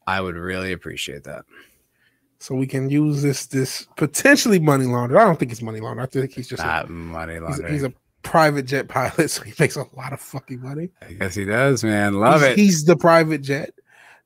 I 0.07 0.21
would 0.21 0.35
really 0.35 0.71
appreciate 0.73 1.23
that. 1.23 1.45
So 2.45 2.53
we 2.53 2.67
can 2.67 2.91
use 2.91 3.23
this 3.23 3.47
this 3.47 3.87
potentially 3.95 4.59
money 4.59 4.85
laundered. 4.85 5.17
I 5.17 5.23
don't 5.25 5.39
think 5.39 5.51
it's 5.51 5.63
money 5.63 5.79
laundered. 5.79 6.03
I 6.03 6.05
think 6.05 6.31
he's 6.31 6.47
just 6.47 6.61
a, 6.61 6.65
Not 6.67 6.89
money 6.91 7.33
he's, 7.33 7.41
laundering. 7.41 7.73
he's 7.73 7.81
a 7.83 7.91
private 8.21 8.67
jet 8.67 8.87
pilot, 8.87 9.29
so 9.31 9.41
he 9.43 9.51
makes 9.59 9.75
a 9.77 9.85
lot 9.97 10.13
of 10.13 10.21
fucking 10.21 10.61
money. 10.61 10.89
I 11.01 11.13
guess 11.13 11.33
he 11.33 11.43
does, 11.45 11.83
man. 11.83 12.13
Love 12.19 12.41
he's, 12.41 12.49
it. 12.51 12.57
He's 12.57 12.85
the 12.85 12.95
private 12.97 13.41
jet. 13.41 13.71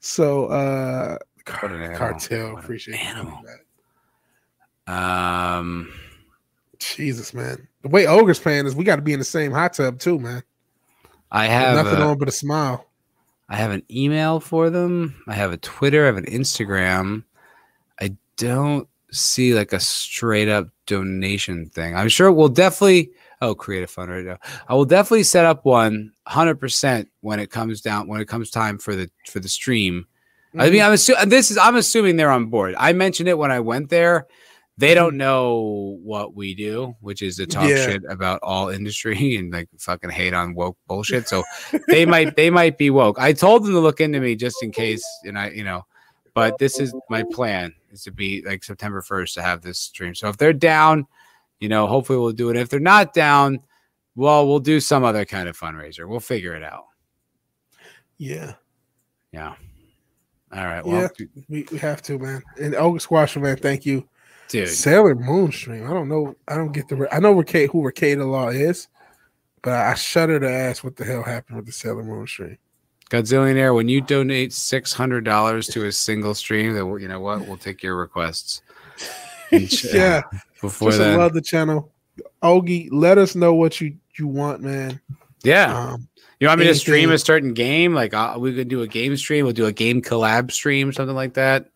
So 0.02 0.48
uh 0.48 1.18
car- 1.46 1.74
an 1.74 1.96
cartel, 1.96 2.56
What 2.56 2.64
appreciate 2.66 3.00
animal. 3.00 3.40
that. 4.86 4.94
um, 4.94 5.90
Jesus, 6.80 7.34
man. 7.34 7.68
The 7.84 7.88
way 7.90 8.06
Ogre's 8.06 8.40
playing 8.40 8.66
is 8.66 8.76
we 8.76 8.84
got 8.84 8.98
to 8.98 9.02
be 9.02 9.14
in 9.14 9.20
the 9.20 9.26
same 9.26 9.54
hot 9.54 9.74
tub 9.76 9.98
too, 10.00 10.20
man. 10.20 10.44
I 11.32 11.46
have 11.46 11.86
nothing 11.86 12.02
a- 12.02 12.06
on 12.08 12.18
but 12.18 12.28
a 12.28 12.32
smile. 12.34 12.86
I 13.48 13.56
have 13.56 13.72
an 13.72 13.84
email 13.90 14.40
for 14.42 14.70
them. 14.70 15.24
I 15.28 15.34
have 15.34 15.52
a 15.54 15.58
Twitter. 15.58 16.04
I 16.04 16.08
have 16.08 16.18
an 16.18 16.26
Instagram. 16.26 17.24
I 18.42 18.46
don't 18.46 18.88
see 19.12 19.54
like 19.54 19.74
a 19.74 19.80
straight 19.80 20.48
up 20.50 20.68
donation 20.86 21.70
thing. 21.70 21.96
I'm 21.96 22.10
sure 22.10 22.32
we'll 22.32 22.50
definitely. 22.50 23.12
Oh, 23.42 23.56
create 23.56 23.84
a 23.84 23.88
fundraiser. 23.88 24.38
I 24.68 24.74
will 24.76 24.84
definitely 24.84 25.24
set 25.24 25.46
up 25.46 25.64
one 25.64 26.12
100% 26.28 27.06
when 27.22 27.40
it 27.40 27.50
comes 27.50 27.80
down 27.80 28.08
when 28.10 28.20
it 28.20 28.28
comes 28.28 28.50
time 28.52 28.78
for 28.78 28.96
the 28.96 29.10
for 29.30 29.40
the 29.40 29.48
stream. 29.50 30.06
I 30.56 30.64
Mm-hmm. 30.66 30.74
mean, 30.74 30.82
I'm 30.82 30.92
assuming 30.94 31.30
this 31.30 31.52
is 31.52 31.58
I'm 31.58 31.76
assuming 31.76 32.16
they're 32.18 32.32
on 32.32 32.48
board. 32.48 32.76
I 32.78 32.92
mentioned 32.94 33.30
it 33.30 33.38
when 33.38 33.52
I 33.52 33.60
went 33.60 33.90
there. 33.90 34.26
They 34.78 34.94
don't 34.94 35.14
Mhm. 35.14 35.18
know 35.18 35.98
what 36.04 36.36
we 36.36 36.56
do, 36.56 36.96
which 37.02 37.22
is 37.22 37.36
to 37.38 37.46
talk 37.46 37.70
Yeah. 37.70 37.86
shit 37.86 38.02
about 38.10 38.40
all 38.44 38.70
industry 38.70 39.36
and 39.38 39.54
like 39.54 39.68
fucking 39.78 40.10
hate 40.10 40.34
on 40.34 40.54
woke 40.56 40.78
bullshit. 40.88 41.28
So 41.30 41.44
they 41.88 42.06
might 42.06 42.36
they 42.36 42.50
might 42.50 42.78
be 42.78 42.90
woke. 42.90 43.20
I 43.20 43.32
told 43.34 43.64
them 43.64 43.72
to 43.74 43.80
look 43.80 44.02
into 44.02 44.20
me 44.20 44.36
just 44.36 44.62
in 44.64 44.72
case, 44.72 45.04
and 45.24 45.38
I 45.38 45.50
you 45.52 45.64
know, 45.64 45.86
but 46.34 46.58
this 46.58 46.80
is 46.80 46.94
my 47.10 47.24
plan 47.32 47.74
is 47.92 48.04
to 48.04 48.12
be 48.12 48.42
like 48.46 48.64
September 48.64 49.02
1st 49.02 49.34
to 49.36 49.42
have 49.42 49.62
this 49.62 49.80
stream. 49.80 50.16
So 50.16 50.30
if 50.30 50.38
they're 50.38 50.54
down, 50.54 51.08
you 51.60 51.70
know, 51.70 51.88
hopefully 51.88 52.20
we'll 52.20 52.32
do 52.32 52.50
it. 52.50 52.56
If 52.58 52.70
they're 52.70 52.80
not 52.80 53.14
down, 53.14 53.60
well, 54.16 54.48
we'll 54.48 54.60
do 54.60 54.80
some 54.80 55.04
other 55.04 55.26
kind 55.26 55.48
of 55.50 55.58
fundraiser. 55.58 56.08
We'll 56.08 56.20
figure 56.20 56.56
it 56.56 56.64
out. 56.64 56.86
yeah, 58.18 58.54
Yeah. 59.32 59.56
All 60.52 60.66
right. 60.66 60.84
Well, 60.84 61.10
we, 61.48 61.68
we 61.72 61.78
have 61.78 62.02
to, 62.04 62.18
man. 62.18 62.42
And 62.60 62.74
Ogre 62.76 62.98
Squasher, 63.00 63.40
man, 63.40 63.58
thank 63.58 63.86
you. 63.86 64.08
dude. 64.48 64.68
Sailor 64.68 65.14
Moon 65.14 65.52
stream. 65.52 65.86
I 65.86 65.94
don't 65.94 66.10
know. 66.10 66.36
I 66.48 66.56
don't 66.56 66.72
get 66.72 66.88
the. 66.88 67.08
I 67.14 67.20
know 67.20 67.34
Ricade, 67.34 67.70
who 67.70 67.84
Ricade 67.84 68.18
Law 68.18 68.50
is, 68.50 68.88
but 69.62 69.74
I 69.74 69.94
shudder 69.94 70.40
to 70.40 70.52
ask 70.52 70.84
what 70.84 70.96
the 70.96 71.06
hell 71.06 71.22
happened 71.22 71.58
with 71.58 71.68
the 71.68 71.72
Sailor 71.72 72.04
Moon 72.04 72.26
stream. 72.26 72.58
Godzillionaire, 73.10 73.76
when 73.76 73.90
you 73.90 74.02
donate 74.02 74.54
six 74.54 74.94
hundred 74.94 75.24
dollars 75.26 75.68
to 75.70 75.86
a 75.86 75.92
single 75.92 76.34
stream, 76.36 76.74
then 76.74 76.88
we'll- 76.90 77.00
you 77.02 77.08
know 77.08 77.20
what? 77.20 77.48
We'll 77.48 77.58
take 77.58 77.82
your 77.82 77.96
requests. 77.96 78.62
Ch- 79.52 79.86
yeah. 79.94 80.22
Before 80.62 80.90
Just 80.90 81.00
then, 81.00 81.18
love 81.18 81.34
the 81.34 81.42
channel. 81.42 81.92
Ogie, 82.44 82.90
let 82.92 83.18
us 83.18 83.36
know 83.36 83.54
what 83.54 83.80
you 83.82 83.96
you 84.18 84.28
want, 84.28 84.62
man. 84.62 85.00
yeah. 85.44 85.74
Um, 85.94 86.08
You 86.40 86.48
want 86.48 86.60
me 86.60 86.68
to 86.68 86.76
stream 86.76 87.10
a 87.12 87.18
certain 87.18 87.54
game? 87.54 87.94
Like 87.94 88.14
uh, 88.14 88.36
we 88.38 88.54
could 88.54 88.68
do 88.68 88.82
a 88.82 88.88
game 88.88 89.16
stream. 89.18 89.46
We'll 89.46 89.54
do 89.54 89.66
a 89.66 89.72
game 89.72 90.02
collab 90.02 90.52
stream, 90.52 90.92
something 90.94 91.16
like 91.16 91.34
that. 91.36 91.70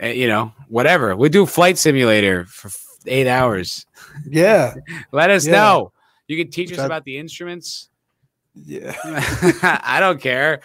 Uh, 0.00 0.06
you 0.08 0.28
know, 0.28 0.52
whatever. 0.68 1.16
We 1.16 1.28
do 1.30 1.46
flight 1.46 1.76
simulator 1.78 2.44
for 2.46 2.70
eight 3.06 3.26
hours. 3.26 3.86
yeah, 4.28 4.74
Let 5.12 5.30
us 5.30 5.46
Yeah. 5.46 5.52
know. 5.52 5.92
You 6.28 6.36
can 6.42 6.50
teach 6.52 6.70
Which 6.70 6.78
us 6.78 6.82
I- 6.82 6.86
about 6.86 7.04
the 7.04 7.16
instruments. 7.18 7.88
Yeah. 8.64 8.94
I 9.84 9.98
don't 10.00 10.20
care. 10.20 10.60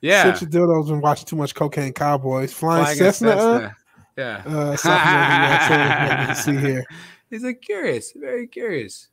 Yeah. 0.00 0.32
Such 0.34 0.42
a 0.42 0.46
dildo's 0.46 0.88
been 0.88 1.00
watching 1.00 1.26
too 1.26 1.36
much 1.36 1.54
cocaine 1.54 1.92
cowboys. 1.92 2.52
Flying, 2.52 2.84
Flying 2.84 2.98
Cessna. 2.98 3.30
Cessna. 3.32 3.76
Yeah. 4.16 4.42
Uh, 4.46 4.76
that 4.84 6.26
you 6.30 6.34
see 6.36 6.56
here. 6.58 6.84
He's 7.30 7.42
like 7.42 7.60
curious, 7.60 8.12
very 8.14 8.46
curious. 8.46 9.08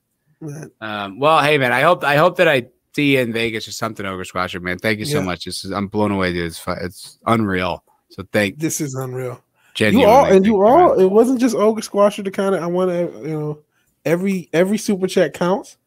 Um, 0.82 1.20
well, 1.20 1.42
hey 1.42 1.58
man, 1.58 1.72
I 1.74 1.82
hope 1.82 2.04
I 2.04 2.16
hope 2.16 2.38
that 2.38 2.48
I 2.48 2.68
see 2.94 3.14
you 3.16 3.22
in 3.22 3.34
Vegas 3.34 3.68
or 3.68 3.72
something, 3.72 4.06
Ogre 4.06 4.24
Squasher, 4.24 4.62
man. 4.62 4.78
Thank 4.78 5.00
you 5.00 5.06
so 5.06 5.20
Yeah. 5.20 5.26
much. 5.26 5.46
This 5.46 5.66
is 5.66 5.72
I'm 5.72 5.88
blown 5.88 6.12
away, 6.12 6.32
dude. 6.32 6.46
It's 6.46 6.60
fu- 6.60 6.72
it's 6.80 7.18
unreal. 7.26 7.84
So 8.10 8.24
thank 8.32 8.60
This 8.60 8.80
is 8.82 8.94
unreal. 8.94 9.42
genuinely. 9.74 10.04
You 10.06 10.16
all 10.16 10.26
and 10.26 10.46
you 10.46 10.64
all. 10.64 11.00
It 11.00 11.10
wasn't 11.10 11.40
just 11.40 11.56
Ogre 11.56 11.82
Squasher. 11.82 12.24
The 12.24 12.32
kind 12.32 12.54
of 12.56 12.62
I 12.62 12.68
want 12.68 12.92
to 12.92 13.20
you 13.28 13.40
know 13.40 13.60
every 14.06 14.50
every 14.54 14.78
super 14.78 15.08
chat 15.08 15.34
counts. 15.34 15.78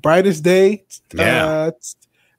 Brightest 0.00 0.42
day. 0.44 0.84
Yeah. 1.14 1.46
Uh, 1.46 1.70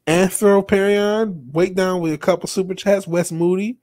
Anthroparion. 0.07 1.51
Wait 1.51 1.75
down 1.75 2.01
with 2.01 2.13
a 2.13 2.17
couple 2.17 2.47
super 2.47 2.73
chats. 2.73 3.07
Wes 3.07 3.31
Moody. 3.31 3.77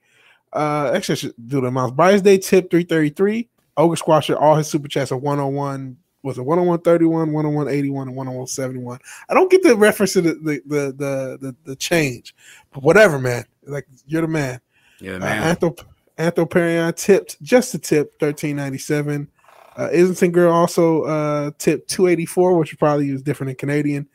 Uh, 0.53 0.91
actually, 0.93 1.13
I 1.13 1.15
should 1.17 1.33
do 1.47 1.61
the 1.61 1.67
amounts. 1.67 1.95
Brightest 1.95 2.23
day 2.23 2.37
tip 2.37 2.69
three 2.71 2.83
thirty 2.83 3.09
three. 3.09 3.49
Ogre 3.77 3.95
Squasher. 3.95 4.39
All 4.39 4.55
his 4.55 4.67
super 4.67 4.87
chats 4.87 5.11
are 5.11 5.17
one 5.17 5.39
on 5.39 5.53
one. 5.53 5.97
Was 6.23 6.39
it 6.39 6.41
101 6.41 6.81
31, 6.81 7.31
101 7.33 7.67
81, 7.67 8.07
and 8.07 8.17
101 8.17 8.47
71? 8.47 8.97
I 9.29 9.33
don't 9.35 9.51
get 9.51 9.61
the 9.61 9.75
reference 9.75 10.13
to 10.13 10.21
the 10.21 10.33
the 10.33 10.61
the 10.65 10.85
the, 10.97 11.37
the, 11.39 11.55
the 11.65 11.75
change, 11.75 12.33
but 12.73 12.81
whatever, 12.81 13.19
man. 13.19 13.45
Like 13.67 13.85
you're 14.07 14.23
the 14.23 14.27
man. 14.27 14.59
You're 14.99 15.17
Uh, 15.17 15.19
the. 15.19 15.25
Anthrop- 15.55 15.85
Anthroparion 16.17 16.95
tipped 16.95 17.39
just 17.43 17.75
a 17.75 17.77
tip, 17.77 18.17
thirteen 18.19 18.55
ninety 18.55 18.79
seven. 18.79 19.29
Uh, 19.77 19.89
Islington 19.91 20.31
girl 20.31 20.53
also 20.53 21.03
uh, 21.03 21.51
tipped 21.57 21.89
two 21.89 22.07
eighty 22.07 22.25
four, 22.25 22.57
which 22.57 22.77
probably 22.79 23.09
is 23.09 23.21
different 23.21 23.49
in 23.51 23.55
Canadian, 23.57 24.07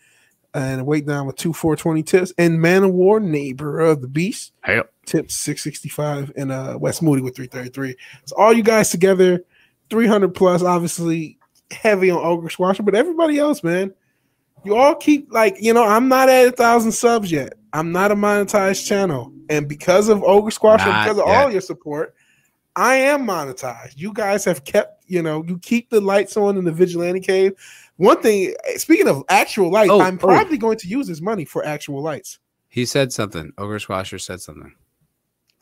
and 0.55 0.87
weight 0.87 1.07
down 1.07 1.27
with 1.27 1.37
two 1.37 1.53
four 1.53 1.77
twenty 1.77 2.03
tips. 2.03 2.33
And 2.39 2.61
Man 2.61 2.85
of 2.85 2.93
War, 2.93 3.21
neighbor 3.21 3.81
of 3.81 4.01
the 4.01 4.09
beast, 4.09 4.53
Hey, 4.65 4.83
tipped 5.07 5.33
six 5.33 5.63
sixty 5.63 5.89
five, 5.89 6.33
and 6.37 6.51
uh, 6.51 6.79
Wes 6.81 7.03
Moody 7.03 7.23
with 7.23 7.37
three 7.37 7.47
thirty 7.47 7.69
three. 7.69 7.97
So 8.25 8.37
all 8.37 8.53
you 8.53 8.63
guys 8.63 8.91
together, 8.91 9.45
three 9.91 10.07
hundred 10.07 10.35
plus. 10.35 10.63
Obviously 10.63 11.39
heavy 11.71 12.11
on 12.11 12.25
Ogre 12.25 12.49
Squasher, 12.49 12.85
but 12.85 12.95
everybody 12.95 13.39
else, 13.39 13.63
man, 13.63 13.93
you 14.65 14.77
all 14.77 14.95
keep 14.95 15.31
like 15.31 15.57
you 15.61 15.75
know. 15.75 15.85
I'm 15.85 16.09
not 16.09 16.29
at 16.29 16.49
a 16.49 16.53
thousand 16.53 16.93
subs 16.93 17.31
yet. 17.31 17.55
I'm 17.73 17.93
not 17.93 18.11
a 18.11 18.17
monetized 18.17 18.87
channel, 18.87 19.33
and 19.49 19.69
because 19.69 20.09
of 20.09 20.23
Ogre 20.23 20.51
Squasher, 20.51 20.87
because 20.87 21.19
of 21.19 21.27
yet. 21.27 21.37
all 21.37 21.53
your 21.53 21.61
support, 21.61 22.15
I 22.77 22.95
am 22.97 23.27
monetized. 23.27 23.95
You 23.97 24.13
guys 24.13 24.45
have 24.45 24.65
kept, 24.65 25.05
you 25.07 25.23
know, 25.23 25.45
you 25.47 25.59
keep 25.59 25.91
the 25.91 26.01
lights 26.01 26.37
on 26.37 26.57
in 26.57 26.65
the 26.65 26.73
vigilante 26.73 27.21
cave. 27.21 27.53
One 27.97 28.23
thing, 28.23 28.55
speaking 28.77 29.09
of 29.09 29.23
actual 29.29 29.71
lights, 29.71 29.91
Oh, 29.91 30.01
I'm 30.01 30.15
oh. 30.17 30.19
probably 30.27 30.57
going 30.57 30.79
to 30.79 30.89
use 30.89 31.07
this 31.09 31.21
money 31.21 31.45
for 31.45 31.65
actual 31.67 32.01
lights. 32.03 32.39
he 32.69 32.87
said 32.87 33.13
something. 33.13 33.53
Ogre 33.59 33.79
Squasher 33.79 34.21
said 34.21 34.41
something. 34.41 34.73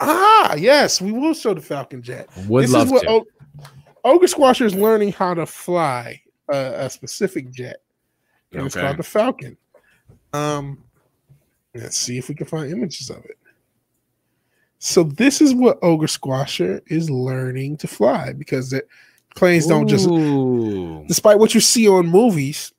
Ah, 0.00 0.54
yes, 0.54 1.00
we 1.00 1.10
will 1.10 1.34
show 1.34 1.54
the 1.54 1.60
Falcon 1.60 2.02
Jet. 2.02 2.28
Would 2.46 2.64
this 2.64 2.72
love 2.72 2.86
is 2.86 2.92
what 2.92 3.02
to. 3.04 3.08
O- 3.10 3.26
Ogre 4.04 4.26
Squasher 4.26 4.66
is 4.66 4.74
learning 4.74 5.12
how 5.12 5.34
to 5.34 5.44
fly 5.46 6.20
a, 6.52 6.84
a 6.84 6.90
specific 6.90 7.50
jet. 7.50 7.78
And 8.52 8.66
it's 8.66 8.76
called 8.76 8.96
the 8.98 9.02
Falcon. 9.02 9.56
Um, 10.32 10.84
let's 11.74 11.96
see 11.96 12.16
if 12.18 12.28
we 12.28 12.34
can 12.34 12.46
find 12.46 12.70
images 12.70 13.10
of 13.10 13.24
it. 13.24 13.37
So 14.78 15.02
this 15.02 15.40
is 15.40 15.54
what 15.54 15.78
Ogre 15.82 16.06
Squasher 16.06 16.80
is 16.86 17.10
learning 17.10 17.78
to 17.78 17.88
fly 17.88 18.32
because 18.32 18.74
planes 19.34 19.66
don't 19.66 19.88
just 19.88 20.08
despite 21.06 21.38
what 21.38 21.54
you 21.54 21.60
see 21.60 21.88
on 21.88 22.06
movies 22.06 22.72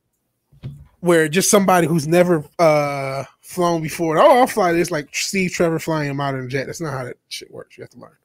where 1.00 1.30
just 1.30 1.50
somebody 1.50 1.88
who's 1.88 2.08
never 2.08 2.44
uh 2.60 3.24
flown 3.40 3.82
before 3.82 4.20
oh 4.20 4.40
i'll 4.40 4.48
fly 4.48 4.74
this 4.74 4.92
like 4.92 5.08
steve 5.16 5.52
trevor 5.52 5.80
flying 5.80 6.10
a 6.10 6.14
modern 6.14 6.50
jet. 6.50 6.66
That's 6.66 6.82
not 6.82 6.94
how 6.94 7.04
that 7.06 7.18
shit 7.30 7.50
works. 7.52 7.78
You 7.78 7.84
have 7.84 7.92
to 7.92 8.00
learn. 8.00 8.18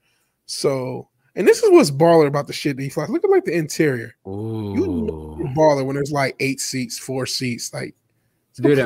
So 0.46 1.08
and 1.36 1.48
this 1.48 1.62
is 1.62 1.70
what's 1.70 1.90
baller 1.90 2.26
about 2.26 2.46
the 2.46 2.52
shit 2.52 2.76
that 2.76 2.82
he 2.82 2.88
flies. 2.88 3.08
Look 3.08 3.24
at 3.24 3.30
like 3.30 3.44
the 3.44 3.56
interior. 3.56 4.14
Ooh. 4.26 5.50
baller 5.56 5.84
when 5.84 5.96
there's 5.96 6.12
like 6.12 6.36
eight 6.40 6.60
seats 6.60 6.98
four 6.98 7.26
seats 7.26 7.72
like 7.72 7.94
Dude, 8.56 8.78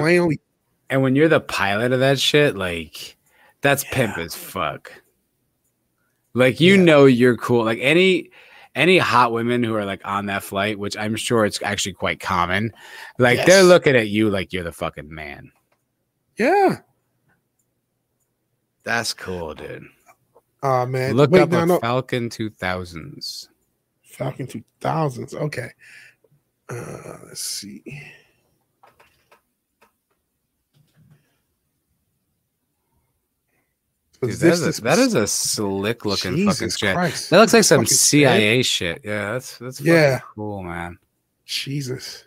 And 0.88 1.02
when 1.02 1.14
you're 1.14 1.28
the 1.28 1.40
pilot 1.40 1.92
of 1.92 2.00
that 2.00 2.18
shit, 2.18 2.56
like 2.56 3.17
that's 3.60 3.84
pimp 3.84 4.18
as 4.18 4.34
fuck. 4.34 4.92
Like 6.34 6.60
you 6.60 6.74
Yeah. 6.76 6.82
know 6.82 7.04
you're 7.06 7.36
cool. 7.36 7.64
Like 7.64 7.78
any 7.80 8.30
any 8.74 8.98
hot 8.98 9.32
women 9.32 9.62
who 9.64 9.74
are 9.74 9.84
like 9.84 10.00
on 10.04 10.26
that 10.26 10.42
flight, 10.44 10.78
which 10.78 10.96
I'm 10.96 11.16
sure 11.16 11.44
it's 11.44 11.60
actually 11.62 11.94
quite 11.94 12.20
common, 12.20 12.70
like 13.18 13.44
they're 13.46 13.64
looking 13.64 13.96
at 13.96 14.08
you 14.08 14.30
like 14.30 14.52
you're 14.52 14.62
the 14.64 14.72
fucking 14.72 15.12
man. 15.12 15.50
yeah 16.38 16.78
That's 18.84 19.12
cool, 19.12 19.54
dude. 19.54 19.84
oh 20.62 20.86
man 20.86 21.14
Look 21.16 21.30
Wait, 21.32 21.40
up 21.42 21.50
no, 21.50 21.62
a 21.62 21.66
no. 21.66 21.78
Falcon 21.80 22.28
2000s. 22.30 23.48
falcon 24.02 24.46
2000s 24.46 25.34
okay 25.34 25.70
uh 26.70 27.16
let's 27.26 27.40
see 27.42 27.82
Dude, 34.20 34.32
that, 34.32 34.52
is 34.52 34.78
a, 34.78 34.82
that 34.82 34.98
is 34.98 35.14
a 35.14 35.26
slick 35.26 36.04
looking 36.04 36.32
fucking 36.32 36.46
Jesus 36.48 36.76
jet. 36.76 36.94
Christ. 36.94 37.30
That 37.30 37.38
looks 37.38 37.52
like 37.52 37.64
some 37.64 37.82
Fucking. 37.84 37.96
CIA 37.96 38.62
shit. 38.62 39.00
Yeah, 39.04 39.32
that's 39.32 39.58
that's 39.58 39.78
fucking 39.78 39.92
Yeah. 39.92 40.20
cool, 40.34 40.62
man. 40.62 40.98
Jesus. 41.44 42.24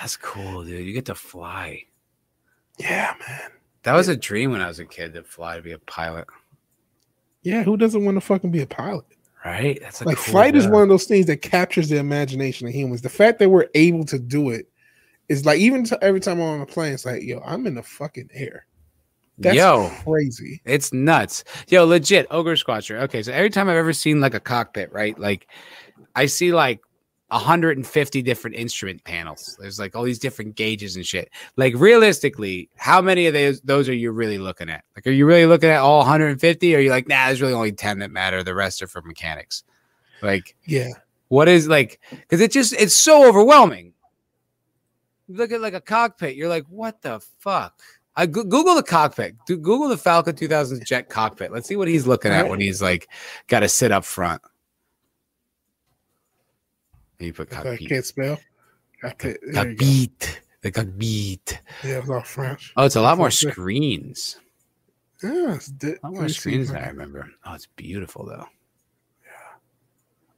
That's 0.00 0.16
cool, 0.16 0.64
dude. 0.64 0.86
You 0.86 0.92
get 0.92 1.06
to 1.06 1.14
fly. 1.14 1.84
Yeah, 2.78 3.14
man. 3.26 3.50
That 3.82 3.94
was 3.94 4.08
a 4.08 4.16
dream 4.16 4.50
when 4.50 4.60
I 4.60 4.66
was 4.68 4.78
a 4.78 4.84
kid 4.84 5.14
to 5.14 5.22
fly 5.22 5.56
to 5.56 5.62
be 5.62 5.72
a 5.72 5.78
pilot. 5.78 6.26
Yeah, 7.42 7.62
who 7.62 7.76
doesn't 7.76 8.04
want 8.04 8.16
to 8.16 8.20
fucking 8.20 8.50
be 8.50 8.62
a 8.62 8.66
pilot? 8.66 9.04
Right? 9.44 9.78
That's 9.80 10.04
Like 10.04 10.16
cool 10.16 10.32
flight 10.32 10.56
is 10.56 10.66
one 10.66 10.82
of 10.82 10.88
those 10.88 11.04
things 11.04 11.26
that 11.26 11.36
captures 11.40 11.88
the 11.88 11.98
imagination 11.98 12.66
of 12.66 12.74
humans. 12.74 13.02
The 13.02 13.08
fact 13.08 13.38
that 13.38 13.48
we're 13.48 13.68
able 13.74 14.04
to 14.06 14.18
do 14.18 14.50
it 14.50 14.68
is 15.28 15.46
like 15.46 15.60
even 15.60 15.84
t- 15.84 15.94
every 16.02 16.18
time 16.18 16.40
I'm 16.40 16.48
on 16.48 16.60
a 16.62 16.66
plane, 16.66 16.92
it's 16.94 17.06
like, 17.06 17.22
yo, 17.22 17.40
I'm 17.46 17.66
in 17.66 17.74
the 17.76 17.82
fucking 17.82 18.30
air. 18.34 18.66
That's 19.38 19.56
Yo, 19.56 19.90
crazy. 20.04 20.62
it's 20.64 20.92
nuts. 20.92 21.44
Yo, 21.68 21.84
legit 21.84 22.26
ogre 22.30 22.54
squasher. 22.56 23.00
Okay, 23.02 23.22
so 23.22 23.32
every 23.32 23.50
time 23.50 23.68
I've 23.68 23.76
ever 23.76 23.92
seen 23.92 24.20
like 24.20 24.34
a 24.34 24.40
cockpit, 24.40 24.90
right? 24.92 25.18
Like 25.18 25.46
I 26.14 26.24
see 26.26 26.52
like 26.54 26.80
150 27.28 28.22
different 28.22 28.56
instrument 28.56 29.04
panels. 29.04 29.56
There's 29.60 29.78
like 29.78 29.94
all 29.94 30.04
these 30.04 30.18
different 30.18 30.54
gauges 30.54 30.96
and 30.96 31.04
shit. 31.04 31.30
Like 31.56 31.74
realistically, 31.76 32.70
how 32.76 33.02
many 33.02 33.26
of 33.26 33.34
those 33.34 33.60
those 33.60 33.88
are 33.88 33.94
you 33.94 34.10
really 34.12 34.38
looking 34.38 34.70
at? 34.70 34.84
Like, 34.94 35.06
are 35.06 35.10
you 35.10 35.26
really 35.26 35.44
looking 35.46 35.68
at 35.68 35.80
all 35.80 35.98
150? 35.98 36.74
Or 36.74 36.78
are 36.78 36.80
you 36.80 36.90
like, 36.90 37.08
nah, 37.08 37.26
there's 37.26 37.42
really 37.42 37.52
only 37.52 37.72
10 37.72 37.98
that 37.98 38.10
matter. 38.10 38.42
The 38.42 38.54
rest 38.54 38.80
are 38.82 38.86
for 38.86 39.02
mechanics. 39.02 39.64
Like, 40.22 40.56
Yeah. 40.64 40.90
what 41.28 41.46
is 41.48 41.68
like 41.68 42.00
because 42.10 42.40
it 42.40 42.52
just 42.52 42.72
it's 42.72 42.96
so 42.96 43.28
overwhelming 43.28 43.92
you 45.28 45.34
look 45.36 45.50
at 45.52 45.60
like 45.60 45.74
a 45.74 45.80
cockpit 45.80 46.36
you're 46.36 46.48
like 46.48 46.64
what 46.68 47.02
the 47.02 47.20
fuck 47.40 47.82
i 48.16 48.24
Goo- 48.26 48.44
google 48.44 48.74
the 48.74 48.82
cockpit. 48.82 49.36
Do- 49.46 49.58
google 49.58 49.88
the 49.88 49.98
falcon 49.98 50.34
2000 50.34 50.84
jet 50.86 51.08
cockpit. 51.08 51.52
Let's 51.52 51.68
see 51.68 51.76
what 51.76 51.88
he's 51.88 52.06
looking 52.06 52.32
at 52.32 52.48
when 52.48 52.60
he's 52.60 52.80
like 52.80 53.08
got 53.48 53.60
to 53.60 53.68
sit 53.68 53.92
up 53.92 54.04
front. 54.04 54.40
You 57.18 57.32
put 57.32 57.52
I 57.52 57.56
cockpit. 57.62 57.88
can't 57.88 58.04
spell. 58.04 58.38
Cockpit. 59.00 59.38
There 59.52 59.68
you 59.70 59.76
go. 59.76 59.84
cockpit. 59.84 60.40
The 60.62 60.70
cockpit. 60.72 61.60
Yeah, 61.84 61.98
it's 61.98 62.08
all 62.10 62.22
French. 62.22 62.72
oh 62.76 62.84
it's 62.84 62.96
a 62.96 63.00
lot 63.00 63.18
more 63.18 63.30
screens. 63.30 64.38
Yeah, 65.22 65.54
it's 65.54 65.68
di- 65.68 65.92
a 65.92 65.98
lot 66.02 66.12
more 66.14 66.28
screens 66.28 66.68
than 66.68 66.78
I 66.78 66.84
i 66.84 66.88
remember. 66.88 67.28
Oh 67.44 67.54
it's 67.54 67.66
beautiful 67.76 68.26
though. 68.26 68.46
Yeah. 69.24 69.56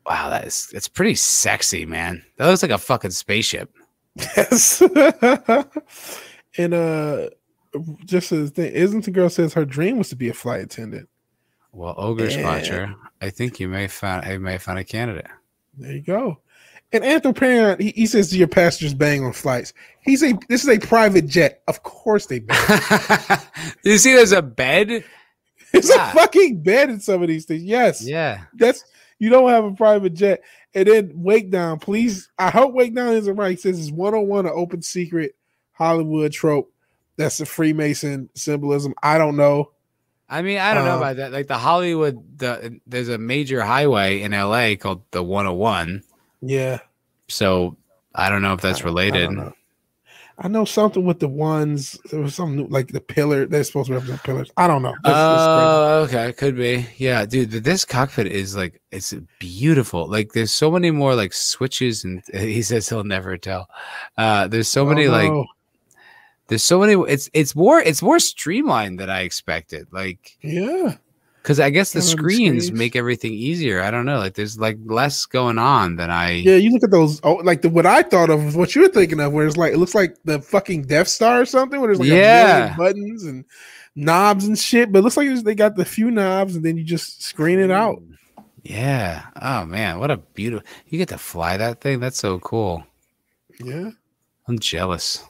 wow 0.06 0.30
that 0.30 0.46
is 0.46 0.68
it's 0.72 0.88
pretty 0.88 1.14
sexy 1.14 1.84
man. 1.86 2.24
That 2.36 2.46
looks 2.48 2.62
like 2.62 2.70
a 2.70 2.78
fucking 2.78 3.10
spaceship. 3.12 3.70
Yes. 4.16 4.80
and 6.58 6.74
uh 6.74 7.28
just 8.04 8.32
as 8.32 8.50
thing, 8.50 8.72
isn't 8.72 9.04
the 9.04 9.10
girl 9.10 9.30
says 9.30 9.54
her 9.54 9.64
dream 9.64 9.98
was 9.98 10.08
to 10.10 10.16
be 10.16 10.28
a 10.28 10.34
flight 10.34 10.60
attendant. 10.62 11.08
Well, 11.72 11.94
Ogre. 11.96 12.28
Watcher, 12.42 12.94
I 13.20 13.30
think 13.30 13.60
you 13.60 13.68
may 13.68 13.88
find 13.88 14.24
I 14.24 14.38
may 14.38 14.58
find 14.58 14.78
a 14.78 14.84
candidate. 14.84 15.26
There 15.76 15.92
you 15.92 16.00
go. 16.02 16.40
And 16.90 17.04
Anthony 17.04 17.34
Parent, 17.34 17.80
he, 17.82 17.90
he 17.90 18.06
says 18.06 18.34
your 18.34 18.48
passengers 18.48 18.94
bang 18.94 19.22
on 19.22 19.34
flights. 19.34 19.74
He's 20.00 20.22
a 20.22 20.32
this 20.48 20.62
is 20.64 20.68
a 20.70 20.78
private 20.78 21.26
jet. 21.26 21.62
Of 21.68 21.82
course 21.82 22.26
they 22.26 22.38
bang. 22.40 22.58
you 23.84 23.98
see, 23.98 24.14
there's 24.14 24.32
a 24.32 24.42
bed. 24.42 25.04
It's 25.74 25.90
Yeah. 25.94 26.10
a 26.10 26.14
fucking 26.14 26.62
bed 26.62 26.88
in 26.88 26.98
some 26.98 27.20
of 27.20 27.28
these 27.28 27.44
things. 27.44 27.62
Yes. 27.62 28.02
Yeah. 28.02 28.44
That's 28.54 28.82
you 29.18 29.28
don't 29.28 29.50
have 29.50 29.66
a 29.66 29.72
private 29.72 30.14
jet. 30.14 30.40
And 30.72 30.88
then 30.88 31.12
Wake 31.14 31.50
Down, 31.50 31.78
please. 31.78 32.30
I 32.38 32.48
hope 32.48 32.72
Wake 32.72 32.94
Down 32.94 33.12
isn't 33.12 33.36
right. 33.36 33.50
He 33.50 33.56
says 33.58 33.78
it's 33.78 33.90
one 33.90 34.14
on 34.14 34.26
one 34.28 34.46
an 34.46 34.52
open 34.54 34.80
secret 34.80 35.34
Hollywood 35.72 36.32
trope. 36.32 36.72
That's 37.18 37.40
a 37.40 37.46
Freemason 37.46 38.30
symbolism. 38.34 38.94
I 39.02 39.18
don't 39.18 39.36
know. 39.36 39.72
I 40.30 40.40
mean, 40.42 40.58
I 40.58 40.72
don't 40.72 40.84
know 40.86 40.94
Uh, 40.94 40.98
about 40.98 41.16
that. 41.16 41.32
Like 41.32 41.48
the 41.48 41.58
Hollywood, 41.58 42.38
the 42.38 42.80
there's 42.86 43.08
a 43.10 43.18
major 43.18 43.60
highway 43.62 44.22
in 44.22 44.32
LA 44.32 44.76
called 44.76 45.02
the 45.10 45.22
101. 45.22 46.02
Yeah. 46.40 46.78
So 47.28 47.76
I 48.14 48.30
don't 48.30 48.40
know 48.42 48.54
if 48.54 48.60
that's 48.62 48.80
I 48.80 48.84
I 48.84 48.86
related. 48.86 49.24
don't 49.26 49.36
know. 49.36 49.52
I 50.40 50.46
know 50.46 50.64
something 50.64 51.04
with 51.04 51.18
the 51.18 51.26
ones. 51.28 51.98
There 52.12 52.20
was 52.20 52.36
something 52.36 52.68
like 52.70 52.88
the 52.88 53.00
pillar. 53.00 53.46
They're 53.46 53.64
supposed 53.64 53.88
to 53.88 53.94
represent 53.94 54.22
pillars. 54.22 54.50
I 54.56 54.68
don't 54.68 54.82
know. 54.82 54.94
Oh, 55.04 56.02
okay, 56.04 56.32
could 56.32 56.56
be. 56.56 56.86
Yeah, 56.96 57.26
dude, 57.26 57.50
this 57.50 57.84
cockpit 57.84 58.28
is 58.28 58.54
like 58.54 58.80
it's 58.92 59.12
beautiful. 59.40 60.06
Like 60.08 60.34
there's 60.34 60.52
so 60.52 60.70
many 60.70 60.92
more 60.92 61.16
like 61.16 61.32
switches 61.32 62.04
and 62.04 62.22
he 62.32 62.62
says 62.62 62.88
he'll 62.88 63.02
never 63.02 63.36
tell. 63.36 63.68
Uh 64.16 64.46
there's 64.46 64.68
so 64.68 64.84
crazy. 64.84 64.94
many 64.94 65.08
Oh, 65.08 65.12
like 65.12 65.32
no. 65.32 65.46
There's 66.48 66.62
so 66.62 66.80
many 66.80 66.94
it's 67.08 67.30
it's 67.32 67.54
more 67.54 67.80
it's 67.80 68.02
more 68.02 68.18
streamlined 68.18 68.98
than 68.98 69.08
I 69.10 69.20
expected. 69.20 69.86
Like 69.92 70.36
yeah. 70.42 70.96
cuz 71.42 71.60
I 71.60 71.70
guess 71.70 71.92
the 71.92 72.02
screens 72.02 72.64
screens. 72.64 72.72
make 72.78 72.96
everything 72.96 73.32
easier. 73.32 73.80
I 73.82 73.90
don't 73.90 74.04
know. 74.06 74.18
Like 74.18 74.34
there's 74.34 74.58
like 74.58 74.78
less 74.84 75.24
going 75.26 75.58
on 75.58 75.96
than 75.96 76.10
I 76.10 76.32
Yeah, 76.32 76.56
you 76.56 76.70
look 76.72 76.82
at 76.82 76.90
those. 76.90 77.20
Oh, 77.22 77.34
like 77.34 77.62
the 77.62 77.68
what 77.68 77.86
I 77.86 78.02
thought 78.02 78.30
of 78.30 78.44
was 78.44 78.56
what 78.56 78.74
you 78.74 78.82
were 78.82 78.88
thinking 78.88 79.20
of, 79.20 79.32
where 79.32 79.46
it's 79.46 79.56
like 79.56 79.72
it 79.72 79.78
looks 79.78 79.94
like 79.94 80.16
the 80.24 80.40
fucking 80.42 80.82
Death 80.82 81.08
Star 81.08 81.40
or 81.40 81.46
something, 81.46 81.80
where 81.80 81.88
there's 81.88 82.00
like 82.00 82.08
a 82.10 82.14
Yeah. 82.16 82.76
buttons 82.76 83.24
and 83.24 83.44
knobs 83.94 84.46
and 84.46 84.58
shit. 84.58 84.90
But 84.90 85.00
it 85.00 85.02
looks 85.02 85.16
like 85.16 85.28
they 85.44 85.54
got 85.54 85.76
the 85.76 85.84
few 85.84 86.10
knobs, 86.10 86.56
and 86.56 86.64
then 86.64 86.76
you 86.76 86.84
just 86.84 87.22
screen 87.22 87.58
it 87.60 87.70
out. 87.70 88.00
Mm. 88.00 88.14
Yeah. 88.62 89.22
Oh 89.40 89.64
man, 89.64 89.98
what 89.98 90.10
a 90.10 90.16
beautiful. 90.18 90.66
You 90.88 90.98
get 90.98 91.08
to 91.10 91.18
fly 91.18 91.56
that 91.56 91.80
thing. 91.80 92.00
That's 92.00 92.18
so 92.18 92.38
cool. 92.40 92.84
Yeah, 93.62 93.90
I'm 94.46 94.58
jealous. 94.58 95.24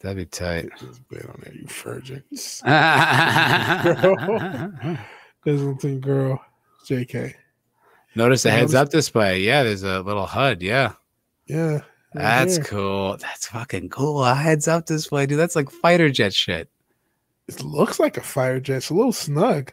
That'd 0.00 0.16
be 0.18 0.26
tight. 0.26 0.68
Get 0.70 0.78
this 0.80 0.98
bed 0.98 1.26
on 1.28 1.40
there, 1.42 1.54
you 1.54 1.66
virgin. 1.66 2.22
Islington 5.46 6.00
girl, 6.00 6.44
Jk. 6.86 7.34
Notice 8.14 8.42
the 8.42 8.50
heads 8.50 8.74
up 8.74 8.90
display. 8.90 9.40
Yeah, 9.40 9.62
there's 9.62 9.82
a 9.82 10.00
little 10.00 10.26
HUD. 10.26 10.62
Yeah. 10.62 10.92
Yeah, 11.46 11.72
right 11.74 11.82
That's 12.14 12.56
there. 12.56 12.64
cool. 12.64 13.16
That's 13.18 13.46
fucking 13.48 13.90
cool. 13.90 14.24
A 14.24 14.34
heads 14.34 14.66
up 14.68 14.86
display, 14.86 15.26
dude. 15.26 15.38
That's 15.38 15.54
like 15.54 15.70
fighter 15.70 16.10
jet 16.10 16.34
shit. 16.34 16.68
It 17.48 17.62
looks 17.62 18.00
like 18.00 18.16
a 18.16 18.22
fire 18.22 18.58
jet. 18.58 18.78
It's 18.78 18.90
a 18.90 18.94
little 18.94 19.12
snug. 19.12 19.72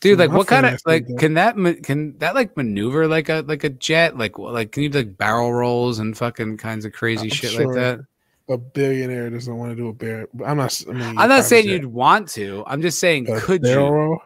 Dude, 0.00 0.18
like 0.18 0.30
My 0.30 0.36
what 0.36 0.46
kind 0.46 0.66
of 0.66 0.70
friend 0.70 0.74
asked 0.74 0.86
me 0.86 0.92
like 0.92 1.06
that. 1.08 1.18
can 1.18 1.34
that 1.34 1.82
can 1.82 2.18
that 2.18 2.34
like 2.34 2.56
maneuver 2.56 3.08
like 3.08 3.28
a 3.28 3.44
like 3.46 3.64
a 3.64 3.70
jet? 3.70 4.16
Like 4.16 4.38
like 4.38 4.72
can 4.72 4.82
you 4.82 4.88
do 4.88 4.98
like 4.98 5.18
barrel 5.18 5.52
rolls 5.52 5.98
and 5.98 6.16
fucking 6.16 6.56
kinds 6.58 6.84
of 6.84 6.92
crazy 6.92 7.24
I'm 7.24 7.30
shit 7.30 7.50
sure 7.50 7.66
like 7.66 7.74
that? 7.76 8.00
A 8.48 8.58
billionaire 8.58 9.30
doesn't 9.30 9.56
want 9.56 9.70
to 9.72 9.76
do 9.76 9.88
a 9.88 9.92
bear. 9.94 10.28
I'm 10.44 10.58
not. 10.58 10.82
I 10.88 10.92
mean, 10.92 11.02
I'm 11.02 11.14
private 11.14 11.28
not 11.28 11.44
saying 11.44 11.68
you'd 11.68 11.86
want 11.86 12.28
to. 12.30 12.62
I'm 12.66 12.82
just 12.82 12.98
saying 12.98 13.30
A 13.30 13.40
could 13.40 13.64
you? 13.64 13.78
roll. 13.80 14.18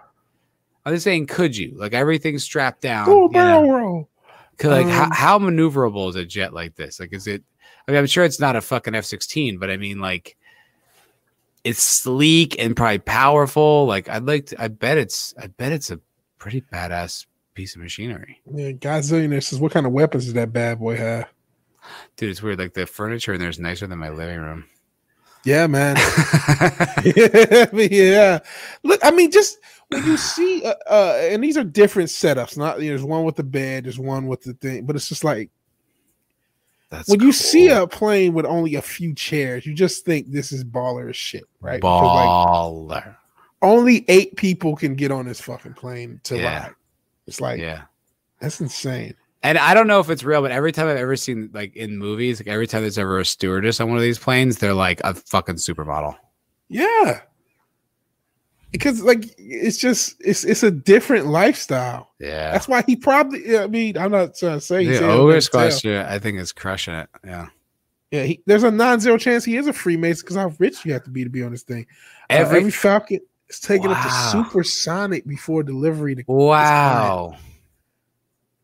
I'm 0.85 0.95
just 0.95 1.05
saying 1.05 1.27
could 1.27 1.57
you? 1.57 1.75
Like 1.77 1.93
everything's 1.93 2.43
strapped 2.43 2.81
down. 2.81 3.07
Do 3.07 3.13
a 3.13 3.15
you 3.17 3.23
know? 3.23 3.29
barrel 3.29 3.71
roll. 3.73 4.09
'Cause, 4.57 4.71
like 4.71 4.87
how, 4.89 5.05
Um, 5.05 5.11
how 5.13 5.39
maneuverable 5.39 6.09
is 6.09 6.17
a 6.17 6.25
jet 6.25 6.53
like 6.53 6.75
this? 6.75 6.99
Like 6.99 7.13
is 7.13 7.29
it 7.29 7.45
I 7.87 7.93
mean 7.93 8.01
I'm 8.01 8.07
sure 8.07 8.25
it's 8.25 8.41
not 8.41 8.57
a 8.57 8.61
fucking 8.61 8.95
F16, 8.95 9.61
but 9.61 9.71
I 9.71 9.77
mean 9.77 10.01
like 10.01 10.37
it's 11.63 11.81
sleek 11.83 12.57
and 12.61 12.75
probably 12.75 12.99
powerful. 12.99 13.87
Like 13.87 14.09
I'd 14.09 14.25
like 14.25 14.47
to 14.47 14.61
I 14.61 14.67
bet 14.67 14.99
it's 14.99 15.33
I 15.41 15.47
bet 15.47 15.71
it's 15.71 15.91
a 15.93 16.01
pretty 16.39 16.63
badass 16.73 17.27
piece 17.55 17.77
of 17.77 17.83
machinery. 17.83 18.41
Yeah, 18.53 18.71
Godzillionaire 18.73 19.43
says, 19.45 19.61
"What 19.61 19.73
kind 19.73 19.87
of 19.87 19.93
weapons 19.93 20.25
does 20.25 20.35
that 20.35 20.53
bad 20.53 20.81
boy 20.81 20.97
have?" 20.97 21.29
Dude, 22.17 22.31
it's 22.31 22.43
weird. 22.43 22.59
Like 22.59 22.75
the 22.75 22.87
furniture 22.87 23.35
in 23.35 23.41
there 23.41 23.49
is 23.49 23.59
nicer 23.59 23.87
than 23.87 23.99
my 23.99 24.11
living 24.11 24.39
room. 24.41 24.65
Yeah, 25.45 25.67
man. 25.67 25.97
yeah, 27.05 27.67
yeah. 27.73 28.39
Look, 28.83 29.01
I 29.05 29.11
mean, 29.11 29.31
just 29.31 29.59
when 29.89 30.05
you 30.05 30.17
see, 30.17 30.65
uh, 30.65 30.75
uh, 30.91 31.19
and 31.31 31.43
these 31.43 31.57
are 31.57 31.65
different 31.65 32.09
setups. 32.11 32.57
Not 32.57 32.81
you 32.81 32.87
know, 32.87 32.97
there's 32.97 33.05
one 33.05 33.25
with 33.25 33.37
the 33.37 33.45
bed, 33.45 33.85
there's 33.85 33.99
one 33.99 34.27
with 34.27 34.43
the 34.43 34.53
thing, 34.55 34.85
but 34.85 34.97
it's 34.97 35.09
just 35.09 35.25
like 35.25 35.51
That's 36.91 37.09
when 37.09 37.21
you 37.21 37.33
see 37.33 37.69
a 37.69 37.87
plane 37.87 38.35
with 38.35 38.47
only 38.47 38.75
a 38.75 38.83
few 38.83 39.15
chairs, 39.15 39.65
you 39.65 39.75
just 39.75 40.05
think 40.05 40.31
this 40.31 40.53
is 40.53 40.65
baller 40.65 41.09
as 41.09 41.17
shit, 41.17 41.45
right? 41.61 41.81
Because, 41.81 42.03
like, 42.03 42.29
baller. 42.29 43.17
only 43.63 44.05
eight 44.09 44.37
people 44.37 44.75
can 44.77 44.95
get 44.97 45.11
on 45.13 45.27
this 45.27 45.41
fucking 45.41 45.75
plane 45.75 46.21
to 46.25 46.37
Yeah. 46.37 46.63
ride. 46.65 46.75
It's 47.27 47.41
like 47.41 47.61
yeah. 47.61 47.83
that's 48.41 48.61
insane. 48.61 49.15
And 49.43 49.57
I 49.57 49.73
don't 49.75 49.87
know 49.87 50.01
if 50.01 50.11
it's 50.11 50.25
real, 50.25 50.43
but 50.43 50.51
every 50.51 50.73
time 50.73 50.89
I've 50.89 50.97
ever 50.97 51.17
seen 51.17 51.51
like 51.53 51.77
in 51.77 51.97
movies, 51.97 52.41
like 52.41 52.49
every 52.49 52.67
time 52.67 52.83
there's 52.83 52.99
ever 52.99 53.21
a 53.21 53.25
stewardess 53.25 53.81
on 53.81 53.89
one 53.89 53.97
of 53.97 54.03
these 54.03 54.19
planes, 54.19 54.59
they're 54.59 54.75
like 54.75 55.01
a 55.05 55.15
fucking 55.15 55.57
supermodel. 55.57 56.17
Yeah, 56.69 57.21
because 58.73 59.03
like 59.03 59.25
it's 59.39 59.79
just 59.79 60.17
it's 60.21 60.45
it's 60.45 60.63
a 60.63 60.71
different 60.71 61.27
lifestyle. 61.27 62.11
Yeah. 62.19 62.53
That's 62.53 62.69
why 62.69 62.83
he 62.87 62.97
probably. 62.97 63.57
I 63.57 63.67
mean, 63.67 63.97
I'm 63.97 64.11
not 64.11 64.37
trying 64.37 64.59
to 64.59 64.61
say. 64.61 64.85
he's 64.85 64.99
The 64.99 65.05
here 65.07 65.15
to 65.15 65.21
ogre 65.21 65.33
tell. 65.35 65.41
squash, 65.41 65.85
I 65.87 66.19
think 66.19 66.39
is 66.39 66.53
crushing 66.53 66.95
it. 66.95 67.09
Yeah. 67.25 67.47
Yeah, 68.11 68.23
he, 68.25 68.43
there's 68.47 68.63
a 68.63 68.71
non-zero 68.71 69.19
chance 69.19 69.45
he 69.45 69.59
is 69.59 69.67
a 69.67 69.73
Freemason 69.73 70.25
because 70.25 70.37
how 70.37 70.51
rich 70.59 70.85
you 70.87 70.95
have 70.95 71.05
to 71.05 71.11
be 71.11 71.25
to 71.25 71.31
be 71.31 71.43
on 71.43 71.53
this 71.53 71.63
thing. 71.63 71.87
Every, 72.31 72.47
Every, 72.47 72.59
every 72.61 72.71
Falcon 72.71 73.21
is 73.51 73.61
taken 73.61 73.91
up 73.91 74.03
to 74.03 74.11
supersonic 74.11 75.27
before 75.27 75.63
delivery. 75.63 76.15
To 76.17 76.25
wow. 76.27 77.37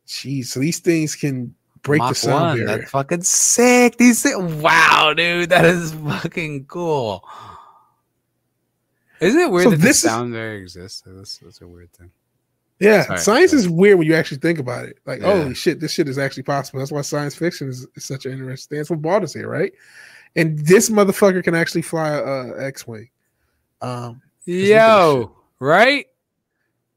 Jeez, 0.07 0.47
so 0.47 0.61
these 0.61 0.79
things 0.81 1.15
can 1.15 1.55
break 1.83 2.01
the 2.03 2.15
sound 2.15 2.35
one. 2.43 2.57
barrier. 2.67 2.79
That's 2.79 2.91
fucking 2.91 3.23
sick. 3.23 3.97
These 3.99 4.23
thi- 4.23 4.37
wow, 4.37 5.13
dude, 5.17 5.51
that 5.51 5.65
is 5.65 5.93
fucking 5.93 6.67
cool. 6.67 7.25
Isn't 9.21 9.41
it 9.41 9.51
weird 9.51 9.65
So 9.65 9.71
that 9.71 9.81
this 9.81 9.97
is- 9.99 10.03
sound 10.03 10.33
barrier 10.33 10.61
exists? 10.61 11.03
That's, 11.07 11.39
that's 11.39 11.61
a 11.61 11.67
weird 11.69 11.93
thing. 11.93 12.11
Yeah, 12.81 13.03
Sorry, 13.05 13.19
science 13.21 13.53
is 13.53 13.69
weird 13.69 13.99
when 13.99 14.07
you 14.07 14.15
actually 14.15 14.39
think 14.39 14.59
about 14.59 14.85
it. 14.87 14.99
Like, 15.07 15.21
Yeah. 15.21 15.43
holy 15.43 15.55
shit, 15.55 15.79
this 15.81 15.93
shit 15.93 16.09
is 16.09 16.19
actually 16.19 16.43
possible. 16.43 16.81
That's 16.81 16.91
why 16.91 17.03
science 17.03 17.35
fiction 17.35 17.69
is, 17.69 17.87
is 17.95 18.05
such 18.05 18.27
an 18.27 18.33
interesting 18.33 18.69
thing. 18.75 18.79
That's 18.81 18.91
what 18.91 19.01
brought 19.01 19.23
us 19.23 19.33
here, 19.33 19.49
right? 19.49 19.73
And 20.37 20.59
this 20.59 20.91
motherfucker 20.91 21.43
can 21.45 21.55
actually 21.55 21.83
fly 21.83 22.09
a, 22.11 22.23
a 22.23 22.65
X-wing. 22.67 23.09
Um, 23.81 24.01
look 24.01 24.17
at 24.17 24.21
this 24.47 24.69
Yo, 24.71 25.37
right? 25.61 26.07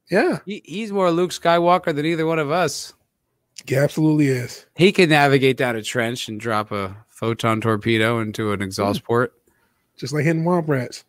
yeah, 0.10 0.40
He, 0.46 0.64
he's 0.66 0.92
more 0.92 1.12
Luke 1.12 1.30
Skywalker 1.32 1.94
than 1.96 2.06
either 2.06 2.26
one 2.26 2.40
of 2.40 2.50
us. 2.50 2.94
He 3.66 3.76
absolutely 3.76 4.28
is. 4.28 4.66
He 4.76 4.92
can 4.92 5.10
navigate 5.10 5.58
down 5.58 5.76
a 5.76 5.82
trench 5.82 6.28
and 6.28 6.40
drop 6.40 6.72
a 6.72 6.96
photon 7.08 7.62
torpedo 7.62 8.20
into 8.20 8.52
an 8.52 8.62
exhaust 8.62 9.04
port. 9.04 9.34
Just 9.98 10.14
like 10.14 10.26
hitting 10.26 10.44
womp 10.44 10.68
rats. 10.68 11.04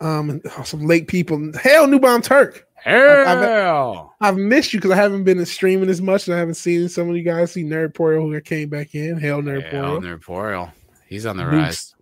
Um, 0.00 0.40
oh, 0.58 0.62
some 0.64 0.86
late 0.86 1.06
people. 1.06 1.52
Hell, 1.62 1.86
New 1.86 2.00
Bomb 2.00 2.20
Turk. 2.22 2.66
Hell, 2.74 4.14
I've 4.20 4.36
missed 4.36 4.74
you 4.74 4.78
because 4.80 4.90
I 4.90 4.96
haven't 4.96 5.24
been 5.24 5.44
streaming 5.46 5.88
as 5.88 6.02
much. 6.02 6.26
And 6.26 6.34
I 6.34 6.38
haven't 6.38 6.54
seen 6.56 6.88
some 6.88 7.08
of 7.08 7.16
you 7.16 7.22
guys 7.22 7.52
see 7.52 7.64
Nerd 7.64 7.94
Porio 7.94 8.20
who 8.30 8.38
came 8.40 8.68
back 8.68 8.94
in. 8.94 9.16
Hell, 9.18 9.40
Nerd 9.40 9.70
Hell, 9.70 10.00
Porio. 10.00 10.18
Nerporeal. 10.18 10.72
He's 11.08 11.24
on 11.24 11.36
the 11.36 11.44
New- 11.50 11.58
rise. 11.58 11.94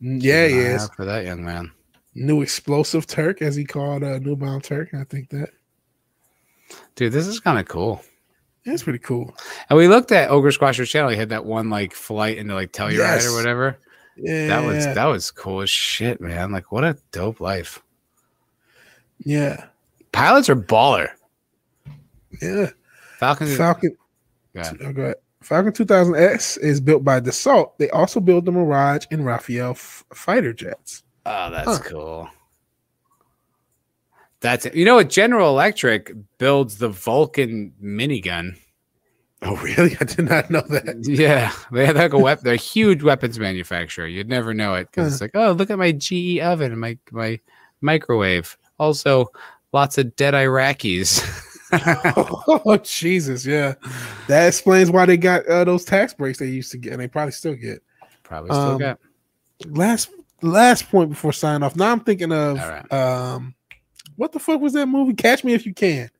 Yeah, 0.00 0.46
he 0.46 0.52
Keep 0.52 0.60
an 0.60 0.66
eye 0.66 0.74
is. 0.74 0.90
for 0.94 1.04
that 1.06 1.24
young 1.24 1.44
man. 1.44 1.72
New 2.14 2.42
explosive 2.42 3.06
Turk, 3.06 3.42
as 3.42 3.56
he 3.56 3.64
called 3.64 4.04
uh, 4.04 4.18
New 4.18 4.36
Bomb 4.36 4.60
Turk. 4.60 4.90
I 4.94 5.04
think 5.04 5.30
that 5.30 5.50
Dude, 6.94 7.12
this 7.12 7.26
is 7.26 7.40
kind 7.40 7.58
of 7.58 7.66
cool. 7.66 8.02
That's 8.66 8.82
pretty 8.82 8.98
cool. 8.98 9.34
And 9.70 9.78
we 9.78 9.88
looked 9.88 10.12
at 10.12 10.30
Ogre 10.30 10.50
Squasher's 10.52 10.90
channel. 10.90 11.10
He 11.10 11.16
had 11.16 11.30
that 11.30 11.44
one 11.46 11.70
like 11.70 11.94
flight 11.94 12.36
into 12.38 12.54
like 12.54 12.72
Telluride 12.72 12.96
Yes. 12.98 13.26
or 13.26 13.34
whatever. 13.34 13.78
Yeah, 14.16 14.48
That 14.48 14.64
was 14.66 14.84
that 14.84 15.04
was 15.06 15.30
cool 15.30 15.60
as 15.62 15.70
shit, 15.70 16.20
man. 16.20 16.50
Like 16.52 16.70
what 16.72 16.84
a 16.84 16.98
dope 17.12 17.40
life. 17.40 17.82
yeah, 19.24 19.66
Pilots 20.12 20.48
are 20.48 20.56
baller. 20.56 21.08
yeah. 22.42 22.70
Falcon. 23.18 23.46
Falcon. 23.48 23.96
Go 24.54 24.60
ahead. 24.60 24.76
Oh, 24.82 24.92
go 24.92 25.02
ahead. 25.02 25.16
Falcon 25.40 25.72
2000X 25.72 26.58
is 26.58 26.80
built 26.80 27.04
by 27.04 27.20
Dassault. 27.20 27.72
They 27.78 27.88
also 27.90 28.20
build 28.20 28.44
the 28.44 28.52
Mirage 28.52 29.06
and 29.10 29.22
Rafale 29.22 29.70
f- 29.70 30.04
fighter 30.12 30.52
jets. 30.52 31.02
Oh, 31.26 31.50
that's 31.50 31.78
Huh. 31.78 31.82
cool. 31.84 32.28
That's 34.40 34.66
it. 34.66 34.74
You 34.74 34.84
know 34.84 34.96
what? 34.96 35.10
General 35.10 35.50
Electric 35.50 36.12
builds 36.38 36.78
the 36.78 36.88
Vulcan 36.88 37.72
minigun. 37.82 38.56
Oh, 39.42 39.56
really? 39.56 39.96
I 40.00 40.04
did 40.04 40.28
not 40.28 40.50
know 40.50 40.62
that. 40.68 41.04
Yeah, 41.04 41.52
they 41.72 41.86
have 41.86 41.96
like 41.96 42.12
a 42.12 42.18
weapon. 42.18 42.44
They're 42.44 42.54
a 42.54 42.56
huge 42.56 43.02
weapons 43.02 43.38
manufacturer. 43.38 44.06
You'd 44.06 44.28
never 44.28 44.54
know 44.54 44.74
it 44.74 44.88
because 44.90 45.12
it's 45.12 45.20
like, 45.20 45.32
oh, 45.34 45.52
look 45.52 45.70
at 45.70 45.78
my 45.78 45.92
GE 45.92 46.38
oven 46.40 46.72
and 46.72 46.80
my 46.80 46.98
my 47.10 47.40
microwave. 47.80 48.56
Also, 48.78 49.26
lots 49.72 49.98
of 49.98 50.14
dead 50.16 50.34
Iraqis. 50.34 51.44
oh 52.64 52.78
Jesus, 52.82 53.44
yeah, 53.44 53.74
that 54.26 54.46
explains 54.46 54.90
why 54.90 55.04
they 55.04 55.18
got 55.18 55.46
uh, 55.46 55.64
those 55.64 55.84
tax 55.84 56.14
breaks 56.14 56.38
they 56.38 56.46
used 56.46 56.70
to 56.70 56.78
get, 56.78 56.92
and 56.92 57.02
they 57.02 57.08
probably 57.08 57.32
still 57.32 57.54
get. 57.54 57.82
Probably 58.22 58.50
still 58.50 58.72
Um, 58.72 58.78
got. 58.78 58.98
Last 59.66 60.10
last 60.40 60.88
point 60.88 61.10
before 61.10 61.32
sign 61.32 61.62
off. 61.62 61.76
Now 61.76 61.92
I'm 61.92 62.00
thinking 62.00 62.32
of 62.32 62.56
right. 62.56 62.90
um, 62.92 63.54
what 64.18 64.32
the 64.32 64.38
fuck 64.38 64.60
was 64.60 64.74
that 64.74 64.86
movie? 64.86 65.14
Catch 65.14 65.44
Me 65.44 65.54
If 65.54 65.64
You 65.64 65.72
Can, 65.72 66.10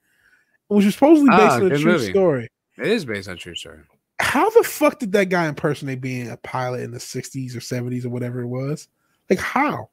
which 0.69 0.87
was 0.87 0.95
supposedly 0.95 1.29
based 1.31 1.41
Ah, 1.43 1.57
on 1.57 1.73
a 1.73 1.79
true 1.79 1.93
movie. 1.93 2.11
story. 2.11 2.49
It 2.79 2.87
is 2.87 3.05
based 3.05 3.29
on 3.29 3.37
true 3.37 3.55
story. 3.55 3.81
How 4.21 4.49
the 4.51 4.63
fuck 4.63 4.99
did 4.99 5.13
that 5.13 5.27
guy 5.29 5.47
impersonate 5.49 6.01
being 6.01 6.31
a 6.31 6.37
pilot 6.39 6.81
in 6.81 6.91
the 6.93 6.99
60s 6.99 7.55
or 7.55 7.61
70s 7.61 8.05
or 8.05 8.09
whatever 8.09 8.41
it 8.41 8.47
was? 8.47 8.89
Like 9.29 9.39
how? 9.41 9.91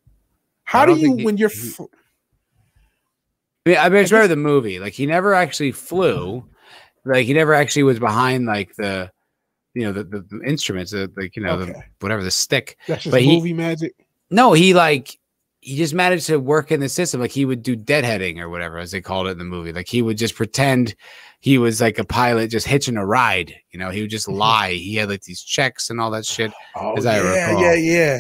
How 0.63 0.85
do 0.85 0.95
you 0.95 1.15
he- 1.17 1.25
when 1.25 1.37
you're 1.37 1.49
he- 1.49 1.69
f- 1.69 1.81
I 3.65 3.69
mean, 3.69 3.77
I 3.79 3.89
mean, 3.89 4.01
it's 4.03 4.11
I 4.11 4.15
remember 4.17 4.35
the 4.35 4.41
movie. 4.41 4.79
Like 4.79 4.93
he 4.93 5.05
never 5.05 5.33
actually 5.33 5.71
flew. 5.71 6.45
Like 7.03 7.25
he 7.25 7.33
never 7.33 7.53
actually 7.53 7.83
was 7.83 7.99
behind 7.99 8.45
like 8.45 8.75
the, 8.75 9.11
you 9.73 9.83
know, 9.83 9.91
the, 9.91 10.03
the, 10.03 10.21
the 10.21 10.41
instruments, 10.45 10.91
the, 10.91 11.11
like 11.17 11.35
you 11.35 11.41
know, 11.43 11.57
the 11.65 11.83
whatever 11.99 12.23
the 12.23 12.31
stick. 12.31 12.77
that's 12.87 13.03
just 13.03 13.11
but 13.11 13.21
he- 13.21 13.35
movie 13.35 13.53
magic? 13.53 13.93
No, 14.29 14.53
he 14.53 14.73
like 14.73 15.19
he 15.65 15.75
just 15.77 15.95
managed 15.95 16.27
to 16.27 16.37
work 16.39 16.71
in 16.71 16.79
the 16.79 16.87
system. 16.87 17.19
Like 17.19 17.31
he 17.31 17.43
would 17.43 17.63
do 17.63 17.75
deadheading 17.75 18.39
or 18.39 18.49
whatever, 18.49 18.77
as 18.77 18.91
they 18.91 19.01
called 19.01 19.25
it 19.25 19.31
in 19.31 19.39
the 19.39 19.43
movie. 19.45 19.73
Like 19.73 19.87
he 19.87 20.03
would 20.03 20.17
just 20.17 20.35
pretend 20.35 20.95
he 21.39 21.57
was 21.57 21.81
like 21.81 21.97
a 21.97 22.05
pilot 22.05 22.51
just 22.51 22.67
hitching 22.67 22.97
a 22.97 23.05
ride. 23.05 23.55
You 23.71 23.79
know, 23.79 23.89
he 23.89 24.01
would 24.01 24.11
just 24.11 24.27
lie. 24.27 24.73
He 24.73 24.95
had 24.95 25.09
like 25.09 25.23
these 25.23 25.41
checks 25.41 25.89
and 25.89 25.99
all 25.99 26.11
that 26.11 26.25
shit. 26.25 26.51
Oh 26.75 26.93
as 26.95 27.07
I 27.07 27.17
yeah, 27.17 27.47
recall. 27.49 27.61
yeah, 27.63 27.73
yeah, 27.73 28.19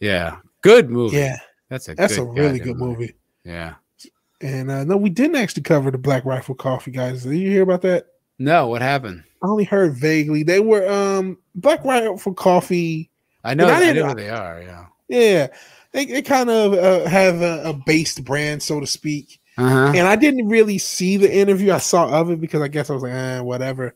Yeah, 0.00 0.36
good 0.62 0.88
movie. 0.88 1.18
yeah. 1.18 1.36
that's 1.68 1.88
a 1.88 1.94
That's 1.94 2.16
a 2.16 2.24
really 2.24 2.58
good 2.58 2.78
movie. 2.78 3.14
Yeah. 3.44 3.74
And 4.40 4.70
uh, 4.70 4.84
no, 4.84 4.96
we 4.96 5.10
didn't 5.10 5.36
actually 5.36 5.64
cover 5.64 5.90
the 5.90 5.98
Black 5.98 6.24
Rifle 6.24 6.54
Coffee 6.54 6.90
guys. 6.92 7.24
Did 7.24 7.36
you 7.36 7.50
hear 7.50 7.62
about 7.62 7.82
that? 7.82 8.06
No, 8.38 8.68
what 8.68 8.80
happened? 8.82 9.22
I 9.42 9.48
only 9.48 9.64
heard 9.64 9.94
vaguely. 9.94 10.42
They 10.42 10.60
were 10.60 10.90
um 10.90 11.36
Black 11.54 11.84
Rifle 11.84 12.32
Coffee. 12.34 13.10
I 13.44 13.54
know. 13.54 13.66
I 13.68 13.90
I, 13.90 13.92
know 13.92 14.06
who 14.08 14.14
they 14.14 14.30
are. 14.30 14.62
Yeah. 14.62 14.86
Yeah, 15.08 15.46
they, 15.96 16.04
they 16.04 16.22
kind 16.22 16.50
of 16.50 16.74
uh, 16.74 17.08
have 17.08 17.40
a, 17.40 17.62
a 17.70 17.72
based 17.72 18.22
brand, 18.24 18.62
so 18.62 18.80
to 18.80 18.86
speak. 18.86 19.40
Uh 19.56 19.68
huh. 19.68 19.92
And 19.96 20.06
I 20.06 20.14
didn't 20.16 20.48
really 20.48 20.76
see 20.76 21.16
the 21.16 21.34
interview. 21.34 21.72
I 21.72 21.78
saw 21.78 22.20
of 22.20 22.30
it 22.30 22.40
because 22.40 22.60
I 22.60 22.68
guess 22.68 22.90
I 22.90 22.92
was 22.92 23.02
like, 23.02 23.12
eh, 23.12 23.40
whatever. 23.40 23.94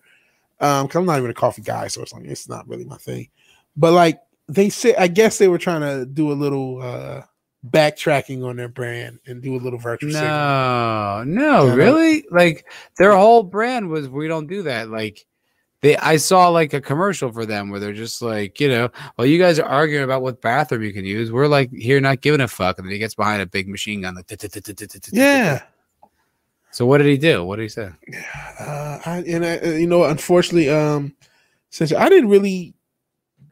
Um, 0.60 0.86
because 0.86 0.96
I'm 0.98 1.04
not 1.06 1.18
even 1.18 1.30
a 1.30 1.34
coffee 1.34 1.62
guy, 1.62 1.88
so 1.88 2.00
it's 2.02 2.12
like 2.12 2.24
it's 2.24 2.48
not 2.48 2.66
really 2.66 2.84
my 2.86 2.96
thing. 2.96 3.28
But 3.76 3.92
like 3.92 4.20
they 4.48 4.70
said, 4.70 4.96
I 4.96 5.08
guess 5.08 5.36
they 5.36 5.48
were 5.48 5.58
trying 5.58 5.82
to 5.82 6.06
do 6.06 6.32
a 6.32 6.34
little 6.34 6.82
uh 6.82 7.22
backtracking 7.68 8.42
on 8.44 8.56
their 8.56 8.68
brand 8.68 9.18
and 9.26 9.42
do 9.42 9.54
a 9.54 9.58
little 9.60 9.78
signaling. 9.78 10.12
No, 10.14 11.22
no, 11.26 11.66
Yeah, 11.66 11.70
no. 11.70 11.76
really? 11.76 12.24
Like 12.30 12.64
their 12.96 13.14
whole 13.14 13.42
brand 13.42 13.90
was 13.90 14.08
we 14.08 14.28
don't 14.28 14.46
do 14.46 14.62
that. 14.62 14.88
Like 14.88 15.26
they 15.82 15.96
I 15.96 16.16
saw 16.16 16.48
like 16.48 16.72
a 16.74 16.80
commercial 16.80 17.32
for 17.32 17.46
them 17.46 17.70
where 17.70 17.80
they're 17.80 17.92
just 17.92 18.20
like, 18.20 18.60
you 18.60 18.68
know, 18.68 18.90
well, 19.16 19.26
you 19.26 19.38
guys 19.38 19.58
are 19.58 19.66
arguing 19.66 20.04
about 20.04 20.22
what 20.22 20.42
bathroom 20.42 20.82
you 20.82 20.92
can 20.92 21.04
use. 21.04 21.32
We're 21.32 21.46
like 21.46 21.72
here 21.72 22.00
not 22.00 22.20
giving 22.20 22.40
a 22.40 22.48
fuck. 22.48 22.78
And 22.78 22.86
then 22.86 22.92
he 22.92 22.98
gets 22.98 23.14
behind 23.14 23.40
a 23.42 23.46
big 23.46 23.68
machine 23.68 24.02
gun, 24.02 24.14
like 24.14 24.26
Yeah. 25.12 25.62
So 26.70 26.86
what 26.86 26.98
did 26.98 27.08
he 27.08 27.18
do? 27.18 27.44
What 27.44 27.56
did 27.56 27.62
he 27.62 27.68
say? 27.68 27.90
Yeah. 28.06 28.54
Uh, 28.60 29.00
I, 29.04 29.24
and 29.26 29.44
I, 29.44 29.58
uh, 29.58 29.68
you 29.70 29.86
know, 29.86 30.04
unfortunately, 30.04 30.70
um, 30.70 31.14
since 31.70 31.92
I 31.92 32.08
didn't 32.08 32.30
really 32.30 32.74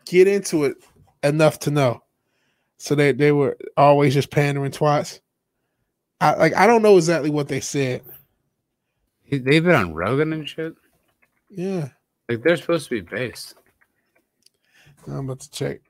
get 0.04 0.28
into 0.28 0.64
it 0.64 0.76
enough 1.22 1.58
to 1.60 1.70
know, 1.70 2.02
so 2.76 2.94
they 2.94 3.12
they 3.12 3.32
were 3.32 3.56
always 3.76 4.14
just 4.14 4.30
pandering 4.30 4.70
twats. 4.70 5.20
I 6.20 6.34
like 6.34 6.54
I 6.54 6.66
don't 6.66 6.82
know 6.82 6.96
exactly 6.96 7.30
what 7.30 7.48
they 7.48 7.60
said. 7.60 8.02
They've 9.30 9.64
been 9.64 9.74
on 9.74 9.94
Rogan 9.94 10.32
and 10.32 10.48
shit. 10.48 10.74
Yeah, 11.50 11.88
Like 12.28 12.42
they're 12.42 12.56
supposed 12.56 12.88
to 12.88 12.96
be 12.96 13.00
based. 13.00 13.54
I'm 15.06 15.20
about 15.20 15.40
to 15.40 15.50
check. 15.50 15.80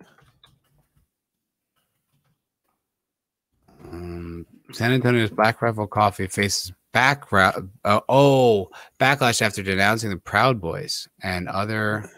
Um, 3.91 4.47
San 4.73 4.93
Antonio's 4.93 5.31
Black 5.31 5.61
Rifle 5.63 5.87
Coffee 5.87 6.27
faces 6.27 6.73
back 6.93 7.33
uh, 7.33 8.01
oh 8.09 8.69
backlash 8.99 9.43
after 9.43 9.63
denouncing 9.63 10.11
the 10.11 10.17
Proud 10.17 10.61
Boys 10.61 11.09
and 11.23 11.49
other 11.49 12.09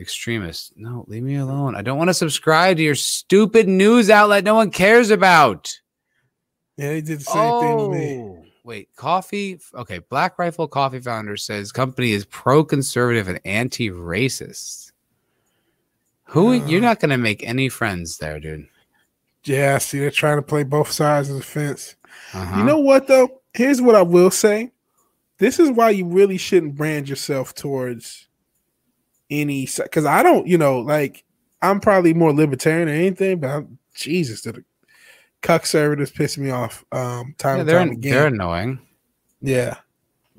extremists. 0.00 0.72
No, 0.76 1.04
leave 1.08 1.22
me 1.22 1.36
alone. 1.36 1.74
I 1.74 1.82
don't 1.82 1.98
want 1.98 2.08
to 2.08 2.14
subscribe 2.14 2.76
to 2.76 2.82
your 2.82 2.94
stupid 2.94 3.68
news 3.68 4.10
outlet 4.10 4.44
no 4.44 4.54
one 4.54 4.70
cares 4.70 5.10
about. 5.10 5.72
Yeah, 6.76 6.88
they 6.88 7.00
did 7.00 7.20
the 7.20 7.24
same 7.24 7.60
thing 7.60 7.76
with 7.76 7.98
me. 7.98 8.43
Wait, 8.64 8.88
coffee. 8.96 9.60
Okay, 9.74 9.98
Black 9.98 10.38
Rifle 10.38 10.66
Coffee 10.66 11.00
founder 11.00 11.36
says 11.36 11.70
company 11.70 12.12
is 12.12 12.24
pro-conservative 12.24 13.28
and 13.28 13.38
anti-racist. 13.44 14.92
Who 16.28 16.54
you're 16.54 16.80
Uh. 16.80 16.86
not 16.86 17.00
going 17.00 17.10
to 17.10 17.18
make 17.18 17.44
any 17.46 17.68
friends 17.68 18.16
there, 18.18 18.40
dude. 18.40 18.66
Yeah, 19.44 19.76
see, 19.76 19.98
they're 19.98 20.10
trying 20.10 20.38
to 20.38 20.42
play 20.42 20.62
both 20.64 20.90
sides 20.90 21.28
of 21.28 21.36
the 21.36 21.42
fence. 21.42 21.96
Uh-huh. 22.32 22.58
You 22.58 22.64
know 22.64 22.78
what 22.78 23.06
though? 23.06 23.42
Here's 23.52 23.82
what 23.82 23.94
I 23.94 24.02
will 24.02 24.30
say. 24.30 24.70
This 25.38 25.60
is 25.60 25.70
why 25.70 25.90
you 25.90 26.06
really 26.06 26.38
shouldn't 26.38 26.76
brand 26.76 27.08
yourself 27.08 27.54
towards 27.54 28.28
any 29.30 29.68
because 29.76 30.06
I 30.06 30.22
don't, 30.22 30.46
you 30.46 30.56
know, 30.56 30.78
like 30.80 31.24
I'm 31.60 31.80
probably 31.80 32.14
more 32.14 32.32
libertarian 32.32 32.88
or 32.88 32.92
anything, 32.92 33.40
but 33.40 33.50
I'm, 33.50 33.78
Jesus, 33.94 34.46
the 35.52 35.58
conservatives 35.58 36.10
piss 36.10 36.38
me 36.38 36.50
off 36.50 36.84
um 36.92 37.34
time 37.38 37.58
Yeah, 37.58 37.64
they're 37.64 37.78
time 37.86 38.00
they're 38.00 38.26
annoying. 38.26 38.78
Yeah. 39.40 39.76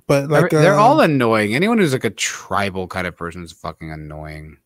But 0.08 0.30
They're, 0.30 0.42
like 0.42 0.52
they're 0.52 0.74
um, 0.74 0.80
all 0.80 1.02
annoying. 1.02 1.56
Anyone 1.56 1.78
who's 1.80 1.94
like 1.94 2.04
a 2.04 2.12
tribal 2.12 2.88
kind 2.88 3.08
of 3.08 3.16
person 3.16 3.44
is 3.44 3.52
fucking 3.52 3.92
annoying. 3.92 4.58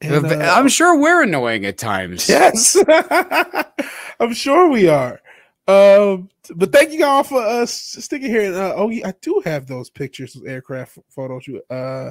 and, 0.00 0.26
uh, 0.26 0.52
I'm 0.52 0.68
sure 0.68 0.98
we're 0.98 1.22
annoying 1.22 1.64
at 1.64 1.78
times. 1.78 2.28
Yes, 2.28 2.76
I'm 4.20 4.32
sure 4.32 4.68
we 4.68 4.88
are. 4.88 5.20
Um, 5.68 6.28
but 6.56 6.72
thank 6.72 6.90
you 6.90 7.04
all 7.04 7.22
for 7.22 7.40
us 7.40 7.72
sticking 7.72 8.30
here. 8.30 8.46
And, 8.46 8.56
uh, 8.56 8.74
oh, 8.74 8.88
yeah, 8.88 9.08
I 9.08 9.14
do 9.20 9.40
have 9.44 9.66
those 9.66 9.90
pictures 9.90 10.34
of 10.34 10.46
aircraft 10.46 10.98
photos 11.08 11.46
you 11.46 11.62
uh 11.70 12.10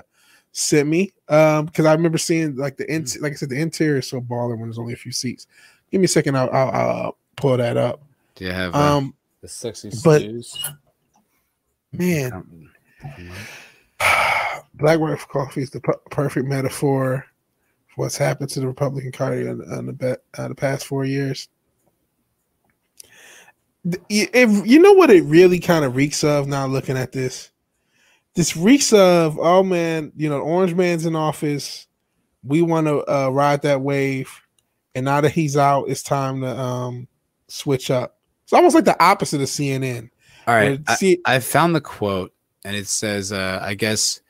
sent 0.52 0.88
me. 0.88 1.12
Um, 1.28 1.66
because 1.66 1.86
I 1.86 1.94
remember 1.94 2.18
seeing 2.18 2.56
like 2.56 2.78
the 2.78 2.90
in- 2.92 3.06
like 3.20 3.34
I 3.34 3.36
said, 3.36 3.50
the 3.50 3.60
interior 3.60 3.98
is 3.98 4.08
so 4.08 4.22
baller 4.22 4.58
when 4.58 4.70
there's 4.70 4.80
only 4.80 4.94
a 4.94 4.98
few 4.98 5.12
seats. 5.12 5.48
Give 5.92 6.02
me 6.02 6.06
a 6.06 6.08
second, 6.10 6.38
I'll, 6.38 6.50
I'll, 6.52 6.70
I'll 6.72 7.18
pull 7.36 7.58
that 7.58 7.78
up. 7.78 8.02
Do 8.36 8.46
you 8.46 8.52
have 8.52 8.76
uh, 8.76 8.98
Um, 8.98 9.14
the 9.42 9.48
sexy 9.48 9.90
but- 10.04 10.22
stews? 10.22 10.58
man, 11.92 12.70
Black 14.76 15.00
Rifle 15.00 15.28
Coffee 15.32 15.62
is 15.62 15.72
the 15.72 15.82
per- 15.82 16.00
perfect 16.12 16.46
metaphor 16.48 17.26
for 17.88 18.04
what's 18.04 18.18
happened 18.18 18.50
to 18.52 18.60
the 18.60 18.68
Republican 18.68 19.12
Party 19.12 19.42
in, 19.42 19.62
in 19.62 19.86
the, 19.88 19.94
be- 19.94 20.16
uh, 20.38 20.48
the 20.48 20.56
past 20.56 20.86
four 20.86 21.06
years. 21.06 21.48
Th- 23.90 24.02
If 24.10 24.68
you 24.68 24.80
know 24.80 24.94
what 24.94 25.10
it 25.10 25.24
really 25.24 25.60
kind 25.60 25.84
of 25.86 25.96
reeks 25.96 26.24
of 26.24 26.48
now, 26.48 26.66
looking 26.68 26.98
at 26.98 27.12
this, 27.12 27.50
this 28.36 28.56
reeks 28.56 28.94
of 28.94 29.38
oh 29.40 29.64
man, 29.64 30.12
you 30.16 30.30
know, 30.30 30.38
the 30.38 30.44
Orange 30.44 30.76
Man's 30.76 31.06
in 31.06 31.16
office. 31.16 31.88
We 32.44 32.62
want 32.62 32.88
to 32.88 33.04
uh, 33.12 33.30
ride 33.30 33.64
that 33.64 33.82
wave, 33.82 34.30
and 34.96 35.06
now 35.06 35.22
that 35.22 35.32
he's 35.32 35.58
out, 35.58 35.86
it's 35.90 36.04
time 36.04 36.42
to 36.42 36.58
um, 36.58 37.08
switch 37.48 37.92
up. 37.92 38.18
It's 38.44 38.54
almost 38.54 38.76
like 38.76 38.86
the 38.86 39.02
opposite 39.04 39.42
of 39.42 39.48
CNN. 39.48 40.10
All 40.48 40.56
right. 40.56 40.80
See, 40.98 41.20
I 41.26 41.40
found 41.40 41.76
the 41.76 41.82
quote 41.82 42.34
and 42.64 42.76
it 42.76 42.88
says, 42.88 43.32
uh, 43.32 43.60
I 43.62 43.76
guess 43.76 44.22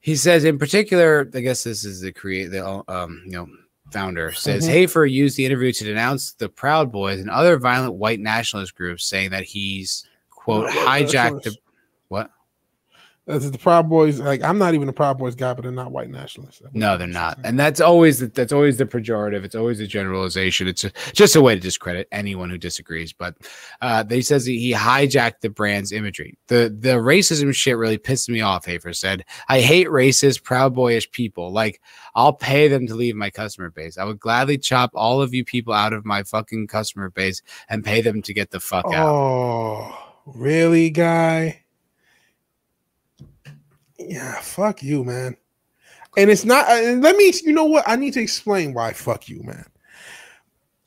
he 0.00 0.16
says 0.16 0.44
in 0.44 0.58
particular, 0.58 1.30
I 1.34 1.40
guess 1.40 1.64
this 1.64 1.84
is 1.84 2.02
the 2.02 2.12
create 2.12 2.50
the 2.50 2.84
um, 2.88 3.22
you 3.24 3.32
know, 3.32 3.48
founder 3.90 4.32
says 4.32 4.66
Mhm. 4.66 4.70
Hafer 4.70 5.06
used 5.06 5.36
the 5.36 5.46
interview 5.46 5.72
to 5.72 5.84
denounce 5.84 6.32
the 6.32 6.48
Proud 6.48 6.92
Boys 6.92 7.20
and 7.20 7.30
other 7.30 7.58
violent 7.58 7.94
white 7.94 8.20
nationalist 8.20 8.74
groups, 8.74 9.06
saying 9.06 9.30
that 9.30 9.44
he's 9.44 10.04
quote 10.30 10.68
hijacked 10.70 11.44
the 11.44 11.56
what? 12.08 12.30
That's 13.26 13.48
the 13.48 13.56
Proud 13.56 13.88
Boys. 13.88 14.20
Like 14.20 14.42
I'm 14.42 14.58
not 14.58 14.74
even 14.74 14.86
a 14.86 14.92
Proud 14.92 15.16
Boys 15.16 15.34
guy, 15.34 15.54
but 15.54 15.62
they're 15.62 15.72
not 15.72 15.92
white 15.92 16.10
nationalists. 16.10 16.60
No, 16.74 16.98
they're 16.98 17.06
not, 17.06 17.38
and 17.42 17.58
that's 17.58 17.80
always 17.80 18.18
the, 18.18 18.26
that's 18.26 18.52
always 18.52 18.76
the 18.76 18.84
pejorative. 18.84 19.44
It's 19.44 19.54
always 19.54 19.80
a 19.80 19.86
generalization. 19.86 20.68
It's 20.68 20.84
a, 20.84 20.92
just 21.14 21.34
a 21.34 21.40
way 21.40 21.54
to 21.54 21.60
discredit 21.60 22.06
anyone 22.12 22.50
who 22.50 22.58
disagrees. 22.58 23.14
But 23.14 23.36
uh, 23.80 24.02
they 24.02 24.20
says 24.20 24.44
he, 24.44 24.58
he 24.58 24.74
hijacked 24.74 25.40
the 25.40 25.48
brand's 25.48 25.90
imagery. 25.90 26.36
The 26.48 26.76
the 26.78 26.96
racism 26.96 27.54
shit 27.54 27.78
really 27.78 27.96
pissed 27.96 28.28
me 28.28 28.42
off. 28.42 28.66
Hafer 28.66 28.92
said, 28.92 29.24
"I 29.48 29.60
hate 29.60 29.86
racist, 29.86 30.42
proud 30.42 30.74
boyish 30.74 31.10
people. 31.10 31.50
Like 31.50 31.80
I'll 32.14 32.34
pay 32.34 32.68
them 32.68 32.86
to 32.88 32.94
leave 32.94 33.16
my 33.16 33.30
customer 33.30 33.70
base. 33.70 33.96
I 33.96 34.04
would 34.04 34.20
gladly 34.20 34.58
chop 34.58 34.90
all 34.92 35.22
of 35.22 35.32
you 35.32 35.46
people 35.46 35.72
out 35.72 35.94
of 35.94 36.04
my 36.04 36.24
fucking 36.24 36.66
customer 36.66 37.08
base 37.08 37.40
and 37.70 37.82
pay 37.82 38.02
them 38.02 38.20
to 38.20 38.34
get 38.34 38.50
the 38.50 38.60
fuck 38.60 38.84
out." 38.92 39.08
Oh, 39.08 39.98
really, 40.26 40.90
guy? 40.90 41.63
Yeah, 43.98 44.40
fuck 44.40 44.82
you, 44.82 45.04
man. 45.04 45.36
And 46.16 46.30
it's 46.30 46.44
not. 46.44 46.68
And 46.68 47.02
let 47.02 47.16
me. 47.16 47.32
You 47.44 47.52
know 47.52 47.64
what? 47.64 47.84
I 47.86 47.96
need 47.96 48.12
to 48.14 48.20
explain 48.20 48.74
why. 48.74 48.92
Fuck 48.92 49.28
you, 49.28 49.42
man. 49.42 49.64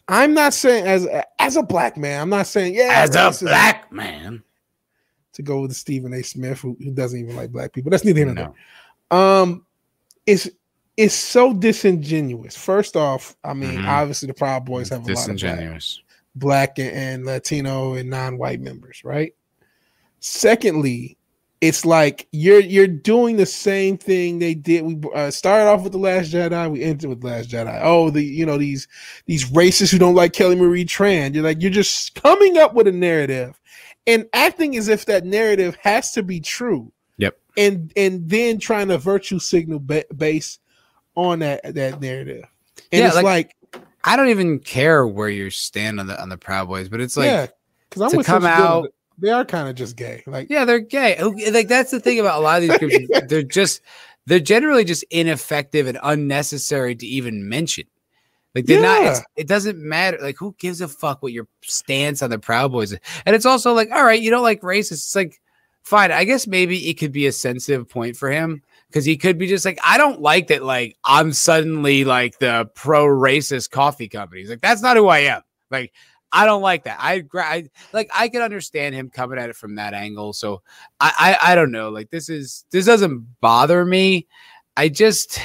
I'm 0.08 0.34
not 0.34 0.54
saying 0.54 0.86
as 0.86 1.08
as 1.40 1.58
a 1.58 1.64
black 1.64 1.98
man. 1.98 2.22
I'm 2.22 2.30
not 2.30 2.48
saying 2.48 2.76
yeah. 2.76 3.06
As 3.10 3.16
a 3.16 3.46
black 3.46 3.92
man, 3.92 4.42
to 5.34 5.42
go 5.42 5.62
with 5.62 5.74
Stephen 5.76 6.14
A. 6.14 6.24
Smith, 6.24 6.60
who, 6.62 6.78
who 6.82 6.92
doesn't 6.92 7.20
even 7.20 7.36
like 7.36 7.52
black 7.52 7.74
people. 7.74 7.92
That's 7.92 8.06
neither 8.06 8.20
here 8.20 8.34
nor 8.34 8.54
there. 9.12 9.20
Um, 9.20 9.66
it's 10.26 10.50
it's 10.96 11.14
so 11.14 11.54
disingenuous. 11.54 12.56
First 12.58 12.96
off, 12.96 13.36
I 13.44 13.54
mean, 13.54 13.80
Mhm. 13.80 13.88
obviously 13.88 14.28
the 14.28 14.34
Proud 14.34 14.66
Boys 14.66 14.90
have 14.90 15.00
a 15.00 15.02
lot 15.02 15.10
of 15.10 15.14
black, 15.14 15.28
Disingenuous. 15.28 16.02
black 16.36 16.80
and, 16.80 16.90
and 16.90 17.26
Latino 17.26 17.94
and 17.96 18.10
non-white 18.10 18.62
members, 18.62 19.04
right? 19.04 19.34
Secondly, 20.20 21.17
it's 21.62 21.86
like 21.86 22.28
you're 22.32 22.60
you're 22.60 22.88
doing 22.88 23.38
the 23.38 23.46
same 23.46 23.98
thing 23.98 24.40
they 24.40 24.54
did. 24.54 24.84
We 24.84 25.00
uh, 25.16 25.32
started 25.32 25.68
off 25.70 25.84
with 25.84 25.92
the 25.92 25.98
Last 25.98 26.32
Jedi. 26.32 26.70
We 26.72 26.84
ended 26.84 27.10
with 27.10 27.24
Last 27.24 27.50
Jedi. 27.50 27.80
Oh, 27.82 28.10
the 28.10 28.24
you 28.24 28.46
know 28.46 28.58
these 28.58 28.88
these 29.26 29.46
racists 29.52 29.92
who 29.92 29.98
don't 29.98 30.16
like 30.16 30.34
Kelly 30.34 30.56
Marie 30.56 30.86
Tran. 30.86 31.34
You're 31.34 31.44
like 31.44 31.62
you're 31.62 31.72
just 31.72 32.16
coming 32.16 32.58
up 32.58 32.74
with 32.74 32.88
a 32.88 32.92
narrative 32.92 33.60
and 34.06 34.28
acting 34.34 34.78
as 34.78 34.88
if 34.88 35.06
that 35.06 35.26
narrative 35.26 35.76
has 35.82 36.12
to 36.12 36.24
be 36.24 36.40
true. 36.40 36.92
Yep. 37.18 37.38
And 37.58 37.92
and 37.96 38.30
then 38.30 38.60
trying 38.60 38.90
to 38.90 38.98
virtue 39.00 39.40
signal 39.40 39.80
ba- 39.80 40.06
base 40.16 40.60
on 41.16 41.40
that 41.40 41.74
that 41.74 42.00
narrative. 42.00 42.46
And 42.92 43.02
Yeah, 43.02 43.08
it's 43.08 43.16
like- 43.16 43.26
like, 43.26 43.54
I 44.04 44.16
don't 44.16 44.30
even 44.30 44.60
care 44.60 45.06
where 45.06 45.28
you 45.28 45.50
stand 45.50 46.00
on 46.00 46.08
the 46.08 46.22
on 46.22 46.30
the 46.30 46.38
Proud 46.38 46.68
Boys, 46.68 46.88
but 46.88 47.02
it's 47.02 47.18
like 47.18 47.26
yeah, 47.26 47.48
because 47.90 48.02
I'm 48.04 48.18
to 48.20 48.24
come 48.24 48.46
out- 48.46 48.94
They 49.18 49.30
are 49.30 49.46
kind 49.46 49.68
of 49.68 49.76
just 49.76 49.96
gay. 49.96 50.24
Like 50.28 50.50
Yeah, 50.50 50.66
they're 50.66 50.80
gay. 50.80 51.18
Oh, 51.20 51.36
like 51.52 51.68
that's 51.68 51.92
the 51.92 52.00
thing 52.00 52.20
about 52.20 52.40
a 52.40 52.44
lot 52.44 52.62
of 52.62 52.70
these 52.70 52.78
groups. 52.78 52.96
is 52.96 53.10
They're 53.28 53.44
just 53.44 53.82
they're 54.26 54.40
generally 54.40 54.84
just 54.84 55.04
ineffective 55.10 55.88
and 55.88 55.98
unnecessary 56.04 56.96
to 56.96 57.06
even 57.06 57.48
mention. 57.48 57.86
Like 58.54 58.66
they're 58.66 58.82
not. 58.82 59.04
It's, 59.04 59.22
it 59.36 59.48
doesn't 59.48 59.78
matter. 59.78 60.18
Like 60.22 60.38
who 60.38 60.56
gives 60.60 60.82
a 60.82 60.88
fuck 60.88 61.22
what 61.22 61.32
your 61.32 61.48
stance 61.62 62.22
on 62.22 62.30
the 62.30 62.40
Proud 62.40 62.72
Boys 62.72 62.92
is? 62.92 63.00
And 63.26 63.36
it's 63.36 63.46
also 63.46 63.74
like, 63.74 63.90
all 63.92 64.04
right, 64.04 64.22
you 64.22 64.30
don't 64.30 64.44
like 64.44 64.62
racists. 64.62 64.92
It's 64.92 65.16
like, 65.16 65.40
fine. 65.88 66.12
I 66.12 66.26
guess 66.26 66.46
maybe 66.46 66.90
it 66.90 66.96
could 66.96 67.14
be 67.14 67.28
a 67.28 67.32
sensitive 67.32 67.88
point 67.88 68.18
for 68.18 68.30
him 68.30 68.62
because 68.90 69.06
he 69.06 69.16
could 69.16 69.38
be 69.38 69.48
just 69.48 69.64
like, 69.64 69.80
I 69.84 69.98
don't 69.98 70.22
like 70.22 70.48
that. 70.48 70.64
Like 70.64 70.98
I'm 71.06 71.32
suddenly 71.32 72.04
like 72.04 72.40
the 72.40 72.70
pro 72.76 73.06
racist 73.06 73.72
coffee 73.72 74.10
companies. 74.10 74.50
Like 74.50 74.62
that's 74.62 74.82
not 74.82 74.98
who 74.98 75.08
I 75.08 75.20
am. 75.20 75.42
Like 75.72 75.94
I 76.38 76.46
don't 76.46 76.62
like 76.62 76.84
that. 76.84 76.98
I, 77.00 77.24
I 77.34 77.70
like 77.94 78.10
I 78.14 78.30
can 78.30 78.42
understand 78.42 78.96
him 78.96 79.10
coming 79.10 79.40
at 79.40 79.50
it 79.50 79.56
from 79.56 79.76
that 79.76 79.94
angle. 79.94 80.34
So 80.34 80.62
I, 81.00 81.38
I 81.42 81.52
I 81.52 81.56
don't 81.56 81.72
know. 81.72 81.90
Like 81.90 82.10
this 82.10 82.30
is 82.30 82.66
this 82.72 82.86
doesn't 82.86 83.26
bother 83.42 83.84
me. 83.86 84.28
I 84.76 84.90
just 84.90 85.40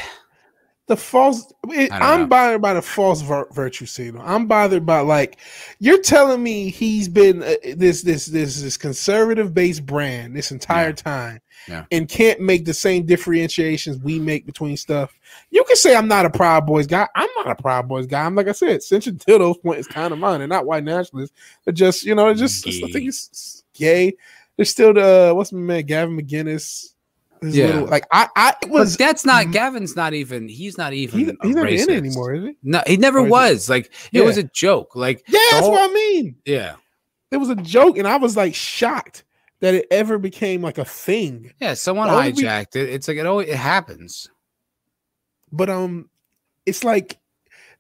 the 0.88 0.96
false 0.96 1.52
it, 1.68 1.90
I'm 1.92 2.22
know. 2.22 2.26
bothered 2.26 2.60
by 2.60 2.74
the 2.74 2.82
false 2.82 3.22
vir- 3.22 3.46
virtue 3.52 3.86
signal 3.86 4.22
i'm 4.26 4.46
bothered 4.46 4.84
by 4.84 4.98
like 5.00 5.38
you're 5.78 6.02
telling 6.02 6.42
me 6.42 6.70
he's 6.70 7.08
been 7.08 7.42
uh, 7.42 7.54
this 7.76 8.02
this 8.02 8.26
this 8.26 8.60
this 8.60 8.76
conservative 8.76 9.54
based 9.54 9.86
brand 9.86 10.36
this 10.36 10.50
entire 10.50 10.88
Yeah. 10.88 10.92
time 10.94 11.40
Yeah. 11.68 11.84
and 11.92 12.08
can't 12.08 12.40
make 12.40 12.64
the 12.64 12.74
same 12.74 13.06
differentiations 13.06 13.98
we 13.98 14.18
make 14.18 14.46
between 14.46 14.76
stuff 14.76 15.14
you 15.50 15.62
can 15.64 15.76
say 15.76 15.94
i'm 15.94 16.08
not 16.08 16.26
a 16.26 16.30
proud 16.30 16.66
boys 16.66 16.86
guy 16.86 17.06
i'm 17.14 17.28
not 17.36 17.48
a 17.50 17.54
proud 17.62 17.86
boys 17.88 18.06
guy 18.06 18.24
i'm 18.24 18.34
like 18.34 18.48
i 18.48 18.52
said 18.52 18.82
since 18.82 19.04
central 19.04 19.14
dildo's 19.38 19.58
point 19.58 19.78
is 19.78 19.86
kind 19.86 20.12
of 20.12 20.18
mine 20.18 20.38
they're 20.40 20.48
not 20.48 20.66
white 20.66 20.82
nationalists 20.84 21.32
they're 21.64 21.72
just 21.72 22.04
you 22.04 22.14
know 22.14 22.28
it's 22.28 22.40
just 22.40 22.66
it's- 22.66 22.82
i 22.82 22.90
think 22.92 23.04
Gay. 23.04 23.08
it's, 23.08 23.64
gay 23.74 24.12
there's 24.56 24.70
still 24.70 24.92
the 24.92 25.30
uh, 25.30 25.34
what's 25.34 25.52
my 25.52 25.60
man 25.60 25.82
gavin 25.84 26.16
mcinnes 26.20 26.88
his 27.40 27.56
Yeah. 27.56 27.66
little, 27.66 27.86
like 27.86 28.06
i 28.12 28.28
i 28.36 28.50
it 28.50 28.56
but 28.62 28.70
was 28.70 28.96
that's 28.96 29.24
not. 29.24 29.50
Gavin's 29.50 29.96
not 29.96 30.14
even 30.14 30.48
he's 30.48 30.78
not 30.78 30.92
even 30.92 31.18
he, 31.18 31.24
he's 31.42 31.54
not 31.56 31.68
in 31.72 31.90
anymore 31.90 32.34
is 32.34 32.44
he 32.44 32.56
No, 32.62 32.82
he 32.86 32.96
never 32.96 33.18
Or 33.18 33.24
was. 33.28 33.68
Like 33.68 33.92
it 34.12 34.24
was 34.24 34.36
a 34.38 34.44
joke. 34.44 34.94
Like 34.94 35.24
Yeah, 35.28 35.40
that's 35.50 35.62
whole- 35.66 35.72
what 35.72 35.90
I 35.90 35.92
mean. 35.92 36.36
yeah. 36.44 36.74
It 37.32 37.38
was 37.38 37.48
a 37.48 37.56
joke, 37.56 37.96
and 37.98 38.06
I 38.06 38.16
was 38.18 38.36
like 38.36 38.54
shocked 38.54 39.24
that 39.62 39.74
it 39.74 39.86
ever 39.92 40.18
became 40.18 40.60
like 40.60 40.76
a 40.76 40.84
thing. 40.84 41.52
Yeah, 41.60 41.74
someone 41.74 42.08
The 42.08 42.14
only 42.14 42.32
re- 42.32 42.42
hijacked 42.42 42.76
it. 42.76 42.90
It's 42.90 43.06
like 43.08 43.16
it 43.16 43.24
always 43.26 43.48
it 43.48 43.56
happens. 43.56 44.28
But 45.52 45.70
um, 45.70 46.10
it's 46.66 46.82
like 46.84 47.18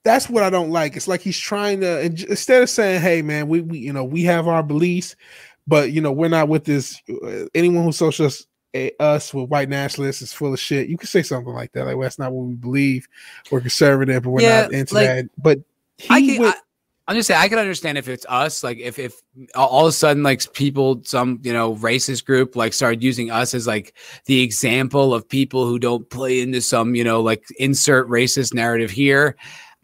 that's 0.04 0.30
what 0.30 0.44
I 0.44 0.50
don't 0.50 0.70
like. 0.70 0.96
It's 0.96 1.08
like 1.08 1.20
he's 1.20 1.38
trying 1.38 1.80
to 1.80 2.00
instead 2.02 2.62
of 2.62 2.70
saying, 2.70 3.02
"Hey, 3.02 3.20
man, 3.20 3.48
we, 3.48 3.60
we 3.60 3.78
you 3.78 3.92
know 3.92 4.04
we 4.04 4.22
have 4.22 4.46
our 4.46 4.62
beliefs, 4.62 5.16
but 5.66 5.90
you 5.90 6.00
know 6.00 6.12
we're 6.12 6.28
not 6.28 6.48
with 6.48 6.64
this." 6.64 7.02
Uh, 7.10 7.46
anyone 7.52 7.82
who 7.82 7.90
associates 7.90 8.46
eh, 8.74 8.90
us 9.00 9.34
with 9.34 9.50
white 9.50 9.68
nationalists 9.68 10.22
is 10.22 10.32
full 10.32 10.52
of 10.52 10.60
shit. 10.60 10.88
You 10.88 10.96
can 10.96 11.08
say 11.08 11.22
something 11.22 11.52
like 11.52 11.72
that, 11.72 11.86
like 11.86 11.96
well, 11.96 12.04
that's 12.04 12.18
not 12.18 12.32
what 12.32 12.46
we 12.46 12.54
believe. 12.54 13.08
We're 13.50 13.60
conservative, 13.60 14.22
but 14.22 14.30
we're 14.30 14.42
Yeah, 14.42 14.62
not 14.62 14.72
into 14.72 14.94
like, 14.94 15.06
that. 15.06 15.30
But 15.36 15.58
he 15.98 16.14
I 16.14 16.20
can, 16.20 16.38
went, 16.40 16.56
I, 16.56 16.60
I'm 17.08 17.16
just 17.16 17.26
saying 17.26 17.40
I 17.40 17.48
can 17.48 17.58
understand 17.58 17.98
if 17.98 18.08
it's 18.08 18.24
us, 18.28 18.62
like 18.62 18.78
if 18.78 18.98
if 18.98 19.20
all- 19.54 19.86
of 19.86 19.88
a 19.88 19.92
sudden 19.92 20.22
like 20.22 20.52
people, 20.52 21.02
some 21.04 21.40
you 21.42 21.52
know 21.52 21.74
racist 21.76 22.24
group 22.24 22.54
like 22.54 22.72
started 22.72 23.02
using 23.02 23.30
us 23.30 23.54
as 23.54 23.66
like 23.66 23.94
the 24.26 24.40
example 24.40 25.12
of 25.12 25.28
people 25.28 25.66
who 25.66 25.78
don't 25.78 26.08
play 26.10 26.40
into 26.40 26.60
some 26.60 26.94
you 26.94 27.02
know 27.02 27.20
like 27.20 27.44
insert 27.58 28.08
racist 28.08 28.54
narrative 28.54 28.90
here. 28.90 29.36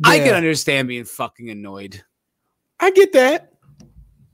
I 0.04 0.20
can 0.20 0.34
understand 0.34 0.86
being 0.86 1.04
fucking 1.04 1.50
annoyed. 1.50 2.04
I 2.78 2.92
get 2.92 3.12
that. 3.14 3.52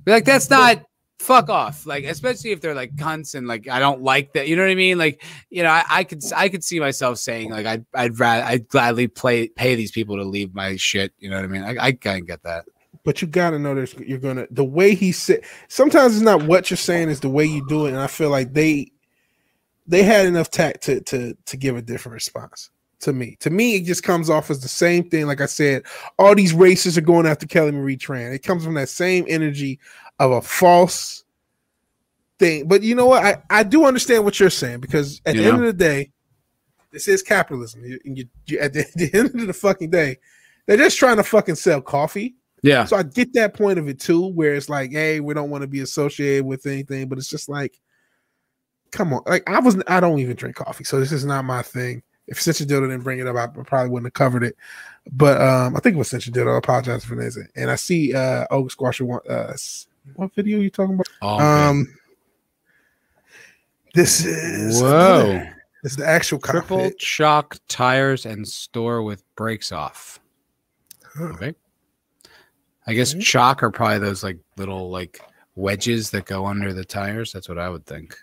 Like 0.07 0.27
that's 0.27 0.51
not 0.51 0.85
fuck 1.19 1.49
off. 1.49 1.87
Like 1.87 2.05
especially 2.05 2.51
if 2.51 2.61
they're 2.61 2.75
like 2.75 2.95
cunts 2.97 3.35
and 3.35 3.47
like 3.47 3.67
I 3.67 3.79
don't 3.79 4.03
like 4.03 4.35
that. 4.35 4.47
You 4.47 4.57
know 4.57 4.63
what 4.63 4.71
I 4.71 4.75
mean? 4.75 4.99
Like 4.99 5.23
you 5.49 5.63
know 5.63 5.71
I, 5.71 5.85
I 5.89 6.05
could 6.05 6.23
I 6.37 6.51
could 6.51 6.63
see 6.63 6.81
myself 6.81 7.17
saying 7.17 7.51
like 7.51 7.65
I'd 7.65 7.87
I'd 7.95 8.19
rather 8.19 8.45
I'd 8.45 8.69
gladly 8.69 9.09
play 9.09 9.49
pay 9.49 9.75
these 9.75 9.91
people 9.91 10.17
to 10.17 10.25
leave 10.25 10.55
my 10.55 10.77
shit. 10.77 11.15
You 11.19 11.31
know 11.31 11.37
what 11.37 11.45
I 11.47 11.49
mean? 11.49 11.63
I 11.63 11.77
I 11.79 11.93
kind 11.93 12.21
of 12.21 12.27
get 12.27 12.43
that. 12.43 12.67
But 13.05 13.21
you 13.21 13.29
got 13.29 13.51
to 13.51 13.59
know 13.59 13.75
there's 13.75 13.95
you're 13.95 14.19
gonna 14.19 14.47
the 14.51 14.65
way 14.65 14.95
he 14.95 15.13
said 15.13 15.41
sometimes 15.69 16.15
it's 16.15 16.23
not 16.23 16.45
what 16.45 16.71
you're 16.71 16.77
saying 16.77 17.09
it's 17.11 17.21
the 17.21 17.29
way 17.29 17.45
you 17.45 17.67
do 17.69 17.87
it 17.87 17.91
and 17.91 17.99
i 17.99 18.07
feel 18.07 18.31
like 18.31 18.53
they 18.53 18.91
they 19.87 20.03
had 20.03 20.27
enough 20.27 20.51
tact 20.51 20.83
to 20.83 21.01
to 21.03 21.37
to 21.47 21.57
give 21.57 21.77
a 21.77 21.83
different 21.83 22.15
response 22.15 22.71
to 23.05 23.13
me. 23.13 23.37
To 23.41 23.51
me 23.51 23.77
it 23.77 23.85
just 23.85 24.03
comes 24.03 24.31
off 24.31 24.51
as 24.51 24.61
the 24.61 24.69
same 24.69 25.09
thing 25.09 25.27
like 25.27 25.41
i 25.41 25.47
said 25.47 25.85
all 26.19 26.35
these 26.35 26.53
racists 26.53 26.97
are 26.97 27.03
going 27.03 27.27
after 27.27 27.47
kelly 27.47 27.71
marie 27.71 27.97
tran. 27.97 28.35
It 28.35 28.43
comes 28.43 28.65
from 28.65 28.75
that 28.75 28.89
same 28.89 29.25
energy 29.29 29.79
of 30.19 30.31
a 30.31 30.43
false 30.43 31.25
thing. 32.39 32.67
But 32.67 32.83
you 32.83 32.95
know 32.95 33.07
what? 33.07 33.25
I 33.25 33.43
i 33.51 33.63
do 33.63 33.85
understand 33.85 34.25
what 34.25 34.41
you're 34.41 34.51
saying 34.51 34.81
because 34.81 35.21
at 35.27 35.35
You 35.35 35.43
the 35.43 35.49
end 35.49 35.59
of 35.59 35.67
the 35.67 35.73
day 35.73 36.11
this 36.93 37.09
is 37.09 37.23
capitalism. 37.23 37.85
You, 37.85 37.99
you, 38.05 38.25
you 38.47 38.59
at 38.61 38.73
the, 38.73 38.87
the 38.95 39.11
end 39.13 39.35
of 39.35 39.47
the 39.47 39.53
fucking 39.53 39.91
day 39.91 40.17
they're 40.67 40.77
just 40.79 40.99
trying 40.99 41.17
to 41.17 41.25
fucking 41.25 41.57
sell 41.57 41.83
coffee 41.83 42.37
Yeah. 42.65 42.87
so 42.87 42.97
I 42.97 43.03
get 43.03 43.35
that 43.35 43.53
point 43.55 43.79
of 43.79 43.89
it 43.89 44.01
too, 44.01 44.29
where 44.29 44.55
it's 44.55 44.71
like, 44.71 44.91
hey, 44.91 45.21
we 45.21 45.35
don't 45.35 45.51
want 45.51 45.63
to 45.63 45.69
be 45.69 45.81
associated 45.81 46.47
with 46.47 46.65
anything, 46.65 47.09
but 47.09 47.19
it's 47.19 47.29
just 47.29 47.47
like, 47.47 47.79
come 48.91 49.13
on, 49.13 49.21
like 49.27 49.49
I 49.49 49.61
was, 49.61 49.77
I 49.87 50.01
don't 50.01 50.19
even 50.19 50.35
drink 50.35 50.57
coffee, 50.57 50.85
so 50.85 50.99
this 50.99 51.13
is 51.13 51.27
not 51.27 51.45
my 51.45 51.61
thing. 51.61 52.03
If 52.27 52.41
Central 52.41 52.67
Dildo 52.67 52.89
didn't 52.89 53.03
bring 53.03 53.19
it 53.19 53.27
up, 53.27 53.37
I 53.37 53.47
probably 53.49 53.91
wouldn't 53.91 54.07
have 54.07 54.15
covered 54.15 54.43
it. 54.45 54.57
But 55.13 55.43
um, 55.43 55.77
I 55.77 55.81
think 55.81 55.95
it 55.95 55.99
was 55.99 56.09
Central 56.09 56.35
Dildo. 56.35 56.55
I 56.55 56.59
apologize 56.59 57.05
for 57.05 57.17
this. 57.17 57.37
And 57.55 57.71
I 57.71 57.75
see 57.77 58.15
uh, 58.15 58.47
Ogre 58.51 58.71
Squasher. 58.71 59.03
Want, 59.03 59.29
uh, 59.29 59.53
what 60.15 60.35
video 60.35 60.59
are 60.59 60.63
you 60.63 60.71
talking 60.71 60.95
about? 60.95 61.09
Oh, 61.21 61.39
man. 61.39 61.69
um, 61.69 61.95
this 63.93 64.25
is 64.25 64.81
Whoa. 64.81 65.47
is 65.83 65.97
the 65.97 66.07
actual 66.07 66.39
Triple 66.39 66.79
cockpit. 66.79 67.03
shock 67.03 67.59
tires 67.69 68.25
and 68.25 68.49
store 68.49 69.03
with 69.03 69.23
brakes 69.37 69.71
off. 69.71 70.19
Huh. 71.15 71.25
Okay. 71.25 71.55
I 72.87 72.95
guess 72.95 73.13
Okay. 73.15 73.23
shock 73.23 73.63
are 73.63 73.71
probably 73.71 73.99
those 73.99 74.23
like 74.23 74.39
little 74.57 74.91
like 74.91 75.21
wedges 75.57 76.11
that 76.11 76.27
go 76.27 76.47
under 76.47 76.73
the 76.73 76.85
tires. 76.85 77.33
That's 77.33 77.49
what 77.49 77.59
I 77.59 77.69
would 77.69 77.87
think. 77.87 78.17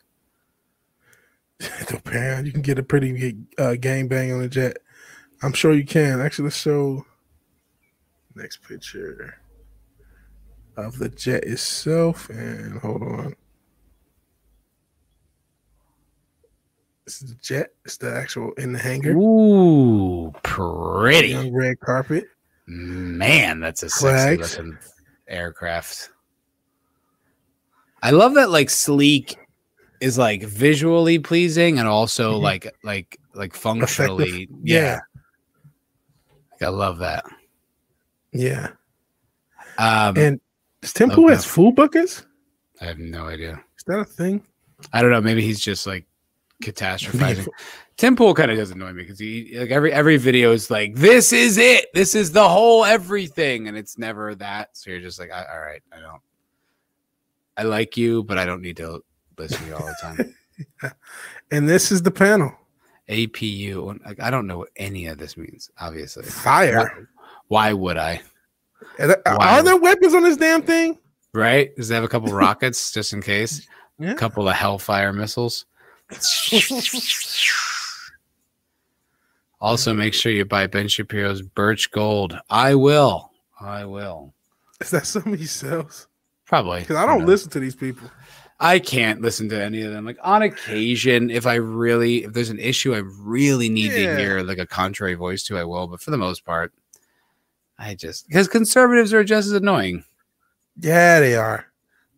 Japan, 1.90 2.46
you 2.46 2.52
can 2.52 2.62
get 2.62 2.80
a 2.80 2.84
pretty 2.84 3.36
uh, 3.58 3.76
gang 3.76 4.08
bang 4.08 4.32
on 4.34 4.42
a 4.42 4.48
jet. 4.50 4.78
I'm 5.44 5.54
sure 5.54 5.74
you 5.74 5.86
can. 5.86 6.22
Actually, 6.22 6.46
let's 6.46 6.58
show 6.58 7.06
next 8.36 8.58
picture 8.68 9.36
of 10.78 10.98
the 11.00 11.10
jet 11.10 11.44
itself. 11.44 12.30
And 12.30 12.80
hold 12.80 13.02
on. 13.02 13.36
This 17.06 17.22
is 17.24 17.30
the 17.30 17.42
jet. 17.42 17.74
It's 17.86 17.98
the 17.98 18.14
actual 18.16 18.54
in 18.54 18.74
the 18.74 18.80
hangar. 18.80 19.12
Ooh, 19.14 20.32
pretty. 20.44 21.30
Young 21.30 21.52
red 21.54 21.80
carpet. 21.80 22.26
Man, 22.74 23.60
that's 23.60 23.84
a 23.84 23.90
sexy 23.90 24.38
looking 24.38 24.78
aircraft. 25.28 26.10
I 28.02 28.12
love 28.12 28.36
that 28.36 28.50
like 28.50 28.70
sleek 28.70 29.36
is 30.00 30.18
like 30.18 30.44
visually 30.44 31.20
pleasing 31.20 31.80
and 31.80 31.88
also 31.88 32.38
Mhm. 32.40 32.42
like 32.42 32.76
like 32.84 33.20
like 33.34 33.54
functionally. 33.54 34.48
Yeah. 34.64 35.00
Yeah. 36.62 36.68
I 36.68 36.70
love 36.70 37.00
that. 37.00 37.26
Yeah. 38.32 38.70
Um 39.78 40.18
And 40.18 40.42
does 40.82 40.94
Tim 40.94 41.10
Pool 41.10 41.28
has 41.30 41.44
food 41.46 41.76
buckets? 41.76 42.26
I 42.80 42.86
have 42.86 43.00
no 43.00 43.26
idea. 43.28 43.62
Is 43.78 43.84
that 43.88 44.00
a 44.00 44.06
thing? 44.06 44.46
I 44.94 45.02
don't 45.02 45.12
know. 45.12 45.22
Maybe 45.22 45.42
he's 45.42 45.60
just 45.60 45.86
like 45.86 46.06
catastrophizing. 46.64 47.48
Tim 48.02 48.16
Pool 48.16 48.34
kind 48.34 48.50
of 48.50 48.58
does 48.58 48.72
annoy 48.72 48.94
me 48.94 49.04
because 49.04 49.20
he 49.20 49.52
like 49.60 49.70
every 49.70 49.94
every 49.94 50.18
video 50.18 50.52
is 50.54 50.72
like, 50.72 50.96
"This 50.96 51.32
is 51.32 51.60
it. 51.60 51.86
This 51.94 52.16
is 52.16 52.32
the 52.32 52.50
whole 52.50 52.84
everything," 52.84 53.68
and 53.68 53.78
it's 53.78 53.96
never 53.96 54.34
that. 54.36 54.76
So 54.76 54.90
you're 54.90 55.02
just 55.02 55.20
like, 55.20 55.30
"All 55.32 55.60
right, 55.60 55.84
I 55.96 56.00
don't. 56.00 56.20
I 57.58 57.62
like 57.62 57.98
you, 57.98 58.24
but 58.24 58.40
I 58.40 58.46
don't 58.46 58.64
need 58.64 58.78
to 58.78 59.04
listen 59.38 59.60
to 59.60 59.66
you 59.68 59.76
all 59.76 59.86
the 59.86 59.96
time. 60.02 60.36
And 61.52 61.70
this 61.70 61.92
is 61.92 62.02
the 62.02 62.10
panel. 62.10 62.52
APU. 63.08 64.04
like, 64.04 64.20
I 64.20 64.32
don't 64.32 64.48
know 64.48 64.58
what 64.60 64.70
any 64.78 65.06
of 65.06 65.20
this 65.20 65.38
means. 65.38 65.70
Obviously, 65.80 66.24
Fire. 66.24 67.08
why 67.50 67.72
would 67.74 67.98
I? 67.98 68.22
Are 68.98 69.08
there- 69.08 69.22
Wow. 69.28 69.38
Are 69.60 69.64
there 69.64 69.78
weapons 69.78 70.16
on 70.16 70.24
this 70.24 70.38
damn 70.38 70.64
thing? 70.64 70.98
Right? 71.36 71.76
Does 71.76 71.92
it 71.92 71.94
have 71.94 72.04
a 72.04 72.08
couple 72.08 72.32
rockets 72.34 72.92
just 72.92 73.14
in 73.14 73.22
case? 73.22 73.68
Yeah. 74.00 74.14
A 74.14 74.16
couple 74.16 74.50
of 74.50 74.56
Hellfire 74.56 75.14
missiles. 75.14 75.66
Also, 79.62 79.94
make 79.94 80.14
sure 80.14 80.32
you 80.32 80.44
buy 80.44 80.66
Ben 80.68 80.88
Shapiro's 80.88 81.42
Birch 81.42 81.92
Gold. 81.92 82.38
I 82.50 82.74
will. 82.76 83.32
I 83.60 83.86
will. 83.86 84.34
Is 84.80 84.90
that 84.90 85.06
something 85.06 85.36
he 85.38 85.46
sells? 85.46 86.08
Probably. 86.46 86.80
Because 86.82 86.96
I 86.96 87.06
don't 87.06 87.26
listen 87.28 87.52
to 87.52 87.60
these 87.60 87.76
people. 87.76 88.10
I 88.60 88.80
can't 88.80 89.22
listen 89.22 89.50
to 89.50 89.64
any 89.64 89.82
of 89.84 89.92
them. 89.92 90.06
Like 90.06 90.18
on 90.24 90.42
occasion, 90.42 91.30
if 91.30 91.46
I 91.48 91.56
really, 91.56 92.24
if 92.26 92.34
there's 92.34 92.50
an 92.50 92.60
issue 92.60 92.94
I 92.94 93.02
really 93.20 93.70
need 93.70 93.92
Yeah. 93.92 94.16
to 94.16 94.20
hear 94.22 94.42
like 94.42 94.58
a 94.58 94.66
contrary 94.68 95.14
voice 95.14 95.44
to, 95.44 95.58
I 95.58 95.64
will. 95.64 95.88
But 95.88 96.02
for 96.02 96.12
the 96.12 96.18
most 96.18 96.44
part, 96.46 96.74
I 97.78 97.96
just 97.96 98.28
because 98.28 98.48
conservatives 98.48 99.14
are 99.14 99.24
just 99.24 99.48
as 99.48 99.54
annoying. 99.54 100.04
Yeah, 100.80 101.20
they 101.20 101.36
are. 101.36 101.66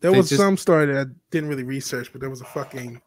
There 0.02 0.12
They 0.12 0.18
was 0.18 0.30
just- 0.30 0.42
some 0.42 0.58
story 0.58 0.86
that 0.88 1.08
I 1.08 1.12
didn't 1.32 1.50
really 1.50 1.64
research, 1.64 2.12
but 2.12 2.20
there 2.22 2.30
was 2.30 2.42
a 2.42 2.46
fucking. 2.46 3.02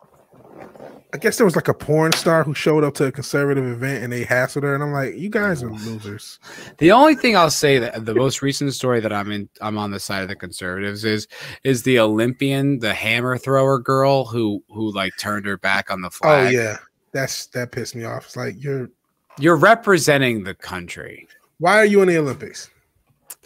I 1.16 1.18
guess 1.18 1.38
there 1.38 1.46
was 1.46 1.56
like 1.56 1.68
a 1.68 1.72
porn 1.72 2.12
star 2.12 2.44
who 2.44 2.52
showed 2.52 2.84
up 2.84 2.92
to 2.96 3.06
a 3.06 3.10
conservative 3.10 3.64
event 3.64 4.04
and 4.04 4.12
they 4.12 4.26
hassled 4.26 4.64
her, 4.64 4.74
and 4.74 4.84
I'm 4.84 4.92
like, 4.92 5.14
you 5.16 5.30
guys 5.30 5.62
are 5.62 5.70
losers. 5.70 6.38
The 6.76 6.92
only 6.92 7.14
thing 7.14 7.34
I'll 7.34 7.50
say 7.50 7.78
that 7.78 8.04
the 8.04 8.14
most 8.14 8.42
recent 8.42 8.74
story 8.74 9.00
that 9.00 9.14
I'm 9.14 9.32
in, 9.32 9.48
I'm 9.62 9.78
on 9.78 9.92
the 9.92 9.98
side 9.98 10.20
of 10.20 10.28
the 10.28 10.36
conservatives 10.36 11.06
is 11.06 11.26
is 11.64 11.84
the 11.84 12.00
Olympian, 12.00 12.80
the 12.80 12.92
hammer 12.92 13.38
thrower 13.38 13.78
girl 13.78 14.26
who 14.26 14.62
who 14.68 14.92
like 14.92 15.16
turned 15.16 15.46
her 15.46 15.56
back 15.56 15.90
on 15.90 16.02
the 16.02 16.10
flag. 16.10 16.48
Oh 16.48 16.50
flag. 16.50 16.54
yeah, 16.54 16.76
that's 17.12 17.46
that 17.46 17.72
pissed 17.72 17.94
me 17.94 18.04
off. 18.04 18.26
It's 18.26 18.36
like 18.36 18.62
you're. 18.62 18.90
You're 19.38 19.56
representing 19.56 20.44
the 20.44 20.54
country. 20.54 21.28
Why 21.60 21.76
are 21.78 21.86
you 21.86 22.02
in 22.02 22.08
the 22.08 22.18
Olympics? 22.18 22.68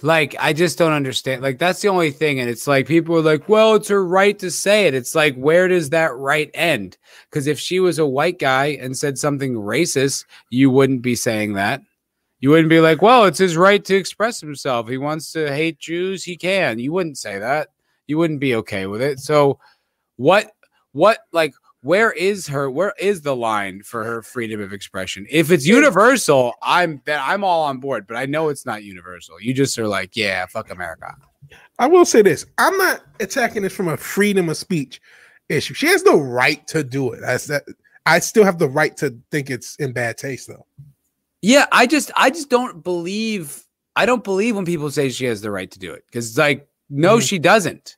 Like, 0.03 0.35
I 0.39 0.53
just 0.53 0.79
don't 0.79 0.93
understand. 0.93 1.43
Like, 1.43 1.59
that's 1.59 1.83
the 1.83 1.89
only 1.89 2.11
thing. 2.11 2.41
And 2.41 2.49
it's 2.49 2.67
like 2.67 2.87
people 2.87 3.17
are 3.17 3.23
like, 3.23 3.49
well, 3.49 3.75
it's 3.75 3.89
her 3.89 4.05
right 4.05 4.39
to 4.39 4.51
say 4.51 4.87
it. 4.87 4.95
It's 4.95 5.15
like, 5.15 5.35
where 5.37 5.69
does 5.69 5.91
that 5.91 6.15
right 6.15 6.51
end? 6.55 6.97
Because 7.29 7.47
if 7.47 7.59
she 7.59 7.81
was 7.81 7.99
a 7.99 8.07
white 8.07 8.39
guy 8.39 8.79
and 8.81 8.97
said 8.97 9.19
something 9.19 9.55
racist, 9.55 10.25
you 10.49 10.71
wouldn't 10.71 11.03
be 11.03 11.15
saying 11.15 11.55
that. 11.55 11.83
You 12.41 12.49
wouldn't 12.51 12.71
be 12.71 12.81
like, 12.81 13.03
well, 13.03 13.27
it's 13.27 13.39
his 13.39 13.57
right 13.57 13.85
to 13.85 13.97
express 13.97 14.41
himself. 14.41 14.89
He 14.89 14.97
wants 14.97 15.33
to 15.33 15.53
hate 15.55 15.79
Jews, 15.79 16.25
he 16.25 16.37
can. 16.37 16.79
You 16.79 16.93
wouldn't 16.93 17.19
say 17.19 17.39
that. 17.39 17.69
You 18.07 18.17
wouldn't 18.17 18.41
be 18.41 18.55
okay 18.57 18.87
with 18.87 19.03
it. 19.03 19.21
So, 19.21 19.59
what, 20.17 20.51
what, 20.93 21.19
like, 21.33 21.55
where 21.83 22.13
is 22.13 22.47
her 22.49 22.71
where 22.71 22.93
is 22.99 23.23
the 23.23 23.35
line 23.35 23.83
for 23.83 24.05
her 24.05 24.23
freedom 24.23 24.61
of 24.61 24.73
expression 24.73 25.27
if 25.31 25.51
it's 25.51 25.67
universal 25.67 26.53
i'm 26.63 27.01
i'm 27.09 27.43
all 27.43 27.63
on 27.65 27.79
board 27.79 28.07
but 28.07 28.17
i 28.17 28.27
know 28.27 28.49
it's 28.49 28.67
not 28.67 28.83
universal 28.85 29.41
you 29.41 29.55
just 29.55 29.79
are 29.79 29.89
like 29.89 30.17
yeah 30.17 30.45
fuck 30.47 30.71
america 30.71 31.15
I 31.81 31.87
will 31.89 32.05
say 32.05 32.21
this: 32.23 32.45
I'm 32.59 32.77
not 32.77 33.01
attacking 33.19 33.63
this 33.63 33.75
from 33.75 33.89
a 33.89 33.97
freedom 33.97 34.51
of 34.51 34.57
speech 34.59 35.01
issue. 35.49 35.73
She 35.75 35.87
has 35.87 36.05
no 36.05 36.21
right 36.21 36.65
to 36.69 36.85
do 36.85 37.11
it. 37.13 37.21
That's 37.23 37.47
that. 37.47 37.65
I 38.07 38.19
still 38.21 38.45
have 38.45 38.59
the 38.59 38.69
right 38.69 38.95
to 38.99 39.19
think 39.33 39.49
it's 39.51 39.75
in 39.77 39.93
bad 39.93 40.17
taste, 40.19 40.47
though. 40.47 40.67
yeah 41.43 41.67
i 41.73 41.87
just 41.87 42.13
i 42.17 42.29
just 42.29 42.51
don't 42.51 42.85
believe 42.85 43.65
i 43.97 44.05
don't 44.07 44.23
believe 44.23 44.55
when 44.55 44.67
people 44.67 44.91
say 44.91 45.09
she 45.09 45.25
has 45.25 45.41
the 45.41 45.51
right 45.51 45.71
to 45.71 45.79
do 45.79 45.91
it 45.93 46.05
because 46.07 46.29
it's 46.29 46.39
like 46.39 46.69
no 46.91 47.17
Mhm. 47.17 47.29
she 47.29 47.39
doesn't 47.39 47.97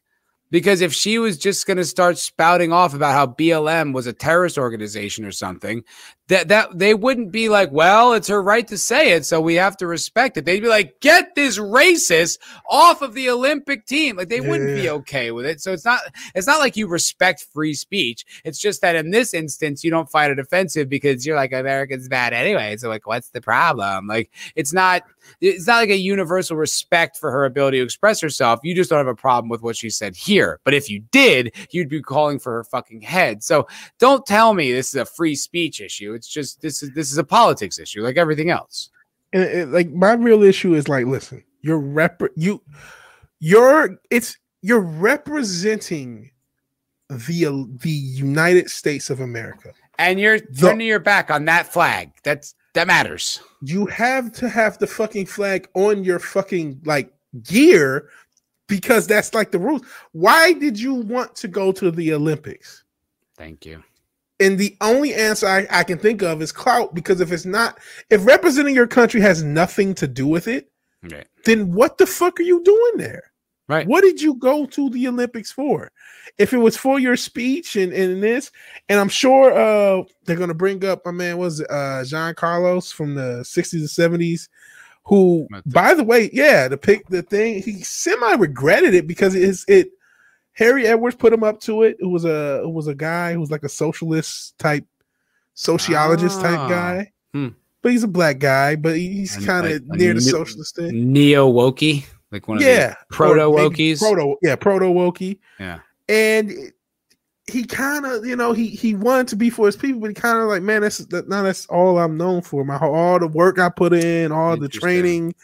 because 0.52 0.82
if 0.82 0.92
she 0.92 1.18
was 1.18 1.36
just 1.36 1.66
going 1.66 1.78
to 1.78 1.84
start 1.84 2.16
spouting 2.18 2.72
off 2.72 2.94
about 2.94 3.14
how 3.14 3.26
blm 3.26 3.92
was 3.92 4.06
a 4.06 4.12
terrorist 4.12 4.56
organization 4.56 5.24
or 5.24 5.32
something 5.32 5.82
that 6.28 6.48
that 6.48 6.78
they 6.78 6.94
wouldn't 6.94 7.32
be 7.32 7.48
like 7.48 7.72
well 7.72 8.12
it's 8.12 8.28
her 8.28 8.40
right 8.40 8.68
to 8.68 8.78
say 8.78 9.12
it 9.12 9.26
so 9.26 9.40
we 9.40 9.54
have 9.54 9.76
to 9.78 9.86
respect 9.86 10.36
it. 10.36 10.44
They'd 10.44 10.60
be 10.60 10.68
like 10.68 11.00
get 11.00 11.34
this 11.34 11.58
racist 11.58 12.38
off 12.68 13.02
of 13.02 13.14
the 13.14 13.30
olympic 13.30 13.86
team. 13.86 14.16
Like 14.16 14.28
they 14.28 14.40
wouldn't 14.40 14.76
be 14.76 14.88
okay 14.90 15.30
with 15.30 15.46
it. 15.46 15.60
So 15.60 15.72
it's 15.72 15.84
not 15.84 16.00
it's 16.34 16.46
not 16.46 16.60
like 16.60 16.76
you 16.76 16.86
respect 16.86 17.46
free 17.52 17.74
speech. 17.74 18.24
It's 18.44 18.58
just 18.58 18.82
that 18.82 18.96
in 18.96 19.10
this 19.10 19.34
instance 19.34 19.82
you 19.82 19.90
don't 19.90 20.10
find 20.10 20.30
it 20.32 20.38
offensive 20.38 20.88
because 20.88 21.26
you're 21.26 21.36
like 21.36 21.52
americans 21.52 22.08
bad 22.08 22.32
anyway. 22.32 22.76
So 22.76 22.88
like 22.88 23.06
what's 23.06 23.30
the 23.30 23.40
problem? 23.40 24.06
Like 24.06 24.30
it's 24.54 24.72
not 24.72 25.02
it's 25.40 25.66
not 25.66 25.76
like 25.76 25.90
a 25.90 25.96
universal 25.96 26.56
respect 26.56 27.16
for 27.16 27.30
her 27.30 27.44
ability 27.44 27.78
to 27.78 27.84
express 27.84 28.20
herself. 28.20 28.60
You 28.62 28.74
just 28.74 28.90
don't 28.90 28.98
have 28.98 29.06
a 29.06 29.14
problem 29.14 29.48
with 29.48 29.62
what 29.62 29.76
she 29.76 29.90
said 29.90 30.14
here. 30.16 30.60
But 30.64 30.74
if 30.74 30.88
you 30.90 31.00
did 31.10 31.54
you'd 31.70 31.88
be 31.88 32.02
calling 32.02 32.38
for 32.38 32.52
her 32.52 32.64
fucking 32.64 33.00
head. 33.02 33.42
So 33.42 33.66
don't 33.98 34.24
tell 34.26 34.54
me 34.54 34.72
this 34.72 34.88
is 34.88 34.96
a 34.96 35.04
free 35.04 35.34
speech 35.34 35.80
issue. 35.80 36.14
It's 36.14 36.28
just 36.28 36.60
this 36.60 36.82
is 36.82 36.90
this 36.94 37.10
is 37.12 37.18
a 37.18 37.24
politics 37.24 37.78
issue 37.78 38.02
like 38.02 38.16
everything 38.16 38.50
else. 38.50 38.90
And 39.32 39.42
it, 39.44 39.68
like 39.68 39.90
my 39.90 40.12
real 40.12 40.42
issue 40.42 40.74
is 40.74 40.88
like, 40.88 41.06
listen, 41.06 41.42
you're 41.62 41.78
rep 41.78 42.20
you, 42.36 42.62
you're 43.40 43.96
it's 44.10 44.36
you're 44.60 44.80
representing 44.80 46.30
the 47.08 47.66
the 47.82 47.90
United 47.90 48.70
States 48.70 49.10
of 49.10 49.20
America. 49.20 49.72
and 49.98 50.18
you're 50.20 50.38
The- 50.40 50.68
turning 50.68 50.86
your 50.86 50.98
back 51.00 51.30
on 51.30 51.44
that 51.46 51.72
flag. 51.72 52.12
That's 52.24 52.54
that 52.74 52.86
matters 52.86 53.40
You 53.62 53.86
have 53.86 54.32
to 54.34 54.48
have 54.48 54.78
the 54.78 54.86
fucking 54.86 55.26
flag 55.26 55.68
on 55.74 56.04
your 56.04 56.18
fucking 56.18 56.80
like 56.84 57.12
gear 57.42 58.08
because 58.66 59.06
that's 59.06 59.34
like 59.34 59.50
the 59.50 59.58
rules. 59.58 59.82
Why 60.12 60.52
did 60.54 60.80
you 60.80 60.94
want 60.94 61.34
to 61.36 61.48
go 61.48 61.72
to 61.72 61.90
the 61.90 62.12
Olympics? 62.14 62.84
thank 63.36 63.64
you 63.66 63.82
And 64.40 64.58
the 64.58 64.76
only 64.80 65.14
answer 65.14 65.46
I, 65.46 65.66
I 65.70 65.84
can 65.84 65.98
think 65.98 66.22
of 66.22 66.42
is 66.42 66.52
clout 66.52 66.94
because 66.94 67.20
if 67.20 67.30
it's 67.32 67.44
not, 67.46 67.78
if 68.10 68.24
representing 68.26 68.74
your 68.74 68.86
country 68.86 69.20
has 69.20 69.42
nothing 69.42 69.94
to 69.94 70.06
do 70.08 70.26
with 70.26 70.48
it, 70.48 70.70
then 71.44 71.72
what 71.72 71.98
the 71.98 72.06
fuck 72.06 72.38
are 72.38 72.44
you 72.44 72.62
doing 72.62 72.92
there? 72.96 73.31
Right. 73.72 73.86
What 73.86 74.02
did 74.02 74.20
you 74.20 74.34
go 74.34 74.66
to 74.66 74.90
the 74.90 75.08
Olympics 75.08 75.50
for? 75.50 75.90
If 76.38 76.52
it 76.52 76.58
was 76.58 76.76
for 76.76 76.98
your 77.00 77.16
speech 77.16 77.76
and, 77.76 77.92
and 77.92 78.22
this, 78.22 78.50
and 78.88 79.00
I'm 79.00 79.08
sure 79.08 79.52
uh 79.52 80.04
they're 80.24 80.36
gonna 80.36 80.54
bring 80.54 80.84
up 80.84 81.04
my 81.06 81.10
man 81.12 81.38
was 81.38 81.60
it, 81.60 81.70
uh 81.70 82.04
John 82.04 82.34
Carlos 82.34 82.92
from 82.92 83.14
the 83.14 83.40
60s 83.44 83.72
and 83.74 84.20
70s, 84.20 84.48
who 85.04 85.46
by 85.66 85.94
the 85.94 86.04
way, 86.04 86.30
yeah, 86.32 86.68
the 86.68 86.76
pick 86.76 87.06
the 87.08 87.22
thing, 87.22 87.62
he 87.62 87.82
semi 87.82 88.32
regretted 88.34 88.94
it 88.94 89.06
because 89.06 89.34
it 89.34 89.42
is 89.42 89.64
it 89.68 89.88
Harry 90.52 90.86
Edwards 90.86 91.16
put 91.16 91.32
him 91.32 91.42
up 91.42 91.60
to 91.62 91.82
it. 91.82 91.96
It 91.98 92.06
was 92.06 92.24
a 92.26 92.62
it 92.62 92.70
was 92.70 92.86
a 92.88 92.94
guy 92.94 93.32
who 93.32 93.40
was 93.40 93.50
like 93.50 93.64
a 93.64 93.68
socialist 93.70 94.58
type 94.58 94.84
sociologist 95.54 96.38
Ah. 96.40 96.42
type 96.42 96.68
guy. 96.68 97.12
Hmm. 97.32 97.48
But 97.82 97.92
he's 97.92 98.04
a 98.04 98.08
black 98.08 98.38
guy, 98.38 98.76
but 98.76 98.96
he's 98.96 99.36
kind 99.44 99.66
of 99.66 99.86
near 99.88 100.14
the 100.14 100.20
socialist 100.20 100.76
thing. 100.76 101.12
neo 101.12 101.50
wokey 101.52 102.04
like 102.32 102.48
one 102.48 102.56
of 102.58 102.62
Yeah, 102.64 102.94
the 103.08 103.14
proto 103.14 103.40
wokies 103.42 103.98
Proto, 104.00 104.36
yeah, 104.42 104.56
proto 104.56 104.86
wokey. 104.86 105.38
Yeah. 105.60 105.80
and 106.08 106.72
he 107.48 107.64
kind 107.64 108.06
of, 108.06 108.24
you 108.24 108.36
know, 108.36 108.52
he 108.52 108.68
he 108.68 108.94
wanted 108.94 109.28
to 109.28 109.36
be 109.36 109.50
for 109.50 109.66
his 109.66 109.76
people, 109.76 110.00
but 110.00 110.08
he 110.08 110.14
kind 110.14 110.38
of 110.38 110.48
like, 110.48 110.62
man, 110.62 110.80
that's 110.82 110.98
that, 110.98 111.28
now 111.28 111.42
that's 111.42 111.66
all 111.66 111.98
I'm 111.98 112.16
known 112.16 112.40
for. 112.40 112.64
My 112.64 112.78
all 112.78 113.18
the 113.18 113.26
work 113.28 113.58
I 113.58 113.68
put 113.68 113.92
in, 113.92 114.32
all 114.32 114.56
the 114.56 114.68
training. 114.68 115.34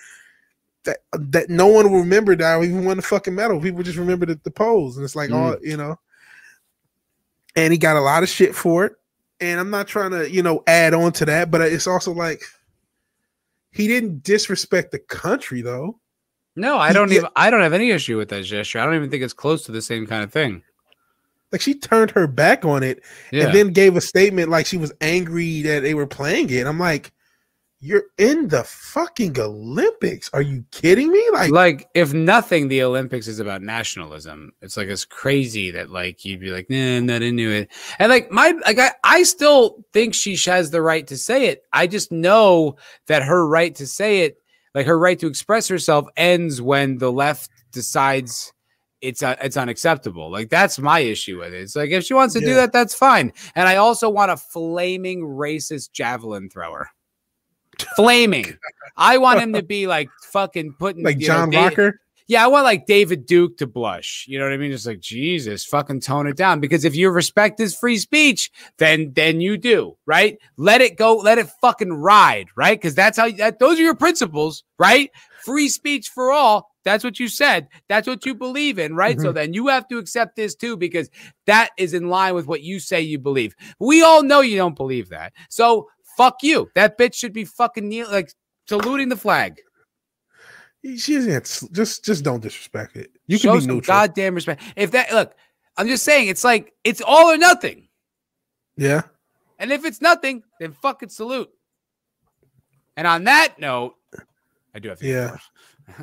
That, 0.84 0.98
that 1.12 1.50
no 1.50 1.66
one 1.66 1.90
will 1.90 1.98
remember 1.98 2.34
that 2.36 2.44
I 2.58 2.64
even 2.64 2.84
won 2.84 2.96
the 2.96 3.02
fucking 3.02 3.34
medal. 3.34 3.60
People 3.60 3.82
just 3.82 3.98
remember 3.98 4.24
the, 4.24 4.40
the 4.42 4.50
pose, 4.50 4.96
and 4.96 5.04
it's 5.04 5.16
like 5.16 5.30
all 5.30 5.52
Mm. 5.54 5.58
you 5.62 5.76
know. 5.76 5.98
And 7.56 7.72
he 7.72 7.78
got 7.78 7.96
a 7.96 8.00
lot 8.00 8.22
of 8.22 8.28
shit 8.28 8.54
for 8.54 8.84
it. 8.86 8.92
And 9.40 9.58
I'm 9.60 9.68
not 9.70 9.88
trying 9.88 10.12
to, 10.12 10.30
you 10.30 10.42
know, 10.42 10.62
add 10.66 10.94
on 10.94 11.12
to 11.12 11.24
that, 11.26 11.50
but 11.50 11.60
it's 11.60 11.86
also 11.88 12.12
like 12.12 12.42
he 13.72 13.86
didn't 13.88 14.22
disrespect 14.22 14.92
the 14.92 14.98
country 15.00 15.60
though. 15.62 15.98
No, 16.58 16.76
I 16.78 16.92
don't 16.92 17.10
Yeah. 17.10 17.18
even. 17.18 17.30
I 17.36 17.50
don't 17.50 17.60
have 17.62 17.72
any 17.72 17.90
issue 17.90 18.16
with 18.16 18.28
that 18.30 18.42
gesture. 18.42 18.80
I 18.80 18.84
don't 18.84 18.96
even 18.96 19.10
think 19.10 19.22
it's 19.22 19.32
close 19.32 19.64
to 19.64 19.72
the 19.72 19.82
same 19.82 20.06
kind 20.06 20.24
of 20.24 20.32
thing. 20.32 20.62
Like 21.52 21.60
she 21.62 21.74
turned 21.74 22.10
her 22.10 22.26
back 22.26 22.64
on 22.64 22.82
it 22.82 23.02
Yeah, 23.32 23.46
and 23.46 23.54
then 23.54 23.72
gave 23.72 23.96
a 23.96 24.00
statement 24.02 24.50
like 24.50 24.66
she 24.66 24.76
was 24.76 24.92
angry 25.00 25.62
that 25.62 25.80
they 25.80 25.94
were 25.94 26.06
playing 26.06 26.50
it. 26.50 26.66
I'm 26.66 26.78
like, 26.78 27.12
you're 27.80 28.04
in 28.18 28.48
the 28.48 28.64
fucking 28.64 29.38
Olympics. 29.38 30.28
Are 30.34 30.42
you 30.42 30.64
kidding 30.72 31.10
me? 31.10 31.24
Like, 31.32 31.50
like 31.50 31.88
if 31.94 32.12
nothing, 32.12 32.68
the 32.68 32.82
Olympics 32.82 33.28
is 33.28 33.38
about 33.38 33.62
nationalism. 33.62 34.52
It's 34.60 34.76
like 34.76 34.88
it's 34.88 35.04
crazy 35.04 35.70
that 35.70 35.88
like 35.90 36.24
you'd 36.24 36.40
be 36.40 36.50
like, 36.50 36.68
nah, 36.68 36.96
I'm 36.96 37.06
not 37.06 37.22
into 37.22 37.50
it. 37.50 37.70
And 38.00 38.10
like 38.10 38.30
my 38.32 38.52
like 38.66 38.78
I, 38.80 38.90
I 39.04 39.22
still 39.22 39.84
think 39.92 40.14
she 40.14 40.36
has 40.46 40.70
the 40.70 40.82
right 40.82 41.06
to 41.06 41.16
say 41.16 41.46
it. 41.46 41.62
I 41.72 41.86
just 41.86 42.10
know 42.10 42.76
that 43.06 43.22
her 43.22 43.46
right 43.46 43.74
to 43.76 43.86
say 43.86 44.22
it, 44.22 44.38
like 44.78 44.86
her 44.86 44.96
right 44.96 45.18
to 45.18 45.26
express 45.26 45.66
herself, 45.66 46.06
ends 46.16 46.62
when 46.62 46.98
the 46.98 47.10
left 47.10 47.50
decides 47.72 48.52
it's 49.00 49.24
uh, 49.24 49.34
it's 49.42 49.56
unacceptable. 49.56 50.30
Like 50.30 50.50
that's 50.50 50.78
my 50.78 51.00
issue 51.00 51.40
with 51.40 51.52
it. 51.52 51.62
It's 51.62 51.74
like 51.74 51.90
if 51.90 52.04
she 52.04 52.14
wants 52.14 52.34
to 52.34 52.40
do 52.40 52.54
that, 52.54 52.72
that's 52.72 52.94
fine. 52.94 53.32
And 53.56 53.66
I 53.66 53.74
also 53.74 54.08
want 54.08 54.30
a 54.30 54.36
flaming 54.36 55.22
racist 55.22 55.90
javelin 55.90 56.48
thrower. 56.48 56.90
Flaming. 57.96 58.56
I 58.96 59.18
want 59.18 59.40
him 59.40 59.52
to 59.54 59.62
be 59.64 59.88
like 59.88 60.10
fucking 60.30 60.76
putting 60.78 61.04
like 61.04 61.18
know, 61.18 61.26
John 61.26 61.50
Walker. 61.50 62.00
Yeah, 62.28 62.44
I 62.44 62.46
want 62.46 62.64
like 62.64 62.86
David 62.86 63.24
Duke 63.24 63.56
to 63.56 63.66
blush. 63.66 64.26
You 64.28 64.38
know 64.38 64.44
what 64.44 64.52
I 64.52 64.58
mean? 64.58 64.70
Just 64.70 64.86
like 64.86 65.00
Jesus, 65.00 65.64
fucking 65.64 66.00
tone 66.00 66.26
it 66.26 66.36
down. 66.36 66.60
Because 66.60 66.84
if 66.84 66.94
you 66.94 67.10
respect 67.10 67.58
his 67.58 67.74
free 67.74 67.96
speech, 67.96 68.50
then 68.76 69.12
then 69.14 69.40
you 69.40 69.56
do, 69.56 69.96
right? 70.04 70.38
Let 70.58 70.82
it 70.82 70.98
go, 70.98 71.16
let 71.16 71.38
it 71.38 71.48
fucking 71.62 71.92
ride, 71.92 72.48
right? 72.54 72.78
Because 72.78 72.94
that's 72.94 73.18
how 73.18 73.30
that 73.32 73.58
those 73.58 73.80
are 73.80 73.82
your 73.82 73.94
principles, 73.94 74.62
right? 74.78 75.10
Free 75.42 75.70
speech 75.70 76.10
for 76.10 76.30
all. 76.30 76.70
That's 76.84 77.02
what 77.02 77.18
you 77.18 77.28
said. 77.28 77.68
That's 77.88 78.06
what 78.06 78.26
you 78.26 78.34
believe 78.34 78.78
in, 78.78 78.94
right? 78.94 79.18
So 79.18 79.28
mm-hmm. 79.28 79.34
then 79.34 79.54
you 79.54 79.68
have 79.68 79.88
to 79.88 79.98
accept 79.98 80.36
this 80.36 80.54
too, 80.54 80.76
because 80.76 81.08
that 81.46 81.70
is 81.78 81.94
in 81.94 82.10
line 82.10 82.34
with 82.34 82.46
what 82.46 82.62
you 82.62 82.78
say 82.78 83.00
you 83.00 83.18
believe. 83.18 83.54
We 83.80 84.02
all 84.02 84.22
know 84.22 84.42
you 84.42 84.56
don't 84.56 84.76
believe 84.76 85.08
that. 85.08 85.32
So 85.48 85.88
fuck 86.18 86.36
you. 86.42 86.70
That 86.74 86.98
bitch 86.98 87.14
should 87.14 87.32
be 87.32 87.46
fucking 87.46 87.88
kneel 87.88 88.10
like 88.10 88.32
saluting 88.66 89.08
the 89.08 89.16
flag. 89.16 89.60
She 90.84 91.14
isn't. 91.14 91.68
Just 91.72 92.04
just 92.04 92.24
don't 92.24 92.40
disrespect 92.40 92.96
it. 92.96 93.10
You 93.26 93.38
Show 93.38 93.52
can 93.52 93.60
be 93.60 93.66
neutral. 93.66 93.96
goddamn 93.96 94.34
respect. 94.34 94.62
If 94.76 94.92
that 94.92 95.12
look, 95.12 95.34
I'm 95.76 95.88
just 95.88 96.04
saying 96.04 96.28
it's 96.28 96.44
like 96.44 96.72
it's 96.84 97.00
all 97.04 97.30
or 97.32 97.36
nothing. 97.36 97.88
yeah. 98.76 99.02
And 99.60 99.72
if 99.72 99.84
it's 99.84 100.00
nothing, 100.00 100.44
then 100.60 100.72
fucking 100.72 101.08
salute. 101.08 101.50
And 102.96 103.08
on 103.08 103.24
that 103.24 103.58
note, 103.58 103.96
I 104.72 104.78
do 104.78 104.88
have 104.90 104.98
to 105.00 105.06
Yeah. 105.06 105.36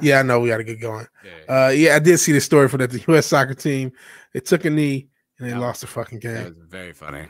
Yeah, 0.02 0.20
I 0.20 0.24
know 0.24 0.40
we 0.40 0.50
got 0.50 0.58
to 0.58 0.64
get 0.64 0.82
going. 0.82 1.06
Yeah, 1.24 1.32
yeah. 1.48 1.66
Uh, 1.66 1.70
yeah, 1.70 1.96
I 1.96 2.00
did 2.00 2.18
see 2.18 2.32
the 2.32 2.42
story 2.42 2.68
for 2.68 2.78
that 2.80 2.90
the 2.90 3.04
U.S. 3.10 3.28
soccer 3.28 3.54
team. 3.54 3.92
It 4.34 4.46
took 4.48 4.66
a 4.66 4.70
knee 4.72 5.08
and 5.38 5.48
they 5.48 5.54
lost 5.54 5.82
the 5.82 5.88
fucking 5.88 6.20
that 6.22 6.34
game. 6.44 6.44
was 6.44 6.68
very 6.68 6.92
funny. 6.92 7.28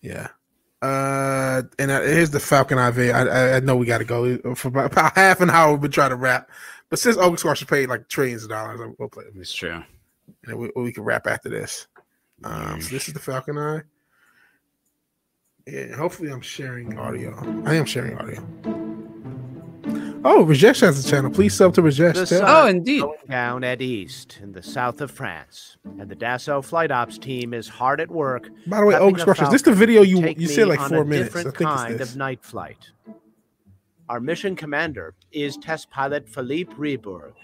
Yeah. 0.00 0.28
Uh, 0.82 1.62
and 1.78 1.90
uh, 1.90 2.00
here's 2.02 2.30
the 2.30 2.40
Falcon 2.40 2.78
IV. 2.78 3.14
I, 3.14 3.22
I, 3.22 3.56
I 3.56 3.60
know 3.60 3.76
we 3.76 3.86
got 3.86 3.98
to 3.98 4.04
go 4.04 4.36
for 4.54 4.68
about, 4.68 4.92
about 4.92 5.16
half 5.16 5.40
an 5.40 5.50
hour. 5.50 5.72
We've 5.72 5.80
been 5.80 5.90
trying 5.90 6.10
to 6.10 6.16
wrap, 6.16 6.50
but 6.90 6.98
since 6.98 7.16
Oak 7.16 7.38
Squash 7.38 7.66
paid 7.66 7.88
like 7.88 8.08
trillions 8.08 8.44
of 8.44 8.50
dollars, 8.50 8.80
we'll 8.98 9.08
play. 9.08 9.24
It's 9.34 9.52
true. 9.52 9.82
And 10.44 10.58
we, 10.58 10.70
we 10.76 10.92
can 10.92 11.04
wrap 11.04 11.26
after 11.26 11.48
this. 11.48 11.86
Um, 12.42 12.80
so 12.82 12.90
this 12.90 13.08
is 13.08 13.14
the 13.14 13.20
Falcon 13.20 13.56
Eye. 13.56 13.82
Yeah, 15.66 15.96
hopefully 15.96 16.30
I'm 16.30 16.42
sharing 16.42 16.98
audio. 16.98 17.34
I 17.64 17.74
am 17.74 17.86
sharing 17.86 18.18
audio. 18.18 18.83
Oh, 20.26 20.42
Rejection 20.42 20.86
has 20.86 21.04
a 21.04 21.08
channel. 21.08 21.30
Please 21.30 21.52
sub 21.52 21.74
to 21.74 21.82
Rejection. 21.82 22.40
Oh, 22.42 22.66
indeed. 22.66 23.04
Down 23.28 23.62
at 23.62 23.80
Istres 23.80 24.42
in 24.42 24.52
the 24.52 24.62
south 24.62 25.02
of 25.02 25.10
France, 25.10 25.76
and 25.84 26.08
the 26.08 26.16
Dassault 26.16 26.64
Flight 26.64 26.90
Ops 26.90 27.18
team 27.18 27.52
is 27.52 27.68
hard 27.68 28.00
at 28.00 28.10
work. 28.10 28.48
By 28.66 28.80
the 28.80 28.86
way, 28.86 28.94
Oaks 28.94 29.22
Crushers, 29.22 29.50
this 29.50 29.60
is 29.60 29.64
the 29.64 29.74
video 29.74 30.00
you 30.02 30.26
you 30.38 30.48
said 30.48 30.68
like 30.68 30.80
four 30.80 31.04
minutes. 31.04 31.36
I 31.36 31.42
think 31.42 31.54
kind 31.56 32.00
of 32.00 32.16
night 32.16 32.42
flight. 32.42 32.90
Our 34.08 34.20
mission 34.20 34.56
commander 34.56 35.14
is 35.30 35.56
test 35.58 35.90
pilot 35.90 36.28
Philippe 36.28 36.72
Reburg. 36.76 37.34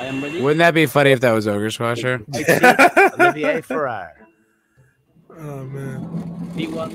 I 0.00 0.06
am 0.06 0.22
ready. 0.22 0.40
Wouldn't 0.40 0.58
that 0.58 0.74
be 0.74 0.86
funny 0.86 1.10
if 1.10 1.20
that 1.20 1.32
was 1.32 1.46
Ogre 1.46 1.68
Squasher? 1.70 2.22
Olivier 3.20 3.60
Ferrer. 3.62 4.12
Oh 5.30 5.64
man. 5.64 6.00
B1. 6.54 6.92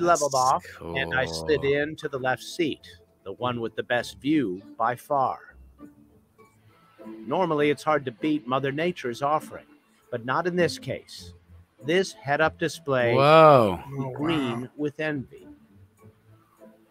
we 0.00 0.06
That's 0.06 0.20
leveled 0.20 0.34
off, 0.34 0.64
cool. 0.76 0.96
and 0.96 1.14
I 1.14 1.26
slid 1.26 1.64
in 1.64 1.96
to 1.96 2.08
the 2.08 2.18
left 2.18 2.42
seat, 2.42 2.86
the 3.24 3.32
one 3.32 3.60
with 3.60 3.74
the 3.74 3.82
best 3.82 4.18
view 4.20 4.62
by 4.76 4.94
far. 4.94 5.56
Normally, 7.26 7.70
it's 7.70 7.82
hard 7.82 8.04
to 8.04 8.12
beat 8.12 8.46
Mother 8.46 8.70
Nature's 8.70 9.22
offering, 9.22 9.66
but 10.10 10.24
not 10.24 10.46
in 10.46 10.56
this 10.56 10.78
case. 10.78 11.32
This 11.84 12.12
head 12.12 12.40
up 12.40 12.58
display 12.58 13.14
Whoa. 13.14 13.80
green 14.14 14.62
wow. 14.62 14.68
with 14.76 15.00
envy. 15.00 15.46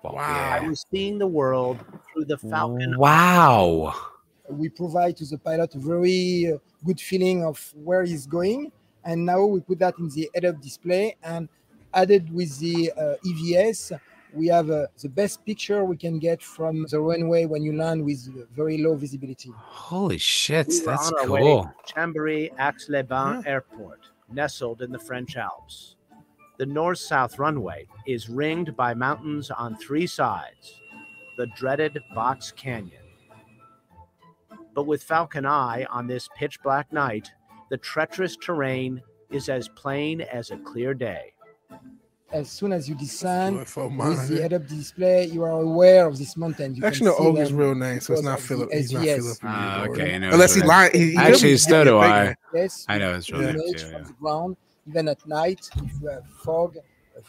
Wow. 0.03 0.60
I 0.61 0.68
was 0.68 0.86
seeing 0.92 1.18
the 1.18 1.27
world 1.27 1.84
through 2.14 2.26
the 2.26 2.38
Falcon. 2.38 2.98
Wow. 2.98 3.94
We 4.50 4.69
provide 4.69 5.18
to 5.18 5.26
the 5.26 5.38
pilot 5.38 5.76
a 5.76 5.80
very 5.80 6.53
uh, 6.53 6.58
good 6.86 7.00
feeling 7.00 7.44
of 7.44 7.74
where 7.76 8.06
he's 8.06 8.26
going. 8.26 8.72
And 9.03 9.26
now 9.26 9.44
we 9.45 9.60
put 9.60 9.80
that 9.80 9.95
in 10.00 10.08
the 10.10 10.30
head 10.34 10.45
up 10.45 10.61
display. 10.61 11.18
And 11.24 11.50
added 11.93 12.33
with 12.33 12.57
the 12.59 12.91
uh, 12.91 13.16
evs 13.25 13.91
we 14.33 14.48
have 14.48 14.69
uh, 14.69 14.88
the 15.01 15.09
best 15.09 15.45
picture 15.45 15.83
we 15.85 15.98
can 15.98 16.19
get 16.19 16.41
from 16.41 16.85
the 16.90 16.99
runway 16.99 17.45
when 17.45 17.64
you 17.64 17.74
land 17.74 18.03
with 18.03 18.27
very 18.53 18.77
low 18.77 18.95
visibility 18.95 19.51
Holy 19.56 20.17
shit. 20.17 20.67
We 20.67 20.80
That's 20.82 21.11
on 21.11 21.19
our 21.19 21.40
cool. 21.40 21.74
to 21.85 21.93
Chambéry 21.93 22.51
Aix-les-Bains 22.59 23.45
Airport, 23.45 24.01
nestled 24.30 24.82
in 24.82 24.91
the 24.91 24.99
French 24.99 25.38
Alps. 25.38 25.95
The 26.57 26.66
north-south 26.66 27.40
runway 27.40 27.88
is 28.06 28.30
ringed 28.30 28.75
by 28.75 28.93
mountains 28.93 29.51
on 29.51 29.77
three 29.77 30.07
sides, 30.07 30.82
the 31.38 31.48
dreaded 31.56 31.98
Box 32.14 32.51
Canyon. 32.51 33.03
But 34.74 34.88
with 34.88 35.03
Falcon 35.03 35.45
Eye 35.45 35.85
on 35.90 36.07
this 36.07 36.27
pitch 36.35 36.61
black 36.61 36.91
night, 36.91 37.32
the 37.69 37.77
treacherous 37.77 38.35
terrain 38.38 39.01
is 39.30 39.49
as 39.49 39.67
plain 39.69 40.22
as 40.22 40.51
a 40.51 40.57
clear 40.57 40.93
day. 40.93 41.33
As 42.32 42.50
soon 42.50 42.74
as 42.74 42.90
you 42.90 42.96
descend 42.96 43.58
with 43.58 43.74
the 43.74 44.40
head-up 44.42 44.68
display 44.68 45.26
you 45.26 45.44
are 45.44 45.52
aware 45.62 46.06
of 46.08 46.18
this 46.18 46.36
mountain 46.36 46.76
you 46.76 46.84
Actually, 46.84 47.06
no, 47.06 47.34
can 47.34 47.38
is 47.38 47.54
real 47.54 47.74
name, 47.74 48.02
so 48.02 48.14
it's 48.14 48.22
not 48.22 48.40
of 48.40 48.42
the 48.42 48.48
Philip. 48.48 48.74
He's 48.74 48.92
not 48.92 49.04
Philip. 49.06 49.38
Ah, 49.44 49.86
okay, 49.86 50.16
I 50.16 50.18
know 50.18 50.32
Unless 50.32 50.56
he 50.56 50.62
his 50.62 50.68
lied. 50.68 50.94
He, 50.94 51.12
he 51.12 51.18
Actually, 51.18 51.44
really 51.44 51.58
so 51.58 51.70
gave 51.72 51.86
do 51.86 51.98
a 51.98 52.02
fake 52.02 52.12
I. 52.12 52.58
Yes, 52.58 52.86
I 52.90 52.98
know 52.98 53.14
it's 53.16 53.32
real 53.32 53.42
the 53.42 53.54
name 53.54 53.74
too. 53.74 53.80
from 53.80 53.92
yeah. 53.92 54.08
the 54.08 54.14
ground, 54.14 54.58
even 54.88 55.08
at 55.08 55.28
night, 55.28 55.70
if 55.78 56.02
you 56.02 56.08
have 56.10 56.26
fog, 56.44 56.78
uh, 56.78 57.22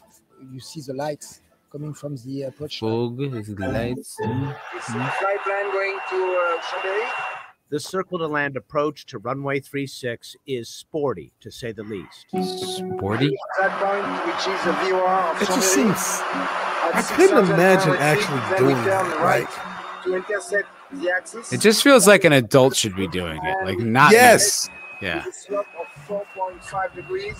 you 0.52 0.60
see 0.60 0.80
the 0.80 0.94
lights 0.94 1.42
coming 1.70 1.94
from 1.94 2.16
the 2.16 2.42
approach. 2.42 2.80
Fog 2.80 3.20
is 3.20 3.54
the 3.54 3.68
lights. 3.68 4.16
Flight 4.16 5.40
plan 5.44 5.70
going 5.70 5.98
to 6.10 6.16
uh, 6.16 6.62
Chambéry. 6.62 7.27
The 7.70 7.78
circle 7.78 8.18
to 8.18 8.26
land 8.26 8.56
approach 8.56 9.04
to 9.06 9.18
runway 9.18 9.60
36 9.60 10.36
is 10.46 10.70
sporty, 10.70 11.32
to 11.40 11.50
say 11.50 11.72
the 11.72 11.82
least. 11.82 12.26
Sporty. 12.30 13.36
That 13.60 13.78
point, 13.78 14.26
which 14.26 14.48
is 14.48 14.66
a 14.66 14.72
viewer 14.84 15.42
It 15.42 15.54
just 15.54 15.74
seems. 15.74 15.98
I 16.00 17.02
couldn't 17.14 17.44
imagine 17.50 17.94
actually 17.96 18.40
doing 18.58 18.78
we 18.78 18.84
turn 18.84 19.10
that. 19.10 19.20
right 19.20 19.44
Like, 19.44 20.04
to 20.04 20.14
intercept 20.14 20.68
the 20.92 21.10
axis. 21.10 21.52
It 21.52 21.60
just 21.60 21.82
feels 21.82 22.06
like 22.06 22.24
an 22.24 22.32
adult 22.32 22.74
should 22.74 22.96
be 22.96 23.06
doing 23.06 23.38
it. 23.44 23.64
Like 23.64 23.78
not. 23.78 24.12
yes. 24.12 24.70
Yeah. 25.02 25.24
Slope 25.30 25.66
of 25.78 25.86
4.5 26.34 26.94
degrees 26.94 27.36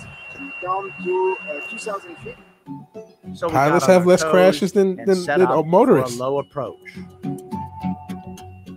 down 0.62 0.92
to 1.04 1.36
uh, 1.48 1.60
2,000 1.70 2.16
feet. 2.18 2.36
So 3.34 3.48
Pilots 3.48 3.86
have 3.86 4.06
less 4.06 4.22
crashes 4.22 4.72
than 4.72 4.98
and 4.98 5.08
than, 5.08 5.24
than 5.24 5.42
up 5.42 5.48
for 5.48 5.64
motorists. 5.64 6.18
A 6.18 6.22
low 6.22 6.38
approach. 6.38 6.76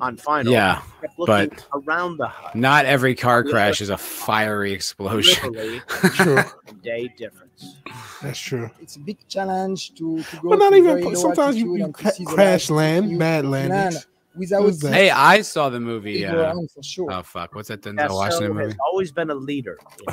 On 0.02 0.18
final, 0.18 0.52
Yeah, 0.52 0.82
we 1.02 1.08
kept 1.08 1.20
looking 1.20 1.50
but- 1.50 1.66
around 1.88 2.18
the 2.18 2.28
hut, 2.28 2.56
Not 2.56 2.86
every 2.86 3.14
car 3.16 3.44
crash 3.44 3.82
is 3.82 3.90
a 3.90 3.98
fiery 3.98 4.74
explosion. 4.74 5.54
True. 6.16 6.42
day 6.84 7.14
difference. 7.18 7.78
That's 8.24 8.40
true. 8.40 8.70
It's 8.82 8.96
a 8.96 9.00
big 9.00 9.18
challenge 9.28 9.94
to, 9.96 10.24
to 10.24 10.36
go 10.42 10.50
But 10.50 10.60
not 10.60 10.74
even. 10.74 11.16
Sometimes 11.16 11.56
you, 11.58 11.76
you 11.78 11.84
and 11.86 11.96
to 11.96 12.02
cra- 12.02 12.12
see 12.12 12.24
the 12.26 12.32
crash 12.32 12.70
land, 12.72 13.20
bad 13.20 13.46
land 13.46 13.70
landings. 13.70 14.08
without 14.36 14.66
that? 14.80 14.94
Hey, 14.94 15.10
I 15.12 15.42
saw 15.42 15.70
the 15.70 15.80
movie. 15.80 16.14
big 16.14 16.26
Uh, 16.26 16.54
for 16.74 16.82
sure. 16.82 17.12
oh 17.12 17.22
fuck, 17.22 17.54
what's 17.54 17.68
that 17.68 17.82
Denzel 17.82 17.98
Dassault 18.10 18.16
Washington 18.16 18.58
has 18.58 18.66
movie? 18.68 18.78
always 18.88 19.12
been 19.12 19.30
a 19.30 19.36
leader 19.36 19.78
in 20.00 20.06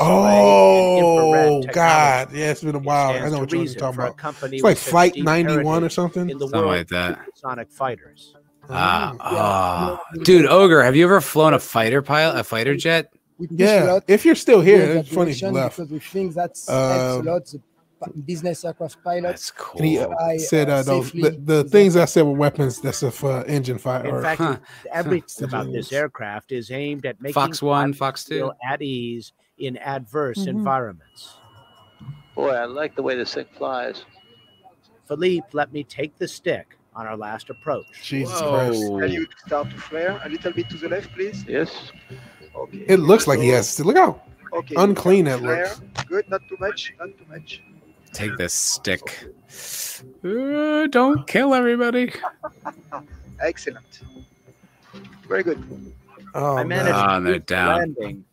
Oh 0.00 1.62
God! 1.72 2.32
Yeah, 2.34 2.50
it's 2.50 2.62
been 2.62 2.74
a 2.74 2.78
while. 2.78 3.10
I 3.10 3.16
stands 3.18 3.32
know 3.32 3.40
what 3.40 3.52
you're 3.52 3.66
talking 3.74 4.00
about. 4.00 4.52
It's 4.52 4.62
like 4.62 4.76
Flight 4.76 5.16
91 5.16 5.84
or 5.84 5.88
something. 5.88 6.28
in 6.28 6.36
the 6.38 6.46
Something 6.46 6.60
world 6.60 6.72
like 6.76 6.88
that. 6.88 7.20
sonic 7.34 7.70
fighters. 7.70 8.34
Ah, 8.72 9.12
Yeah. 9.12 9.96
oh. 10.16 10.22
dude, 10.22 10.46
Ogre, 10.46 10.82
have 10.82 10.96
you 10.96 11.04
ever 11.04 11.20
flown 11.20 11.54
a 11.54 11.58
fighter 11.58 12.02
pilot, 12.02 12.38
a 12.38 12.44
fighter 12.44 12.76
jet? 12.76 13.12
We 13.38 13.46
push 13.46 13.60
a 13.60 13.64
Yeah, 13.64 14.00
if 14.06 14.24
you're 14.24 14.34
still 14.34 14.60
here, 14.60 14.86
towards 14.94 15.06
it's 15.08 15.14
funny 15.14 15.30
if 15.32 15.42
you 15.42 15.48
left. 15.48 15.76
because 15.78 15.90
we 15.90 15.98
think 15.98 16.34
that's 16.34 16.68
Um, 16.68 16.76
a 16.76 17.32
lot 17.32 17.46
the 17.46 17.60
pi- 18.00 18.12
business 18.26 18.64
aircraft 18.64 19.02
pilots. 19.02 19.22
That's 19.22 19.50
cool. 19.52 19.80
And 19.80 19.88
he 19.88 19.98
uh, 19.98 20.08
I, 20.18 20.36
said 20.36 20.68
uh, 20.68 20.74
uh, 20.76 20.82
those 20.82 21.10
the, 21.12 21.30
the 21.42 21.64
things 21.64 21.96
I 21.96 22.04
said 22.04 22.22
were 22.22 22.32
weapons. 22.32 22.80
That's 22.80 23.02
if 23.02 23.24
uh, 23.24 23.44
engine 23.46 23.78
fire. 23.78 24.04
In 24.06 24.14
Or, 24.14 24.22
fact, 24.22 24.40
Huh. 24.40 24.58
everything 24.92 25.44
about 25.44 25.72
this 25.72 25.92
aircraft 25.92 26.52
is 26.52 26.70
aimed 26.70 27.06
at 27.06 27.20
making 27.20 27.34
Fox 27.34 27.62
One, 27.62 27.92
Fox 27.92 28.24
Two. 28.24 28.34
feel 28.34 28.52
at 28.68 28.82
ease 28.82 29.32
in 29.58 29.76
adverse 29.78 30.40
Mhm. 30.44 30.48
environments. 30.48 31.36
Boy, 32.34 32.50
I 32.50 32.64
like 32.66 32.94
the 32.94 33.02
way 33.02 33.16
this 33.16 33.34
thing 33.34 33.46
flies. 33.56 34.04
Philippe 35.06 35.48
let 35.52 35.72
me 35.72 35.82
take 35.82 36.16
the 36.18 36.28
stick 36.28 36.76
on 37.00 37.06
our 37.06 37.16
last 37.16 37.48
approach. 37.50 37.86
Jesus 38.02 38.38
Christ! 38.40 38.82
Can 39.00 39.10
you 39.18 39.26
start 39.46 39.70
to 39.70 39.76
flare. 39.88 40.20
A 40.24 40.28
little 40.28 40.52
bit 40.52 40.68
to 40.70 40.76
the 40.76 40.88
left, 40.88 41.08
please. 41.16 41.44
Yes. 41.48 41.70
Okay. 42.54 42.84
It 42.94 42.98
looks 43.10 43.26
like 43.26 43.40
he 43.40 43.48
has. 43.56 43.80
Look 43.80 43.96
how 43.96 44.20
Okay. 44.52 44.74
unclean 44.76 45.24
that 45.26 45.38
Flare. 45.40 45.64
looks. 45.68 45.80
Good. 46.06 46.28
Not 46.28 46.42
too 46.48 46.56
much. 46.60 46.92
Not 46.98 47.10
too 47.18 47.24
much. 47.34 47.62
Take 48.12 48.36
this 48.36 48.52
stick. 48.52 49.04
Uh, 50.24 50.86
don't 50.88 51.26
kill 51.26 51.54
everybody. 51.54 52.12
Excellent. 53.40 54.00
Very 55.28 55.42
good. 55.44 55.62
Oh 56.34 56.56
I 56.58 56.64
managed 56.64 56.94
man! 56.96 57.08
Ah, 57.08 57.18
to 57.18 57.24
they're 57.24 57.32
the 57.34 57.38
down. 57.40 57.78
landing 57.78 58.24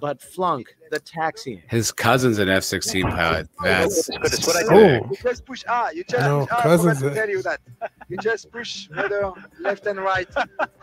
but 0.00 0.20
flunk 0.20 0.74
the 0.90 0.98
taxiing. 1.00 1.62
His 1.68 1.90
cousin's 1.92 2.38
an 2.38 2.48
F 2.48 2.62
sixteen 2.64 3.02
pilot. 3.10 3.48
Oh, 3.60 3.64
that's 3.64 4.06
That's 4.22 4.46
what 4.46 4.56
I 4.56 4.62
Oh. 4.74 5.00
do. 5.00 5.08
You 5.10 5.16
just 5.22 5.44
push 5.44 5.64
R. 5.68 5.92
You 5.94 6.04
just 6.04 6.22
No, 6.24 6.40
push 6.46 6.52
R. 6.52 6.58
I 6.58 6.62
cousins 6.62 6.98
forgot 6.98 7.08
to 7.10 7.14
tell 7.20 7.28
you 7.30 7.42
that. 7.42 7.60
You 8.08 8.16
just 8.18 8.52
push 8.52 8.88
whether 8.90 9.32
left 9.58 9.84
and 9.86 9.98
right 9.98 10.28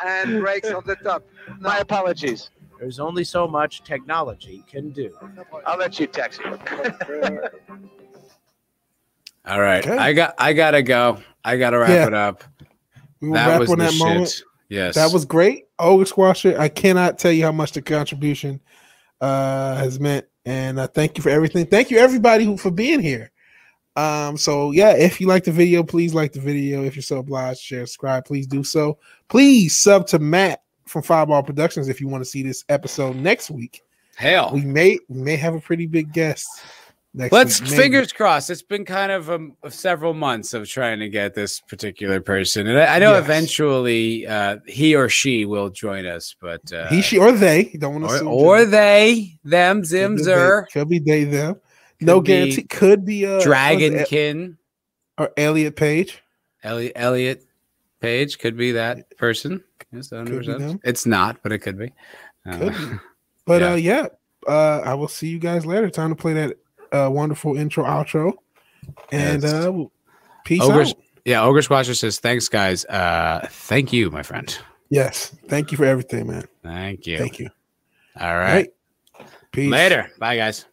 and 0.05 0.41
brakes 0.43 0.69
on 0.71 0.83
the 0.85 0.95
top. 0.97 1.23
My 1.59 1.77
apologies. 1.79 2.49
There's 2.79 2.99
only 2.99 3.23
so 3.23 3.47
much 3.47 3.83
technology 3.85 4.61
can 4.69 4.89
do. 4.91 5.09
I'll 5.65 5.77
let 5.77 5.97
you 6.01 6.07
taxi. 6.07 6.43
all 9.45 9.59
right. 9.61 9.85
Okay. 9.85 9.97
I 9.97 10.13
got. 10.13 10.35
I 10.37 10.53
gotta 10.53 10.81
go. 10.81 11.19
I 11.43 11.57
gotta 11.57 11.77
wrap 11.79 11.89
Yeah. 11.89 12.07
it 12.07 12.13
up. 12.13 12.43
We 13.21 13.29
will 13.29 13.35
That 13.35 13.47
wrap 13.47 13.59
was 13.61 13.69
on 13.71 13.77
the 13.79 13.85
that 13.85 13.93
shit. 13.93 13.99
moment. 14.05 14.43
Yes, 14.69 14.95
That 14.95 15.11
was 15.13 15.23
great. 15.25 15.65
Ogre 15.79 16.05
Squasher, 16.05 16.57
I 16.57 16.67
cannot 16.67 17.19
tell 17.19 17.31
you 17.31 17.43
how 17.43 17.51
much 17.51 17.73
the 17.73 17.81
contribution 17.81 18.59
uh, 19.23 19.75
has 19.75 19.99
meant. 19.99 20.25
And 20.45 20.77
uh, 20.77 20.87
thank 20.87 21.17
you 21.17 21.23
for 21.23 21.29
everything. 21.29 21.65
Thank 21.65 21.89
you, 21.89 21.97
everybody, 21.97 22.43
who 22.43 22.57
for 22.57 22.71
being 22.71 22.99
here. 22.99 23.31
Um, 23.95 24.37
so 24.37 24.71
yeah, 24.71 24.91
if 24.91 25.21
you 25.21 25.27
like 25.27 25.45
the 25.45 25.51
video, 25.51 25.83
please 25.83 26.13
like 26.13 26.33
the 26.33 26.41
video. 26.41 26.83
If 26.83 26.95
you're 26.95 27.03
so 27.03 27.19
obliged, 27.19 27.61
share, 27.61 27.85
subscribe, 27.85 28.25
please 28.25 28.47
do 28.47 28.63
so. 28.63 28.97
Please 29.29 29.77
sub 29.77 30.07
to 30.07 30.19
Matt 30.19 30.63
from 30.85 31.03
Fireball 31.03 31.43
Productions 31.43 31.87
if 31.87 32.01
you 32.01 32.07
want 32.07 32.23
to 32.23 32.29
see 32.29 32.43
this 32.43 32.65
episode 32.67 33.15
next 33.15 33.49
week. 33.49 33.81
hell. 34.15 34.51
We 34.53 34.61
may 34.61 34.97
we 35.07 35.21
may 35.21 35.37
have 35.37 35.55
a 35.55 35.61
pretty 35.61 35.85
big 35.85 36.11
guest 36.11 36.47
Let's 37.15 37.61
week. 37.61 37.69
fingers 37.69 38.11
crossed. 38.11 38.49
It's 38.49 38.63
been 38.63 38.85
kind 38.85 39.11
of 39.11 39.29
um, 39.29 39.55
several 39.69 40.15
months 40.15 40.53
of 40.55 40.67
trying 40.67 40.99
to 40.99 41.09
get 41.09 41.35
this 41.35 41.59
particular 41.61 42.19
person, 42.21 42.65
and 42.65 42.79
I, 42.79 42.95
I 42.95 42.99
know 42.99 43.11
Yes. 43.13 43.23
eventually 43.23 44.25
uh, 44.25 44.57
he 44.67 44.95
or 44.95 45.09
she 45.09 45.45
will 45.45 45.69
join 45.69 46.07
us, 46.07 46.35
but 46.41 46.73
uh, 46.73 46.87
he, 46.87 47.01
she, 47.03 47.19
or 47.19 47.31
they. 47.31 47.69
You 47.71 47.79
don't 47.79 48.01
want 48.01 48.05
to 48.05 48.09
or, 48.11 48.15
assume 48.15 48.27
or 48.29 48.65
they, 48.65 49.39
them, 49.43 49.85
zim, 49.85 50.13
Could 50.13 50.17
be 50.17 50.23
zer, 50.23 50.67
they- 50.73 50.79
Could 50.79 50.89
be 50.89 50.99
they 50.99 51.23
them. 51.25 51.55
No 52.01 52.15
Could 52.19 52.23
be 52.25 52.27
guarantee. 52.33 52.63
Could 52.63 53.05
be 53.05 53.25
uh, 53.27 53.41
Dragonkin, 53.41 54.57
or 55.19 55.31
Elliot 55.37 55.75
Page. 55.75 56.19
Elliot, 56.63 56.93
Elliot 56.95 57.43
Page 58.01 58.39
could 58.39 58.57
be 58.57 58.71
that 58.73 59.15
person. 59.17 59.63
Yes, 59.91 60.07
be 60.09 60.15
100%. 60.17 60.79
It's 60.83 61.05
not, 61.05 61.43
but 61.43 61.51
it 61.51 61.59
could 61.59 61.77
be. 61.77 61.93
Uh, 62.45 62.57
Could 62.57 62.73
be. 62.73 62.97
But 63.45 63.61
Yeah. 63.61 63.71
uh 63.71 63.75
yeah, 63.75 64.07
uh 64.47 64.81
I 64.83 64.93
will 64.95 65.07
see 65.07 65.27
you 65.27 65.37
guys 65.39 65.65
later. 65.65 65.89
Time 65.91 66.09
to 66.09 66.15
play 66.15 66.33
that 66.33 66.57
uh 66.93 67.09
wonderful 67.09 67.57
intro 67.57 67.83
outro. 67.83 68.33
And 69.11 69.41
Yes. 69.43 69.53
uh 69.53 69.71
peace 70.45 70.61
Ogre, 70.61 70.81
out. 70.83 70.93
yeah, 71.25 71.43
Ogre 71.43 71.61
Squasher 71.61 71.95
says, 71.95 72.19
"Thanks, 72.19 72.47
guys. 72.49 72.85
Uh, 72.85 73.47
thank 73.49 73.91
you, 73.93 74.11
my 74.11 74.23
friend. 74.23 74.57
Yes. 74.89 75.35
Thank 75.47 75.71
you 75.71 75.77
for 75.77 75.85
everything, 75.85 76.27
man. 76.27 76.45
Thank 76.61 77.07
you. 77.07 77.17
Thank 77.17 77.39
you. 77.39 77.49
All 78.19 78.27
All 78.29 78.37
right. 78.37 78.69
right. 79.17 79.25
Peace. 79.51 79.71
Later. 79.71 80.11
Bye, 80.19 80.37
guys." 80.37 80.65